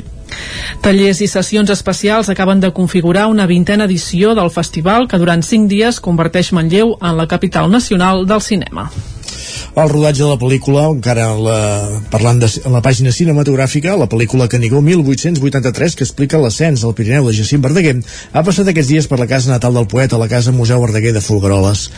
Tallers 0.84 1.22
i 1.24 1.28
sessions 1.32 1.72
especials 1.74 2.30
acaben 2.30 2.60
de 2.60 2.74
configurar 2.76 3.28
una 3.32 3.48
vintena 3.48 3.88
edició 3.88 4.36
del 4.36 4.52
festival 4.54 5.08
que 5.08 5.20
durant 5.22 5.44
cinc 5.44 5.70
dies 5.72 6.02
converteix 6.04 6.52
Manlleu 6.54 6.98
en 7.02 7.18
la 7.18 7.28
capital 7.28 7.72
nacional 7.72 8.26
del 8.28 8.44
cinema. 8.44 8.90
El 9.78 9.90
rodatge 9.92 10.24
de 10.24 10.30
la 10.32 10.40
pel·lícula, 10.42 10.88
encara 10.90 11.28
la, 11.38 11.58
parlant 12.10 12.40
de 12.42 12.48
la 12.74 12.80
pàgina 12.82 13.12
cinematogràfica, 13.14 13.94
la 14.00 14.08
pel·lícula 14.10 14.48
Canigó 14.50 14.82
1883, 14.82 15.98
que 16.00 16.06
explica 16.08 16.40
l'ascens 16.42 16.82
al 16.82 16.96
Pirineu 16.98 17.28
de 17.30 17.36
Jacint 17.38 17.62
Verdaguer, 17.62 17.94
ha 18.34 18.44
passat 18.48 18.72
aquests 18.72 18.90
dies 18.90 19.10
per 19.10 19.20
la 19.22 19.30
casa 19.30 19.52
natal 19.54 19.78
del 19.78 19.86
poeta 19.92 20.18
a 20.18 20.22
la 20.24 20.30
casa 20.32 20.56
Museu 20.56 20.82
Verdaguer 20.82 21.14
de 21.14 21.22
Folgueroles, 21.22 21.92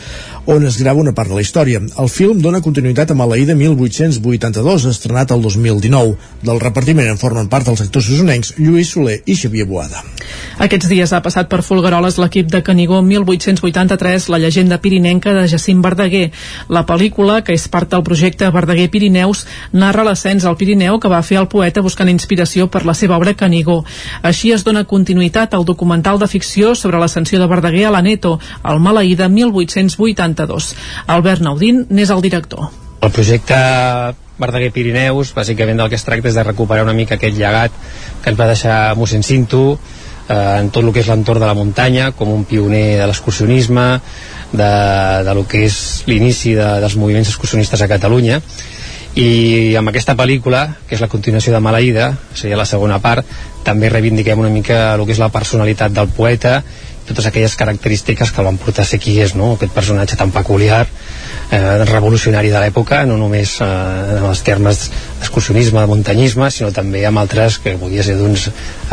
on 0.46 0.66
es 0.66 0.78
grava 0.78 1.00
una 1.00 1.12
part 1.12 1.28
de 1.28 1.36
la 1.36 1.42
història. 1.44 1.80
El 1.80 2.08
film 2.08 2.40
dona 2.42 2.62
continuïtat 2.64 3.10
a 3.12 3.16
Malaïda 3.18 3.54
1882, 3.58 4.86
estrenat 4.90 5.32
el 5.34 5.42
2019. 5.42 6.16
Del 6.46 6.60
repartiment 6.62 7.10
en 7.10 7.18
formen 7.20 7.50
part 7.52 7.66
dels 7.68 7.82
actors 7.84 8.08
usonencs 8.08 8.54
Lluís 8.58 8.92
Soler 8.94 9.20
i 9.26 9.36
Xavier 9.36 9.66
Boada. 9.68 10.02
Aquests 10.60 10.88
dies 10.88 11.12
ha 11.12 11.20
passat 11.24 11.48
per 11.50 11.62
Folgueroles 11.66 12.18
l'equip 12.20 12.48
de 12.52 12.62
Canigó 12.64 13.00
1883, 13.02 14.28
la 14.32 14.40
llegenda 14.40 14.80
pirinenca 14.80 15.34
de 15.36 15.46
Jacint 15.48 15.82
Verdaguer. 15.84 16.30
La 16.68 16.84
pel·lícula, 16.88 17.40
que 17.44 17.54
és 17.56 17.68
part 17.68 17.90
del 17.90 18.04
projecte 18.06 18.50
Verdaguer 18.54 18.88
Pirineus, 18.90 19.46
narra 19.72 20.04
l'ascens 20.06 20.44
al 20.44 20.56
Pirineu 20.60 20.98
que 21.00 21.12
va 21.12 21.22
fer 21.26 21.40
el 21.40 21.48
poeta 21.48 21.84
buscant 21.84 22.08
inspiració 22.08 22.68
per 22.70 22.84
la 22.86 22.94
seva 22.94 23.18
obra 23.18 23.34
Canigó. 23.34 23.82
Així 24.22 24.52
es 24.54 24.64
dona 24.64 24.84
continuïtat 24.84 25.54
al 25.54 25.66
documental 25.68 26.18
de 26.20 26.28
ficció 26.28 26.74
sobre 26.74 27.00
l'ascensió 27.00 27.40
de 27.40 27.48
Verdaguer 27.50 27.86
a 27.88 27.94
la 27.94 28.02
Neto, 28.02 28.38
el 28.64 28.80
Malaïda 28.80 29.28
1883 29.28 30.29
92. 30.34 30.74
Albert 31.06 31.44
Naudín 31.44 31.86
n'és 31.90 32.10
el 32.10 32.22
director. 32.22 32.70
El 33.00 33.12
projecte 33.16 33.56
Verdaguer 34.40 34.72
Pirineus, 34.72 35.34
bàsicament 35.36 35.80
del 35.80 35.90
que 35.92 35.98
es 36.00 36.04
tracta 36.04 36.30
és 36.30 36.36
de 36.36 36.44
recuperar 36.44 36.84
una 36.86 36.96
mica 36.96 37.16
aquest 37.16 37.36
llegat 37.36 37.74
que 38.22 38.32
ens 38.32 38.40
va 38.40 38.48
deixar 38.48 38.78
mossèn 38.96 39.24
Cinto, 39.24 39.78
eh, 40.28 40.34
en 40.34 40.70
tot 40.72 40.84
el 40.84 40.92
que 40.92 41.04
és 41.04 41.08
l'entorn 41.10 41.42
de 41.42 41.48
la 41.48 41.56
muntanya, 41.56 42.10
com 42.16 42.32
un 42.32 42.44
pioner 42.48 42.98
de 43.00 43.06
l'excursionisme, 43.10 43.86
de, 44.52 44.72
de 45.26 45.34
lo 45.36 45.46
que 45.46 45.64
és 45.68 45.78
l'inici 46.08 46.56
de, 46.56 46.68
dels 46.82 46.96
moviments 46.96 47.28
excursionistes 47.28 47.82
a 47.82 47.88
Catalunya, 47.90 48.40
i 49.18 49.74
amb 49.74 49.90
aquesta 49.90 50.14
pel·lícula, 50.14 50.66
que 50.86 50.94
és 50.94 51.02
la 51.02 51.10
continuació 51.10 51.52
de 51.52 51.60
Malaïda, 51.62 52.12
seria 52.38 52.58
la 52.58 52.68
segona 52.68 53.00
part, 53.02 53.26
també 53.66 53.90
reivindiquem 53.90 54.38
una 54.38 54.52
mica 54.52 54.94
el 54.94 55.04
que 55.04 55.16
és 55.16 55.20
la 55.22 55.32
personalitat 55.34 55.92
del 55.92 56.08
poeta 56.14 56.60
totes 57.10 57.26
aquelles 57.28 57.56
característiques 57.58 58.32
que 58.32 58.40
el 58.42 58.48
van 58.48 58.58
portar 58.60 58.86
a 58.86 58.88
ser 58.88 59.00
qui 59.02 59.18
és, 59.20 59.34
no? 59.38 59.52
aquest 59.56 59.74
personatge 59.74 60.16
tan 60.16 60.32
peculiar, 60.34 60.84
eh, 61.50 61.84
revolucionari 61.90 62.52
de 62.52 62.62
l'època, 62.62 63.02
no 63.08 63.18
només 63.20 63.56
eh, 63.60 63.68
en 64.18 64.26
els 64.30 64.42
termes 64.46 64.86
d'excursionisme, 65.20 65.82
de 65.82 65.90
muntanyisme, 65.90 66.50
sinó 66.54 66.70
també 66.76 67.04
amb 67.06 67.22
altres 67.22 67.58
que 67.62 67.74
volia 67.80 68.06
ser 68.06 68.16
doncs, 68.18 68.48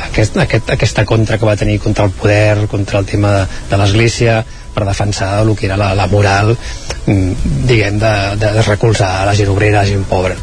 aquest, 0.09 0.37
aquest, 0.43 0.73
aquesta 0.77 1.05
contra 1.05 1.37
que 1.37 1.49
va 1.49 1.57
tenir 1.59 1.79
contra 1.83 2.05
el 2.09 2.15
poder, 2.17 2.67
contra 2.67 2.99
el 2.99 3.09
tema 3.09 3.33
de, 3.37 3.45
de 3.71 3.81
l'Església, 3.81 4.41
per 4.77 4.85
defensar 4.85 5.39
el 5.41 5.55
que 5.57 5.65
era 5.65 5.77
la, 5.77 5.93
la 5.97 6.05
moral 6.05 6.51
mm, 6.53 7.63
diguem 7.65 7.97
de, 7.97 8.13
de 8.37 8.51
recolzar 8.61 9.25
la 9.25 9.33
gent 9.37 9.49
obrera, 9.49 9.81
la 9.81 9.89
gent 9.89 10.05
pobra 10.09 10.37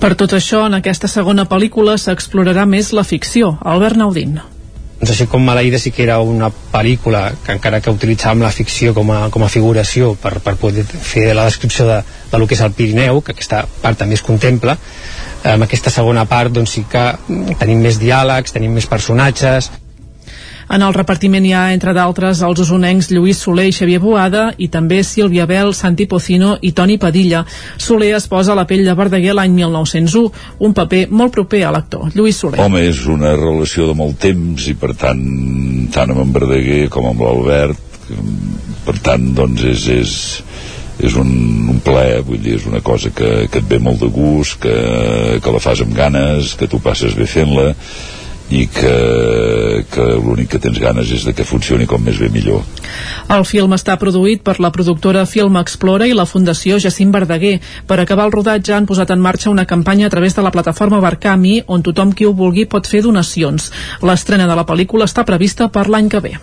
per 0.00 0.12
tot 0.14 0.34
això, 0.36 0.66
en 0.68 0.76
aquesta 0.76 1.08
segona 1.08 1.46
pel·lícula 1.48 1.96
s'explorarà 1.98 2.66
més 2.68 2.92
la 2.92 3.06
ficció. 3.08 3.56
Albert 3.64 3.96
Naudín 3.96 4.36
així 5.04 5.26
com 5.28 5.44
Maleïda 5.44 5.78
sí 5.78 5.92
que 5.92 6.02
era 6.06 6.18
una 6.24 6.48
pel·lícula 6.72 7.28
que 7.44 7.52
encara 7.52 7.82
que 7.84 7.92
utilitzàvem 7.92 8.42
la 8.44 8.52
ficció 8.54 8.94
com 8.96 9.10
a, 9.12 9.18
com 9.30 9.44
a 9.44 9.50
figuració 9.52 10.14
per, 10.20 10.38
per 10.40 10.56
poder 10.60 10.86
fer 10.86 11.34
la 11.36 11.44
descripció 11.44 11.86
de, 11.88 12.00
de 12.32 12.40
lo 12.40 12.48
que 12.48 12.56
és 12.56 12.62
el 12.64 12.72
Pirineu, 12.72 13.20
que 13.20 13.34
aquesta 13.36 13.66
part 13.82 14.00
també 14.00 14.16
es 14.16 14.24
contempla, 14.24 14.76
amb 15.46 15.66
aquesta 15.66 15.92
segona 15.92 16.24
part 16.26 16.54
doncs 16.54 16.78
sí 16.78 16.86
que 16.90 17.04
tenim 17.60 17.84
més 17.84 18.00
diàlegs, 18.00 18.56
tenim 18.56 18.72
més 18.72 18.88
personatges, 18.88 19.70
en 20.68 20.82
el 20.82 20.94
repartiment 20.94 21.44
hi 21.46 21.52
ha, 21.54 21.62
entre 21.74 21.92
d'altres, 21.94 22.40
els 22.42 22.60
usonencs 22.64 23.10
Lluís 23.12 23.38
Soler 23.44 23.68
i 23.70 23.74
Xavier 23.74 24.00
Boada 24.02 24.48
i 24.58 24.68
també 24.72 25.02
Sílvia 25.06 25.46
Bel, 25.46 25.72
Santi 25.74 26.08
Pocino 26.10 26.56
i 26.60 26.72
Toni 26.76 26.98
Padilla. 26.98 27.44
Soler 27.78 28.12
es 28.16 28.26
posa 28.30 28.54
a 28.54 28.58
la 28.58 28.66
pell 28.66 28.84
de 28.86 28.94
Verdaguer 28.98 29.36
l'any 29.36 29.54
1901, 29.54 30.32
un 30.66 30.74
paper 30.74 31.06
molt 31.10 31.34
proper 31.36 31.62
a 31.66 31.72
l'actor. 31.74 32.10
Lluís 32.14 32.40
Soler. 32.42 32.60
Home, 32.64 32.82
és 32.90 33.04
una 33.10 33.36
relació 33.38 33.86
de 33.90 33.94
molt 33.98 34.18
temps 34.22 34.66
i 34.66 34.74
per 34.78 34.94
tant, 34.98 35.22
tant 35.94 36.14
amb 36.14 36.24
en 36.24 36.34
Verdaguer 36.34 36.86
com 36.90 37.06
amb 37.12 37.22
l'Albert, 37.22 37.86
per 38.86 38.98
tant, 39.02 39.30
doncs 39.34 39.64
és, 39.66 39.86
és, 39.90 40.12
és 41.06 41.16
un, 41.18 41.30
un 41.70 41.80
plaer, 41.84 42.20
vull 42.26 42.42
dir, 42.42 42.56
és 42.60 42.66
una 42.66 42.82
cosa 42.82 43.10
que, 43.14 43.46
que 43.50 43.62
et 43.62 43.70
ve 43.70 43.80
molt 43.82 44.02
de 44.02 44.10
gust, 44.10 44.60
que, 44.62 44.76
que 45.42 45.54
la 45.54 45.62
fas 45.62 45.82
amb 45.84 45.94
ganes, 45.96 46.54
que 46.58 46.70
tu 46.70 46.82
passes 46.82 47.14
bé 47.18 47.26
fent-la, 47.30 47.72
i 48.50 48.66
que, 48.70 49.84
que 49.90 50.06
l'únic 50.22 50.52
que 50.54 50.60
tens 50.62 50.78
ganes 50.78 51.10
és 51.12 51.24
de 51.26 51.34
que 51.34 51.46
funcioni 51.46 51.86
com 51.90 52.02
més 52.02 52.18
bé 52.20 52.28
millor. 52.32 52.62
El 53.32 53.46
film 53.48 53.74
està 53.74 53.96
produït 53.98 54.44
per 54.46 54.58
la 54.62 54.70
productora 54.74 55.24
Film 55.26 55.58
Explora 55.60 56.06
i 56.06 56.14
la 56.14 56.28
Fundació 56.30 56.78
Jacint 56.82 57.14
Verdaguer. 57.14 57.56
Per 57.86 57.98
acabar 58.00 58.28
el 58.28 58.34
rodatge 58.34 58.76
han 58.76 58.86
posat 58.86 59.10
en 59.14 59.22
marxa 59.22 59.50
una 59.50 59.66
campanya 59.66 60.06
a 60.06 60.12
través 60.14 60.36
de 60.36 60.44
la 60.46 60.54
plataforma 60.54 61.02
Barcami 61.02 61.62
on 61.66 61.82
tothom 61.82 62.12
qui 62.12 62.26
ho 62.26 62.34
vulgui 62.36 62.68
pot 62.70 62.86
fer 62.86 63.02
donacions. 63.02 63.72
L'estrena 64.02 64.46
de 64.46 64.58
la 64.58 64.66
pel·lícula 64.68 65.10
està 65.10 65.26
prevista 65.26 65.68
per 65.68 65.88
l'any 65.90 66.12
que 66.12 66.22
ve. 66.22 66.36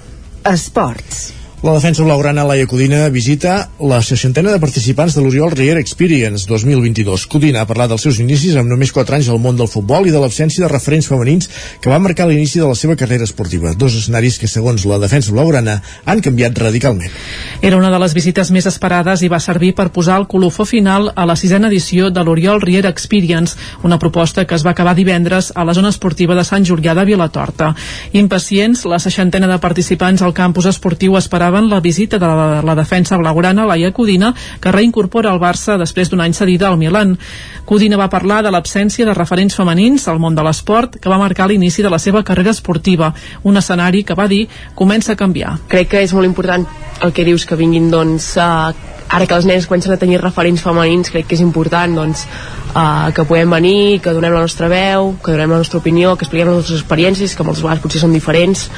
Esports. 0.44 1.43
La 1.64 1.72
defensa 1.72 2.04
blaugrana 2.04 2.44
Laia 2.44 2.68
Codina 2.68 3.06
visita 3.08 3.70
la 3.80 4.02
seixantena 4.04 4.52
de 4.52 4.60
participants 4.60 5.14
de 5.16 5.22
l'Oriol 5.24 5.54
Riera 5.54 5.80
Experience 5.80 6.44
2022. 6.44 7.24
Codina 7.32 7.62
ha 7.62 7.68
parlat 7.70 7.88
dels 7.94 8.04
seus 8.04 8.18
inicis 8.20 8.58
amb 8.60 8.68
només 8.68 8.92
4 8.92 9.16
anys 9.16 9.30
al 9.32 9.40
món 9.40 9.56
del 9.56 9.70
futbol 9.72 10.04
i 10.04 10.12
de 10.12 10.20
l'absència 10.20 10.66
de 10.66 10.68
referents 10.68 11.08
femenins 11.08 11.48
que 11.80 11.88
van 11.88 12.04
marcar 12.04 12.28
l'inici 12.28 12.60
de 12.60 12.68
la 12.68 12.76
seva 12.76 12.98
carrera 13.00 13.24
esportiva. 13.24 13.72
Dos 13.80 13.96
escenaris 13.96 14.42
que, 14.42 14.50
segons 14.52 14.84
la 14.84 14.98
defensa 15.00 15.32
blaugrana, 15.32 15.78
han 16.04 16.20
canviat 16.26 16.60
radicalment. 16.66 17.16
Era 17.62 17.80
una 17.80 17.94
de 17.96 18.02
les 18.04 18.18
visites 18.20 18.52
més 18.52 18.68
esperades 18.68 19.24
i 19.24 19.32
va 19.32 19.40
servir 19.40 19.72
per 19.80 19.88
posar 19.96 20.20
el 20.20 20.28
colofó 20.28 20.68
final 20.68 21.14
a 21.16 21.24
la 21.24 21.38
sisena 21.40 21.72
edició 21.72 22.12
de 22.12 22.28
l'Oriol 22.28 22.60
Riera 22.60 22.92
Experience, 22.92 23.56
una 23.88 24.02
proposta 24.04 24.44
que 24.44 24.60
es 24.60 24.68
va 24.68 24.76
acabar 24.76 24.98
divendres 25.00 25.54
a 25.56 25.64
la 25.64 25.80
zona 25.80 25.96
esportiva 25.96 26.36
de 26.36 26.44
Sant 26.44 26.68
Julià 26.68 26.92
de 26.92 27.08
Vilatorta. 27.08 27.72
Impacients, 28.12 28.84
la 28.84 29.00
seixantena 29.00 29.48
de 29.48 29.62
participants 29.64 30.28
al 30.28 30.36
campus 30.36 30.68
esportiu 30.68 31.16
esperaven 31.16 31.53
esperaven 31.54 31.70
la 31.70 31.80
visita 31.80 32.18
de 32.18 32.26
la, 32.26 32.62
la 32.62 32.76
defensa 32.76 33.18
blaugrana, 33.18 33.66
Laia 33.66 33.92
Codina, 33.94 34.34
que 34.60 34.72
reincorpora 34.72 35.32
el 35.32 35.40
Barça 35.40 35.78
després 35.78 36.10
d'un 36.10 36.22
any 36.22 36.34
cedida 36.34 36.68
al 36.68 36.78
Milan. 36.78 37.18
Codina 37.66 37.98
va 37.98 38.10
parlar 38.10 38.42
de 38.44 38.52
l'absència 38.52 39.06
de 39.06 39.14
referents 39.14 39.56
femenins 39.56 40.08
al 40.08 40.20
món 40.20 40.36
de 40.36 40.44
l'esport 40.44 40.98
que 40.98 41.10
va 41.10 41.20
marcar 41.22 41.48
l'inici 41.48 41.84
de 41.84 41.92
la 41.94 42.00
seva 42.00 42.24
carrera 42.24 42.52
esportiva, 42.52 43.14
un 43.44 43.58
escenari 43.58 44.04
que 44.04 44.18
va 44.18 44.28
dir 44.28 44.48
comença 44.74 45.14
a 45.14 45.20
canviar. 45.20 45.60
Crec 45.70 45.94
que 45.94 46.02
és 46.02 46.14
molt 46.14 46.26
important 46.26 46.66
el 47.04 47.14
que 47.14 47.26
dius 47.26 47.46
que 47.46 47.60
vinguin 47.60 47.92
doncs, 47.92 48.34
uh, 48.38 48.74
ara 49.14 49.28
que 49.28 49.38
els 49.38 49.46
nens 49.46 49.68
comencen 49.70 49.94
a 49.94 50.02
tenir 50.02 50.22
referents 50.22 50.64
femenins 50.64 51.12
crec 51.14 51.28
que 51.28 51.38
és 51.38 51.46
important 51.46 51.94
doncs, 52.02 52.26
uh, 52.74 53.12
que 53.14 53.28
podem 53.30 53.50
venir, 53.54 54.02
que 54.02 54.14
donem 54.16 54.34
la 54.34 54.42
nostra 54.42 54.72
veu 54.72 55.14
que 55.22 55.36
donem 55.36 55.54
la 55.54 55.62
nostra 55.62 55.84
opinió, 55.84 56.16
que 56.18 56.26
expliquem 56.26 56.50
les 56.50 56.64
nostres 56.64 56.82
experiències 56.82 57.36
que 57.36 57.46
moltes 57.46 57.62
vegades 57.62 57.84
potser 57.84 58.02
són 58.02 58.16
diferents 58.16 58.70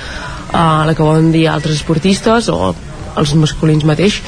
uh, 0.52 0.84
la 0.88 0.94
que 0.96 1.04
volen 1.04 1.32
dir 1.34 1.48
altres 1.52 1.80
esportistes 1.82 2.50
o 2.54 2.74
els 3.16 3.34
masculins 3.40 3.86
mateix 3.88 4.20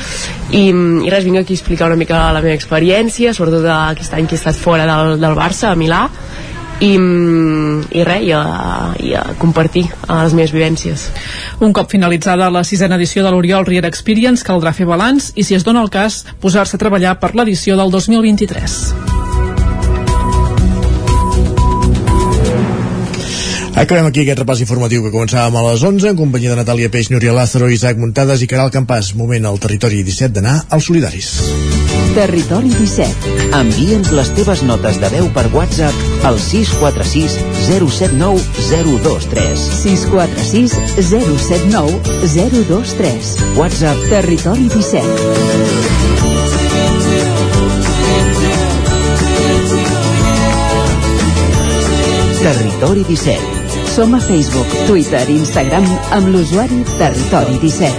i, 0.56 0.70
i 0.72 1.10
res, 1.12 1.26
vinc 1.28 1.42
aquí 1.42 1.56
a 1.56 1.60
explicar 1.60 1.90
una 1.92 2.00
mica 2.00 2.28
la 2.32 2.44
meva 2.44 2.56
experiència 2.56 3.34
sobretot 3.36 3.68
aquest 3.68 4.16
any 4.16 4.30
que 4.30 4.38
he 4.38 4.40
estat 4.40 4.56
fora 4.56 4.88
del, 4.88 5.18
del 5.20 5.36
Barça, 5.36 5.74
a 5.74 5.80
Milà 5.80 6.06
i, 6.80 6.94
i 6.94 8.06
res, 8.06 8.24
i 8.24 8.32
a, 8.38 8.42
i 9.02 9.14
a 9.18 9.24
compartir 9.42 9.88
les 9.88 10.38
meves 10.38 10.54
vivències. 10.54 11.08
Un 11.64 11.74
cop 11.74 11.90
finalitzada 11.92 12.52
la 12.54 12.64
sisena 12.68 13.00
edició 13.02 13.26
de 13.26 13.34
l'Oriol 13.34 13.66
Riera 13.66 13.90
Experience, 13.90 14.46
caldrà 14.46 14.76
fer 14.78 14.90
balanç 14.90 15.32
i, 15.36 15.46
si 15.48 15.58
es 15.58 15.66
dona 15.66 15.82
el 15.82 15.94
cas, 15.94 16.24
posar-se 16.42 16.78
a 16.78 16.86
treballar 16.86 17.18
per 17.22 17.34
l'edició 17.36 17.80
del 17.82 17.94
2023. 17.94 19.17
Acabem 23.78 24.08
aquí 24.10 24.24
aquest 24.24 24.40
repàs 24.42 24.62
informatiu 24.64 25.04
que 25.06 25.12
començàvem 25.14 25.54
a 25.54 25.62
les 25.68 25.84
11 25.86 26.10
en 26.10 26.16
companyia 26.18 26.50
de 26.50 26.58
Natàlia 26.58 26.90
Peix, 26.90 27.12
Núria 27.14 27.30
Lázaro, 27.30 27.68
Isaac 27.70 28.00
Muntades 28.02 28.42
i 28.42 28.48
Caral 28.50 28.72
Campàs. 28.74 29.12
Moment 29.14 29.46
al 29.46 29.60
territori 29.62 30.00
17 30.02 30.34
d'anar 30.34 30.56
als 30.74 30.88
solidaris. 30.90 31.28
Territori 32.16 32.72
17. 32.74 33.36
Envia'ns 33.54 34.10
les 34.18 34.32
teves 34.34 34.64
notes 34.66 34.98
de 34.98 35.12
veu 35.14 35.30
per 35.36 35.46
WhatsApp 35.54 36.26
al 36.26 36.42
646 36.42 37.38
079 37.68 38.42
023. 38.66 39.68
646 39.84 40.74
079 40.98 42.02
023. 42.34 43.30
WhatsApp 43.62 44.10
Territori 44.10 44.66
17. 44.74 45.06
Territori 52.42 53.06
17. 53.06 53.57
Som 53.98 54.14
a 54.14 54.20
Facebook, 54.22 54.70
Twitter 54.86 55.24
i 55.26 55.40
Instagram 55.42 55.86
amb 56.14 56.28
l'usuari 56.30 56.84
Territori 57.00 57.56
17. 57.64 57.90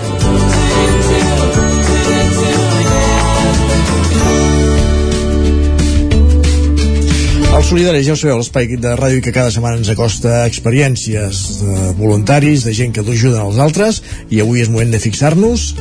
El 7.50 7.64
Solidaris, 7.66 8.06
ja 8.06 8.14
ho 8.14 8.20
sabeu, 8.20 8.38
l'espai 8.38 8.70
de 8.78 8.94
ràdio 8.94 9.18
que 9.26 9.34
cada 9.34 9.50
setmana 9.50 9.80
ens 9.80 9.90
acosta 9.90 10.46
experiències 10.46 11.42
de 11.64 11.90
voluntaris, 11.98 12.62
de 12.62 12.78
gent 12.78 12.94
que 12.94 13.02
ajuden 13.02 13.42
als 13.42 13.58
altres, 13.58 13.98
i 14.30 14.38
avui 14.38 14.62
és 14.62 14.70
moment 14.70 14.94
de 14.94 15.02
fixar-nos, 15.02 15.74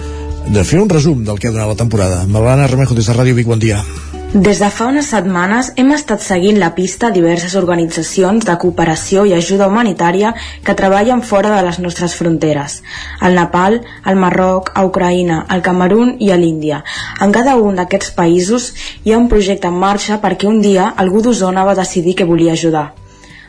de 0.49 0.65
fer 0.65 0.81
un 0.81 0.89
resum 0.89 1.21
del 1.29 1.37
que 1.37 1.51
ha 1.51 1.53
donat 1.53 1.69
la 1.75 1.77
temporada. 1.77 2.25
Malana 2.25 2.65
Remejo, 2.65 2.97
des 2.97 3.05
de 3.05 3.13
Ràdio 3.13 3.37
Vic, 3.37 3.45
bon 3.45 3.61
dia. 3.61 3.85
Des 4.33 4.59
de 4.59 4.67
fa 4.67 4.89
unes 4.91 5.07
setmanes 5.07 5.69
hem 5.79 5.93
estat 5.95 6.19
seguint 6.19 6.57
la 6.59 6.73
pista 6.75 7.13
diverses 7.15 7.53
organitzacions 7.55 8.43
de 8.43 8.55
cooperació 8.59 9.23
i 9.23 9.31
ajuda 9.31 9.69
humanitària 9.71 10.33
que 10.67 10.75
treballen 10.75 11.23
fora 11.29 11.53
de 11.55 11.61
les 11.63 11.79
nostres 11.79 12.15
fronteres. 12.19 12.81
Al 13.21 13.39
Nepal, 13.39 13.79
al 14.03 14.19
Marroc, 14.19 14.73
a 14.75 14.83
Ucraïna, 14.83 15.39
al 15.47 15.63
Camerún 15.63 16.17
i 16.19 16.33
a 16.35 16.37
l'Índia. 16.43 16.81
En 17.23 17.31
cada 17.31 17.55
un 17.55 17.79
d'aquests 17.79 18.11
països 18.19 18.67
hi 19.05 19.15
ha 19.15 19.23
un 19.23 19.31
projecte 19.31 19.71
en 19.71 19.79
marxa 19.79 20.19
perquè 20.19 20.51
un 20.51 20.59
dia 20.59 20.91
algú 21.07 21.23
d'Osona 21.23 21.63
va 21.63 21.79
decidir 21.79 22.19
que 22.19 22.27
volia 22.27 22.59
ajudar. 22.59 22.85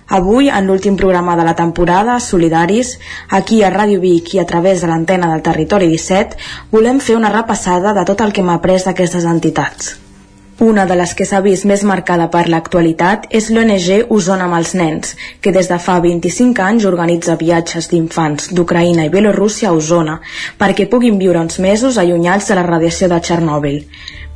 Avui, 0.09 0.49
en 0.49 0.71
l'últim 0.71 0.97
programa 0.97 1.35
de 1.37 1.45
la 1.45 1.57
temporada, 1.57 2.21
Solidaris, 2.21 3.01
aquí 3.29 3.65
a 3.65 3.75
Ràdio 3.75 3.99
Vic 4.01 4.37
i 4.39 4.39
a 4.39 4.47
través 4.47 4.81
de 4.81 4.95
l'antena 4.95 5.35
del 5.35 5.43
Territori 5.43 5.91
17, 5.91 6.39
volem 6.71 7.03
fer 7.03 7.19
una 7.19 7.35
repassada 7.35 7.93
de 7.93 8.07
tot 8.07 8.23
el 8.23 8.33
que 8.33 8.47
hem 8.47 8.55
après 8.55 8.87
d'aquestes 8.87 9.27
entitats. 9.27 9.97
Una 10.61 10.87
de 10.91 10.95
les 10.99 11.13
que 11.15 11.23
s'ha 11.23 11.39
vist 11.39 11.63
més 11.71 11.85
marcada 11.87 12.25
per 12.33 12.41
l'actualitat 12.51 13.29
és 13.39 13.47
l'ONG 13.55 14.09
Osona 14.17 14.49
amb 14.49 14.57
els 14.57 14.73
nens, 14.81 15.13
que 15.41 15.53
des 15.55 15.69
de 15.71 15.79
fa 15.85 16.01
25 16.03 16.65
anys 16.65 16.87
organitza 16.91 17.37
viatges 17.39 17.87
d'infants 17.93 18.49
d'Ucraïna 18.51 19.05
i 19.07 19.13
Bielorússia 19.13 19.71
a 19.71 19.77
Osona 19.79 20.17
perquè 20.59 20.89
puguin 20.91 21.23
viure 21.23 21.39
uns 21.47 21.61
mesos 21.63 22.01
allunyats 22.03 22.51
de 22.51 22.59
la 22.59 22.67
radiació 22.67 23.07
de 23.13 23.21
Txernòbil. 23.23 23.85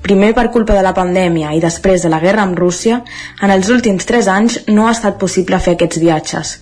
Primer 0.02 0.32
per 0.34 0.48
culpa 0.50 0.74
de 0.74 0.82
la 0.82 0.94
pandèmia 0.96 1.52
i 1.54 1.60
després 1.62 2.02
de 2.02 2.08
la 2.10 2.18
guerra 2.18 2.42
amb 2.42 2.58
Rússia, 2.58 2.96
en 3.38 3.52
els 3.54 3.68
últims 3.70 4.06
3 4.08 4.28
anys 4.34 4.56
no 4.66 4.88
ha 4.88 4.94
estat 4.96 5.14
possible 5.20 5.60
fer 5.62 5.76
aquests 5.76 6.00
viatges. 6.02 6.56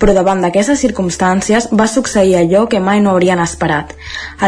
Però 0.00 0.14
davant 0.16 0.40
d'aquestes 0.40 0.80
circumstàncies 0.80 1.68
va 1.76 1.88
succeir 1.92 2.38
allò 2.38 2.64
que 2.72 2.80
mai 2.80 3.02
no 3.04 3.12
haurien 3.12 3.42
esperat. 3.44 3.92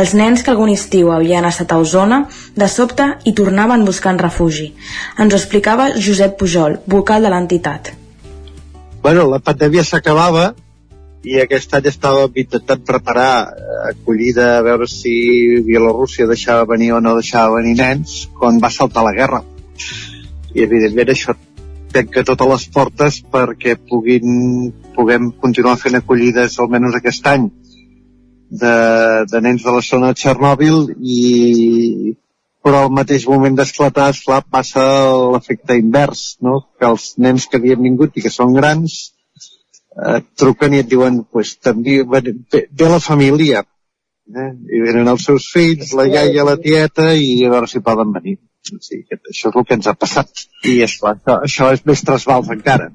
Els 0.00 0.14
nens 0.16 0.42
que 0.42 0.52
algun 0.54 0.72
estiu 0.72 1.12
havien 1.12 1.44
estat 1.44 1.72
a 1.72 1.78
Osona, 1.84 2.22
de 2.56 2.68
sobte 2.72 3.10
hi 3.24 3.34
tornaven 3.36 3.84
buscant 3.84 4.20
refugi. 4.20 4.70
Ens 5.20 5.34
ho 5.34 5.40
explicava 5.40 5.90
Josep 5.96 6.38
Pujol, 6.40 6.80
vocal 6.86 7.28
de 7.28 7.34
l'entitat. 7.34 7.92
Bueno, 9.02 9.28
la 9.28 9.44
pandèmia 9.44 9.84
s'acabava 9.84 10.54
i 11.26 11.38
aquest 11.42 11.72
any 11.74 11.88
estàvem 11.90 12.36
intentant 12.44 12.84
preparar 12.86 13.32
eh, 13.50 13.78
acollida 13.90 14.48
a 14.58 14.62
veure 14.66 14.86
si 14.90 15.14
Bielorússia 15.66 16.28
deixava 16.30 16.68
venir 16.70 16.92
o 16.94 17.00
no 17.02 17.16
deixava 17.18 17.56
venir 17.58 17.74
nens 17.80 18.28
quan 18.38 18.60
va 18.62 18.70
saltar 18.70 19.04
la 19.06 19.14
guerra 19.16 19.42
i 20.54 20.62
evidentment 20.62 21.10
això 21.12 21.34
tanca 21.92 22.24
totes 22.24 22.50
les 22.52 22.66
portes 22.68 23.18
perquè 23.32 23.74
puguin, 23.90 24.70
puguem 24.94 25.32
continuar 25.42 25.78
fent 25.80 25.98
acollides 25.98 26.58
almenys 26.60 27.00
aquest 27.00 27.26
any 27.26 27.48
de, 28.50 28.74
de 29.28 29.40
nens 29.44 29.64
de 29.64 29.74
la 29.74 29.82
zona 29.84 30.12
de 30.12 30.20
Txernòbil 30.20 30.80
i 30.98 32.14
però 32.64 32.84
al 32.84 32.92
mateix 32.92 33.24
moment 33.30 33.54
d'esclatar, 33.56 34.10
esclar, 34.12 34.42
passa 34.50 34.82
l'efecte 35.32 35.76
invers, 35.78 36.36
no? 36.44 36.58
que 36.76 36.88
els 36.90 37.14
nens 37.16 37.46
que 37.48 37.56
havien 37.56 37.80
vingut 37.80 38.18
i 38.18 38.24
que 38.24 38.32
són 38.34 38.52
grans 38.56 38.98
eh, 39.98 40.20
truquen 40.38 40.74
i 40.74 40.82
et 40.84 40.90
diuen 40.90 41.22
pues, 41.32 41.56
també 41.58 42.02
ve, 42.02 42.22
ve 42.52 42.92
la 42.94 43.00
família. 43.00 43.64
Eh? 44.28 44.50
i 44.76 44.78
venen 44.84 45.08
els 45.08 45.22
seus 45.24 45.46
fills, 45.48 45.94
la 45.96 46.04
iaia, 46.04 46.44
la 46.44 46.58
tieta 46.60 47.14
i 47.16 47.46
a 47.46 47.52
veure 47.54 47.68
si 47.70 47.80
poden 47.80 48.10
venir. 48.12 48.34
Sí, 48.60 48.98
això 49.08 49.48
és 49.48 49.56
el 49.56 49.64
que 49.64 49.78
ens 49.78 49.86
ha 49.88 49.94
passat. 49.96 50.42
I 50.68 50.82
esclar, 50.84 51.14
això, 51.16 51.38
això 51.46 51.70
és 51.72 51.86
més 51.88 52.02
trasbals 52.04 52.50
encara. 52.52 52.90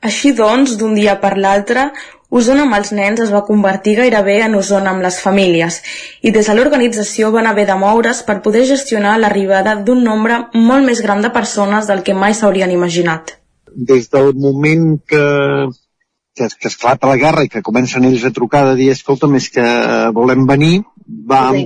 Així 0.00 0.32
doncs, 0.32 0.78
d'un 0.80 0.94
dia 0.96 1.18
per 1.20 1.34
l'altre, 1.36 1.90
Osona 2.30 2.62
amb 2.62 2.76
els 2.76 2.92
nens 2.94 3.20
es 3.24 3.32
va 3.34 3.42
convertir 3.42 3.96
gairebé 3.98 4.36
en 4.44 4.54
Osona 4.54 4.92
amb 4.94 5.02
les 5.02 5.18
famílies. 5.20 5.80
I 6.22 6.30
des 6.30 6.46
de 6.46 6.54
l'organització 6.54 7.32
van 7.34 7.48
haver 7.50 7.66
de 7.66 7.76
moure's 7.76 8.22
per 8.28 8.38
poder 8.44 8.62
gestionar 8.68 9.16
l'arribada 9.18 9.74
d'un 9.88 10.04
nombre 10.06 10.38
molt 10.54 10.86
més 10.86 11.02
gran 11.02 11.26
de 11.26 11.32
persones 11.34 11.90
del 11.90 12.04
que 12.06 12.14
mai 12.14 12.38
s'haurien 12.38 12.70
imaginat. 12.70 13.34
Des 13.90 14.08
del 14.14 14.32
moment 14.38 14.94
que, 15.10 15.24
que, 16.40 16.48
que 16.56 16.70
esclata 16.72 17.10
la 17.10 17.18
guerra 17.20 17.44
i 17.44 17.52
que 17.52 17.64
comencen 17.66 18.08
ells 18.08 18.24
a 18.24 18.32
trucar 18.32 18.64
de 18.70 18.78
dir 18.80 18.88
escolta, 18.94 19.28
més 19.28 19.50
que 19.52 19.66
volem 20.16 20.46
venir, 20.48 20.80
vam, 21.26 21.58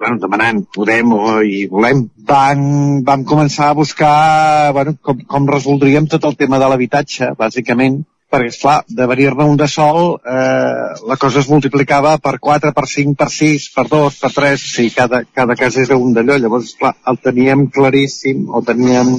bueno, 0.00 0.18
demanant 0.22 0.64
podem 0.74 1.12
o 1.12 1.36
i 1.42 1.64
volem, 1.70 2.06
van, 2.28 2.64
vam 3.04 3.24
començar 3.28 3.70
a 3.70 3.76
buscar 3.76 4.72
bueno, 4.72 4.96
com, 5.02 5.20
com 5.28 5.48
resoldríem 5.50 6.08
tot 6.08 6.24
el 6.30 6.36
tema 6.40 6.60
de 6.62 6.70
l'habitatge, 6.70 7.34
bàsicament, 7.38 8.00
perquè, 8.34 8.50
esclar, 8.50 8.78
de 8.88 9.06
venir-ne 9.10 9.46
un 9.50 9.58
de 9.60 9.68
sol, 9.70 10.16
eh, 10.18 10.88
la 11.10 11.18
cosa 11.20 11.42
es 11.42 11.50
multiplicava 11.50 12.16
per 12.22 12.38
4, 12.40 12.72
per 12.74 12.86
5, 12.90 13.14
per 13.18 13.30
6, 13.30 13.68
per 13.76 13.86
2, 13.90 14.18
per 14.22 14.32
3, 14.38 14.64
o 14.64 14.72
sigui, 14.72 14.94
cada, 14.96 15.22
cada 15.40 15.56
cas 15.58 15.78
era 15.82 15.98
un 16.00 16.14
d'allò. 16.16 16.38
Llavors, 16.40 16.72
esclar, 16.72 16.94
el 17.10 17.20
teníem 17.22 17.68
claríssim, 17.74 18.48
o 18.48 18.62
teníem, 18.66 19.14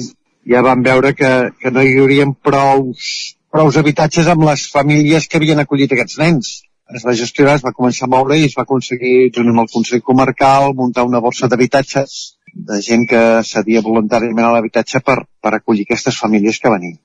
ja 0.52 0.62
vam 0.66 0.84
veure 0.84 1.14
que, 1.16 1.32
que 1.60 1.72
no 1.72 1.84
hi 1.84 1.96
haurien 2.00 2.34
prous, 2.34 3.35
prous 3.56 3.76
habitatges 3.80 4.26
amb 4.28 4.44
les 4.44 4.66
famílies 4.68 5.26
que 5.32 5.38
havien 5.40 5.62
acollit 5.62 5.92
aquests 5.94 6.18
nens. 6.20 6.48
Es 6.96 7.04
va 7.06 7.14
gestionar, 7.18 7.54
es 7.56 7.64
va 7.64 7.72
començar 7.78 8.04
a 8.04 8.10
moure 8.12 8.36
i 8.36 8.44
es 8.46 8.54
va 8.58 8.66
aconseguir, 8.66 9.30
junt 9.36 9.48
amb 9.52 9.62
el 9.62 9.70
Consell 9.72 10.02
Comarcal, 10.04 10.74
muntar 10.76 11.06
una 11.08 11.22
borsa 11.24 11.48
d'habitatges 11.48 12.18
de 12.68 12.82
gent 12.84 13.08
que 13.08 13.22
cedia 13.48 13.82
voluntàriament 13.86 14.44
a 14.44 14.52
l'habitatge 14.52 15.00
per, 15.08 15.16
per 15.40 15.54
acollir 15.56 15.88
aquestes 15.88 16.20
famílies 16.20 16.60
que 16.60 16.72
venien. 16.74 16.98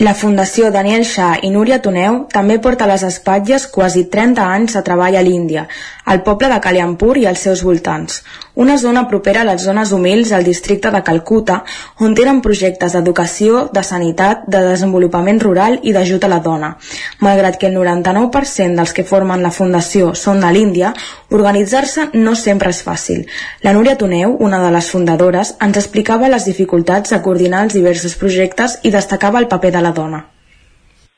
La 0.00 0.14
Fundació 0.16 0.70
Daniel 0.72 1.02
Shah 1.04 1.42
i 1.44 1.50
Núria 1.52 1.80
Toneu 1.84 2.22
també 2.32 2.58
porta 2.64 2.86
a 2.86 2.92
les 2.92 3.02
espatlles 3.08 3.66
quasi 3.72 4.06
30 4.12 4.46
anys 4.58 4.76
de 4.76 4.84
treball 4.86 5.16
a 5.16 5.24
l'Índia, 5.24 5.66
al 6.04 6.22
poble 6.22 6.48
de 6.50 6.58
Kaliampur 6.60 7.16
i 7.18 7.26
als 7.26 7.44
seus 7.46 7.62
voltants, 7.62 8.22
una 8.54 8.76
zona 8.78 9.06
propera 9.08 9.42
a 9.42 9.48
les 9.48 9.62
zones 9.62 9.92
humils 9.92 10.32
al 10.32 10.44
districte 10.44 10.90
de 10.90 11.02
Calcuta, 11.02 11.62
on 11.98 12.14
tenen 12.14 12.42
projectes 12.44 12.92
d'educació, 12.96 13.68
de 13.72 13.82
sanitat, 13.86 14.42
de 14.46 14.60
desenvolupament 14.66 15.40
rural 15.40 15.78
i 15.82 15.94
d'ajut 15.94 16.24
a 16.24 16.32
la 16.32 16.40
dona. 16.44 16.74
Malgrat 17.20 17.56
que 17.58 17.70
el 17.70 17.78
99% 17.78 18.76
dels 18.76 18.92
que 18.92 19.06
formen 19.08 19.42
la 19.42 19.54
Fundació 19.54 20.12
són 20.14 20.42
de 20.42 20.52
l'Índia, 20.52 20.92
organitzar-se 21.30 22.10
no 22.14 22.34
sempre 22.34 22.74
és 22.74 22.82
fàcil. 22.84 23.24
La 23.62 23.72
Núria 23.72 23.96
Toneu, 23.96 24.36
una 24.38 24.60
de 24.64 24.74
les 24.74 24.90
fundadores, 24.90 25.56
ens 25.60 25.80
explicava 25.80 26.28
les 26.28 26.44
dificultats 26.50 27.14
de 27.14 27.22
coordinar 27.22 27.64
els 27.64 27.78
diversos 27.78 28.18
projectes 28.20 28.78
i 28.82 28.90
destacava 28.90 29.40
el 29.40 29.48
paper 29.48 29.72
de 29.72 29.86
la 29.86 29.96
dona. 29.96 30.26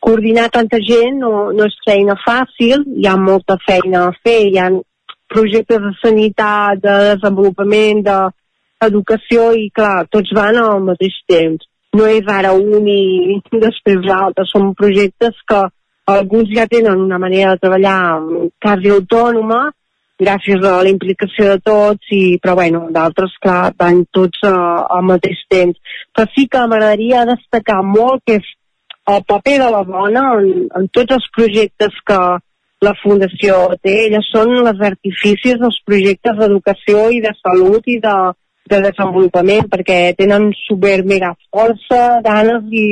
Coordinar 0.05 0.51
tanta 0.53 0.79
gent 0.85 1.21
no, 1.23 1.51
no 1.57 1.69
és 1.71 1.77
feina 1.87 2.17
fàcil, 2.21 2.83
hi 3.01 3.07
ha 3.09 3.15
molta 3.17 3.57
feina 3.65 4.03
a 4.09 4.17
fer, 4.25 4.41
hi 4.51 4.59
ha 4.61 4.69
projectes 5.33 5.81
de 5.81 5.93
sanitat, 6.01 6.83
de 6.83 6.97
desenvolupament, 7.11 8.03
d'educació 8.05 9.53
i 9.57 9.71
clar, 9.75 10.05
tots 10.13 10.35
van 10.37 10.59
al 10.61 10.83
mateix 10.85 11.17
temps. 11.31 11.65
No 11.97 12.09
és 12.11 12.29
ara 12.29 12.53
un 12.53 12.89
i 12.91 13.39
després 13.67 14.05
l'altre, 14.05 14.45
són 14.51 14.75
projectes 14.77 15.41
que 15.49 15.63
alguns 16.13 16.53
ja 16.53 16.67
tenen 16.69 17.01
una 17.01 17.19
manera 17.19 17.55
de 17.55 17.63
treballar 17.65 17.99
quasi 18.61 18.93
autònoma, 18.93 19.63
gràcies 20.21 20.61
a 20.63 20.83
la 20.85 20.91
implicació 20.93 21.55
de 21.55 21.63
tots, 21.65 22.11
i, 22.13 22.37
però 22.43 22.55
bueno, 22.59 22.85
d'altres, 22.95 23.33
clar, 23.43 23.73
van 23.79 24.05
tots 24.13 24.45
uh, 24.47 24.85
al 24.97 25.09
mateix 25.09 25.41
temps. 25.51 25.97
Però 26.13 26.29
sí 26.35 26.47
que 26.51 26.67
m'agradaria 26.69 27.25
destacar 27.31 27.81
molt 27.87 28.23
que 28.27 28.39
és 28.43 28.53
el 29.07 29.25
paper 29.29 29.59
de 29.61 29.71
la 29.71 29.85
dona 29.85 30.25
en, 30.41 30.67
en 30.81 30.89
tots 30.89 31.17
els 31.19 31.27
projectes 31.37 31.97
que 32.09 32.21
la 32.85 32.95
Fundació 33.03 33.59
té. 33.83 33.95
Elles 34.07 34.29
són 34.33 34.53
les 34.67 34.81
artificis 34.91 35.59
dels 35.61 35.81
projectes 35.89 36.39
d'educació 36.41 37.09
i 37.17 37.21
de 37.25 37.33
salut 37.41 37.89
i 37.89 37.99
de, 38.05 38.15
de 38.71 38.81
desenvolupament, 38.89 39.69
perquè 39.73 39.99
tenen 40.19 40.51
super 40.65 40.99
mega 41.09 41.35
força, 41.49 42.21
ganes 42.25 42.71
i, 42.73 42.87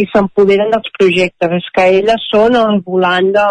i 0.00 0.08
s'empoderen 0.12 0.72
dels 0.72 0.96
projectes. 0.98 1.58
És 1.60 1.68
que 1.76 1.90
elles 2.00 2.30
són 2.30 2.56
el 2.60 2.80
volant 2.86 3.32
de, 3.36 3.46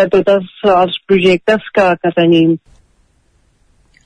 de 0.00 0.08
tots 0.16 0.64
els 0.74 0.98
projectes 1.08 1.70
que, 1.74 1.92
que 2.02 2.16
tenim. 2.16 2.58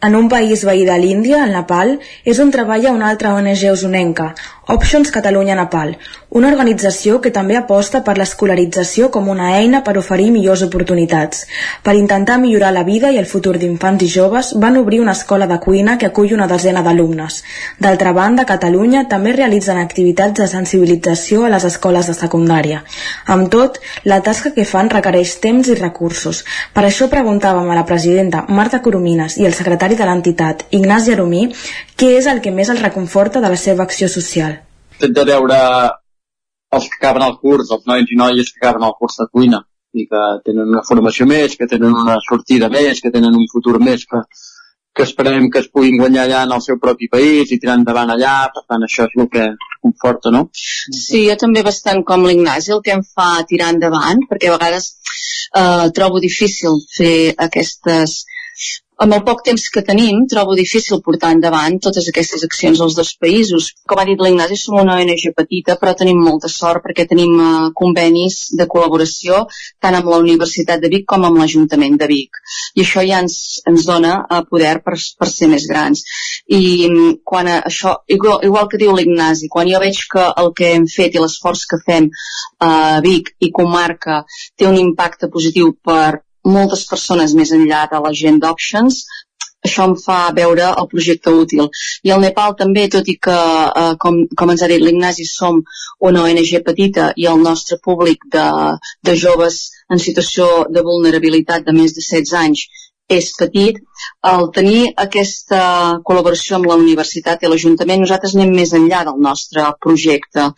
En 0.02 0.16
un 0.18 0.26
país 0.26 0.64
veí 0.66 0.82
de 0.82 0.96
l'Índia, 0.98 1.44
el 1.46 1.52
Nepal, 1.54 1.92
és 2.26 2.38
on 2.42 2.50
treballa 2.50 2.90
una 2.90 3.12
altra 3.12 3.36
ONG 3.38 3.60
usonenca, 3.70 4.32
Options 4.68 5.10
Catalunya 5.10 5.56
Nepal, 5.58 5.96
una 6.30 6.46
organització 6.46 7.16
que 7.20 7.32
també 7.34 7.56
aposta 7.58 8.04
per 8.06 8.12
l'escolarització 8.14 9.08
com 9.10 9.26
una 9.28 9.48
eina 9.58 9.80
per 9.82 9.96
oferir 9.98 10.28
millors 10.30 10.62
oportunitats. 10.62 11.48
Per 11.82 11.96
intentar 11.98 12.36
millorar 12.38 12.70
la 12.72 12.84
vida 12.86 13.10
i 13.10 13.18
el 13.18 13.26
futur 13.26 13.56
d'infants 13.58 14.04
i 14.06 14.10
joves, 14.12 14.52
van 14.62 14.78
obrir 14.78 15.00
una 15.02 15.16
escola 15.18 15.48
de 15.50 15.58
cuina 15.58 15.96
que 15.98 16.06
acull 16.06 16.36
una 16.36 16.46
desena 16.46 16.84
d'alumnes. 16.86 17.40
D'altra 17.82 18.12
banda, 18.14 18.46
Catalunya 18.46 19.08
també 19.10 19.34
realitzen 19.34 19.82
activitats 19.82 20.38
de 20.38 20.46
sensibilització 20.46 21.42
a 21.44 21.50
les 21.56 21.66
escoles 21.66 22.06
de 22.06 22.14
secundària. 22.14 22.84
Amb 23.26 23.50
tot, 23.50 23.82
la 24.04 24.22
tasca 24.22 24.54
que 24.54 24.64
fan 24.64 24.94
requereix 24.94 25.40
temps 25.42 25.68
i 25.74 25.78
recursos. 25.82 26.44
Per 26.72 26.86
això 26.86 27.10
preguntàvem 27.10 27.66
a 27.66 27.80
la 27.82 27.86
presidenta 27.90 28.46
Marta 28.48 28.78
Coromines 28.80 29.40
i 29.42 29.50
el 29.50 29.58
secretari 29.58 29.98
de 29.98 30.06
l'entitat, 30.06 30.68
Ignasi 30.70 31.10
Jeromí, 31.10 31.48
què 31.98 32.14
és 32.22 32.30
el 32.30 32.40
que 32.40 32.54
més 32.54 32.70
els 32.70 32.82
reconforta 32.82 33.42
de 33.42 33.50
la 33.50 33.58
seva 33.58 33.82
acció 33.82 34.06
social 34.08 34.61
de 35.00 35.24
veure 35.24 35.58
els 36.72 36.88
que 36.88 36.98
acaben 37.00 37.26
el 37.26 37.36
curs, 37.42 37.70
els 37.74 37.84
nois 37.86 38.08
i 38.08 38.18
noies 38.18 38.52
que 38.52 38.62
acaben 38.62 38.86
el 38.88 38.96
curs 38.98 39.18
de 39.20 39.28
cuina 39.32 39.60
i 39.92 40.06
que 40.08 40.22
tenen 40.46 40.70
una 40.72 40.82
formació 40.88 41.26
més, 41.28 41.56
que 41.60 41.68
tenen 41.68 41.92
una 41.92 42.16
sortida 42.24 42.70
més, 42.72 43.00
que 43.04 43.12
tenen 43.12 43.36
un 43.36 43.44
futur 43.52 43.76
més, 43.82 44.06
que, 44.08 44.22
que 44.96 45.04
esperem 45.04 45.50
que 45.52 45.60
es 45.60 45.68
puguin 45.68 45.98
guanyar 46.00 46.24
allà 46.24 46.40
en 46.46 46.54
el 46.56 46.62
seu 46.64 46.78
propi 46.80 47.10
país 47.12 47.52
i 47.52 47.58
tirar 47.60 47.76
endavant 47.80 48.14
allà, 48.14 48.36
per 48.54 48.64
tant 48.64 48.86
això 48.86 49.04
és 49.08 49.18
el 49.20 49.28
que 49.34 49.50
conforta, 49.84 50.32
no? 50.32 50.46
Sí, 50.54 51.26
jo 51.28 51.36
també 51.40 51.64
bastant 51.66 52.00
com 52.08 52.24
l'Ignasi, 52.24 52.72
el 52.76 52.80
que 52.86 52.96
em 52.96 53.04
fa 53.04 53.30
tirar 53.48 53.72
endavant, 53.74 54.24
perquè 54.30 54.48
a 54.48 54.56
vegades 54.56 54.94
eh, 55.60 55.90
trobo 55.96 56.24
difícil 56.24 56.80
fer 56.96 57.34
aquestes 57.48 58.22
amb 59.00 59.14
el 59.16 59.22
poc 59.26 59.40
temps 59.46 59.62
que 59.72 59.82
tenim, 59.86 60.26
trobo 60.30 60.54
difícil 60.58 61.00
portar 61.04 61.32
endavant 61.34 61.78
totes 61.82 62.08
aquestes 62.10 62.44
accions 62.46 62.80
als 62.84 62.94
dos 62.98 63.12
països. 63.18 63.70
Com 63.88 63.98
ha 63.98 64.06
dit 64.08 64.20
l'Ignasi, 64.20 64.58
som 64.60 64.78
una 64.80 64.98
ONG 65.00 65.24
petita, 65.36 65.76
però 65.80 65.94
tenim 65.98 66.20
molta 66.22 66.50
sort 66.52 66.84
perquè 66.84 67.06
tenim 67.08 67.34
uh, 67.40 67.70
convenis 67.78 68.52
de 68.58 68.68
col·laboració 68.70 69.44
tant 69.82 69.98
amb 69.98 70.10
la 70.12 70.20
Universitat 70.22 70.82
de 70.82 70.90
Vic 70.92 71.06
com 71.08 71.26
amb 71.26 71.40
l'Ajuntament 71.40 71.98
de 71.98 72.08
Vic. 72.10 72.42
I 72.76 72.84
això 72.84 73.04
ja 73.08 73.22
ens, 73.24 73.38
ens 73.68 73.86
dona 73.88 74.18
uh, 74.22 74.42
poder 74.48 74.76
per, 74.86 74.98
per 75.18 75.30
ser 75.30 75.50
més 75.50 75.66
grans. 75.70 76.04
I 76.52 76.62
um, 76.88 77.14
quan 77.24 77.50
a, 77.50 77.60
això, 77.72 77.96
igual, 78.06 78.42
igual 78.46 78.68
que 78.70 78.80
diu 78.82 78.94
l'Ignasi, 78.96 79.50
quan 79.52 79.70
jo 79.70 79.80
veig 79.82 80.02
que 80.12 80.28
el 80.42 80.52
que 80.58 80.74
hem 80.76 80.86
fet 80.90 81.16
i 81.16 81.22
l'esforç 81.22 81.64
que 81.70 81.80
fem 81.86 82.10
a 82.62 83.00
Vic 83.02 83.34
i 83.40 83.50
comarca 83.50 84.22
té 84.58 84.68
un 84.68 84.78
impacte 84.78 85.32
positiu 85.32 85.72
per 85.82 86.22
moltes 86.44 86.86
persones 86.90 87.34
més 87.38 87.52
enllà 87.56 87.86
de 87.90 88.00
la 88.04 88.12
gent 88.22 88.40
d'Options, 88.42 89.02
això 89.66 89.84
em 89.88 89.94
fa 90.04 90.18
veure 90.34 90.68
el 90.80 90.88
projecte 90.90 91.30
útil. 91.42 91.68
I 92.02 92.12
el 92.14 92.22
Nepal 92.24 92.56
també, 92.58 92.88
tot 92.94 93.08
i 93.08 93.14
que, 93.26 93.36
eh, 93.82 93.92
com, 94.04 94.18
com 94.38 94.50
ens 94.50 94.62
ha 94.62 94.70
dit 94.72 94.82
l'Ignasi, 94.82 95.26
som 95.28 95.60
una 96.10 96.24
ONG 96.26 96.50
petita 96.66 97.12
i 97.16 97.28
el 97.32 97.42
nostre 97.46 97.78
públic 97.84 98.26
de, 98.36 98.46
de 99.06 99.14
joves 99.24 99.60
en 99.88 100.02
situació 100.02 100.48
de 100.70 100.82
vulnerabilitat 100.88 101.68
de 101.68 101.76
més 101.78 101.94
de 101.94 102.02
16 102.02 102.34
anys 102.42 102.66
és 103.10 103.28
petit, 103.38 103.78
al 104.24 104.48
tenir 104.54 104.92
aquesta 105.04 105.62
col·laboració 106.06 106.56
amb 106.56 106.68
la 106.70 106.76
universitat 106.80 107.42
i 107.42 107.50
l'Ajuntament, 107.50 108.02
nosaltres 108.02 108.34
anem 108.36 108.54
més 108.56 108.72
enllà 108.78 109.02
del 109.08 109.18
nostre 109.26 109.64
projecte. 109.84 110.48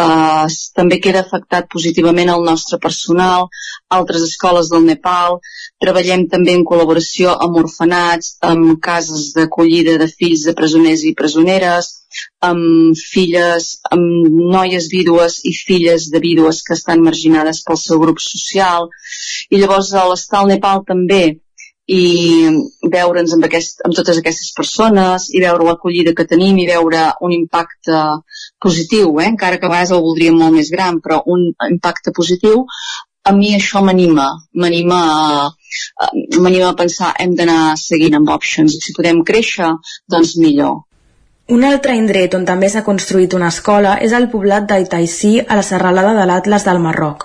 Uh, 0.00 0.46
també 0.76 0.98
queda 1.04 1.22
afectat 1.24 1.68
positivament 1.72 2.32
el 2.32 2.44
nostre 2.46 2.80
personal, 2.82 3.48
altres 3.90 4.24
escoles 4.26 4.70
del 4.72 4.86
Nepal, 4.88 5.38
treballem 5.84 6.26
també 6.32 6.56
en 6.56 6.66
col·laboració 6.66 7.36
amb 7.46 7.60
orfenats, 7.62 8.36
amb 8.50 8.76
cases 8.82 9.30
d'acollida 9.36 9.98
de 10.00 10.08
fills 10.10 10.46
de 10.48 10.56
presoners 10.56 11.04
i 11.06 11.14
presoneres, 11.16 11.92
amb 12.42 12.96
filles, 12.98 13.68
amb 13.94 14.40
noies 14.56 14.88
vídues 14.90 15.38
i 15.46 15.52
filles 15.54 16.08
de 16.10 16.22
vídues 16.24 16.64
que 16.66 16.74
estan 16.74 17.04
marginades 17.06 17.62
pel 17.66 17.78
seu 17.78 18.02
grup 18.02 18.18
social. 18.24 18.90
I 19.50 19.62
llavors 19.62 19.92
a 19.94 20.08
l'estar 20.10 20.42
al 20.42 20.50
Nepal 20.54 20.82
també 20.88 21.22
i 21.90 22.02
veure'ns 22.92 23.32
amb, 23.34 23.46
aquest, 23.48 23.80
amb 23.86 23.96
totes 23.98 24.20
aquestes 24.20 24.52
persones 24.56 25.28
i 25.34 25.42
veure 25.42 25.66
l'acollida 25.66 26.14
que 26.16 26.26
tenim 26.32 26.58
i 26.62 26.66
veure 26.68 27.06
un 27.26 27.34
impacte 27.34 28.02
positiu, 28.62 29.16
eh? 29.18 29.30
encara 29.32 29.58
que 29.58 29.66
a 29.66 29.72
vegades 29.72 29.94
el 29.96 30.04
voldríem 30.04 30.38
molt 30.38 30.54
més 30.58 30.70
gran, 30.74 31.00
però 31.02 31.22
un 31.34 31.48
impacte 31.68 32.14
positiu, 32.16 32.66
a 33.26 33.32
mi 33.36 33.50
això 33.56 33.82
m'anima, 33.84 34.28
m'anima 34.62 35.00
a, 36.04 36.10
m'anima 36.38 36.70
a 36.70 36.76
pensar 36.78 37.10
hem 37.24 37.34
d'anar 37.38 37.76
seguint 37.80 38.16
amb 38.20 38.30
options 38.36 38.76
i 38.76 38.80
si 38.84 38.94
podem 38.96 39.24
créixer, 39.26 39.74
doncs 40.14 40.36
millor. 40.44 40.78
Un 41.50 41.64
altre 41.66 41.96
indret 41.98 42.36
on 42.36 42.44
també 42.46 42.68
s'ha 42.70 42.84
construït 42.86 43.32
una 43.34 43.48
escola 43.50 43.96
és 44.06 44.12
el 44.14 44.28
poblat 44.30 44.68
d'Aitaisí 44.70 45.30
a 45.40 45.56
la 45.58 45.64
serralada 45.66 46.12
de 46.14 46.26
l'Atlas 46.28 46.62
del 46.62 46.78
Marroc. 46.78 47.24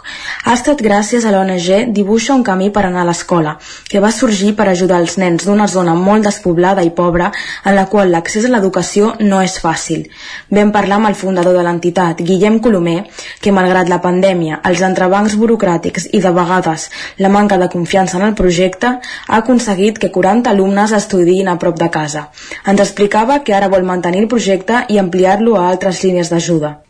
Ha 0.50 0.56
estat 0.58 0.80
gràcies 0.82 1.28
a 1.30 1.34
l'ONG 1.34 1.92
Dibuixa 1.94 2.34
un 2.34 2.42
camí 2.48 2.72
per 2.74 2.88
anar 2.88 3.04
a 3.04 3.06
l'escola, 3.06 3.54
que 3.86 4.02
va 4.02 4.10
sorgir 4.10 4.56
per 4.58 4.66
ajudar 4.72 4.98
els 5.04 5.20
nens 5.22 5.46
d'una 5.46 5.68
zona 5.70 5.94
molt 5.94 6.26
despoblada 6.26 6.82
i 6.82 6.90
pobra 6.90 7.28
en 7.66 7.78
la 7.78 7.84
qual 7.92 8.10
l'accés 8.10 8.48
a 8.48 8.52
l'educació 8.56 9.12
no 9.20 9.44
és 9.46 9.60
fàcil. 9.62 10.08
Vam 10.50 10.74
parlar 10.74 10.98
amb 10.98 11.12
el 11.12 11.20
fundador 11.22 11.54
de 11.54 11.68
l'entitat, 11.70 12.26
Guillem 12.26 12.58
Colomer, 12.66 13.04
que 13.46 13.54
malgrat 13.54 13.94
la 13.94 14.02
pandèmia, 14.02 14.60
els 14.66 14.82
entrebancs 14.90 15.38
burocràtics 15.38 16.10
i 16.14 16.24
de 16.26 16.34
vegades 16.34 16.88
la 17.22 17.30
manca 17.30 17.62
de 17.62 17.70
confiança 17.70 18.18
en 18.18 18.26
el 18.32 18.34
projecte, 18.34 18.96
ha 19.28 19.38
aconseguit 19.38 20.02
que 20.02 20.10
40 20.10 20.50
alumnes 20.50 20.98
estudiïn 20.98 21.54
a 21.54 21.60
prop 21.62 21.78
de 21.78 21.94
casa. 21.94 22.32
Ens 22.66 22.82
explicava 22.82 23.44
que 23.46 23.54
ara 23.54 23.70
vol 23.70 23.86
mantenir 23.86 24.15
mantenir 24.16 24.24
el 24.24 24.30
projecte 24.32 24.86
i 24.90 24.98
ampliar-lo 24.98 25.56
a 25.56 25.70
altres 25.70 26.04
línies 26.04 26.30
d'ajuda. 26.32 26.82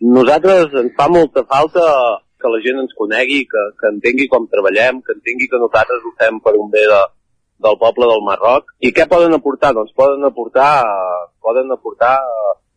nosaltres 0.00 0.72
ens 0.80 0.94
fa 0.96 1.08
molta 1.08 1.44
falta 1.44 1.82
que 2.40 2.48
la 2.48 2.60
gent 2.64 2.78
ens 2.80 2.94
conegui, 2.96 3.44
que, 3.44 3.62
que 3.78 3.86
entengui 3.92 4.28
com 4.28 4.46
treballem, 4.48 5.02
que 5.02 5.12
entengui 5.12 5.48
que 5.50 5.58
nosaltres 5.60 6.00
ho 6.00 6.12
fem 6.16 6.40
per 6.40 6.54
un 6.56 6.70
bé 6.70 6.86
de, 6.88 7.00
del 7.60 7.76
poble 7.76 8.06
del 8.08 8.22
Marroc. 8.24 8.72
I 8.80 8.92
què 8.96 9.04
poden 9.06 9.34
aportar? 9.36 9.74
Doncs 9.74 9.92
poden 9.92 10.24
aportar, 10.24 10.72
poden 11.42 11.68
aportar 11.70 12.16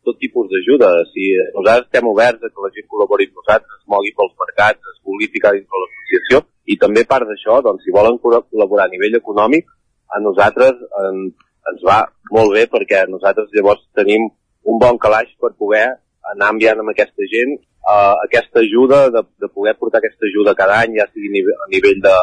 tot 0.03 0.19
tipus 0.19 0.49
d'ajuda. 0.51 0.89
Si 1.13 1.29
nosaltres 1.55 1.87
estem 1.87 2.09
oberts 2.11 2.43
a 2.43 2.51
que 2.51 2.65
la 2.65 2.73
gent 2.75 2.89
col·labori 2.91 3.29
amb 3.29 3.39
nosaltres, 3.39 3.79
es 3.79 3.87
mogui 3.87 4.11
pels 4.17 4.35
mercats, 4.43 4.91
es 4.91 4.99
vulgui 5.07 5.31
ficar 5.31 5.53
dins 5.55 5.69
de 5.69 5.83
l'associació, 5.83 6.43
i 6.67 6.75
també 6.83 7.07
part 7.07 7.29
d'això, 7.29 7.61
doncs, 7.63 7.85
si 7.85 7.95
volen 7.95 8.19
col·laborar 8.19 8.89
a 8.89 8.91
nivell 8.91 9.15
econòmic, 9.21 9.71
a 10.11 10.19
nosaltres 10.19 10.75
en, 11.05 11.23
ens 11.71 11.87
va 11.87 12.01
molt 12.33 12.55
bé 12.55 12.65
perquè 12.71 13.05
nosaltres 13.09 13.51
llavors 13.53 13.83
tenim 13.97 14.29
un 14.71 14.79
bon 14.81 14.97
calaix 14.97 15.29
per 15.41 15.53
poder 15.59 15.85
anar 16.31 16.53
enviant 16.53 16.81
amb 16.81 16.93
aquesta 16.93 17.27
gent 17.29 17.57
uh, 17.83 18.15
aquesta 18.23 18.59
ajuda, 18.63 19.09
de, 19.09 19.23
de 19.39 19.49
poder 19.49 19.75
portar 19.79 19.99
aquesta 20.01 20.27
ajuda 20.29 20.55
cada 20.55 20.79
any, 20.83 20.97
ja 20.99 21.07
sigui 21.11 21.43
a 21.43 21.67
nivell 21.71 21.99
de, 22.03 22.15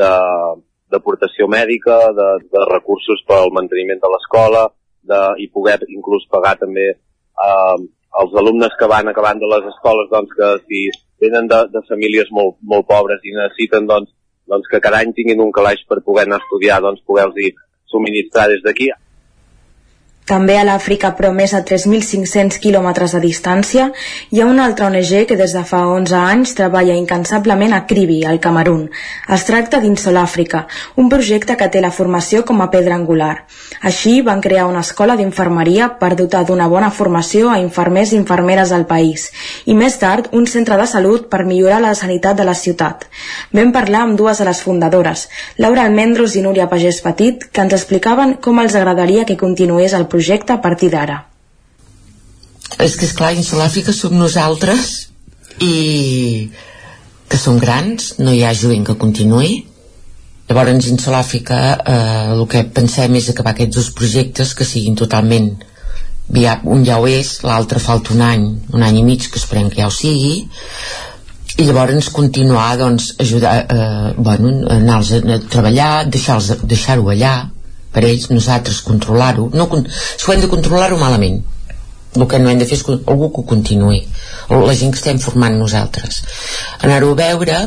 de, 0.00 0.12
d'aportació 0.92 1.48
mèdica, 1.50 1.98
de, 2.16 2.28
de 2.52 2.64
recursos 2.70 3.22
per 3.28 3.40
al 3.42 3.52
manteniment 3.56 4.00
de 4.00 4.12
l'escola, 4.12 4.64
de, 5.04 5.20
i 5.44 5.50
poder 5.52 5.80
inclús 5.92 6.24
pagar 6.32 6.54
també 6.60 6.86
eh, 6.94 7.78
els 8.22 8.36
alumnes 8.40 8.72
que 8.80 8.88
van 8.88 9.10
acabant 9.10 9.40
de 9.42 9.50
les 9.50 9.66
escoles 9.74 10.08
doncs, 10.12 10.32
que 10.38 10.50
si 10.64 10.86
venen 11.20 11.48
de, 11.50 11.60
de 11.72 11.82
famílies 11.88 12.30
molt, 12.32 12.56
molt 12.62 12.88
pobres 12.88 13.20
i 13.24 13.34
necessiten 13.36 13.88
doncs, 13.90 14.14
doncs 14.48 14.68
que 14.70 14.80
cada 14.80 15.02
any 15.04 15.12
tinguin 15.16 15.42
un 15.44 15.52
calaix 15.52 15.84
per 15.88 16.00
poder 16.04 16.24
anar 16.24 16.40
a 16.40 16.44
estudiar, 16.44 16.80
doncs 16.84 17.04
poder-los 17.04 17.60
subministrar 17.92 18.48
des 18.50 18.62
d'aquí. 18.64 18.88
També 20.24 20.54
a 20.56 20.62
l'Àfrica, 20.64 21.10
però 21.18 21.34
més 21.36 21.52
a 21.52 21.58
3.500 21.68 22.56
quilòmetres 22.62 23.12
de 23.12 23.18
distància, 23.20 23.90
hi 24.32 24.40
ha 24.40 24.46
una 24.48 24.64
altra 24.64 24.86
ONG 24.86 25.26
que 25.28 25.36
des 25.36 25.52
de 25.52 25.60
fa 25.68 25.82
11 25.84 26.14
anys 26.16 26.54
treballa 26.56 26.94
incansablement 26.96 27.74
a 27.76 27.82
Kribi, 27.84 28.22
al 28.24 28.40
Camerún. 28.40 28.86
Es 29.36 29.44
tracta 29.44 29.82
d'Insol 29.82 30.16
Àfrica, 30.16 30.62
un 30.96 31.10
projecte 31.12 31.58
que 31.60 31.68
té 31.68 31.82
la 31.84 31.90
formació 31.92 32.40
com 32.48 32.62
a 32.64 32.70
pedra 32.72 32.96
angular. 32.96 33.44
Així 33.82 34.22
van 34.24 34.40
crear 34.40 34.64
una 34.70 34.80
escola 34.80 35.18
d'infermeria 35.20 35.90
per 36.00 36.14
dotar 36.16 36.46
d'una 36.48 36.70
bona 36.72 36.88
formació 36.88 37.52
a 37.52 37.58
infermers 37.60 38.14
i 38.14 38.16
infermeres 38.16 38.72
al 38.72 38.88
país, 38.88 39.28
i 39.68 39.76
més 39.76 40.00
tard 40.00 40.32
un 40.32 40.48
centre 40.48 40.80
de 40.80 40.88
salut 40.88 41.28
per 41.28 41.42
millorar 41.44 41.82
la 41.84 41.92
sanitat 41.92 42.40
de 42.40 42.48
la 42.48 42.56
ciutat. 42.56 43.04
Vam 43.52 43.76
parlar 43.76 44.06
amb 44.06 44.16
dues 44.16 44.40
de 44.40 44.48
les 44.48 44.64
fundadores, 44.64 45.28
Laura 45.60 45.84
Almendros 45.84 46.32
i 46.32 46.46
Núria 46.48 46.70
Pagès 46.72 47.04
Petit, 47.04 47.44
que 47.52 47.60
ens 47.68 47.76
explicaven 47.76 48.38
com 48.40 48.64
els 48.64 48.80
agradaria 48.80 49.28
que 49.28 49.36
continués 49.36 49.92
el 49.92 50.08
projecte 50.14 50.54
a 50.54 50.62
partir 50.62 50.92
d'ara. 50.94 51.24
És 52.78 52.96
que, 52.96 53.06
esclar, 53.08 53.34
Insol 53.34 53.62
Àfrica 53.64 53.92
som 53.94 54.14
nosaltres 54.18 55.10
i 55.62 56.50
que 57.30 57.38
som 57.40 57.58
grans, 57.58 58.14
no 58.22 58.32
hi 58.34 58.44
ha 58.44 58.54
jovent 58.54 58.84
que 58.86 58.98
continuï. 59.00 59.62
Llavors, 60.48 60.88
Insol 60.90 61.16
Àfrica 61.18 61.60
eh, 61.76 62.34
el 62.34 62.44
que 62.50 62.66
pensem 62.76 63.16
és 63.20 63.30
acabar 63.32 63.54
aquests 63.54 63.78
dos 63.80 63.94
projectes 63.98 64.52
que 64.54 64.66
siguin 64.68 64.98
totalment 65.00 65.54
viab 66.34 66.64
un 66.70 66.84
ja 66.86 66.98
ho 67.00 67.08
és, 67.08 67.38
l'altre 67.44 67.80
falta 67.82 68.14
un 68.14 68.22
any, 68.24 68.46
un 68.72 68.84
any 68.84 69.00
i 69.00 69.04
mig, 69.04 69.26
que 69.28 69.40
esperem 69.40 69.68
que 69.72 69.82
ja 69.82 69.88
ho 69.90 69.92
sigui, 69.92 70.36
i 71.54 71.66
llavors 71.68 72.08
continuar 72.10 72.76
doncs, 72.80 73.12
ajudar 73.20 73.54
eh, 73.62 74.14
bueno, 74.16 74.54
anar 74.74 75.00
a 75.00 75.40
treballar 75.50 75.90
deixar-ho 76.10 76.64
deixar 76.66 76.98
allà 76.98 77.34
per 77.94 78.04
ells, 78.08 78.28
nosaltres 78.32 78.82
controlar-ho 78.86 79.48
no, 79.54 79.68
si 79.88 80.26
ho 80.26 80.34
hem 80.34 80.42
de 80.42 80.50
controlar-ho 80.50 80.98
malament. 81.00 81.42
El 82.14 82.28
que 82.30 82.38
no 82.38 82.50
hem 82.50 82.60
de 82.60 82.66
fer 82.70 82.76
és 82.78 82.84
algú 82.94 83.30
que 83.32 83.42
ho 83.42 83.46
continuï 83.50 84.04
la 84.50 84.74
gent 84.78 84.92
que 84.94 85.00
estem 85.00 85.18
formant 85.18 85.56
nosaltres. 85.58 86.20
Anar-ho 86.86 87.10
a 87.14 87.18
veure 87.18 87.60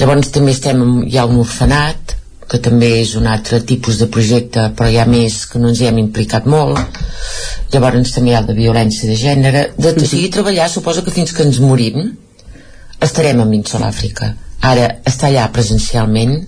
llavors 0.00 0.32
també 0.34 0.52
estem 0.52 0.82
hi 1.06 1.16
ha 1.18 1.24
un 1.28 1.40
orfenat 1.44 2.16
que 2.48 2.60
també 2.64 2.90
és 3.02 3.14
un 3.16 3.26
altre 3.28 3.60
tipus 3.70 3.98
de 4.00 4.08
projecte 4.12 4.66
però 4.76 4.88
hi 4.90 4.98
ha 5.00 5.06
més 5.08 5.40
que 5.48 5.60
no 5.62 5.72
ens 5.72 5.80
hi 5.80 5.88
hem 5.88 6.02
implicat 6.04 6.48
molt. 6.48 7.00
Llavors 7.72 8.12
també 8.12 8.32
hi 8.32 8.36
ha 8.38 8.44
de 8.44 8.56
violència 8.56 9.08
de 9.08 9.16
gènere. 9.20 9.64
De, 9.76 9.92
de 9.92 10.06
seguir 10.06 10.30
treballar 10.36 10.68
suposo 10.72 11.04
que 11.04 11.14
fins 11.14 11.32
que 11.36 11.44
ens 11.48 11.60
morim 11.64 12.12
estarem 13.04 13.40
a 13.40 13.48
Minsol 13.48 13.84
Àfrica. 13.88 14.32
Ara 14.68 14.88
estar 15.06 15.28
allà 15.28 15.48
presencialment 15.54 16.40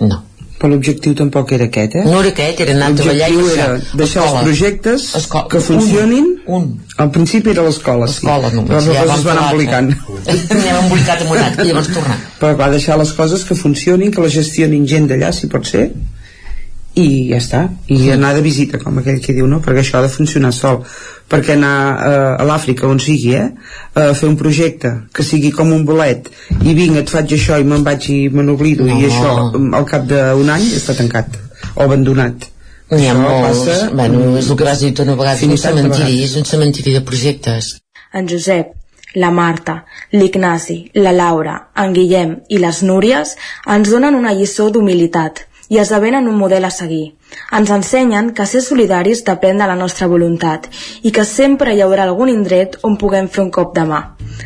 no 0.00 0.22
però 0.64 0.72
l'objectiu 0.72 1.12
tampoc 1.12 1.50
era 1.52 1.66
aquest, 1.68 1.94
eh? 2.00 2.02
No 2.08 2.22
era 2.22 2.30
aquest, 2.32 2.60
era 2.64 2.72
anar 2.72 2.86
a 2.88 2.96
treballar 2.96 3.26
i 3.28 3.40
era 3.52 3.66
deixar 4.00 4.22
escola. 4.24 4.38
els 4.40 4.46
projectes 4.46 5.02
escola. 5.18 5.48
que 5.52 5.60
funcionin 5.60 6.30
un, 6.46 6.54
un. 6.56 6.70
al 7.04 7.10
principi 7.12 7.52
era 7.52 7.66
l'escola, 7.66 8.08
sí 8.08 8.22
escola 8.22 8.48
només, 8.54 8.70
però 8.70 8.80
les 8.80 8.96
ja 8.96 9.02
coses 9.04 9.26
van 9.28 9.40
embolicant 9.42 9.90
anem 10.56 10.78
embolicat 10.78 11.26
amb 11.26 11.34
un 11.34 11.42
altre 11.42 11.66
i 11.66 11.68
llavors 11.68 11.92
tornar 11.92 12.16
però 12.40 12.54
va 12.62 12.70
deixar 12.72 12.96
les 12.96 13.12
coses 13.18 13.44
que 13.44 13.58
funcionin 13.60 14.14
que 14.14 14.24
la 14.24 14.32
gestionin 14.32 14.88
gent 14.88 15.10
d'allà 15.12 15.34
si 15.36 15.52
pot 15.52 15.68
ser 15.68 15.90
i 16.94 17.06
ja 17.32 17.40
està, 17.40 17.60
i 17.90 17.98
sí. 17.98 18.10
anar 18.14 18.32
de 18.36 18.42
visita 18.44 18.78
com 18.78 19.00
aquell 19.00 19.18
que 19.22 19.34
diu, 19.34 19.48
no? 19.50 19.58
perquè 19.64 19.82
això 19.82 19.98
ha 19.98 20.04
de 20.04 20.12
funcionar 20.12 20.52
sol 20.54 20.84
perquè 21.30 21.56
anar 21.56 21.74
eh, 21.90 22.42
a 22.42 22.46
l'Àfrica 22.46 22.86
on 22.86 23.00
sigui, 23.02 23.34
eh? 23.34 23.48
a 23.98 24.12
fer 24.14 24.28
un 24.30 24.36
projecte 24.38 24.92
que 25.14 25.26
sigui 25.26 25.50
com 25.54 25.72
un 25.74 25.82
bolet 25.88 26.30
i 26.62 26.74
vinc, 26.76 27.00
et 27.00 27.10
faig 27.10 27.34
això 27.34 27.58
i 27.58 27.66
me'n 27.66 27.86
vaig 27.86 28.10
i 28.14 28.18
me 28.30 28.46
n'oblido 28.46 28.86
no. 28.86 28.98
i 29.00 29.08
això 29.08 29.50
al 29.80 29.88
cap 29.90 30.06
d'un 30.10 30.52
any 30.54 30.68
està 30.78 30.94
tancat 30.98 31.38
o 31.74 31.82
abandonat 31.88 32.50
N'hi 32.94 33.08
ha 33.08 33.14
molts, 33.16 33.64
passa... 33.64 33.90
bueno, 33.96 34.20
és 34.38 34.48
el 34.52 34.58
que 34.60 34.66
vas 34.66 34.82
dir 34.84 34.92
tu 34.94 35.02
una 35.02 35.14
vegada, 35.18 35.46
un 35.48 35.58
cementiri, 35.58 36.18
és 36.26 36.34
un 36.36 36.44
cementiri 36.44 36.92
de 36.92 37.00
projectes. 37.00 37.70
En 38.12 38.28
Josep, 38.28 38.74
la 39.16 39.30
Marta, 39.34 39.78
l'Ignasi, 40.12 40.76
la 41.00 41.14
Laura, 41.16 41.56
en 41.80 41.94
Guillem 41.96 42.36
i 42.52 42.60
les 42.62 42.82
Núries 42.84 43.34
ens 43.76 43.90
donen 43.90 44.18
una 44.18 44.34
lliçó 44.36 44.68
d'humilitat 44.74 45.46
i 45.74 45.78
esdevenen 45.82 46.28
un 46.30 46.36
model 46.38 46.64
a 46.64 46.70
seguir. 46.70 47.16
Ens 47.58 47.70
ensenyen 47.74 48.30
que 48.36 48.46
ser 48.46 48.62
solidaris 48.62 49.24
depèn 49.26 49.58
de 49.58 49.66
la 49.66 49.74
nostra 49.74 50.06
voluntat 50.06 50.68
i 51.02 51.10
que 51.10 51.24
sempre 51.26 51.74
hi 51.74 51.82
haurà 51.82 52.06
algun 52.06 52.30
indret 52.30 52.78
on 52.86 52.94
puguem 53.00 53.26
fer 53.26 53.42
un 53.42 53.50
cop 53.50 53.74
de 53.74 53.82
mà. 53.88 54.02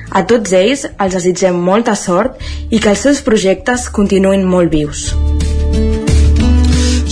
A 0.08 0.24
tots 0.30 0.54
ells 0.56 0.86
els 0.88 1.18
desitgem 1.18 1.58
molta 1.68 1.94
sort 2.00 2.40
i 2.70 2.80
que 2.80 2.94
els 2.94 3.04
seus 3.04 3.20
projectes 3.26 3.90
continuïn 3.92 4.46
molt 4.48 4.72
vius. 4.72 5.10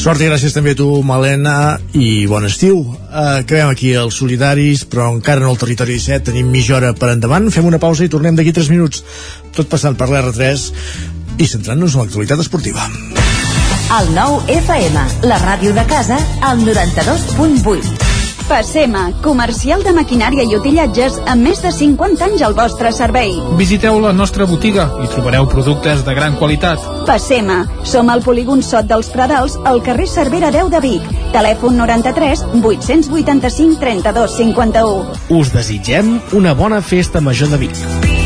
Sort 0.01 0.23
i 0.23 0.31
gràcies 0.31 0.55
també 0.55 0.73
a 0.73 0.79
tu, 0.79 0.89
Malena, 1.05 1.77
i 1.99 2.25
bon 2.31 2.45
estiu. 2.49 2.81
Acabem 3.11 3.73
aquí 3.73 3.93
els 3.99 4.17
solidaris, 4.23 4.87
però 4.89 5.11
encara 5.13 5.43
no 5.43 5.51
al 5.51 5.61
territori 5.61 5.99
17 5.99 6.31
tenim 6.31 6.49
mitja 6.53 6.79
hora 6.79 6.95
per 6.97 7.11
endavant. 7.13 7.51
Fem 7.51 7.69
una 7.69 7.83
pausa 7.83 8.07
i 8.07 8.13
tornem 8.13 8.39
d'aquí 8.39 8.55
3 8.55 8.73
minuts. 8.73 9.03
Tot 9.57 9.69
passant 9.73 9.99
per 9.99 10.09
l'R3 10.13 10.71
i 11.43 11.51
centrant-nos 11.51 11.97
en 11.97 12.07
l'actualitat 12.07 12.47
esportiva. 12.47 12.87
El 13.87 14.09
nou 14.17 14.41
FM, 14.51 14.99
la 15.31 15.37
ràdio 15.39 15.71
de 15.71 15.85
casa, 15.87 16.17
al 16.43 16.59
92.8. 16.67 17.93
Passema, 18.49 19.13
comercial 19.23 19.85
de 19.87 19.93
maquinària 19.95 20.43
i 20.43 20.57
utillatges 20.59 21.21
amb 21.31 21.47
més 21.47 21.63
de 21.63 21.71
50 21.71 22.27
anys 22.27 22.43
al 22.43 22.57
vostre 22.59 22.91
servei. 22.91 23.37
Visiteu 23.61 24.01
la 24.03 24.11
nostra 24.11 24.43
botiga 24.51 24.89
i 25.05 25.07
trobareu 25.13 25.47
productes 25.47 26.03
de 26.03 26.17
gran 26.19 26.35
qualitat. 26.35 26.83
Passema, 27.07 27.61
som 27.87 28.11
al 28.11 28.27
polígon 28.27 28.59
Sot 28.67 28.91
dels 28.91 29.13
Pradals, 29.15 29.55
al 29.63 29.79
carrer 29.87 30.11
Cervera 30.11 30.51
10 30.51 30.75
de 30.75 30.83
Vic. 30.83 31.07
Telèfon 31.37 31.79
93 31.79 32.43
885 32.59 33.79
32 33.87 34.39
51. 34.43 35.19
Us 35.39 35.55
desitgem 35.55 36.17
una 36.35 36.59
bona 36.59 36.83
festa 36.83 37.23
major 37.23 37.55
de 37.55 37.69
Vic. 37.69 38.26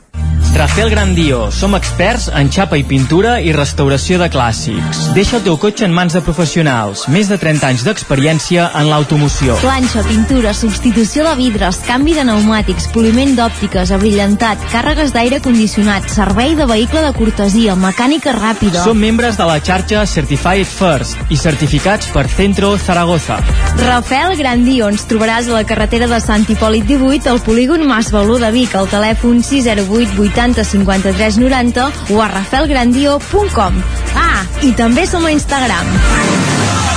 Rafael 0.61 0.91
Grandio, 0.91 1.49
som 1.49 1.73
experts 1.73 2.27
en 2.37 2.51
xapa 2.53 2.77
i 2.77 2.83
pintura 2.85 3.39
i 3.41 3.49
restauració 3.49 4.19
de 4.21 4.27
clàssics. 4.29 4.99
Deixa 5.15 5.39
el 5.39 5.41
teu 5.47 5.55
cotxe 5.57 5.87
en 5.87 5.93
mans 5.97 6.13
de 6.13 6.19
professionals. 6.21 7.07
Més 7.09 7.31
de 7.33 7.39
30 7.41 7.65
anys 7.65 7.85
d'experiència 7.87 8.67
en 8.77 8.91
l'automoció. 8.91 9.55
Planxa, 9.63 10.03
pintura, 10.05 10.53
substitució 10.53 11.25
de 11.25 11.31
vidres, 11.39 11.79
canvi 11.87 12.13
de 12.13 12.21
pneumàtics, 12.27 12.91
poliment 12.93 13.33
d'òptiques, 13.39 13.89
abrillantat, 13.97 14.61
càrregues 14.69 15.15
d'aire 15.15 15.39
condicionat, 15.41 16.05
servei 16.13 16.53
de 16.53 16.69
vehicle 16.69 17.01
de 17.07 17.09
cortesia, 17.17 17.73
mecànica 17.73 18.35
ràpida. 18.37 18.85
Som 18.85 19.01
membres 19.01 19.41
de 19.41 19.49
la 19.49 19.57
xarxa 19.57 20.05
Certified 20.05 20.69
First 20.69 21.33
i 21.33 21.41
certificats 21.41 22.13
per 22.13 22.27
Centro 22.29 22.75
Zaragoza. 22.77 23.39
Rafael 23.81 24.37
Grandio, 24.37 24.93
ens 24.93 25.09
trobaràs 25.09 25.49
a 25.49 25.57
la 25.57 25.65
carretera 25.65 26.05
de 26.05 26.21
Sant 26.21 26.45
Hipòlit 26.45 26.85
18 26.85 27.33
al 27.33 27.41
polígon 27.41 27.81
Mas 27.89 28.13
Balú 28.13 28.37
de 28.37 28.53
Vic, 28.53 28.77
al 28.77 28.93
telèfon 28.93 29.41
608 29.41 30.21
80 30.21 30.50
53 30.53 31.39
90 31.41 31.87
o 32.11 32.21
a 32.21 32.27
rafaelgrandio.com. 32.27 33.81
Ah, 34.15 34.43
i 34.61 34.73
també 34.77 35.07
som 35.07 35.25
a 35.25 35.31
Instagram. 35.31 35.95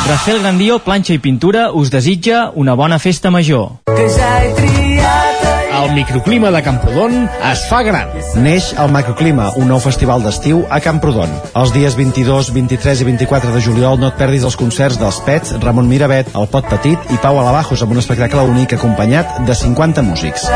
Rafael 0.05 0.43
Grandio, 0.43 0.81
planxa 0.85 1.15
i 1.15 1.23
pintura, 1.23 1.71
us 1.73 1.89
desitja 1.95 2.51
una 2.55 2.75
bona 2.75 2.99
festa 2.99 3.31
major. 3.31 3.79
Que 3.89 4.09
ja 4.13 4.35
he 4.43 4.53
triat 4.59 5.45
el 5.85 5.93
microclima 5.93 6.51
de 6.51 6.63
Camprodon 6.63 7.29
es 7.51 7.65
fa 7.69 7.83
gran. 7.83 8.09
Neix 8.41 8.71
el 8.81 8.93
Macroclima, 8.95 9.51
un 9.61 9.69
nou 9.69 9.81
festival 9.83 10.23
d'estiu 10.25 10.63
a 10.73 10.79
Camprodon. 10.81 11.33
Els 11.61 11.75
dies 11.75 11.97
22, 11.99 12.53
23 12.55 13.03
i 13.03 13.09
24 13.11 13.53
de 13.53 13.61
juliol 13.65 14.01
no 14.01 14.09
et 14.09 14.17
perdis 14.21 14.47
els 14.49 14.57
concerts 14.57 14.97
dels 15.01 15.21
Pets, 15.27 15.57
Ramon 15.65 15.91
Miravet, 15.91 16.31
El 16.33 16.49
Pot 16.49 16.71
Petit 16.73 17.13
i 17.13 17.21
Pau 17.21 17.41
Alabajos 17.43 17.85
amb 17.85 17.93
un 17.93 18.01
espectacle 18.01 18.47
únic 18.49 18.79
acompanyat 18.79 19.43
de 19.45 19.59
50 19.61 20.07
músics. 20.07 20.49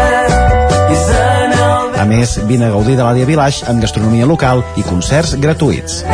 A 1.98 2.04
més, 2.06 2.36
vine 2.46 2.68
a 2.68 2.70
gaudir 2.70 2.94
de 2.94 3.02
l'Àdia 3.02 3.26
Village 3.26 3.66
amb 3.66 3.82
gastronomia 3.82 4.26
local 4.30 4.62
i 4.78 4.84
concerts 4.86 5.34
gratuïts. 5.42 6.04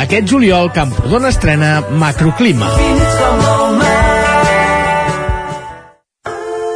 Aquest 0.00 0.30
juliol, 0.30 0.70
Camprodon 0.76 1.26
estrena 1.32 1.80
Macroclima. 1.90 2.70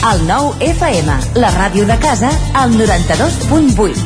El 0.00 0.22
nou 0.24 0.54
FM, 0.64 1.12
la 1.36 1.50
ràdio 1.52 1.84
de 1.84 1.92
casa, 2.00 2.30
al 2.56 2.70
92.8. 2.72 3.98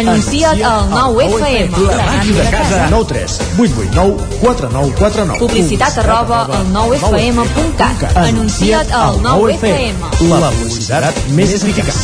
Anuncia't 0.00 0.62
al 0.64 0.86
9 0.88 1.26
FM. 1.26 1.82
La 1.90 2.06
màquina 2.06 2.44
de 2.46 2.52
casa. 2.54 2.86
9 2.88 3.04
3 3.10 3.34
8 3.58 3.82
8 3.84 3.90
9 3.92 4.30
4 4.40 4.70
9 4.72 4.94
4 4.96 5.26
9. 5.26 5.40
Publicitat 5.42 5.98
arroba 6.00 6.38
al 6.46 6.70
9FM.cat. 6.72 8.16
Anuncia't 8.16 8.94
al 8.96 9.20
9 9.26 9.52
FM. 9.58 9.98
La 10.30 10.50
publicitat 10.56 11.20
més 11.36 11.52
eficaç. 11.58 12.00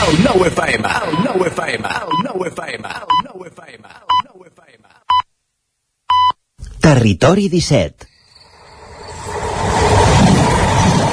El 0.00 0.24
9 0.24 0.48
FM, 0.54 0.88
el 1.02 1.20
9 1.28 1.52
FM, 1.52 1.84
el 2.00 2.16
9 2.30 2.48
FM, 2.54 2.96
el 2.96 3.06
9 3.28 3.52
FM, 3.52 3.84
el 3.92 4.08
9 4.32 4.50
FM. 4.56 4.84
Territori 6.80 7.48
17 7.50 8.14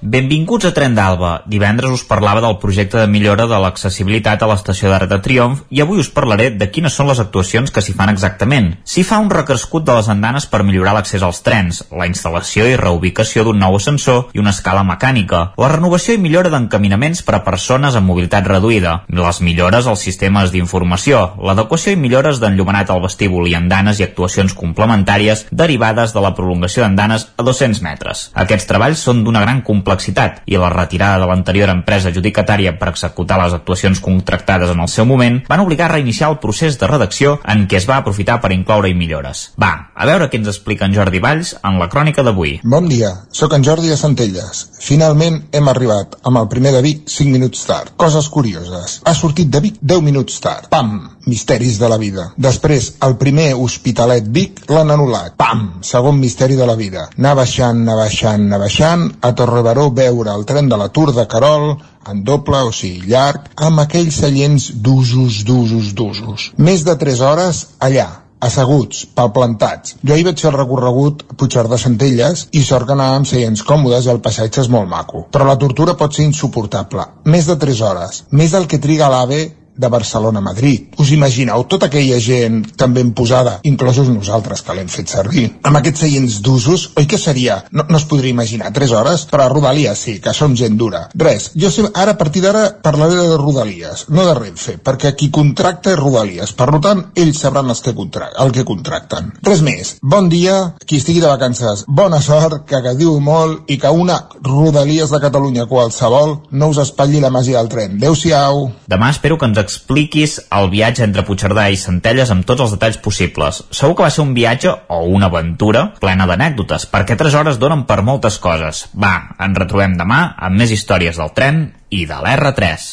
Benvinguts 0.00 0.66
a 0.68 0.74
Tren 0.76 0.92
d'Alba. 0.94 1.42
Divendres 1.48 1.90
us 1.90 2.02
parlava 2.04 2.42
del 2.44 2.58
projecte 2.60 2.98
de 3.00 3.08
millora 3.08 3.46
de 3.48 3.56
l'accessibilitat 3.56 4.42
a 4.42 4.48
l'estació 4.50 4.90
d'Arc 4.92 5.08
de 5.08 5.18
Triomf 5.24 5.62
i 5.72 5.80
avui 5.80 6.02
us 6.02 6.10
parlaré 6.12 6.50
de 6.52 6.68
quines 6.68 6.92
són 6.92 7.08
les 7.08 7.20
actuacions 7.22 7.72
que 7.72 7.80
s'hi 7.80 7.94
fan 7.96 8.12
exactament. 8.12 8.74
S'hi 8.84 9.06
fa 9.08 9.16
un 9.24 9.30
recrescut 9.32 9.86
de 9.86 9.94
les 9.96 10.10
andanes 10.12 10.46
per 10.52 10.60
millorar 10.68 10.92
l'accés 10.98 11.24
als 11.24 11.40
trens, 11.46 11.80
la 11.96 12.08
instal·lació 12.10 12.66
i 12.68 12.76
reubicació 12.76 13.46
d'un 13.46 13.58
nou 13.58 13.78
ascensor 13.78 14.36
i 14.36 14.42
una 14.42 14.52
escala 14.52 14.82
mecànica, 14.84 15.40
la 15.56 15.72
renovació 15.72 16.14
i 16.14 16.20
millora 16.20 16.52
d'encaminaments 16.52 17.24
per 17.24 17.38
a 17.38 17.42
persones 17.48 17.96
amb 17.96 18.12
mobilitat 18.12 18.44
reduïda, 18.52 18.98
les 19.08 19.40
millores 19.40 19.88
als 19.88 20.04
sistemes 20.04 20.52
d'informació, 20.52 21.22
l'adequació 21.40 21.96
i 21.96 22.00
millores 22.02 22.42
d'enllumenat 22.42 22.92
al 22.92 23.00
vestíbul 23.06 23.48
i 23.48 23.56
andanes 23.56 24.00
i 24.00 24.04
actuacions 24.04 24.52
complementàries 24.52 25.46
derivades 25.50 26.12
de 26.12 26.20
la 26.20 26.34
prolongació 26.36 26.84
d'andanes 26.84 27.30
a 27.36 27.48
200 27.48 27.80
metres. 27.80 28.28
Aquests 28.36 28.68
treballs 28.68 29.00
són 29.00 29.24
d'una 29.24 29.40
gran 29.40 29.64
complexitat 29.64 29.85
complexitat 29.86 30.42
i 30.50 30.58
la 30.58 30.70
retirada 30.72 31.20
de 31.22 31.28
l'anterior 31.30 31.70
empresa 31.70 32.10
adjudicatària 32.10 32.74
per 32.78 32.90
executar 32.90 33.38
les 33.38 33.54
actuacions 33.54 34.00
contractades 34.02 34.72
en 34.72 34.80
el 34.82 34.90
seu 34.90 35.06
moment 35.06 35.38
van 35.48 35.62
obligar 35.62 35.86
a 35.86 35.94
reiniciar 35.94 36.30
el 36.32 36.40
procés 36.42 36.78
de 36.80 36.88
redacció 36.90 37.38
en 37.46 37.66
què 37.70 37.78
es 37.78 37.86
va 37.88 38.00
aprofitar 38.02 38.40
per 38.42 38.52
incloure-hi 38.52 38.94
millores. 38.98 39.52
Va, 39.62 39.92
a 39.94 40.06
veure 40.10 40.28
què 40.30 40.40
ens 40.40 40.50
explica 40.50 40.86
en 40.86 40.94
Jordi 40.96 41.22
Valls 41.22 41.54
en 41.62 41.78
la 41.78 41.88
crònica 41.92 42.24
d'avui. 42.26 42.58
Bon 42.64 42.88
dia, 42.90 43.12
sóc 43.30 43.54
en 43.54 43.64
Jordi 43.64 43.92
de 43.92 43.98
Centelles. 44.00 44.64
Finalment 44.82 45.44
hem 45.54 45.70
arribat 45.70 46.18
amb 46.26 46.42
el 46.42 46.48
primer 46.50 46.74
de 46.74 46.82
Vic 46.82 47.06
5 47.12 47.30
minuts 47.30 47.62
tard. 47.68 47.94
Coses 47.96 48.28
curioses. 48.32 49.00
Ha 49.04 49.14
sortit 49.14 49.52
de 49.52 49.62
Vic 49.62 49.78
10 49.80 50.02
minuts 50.02 50.40
tard. 50.42 50.70
Pam! 50.72 50.98
Misteris 51.26 51.78
de 51.78 51.88
la 51.90 51.98
vida. 51.98 52.28
Després, 52.38 52.92
el 53.02 53.16
primer 53.18 53.48
Hospitalet 53.58 54.26
Vic 54.34 54.62
l'han 54.70 54.92
anul·lat. 54.94 55.34
Pam! 55.38 55.64
Segon 55.86 56.20
misteri 56.20 56.58
de 56.58 56.66
la 56.66 56.76
vida. 56.78 57.08
Anar 57.18 57.34
baixant, 57.40 57.82
anar 57.82 57.96
baixant, 57.98 58.46
anar 58.46 58.60
baixant, 58.62 59.08
a 59.26 59.32
Torrebaró 59.76 59.92
veure 59.92 60.32
el 60.32 60.44
tren 60.48 60.68
de 60.70 60.76
la 60.80 60.88
Tour 60.88 61.12
de 61.12 61.26
Carol 61.28 61.76
en 62.08 62.22
doble, 62.24 62.62
o 62.64 62.72
sigui, 62.72 63.10
llarg, 63.10 63.50
amb 63.56 63.82
aquells 63.82 64.20
seients 64.22 64.70
d'usos, 64.72 65.42
d'usos, 65.44 65.90
d'usos. 65.92 66.46
Més 66.56 66.84
de 66.86 66.94
3 66.96 67.20
hores 67.20 67.60
allà, 67.84 68.06
asseguts, 68.40 69.02
palplantats. 69.18 69.98
Jo 70.00 70.14
ahir 70.14 70.24
vaig 70.24 70.40
fer 70.40 70.48
el 70.48 70.56
recorregut 70.56 71.26
a 71.28 71.66
de 71.68 71.78
Centelles 71.82 72.46
i 72.52 72.62
sort 72.62 72.86
que 72.86 72.96
anàvem 72.96 73.28
seients 73.28 73.62
còmodes 73.62 74.06
i 74.06 74.14
el 74.14 74.22
passatge 74.24 74.62
és 74.62 74.72
molt 74.72 74.88
maco. 74.88 75.26
Però 75.30 75.44
la 75.44 75.58
tortura 75.58 75.96
pot 75.96 76.14
ser 76.14 76.24
insuportable. 76.24 77.04
Més 77.24 77.44
de 77.46 77.56
3 77.56 77.80
hores. 77.82 78.24
Més 78.30 78.56
del 78.56 78.66
que 78.66 78.80
triga 78.80 79.12
l'AVE 79.12 79.42
de 79.76 79.88
Barcelona 79.92 80.40
a 80.40 80.46
Madrid. 80.48 80.94
Us 80.98 81.12
imagineu 81.12 81.64
tota 81.70 81.86
aquella 81.90 82.20
gent 82.20 82.62
tan 82.76 82.94
ben 82.94 83.12
posada, 83.12 83.60
inclosos 83.64 84.08
nosaltres 84.08 84.62
que 84.62 84.74
l'hem 84.76 84.88
fet 84.92 85.12
servir, 85.12 85.46
amb 85.62 85.80
aquests 85.80 86.04
seients 86.06 86.40
d'usos, 86.42 86.90
oi 86.96 87.06
que 87.06 87.18
seria? 87.18 87.62
No, 87.70 87.86
no 87.88 88.00
es 88.00 88.06
podria 88.08 88.34
imaginar, 88.34 88.72
3 88.72 88.92
hores? 88.92 89.26
Però 89.30 89.46
a 89.46 89.52
Rodalies 89.52 89.98
sí, 90.06 90.18
que 90.20 90.34
som 90.34 90.56
gent 90.56 90.76
dura. 90.80 91.06
Res, 91.14 91.50
jo 91.54 91.70
sé, 91.70 91.86
ara 91.94 92.16
a 92.16 92.20
partir 92.20 92.42
d'ara 92.44 92.66
parlaré 92.82 93.16
de 93.16 93.36
Rodalies, 93.40 94.06
no 94.08 94.26
de 94.26 94.34
Renfe, 94.38 94.76
perquè 94.82 95.14
qui 95.16 95.30
contracta 95.34 95.92
és 95.92 96.00
Rodalies, 96.00 96.52
per 96.56 96.70
tant, 96.84 97.06
ells 97.16 97.40
sabran 97.40 97.70
els 97.72 97.82
que 97.82 97.94
el 97.96 98.52
que 98.52 98.64
contracten. 98.64 99.32
Res 99.42 99.62
més, 99.64 99.96
bon 100.02 100.28
dia, 100.28 100.74
qui 100.86 101.00
estigui 101.00 101.20
de 101.20 101.30
vacances, 101.30 101.84
bona 101.88 102.20
sort, 102.22 102.64
que 102.68 102.82
gaudiu 102.84 103.18
molt 103.20 103.70
i 103.70 103.78
que 103.80 103.90
una 103.90 104.18
Rodalies 104.42 105.10
de 105.10 105.20
Catalunya 105.22 105.66
qualsevol 105.66 106.36
no 106.50 106.70
us 106.72 106.80
espatlli 106.82 107.20
la 107.20 107.32
màgia 107.34 107.58
del 107.58 107.70
tren. 107.72 107.96
Adéu-siau. 107.98 108.70
Demà 108.90 109.10
espero 109.10 109.38
que 109.38 109.48
ens 109.48 109.58
expliquis 109.66 110.38
el 110.54 110.70
viatge 110.72 111.04
entre 111.06 111.26
Puigcerdà 111.26 111.66
i 111.74 111.80
Centelles 111.80 112.32
amb 112.32 112.46
tots 112.48 112.64
els 112.64 112.76
detalls 112.76 113.00
possibles. 113.02 113.64
Segur 113.74 113.98
que 113.98 114.06
va 114.06 114.12
ser 114.14 114.24
un 114.24 114.34
viatge 114.36 114.72
o 114.88 115.02
una 115.18 115.28
aventura 115.28 115.88
plena 116.00 116.28
d'anècdotes, 116.30 116.88
perquè 116.92 117.18
3 117.18 117.40
hores 117.42 117.60
donen 117.62 117.84
per 117.90 118.00
moltes 118.06 118.38
coses. 118.42 118.86
Va, 118.94 119.16
ens 119.42 119.58
retrobem 119.58 119.98
demà 119.98 120.22
amb 120.38 120.62
més 120.62 120.74
històries 120.74 121.18
del 121.18 121.34
tren 121.36 121.66
i 121.90 122.06
de 122.06 122.22
l'R3. 122.22 122.92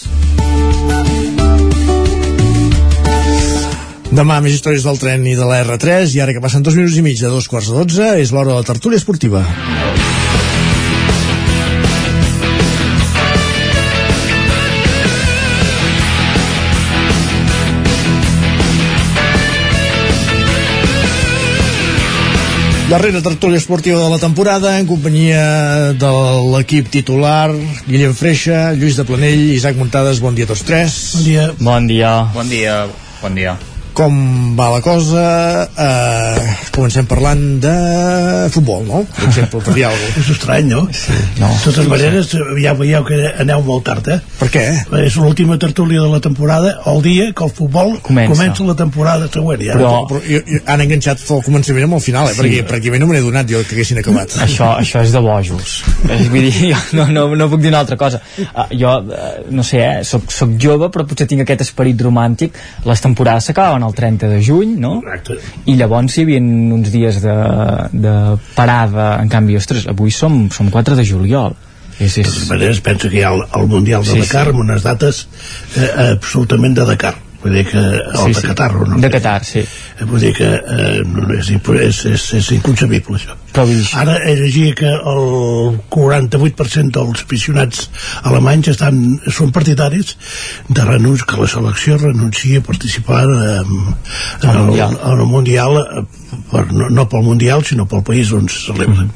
Demà 4.14 4.36
més 4.46 4.54
històries 4.54 4.84
del 4.86 5.00
tren 5.02 5.24
i 5.26 5.34
de 5.34 5.46
la 5.50 5.64
R3 5.64 6.14
i 6.14 6.22
ara 6.22 6.36
que 6.36 6.44
passen 6.44 6.62
dos 6.62 6.78
minuts 6.78 7.00
i 7.00 7.06
mig 7.06 7.18
de 7.18 7.32
dos 7.34 7.50
quarts 7.50 7.72
de 7.72 7.80
dotze 7.80 8.12
és 8.22 8.30
l'hora 8.36 8.52
de 8.52 8.60
la 8.60 8.68
tertúlia 8.68 9.02
esportiva. 9.02 9.42
Darrera 22.94 23.24
tertúlia 23.26 23.58
esportiva 23.58 23.98
de 23.98 24.10
la 24.12 24.20
temporada 24.22 24.76
en 24.78 24.86
companyia 24.86 25.96
de 25.98 26.12
l'equip 26.54 26.92
titular 26.94 27.50
Guillem 27.90 28.14
Freixa, 28.14 28.70
Lluís 28.78 29.02
de 29.02 29.08
Planell 29.10 29.50
Isaac 29.58 29.82
Muntades, 29.82 30.22
bon 30.22 30.38
dia 30.38 30.46
a 30.46 30.54
tots 30.54 30.62
tres. 30.62 31.02
Bon 31.18 31.26
dia. 31.26 31.50
Bon 31.58 31.90
dia. 31.90 32.18
Bon 32.38 32.54
dia. 32.54 32.82
Bon 33.26 33.34
dia 33.34 33.73
com 33.94 34.14
va 34.58 34.70
la 34.74 34.82
cosa 34.84 35.24
eh, 35.70 36.54
comencem 36.74 37.06
parlant 37.10 37.44
de 37.64 37.74
futbol, 38.54 38.84
no? 38.88 39.04
Per 39.14 39.28
exemple, 39.30 39.62
per 39.66 39.76
dir 39.78 39.86
alguna 39.90 40.22
És 40.24 40.30
estrany, 40.34 40.70
no? 40.72 40.84
Sí, 40.94 41.16
no. 41.40 41.50
De 41.54 41.62
totes 41.68 41.90
maneres, 41.92 42.32
ja 42.64 42.74
veieu 42.78 43.06
que 43.08 43.20
aneu 43.44 43.64
molt 43.66 43.86
tard, 43.88 44.10
eh? 44.16 44.20
Per 44.40 44.50
què? 44.54 44.66
És 45.04 45.18
l'última 45.22 45.60
tertúlia 45.62 46.02
de 46.02 46.10
la 46.12 46.22
temporada, 46.24 46.76
el 46.90 47.02
dia 47.06 47.30
que 47.32 47.46
el 47.46 47.54
futbol 47.54 47.96
comença, 48.06 48.34
comença 48.34 48.68
la 48.68 48.78
temporada 48.80 49.30
següent. 49.32 49.64
Ja. 49.68 49.78
Però, 49.78 49.94
però 50.10 50.22
jo, 50.26 50.42
jo, 50.50 50.62
han 50.74 50.86
enganxat 50.86 51.24
el 51.24 51.44
començament 51.46 51.88
amb 51.88 52.00
el 52.00 52.04
final, 52.06 52.32
eh? 52.32 52.36
Sí. 52.36 52.42
Perquè 52.42 52.66
pràcticament 52.70 53.06
no 53.06 53.10
me 53.10 53.18
n'he 53.18 53.24
donat 53.26 53.50
jo 53.50 53.62
que 53.68 53.78
haguessin 53.78 54.02
acabat. 54.02 54.38
Això, 54.48 54.74
això 54.82 55.04
és 55.06 55.14
de 55.14 55.22
bojos. 55.24 55.78
és, 56.10 56.28
vull 56.32 56.50
dir, 56.50 56.74
jo 56.74 56.82
no, 56.98 57.08
no, 57.14 57.26
no 57.38 57.50
puc 57.52 57.62
dir 57.64 57.72
una 57.72 57.84
altra 57.84 57.98
cosa. 58.00 58.22
Uh, 58.44 58.66
jo, 58.74 58.92
uh, 59.02 59.32
no 59.54 59.66
sé, 59.68 59.82
eh? 59.84 60.04
Soc, 60.08 60.30
soc 60.34 60.58
jove, 60.62 60.90
però 60.94 61.06
potser 61.08 61.28
tinc 61.30 61.46
aquest 61.46 61.66
esperit 61.68 62.02
romàntic. 62.04 62.58
Les 62.88 63.04
temporades 63.04 63.50
s'acabaven 63.84 63.88
el 63.88 63.94
30 63.94 64.28
de 64.28 64.44
juny, 64.44 64.80
no? 64.80 65.02
Exacte. 65.02 65.38
I 65.66 65.76
llavors 65.76 66.18
hi 66.18 66.24
havia 66.24 66.40
uns 66.42 66.92
dies 66.92 67.22
de, 67.22 67.36
de 67.92 68.16
parada. 68.56 69.20
En 69.22 69.30
canvi, 69.30 69.58
ostres, 69.58 69.88
avui 69.88 70.12
som, 70.12 70.50
som 70.52 70.70
4 70.72 70.96
de 70.96 71.06
juliol. 71.06 71.56
És, 72.00 72.18
és... 72.18 72.26
De 72.26 72.32
totes 72.32 72.50
maneres, 72.50 72.82
penso 72.82 73.10
que 73.10 73.20
hi 73.20 73.24
ha 73.24 73.34
el, 73.34 73.44
el 73.56 73.68
Mundial 73.68 74.04
de 74.04 74.16
Sí, 74.16 74.24
Dakar 74.24 74.48
amb 74.50 74.64
unes 74.64 74.84
dates 74.84 75.28
eh, 75.78 75.92
absolutament 76.16 76.74
de 76.76 76.88
Dakar 76.90 77.14
vull 77.44 77.54
dir 77.54 77.66
que 77.68 77.78
el 77.78 78.18
Sí, 78.18 78.32
de 78.32 78.40
sí. 78.40 78.48
Qatar 78.48 78.72
no? 78.74 78.98
De 79.04 79.10
Qatar, 79.12 79.44
sí. 79.46 79.62
Eh, 80.00 80.06
vull 80.10 80.24
dir 80.24 80.34
que 80.38 80.50
eh, 80.50 81.02
no, 81.06 81.28
és, 81.36 81.52
és, 81.54 82.00
és, 82.10 82.24
és 82.40 82.52
inconcebible 82.56 83.20
això 83.20 83.36
ara 84.00 84.16
he 84.26 84.34
llegit 84.40 84.80
que 84.80 84.90
el 84.90 85.78
48% 85.94 86.96
dels 86.96 87.22
aficionats 87.28 87.88
alemanys 88.26 88.72
estan, 88.74 89.04
són 89.30 89.54
partidaris 89.54 90.16
de 90.70 90.88
renunci, 90.88 91.28
que 91.30 91.38
la 91.38 91.50
selecció 91.52 92.00
renuncia 92.02 92.64
a 92.64 92.66
participar 92.66 93.24
eh, 93.30 93.62
en, 93.62 94.50
Al 94.50 94.56
el, 94.56 94.64
Mundial. 94.64 95.00
en 95.04 95.20
el 95.20 95.32
Mundial 95.36 95.82
eh, 95.84 96.06
per, 96.52 96.66
no, 96.74 96.90
no 96.90 97.06
pel 97.10 97.24
Mundial 97.26 97.64
sinó 97.68 97.86
pel 97.90 98.04
país 98.06 98.32
on 98.36 98.48
se 98.52 98.60
celebra 98.68 99.08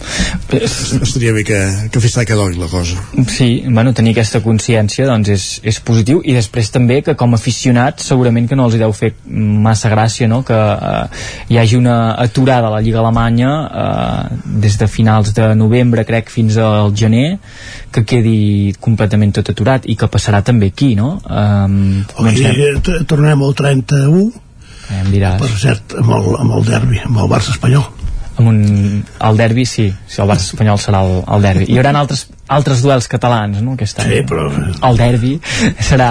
Estaria 1.01 1.33
bé 1.33 1.43
que, 1.47 1.59
que 1.91 1.99
fes 2.01 2.15
que 2.27 2.35
dogui 2.37 2.57
la 2.59 2.67
cosa. 2.67 2.97
Sí, 3.29 3.63
bueno, 3.67 3.93
tenir 3.93 4.13
aquesta 4.15 4.41
consciència 4.43 5.05
doncs 5.09 5.29
és, 5.33 5.45
és 5.67 5.79
positiu 5.85 6.21
i 6.25 6.33
després 6.35 6.71
també 6.73 7.01
que 7.05 7.15
com 7.19 7.33
a 7.35 7.39
aficionats 7.39 8.07
segurament 8.09 8.47
que 8.49 8.57
no 8.57 8.65
els 8.67 8.75
hi 8.75 8.81
deu 8.81 8.93
fer 8.95 9.13
massa 9.27 9.91
gràcia 9.93 10.27
no? 10.27 10.41
que 10.47 10.57
eh, 10.57 11.03
hi 11.53 11.59
hagi 11.61 11.77
una 11.79 11.97
aturada 12.19 12.67
a 12.71 12.73
la 12.77 12.81
Lliga 12.81 12.99
Alemanya 13.03 13.51
eh, 13.67 14.39
des 14.65 14.77
de 14.79 14.87
finals 14.91 15.33
de 15.37 15.53
novembre 15.55 16.05
crec 16.07 16.31
fins 16.33 16.57
al 16.57 16.93
gener 16.97 17.37
que 17.93 18.03
quedi 18.07 18.73
completament 18.81 19.35
tot 19.37 19.53
aturat 19.53 19.85
i 19.87 19.95
que 19.95 20.09
passarà 20.11 20.41
també 20.43 20.71
aquí 20.73 20.93
no? 20.97 21.17
Um, 21.27 22.03
eh, 22.33 22.73
t- 22.83 22.99
tornem 23.07 23.41
al 23.43 23.55
31 23.55 24.46
em 24.93 25.11
diràs. 25.13 25.39
Per 25.41 25.53
cert 25.59 25.97
amb 25.99 26.13
el, 26.17 26.33
amb 26.43 26.59
el 26.59 26.67
derbi, 26.67 27.01
amb 27.05 27.23
el 27.23 27.31
Barça 27.31 27.55
espanyol. 27.55 27.87
Amb 28.37 28.51
un, 28.51 28.57
el 29.25 29.37
derbi 29.39 29.63
sí, 29.65 29.87
sí 30.05 30.19
el 30.21 30.27
Barça 30.29 30.51
espanyol 30.51 30.77
serà 30.81 31.01
el, 31.05 31.23
el 31.25 31.45
derbi. 31.47 31.65
Hi 31.73 31.79
haurà 31.79 31.93
altres, 31.97 32.27
altres 32.53 32.83
duels 32.85 33.07
catalans 33.09 33.63
no, 33.65 33.73
aquest 33.73 34.03
any. 34.03 34.11
Sí, 34.11 34.19
però... 34.29 34.45
el 34.87 34.99
derbi 34.99 35.31
serà 35.89 36.09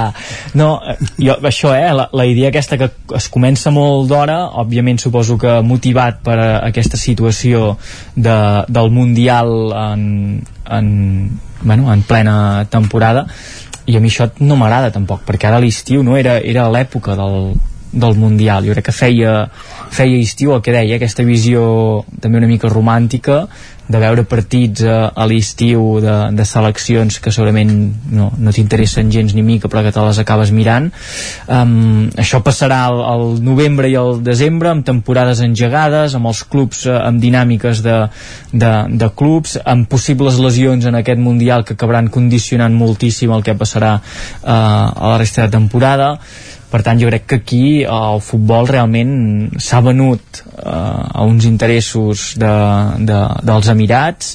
no, 0.58 0.72
eh, 0.82 0.96
jo, 1.22 1.36
això 1.46 1.70
eh, 1.76 1.92
la, 1.94 2.08
la 2.12 2.26
idea 2.26 2.50
aquesta 2.50 2.80
que 2.80 2.90
es 3.16 3.28
comença 3.32 3.70
molt 3.74 4.10
d'hora 4.10 4.40
òbviament 4.62 4.98
suposo 5.02 5.38
que 5.38 5.60
motivat 5.62 6.18
per 6.26 6.36
eh, 6.36 6.48
aquesta 6.72 6.98
situació 6.98 7.76
de, 8.16 8.36
del 8.66 8.90
Mundial 8.90 9.54
en, 9.84 10.02
en, 10.66 10.90
bueno, 11.62 11.92
en 11.94 12.02
plena 12.10 12.66
temporada 12.74 13.28
i 13.86 13.94
a 13.94 14.02
mi 14.02 14.10
això 14.10 14.32
no 14.42 14.58
m'agrada 14.58 14.90
tampoc 14.90 15.22
perquè 15.28 15.46
ara 15.46 15.62
l'estiu 15.62 16.02
no 16.02 16.18
era, 16.18 16.40
era 16.42 16.66
l'època 16.74 17.14
del, 17.14 17.54
del 17.96 18.18
Mundial. 18.20 18.66
Jo 18.68 18.76
crec 18.76 18.90
que 18.90 18.94
feia, 18.94 19.38
feia 19.90 20.20
estiu 20.20 20.54
el 20.54 20.62
que 20.62 20.74
deia, 20.76 21.00
aquesta 21.00 21.24
visió 21.26 22.04
també 22.20 22.42
una 22.42 22.50
mica 22.50 22.70
romàntica 22.72 23.46
de 23.86 23.98
veure 24.02 24.24
partits 24.26 24.82
a, 24.82 24.96
a 25.14 25.26
l'estiu 25.30 26.00
de, 26.02 26.14
de 26.34 26.44
seleccions 26.46 27.20
que 27.22 27.30
segurament 27.30 27.70
no, 28.10 28.32
no 28.34 28.54
t'interessen 28.54 29.12
gens 29.14 29.34
ni 29.36 29.44
mica 29.46 29.70
però 29.70 29.84
que 29.86 29.92
te 29.94 30.02
les 30.02 30.18
acabes 30.22 30.50
mirant. 30.54 30.88
Um, 31.46 32.08
això 32.18 32.42
passarà 32.44 32.82
al, 32.88 32.98
al 33.06 33.24
novembre 33.46 33.90
i 33.90 33.94
al 33.98 34.20
desembre 34.26 34.72
amb 34.72 34.86
temporades 34.86 35.42
engegades 35.44 36.16
amb 36.18 36.30
els 36.32 36.42
clubs 36.50 36.82
eh, 36.88 36.96
amb 36.96 37.22
dinàmiques 37.22 37.84
de, 37.86 38.00
de, 38.52 38.72
de 38.90 39.10
clubs 39.14 39.56
amb 39.62 39.86
possibles 39.90 40.40
lesions 40.42 40.90
en 40.90 40.98
aquest 40.98 41.22
Mundial 41.22 41.64
que 41.64 41.78
acabaran 41.78 42.10
condicionant 42.12 42.74
moltíssim 42.74 43.32
el 43.32 43.46
que 43.46 43.54
passarà 43.58 43.96
uh, 43.96 44.50
a 44.50 45.14
la 45.14 45.16
resta 45.22 45.46
de 45.46 45.54
temporada 45.54 46.16
per 46.70 46.82
tant 46.86 46.98
jo 47.00 47.10
crec 47.10 47.26
que 47.30 47.38
aquí 47.40 47.66
el 47.84 48.22
futbol 48.24 48.68
realment 48.70 49.12
s'ha 49.62 49.82
venut 49.84 50.42
eh, 50.42 50.70
a 50.70 51.26
uns 51.26 51.46
interessos 51.48 52.32
de, 52.40 52.54
de, 53.08 53.20
dels 53.46 53.70
Emirats 53.72 54.34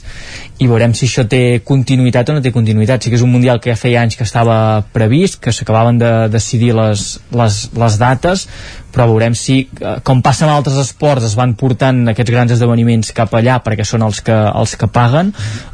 i 0.61 0.67
veurem 0.69 0.93
si 0.93 1.07
això 1.07 1.23
té 1.30 1.61
continuïtat 1.65 2.30
o 2.30 2.35
no 2.35 2.41
té 2.43 2.51
continuïtat. 2.53 3.01
Sí 3.01 3.09
que 3.09 3.17
és 3.17 3.25
un 3.25 3.31
Mundial 3.33 3.57
que 3.61 3.72
ja 3.72 3.80
feia 3.80 4.03
anys 4.03 4.17
que 4.19 4.27
estava 4.27 4.83
previst, 4.93 5.40
que 5.41 5.53
s'acabaven 5.56 5.98
de 5.98 6.11
decidir 6.30 6.75
les, 6.77 7.06
les, 7.33 7.57
les 7.73 7.98
dates, 7.98 8.43
però 8.93 9.07
veurem 9.09 9.33
si, 9.38 9.64
eh, 9.80 9.95
com 10.06 10.22
passa 10.22 10.45
en 10.45 10.53
altres 10.53 10.77
esports, 10.83 11.25
es 11.25 11.33
van 11.40 11.56
portant 11.57 12.03
aquests 12.11 12.33
grans 12.35 12.53
esdeveniments 12.53 13.14
cap 13.17 13.33
allà 13.40 13.57
perquè 13.65 13.88
són 13.88 14.06
els 14.06 14.22
que, 14.25 14.35
els 14.35 14.75
que 14.77 14.91
paguen, 14.91 15.31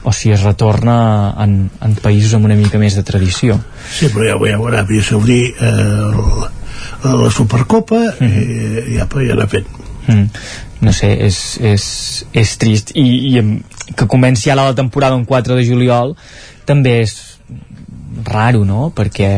o 0.07 0.13
si 0.15 0.31
es 0.31 0.45
retorna 0.47 0.97
en, 1.43 1.57
en 1.83 1.97
països 2.03 2.37
amb 2.37 2.47
una 2.47 2.55
mica 2.59 2.79
més 2.79 2.95
de 2.95 3.03
tradició. 3.03 3.59
Sí, 3.91 4.07
però 4.13 4.29
ja, 4.29 4.37
ja 4.37 4.61
veurà, 4.61 4.85
Aràbia 4.85 5.03
Saudí 5.03 5.41
eh, 5.51 6.47
la 7.03 7.33
Supercopa 7.33 8.05
mm. 8.21 8.47
i 8.93 9.01
ja, 9.01 9.09
ja 9.11 9.35
l'ha 9.35 9.51
fet. 9.51 9.67
Mm. 10.07 10.29
No 10.85 10.93
sé, 10.93 11.09
és, 11.25 11.57
és, 11.65 11.83
és 12.37 12.51
trist. 12.61 12.93
I, 12.95 13.07
i 13.33 13.41
que 13.95 14.07
comenci 14.07 14.51
ara 14.51 14.67
la 14.67 14.75
temporada 14.75 15.15
un 15.15 15.25
4 15.25 15.55
de 15.55 15.65
juliol 15.65 16.15
també 16.67 17.01
és 17.05 17.15
raro, 18.25 18.63
no? 18.65 18.89
Perquè 18.95 19.29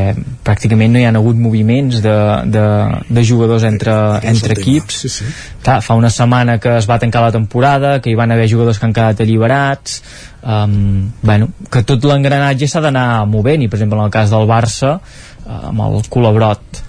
pràcticament 0.46 0.94
no 0.94 1.02
hi 1.02 1.06
ha 1.08 1.12
hagut 1.16 1.38
moviments 1.40 2.00
de, 2.04 2.16
de, 2.54 2.64
de 3.10 3.24
jugadors 3.26 3.66
entre, 3.68 3.94
entre 4.30 4.56
equips. 4.58 5.02
Sí, 5.04 5.12
sí. 5.14 5.28
Clar, 5.64 5.80
fa 5.86 5.98
una 6.00 6.12
setmana 6.14 6.60
que 6.62 6.76
es 6.78 6.88
va 6.90 7.00
tancar 7.02 7.24
la 7.26 7.34
temporada, 7.36 7.98
que 8.02 8.12
hi 8.12 8.18
van 8.20 8.32
haver 8.32 8.50
jugadors 8.52 8.80
que 8.80 8.88
han 8.88 8.96
quedat 8.96 9.24
alliberats, 9.26 10.02
um, 10.44 11.10
bueno, 11.22 11.52
que 11.72 11.84
tot 11.88 12.06
l'engranatge 12.08 12.70
s'ha 12.70 12.84
d'anar 12.86 13.26
movent, 13.30 13.66
i 13.66 13.70
per 13.72 13.80
exemple 13.80 14.00
en 14.00 14.08
el 14.08 14.14
cas 14.14 14.32
del 14.34 14.48
Barça, 14.50 14.96
uh, 15.00 15.60
amb 15.72 15.86
el 15.88 16.00
col·labrot 16.10 16.84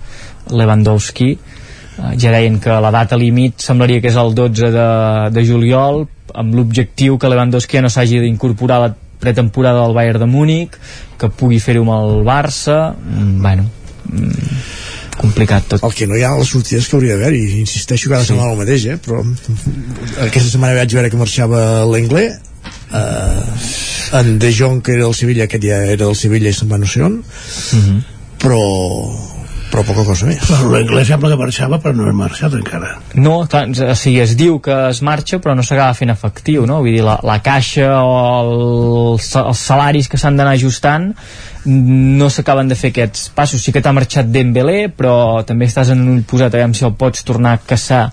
Lewandowski, 0.55 1.33
uh, 1.35 2.15
ja 2.21 2.33
deien 2.37 2.61
que 2.63 2.81
la 2.87 2.95
data 2.95 3.19
límit 3.21 3.61
semblaria 3.65 4.03
que 4.03 4.13
és 4.13 4.21
el 4.21 4.35
12 4.37 4.73
de, 4.77 4.89
de 5.35 5.47
juliol, 5.47 6.05
amb 6.35 6.55
l'objectiu 6.55 7.19
que 7.19 7.29
Lewandowski 7.29 7.77
ja 7.79 7.83
no 7.83 7.89
s'hagi 7.93 8.21
d'incorporar 8.21 8.77
a 8.77 8.87
la 8.89 8.95
pretemporada 9.21 9.83
del 9.85 9.95
Bayern 9.95 10.19
de 10.21 10.27
Múnich, 10.27 10.77
que 11.19 11.29
pugui 11.29 11.59
fer-ho 11.61 11.83
amb 11.83 11.93
el 11.97 12.25
Barça, 12.25 12.95
mm, 12.95 13.43
bueno, 13.43 13.67
mm, 14.09 14.31
complicat 15.21 15.67
tot. 15.69 15.83
El 15.85 15.93
que 15.93 16.07
no 16.07 16.17
hi 16.17 16.23
ha 16.25 16.31
les 16.39 16.49
sortides 16.49 16.89
que 16.89 16.97
hauria 16.97 17.17
d'haver, 17.19 17.35
i 17.37 17.61
insisteixo 17.61 18.09
cada 18.09 18.23
Sí. 18.25 18.29
setmana 18.33 18.53
el 18.53 18.59
mateix, 18.59 18.87
eh? 18.87 18.97
però 18.97 19.21
aquesta 20.25 20.49
setmana 20.51 20.75
vaig 20.75 20.95
veure 20.95 21.11
que 21.11 21.17
marxava 21.21 21.85
l'Engle, 21.85 22.25
eh, 22.95 23.43
en 24.21 24.39
De 24.39 24.53
Jong, 24.53 24.81
que 24.83 24.93
era 24.95 25.05
del 25.05 25.15
Sevilla, 25.15 25.45
aquest 25.45 25.63
ja 25.65 25.83
era 25.85 26.07
del 26.07 26.17
Sevilla 26.17 26.49
i 26.49 26.53
se'n 26.55 26.71
va 26.73 26.79
no 26.79 26.87
sé 26.87 27.03
on, 27.03 27.23
Mhm. 27.73 28.03
però, 28.41 28.59
però 29.71 29.85
poca 29.87 30.05
cosa 30.07 30.29
més. 30.29 30.43
Però 30.49 30.71
l'anglès 30.75 31.11
sembla 31.11 31.33
que 31.33 31.41
marxava, 31.41 31.79
però 31.83 31.95
no 31.97 32.09
ha 32.09 32.15
marxat 32.17 32.57
encara. 32.59 32.95
No, 33.15 33.37
clar, 33.51 33.67
o 33.71 33.97
sigui, 33.99 34.21
es 34.25 34.35
diu 34.39 34.59
que 34.65 34.77
es 34.91 35.03
marxa 35.07 35.41
però 35.43 35.55
no 35.57 35.65
s'acaba 35.67 35.97
fent 35.99 36.13
efectiu, 36.13 36.67
no? 36.69 36.81
Vull 36.85 36.99
dir, 36.99 37.05
la, 37.07 37.19
la 37.27 37.39
caixa 37.45 37.93
o 38.03 38.19
el, 38.41 38.53
els 39.21 39.65
salaris 39.71 40.11
que 40.11 40.21
s'han 40.21 40.41
d'anar 40.41 40.59
ajustant 40.59 41.13
no 41.65 42.31
s'acaben 42.33 42.71
de 42.71 42.77
fer 42.79 42.91
aquests 42.91 43.29
passos. 43.37 43.63
Sí 43.63 43.73
que 43.73 43.83
t'ha 43.85 43.93
marxat 43.97 44.31
Dembélé, 44.33 44.89
però 44.97 45.43
també 45.47 45.69
estàs 45.69 45.93
en 45.93 46.01
un 46.05 46.15
ull 46.15 46.23
posat 46.29 46.55
a 46.55 46.63
veure 46.63 46.77
si 46.77 46.87
el 46.89 46.95
pots 47.01 47.27
tornar 47.27 47.59
a 47.59 47.61
caçar 47.73 48.07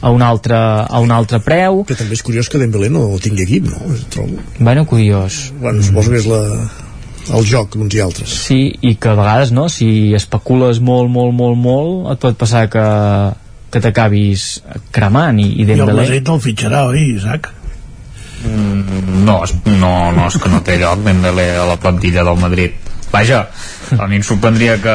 a 0.00 0.14
un 0.14 0.24
altre, 0.24 0.56
a 0.56 1.02
un 1.04 1.12
altre 1.12 1.40
preu. 1.44 1.84
Que 1.88 1.98
també 1.98 2.16
és 2.16 2.24
curiós 2.24 2.48
que 2.48 2.60
Dembélé 2.62 2.90
no 2.92 3.06
tingui 3.22 3.44
equip, 3.44 3.68
no? 3.68 3.98
Trobo. 4.14 4.40
Bueno, 4.58 4.86
curiós. 4.88 5.52
Bueno, 5.60 5.84
suposo 5.84 6.14
que 6.14 6.22
és 6.22 6.30
la, 6.30 6.40
el 7.32 7.46
joc 7.48 7.74
d'uns 7.74 7.96
i 7.96 8.02
altres. 8.04 8.36
Sí, 8.48 8.60
i 8.82 8.94
que 9.00 9.12
a 9.12 9.18
vegades, 9.18 9.52
no?, 9.56 9.68
si 9.72 10.12
especules 10.16 10.80
molt, 10.84 11.10
molt, 11.10 11.34
molt, 11.36 11.58
molt, 11.58 12.12
et 12.12 12.22
pot 12.24 12.38
passar 12.40 12.66
que, 12.72 12.86
que 13.72 13.82
t'acabis 13.84 14.48
cremant 14.94 15.40
i, 15.40 15.50
i 15.54 15.64
I 15.64 15.68
el 15.70 15.84
Dembélé... 15.84 16.02
Madrid 16.02 16.32
el 16.34 16.42
fitxarà, 16.44 16.86
oi, 16.92 17.04
Isaac? 17.16 17.52
Mm, 18.44 19.22
no, 19.24 19.38
no, 19.80 19.94
no, 20.12 20.26
és 20.28 20.40
que 20.40 20.52
no 20.52 20.60
té 20.66 20.76
lloc 20.82 21.04
Dembélé 21.06 21.54
a 21.56 21.68
la 21.70 21.78
plantilla 21.80 22.26
del 22.26 22.42
Madrid 22.42 22.84
vaja, 23.14 23.46
a 23.94 24.06
mi 24.10 24.18
em 24.18 24.24
sorprendria 24.26 24.74
que, 24.82 24.94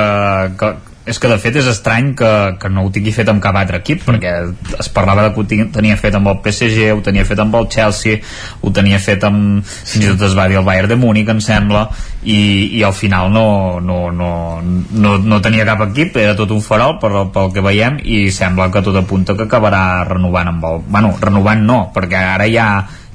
que 0.59 0.73
és 1.09 1.17
que 1.19 1.29
de 1.31 1.37
fet 1.41 1.57
és 1.57 1.67
estrany 1.69 2.11
que, 2.17 2.31
que 2.61 2.69
no 2.69 2.85
ho 2.85 2.91
tingui 2.93 3.13
fet 3.15 3.29
amb 3.31 3.41
cap 3.41 3.57
altre 3.57 3.79
equip 3.81 4.03
perquè 4.05 4.33
es 4.79 4.89
parlava 4.93 5.25
de 5.25 5.31
que 5.33 5.41
ho 5.41 5.65
tenia 5.73 5.97
fet 5.99 6.17
amb 6.19 6.29
el 6.31 6.37
PSG 6.45 6.91
ho 6.93 7.01
tenia 7.05 7.25
fet 7.25 7.41
amb 7.41 7.57
el 7.57 7.67
Chelsea 7.73 8.19
ho 8.61 8.73
tenia 8.75 8.99
fet 9.01 9.25
amb 9.27 9.65
fins 9.65 10.05
i 10.05 10.11
tot 10.11 10.27
es 10.29 10.37
va 10.37 10.47
dir 10.51 10.59
el 10.61 10.67
Bayern 10.67 10.91
de 10.91 10.99
Múnich 10.99 11.31
em 11.33 11.41
sembla 11.43 11.87
i, 12.21 12.39
i 12.77 12.83
al 12.85 12.93
final 12.93 13.31
no, 13.33 13.47
no, 13.81 13.99
no, 14.13 14.31
no, 14.61 15.17
no 15.17 15.41
tenia 15.41 15.67
cap 15.67 15.81
equip 15.89 16.19
era 16.21 16.37
tot 16.37 16.53
un 16.53 16.61
farol 16.61 16.97
pel, 17.01 17.19
pel 17.33 17.53
que 17.55 17.65
veiem 17.65 17.99
i 18.03 18.27
sembla 18.35 18.69
que 18.73 18.85
tot 18.85 19.01
apunta 19.01 19.37
que 19.37 19.47
acabarà 19.49 20.05
renovant 20.07 20.53
amb 20.53 20.71
el, 20.71 20.81
bueno, 20.87 21.15
renovant 21.21 21.65
no 21.65 21.81
perquè 21.95 22.25
ara 22.35 22.49
ja 22.51 22.69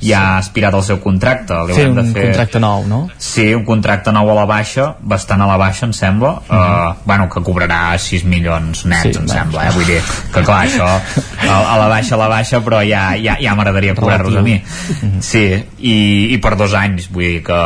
ja 0.05 0.21
ha 0.21 0.39
aspirat 0.39 0.75
al 0.77 0.83
seu 0.85 0.99
contracte 1.03 1.57
li 1.67 1.73
haurem 1.75 1.93
un 1.95 2.01
de 2.01 2.05
fer... 2.13 2.25
contracte 2.29 2.61
nou, 2.61 2.85
no? 2.89 3.01
Sí, 3.19 3.47
un 3.57 3.65
contracte 3.65 4.13
nou 4.13 4.31
a 4.31 4.35
la 4.37 4.45
baixa, 4.49 4.91
bastant 5.01 5.43
a 5.43 5.49
la 5.49 5.57
baixa, 5.61 5.87
em 5.87 5.93
sembla. 5.97 6.31
Uh 6.45 6.55
-huh. 6.55 6.91
uh, 6.91 6.97
bueno, 7.05 7.29
que 7.29 7.41
cobrarà 7.41 7.99
6 7.99 8.25
milions 8.25 8.85
nets, 8.85 9.03
Sí, 9.03 9.21
em 9.21 9.29
sembla, 9.29 9.67
eh? 9.69 9.71
Vull 9.75 9.87
dir, 9.87 10.03
que 10.33 10.43
clar, 10.43 10.67
això, 10.67 10.89
a, 11.49 11.75
a 11.75 11.79
la 11.79 11.89
baixa, 11.89 12.15
a 12.15 12.19
la 12.19 12.29
baixa, 12.29 12.61
però 12.61 12.83
ja, 12.89 13.17
ja, 13.17 13.37
ja 13.41 13.55
m'agradaria 13.55 13.95
cobrar-los 13.95 14.37
a 14.37 14.43
mi. 14.43 14.63
Sí, 15.21 15.65
i, 15.79 16.35
i 16.35 16.39
per 16.39 16.57
dos 16.57 16.75
anys, 16.75 17.09
vull 17.11 17.25
dir 17.25 17.43
que, 17.43 17.61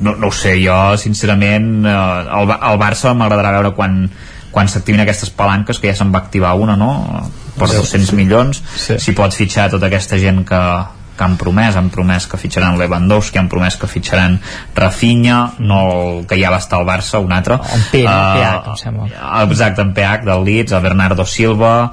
no, 0.00 0.14
no 0.16 0.26
ho 0.28 0.32
sé, 0.32 0.56
jo, 0.64 0.96
sincerament, 0.96 1.84
uh, 1.84 2.40
el, 2.40 2.50
el 2.50 2.78
Barça 2.78 3.14
m'agradarà 3.14 3.52
veure 3.52 3.74
quan 3.74 4.10
quan 4.52 4.68
s'activin 4.68 5.00
aquestes 5.00 5.30
palanques, 5.30 5.78
que 5.80 5.88
ja 5.88 5.94
se'n 5.96 6.12
va 6.12 6.18
activar 6.18 6.52
una, 6.60 6.76
no?, 6.76 7.30
per 7.58 7.68
Sí, 7.68 7.76
200 7.76 8.10
sí. 8.10 8.16
milions, 8.16 8.62
Sí. 8.76 8.98
si 8.98 9.12
pot 9.12 9.32
fitxar 9.32 9.70
tota 9.70 9.86
aquesta 9.86 10.18
gent 10.18 10.44
que, 10.44 10.60
que 11.22 11.28
han 11.30 11.36
promès, 11.38 11.76
han 11.78 11.88
promès 11.94 12.26
que 12.26 12.40
fitxaran 12.40 12.74
Lewandowski, 12.80 13.38
han 13.38 13.48
promès 13.52 13.76
que 13.78 13.86
fitxaran 13.86 14.40
Rafinha, 14.74 15.52
no 15.62 15.80
el 16.18 16.26
que 16.26 16.38
ja 16.40 16.50
va 16.50 16.58
estar 16.58 16.80
al 16.80 16.86
Barça, 16.88 17.20
un 17.22 17.30
altre. 17.32 17.60
En 17.62 17.84
P, 17.92 18.02
no? 18.02 18.10
Eh, 18.10 18.42
PH, 18.42 18.70
em 18.72 18.76
sembla. 18.80 19.06
Exacte, 19.46 19.82
en 19.86 19.94
PH 19.94 20.24
del 20.26 20.44
Leeds, 20.44 20.72
el 20.72 20.82
Bernardo 20.82 21.24
Silva, 21.26 21.74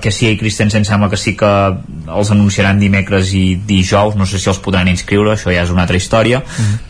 que 0.00 0.10
sí, 0.10 0.26
i 0.28 0.38
Christensen 0.38 0.84
sembla 0.84 1.08
que 1.08 1.16
sí 1.16 1.34
que 1.38 1.46
els 1.46 2.30
anunciaran 2.34 2.80
dimecres 2.82 3.30
i 3.38 3.54
dijous, 3.66 4.16
no 4.18 4.26
sé 4.26 4.40
si 4.42 4.50
els 4.50 4.58
podran 4.62 4.90
inscriure, 4.90 5.36
això 5.36 5.52
ja 5.54 5.62
és 5.62 5.70
una 5.70 5.84
altra 5.86 5.96
història, 5.96 6.42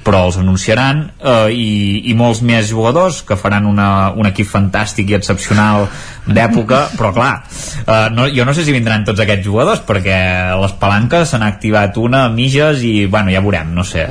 però 0.05 0.25
els 0.26 0.39
anunciaran, 0.41 1.05
eh, 1.20 1.52
i, 1.52 1.68
i 2.10 2.17
molts 2.18 2.41
més 2.42 2.70
jugadors 2.70 3.20
que 3.28 3.36
faran 3.36 3.68
una, 3.68 4.12
un 4.17 4.26
equip 4.31 4.49
fantàstic 4.49 5.12
i 5.12 5.18
excepcional 5.18 5.86
d'època, 6.26 6.86
però 6.99 7.12
clar, 7.12 7.34
eh, 7.84 8.09
no, 8.17 8.26
jo 8.33 8.49
no 8.49 8.57
sé 8.57 8.65
si 8.65 8.75
vindran 8.75 9.05
tots 9.05 9.20
aquests 9.20 9.44
jugadors, 9.47 9.84
perquè 9.86 10.18
les 10.62 10.76
palanques 10.81 11.28
s'han 11.28 11.47
activat 11.47 12.01
una, 12.01 12.26
mitges, 12.33 12.83
i 12.89 13.07
bueno, 13.07 13.31
ja 13.34 13.44
veurem, 13.44 13.76
no 13.76 13.84
sé, 13.84 14.09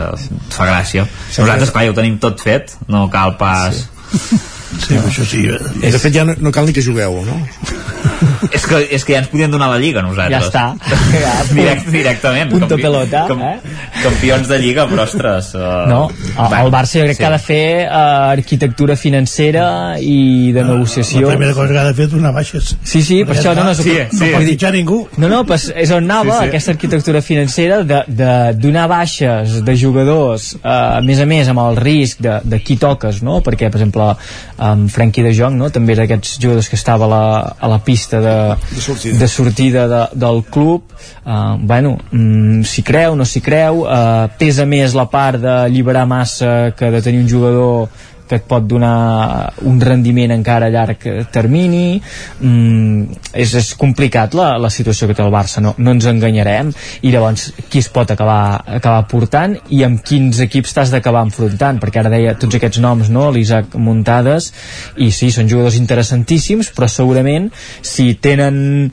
fa 0.53 0.69
gràcia. 0.69 1.09
Nosaltres, 1.33 1.73
clar, 1.73 1.89
ja 1.89 1.95
ho 1.95 1.97
tenim 1.97 2.21
tot 2.21 2.39
fet, 2.45 2.77
no 2.87 3.07
cal 3.11 3.37
pas... 3.41 3.83
Sí, 4.11 4.41
això 5.05 5.25
sí. 5.27 5.45
I 5.47 5.91
de 5.91 5.99
fet 5.99 6.15
ja 6.15 6.25
no, 6.27 6.35
no 6.39 6.51
cal 6.51 6.67
ni 6.67 6.75
que 6.75 6.83
jugueu, 6.85 7.21
no? 7.25 7.37
és, 8.51 8.65
que, 8.65 8.79
és 8.97 9.03
que 9.05 9.13
ja 9.13 9.21
ens 9.21 9.29
podien 9.31 9.51
donar 9.51 9.69
la 9.71 9.77
Lliga 9.81 10.01
nosaltres 10.05 10.47
Ja 10.47 10.47
està. 10.47 10.63
Ja, 11.21 11.33
Direct, 11.51 11.89
directament 11.91 12.51
Punto 12.53 12.77
pelota, 12.79 13.25
eh? 13.29 13.53
campions 14.01 14.49
de 14.49 14.59
Lliga 14.61 14.87
però 14.89 15.05
ostres 15.05 15.51
uh, 15.57 15.83
No, 15.89 16.01
el, 16.31 16.55
el 16.61 16.71
Barça 16.73 17.01
jo 17.01 17.07
crec 17.07 17.19
que 17.19 17.27
ha 17.27 17.33
de 17.35 17.41
fer 17.43 17.65
uh, 17.85 18.31
arquitectura 18.31 18.95
financera 18.99 19.65
i 20.01 20.51
de 20.55 20.63
negociació. 20.65 21.25
La 21.27 21.35
primera 21.35 21.55
cosa 21.57 21.73
que 21.73 21.79
ha 21.81 21.87
de 21.89 21.95
fer 21.97 22.07
és 22.07 22.13
donar 22.13 22.31
baixes. 22.35 22.73
Sí, 22.83 23.01
sí, 23.05 23.21
per 23.27 23.35
això 23.37 23.53
no, 23.57 23.65
no, 23.67 23.75
sí, 23.77 23.91
sí. 23.91 24.19
no 24.19 24.31
pot 24.35 24.47
fitxar 24.47 24.73
ningú. 24.75 24.99
No, 25.21 25.29
no, 25.31 25.41
pues 25.47 25.67
és 25.71 25.93
on 25.93 26.07
anava 26.07 26.31
Sí, 26.31 26.45
sí. 26.45 26.49
aquesta 26.49 26.75
arquitectura 26.75 27.21
financera 27.21 27.81
de, 27.87 28.01
de 28.07 28.31
donar 28.59 28.87
baixes 28.91 29.59
de 29.65 29.75
jugadors, 29.77 30.51
eh, 30.61 30.71
a 30.71 31.01
més 31.05 31.21
a 31.21 31.27
més 31.29 31.49
amb 31.51 31.63
el 31.63 31.79
risc 31.79 32.21
de, 32.23 32.39
de 32.43 32.61
qui 32.63 32.77
toques, 32.81 33.21
no? 33.25 33.41
Perquè, 33.45 33.69
per 33.71 33.81
exemple, 33.81 34.11
amb 34.61 34.91
Frenkie 34.93 35.23
de 35.25 35.33
Jong, 35.33 35.57
no? 35.57 35.71
també 35.73 35.95
era 35.95 36.05
d'aquests 36.05 36.37
jugadors 36.41 36.69
que 36.69 36.77
estava 36.77 37.07
a 37.07 37.09
la, 37.09 37.23
a 37.57 37.69
la 37.71 37.79
pista 37.81 38.19
de, 38.21 38.35
De 38.69 38.81
sortida. 38.83 39.17
de 39.17 39.27
sortida 39.27 39.87
de, 39.89 40.01
del 40.21 40.43
club 40.53 40.93
uh, 41.25 41.57
bueno, 41.57 41.95
mm, 42.11 42.61
s'hi 42.69 42.83
creu, 42.85 43.17
no 43.17 43.25
s'hi 43.25 43.41
creu 43.41 43.81
uh, 43.87 44.29
pesa 44.37 44.67
més 44.69 44.93
la 44.97 45.07
part 45.09 45.41
d'alliberar 45.41 46.05
massa 46.05 46.71
que 46.77 46.91
de 46.93 47.01
tenir 47.01 47.23
un 47.23 47.29
jugador 47.29 47.89
que 48.31 48.39
et 48.39 48.47
pot 48.47 48.63
donar 48.63 49.51
un 49.67 49.79
rendiment 49.83 50.31
encara 50.31 50.69
a 50.69 50.73
llarg 50.73 51.03
termini. 51.33 51.99
Mm, 52.39 53.19
és, 53.35 53.55
és 53.59 53.71
complicat 53.79 54.35
la, 54.37 54.53
la 54.61 54.71
situació 54.71 55.09
que 55.09 55.17
té 55.17 55.23
el 55.25 55.33
Barça 55.33 55.63
no, 55.63 55.73
no 55.77 55.95
ens 55.95 56.07
enganyarem. 56.07 56.71
I 57.03 57.11
llavors 57.11 57.49
qui 57.67 57.81
es 57.83 57.89
pot 57.91 58.13
acabar, 58.13 58.63
acabar 58.79 59.03
portant 59.11 59.57
i 59.75 59.83
amb 59.87 59.99
quins 60.05 60.39
equips 60.45 60.75
t'has 60.75 60.93
d'acabar 60.93 61.25
enfrontant? 61.27 61.81
Perquè 61.81 62.01
ara 62.01 62.13
deia 62.13 62.37
tots 62.39 62.57
aquests 62.57 62.79
noms 62.83 63.11
no? 63.11 63.27
l'Isaac 63.35 63.75
Muntades 63.75 64.51
i 65.01 65.11
sí, 65.11 65.31
són 65.33 65.49
jugadors 65.51 65.77
interessantíssims 65.79 66.71
però 66.75 66.87
segurament 66.91 67.49
si 67.81 68.13
tenen 68.21 68.91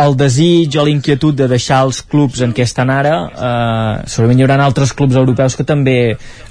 el 0.00 0.16
desig 0.18 0.76
o 0.80 0.84
l'inquietud 0.86 1.36
de 1.36 1.48
deixar 1.50 1.82
els 1.86 2.02
clubs 2.06 2.42
en 2.44 2.54
què 2.56 2.64
estan 2.66 2.92
ara 2.92 3.14
eh, 3.28 4.08
segurament 4.10 4.40
hi 4.40 4.46
haurà 4.46 4.58
altres 4.64 4.92
clubs 4.96 5.18
europeus 5.18 5.56
que 5.56 5.66
també 5.66 5.96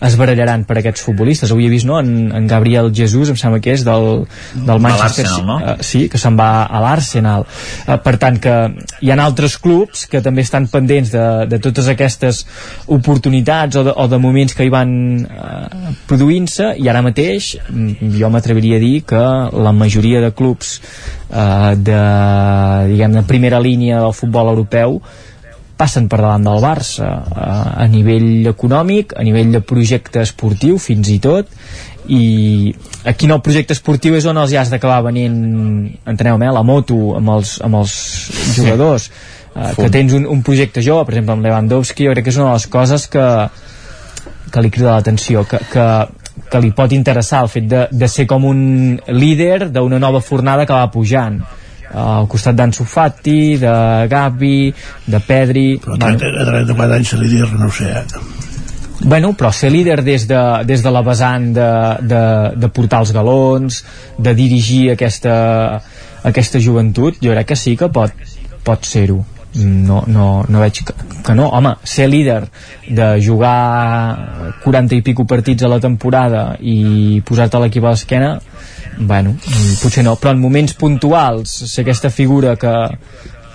es 0.05 0.15
barallaran 0.19 0.65
per 0.67 0.79
aquests 0.79 1.03
futbolistes. 1.05 1.51
Avui 1.53 1.67
he 1.67 1.71
vist 1.71 1.87
no, 1.87 1.99
en, 2.01 2.09
en 2.35 2.47
Gabriel 2.49 2.91
Jesús 2.95 3.31
em 3.31 3.37
sembla 3.39 3.61
que 3.63 3.73
és 3.75 3.85
del, 3.87 4.25
del 4.55 4.81
Manchester 4.83 5.25
l'Arsenal, 5.25 5.45
no? 5.47 5.57
eh, 5.59 5.75
sí, 5.85 6.05
que 6.11 6.19
se'n 6.21 6.37
va 6.39 6.65
a 6.65 6.81
l'Arsenal 6.83 7.45
eh, 7.45 7.97
per 8.03 8.15
tant 8.21 8.39
que 8.41 8.55
hi 9.01 9.11
ha 9.11 9.19
altres 9.23 9.57
clubs 9.61 10.05
que 10.11 10.23
també 10.25 10.45
estan 10.47 10.67
pendents 10.71 11.13
de, 11.13 11.25
de 11.51 11.61
totes 11.63 11.89
aquestes 11.91 12.43
oportunitats 12.87 13.79
o 13.79 13.85
de, 13.87 13.95
o 13.95 14.07
de 14.11 14.19
moments 14.21 14.55
que 14.57 14.67
hi 14.67 14.73
van 14.73 14.91
eh, 15.23 15.93
produint-se 16.09 16.73
i 16.79 16.89
ara 16.91 17.03
mateix 17.05 17.55
mm, 17.69 18.13
jo 18.19 18.29
m'atreviria 18.33 18.79
a 18.79 18.83
dir 18.83 18.99
que 19.07 19.23
la 19.67 19.73
majoria 19.75 20.21
de 20.23 20.33
clubs 20.35 20.77
eh, 20.79 21.73
de 21.75 22.03
diguem 22.93 23.19
de 23.19 23.25
primera 23.27 23.59
línia 23.63 24.03
del 24.03 24.15
futbol 24.15 24.53
europeu 24.55 24.99
passen 25.79 26.09
per 26.11 26.19
davant 26.19 26.43
del 26.43 26.59
Barça 26.63 27.07
eh, 27.07 27.83
a 27.83 27.87
nivell 27.87 28.49
econòmic, 28.51 29.15
a 29.15 29.23
nivell 29.23 29.53
de 29.55 29.63
projecte 29.63 30.23
esportiu 30.25 30.79
fins 30.81 31.11
i 31.13 31.19
tot 31.23 31.47
i 32.09 32.73
aquí 33.05 33.27
en 33.27 33.35
el 33.35 33.41
projecte 33.45 33.75
esportiu 33.77 34.15
és 34.17 34.25
on 34.29 34.37
els 34.41 34.53
ja 34.53 34.63
has 34.63 34.71
d'acabar 34.73 35.03
venint 35.05 35.35
enteneu-me, 36.09 36.47
eh, 36.47 36.53
la 36.55 36.63
moto 36.65 36.97
amb 37.19 37.35
els, 37.37 37.59
amb 37.65 37.77
els 37.81 37.93
jugadors 38.57 39.09
eh, 39.09 39.73
que 39.77 39.89
tens 39.93 40.15
un, 40.17 40.25
un 40.25 40.41
projecte 40.45 40.81
jove, 40.85 41.05
per 41.05 41.15
exemple 41.15 41.37
amb 41.37 41.45
Lewandowski 41.45 42.09
jo 42.09 42.15
crec 42.15 42.25
que 42.27 42.33
és 42.33 42.41
una 42.41 42.49
de 42.49 42.57
les 42.57 42.69
coses 42.73 43.05
que 43.13 43.27
que 44.49 44.63
li 44.65 44.71
crida 44.73 44.95
l'atenció 44.95 45.43
que, 45.45 45.59
que, 45.69 45.85
que 46.49 46.61
li 46.63 46.73
pot 46.73 46.93
interessar 46.97 47.43
el 47.45 47.53
fet 47.53 47.69
de, 47.69 47.85
de 47.91 48.09
ser 48.09 48.25
com 48.29 48.47
un 48.49 48.61
líder 49.13 49.69
d'una 49.69 50.01
nova 50.01 50.23
fornada 50.25 50.65
que 50.65 50.73
va 50.73 50.89
pujant 50.89 51.37
eh, 51.43 51.93
al 51.93 52.27
costat 52.31 52.57
d'Ansu 52.57 52.89
Fati, 52.89 53.57
de 53.61 53.73
Gavi, 54.09 54.73
de 55.05 55.21
Pedri... 55.25 55.69
Però 55.83 55.99
a 55.99 56.03
30 56.07 56.33
a 56.33 56.51
34 56.51 56.99
anys 56.99 57.13
se 57.13 57.21
li 57.21 57.33
dir, 57.37 57.45
no 57.53 57.69
ho 57.69 57.75
sé. 57.75 57.93
Eh? 58.01 58.38
Bueno, 59.01 59.31
però 59.33 59.51
ser 59.55 59.71
líder 59.71 60.01
des 60.03 60.27
de, 60.27 60.39
des 60.67 60.83
de 60.83 60.91
la 60.91 61.01
vessant 61.05 61.53
de, 61.55 61.69
de, 62.03 62.23
de 62.59 62.69
portar 62.75 62.99
els 63.05 63.13
galons, 63.15 63.83
de 64.19 64.33
dirigir 64.35 64.89
aquesta, 64.91 65.35
aquesta 66.27 66.59
joventut, 66.59 67.19
jo 67.23 67.31
crec 67.31 67.53
que 67.53 67.59
sí 67.59 67.77
que 67.79 67.87
pot, 67.95 68.11
pot 68.67 68.83
ser-ho. 68.85 69.21
No, 69.59 70.03
no, 70.05 70.43
no 70.45 70.59
veig 70.61 70.83
que, 70.85 70.93
que 71.25 71.33
no. 71.33 71.47
Home, 71.57 71.71
ser 71.83 72.09
líder 72.11 72.43
de 72.85 73.07
jugar 73.23 74.53
40 74.65 74.99
i 74.99 75.01
pico 75.05 75.25
partits 75.25 75.65
a 75.65 75.71
la 75.71 75.79
temporada 75.81 76.43
i 76.59 77.23
posar-te 77.25 77.63
l'equip 77.63 77.87
a 77.87 77.95
l'esquena, 77.95 78.35
bueno, 78.99 79.37
potser 79.81 80.03
no, 80.03 80.17
però 80.19 80.35
en 80.35 80.43
moments 80.43 80.75
puntuals 80.77 81.55
ser 81.71 81.85
aquesta 81.85 82.11
figura 82.13 82.57
que, 82.59 82.75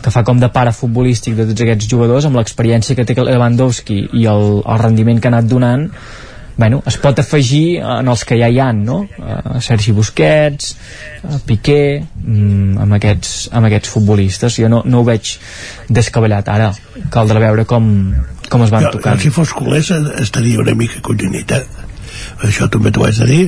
que 0.05 0.12
fa 0.12 0.24
com 0.26 0.41
de 0.41 0.50
pare 0.52 0.74
futbolístic 0.76 1.39
de 1.39 1.49
tots 1.49 1.65
aquests 1.65 1.89
jugadors 1.89 2.28
amb 2.28 2.36
l'experiència 2.36 2.97
que 2.99 3.07
té 3.08 3.16
Lewandowski 3.16 3.99
i 4.20 4.28
el, 4.28 4.47
el 4.60 4.81
rendiment 4.83 5.20
que 5.20 5.31
ha 5.31 5.33
anat 5.33 5.49
donant 5.49 5.89
bueno, 6.57 6.83
es 6.86 6.97
pot 7.02 7.18
afegir 7.18 7.81
en 7.83 8.08
els 8.12 8.23
que 8.28 8.36
ja 8.39 8.49
hi 8.52 8.60
han 8.62 8.84
no? 8.86 9.00
Uh, 9.18 9.57
Sergi 9.65 9.94
Busquets 9.97 10.74
uh, 10.74 11.39
Piqué 11.47 11.81
mm, 11.99 12.76
amb, 12.84 12.97
aquests, 12.99 13.49
amb 13.50 13.70
aquests 13.70 13.91
futbolistes 13.97 14.60
jo 14.60 14.70
no, 14.70 14.83
no 14.86 15.00
ho 15.00 15.08
veig 15.08 15.34
descabellat 15.89 16.52
ara 16.52 16.70
caldrà 17.15 17.42
veure 17.49 17.66
com, 17.70 17.89
com 18.50 18.66
es 18.66 18.74
van 18.74 18.86
Jo, 18.86 18.92
tocant 18.99 19.24
si 19.24 19.33
fos 19.34 19.57
culers 19.57 19.91
estaria 20.23 20.62
una 20.62 20.76
mica 20.78 21.02
collonit 21.02 21.57
eh? 21.58 21.65
això 22.47 22.68
també 22.70 22.92
t'ho 22.94 23.08
haig 23.08 23.24
de 23.24 23.31
dir 23.33 23.44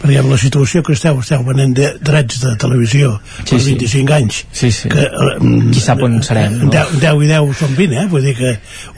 perquè 0.00 0.18
amb 0.22 0.30
la 0.32 0.38
situació 0.40 0.80
que 0.86 0.94
esteu, 0.96 1.18
esteu 1.20 1.42
venent 1.44 1.74
de 1.76 1.90
drets 2.00 2.38
de 2.40 2.54
televisió 2.60 3.10
Sí, 3.44 3.50
per 3.50 3.58
sí. 3.60 3.74
25 3.74 4.14
anys 4.16 4.38
sí, 4.52 4.70
sí. 4.72 4.88
que, 4.88 5.02
eh, 5.04 5.34
qui 5.74 5.80
sap 5.84 6.00
on 6.06 6.18
serem 6.24 6.54
no? 6.62 6.70
10, 6.72 6.94
10 7.02 7.24
i 7.26 7.30
10 7.30 7.52
són 7.60 7.74
20 7.76 7.98
eh? 8.00 8.06
vull 8.12 8.24
dir 8.24 8.34
que 8.38 8.52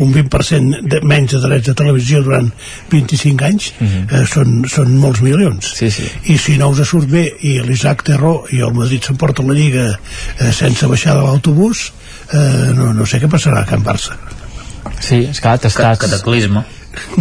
un 0.04 0.12
20% 0.14 0.82
de, 0.92 1.00
menys 1.02 1.34
de 1.34 1.40
drets 1.46 1.66
de 1.70 1.74
televisió 1.82 2.22
durant 2.22 2.50
25 2.92 3.44
anys 3.48 3.70
Mhm. 3.82 4.04
eh, 4.12 4.22
són, 4.30 4.62
són 4.70 4.92
molts 5.02 5.22
milions 5.24 5.72
sí, 5.78 5.90
sí. 5.90 6.06
i 6.32 6.36
si 6.38 6.54
no 6.60 6.68
us 6.70 6.82
surt 6.88 7.08
bé 7.10 7.24
i 7.42 7.56
l'Isaac 7.66 8.04
té 8.06 8.16
raó 8.20 8.44
i 8.52 8.60
el 8.62 8.72
Madrid 8.76 9.02
s'emporta 9.04 9.42
la 9.42 9.54
Lliga 9.58 9.88
eh, 10.38 10.52
sense 10.52 10.86
baixar 10.86 11.16
de 11.18 11.22
l'autobús 11.26 11.88
eh, 12.32 12.70
no, 12.76 12.92
no 12.94 13.06
sé 13.06 13.18
què 13.22 13.28
passarà 13.32 13.62
a 13.62 13.66
Can 13.66 13.82
Barça 13.82 14.14
Sí, 15.02 15.24
és 15.30 15.40
clar, 15.42 15.56
t'estàs... 15.62 15.98
cataclisme 15.98 16.62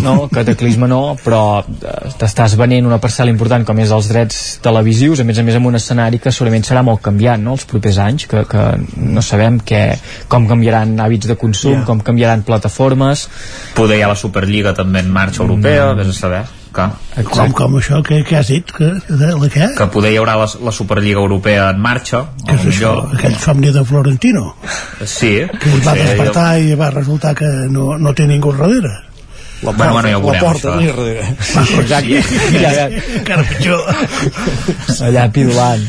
no, 0.03 0.27
cataclisme 0.31 0.87
no, 0.89 1.01
però 1.21 1.41
eh, 1.61 2.11
t'estàs 2.19 2.55
venent 2.59 2.87
una 2.89 2.99
parcel·la 3.03 3.33
important 3.33 3.65
com 3.67 3.81
és 3.83 3.93
els 3.95 4.09
drets 4.11 4.39
televisius, 4.63 5.21
a 5.21 5.27
més 5.27 5.39
a 5.39 5.45
més 5.47 5.57
amb 5.59 5.71
un 5.71 5.79
escenari 5.79 6.21
que 6.21 6.33
segurament 6.33 6.65
serà 6.67 6.85
molt 6.85 7.03
canviant 7.05 7.43
no? 7.43 7.57
els 7.57 7.67
propers 7.69 7.99
anys, 8.03 8.27
que, 8.31 8.45
que 8.49 8.65
no 9.01 9.25
sabem 9.25 9.59
què, 9.65 9.83
com 10.31 10.47
canviaran 10.49 10.95
hàbits 11.01 11.31
de 11.31 11.37
consum, 11.39 11.79
yeah. 11.79 11.85
com 11.87 12.01
canviaran 12.05 12.45
plataformes. 12.47 13.27
Poder 13.77 13.99
hi 13.99 14.05
ha 14.07 14.11
la 14.11 14.19
Superliga 14.19 14.75
també 14.77 15.05
en 15.05 15.13
marxa 15.13 15.45
europea, 15.45 15.91
mm. 15.91 16.01
vés 16.01 16.11
a 16.15 16.19
saber. 16.23 16.43
Que, 16.71 16.85
com, 17.27 17.51
com 17.51 17.73
això, 17.81 17.99
què, 18.07 18.21
què 18.23 18.37
has 18.39 18.47
dit? 18.53 18.69
Que, 18.71 18.87
de, 19.09 19.31
la 19.35 19.49
què? 19.51 19.67
Que 19.75 19.87
poder 19.91 20.13
hi 20.13 20.19
haurà 20.21 20.37
la, 20.39 20.47
la 20.63 20.71
Superliga 20.71 21.19
Europea 21.19 21.67
en 21.73 21.81
marxa. 21.83 22.23
Què 22.45 22.55
és 22.55 22.67
això? 22.71 22.93
Aquell 23.17 23.35
somni 23.43 23.73
de 23.75 23.83
Florentino? 23.87 24.53
Sí. 25.03 25.33
Que 25.51 25.73
es 25.75 25.81
va 25.83 25.97
sí, 25.97 26.05
despertar 26.05 26.47
jo... 26.55 26.69
i 26.71 26.77
va 26.79 26.91
resultar 26.95 27.35
que 27.35 27.49
no, 27.71 27.97
no 27.99 28.15
té 28.15 28.27
ningú 28.29 28.55
darrere. 28.55 28.93
La 29.61 29.71
porta, 29.71 29.91
bueno, 29.91 29.93
bueno, 29.93 30.09
ja 30.09 30.17
ho 30.17 30.21
veurem, 30.21 30.41
la 30.41 30.47
porta 30.47 30.69
això. 30.69 30.85
darrere. 30.85 31.25
Exacte. 31.81 32.21
ja, 32.63 32.71
ja. 32.77 32.85
Encara 33.19 33.43
pitjor. 33.49 33.83
Allà 35.07 35.27
pidolant. 35.33 35.83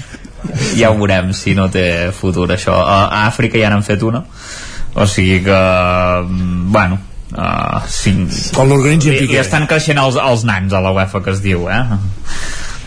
Ja 0.76 0.90
ho 0.90 0.98
veurem 0.98 1.32
si 1.36 1.54
no 1.56 1.70
té 1.72 1.86
futur 2.16 2.50
això. 2.52 2.74
A 2.76 3.22
Àfrica 3.26 3.60
ja 3.62 3.70
n'han 3.72 3.86
fet 3.86 4.04
una. 4.04 4.24
O 4.92 5.08
sigui 5.08 5.40
que, 5.46 5.62
bueno, 6.74 7.00
Uh, 7.32 7.80
sí, 7.88 8.10
com 8.52 8.68
l'organitzi 8.68 9.14
i 9.24 9.38
estan 9.40 9.64
creixent 9.64 9.96
els, 9.96 10.18
els 10.20 10.42
nans 10.44 10.74
a 10.76 10.82
la 10.84 10.90
UEFA 10.92 11.22
que 11.24 11.32
es 11.32 11.38
diu 11.40 11.62
eh? 11.72 11.78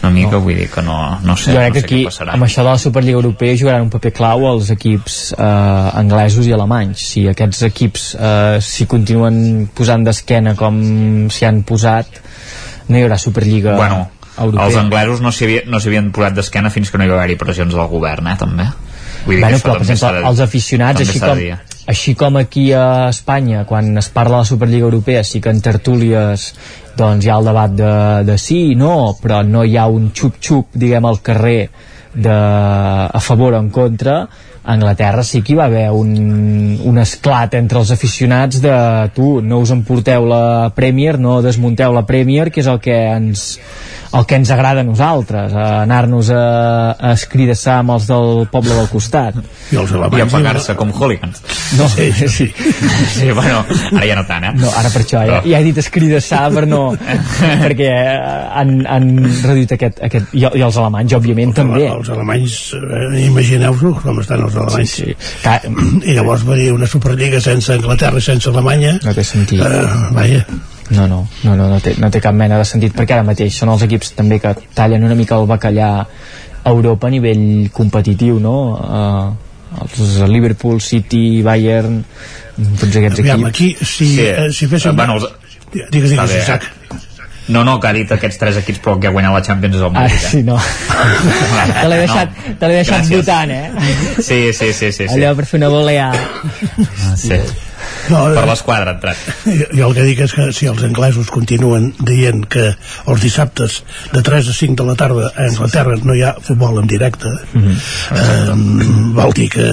Una 0.05 0.13
mica, 0.13 0.37
no. 0.37 0.41
vull 0.45 0.59
dir 0.61 0.67
que 0.71 0.83
no, 0.85 0.97
no 1.25 1.35
sé, 1.39 1.51
jo 1.51 1.59
crec 1.59 1.73
no 1.73 1.81
sé 1.81 1.81
que 1.81 1.85
aquí, 1.85 2.01
passarà. 2.07 2.35
amb 2.37 2.47
això 2.47 2.63
de 2.63 2.69
la 2.69 2.81
Superliga 2.81 3.19
Europea 3.19 3.57
jugaran 3.59 3.87
un 3.87 3.91
paper 3.93 4.13
clau 4.15 4.45
els 4.51 4.71
equips 4.75 5.19
eh, 5.35 5.99
anglesos 6.01 6.47
i 6.47 6.55
alemanys 6.55 7.05
si 7.11 7.25
aquests 7.31 7.65
equips 7.69 8.07
eh, 8.15 8.57
si 8.63 8.87
continuen 8.91 9.69
posant 9.75 10.05
d'esquena 10.07 10.55
com 10.59 10.81
s'hi 11.33 11.49
han 11.49 11.63
posat 11.67 12.21
no 12.87 12.99
hi 12.99 13.05
haurà 13.05 13.19
Superliga 13.21 13.75
bueno, 13.79 14.05
Europea. 14.37 14.65
els 14.69 14.81
anglesos 14.85 15.25
no 15.25 15.33
s'hi 15.33 15.49
havien, 15.49 15.69
no 15.71 15.81
havien 15.81 16.11
posat 16.15 16.37
d'esquena 16.37 16.73
fins 16.73 16.91
que 16.91 17.01
no 17.01 17.07
hi 17.07 17.13
va 17.13 17.19
haver-hi 17.21 17.39
pressions 17.41 17.73
del 17.73 17.89
govern 17.91 18.31
eh, 18.31 18.37
també 18.39 18.69
Vull 19.25 19.39
dir 19.39 19.41
bueno, 19.41 19.59
però, 19.63 19.77
per 19.79 19.87
exemple, 19.87 20.19
de, 20.19 20.27
els 20.29 20.41
aficionats, 20.45 21.01
així 21.01 21.21
com, 21.21 21.41
així 21.93 22.15
com 22.19 22.39
aquí 22.41 22.65
a 22.77 22.85
Espanya, 23.09 23.65
quan 23.69 23.97
es 23.97 24.09
parla 24.13 24.39
de 24.39 24.45
la 24.45 24.51
Superliga 24.51 24.85
Europea, 24.85 25.23
sí 25.25 25.41
que 25.41 25.53
en 25.53 25.61
tertúlies 25.65 26.51
doncs 26.97 27.25
hi 27.25 27.31
ha 27.31 27.39
el 27.41 27.49
debat 27.49 27.73
de, 27.75 27.91
de 28.29 28.37
sí 28.41 28.61
i 28.71 28.79
no, 28.79 29.15
però 29.21 29.41
no 29.45 29.65
hi 29.65 29.77
ha 29.77 29.87
un 29.91 30.11
xup-xup, 30.13 30.77
diguem, 30.77 31.05
al 31.09 31.21
carrer 31.25 31.69
de, 32.15 32.35
a 32.35 33.19
favor 33.19 33.57
o 33.57 33.59
en 33.59 33.69
contra, 33.69 34.21
a 34.65 34.73
Anglaterra 34.73 35.21
sí 35.23 35.43
que 35.45 35.53
hi 35.53 35.57
va 35.59 35.67
haver 35.69 35.89
un, 35.93 36.79
un 36.89 36.97
esclat 36.97 37.53
entre 37.57 37.81
els 37.83 37.91
aficionats 37.93 38.61
de 38.63 38.77
tu, 39.13 39.39
no 39.41 39.59
us 39.61 39.73
emporteu 39.75 40.25
la 40.25 40.71
Premier, 40.73 41.19
no 41.21 41.41
desmunteu 41.45 41.93
la 41.93 42.05
Premier, 42.09 42.49
que 42.49 42.63
és 42.63 42.69
el 42.71 42.81
que 42.81 42.95
ens 43.13 43.45
el 44.15 44.25
que 44.25 44.37
ens 44.39 44.51
agrada 44.51 44.81
a 44.81 44.87
nosaltres, 44.87 45.53
a 45.53 45.65
anar-nos 45.83 46.29
a, 46.31 46.41
a 46.95 47.11
escridassar 47.15 47.79
amb 47.81 47.95
els 47.95 48.07
del 48.07 48.45
poble 48.51 48.75
del 48.77 48.87
costat. 48.91 49.39
I, 49.73 49.79
els 49.81 49.91
I 49.91 50.23
a 50.23 50.27
pagar-se 50.31 50.75
com 50.79 50.93
hooligans. 50.95 51.41
No, 51.79 51.87
sí, 51.91 52.11
sí. 52.13 52.47
sí, 53.15 53.31
bueno, 53.31 53.63
ara 53.91 54.05
ja 54.07 54.15
no 54.15 54.25
tant, 54.27 54.47
eh? 54.47 54.53
No, 54.61 54.69
ara 54.71 54.91
per 54.93 55.03
això, 55.03 55.23
ja, 55.27 55.41
ja 55.43 55.59
he 55.59 55.67
dit 55.67 55.81
escridassar 55.81 56.45
per 56.55 56.65
no... 56.69 56.83
perquè 57.65 57.89
han, 57.91 58.77
han 58.87 59.09
reduït 59.43 59.75
aquest... 59.75 59.99
aquest 60.07 60.35
i, 60.35 60.45
I 60.45 60.63
els 60.63 60.79
alemanys, 60.79 61.17
òbviament, 61.19 61.51
els, 61.51 61.59
també. 61.59 61.83
Els 61.89 62.13
alemanys, 62.15 62.59
eh, 62.79 63.25
imagineu-vos 63.25 63.99
com 64.05 64.21
estan 64.23 64.45
els 64.47 64.55
alemanys. 64.61 64.95
Sí, 64.95 65.11
sí. 65.11 65.41
Ca... 65.43 65.59
I 66.05 66.15
llavors 66.15 66.45
venir 66.47 66.71
una 66.75 66.87
Superliga 66.89 67.41
sense 67.43 67.75
Anglaterra 67.75 68.21
i 68.21 68.29
sense 68.29 68.51
Alemanya... 68.53 68.95
No 69.03 69.17
té 69.17 69.27
sentit. 69.27 69.59
Uh, 69.59 70.07
vaja 70.15 70.45
no, 70.91 71.07
no, 71.07 71.27
no, 71.43 71.55
no, 71.55 71.69
no, 71.69 71.79
té, 71.81 71.95
no 71.97 72.11
té 72.13 72.21
cap 72.21 72.35
mena 72.37 72.59
de 72.61 72.65
sentit 72.67 72.93
perquè 72.93 73.17
ara 73.17 73.25
mateix 73.25 73.57
són 73.57 73.71
els 73.73 73.85
equips 73.87 74.13
també 74.17 74.37
que 74.41 74.53
tallen 74.77 75.05
una 75.07 75.17
mica 75.17 75.39
el 75.39 75.47
bacallà 75.49 75.89
a 75.97 76.69
Europa 76.69 77.09
a 77.09 77.13
nivell 77.13 77.71
competitiu 77.73 78.37
no? 78.39 78.57
Uh, 78.75 79.81
els 79.81 80.21
Liverpool, 80.29 80.79
City, 80.81 81.41
Bayern 81.45 82.03
tots 82.79 82.93
aquests 83.01 83.23
Aviam, 83.23 83.47
equips 83.49 83.49
aquí, 83.49 83.71
si, 83.81 84.11
sí. 84.13 84.29
eh, 84.29 84.51
si 84.53 84.69
féssim 84.71 84.93
uh, 84.93 84.99
bueno, 85.01 85.17
els... 85.17 85.27
digues, 85.73 86.11
digues, 86.13 86.37
Isaac 86.43 86.69
no, 87.47 87.63
no, 87.63 87.79
que 87.79 87.89
ha 87.89 87.93
dit 87.93 88.09
aquests 88.09 88.39
tres 88.41 88.55
equips 88.61 88.79
però 88.81 88.95
que 89.01 89.09
ha 89.09 89.13
guanyat 89.13 89.35
la 89.35 89.41
Champions 89.45 89.75
és 89.77 89.83
el 89.85 89.91
Madrid. 89.93 90.15
Ah, 90.17 90.29
sí, 90.31 90.39
no. 90.41 90.55
te 91.81 91.89
l'he 91.91 91.99
deixat, 92.01 92.31
no. 92.33 92.55
te 92.61 92.69
deixat 92.71 93.03
Gràcies. 93.03 93.19
votant, 93.19 93.53
eh? 93.53 93.67
Sí, 94.17 94.39
sí, 94.49 94.71
sí. 94.73 94.73
sí, 94.73 94.91
sí. 95.03 95.11
Allò 95.13 95.35
per 95.37 95.45
fer 95.45 95.59
una 95.61 95.69
volea. 95.69 96.07
Ah, 96.09 97.13
sí. 97.13 97.37
No, 98.11 98.21
per 98.35 98.45
l'esquadra 98.47 98.93
entrat. 98.95 99.21
Jo, 99.45 99.67
jo 99.71 99.87
el 99.87 99.95
que 99.97 100.05
dic 100.07 100.21
és 100.25 100.33
que 100.35 100.45
si 100.55 100.67
els 100.69 100.83
anglesos 100.85 101.31
continuen 101.33 101.91
dient 102.05 102.43
que 102.51 102.65
els 103.11 103.23
dissabtes 103.23 103.79
de 104.13 104.23
3 104.25 104.49
a 104.51 104.55
5 104.57 104.77
de 104.81 104.87
la 104.87 104.95
tarda 104.99 105.31
a 105.31 105.47
Anglaterra 105.47 105.97
no 106.03 106.15
hi 106.15 106.23
ha 106.25 106.33
futbol 106.41 106.79
en 106.81 106.87
directe, 106.91 107.29
mm 107.53 107.63
-hmm. 107.63 107.77
eh, 108.21 109.13
vol 109.15 109.33
dir 109.33 109.49
que 109.49 109.67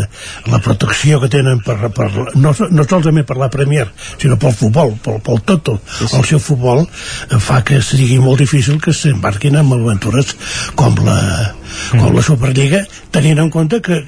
la 0.46 0.58
protecció 0.58 1.20
que 1.20 1.28
tenen 1.28 1.60
per, 1.60 1.90
per 1.90 2.10
no, 2.34 2.54
no 2.70 2.84
solament 2.88 3.26
per 3.26 3.36
la 3.36 3.50
Premier, 3.50 3.88
sinó 4.18 4.38
pel 4.38 4.54
futbol, 4.54 4.96
pel, 5.02 5.20
pel 5.20 5.42
Toto, 5.42 5.80
sí, 5.98 6.08
sí. 6.08 6.16
el 6.16 6.24
seu 6.24 6.38
futbol, 6.38 6.86
eh, 7.30 7.38
fa 7.38 7.62
que 7.62 7.82
sigui 7.82 8.18
molt 8.18 8.38
difícil 8.38 8.80
que 8.80 8.92
s'embarquin 8.92 9.56
en 9.56 9.72
aventures 9.72 10.36
com 10.74 10.94
la, 11.04 11.54
com 11.90 12.00
mm 12.00 12.04
-hmm. 12.04 12.14
la 12.16 12.22
Superliga, 12.22 12.86
tenint 13.10 13.38
en 13.38 13.50
compte 13.50 13.80
que 13.80 14.04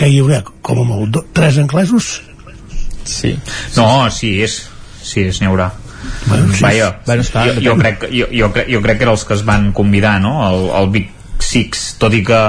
que 0.00 0.08
hi 0.08 0.20
haurà 0.22 0.40
com 0.62 0.78
a 0.80 0.84
molt 0.84 1.18
tres 1.36 1.58
anglesos 1.58 2.22
Sí. 3.10 3.34
No, 3.76 4.08
sí, 4.14 4.36
és, 4.44 4.56
sí, 5.02 5.26
és 5.28 5.40
n'hi 5.40 5.50
haurà. 5.50 5.70
Bueno, 6.26 6.54
sí. 6.54 6.64
Vaja, 6.64 6.90
bueno, 7.06 7.26
esclar, 7.26 7.50
jo, 7.50 7.60
jo, 7.64 7.76
crec, 7.80 8.06
jo, 8.08 8.26
jo, 8.32 8.50
crec, 8.54 8.70
jo 8.72 8.80
crec 8.84 9.00
que 9.00 9.06
eren 9.06 9.14
els 9.14 9.24
que 9.28 9.36
es 9.36 9.44
van 9.46 9.70
convidar, 9.76 10.18
no?, 10.22 10.34
el, 10.48 10.68
el 10.80 10.92
Big 10.94 11.10
Six, 11.40 11.94
tot 12.00 12.14
i 12.16 12.22
que 12.24 12.40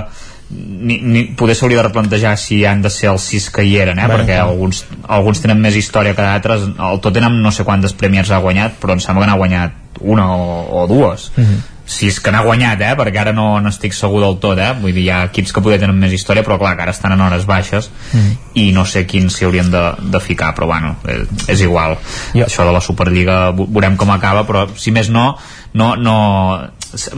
ni, 0.51 0.97
ni, 0.99 1.23
poder 1.39 1.55
s'hauria 1.55 1.79
de 1.79 1.85
replantejar 1.87 2.33
si 2.39 2.61
han 2.67 2.81
de 2.83 2.91
ser 2.91 3.09
els 3.11 3.23
sis 3.33 3.47
que 3.55 3.63
hi 3.63 3.77
eren, 3.79 3.99
eh? 3.99 4.07
Bueno, 4.07 4.21
perquè 4.21 4.39
alguns, 4.43 4.83
alguns 5.07 5.43
tenen 5.43 5.61
més 5.63 5.77
història 5.79 6.15
que 6.15 6.25
d'altres 6.25 6.67
el 6.71 7.03
Tottenham 7.03 7.39
no 7.43 7.53
sé 7.55 7.63
quantes 7.67 7.95
Premiers 7.95 8.31
ha 8.31 8.41
guanyat 8.43 8.75
però 8.81 8.97
em 8.97 9.03
sembla 9.03 9.23
que 9.23 9.31
n'ha 9.31 9.39
guanyat 9.39 10.01
una 10.01 10.27
o, 10.35 10.49
o 10.81 10.87
dues 10.91 11.29
uh 11.31 11.39
mhm. 11.39 11.51
-huh 11.51 11.70
si 11.91 12.07
és 12.07 12.19
que 12.23 12.31
n'ha 12.31 12.43
guanyat, 12.45 12.81
eh? 12.85 12.91
perquè 12.95 13.19
ara 13.19 13.33
no 13.35 13.45
n'estic 13.59 13.93
segur 13.95 14.21
del 14.23 14.37
tot, 14.43 14.59
eh? 14.61 14.71
vull 14.79 14.93
dir, 14.95 15.03
hi 15.03 15.09
ha 15.11 15.23
equips 15.27 15.51
que 15.51 15.63
poder 15.63 15.79
tenen 15.81 15.97
més 15.99 16.13
història, 16.15 16.43
però 16.47 16.55
clar, 16.61 16.73
que 16.77 16.85
ara 16.85 16.93
estan 16.95 17.15
en 17.17 17.23
hores 17.25 17.43
baixes 17.49 17.89
mm. 18.15 18.29
i 18.61 18.69
no 18.75 18.85
sé 18.87 19.03
quins 19.09 19.35
s'hi 19.35 19.47
haurien 19.47 19.71
de, 19.73 19.81
de 20.13 20.21
ficar, 20.23 20.53
però 20.55 20.69
bueno, 20.71 20.93
és, 21.11 21.25
és 21.51 21.63
igual. 21.67 21.97
Jo. 22.31 22.45
Això 22.47 22.67
de 22.67 22.75
la 22.75 22.83
Superliga 22.85 23.39
veurem 23.57 23.97
com 23.99 24.13
acaba, 24.15 24.45
però 24.47 24.63
si 24.79 24.93
més 24.95 25.11
no, 25.11 25.33
no, 25.75 25.93
no 25.99 26.15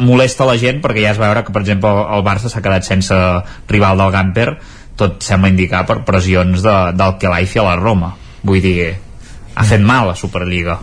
molesta 0.02 0.48
la 0.50 0.58
gent 0.62 0.82
perquè 0.82 1.04
ja 1.06 1.12
es 1.14 1.22
veure 1.22 1.44
que, 1.46 1.54
per 1.54 1.62
exemple, 1.62 1.92
el 2.18 2.26
Barça 2.26 2.50
s'ha 2.50 2.64
quedat 2.66 2.88
sense 2.88 3.20
rival 3.70 4.02
del 4.02 4.14
Gamper, 4.16 4.48
tot 4.98 5.22
sembla 5.26 5.52
indicar 5.54 5.84
per 5.90 6.02
pressions 6.08 6.66
de, 6.66 6.78
del 6.98 7.20
Kelaifi 7.22 7.62
a 7.62 7.68
la 7.70 7.78
Roma. 7.78 8.14
Vull 8.42 8.62
dir, 8.66 8.90
ha 9.54 9.68
fet 9.70 9.86
mal 9.86 10.10
la 10.10 10.18
Superliga. 10.18 10.80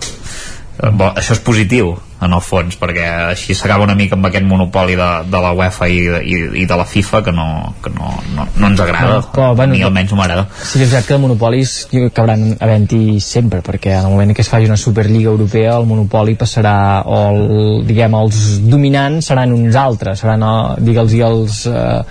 Eh, 0.78 0.94
bo, 0.94 1.10
això 1.10 1.34
és 1.34 1.42
positiu 1.42 1.96
en 2.20 2.34
el 2.36 2.42
fons, 2.44 2.76
perquè 2.80 3.06
així 3.30 3.54
s'acaba 3.56 3.86
una 3.86 3.96
mica 3.96 4.16
amb 4.16 4.28
aquest 4.28 4.44
monopoli 4.46 4.96
de, 4.98 5.08
de 5.32 5.40
la 5.40 5.52
UEFA 5.56 5.88
i, 5.88 6.00
i, 6.04 6.40
i 6.62 6.66
de 6.68 6.76
la 6.76 6.84
FIFA 6.88 7.22
que 7.24 7.32
no, 7.32 7.46
que 7.82 7.92
no, 7.94 8.10
no, 8.36 8.46
no 8.56 8.70
ens 8.70 8.82
agrada, 8.84 9.20
no, 9.20 9.28
però, 9.32 9.50
bueno, 9.56 9.76
mi 9.76 9.84
almenys 9.86 10.12
m'agrada. 10.18 10.46
Sí 10.60 10.82
és 10.82 10.90
veritat 10.90 11.08
que 11.08 11.20
monopolis 11.22 11.76
acabaran 12.02 12.56
havent-hi 12.60 13.20
sempre, 13.24 13.62
perquè 13.64 13.96
en 13.96 14.10
el 14.10 14.14
moment 14.16 14.34
que 14.36 14.44
es 14.44 14.52
faci 14.52 14.68
una 14.68 14.78
Superliga 14.80 15.32
Europea 15.32 15.78
el 15.78 15.88
monopoli 15.88 16.36
passarà, 16.40 16.74
o 17.06 17.22
el, 17.30 17.40
diguem, 17.88 18.16
els 18.20 18.42
dominants 18.68 19.32
seran 19.32 19.56
uns 19.56 19.78
altres, 19.80 20.20
seran, 20.20 20.44
eh, 20.44 20.76
digue'ls, 20.84 21.16
els, 21.30 21.62
eh, 21.70 22.02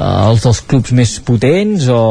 els 0.00 0.46
dels 0.46 0.62
clubs 0.68 0.96
més 0.96 1.18
potents 1.26 1.88
o 1.92 2.02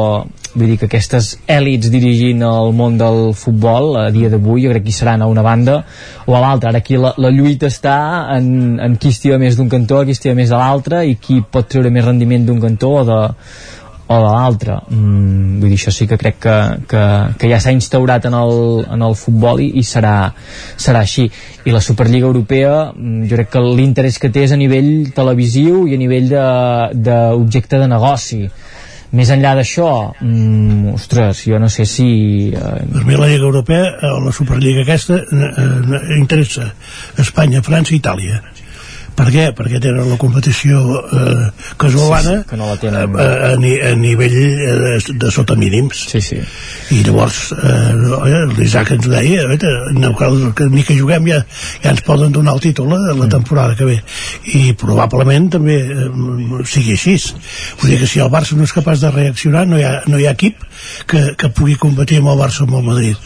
vull 0.54 0.68
dir 0.68 0.78
que 0.80 0.88
aquestes 0.88 1.32
èlits 1.50 1.90
dirigint 1.92 2.42
el 2.44 2.72
món 2.76 2.98
del 3.00 3.32
futbol 3.38 3.96
a 4.02 4.06
dia 4.14 4.30
d'avui 4.32 4.66
jo 4.66 4.72
crec 4.72 4.84
que 4.86 4.92
hi 4.92 4.98
seran 4.98 5.24
a 5.24 5.28
una 5.30 5.44
banda 5.44 5.78
o 6.26 6.36
a 6.36 6.40
l'altra, 6.44 6.70
ara 6.70 6.82
aquí 6.82 6.98
la, 7.00 7.14
la 7.16 7.32
lluita 7.32 7.70
està 7.72 7.96
en, 8.36 8.78
en 8.80 8.96
qui 9.00 9.12
estima 9.14 9.40
més 9.40 9.56
d'un 9.56 9.70
cantó 9.72 10.02
qui 10.04 10.16
estima 10.16 10.36
més 10.38 10.52
de 10.52 10.58
l'altre 10.60 11.04
i 11.08 11.16
qui 11.16 11.40
pot 11.42 11.68
treure 11.68 11.90
més 11.90 12.04
rendiment 12.04 12.44
d'un 12.46 12.60
cantó 12.60 12.92
o 13.00 13.04
de, 13.08 13.20
o 14.12 14.18
de 14.18 14.32
l'altre. 14.34 14.76
Mm, 14.90 15.60
vull 15.62 15.72
dir, 15.72 15.78
això 15.78 15.92
sí 15.94 16.06
que 16.10 16.18
crec 16.20 16.38
que, 16.42 16.56
que, 16.90 17.02
que 17.38 17.50
ja 17.50 17.60
s'ha 17.62 17.72
instaurat 17.72 18.26
en 18.28 18.36
el, 18.36 18.84
en 18.92 19.04
el 19.08 19.16
futbol 19.18 19.62
i, 19.62 19.70
i 19.80 19.84
serà, 19.86 20.16
serà 20.76 21.04
així. 21.06 21.28
I 21.64 21.74
la 21.74 21.80
Superliga 21.80 22.28
Europea 22.28 22.74
mm, 22.92 23.24
jo 23.30 23.38
crec 23.38 23.52
que 23.54 23.64
l'interès 23.64 24.18
que 24.20 24.32
té 24.34 24.44
és 24.48 24.52
a 24.52 24.60
nivell 24.60 25.12
televisiu 25.16 25.86
i 25.88 25.96
a 25.96 26.02
nivell 26.02 26.28
d'objecte 26.28 27.78
de, 27.78 27.86
de 27.86 27.90
negoci 27.94 28.42
més 29.12 29.30
enllà 29.32 29.52
d'això 29.58 29.88
mm, 30.20 30.94
ostres, 30.94 31.44
jo 31.48 31.60
no 31.60 31.68
sé 31.72 31.84
si 31.88 32.08
eh... 32.52 32.72
per 32.92 33.04
mi 33.04 33.18
la 33.18 33.28
Lliga 33.28 33.48
Europea 33.48 33.90
eh, 33.92 34.12
la 34.24 34.32
Superliga 34.32 34.86
aquesta 34.86 35.20
eh, 35.20 35.50
eh, 35.50 36.02
interessa 36.18 36.70
Espanya, 37.20 37.62
França 37.62 37.94
i 37.94 38.00
Itàlia 38.00 38.40
Per 39.12 39.26
què? 39.28 39.42
Perquè 39.52 39.78
tenen 39.82 40.08
la 40.08 40.16
competició 40.16 40.78
eh, 41.04 41.48
casolana 41.80 42.22
Sí, 42.22 42.36
sí, 42.42 42.48
que 42.50 42.56
no 42.56 42.66
la 42.70 42.76
tenen. 42.80 43.16
a, 43.20 43.26
a, 43.52 43.56
ni- 43.60 43.76
a 43.80 43.90
nivell 43.94 44.36
eh, 44.38 44.72
de, 44.80 45.14
de 45.20 45.30
sota 45.30 45.54
mínims. 45.54 46.06
Sí, 46.08 46.20
sí. 46.24 46.38
I 46.96 47.02
llavors 47.04 47.52
eh, 47.52 48.46
l'Isaac 48.56 48.94
ens 48.96 49.06
ho 49.06 49.12
deia, 49.12 49.44
"Vete, 49.50 49.68
no 49.98 50.14
cal 50.16 50.38
que 50.56 50.64
ni 50.72 50.82
que 50.82 50.96
juguem 50.98 51.26
ja, 51.28 51.42
ja 51.84 51.90
ens 51.92 52.00
poden 52.06 52.32
donar 52.32 52.54
el 52.56 52.60
títol 52.64 52.92
eh, 52.96 53.12
la 53.18 53.28
temporada 53.28 53.76
que 53.76 53.84
ve. 53.84 53.98
I 54.54 54.72
probablement 54.80 55.50
també 55.58 55.76
eh, 55.92 56.08
sigui 56.64 56.96
així. 56.96 57.18
Vull 57.82 57.90
dir 57.92 58.00
que 58.00 58.08
si 58.08 58.20
el 58.24 58.30
Barça 58.32 58.56
no 58.56 58.64
és 58.64 58.72
capaç 58.72 59.04
de 59.04 59.10
reaccionar 59.12 59.66
no 59.68 59.76
hi 59.78 59.84
ha, 59.84 59.92
no 60.08 60.18
hi 60.18 60.26
ha 60.26 60.32
equip 60.32 60.56
que, 61.06 61.34
que 61.36 61.52
pugui 61.52 61.76
competir 61.76 62.18
amb 62.22 62.32
el 62.32 62.40
Barça 62.40 62.64
o 62.64 62.68
amb 62.70 62.80
el 62.80 62.88
Madrid. 62.88 63.16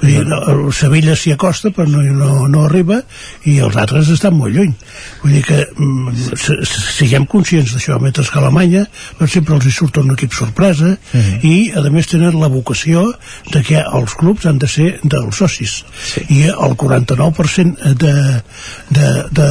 Vull 0.00 0.10
dir, 0.10 0.24
no, 0.26 0.40
el 0.54 0.72
Sevilla 0.72 1.14
s'hi 1.20 1.36
acosta 1.36 1.68
però 1.70 1.84
no, 1.90 2.00
no, 2.16 2.48
no 2.48 2.64
arriba 2.64 3.02
i 3.44 3.58
els 3.60 3.76
altres 3.76 4.08
estan 4.08 4.34
molt 4.40 4.56
lluny. 4.56 4.72
Vull 5.22 5.36
dir 5.36 5.43
que 5.44 5.60
mm, 5.76 6.34
siguem 6.34 7.26
conscients 7.30 7.74
d'això, 7.74 7.98
mentre 8.02 8.24
que 8.24 8.38
a 8.38 8.42
Alemanya 8.42 8.84
doncs, 9.18 9.34
sempre 9.36 9.56
els 9.56 9.68
hi 9.68 9.74
surt 9.74 10.00
un 10.02 10.14
equip 10.14 10.34
sorpresa 10.36 10.94
i 11.44 11.54
a 11.76 11.84
més 11.94 12.08
tenen 12.10 12.38
la 12.40 12.50
vocació 12.52 13.06
de 13.52 13.62
que 13.66 13.82
els 13.82 14.16
clubs 14.20 14.46
han 14.48 14.58
de 14.62 14.70
ser 14.70 14.88
dels 15.02 15.42
socis. 15.42 15.82
I 16.28 16.48
el 16.52 16.76
49% 16.80 17.94
de, 18.00 18.14
de, 18.90 19.04
de, 19.04 19.10
de 19.40 19.50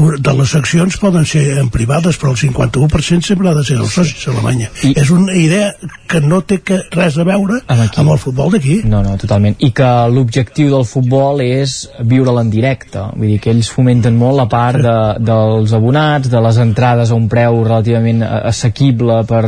les 0.00 0.54
accions 0.56 0.96
poden 1.00 1.26
ser 1.28 1.58
en 1.60 1.68
privades 1.72 2.18
però 2.20 2.32
el 2.32 2.40
51% 2.40 3.26
sempre 3.26 3.50
ha 3.50 3.54
de 3.54 3.64
ser 3.64 3.76
dels 3.78 3.92
socis 3.92 4.26
a 4.28 4.32
Alemanya. 4.32 4.70
I... 4.82 4.94
és 4.98 5.10
una 5.10 5.34
idea 5.36 5.72
que 6.08 6.20
no 6.20 6.42
té 6.42 6.60
que 6.64 6.80
res 6.92 7.18
a 7.18 7.26
veure 7.28 7.60
amb, 7.66 7.84
amb 7.86 8.14
el 8.14 8.20
futbol 8.20 8.52
d'aquí. 8.52 8.80
No, 8.88 9.02
no, 9.04 9.16
totalment. 9.20 9.56
I 9.60 9.72
que 9.76 9.90
l'objectiu 10.12 10.72
del 10.72 10.86
futbol 10.88 11.42
és 11.44 11.76
viure-la 12.08 12.44
en 12.44 12.52
directe. 12.52 13.04
Vull 13.16 13.34
dir 13.34 13.40
que 13.42 13.52
ells 13.54 13.70
fomenten 13.72 14.16
molt 14.18 14.40
la 14.40 14.48
part 14.52 14.82
de, 14.82 14.98
dels 15.22 15.72
abonats, 15.76 16.30
de 16.32 16.42
les 16.44 16.60
entrades 16.62 17.12
a 17.12 17.18
un 17.18 17.28
preu 17.32 17.62
relativament 17.64 18.22
assequible 18.22 19.22
per 19.28 19.44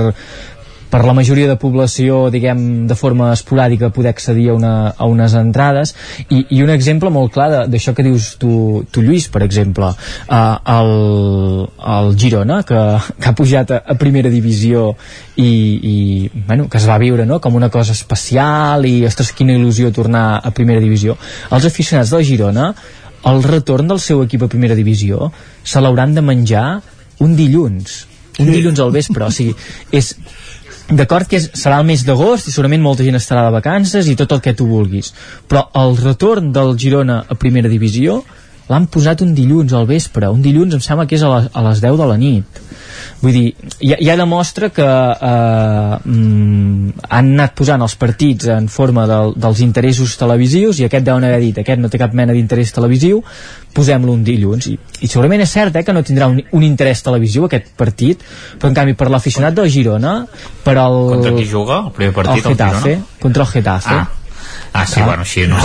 per 0.95 1.03
la 1.03 1.13
majoria 1.17 1.49
de 1.51 1.57
població, 1.59 2.29
diguem, 2.31 2.87
de 2.87 2.95
forma 2.95 3.33
esporàdica 3.35 3.89
poder 3.91 4.13
accedir 4.13 4.45
a, 4.53 4.55
una, 4.55 4.75
a 4.95 5.09
unes 5.11 5.33
entrades. 5.35 5.91
I, 6.29 6.45
i 6.55 6.61
un 6.63 6.71
exemple 6.71 7.11
molt 7.11 7.33
clar 7.35 7.49
de- 7.51 7.63
d'això 7.73 7.97
que 7.97 8.05
dius 8.07 8.29
tu, 8.39 8.85
tu 8.95 9.03
Lluís, 9.03 9.27
per 9.27 9.43
exemple 9.43 9.89
uh, 9.91 10.39
el, 10.77 10.93
el 11.97 12.13
Girona 12.21 12.61
que, 12.69 12.79
que 13.19 13.27
ha 13.27 13.35
pujat 13.35 13.75
a, 13.75 13.81
a 13.91 13.99
primera 13.99 14.31
divisió 14.31 14.93
i, 15.35 15.49
i 15.49 15.97
bueno, 16.47 16.69
que 16.71 16.79
es 16.79 16.87
va 16.87 17.01
viure 17.03 17.27
no? 17.27 17.41
com 17.43 17.59
una 17.59 17.73
cosa 17.75 17.91
especial 17.99 18.87
i 18.87 19.01
ostres, 19.09 19.35
quina 19.35 19.59
il·lusió 19.59 19.91
tornar 19.91 20.39
a 20.47 20.55
primera 20.55 20.79
divisió. 20.85 21.19
Els 21.51 21.67
aficionats 21.67 22.15
del 22.15 22.23
Girona 22.31 22.71
el 23.27 23.43
retorn 23.43 23.91
del 23.91 23.99
seu 24.05 24.23
equip 24.23 24.47
a 24.47 24.53
primera 24.53 24.79
divisió 24.79 25.33
se 25.65 25.83
l'hauran 25.83 26.15
de 26.15 26.23
menjar 26.23 26.69
un 27.25 27.35
dilluns. 27.35 28.05
Un 28.39 28.51
dilluns 28.51 28.81
al 28.83 28.91
vespre, 28.95 29.27
o 29.27 29.31
sigui 29.35 29.55
és, 29.95 30.15
d'acord 30.91 31.29
que 31.29 31.39
és, 31.41 31.49
serà 31.57 31.79
el 31.81 31.87
mes 31.89 32.05
d'agost 32.05 32.49
i 32.49 32.53
segurament 32.53 32.83
molta 32.85 33.07
gent 33.07 33.17
estarà 33.17 33.47
de 33.47 33.55
vacances 33.55 34.09
i 34.09 34.17
tot 34.21 34.33
el 34.37 34.43
que 34.45 34.55
tu 34.57 34.67
vulguis. 34.69 35.13
Però 35.49 35.67
el 35.81 35.97
retorn 36.01 36.53
del 36.53 36.77
Girona 36.81 37.23
a 37.29 37.39
primera 37.41 37.73
divisió 37.73 38.23
l'han 38.69 38.89
posat 38.89 39.23
un 39.25 39.35
dilluns 39.37 39.73
al 39.73 39.89
vespre. 39.89 40.29
Un 40.33 40.43
dilluns 40.45 40.77
em 40.77 40.85
sembla 40.85 41.07
que 41.09 41.17
és 41.17 41.25
a 41.25 41.33
les, 41.33 41.51
a 41.53 41.65
les 41.69 41.81
10 41.85 42.01
de 42.01 42.11
la 42.11 42.21
nit 42.21 42.64
vull 43.23 43.35
dir, 43.35 43.45
ja, 43.81 43.99
ja 44.01 44.17
demostra 44.21 44.71
que 44.75 44.85
eh, 44.85 45.99
mm, 46.05 47.05
han 47.09 47.33
anat 47.35 47.55
posant 47.59 47.85
els 47.85 47.97
partits 48.01 48.49
en 48.55 48.69
forma 48.73 49.07
del, 49.11 49.35
dels 49.37 49.63
interessos 49.65 50.17
televisius 50.21 50.81
i 50.81 50.89
aquest 50.89 51.07
deuen 51.07 51.27
haver 51.27 51.41
dit, 51.43 51.61
aquest 51.63 51.83
no 51.83 51.91
té 51.93 52.01
cap 52.01 52.15
mena 52.17 52.37
d'interès 52.37 52.75
televisiu 52.75 53.23
posem-lo 53.75 54.15
un 54.15 54.25
dilluns 54.27 54.69
I, 54.71 54.77
i 55.03 55.11
segurament 55.11 55.43
és 55.45 55.55
cert 55.55 55.77
eh, 55.77 55.85
que 55.87 55.95
no 55.97 56.05
tindrà 56.07 56.29
un, 56.31 56.41
un 56.55 56.67
interès 56.67 57.03
televisiu 57.05 57.49
aquest 57.49 57.73
partit 57.79 58.23
però 58.59 58.71
en 58.71 58.79
canvi 58.79 58.97
per 58.99 59.11
l'aficionat 59.13 59.57
del 59.57 59.71
Girona 59.73 60.21
per 60.65 60.77
al... 60.79 61.01
Contra 61.17 61.35
qui 61.37 61.49
juga 61.51 61.81
el 61.87 61.95
primer 61.97 62.15
partit, 62.17 62.45
el 62.45 62.53
el 62.53 62.59
Getafe, 62.59 62.99
Girona? 62.99 63.23
contra 63.23 63.49
el 63.49 63.55
Getafe 63.57 63.95
Ah. 63.95 64.24
Ah, 64.77 64.85
sí, 64.87 64.99
Ah. 65.01 65.07
bueno, 65.07 65.23
així 65.23 65.47
no... 65.47 65.57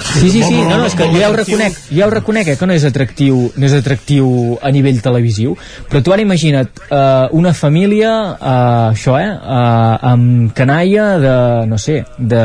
Sí, 0.00 0.30
sí, 0.30 0.42
sí, 0.42 0.54
no, 0.56 0.78
no, 0.78 0.86
és 0.86 0.94
que 0.96 1.04
jo 1.04 1.18
ja 1.20 1.28
ho 1.28 1.34
reconec, 1.36 1.74
ja 1.92 2.06
ho 2.06 2.10
reconec 2.10 2.48
eh, 2.48 2.54
que 2.56 2.66
no 2.66 2.72
és 2.72 2.86
atractiu, 2.88 3.42
no 3.60 3.66
és 3.68 3.74
atractiu 3.76 4.30
a 4.64 4.70
nivell 4.72 5.02
televisiu, 5.04 5.52
però 5.90 6.00
tu 6.00 6.14
ara 6.14 6.24
imagina't 6.24 6.80
uh, 6.86 7.28
una 7.36 7.52
família, 7.52 8.12
uh, 8.32 8.94
això, 8.94 9.18
eh, 9.20 9.28
uh, 9.36 9.98
amb 10.14 10.54
canalla 10.56 11.10
de, 11.20 11.34
no 11.68 11.76
sé, 11.76 11.98
de 12.16 12.40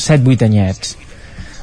7-8 0.00 0.48
anyets. 0.48 0.96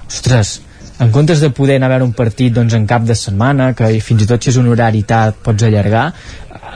Ostres, 0.06 0.60
en 1.02 1.10
comptes 1.10 1.42
de 1.42 1.50
poder 1.50 1.80
anar 1.82 1.90
a 1.90 1.95
veure 1.95 2.06
un 2.06 2.14
partit 2.14 2.53
doncs, 2.53 2.77
en 2.77 2.85
cap 2.85 3.10
de 3.10 3.18
setmana, 3.18 3.72
que 3.74 3.90
fins 4.06 4.22
i 4.22 4.30
tot 4.30 4.38
si 4.45 4.53
és 4.53 4.61
un 4.61 4.69
horari 4.69 5.02
tard 5.10 5.42
pots 5.42 5.66
allargar, 5.66 6.11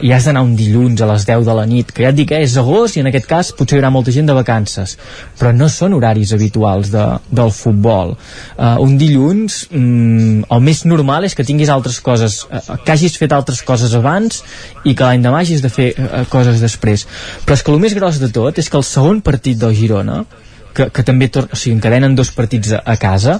i 0.01 0.11
has 0.13 0.27
d'anar 0.27 0.43
un 0.45 0.55
dilluns 0.57 1.01
a 1.01 1.07
les 1.09 1.25
10 1.27 1.45
de 1.47 1.55
la 1.57 1.65
nit, 1.69 1.91
que 1.93 2.03
ja 2.05 2.11
et 2.13 2.17
dic, 2.17 2.31
eh, 2.31 2.43
és 2.45 2.55
agost 2.59 2.97
i 2.97 3.03
en 3.03 3.09
aquest 3.09 3.27
cas 3.29 3.51
potser 3.57 3.77
hi 3.77 3.81
haurà 3.81 3.91
molta 3.93 4.13
gent 4.15 4.29
de 4.29 4.35
vacances, 4.37 4.97
però 5.39 5.53
no 5.55 5.69
són 5.71 5.95
horaris 5.97 6.33
habituals 6.35 6.91
de, 6.93 7.05
del 7.29 7.53
futbol. 7.55 8.15
Uh, 8.57 8.75
un 8.83 8.97
dilluns, 8.99 9.59
mm, 9.71 10.47
el 10.53 10.65
més 10.65 10.83
normal 10.85 11.27
és 11.27 11.37
que 11.37 11.45
tinguis 11.47 11.71
altres 11.73 11.99
coses, 12.03 12.41
uh, 12.49 12.77
que 12.83 12.95
hagis 12.95 13.17
fet 13.17 13.33
altres 13.35 13.61
coses 13.65 13.95
abans 13.97 14.43
i 14.83 14.95
que 14.95 15.05
l'any 15.05 15.23
demà 15.25 15.43
hagis 15.43 15.63
de 15.65 15.71
fer 15.73 15.91
uh, 15.93 16.25
coses 16.31 16.61
després. 16.63 17.07
Però 17.45 17.57
és 17.57 17.63
que 17.63 17.73
el 17.73 17.81
més 17.83 17.97
gros 17.97 18.21
de 18.21 18.31
tot 18.33 18.57
és 18.57 18.69
que 18.69 18.77
el 18.77 18.85
segon 18.87 19.23
partit 19.25 19.57
del 19.61 19.75
Girona, 19.77 20.23
que, 20.77 20.89
que 20.93 21.03
també 21.05 21.29
o 21.33 21.47
sigui, 21.55 21.75
encadenen 21.77 22.15
dos 22.15 22.31
partits 22.35 22.75
a, 22.77 22.83
a 22.85 22.97
casa 23.01 23.39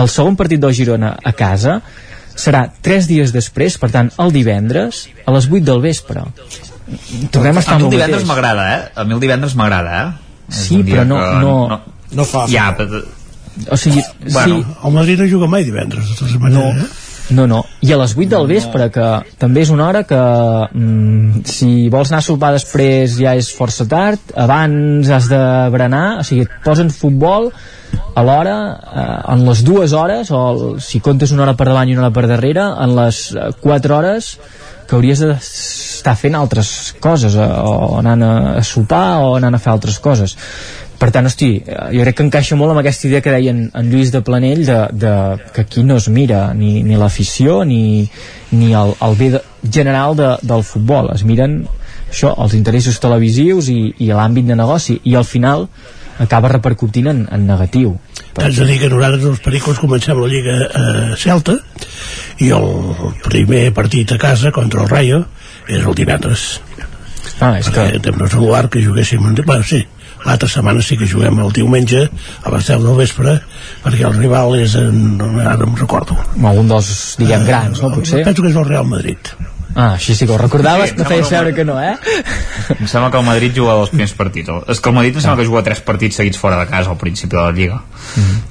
el 0.00 0.10
segon 0.12 0.36
partit 0.36 0.60
del 0.60 0.74
Girona 0.76 1.14
a 1.16 1.32
casa 1.36 1.78
serà 2.34 2.64
tres 2.82 3.06
dies 3.10 3.32
després 3.32 3.78
per 3.78 3.90
tant 3.94 4.10
el 4.18 4.32
divendres 4.34 5.04
a 5.26 5.32
les 5.36 5.46
8 5.50 5.64
del 5.64 5.80
vespre 5.84 6.22
tornem 7.30 7.56
a 7.56 7.60
estar 7.60 7.76
a 7.76 7.78
mi 7.78 7.84
el 7.88 7.94
divendres 7.94 8.24
m'agrada, 8.28 8.64
eh? 8.76 8.80
A 8.96 9.04
mi 9.04 9.14
el 9.16 9.20
divendres 9.22 9.54
m'agrada, 9.56 10.00
eh? 10.02 10.32
És 10.50 10.64
Sí, 10.68 10.82
però 10.84 11.04
no- 11.08 11.20
que 11.20 11.38
no- 11.40 11.80
no 12.12 12.24
fa 12.28 12.46
Ja, 12.50 12.74
però... 12.76 13.00
o 13.70 13.76
sigui, 13.76 14.02
bueno, 14.32 14.58
sí, 14.60 14.76
el 14.84 14.92
Madrid 14.92 15.18
no 15.22 15.28
juga 15.30 15.46
mai 15.48 15.64
divendres 15.64 16.08
de 16.10 16.14
totes 16.18 16.38
maneres 16.40 16.76
no. 16.82 16.86
No, 17.30 17.46
no. 17.48 17.64
I 17.80 17.92
a 17.94 17.96
les 17.96 18.12
8 18.12 18.28
del 18.28 18.46
vespre, 18.46 18.90
que 18.92 19.04
també 19.40 19.62
és 19.64 19.70
una 19.72 19.86
hora 19.88 20.02
que 20.04 20.18
mm, 20.74 21.40
si 21.48 21.88
vols 21.88 22.10
anar 22.12 22.18
a 22.20 22.26
sopar 22.26 22.50
després 22.52 23.14
ja 23.16 23.32
és 23.34 23.48
força 23.56 23.86
tard, 23.88 24.20
abans 24.36 25.08
has 25.08 25.30
de 25.32 25.38
berenar, 25.72 26.18
o 26.20 26.22
sigui, 26.28 26.42
et 26.44 26.58
posen 26.66 26.90
futbol 26.92 27.48
a 28.14 28.22
l'hora, 28.22 28.56
eh, 28.74 29.32
en 29.34 29.46
les 29.46 29.64
dues 29.64 29.92
hores, 29.92 30.30
o 30.30 30.42
el, 30.50 30.62
si 30.82 31.00
comptes 31.00 31.32
una 31.32 31.44
hora 31.46 31.56
per 31.58 31.68
davant 31.70 31.88
i 31.88 31.96
una 31.96 32.06
hora 32.06 32.14
per 32.14 32.26
darrere, 32.30 32.64
en 32.84 32.94
les 32.96 33.24
eh, 33.34 33.50
4 33.60 33.96
hores 33.96 34.34
que 34.84 34.96
hauries 34.96 35.20
d'estar 35.22 36.14
fent 36.20 36.36
altres 36.36 36.94
coses, 37.00 37.36
eh, 37.36 37.50
o 37.64 37.98
anant 38.00 38.24
a, 38.24 38.62
sopar 38.62 39.20
o 39.24 39.34
anant 39.38 39.56
a 39.56 39.62
fer 39.62 39.72
altres 39.72 39.98
coses. 40.02 40.36
Per 40.98 41.10
tant, 41.12 41.26
hosti, 41.26 41.50
eh, 41.60 41.78
jo 41.96 42.04
crec 42.04 42.18
que 42.18 42.26
encaixa 42.28 42.56
molt 42.56 42.74
amb 42.74 42.82
aquesta 42.82 43.08
idea 43.08 43.22
que 43.24 43.32
deia 43.34 43.54
en, 43.54 43.64
en 43.74 43.90
Lluís 43.90 44.12
de 44.14 44.22
Planell 44.24 44.64
de, 44.66 44.78
de, 44.92 45.14
que 45.54 45.64
aquí 45.66 45.82
no 45.84 45.98
es 46.00 46.08
mira 46.08 46.46
ni, 46.54 46.82
ni 46.86 47.00
l'afició 47.00 47.62
ni, 47.68 48.08
ni 48.52 48.72
el, 48.72 48.94
el 49.02 49.18
bé 49.18 49.30
de, 49.34 49.42
general 49.70 50.16
de, 50.16 50.30
del 50.42 50.62
futbol. 50.64 51.10
Es 51.14 51.24
miren 51.26 51.64
això, 52.10 52.34
els 52.38 52.54
interessos 52.54 53.00
televisius 53.02 53.68
i, 53.72 53.80
i 53.98 54.12
l'àmbit 54.12 54.46
de 54.48 54.56
negoci. 54.58 55.00
I 55.10 55.18
al 55.18 55.26
final 55.28 55.68
acaba 56.18 56.50
repercutint 56.52 57.08
en, 57.10 57.24
en 57.32 57.46
negatiu. 57.48 57.96
T'haig 58.34 58.58
de 58.58 58.68
dir 58.68 58.78
que 58.82 58.90
nosaltres 58.92 59.26
els 59.30 59.42
pericos 59.44 59.80
comencem 59.82 60.20
la 60.20 60.30
Lliga 60.30 60.56
a 60.66 60.84
Celta 61.20 61.58
i 62.42 62.50
el 62.54 62.68
primer 63.26 63.66
partit 63.74 64.14
a 64.14 64.20
casa 64.20 64.52
contra 64.54 64.84
el 64.84 64.90
Rayo 64.90 65.24
és 65.68 65.82
el 65.82 65.94
divendres. 65.96 66.60
Ah, 67.40 67.56
és 67.58 67.66
perquè 67.66 67.98
que... 67.98 68.12
és 68.26 68.34
igual 68.36 68.68
que 68.70 68.82
juguéssim 68.84 69.22
bueno, 69.42 69.64
sí, 69.66 69.80
l'altra 70.24 70.48
setmana 70.48 70.82
sí 70.82 70.96
que 71.00 71.08
juguem 71.08 71.40
el 71.42 71.50
diumenge 71.56 72.04
a 72.06 72.52
les 72.54 72.68
10 72.68 72.84
del 72.84 73.00
vespre 73.00 73.38
perquè 73.82 74.06
el 74.06 74.18
rival 74.20 74.54
és 74.60 74.76
en... 74.78 75.18
ara 75.42 75.56
no 75.62 75.72
em 75.72 75.80
recordo. 75.80 76.18
Algun 76.38 76.70
dels, 76.70 76.94
diguem, 77.18 77.46
grans, 77.48 77.82
no, 77.82 77.90
potser? 77.96 78.22
penso 78.26 78.44
que 78.44 78.54
és 78.54 78.60
el 78.60 78.70
Real 78.70 78.86
Madrid 78.88 79.34
Ah, 79.74 79.94
així 79.94 80.14
sí 80.14 80.26
que 80.26 80.32
ho 80.32 80.38
recordaves, 80.38 80.90
Sí, 80.92 80.96
no 80.98 81.04
feies 81.08 81.26
sembla 81.26 81.42
veure 81.44 81.54
que 81.56 81.64
no, 81.64 81.80
eh? 81.82 81.96
Em 82.78 82.86
sembla 82.86 83.10
que 83.10 83.18
el 83.18 83.24
Madrid 83.26 83.56
juga 83.56 83.74
els 83.80 83.90
primers 83.90 84.12
partits. 84.14 84.50
És 84.70 84.80
que 84.80 84.88
el 84.92 84.94
Madrid 84.94 85.16
em 85.18 85.24
sembla 85.24 85.42
que 85.42 85.48
juga 85.48 85.62
tres 85.66 85.80
partits 85.84 86.16
seguits 86.20 86.38
fora 86.38 86.60
de 86.60 86.68
casa 86.70 86.90
al 86.94 86.98
principi 87.00 87.34
de 87.36 87.42
la 87.42 87.50
Lliga. 87.50 87.80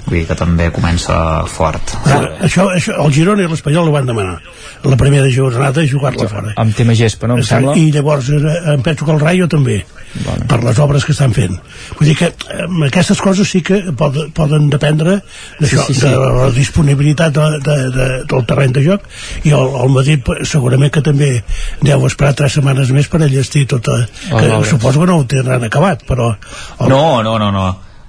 Vull 0.05 0.17
dir 0.19 0.25
que 0.27 0.35
també 0.35 0.69
comença 0.75 1.15
fort. 1.47 1.95
Ah, 2.05 2.21
això, 2.43 2.67
això, 2.75 2.97
el 3.05 3.13
Girona 3.15 3.45
i 3.45 3.47
l'Espanyol 3.51 3.87
ho 3.87 3.95
van 3.95 4.05
demanar 4.09 4.39
la 4.83 4.97
primera 4.99 5.29
jornada 5.31 5.85
jugar-la 5.87 6.27
fora 6.27 6.51
amb 6.59 6.75
tema 6.75 6.91
gespa, 6.97 7.27
no? 7.31 7.37
Em 7.39 7.43
sembla? 7.47 7.73
i 7.79 7.87
llavors 7.95 8.27
eh, 8.35 8.73
em 8.73 8.81
penso 8.83 9.05
que 9.05 9.11
el 9.15 9.21
Rayo 9.23 9.47
també 9.47 9.83
Bueno. 10.13 10.45
per 10.45 10.59
les 10.61 10.77
obres 10.77 11.05
que 11.07 11.11
estan 11.15 11.31
fent 11.33 11.55
vull 11.97 12.05
dir 12.05 12.13
que 12.19 12.27
eh, 12.27 12.65
aquestes 12.85 13.17
coses 13.17 13.49
sí 13.49 13.63
que 13.65 13.79
poden, 13.97 14.27
poden 14.29 14.67
dependre 14.69 15.15
d'això, 15.59 15.87
Sí, 15.87 15.95
sí, 15.95 16.01
sí. 16.01 16.05
de 16.05 16.19
la 16.19 16.51
disponibilitat 16.53 17.33
de, 17.33 17.47
de, 17.65 17.77
de, 17.95 18.07
del 18.29 18.45
terreny 18.45 18.75
de 18.75 18.83
joc 18.85 19.07
i 19.49 19.55
el, 19.57 19.71
el 19.81 19.89
Madrid 19.95 20.29
segurament 20.45 20.93
que 20.93 21.01
també 21.01 21.12
deu 21.17 22.05
esperar 22.07 22.33
tres 22.35 22.53
setmanes 22.59 22.91
més 22.95 23.07
per 23.07 23.21
enllestir 23.21 23.65
tota 23.67 24.01
que 24.29 24.41
veure. 24.41 24.65
suposo 24.67 24.99
que 25.03 25.07
no 25.09 25.17
ho 25.21 25.25
tindran 25.25 25.63
acabat 25.69 26.03
però 26.07 26.33
el, 26.33 26.89
No, 26.89 27.21
no, 27.23 27.37
no, 27.39 27.51
no. 27.51 27.67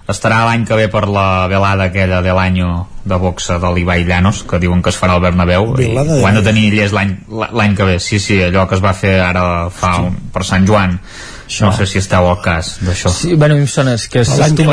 estarà 0.09 0.43
l'any 0.45 0.67
que 0.69 0.77
ve 0.77 0.89
per 0.93 1.07
la 1.09 1.47
velada 1.49 1.85
aquella 1.89 2.21
de 2.23 2.33
l'any 2.37 2.59
de 3.05 3.17
boxa 3.21 3.59
de 3.59 3.71
l'Ibai 3.75 4.05
Llanos 4.05 4.43
que 4.49 4.59
diuen 4.61 4.83
que 4.83 4.91
es 4.93 4.99
farà 5.01 5.15
al 5.17 5.23
Bernabéu 5.25 5.75
Velada 5.77 6.19
ho 6.21 6.27
han 6.27 6.35
de 6.35 6.41
l'any. 6.43 6.49
tenir 6.51 6.73
llest 6.75 6.95
l'any 6.95 7.77
que 7.77 7.85
ve 7.85 7.99
sí, 8.01 8.19
sí, 8.21 8.43
allò 8.43 8.67
que 8.69 8.75
es 8.77 8.85
va 8.85 8.93
fer 8.93 9.21
ara 9.21 9.71
fa 9.71 9.97
un, 10.09 10.19
per 10.33 10.45
Sant 10.45 10.67
Joan 10.69 10.99
no 11.61 11.71
sé 11.77 11.85
si 11.87 11.99
esteu 12.01 12.25
al 12.29 12.39
cas 12.41 12.79
d'això 12.81 13.11
Sí, 13.13 13.35
bueno, 13.37 13.55
a 13.55 13.59
em 13.61 13.67
sona 13.69 13.97
que 14.11 14.23
L'any 14.25 14.57
que, 14.57 14.65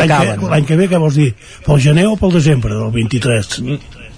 l'any 0.50 0.66
que 0.66 0.76
ve, 0.80 0.88
què 0.88 1.00
vols 1.00 1.16
dir? 1.20 1.34
Pel 1.66 1.80
gener 1.84 2.08
o 2.08 2.16
pel 2.18 2.32
desembre 2.32 2.74
del 2.74 2.92
23? 2.96 3.60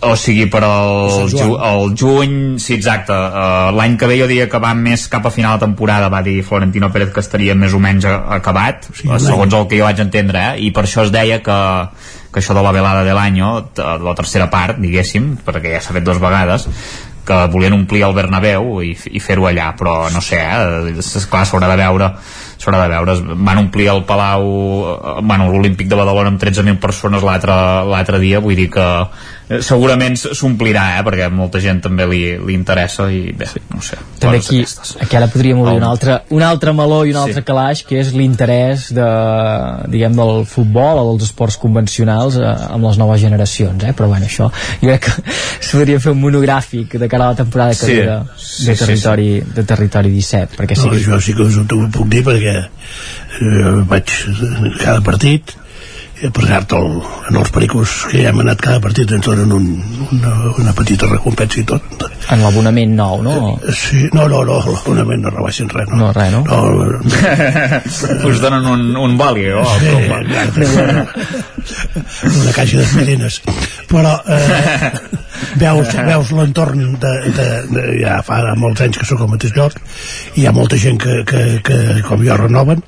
O 0.04 0.16
sigui 0.20 0.48
per 0.52 0.64
al 0.68 1.30
ju 1.32 1.54
el 1.56 1.94
juny, 2.00 2.36
sí 2.62 2.76
exacte 2.76 3.14
uh, 3.14 3.72
l'any 3.76 3.96
que 4.00 4.10
ve 4.10 4.18
jo 4.20 4.28
diria 4.30 4.50
que 4.52 4.62
va 4.62 4.74
més 4.78 5.06
cap 5.12 5.26
a 5.28 5.32
final 5.34 5.58
de 5.58 5.66
temporada 5.66 6.10
va 6.14 6.24
dir 6.26 6.42
Florentino 6.44 6.92
Pérez 6.92 7.14
que 7.14 7.24
estaria 7.24 7.56
més 7.56 7.74
o 7.74 7.82
menys 7.84 8.08
acabat, 8.08 8.90
sí, 8.92 9.08
segons 9.24 9.54
el 9.54 9.70
que 9.70 9.80
jo 9.80 9.88
vaig 9.88 10.04
entendre 10.04 10.44
eh? 10.52 10.68
i 10.68 10.74
per 10.76 10.86
això 10.88 11.08
es 11.08 11.14
deia 11.14 11.40
que, 11.46 11.60
que 12.32 12.44
això 12.44 12.58
de 12.58 12.66
la 12.66 12.76
velada 12.76 13.06
de 13.08 13.16
l'any 13.16 13.42
la 13.44 14.18
tercera 14.20 14.50
part, 14.52 14.80
diguéssim 14.82 15.34
perquè 15.46 15.78
ja 15.78 15.82
s'ha 15.82 15.98
fet 15.98 16.06
dues 16.06 16.22
vegades 16.22 16.70
que 17.24 17.36
volien 17.48 17.74
omplir 17.74 18.04
el 18.04 18.16
Bernabéu 18.16 18.82
i, 18.84 18.92
i 19.16 19.22
fer-ho 19.24 19.48
allà 19.48 19.72
però 19.80 20.10
no 20.12 20.22
sé, 20.22 20.42
eh? 20.44 20.96
és 21.00 21.30
clar, 21.32 21.46
s'haurà 21.48 21.72
de 21.72 21.80
veure 21.80 22.10
s'haurà 22.64 22.84
de 22.84 22.90
veure, 22.94 23.16
van 23.44 23.62
omplir 23.66 23.90
el 23.92 24.04
Palau 24.08 24.44
eh, 24.48 25.14
bueno, 25.22 25.50
l'Olímpic 25.52 25.90
de 25.92 26.00
Badalona 26.00 26.34
amb 26.34 26.42
13.000 26.42 26.80
persones 26.84 27.24
l'altre 27.26 28.20
dia, 28.24 28.44
vull 28.44 28.60
dir 28.60 28.70
que 28.74 28.88
segurament 29.62 30.16
s- 30.18 30.32
s'omplirà, 30.38 30.98
eh? 31.00 31.04
perquè 31.04 31.28
molta 31.32 31.60
gent 31.60 31.82
també 31.84 32.06
li, 32.08 32.22
li 32.40 32.54
interessa 32.56 33.10
i 33.12 33.34
bé, 33.36 33.48
no 33.74 33.82
sé 33.84 33.98
També 34.20 34.38
aquí, 34.40 34.62
aquí 35.04 35.18
ara 35.20 35.28
podríem 35.28 35.60
obrir 35.60 35.76
un 35.78 35.84
altre, 35.84 36.22
un 36.32 36.42
altre 36.42 36.74
meló 36.74 37.02
i 37.06 37.12
un 37.12 37.18
Sí. 37.20 37.24
altre 37.30 37.44
calaix 37.44 37.84
que 37.84 38.00
és 38.00 38.14
l'interès 38.16 38.88
de, 38.96 39.08
diguem, 39.92 40.16
del 40.16 40.46
futbol 40.50 41.02
o 41.02 41.06
dels 41.12 41.30
esports 41.30 41.58
convencionals 41.62 42.38
eh, 42.40 42.46
amb 42.74 42.88
les 42.88 42.98
noves 43.02 43.20
generacions, 43.22 43.84
eh? 43.84 43.94
però 43.94 44.08
bueno, 44.08 44.26
això 44.26 44.50
jo 44.82 44.88
crec 44.88 45.06
que 45.10 45.14
es 45.64 45.72
podria 45.74 46.00
fer 46.00 46.14
un 46.16 46.22
monogràfic 46.24 46.98
de 47.00 47.10
cara 47.12 47.28
a 47.28 47.34
la 47.36 47.40
temporada 47.44 47.76
que 47.76 47.86
Sí. 47.86 47.94
ve 48.00 48.06
de, 48.08 48.20
Sí, 48.38 48.66
de, 48.66 48.76
sí, 48.76 48.86
territori, 48.86 49.30
de 49.56 49.64
territori 49.64 50.10
17 50.14 50.56
perquè 50.58 50.76
sí 50.78 50.86
No, 50.88 50.92
que 50.94 51.02
això 51.04 51.20
sí 51.22 51.34
que 51.36 51.44
us 51.44 51.58
ho 51.58 51.66
puc 51.92 52.08
dir 52.08 52.24
perquè 52.24 52.56
eh, 52.64 53.84
vaig 53.90 54.14
cada 54.84 55.02
partit 55.02 55.52
eh, 55.52 55.63
per 56.32 56.46
cert, 56.48 56.74
el, 56.78 57.02
en 57.30 57.38
els 57.42 57.52
pericos 57.52 57.94
que 58.12 58.22
ja 58.24 58.32
hem 58.32 58.40
anat 58.44 58.62
cada 58.64 58.80
partit 58.84 59.12
ens 59.16 59.26
donen 59.26 59.52
un, 59.56 59.66
una, 60.12 60.34
una 60.62 60.74
petita 60.78 61.10
recompensa 61.10 61.60
i 61.60 61.66
tot 61.68 62.06
en 62.32 62.44
l'abonament 62.46 62.94
nou, 62.96 63.24
no? 63.26 63.34
sí, 63.76 64.06
no, 64.16 64.28
no, 64.32 64.44
no, 64.48 64.60
l'abonament 64.64 65.26
no 65.26 65.34
rebaixen 65.34 65.72
res 65.74 65.90
no, 65.92 65.98
no 66.06 66.12
res, 66.16 66.32
no? 66.32 66.42
no 66.48 68.30
us 68.30 68.40
donen 68.44 68.70
un, 68.76 68.86
un 69.04 69.18
vali 69.20 69.50
o 69.52 69.66
Sí, 69.74 69.90
com? 69.90 70.04
una 72.44 72.54
caixa 72.56 72.80
d'esmerines 72.80 73.42
però 73.92 74.16
eh, 74.24 74.92
veus, 75.64 75.92
veus 76.08 76.32
l'entorn 76.38 76.96
de, 77.02 77.14
de, 77.36 77.48
de, 77.72 77.86
ja 78.02 78.20
fa 78.26 78.42
molts 78.60 78.86
anys 78.86 79.02
que 79.02 79.08
sóc 79.10 79.24
al 79.26 79.32
mateix 79.34 79.56
lloc 79.58 79.76
i 80.36 80.44
hi 80.44 80.48
ha 80.48 80.56
molta 80.56 80.80
gent 80.80 81.00
que, 81.02 81.22
que, 81.28 81.44
que 81.66 81.80
com 82.08 82.24
jo 82.24 82.38
renoven 82.40 82.84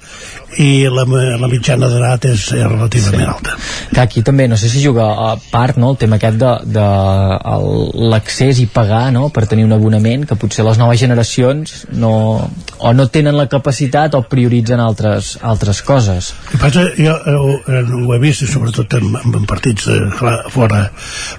i 0.61 0.87
la, 0.91 1.03
la 1.39 1.49
mitjana 1.51 1.89
d'edat 1.91 2.27
és, 2.29 2.47
és 2.55 2.65
relativament 2.65 3.23
sí. 3.23 3.29
alta. 3.31 3.55
Que 3.91 4.01
aquí 4.03 4.23
també, 4.25 4.47
no 4.51 4.57
sé 4.59 4.69
si 4.71 4.83
juga 4.83 5.07
a 5.27 5.31
part 5.51 5.79
no, 5.81 5.91
el 5.93 5.99
tema 6.01 6.19
aquest 6.19 6.39
de, 6.41 6.51
de 6.75 6.85
l'accés 8.11 8.61
i 8.63 8.67
pagar 8.71 9.09
no, 9.15 9.27
per 9.35 9.45
tenir 9.51 9.65
un 9.67 9.75
abonament 9.75 10.25
que 10.29 10.37
potser 10.39 10.65
les 10.67 10.79
noves 10.81 10.99
generacions 11.01 11.75
no, 11.93 12.13
o 12.77 12.93
no 12.95 13.07
tenen 13.11 13.37
la 13.37 13.47
capacitat 13.51 14.15
o 14.15 14.23
prioritzen 14.29 14.81
altres, 14.83 15.35
altres 15.43 15.81
coses. 15.85 16.33
El 16.45 16.53
que 16.55 16.61
passa, 16.65 16.85
jo 16.97 17.15
eh, 17.15 17.35
ho, 17.39 17.57
eh, 17.71 17.83
ho 17.85 18.15
he 18.15 18.21
vist, 18.23 18.45
sobretot 18.51 18.99
en, 18.99 19.15
en 19.15 19.49
partits 19.49 19.89
de, 19.91 19.99
clar, 20.19 20.39
fora, 20.53 20.87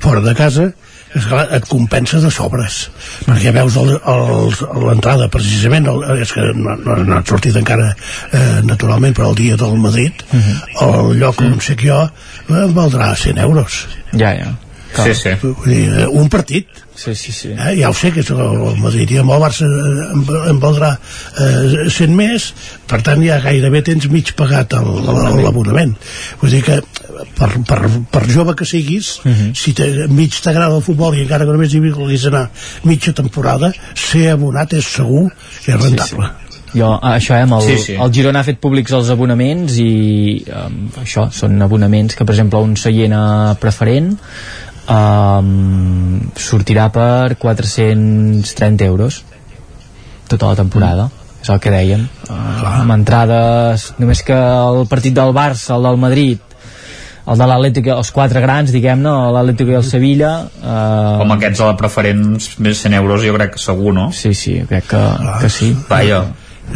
fora 0.03 0.25
de 0.25 0.37
casa, 0.39 0.71
és 1.15 1.29
clar, 1.31 1.47
et 1.55 1.69
compensa 1.71 2.21
de 2.23 2.31
sobres 2.35 2.79
perquè 3.27 3.53
veus 3.55 3.79
l'entrada 3.79 5.31
precisament 5.33 5.89
el, 5.93 6.03
és 6.21 6.35
que 6.35 6.45
no, 6.57 6.77
no, 6.83 6.99
no 7.07 7.17
ha 7.19 7.23
sortit 7.29 7.57
encara 7.57 7.93
eh, 7.93 8.61
naturalment 8.67 9.17
però 9.17 9.31
el 9.33 9.41
dia 9.41 9.57
del 9.61 9.79
Madrid 9.81 10.27
el 10.83 11.17
lloc 11.21 11.43
on 11.47 11.59
sé 11.63 11.79
que 11.79 11.91
jo 11.93 12.03
eh, 12.07 12.67
valdrà 12.77 13.15
100 13.15 13.43
euros. 13.47 13.85
Ja, 14.13 14.35
ja 14.35 14.55
Sí, 15.05 15.15
sí. 15.15 15.35
Vull 15.43 15.71
dir, 15.71 15.85
eh, 15.93 16.07
un 16.09 16.29
partit 16.33 16.85
sí, 16.97 17.15
sí, 17.15 17.33
sí. 17.33 17.49
Eh, 17.53 17.75
ja 17.81 17.91
ho 17.91 17.95
sé 17.95 18.11
que 18.15 18.23
és 18.25 18.31
el, 18.33 18.41
el 18.41 18.79
Madrid 18.81 19.13
i 19.13 19.19
amb 19.21 19.35
el 19.37 19.43
Barça 19.43 19.67
eh, 19.69 20.07
em, 20.15 20.23
em 20.53 20.61
valdrà 20.63 20.95
eh, 20.97 21.89
100 21.93 22.15
més 22.17 22.49
per 22.89 23.03
tant 23.07 23.23
ja 23.25 23.39
gairebé 23.45 23.83
tens 23.87 24.09
mig 24.13 24.33
pagat 24.39 24.77
l'abonament 24.77 25.95
vull 26.41 26.57
dir 26.57 26.63
que 26.67 26.81
per, 27.37 27.51
per, 27.69 27.81
per 28.13 28.25
jove 28.31 28.57
que 28.57 28.69
siguis 28.69 29.19
uh 29.25 29.31
-huh. 29.31 29.53
si 29.55 29.73
te, 29.73 30.09
mig 30.09 30.41
t'agrada 30.41 30.77
el 30.77 30.83
futbol 30.83 31.15
i 31.15 31.23
encara 31.23 31.45
que 31.45 31.53
només 31.53 31.75
hi 31.75 31.81
vulguis 31.81 32.27
anar 32.27 32.49
mitja 32.85 33.13
temporada 33.13 33.73
ser 33.95 34.31
abonat 34.31 34.73
és 34.73 34.85
segur 34.85 35.31
que 35.65 35.73
és 35.73 35.81
rentable 35.81 36.33
jo, 36.75 36.91
això, 37.01 37.37
eh, 37.37 37.43
amb 37.43 37.53
el, 37.53 37.63
Sí, 37.63 37.79
sí. 37.79 37.95
el 37.95 38.13
Girona 38.13 38.41
ha 38.41 38.45
fet 38.45 38.59
públics 38.61 38.93
els 38.93 39.09
abonaments 39.11 39.79
i 39.79 40.45
um, 40.53 40.91
això, 41.03 41.31
són 41.33 41.63
abonaments 41.63 42.15
que 42.15 42.25
per 42.25 42.35
exemple 42.35 42.61
un 42.61 42.77
seient 42.77 43.13
a 43.17 43.57
preferent 43.61 44.17
um, 44.89 46.21
sortirà 46.37 46.89
per 46.95 47.37
430 47.41 48.87
euros 48.87 49.23
tota 50.31 50.51
la 50.51 50.59
temporada 50.59 51.11
és 51.43 51.51
el 51.53 51.61
que 51.63 51.73
dèiem 51.75 52.07
uh, 52.31 52.81
amb 52.83 52.97
entrades 52.97 53.93
només 54.01 54.23
que 54.27 54.37
el 54.37 54.87
partit 54.91 55.15
del 55.15 55.35
Barça, 55.37 55.77
el 55.77 55.87
del 55.91 56.01
Madrid 56.03 56.43
el 57.27 57.41
de 57.41 57.47
l'Atlètic, 57.51 57.89
els 57.91 58.11
quatre 58.15 58.39
grans 58.43 58.71
diguem-ne, 58.71 59.13
l'Atlètic 59.35 59.73
i 59.73 59.79
el 59.81 59.87
Sevilla 59.87 60.33
uh, 60.47 61.19
com 61.23 61.37
aquests 61.37 61.63
a 61.63 61.71
la 61.73 61.79
preferents 61.79 62.53
més 62.63 62.83
100 62.87 62.99
euros 63.03 63.27
jo 63.27 63.35
crec 63.39 63.57
que 63.57 63.63
segur, 63.63 63.95
no? 63.95 64.11
sí, 64.15 64.35
sí, 64.35 64.61
crec 64.71 64.91
que, 64.95 65.05
que 65.43 65.51
sí. 65.51 65.73
Vaja, 65.91 66.25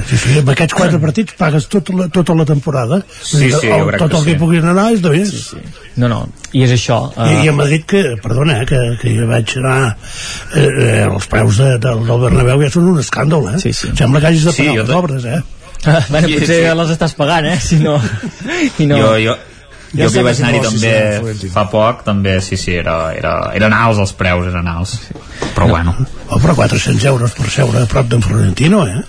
Sí, 0.07 0.17
sí, 0.17 0.37
amb 0.39 0.51
aquests 0.53 0.77
quatre 0.79 1.01
partits 1.05 1.35
pagues 1.39 1.67
tota 1.71 1.97
la, 1.99 2.07
tota 2.15 2.37
la 2.39 2.47
temporada 2.47 3.01
Sí, 3.09 3.51
sí, 3.51 3.67
el, 3.67 3.91
tot 3.99 4.15
el 4.15 4.25
que 4.25 4.37
sí. 4.37 4.39
puguin 4.39 4.69
anar 4.71 4.87
és 4.95 5.03
de 5.03 5.11
més 5.15 5.33
sí, 5.35 5.41
sí. 5.43 5.63
no, 5.99 6.09
no, 6.13 6.21
i 6.55 6.63
és 6.67 6.75
això 6.77 7.01
uh, 7.11 7.27
I, 7.27 7.41
i 7.47 7.51
a 7.51 7.57
Madrid 7.57 7.85
que, 7.91 8.05
perdona, 8.23 8.61
eh, 8.63 8.69
que, 8.71 8.81
que 9.03 9.15
jo 9.17 9.27
vaig 9.31 9.57
anar 9.59 9.77
eh, 9.91 10.65
eh, 10.65 11.05
els 11.09 11.27
preus 11.33 11.59
de, 11.63 11.73
del, 11.83 12.05
del 12.07 12.25
Bernabéu 12.27 12.63
ja 12.63 12.71
són 12.73 12.91
un 12.95 13.03
escàndol, 13.03 13.51
eh? 13.55 13.61
Sí, 13.63 13.75
sí. 13.77 13.91
Sembla 13.99 14.23
que 14.23 14.31
hagis 14.31 14.47
de 14.47 14.55
Sí, 14.57 14.69
pagar 14.69 14.79
jo 14.79 14.87
les 14.87 14.97
obres, 15.03 15.27
eh? 15.27 15.41
bueno, 16.13 16.27
Sí, 16.29 16.39
potser 16.39 16.59
sí. 16.63 16.75
les 16.83 16.97
estàs 16.97 17.17
pagant, 17.19 17.51
eh? 17.51 17.59
Si 17.63 17.81
no... 17.83 17.99
I 18.83 18.91
no. 18.91 19.01
jo, 19.01 19.15
jo, 19.27 19.39
Ja 19.91 20.07
jo 20.07 20.13
que 20.15 20.21
hi 20.21 20.23
vaig 20.23 20.39
anar-hi 20.39 20.61
també 20.63 20.91
eh, 20.95 21.49
fa 21.51 21.65
poc 21.71 22.05
també, 22.07 22.37
sí, 22.47 22.55
sí, 22.61 22.77
era, 22.79 23.11
era, 23.17 23.33
eren 23.59 23.75
alts 23.75 23.99
els 24.05 24.13
preus 24.15 24.47
eren 24.47 24.69
alts, 24.71 24.93
però 25.57 25.67
bueno 25.67 25.97
Oh, 26.31 26.39
però 26.39 26.55
400 26.55 27.09
euros 27.11 27.33
per 27.35 27.49
seure 27.51 27.83
a 27.83 27.89
prop 27.91 28.07
d'en 28.07 28.23
Florentino, 28.23 28.85
eh? 28.87 29.01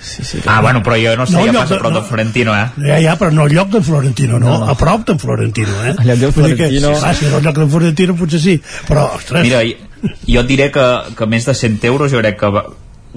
Sí, 0.00 0.22
sí, 0.24 0.40
ah, 0.46 0.60
bueno, 0.60 0.82
però 0.82 0.96
jo 0.96 1.16
no 1.16 1.26
sé 1.26 1.32
No, 1.34 1.52
passa 1.52 1.74
a 1.74 1.78
prop 1.78 1.92
no. 1.92 2.00
de 2.00 2.06
Florentino, 2.06 2.54
eh 2.54 2.66
Ja, 2.86 3.00
ja, 3.02 3.16
però 3.18 3.32
no 3.34 3.42
al 3.42 3.52
lloc 3.52 3.68
d'en 3.72 3.82
Florentino, 3.82 4.38
no, 4.38 4.46
no, 4.48 4.58
no. 4.64 4.70
a 4.70 4.74
prop 4.78 5.06
d'en 5.06 5.18
Florentino, 5.18 5.72
eh? 5.84 5.94
Al 5.98 6.06
lloc 6.06 6.18
d'en 6.18 6.32
Vull 6.32 6.44
dir 6.50 6.56
que, 6.56 6.68
Florentino. 6.68 6.92
Ah, 7.02 7.14
si 7.14 7.26
era 7.26 7.36
al 7.36 7.42
lloc 7.42 7.56
d'en 7.58 7.70
Florentino 7.70 8.14
potser 8.14 8.40
sí, 8.40 8.60
però, 8.86 9.08
ostres... 9.16 9.42
Mira, 9.42 9.62
jo, 9.64 10.40
et 10.40 10.46
diré 10.46 10.70
que, 10.70 10.86
que 11.18 11.26
més 11.26 11.44
de 11.48 11.54
100 11.54 11.80
euros 11.90 12.12
jo 12.12 12.20
crec 12.22 12.38
que 12.38 12.50
va, 12.54 12.64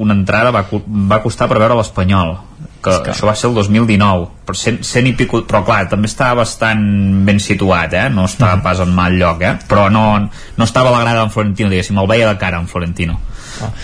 una 0.02 0.14
entrada 0.18 0.50
va, 0.52 0.66
va 1.12 1.22
costar 1.22 1.48
per 1.52 1.60
veure 1.62 1.76
l'Espanyol 1.78 2.38
que, 2.82 2.90
que 3.06 3.12
això 3.14 3.28
va 3.30 3.36
ser 3.38 3.52
el 3.52 3.54
2019 3.60 4.24
per 4.48 4.56
100, 4.58 4.80
100 4.82 5.08
i 5.12 5.14
pico, 5.14 5.44
però 5.46 5.60
clar, 5.68 5.84
també 5.92 6.08
estava 6.10 6.40
bastant 6.42 6.82
ben 7.28 7.38
situat, 7.40 7.94
eh? 7.94 8.08
no 8.10 8.26
estava 8.26 8.56
Mm. 8.58 8.64
pas 8.66 8.80
en 8.82 8.96
mal 8.96 9.14
lloc, 9.20 9.42
eh? 9.46 9.52
però 9.70 9.90
no, 9.94 10.18
no 10.58 10.64
estava 10.66 10.90
a 10.90 10.96
la 10.96 11.02
grada 11.06 11.22
en 11.28 11.30
Florentino, 11.30 11.70
diguéssim, 11.70 12.00
el 12.02 12.08
veia 12.10 12.28
de 12.32 12.40
cara 12.42 12.58
en 12.58 12.66
Florentino 12.68 13.20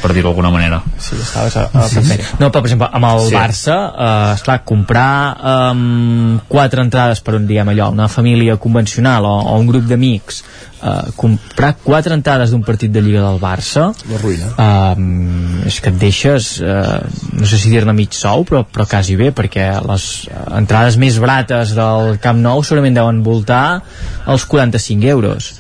per 0.02 0.12
dir-ho 0.14 0.30
d'alguna 0.30 0.50
manera 0.54 0.82
Sí, 0.98 1.16
estaves 1.22 1.56
a, 1.58 1.68
a 1.74 1.88
sí, 1.90 2.02
sí. 2.04 2.18
No, 2.40 2.50
però 2.52 2.62
per 2.62 2.70
exemple, 2.72 2.90
amb 2.92 3.06
el 3.12 3.20
Sí. 3.28 3.36
Barça, 3.36 3.76
eh, 3.94 4.34
esclar, 4.36 4.62
comprar 4.66 5.72
um, 5.72 6.40
quatre 6.48 6.82
entrades 6.82 7.20
per 7.22 7.36
un, 7.38 7.46
diguem 7.50 7.70
allò, 7.74 7.90
una 7.92 8.08
família 8.08 8.58
convencional 8.58 9.26
o, 9.26 9.36
o 9.54 9.58
un 9.60 9.68
grup 9.70 9.86
d'amics, 9.90 10.42
eh, 10.82 11.12
comprar 11.16 11.76
quatre 11.84 12.14
entrades 12.18 12.52
d'un 12.54 12.64
partit 12.64 12.92
de 12.92 13.02
Lliga 13.02 13.22
del 13.26 13.40
Barça, 13.42 13.88
La 14.12 14.20
ruïna. 14.22 14.52
um, 14.98 15.62
és 15.68 15.80
que 15.84 15.90
et 15.94 15.98
deixes, 16.02 16.52
eh, 16.62 17.00
no 17.38 17.46
sé 17.50 17.58
si 17.62 17.70
dir-ne 17.74 17.94
mig 17.98 18.14
sou, 18.18 18.46
però, 18.48 18.64
però 18.66 18.88
quasi 18.90 19.16
bé, 19.20 19.32
perquè 19.36 19.70
les 19.88 20.06
eh, 20.32 20.44
entrades 20.58 20.98
més 21.02 21.18
barates 21.24 21.74
del 21.78 22.18
Camp 22.24 22.40
Nou 22.42 22.64
segurament 22.64 22.96
deuen 22.98 23.24
voltar 23.26 23.82
els 24.28 24.46
45 24.46 25.08
euros 25.16 25.54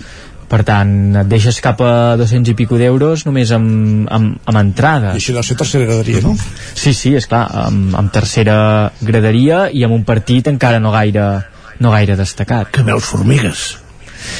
per 0.47 0.61
tant 0.67 0.91
et 1.23 1.27
deixes 1.27 1.59
cap 1.63 1.81
a 1.83 2.15
200 2.19 2.53
i 2.53 2.55
pico 2.55 2.77
d'euros 2.79 3.25
només 3.27 3.51
amb, 3.55 4.07
amb, 4.07 4.37
amb 4.47 4.57
I 4.57 4.61
entrades 4.63 5.17
això 5.19 5.35
deu 5.35 5.43
ser 5.43 5.57
tercera 5.59 5.87
graderia, 5.89 6.21
no? 6.23 6.35
sí, 6.73 6.93
sí, 6.95 7.15
és 7.19 7.27
clar 7.27 7.45
amb, 7.65 7.95
amb 7.99 8.13
tercera 8.15 8.91
graderia 9.01 9.67
i 9.71 9.83
amb 9.83 9.97
un 9.97 10.05
partit 10.07 10.47
encara 10.47 10.79
no 10.79 10.93
gaire 10.95 11.27
no 11.83 11.91
gaire 11.93 12.15
destacat 12.17 12.71
Que 12.73 12.81
veus 12.87 13.03
formigues. 13.05 13.77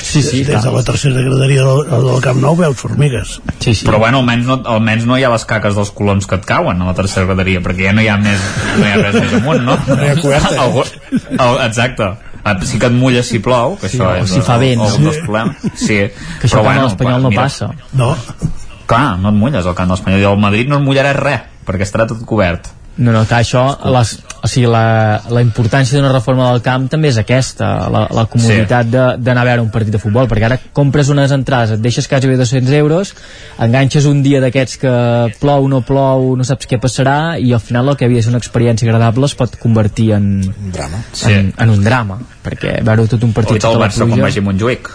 sí, 0.01 0.23
sí, 0.23 0.43
Des 0.43 0.55
de 0.55 0.61
clar. 0.61 0.73
la 0.73 0.83
tercera 0.83 1.21
graderia 1.21 1.63
del, 1.67 1.83
del 1.91 2.21
Camp 2.23 2.39
Nou 2.41 2.55
veus 2.57 2.77
formigues. 2.79 3.35
sí, 3.59 3.75
sí. 3.75 3.85
però 3.85 3.99
bueno, 3.99 4.23
almenys 4.23 4.47
no, 4.47 4.61
almenys 4.65 5.05
no 5.05 5.17
hi 5.19 5.23
ha 5.27 5.33
les 5.33 5.45
caques 5.45 5.75
dels 5.75 5.91
colons 5.91 6.25
que 6.25 6.39
et 6.39 6.47
cauen 6.47 6.81
a 6.81 6.87
la 6.87 6.95
tercera 6.97 7.27
graderia 7.27 7.61
perquè 7.61 7.89
ja 7.91 7.93
no 7.93 8.01
hi 8.01 8.07
ha, 8.07 8.17
més, 8.17 8.39
no 8.79 8.87
hi 8.87 8.91
ha 8.95 9.03
res 9.03 9.19
més 9.19 9.35
amunt 9.41 9.61
no? 9.67 9.77
No 9.91 9.99
hi 10.01 10.09
ha 10.13 10.17
coberta, 10.21 10.55
eh? 10.55 10.63
Algú, 10.65 10.87
el, 11.35 11.61
exacte 11.67 12.09
sí 12.63 12.79
que 12.79 12.85
et 12.87 12.93
mulles 12.93 13.27
si 13.27 13.39
plou, 13.39 13.77
que 13.77 13.89
Sí, 13.89 13.97
això 13.97 14.07
o 14.11 14.15
és 14.23 14.29
si 14.29 14.41
fa 14.41 14.57
vent. 14.57 14.81
dels 14.81 15.15
Sí. 15.15 15.21
problemes. 15.23 15.55
Sí, 15.75 15.97
Que 16.41 16.47
això 16.47 16.59
al 16.59 16.65
camp 16.65 16.75
de 16.77 16.83
l'Espanyol 16.83 17.21
no 17.23 17.31
passa. 17.31 17.71
No. 17.93 18.15
Clar, 18.87 19.17
no 19.19 19.29
et 19.29 19.35
mulles 19.35 19.65
al 19.65 19.75
camp 19.75 19.89
de 19.89 19.95
l'Espanyol 19.95 20.21
i 20.21 20.23
al 20.25 20.37
Madrid 20.39 20.67
no 20.69 20.77
et 20.77 20.83
mullaràs 20.83 21.15
res, 21.15 21.41
perquè 21.65 21.81
estarà 21.83 22.07
tot 22.07 22.23
cobert. 22.25 22.67
No, 22.97 23.11
no, 23.13 23.21
clar, 23.29 23.43
això, 23.43 23.61
les, 23.93 24.15
o 24.41 24.49
sigui, 24.49 24.65
la, 24.73 25.19
la 25.29 25.41
importància 25.45 25.99
d'una 25.99 26.09
reforma 26.09 26.47
del 26.49 26.63
camp 26.65 26.87
també 26.89 27.11
és 27.11 27.19
aquesta, 27.21 27.67
la, 27.93 28.03
la 28.13 28.25
comoditat 28.31 28.89
sí. 28.89 29.03
d'anar 29.21 29.43
a 29.43 29.47
veure 29.51 29.65
un 29.65 29.69
partit 29.73 29.93
de 29.93 30.01
futbol, 30.01 30.25
perquè 30.29 30.47
ara 30.49 30.57
compres 30.73 31.11
unes 31.13 31.33
entrades, 31.35 31.75
et 31.75 31.83
deixes 31.83 32.09
quasi 32.09 32.29
bé 32.29 32.39
200 32.39 32.73
euros, 32.79 33.13
enganxes 33.61 34.09
un 34.09 34.23
dia 34.25 34.41
d'aquests 34.41 34.81
que 34.81 34.93
plou, 35.41 35.69
no 35.69 35.83
plou, 35.85 36.31
no 36.39 36.47
saps 36.47 36.69
què 36.69 36.81
passarà, 36.81 37.37
i 37.37 37.53
al 37.53 37.61
final 37.61 37.93
el 37.93 37.99
que 37.99 38.09
havia 38.09 38.23
de 38.23 38.27
ser 38.27 38.33
una 38.33 38.41
experiència 38.41 38.89
agradable 38.89 39.29
es 39.29 39.37
pot 39.37 39.59
convertir 39.61 40.13
en, 40.17 40.31
un 40.49 40.73
drama. 40.73 41.03
Sí. 41.13 41.33
en, 41.33 41.53
en 41.53 41.75
un 41.77 41.85
drama, 41.85 42.21
perquè 42.45 42.79
veure 42.81 43.05
tot 43.13 43.29
un 43.29 43.35
O 43.35 43.41
partit 43.41 43.59
ets 43.59 43.67
el 43.67 43.75
sota 43.75 43.77
la 43.77 43.85
Barça 43.91 44.09
quan 44.09 44.25
vagi 44.25 44.41
a 44.41 44.49
Montjuïc. 44.49 44.89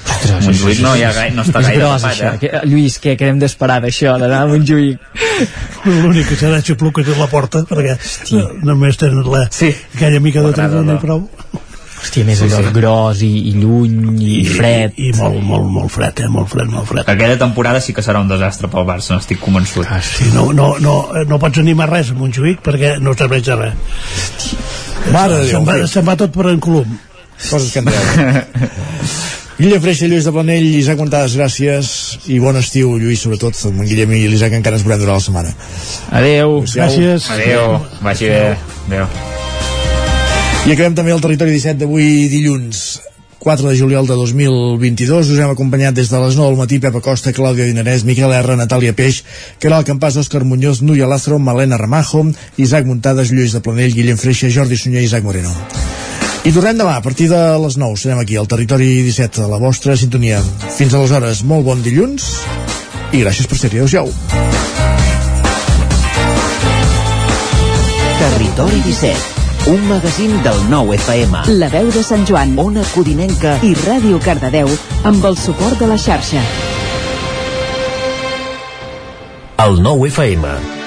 Ostres, 0.00 0.44
Montjuïc 0.46 0.80
no, 0.84 0.94
hi 0.96 1.04
ha 1.06 1.12
gai, 1.16 1.30
no 1.36 1.42
està 1.46 1.60
és 1.62 1.66
gaire 1.70 1.80
gros, 1.84 2.02
tapat, 2.02 2.16
això. 2.16 2.32
eh? 2.34 2.38
Que, 2.40 2.60
Lluís, 2.68 2.98
què, 3.02 3.14
què 3.20 3.28
hem 3.30 3.38
d'esperar 3.40 3.80
d'això, 3.84 4.16
d'anar 4.20 4.42
a 4.44 4.50
Montjuïc? 4.50 4.98
L'únic 5.86 6.28
que 6.32 6.36
serà 6.40 6.60
xupluc 6.64 7.00
és 7.04 7.10
la 7.18 7.28
porta, 7.30 7.62
perquè 7.68 7.96
no, 8.34 8.46
només 8.72 8.98
tenen 9.00 9.24
la, 9.30 9.46
sí. 9.54 9.72
aquella 9.94 10.20
mica 10.20 10.42
de 10.44 10.52
tribuna 10.56 10.92
no. 10.94 10.98
i 10.98 11.02
prou. 11.04 11.26
Hòstia, 12.00 12.24
més 12.24 12.38
Sí, 12.40 12.46
allò 12.48 12.62
sí. 12.64 12.70
gros 12.72 13.18
i, 13.26 13.28
i 13.50 13.52
lluny 13.60 14.14
i, 14.24 14.28
i 14.40 14.44
fred. 14.48 14.94
I, 14.96 15.10
i 15.10 15.16
molt, 15.18 15.36
molt, 15.44 15.66
molt 15.68 15.92
fred, 15.92 16.22
eh? 16.24 16.28
Molt 16.32 16.48
fred, 16.48 16.70
molt 16.72 16.88
fred. 16.88 17.04
Aquella 17.12 17.36
temporada 17.40 17.80
sí 17.84 17.92
que 17.92 18.00
serà 18.04 18.22
un 18.24 18.28
desastre 18.30 18.70
pel 18.72 18.86
Barça, 18.88 19.12
n'estic 19.18 19.40
convençut. 19.44 19.84
Ah, 19.84 20.00
sí, 20.00 20.30
no, 20.32 20.46
no, 20.56 20.70
no, 20.80 20.94
no 21.28 21.38
pots 21.42 21.60
animar 21.60 21.90
res 21.92 22.14
a 22.14 22.16
Montjuïc 22.16 22.62
perquè 22.64 22.94
no 23.04 23.12
serveix 23.20 23.44
de 23.50 23.58
res. 23.60 24.48
Mare 25.12 25.42
de 25.42 25.44
Déu, 25.44 25.52
se'n 25.58 25.68
va, 25.68 25.76
se'n 25.92 26.08
va 26.08 26.16
tot 26.24 26.32
per 26.32 26.48
en 26.54 26.60
Colom. 26.64 26.96
Coses 27.50 27.68
que 27.76 27.84
en. 27.84 27.92
Guillem 29.60 29.80
Freixa, 29.84 30.06
Lluís 30.08 30.24
de 30.24 30.32
Planell, 30.32 30.64
Isaac 30.78 30.96
Montades, 30.96 31.34
gràcies 31.36 31.88
i 32.32 32.38
bon 32.40 32.56
estiu, 32.56 32.94
Lluís, 32.96 33.20
sobretot, 33.20 33.58
amb 33.68 33.82
en 33.82 33.90
Guillem 33.90 34.14
i 34.16 34.22
l'Isaac 34.32 34.54
encara 34.56 34.78
ens 34.78 34.86
veurem 34.86 35.02
durant 35.02 35.18
la 35.18 35.24
setmana. 35.26 35.52
Adeu. 36.16 36.62
Gràcies. 36.64 37.26
Adéu, 37.34 37.74
vagi 38.00 38.30
bé. 38.30 38.54
Adéu. 38.86 39.04
I 40.64 40.72
acabem 40.72 40.96
també 40.96 41.12
el 41.12 41.20
territori 41.20 41.52
17 41.58 41.82
d'avui 41.82 42.08
dilluns 42.32 42.80
4 43.44 43.68
de 43.68 43.76
juliol 43.76 44.08
de 44.08 44.16
2022 44.16 45.34
us 45.34 45.44
hem 45.44 45.52
acompanyat 45.52 45.96
des 45.96 46.08
de 46.08 46.24
les 46.24 46.40
9 46.40 46.54
del 46.54 46.58
matí 46.60 46.80
Pepa 46.80 47.04
Costa, 47.04 47.36
Clàudia 47.36 47.68
Dinarès, 47.68 48.08
Miquel 48.08 48.32
R, 48.32 48.56
Natàlia 48.56 48.96
Peix, 48.96 49.22
Caral 49.60 49.84
Campàs, 49.84 50.16
Òscar 50.24 50.44
Muñoz, 50.44 50.80
Núria 50.80 51.08
Lázaro, 51.08 51.38
Malena 51.38 51.76
Ramajo 51.76 52.30
Isaac 52.56 52.88
Muntades, 52.88 53.28
Lluís 53.28 53.52
de 53.52 53.60
Planell, 53.60 53.92
Guillem 53.92 54.16
Freixa 54.16 54.48
Jordi 54.48 54.80
Sunyer 54.80 55.04
i 55.04 55.08
Isaac 55.12 55.24
Moreno 55.24 55.52
i 56.44 56.52
tornem 56.54 56.78
demà 56.78 56.96
a 56.96 57.04
partir 57.04 57.28
de 57.30 57.40
les 57.62 57.76
9 57.80 57.98
serem 58.00 58.20
aquí 58.22 58.38
al 58.40 58.48
Territori 58.48 58.88
17 59.06 59.44
a 59.44 59.50
la 59.50 59.60
vostra 59.60 59.96
sintonia 59.96 60.40
fins 60.76 60.94
aleshores, 60.94 61.44
molt 61.44 61.66
bon 61.66 61.82
dilluns 61.84 62.30
i 63.12 63.22
gràcies 63.24 63.48
per 63.50 63.58
ser-hi, 63.60 63.82
adeu-siau 63.82 64.08
Territori 68.20 68.82
17, 68.84 69.70
un 69.72 69.86
magazín 69.88 70.34
del 70.44 70.58
nou 70.68 70.92
FM. 70.96 71.46
La 71.60 71.70
veu 71.72 71.88
de 71.92 72.02
Sant 72.04 72.26
Joan, 72.28 72.52
Ona 72.60 72.84
Codinenca 72.92 73.56
i 73.64 73.72
Ràdio 73.86 74.20
Cardedeu 74.24 74.68
amb 75.08 75.24
el 75.24 75.40
suport 75.40 75.80
de 75.80 75.88
la 75.88 75.96
xarxa. 76.00 76.44
el 79.60 79.82
nou 79.82 80.06
FM. 80.06 80.79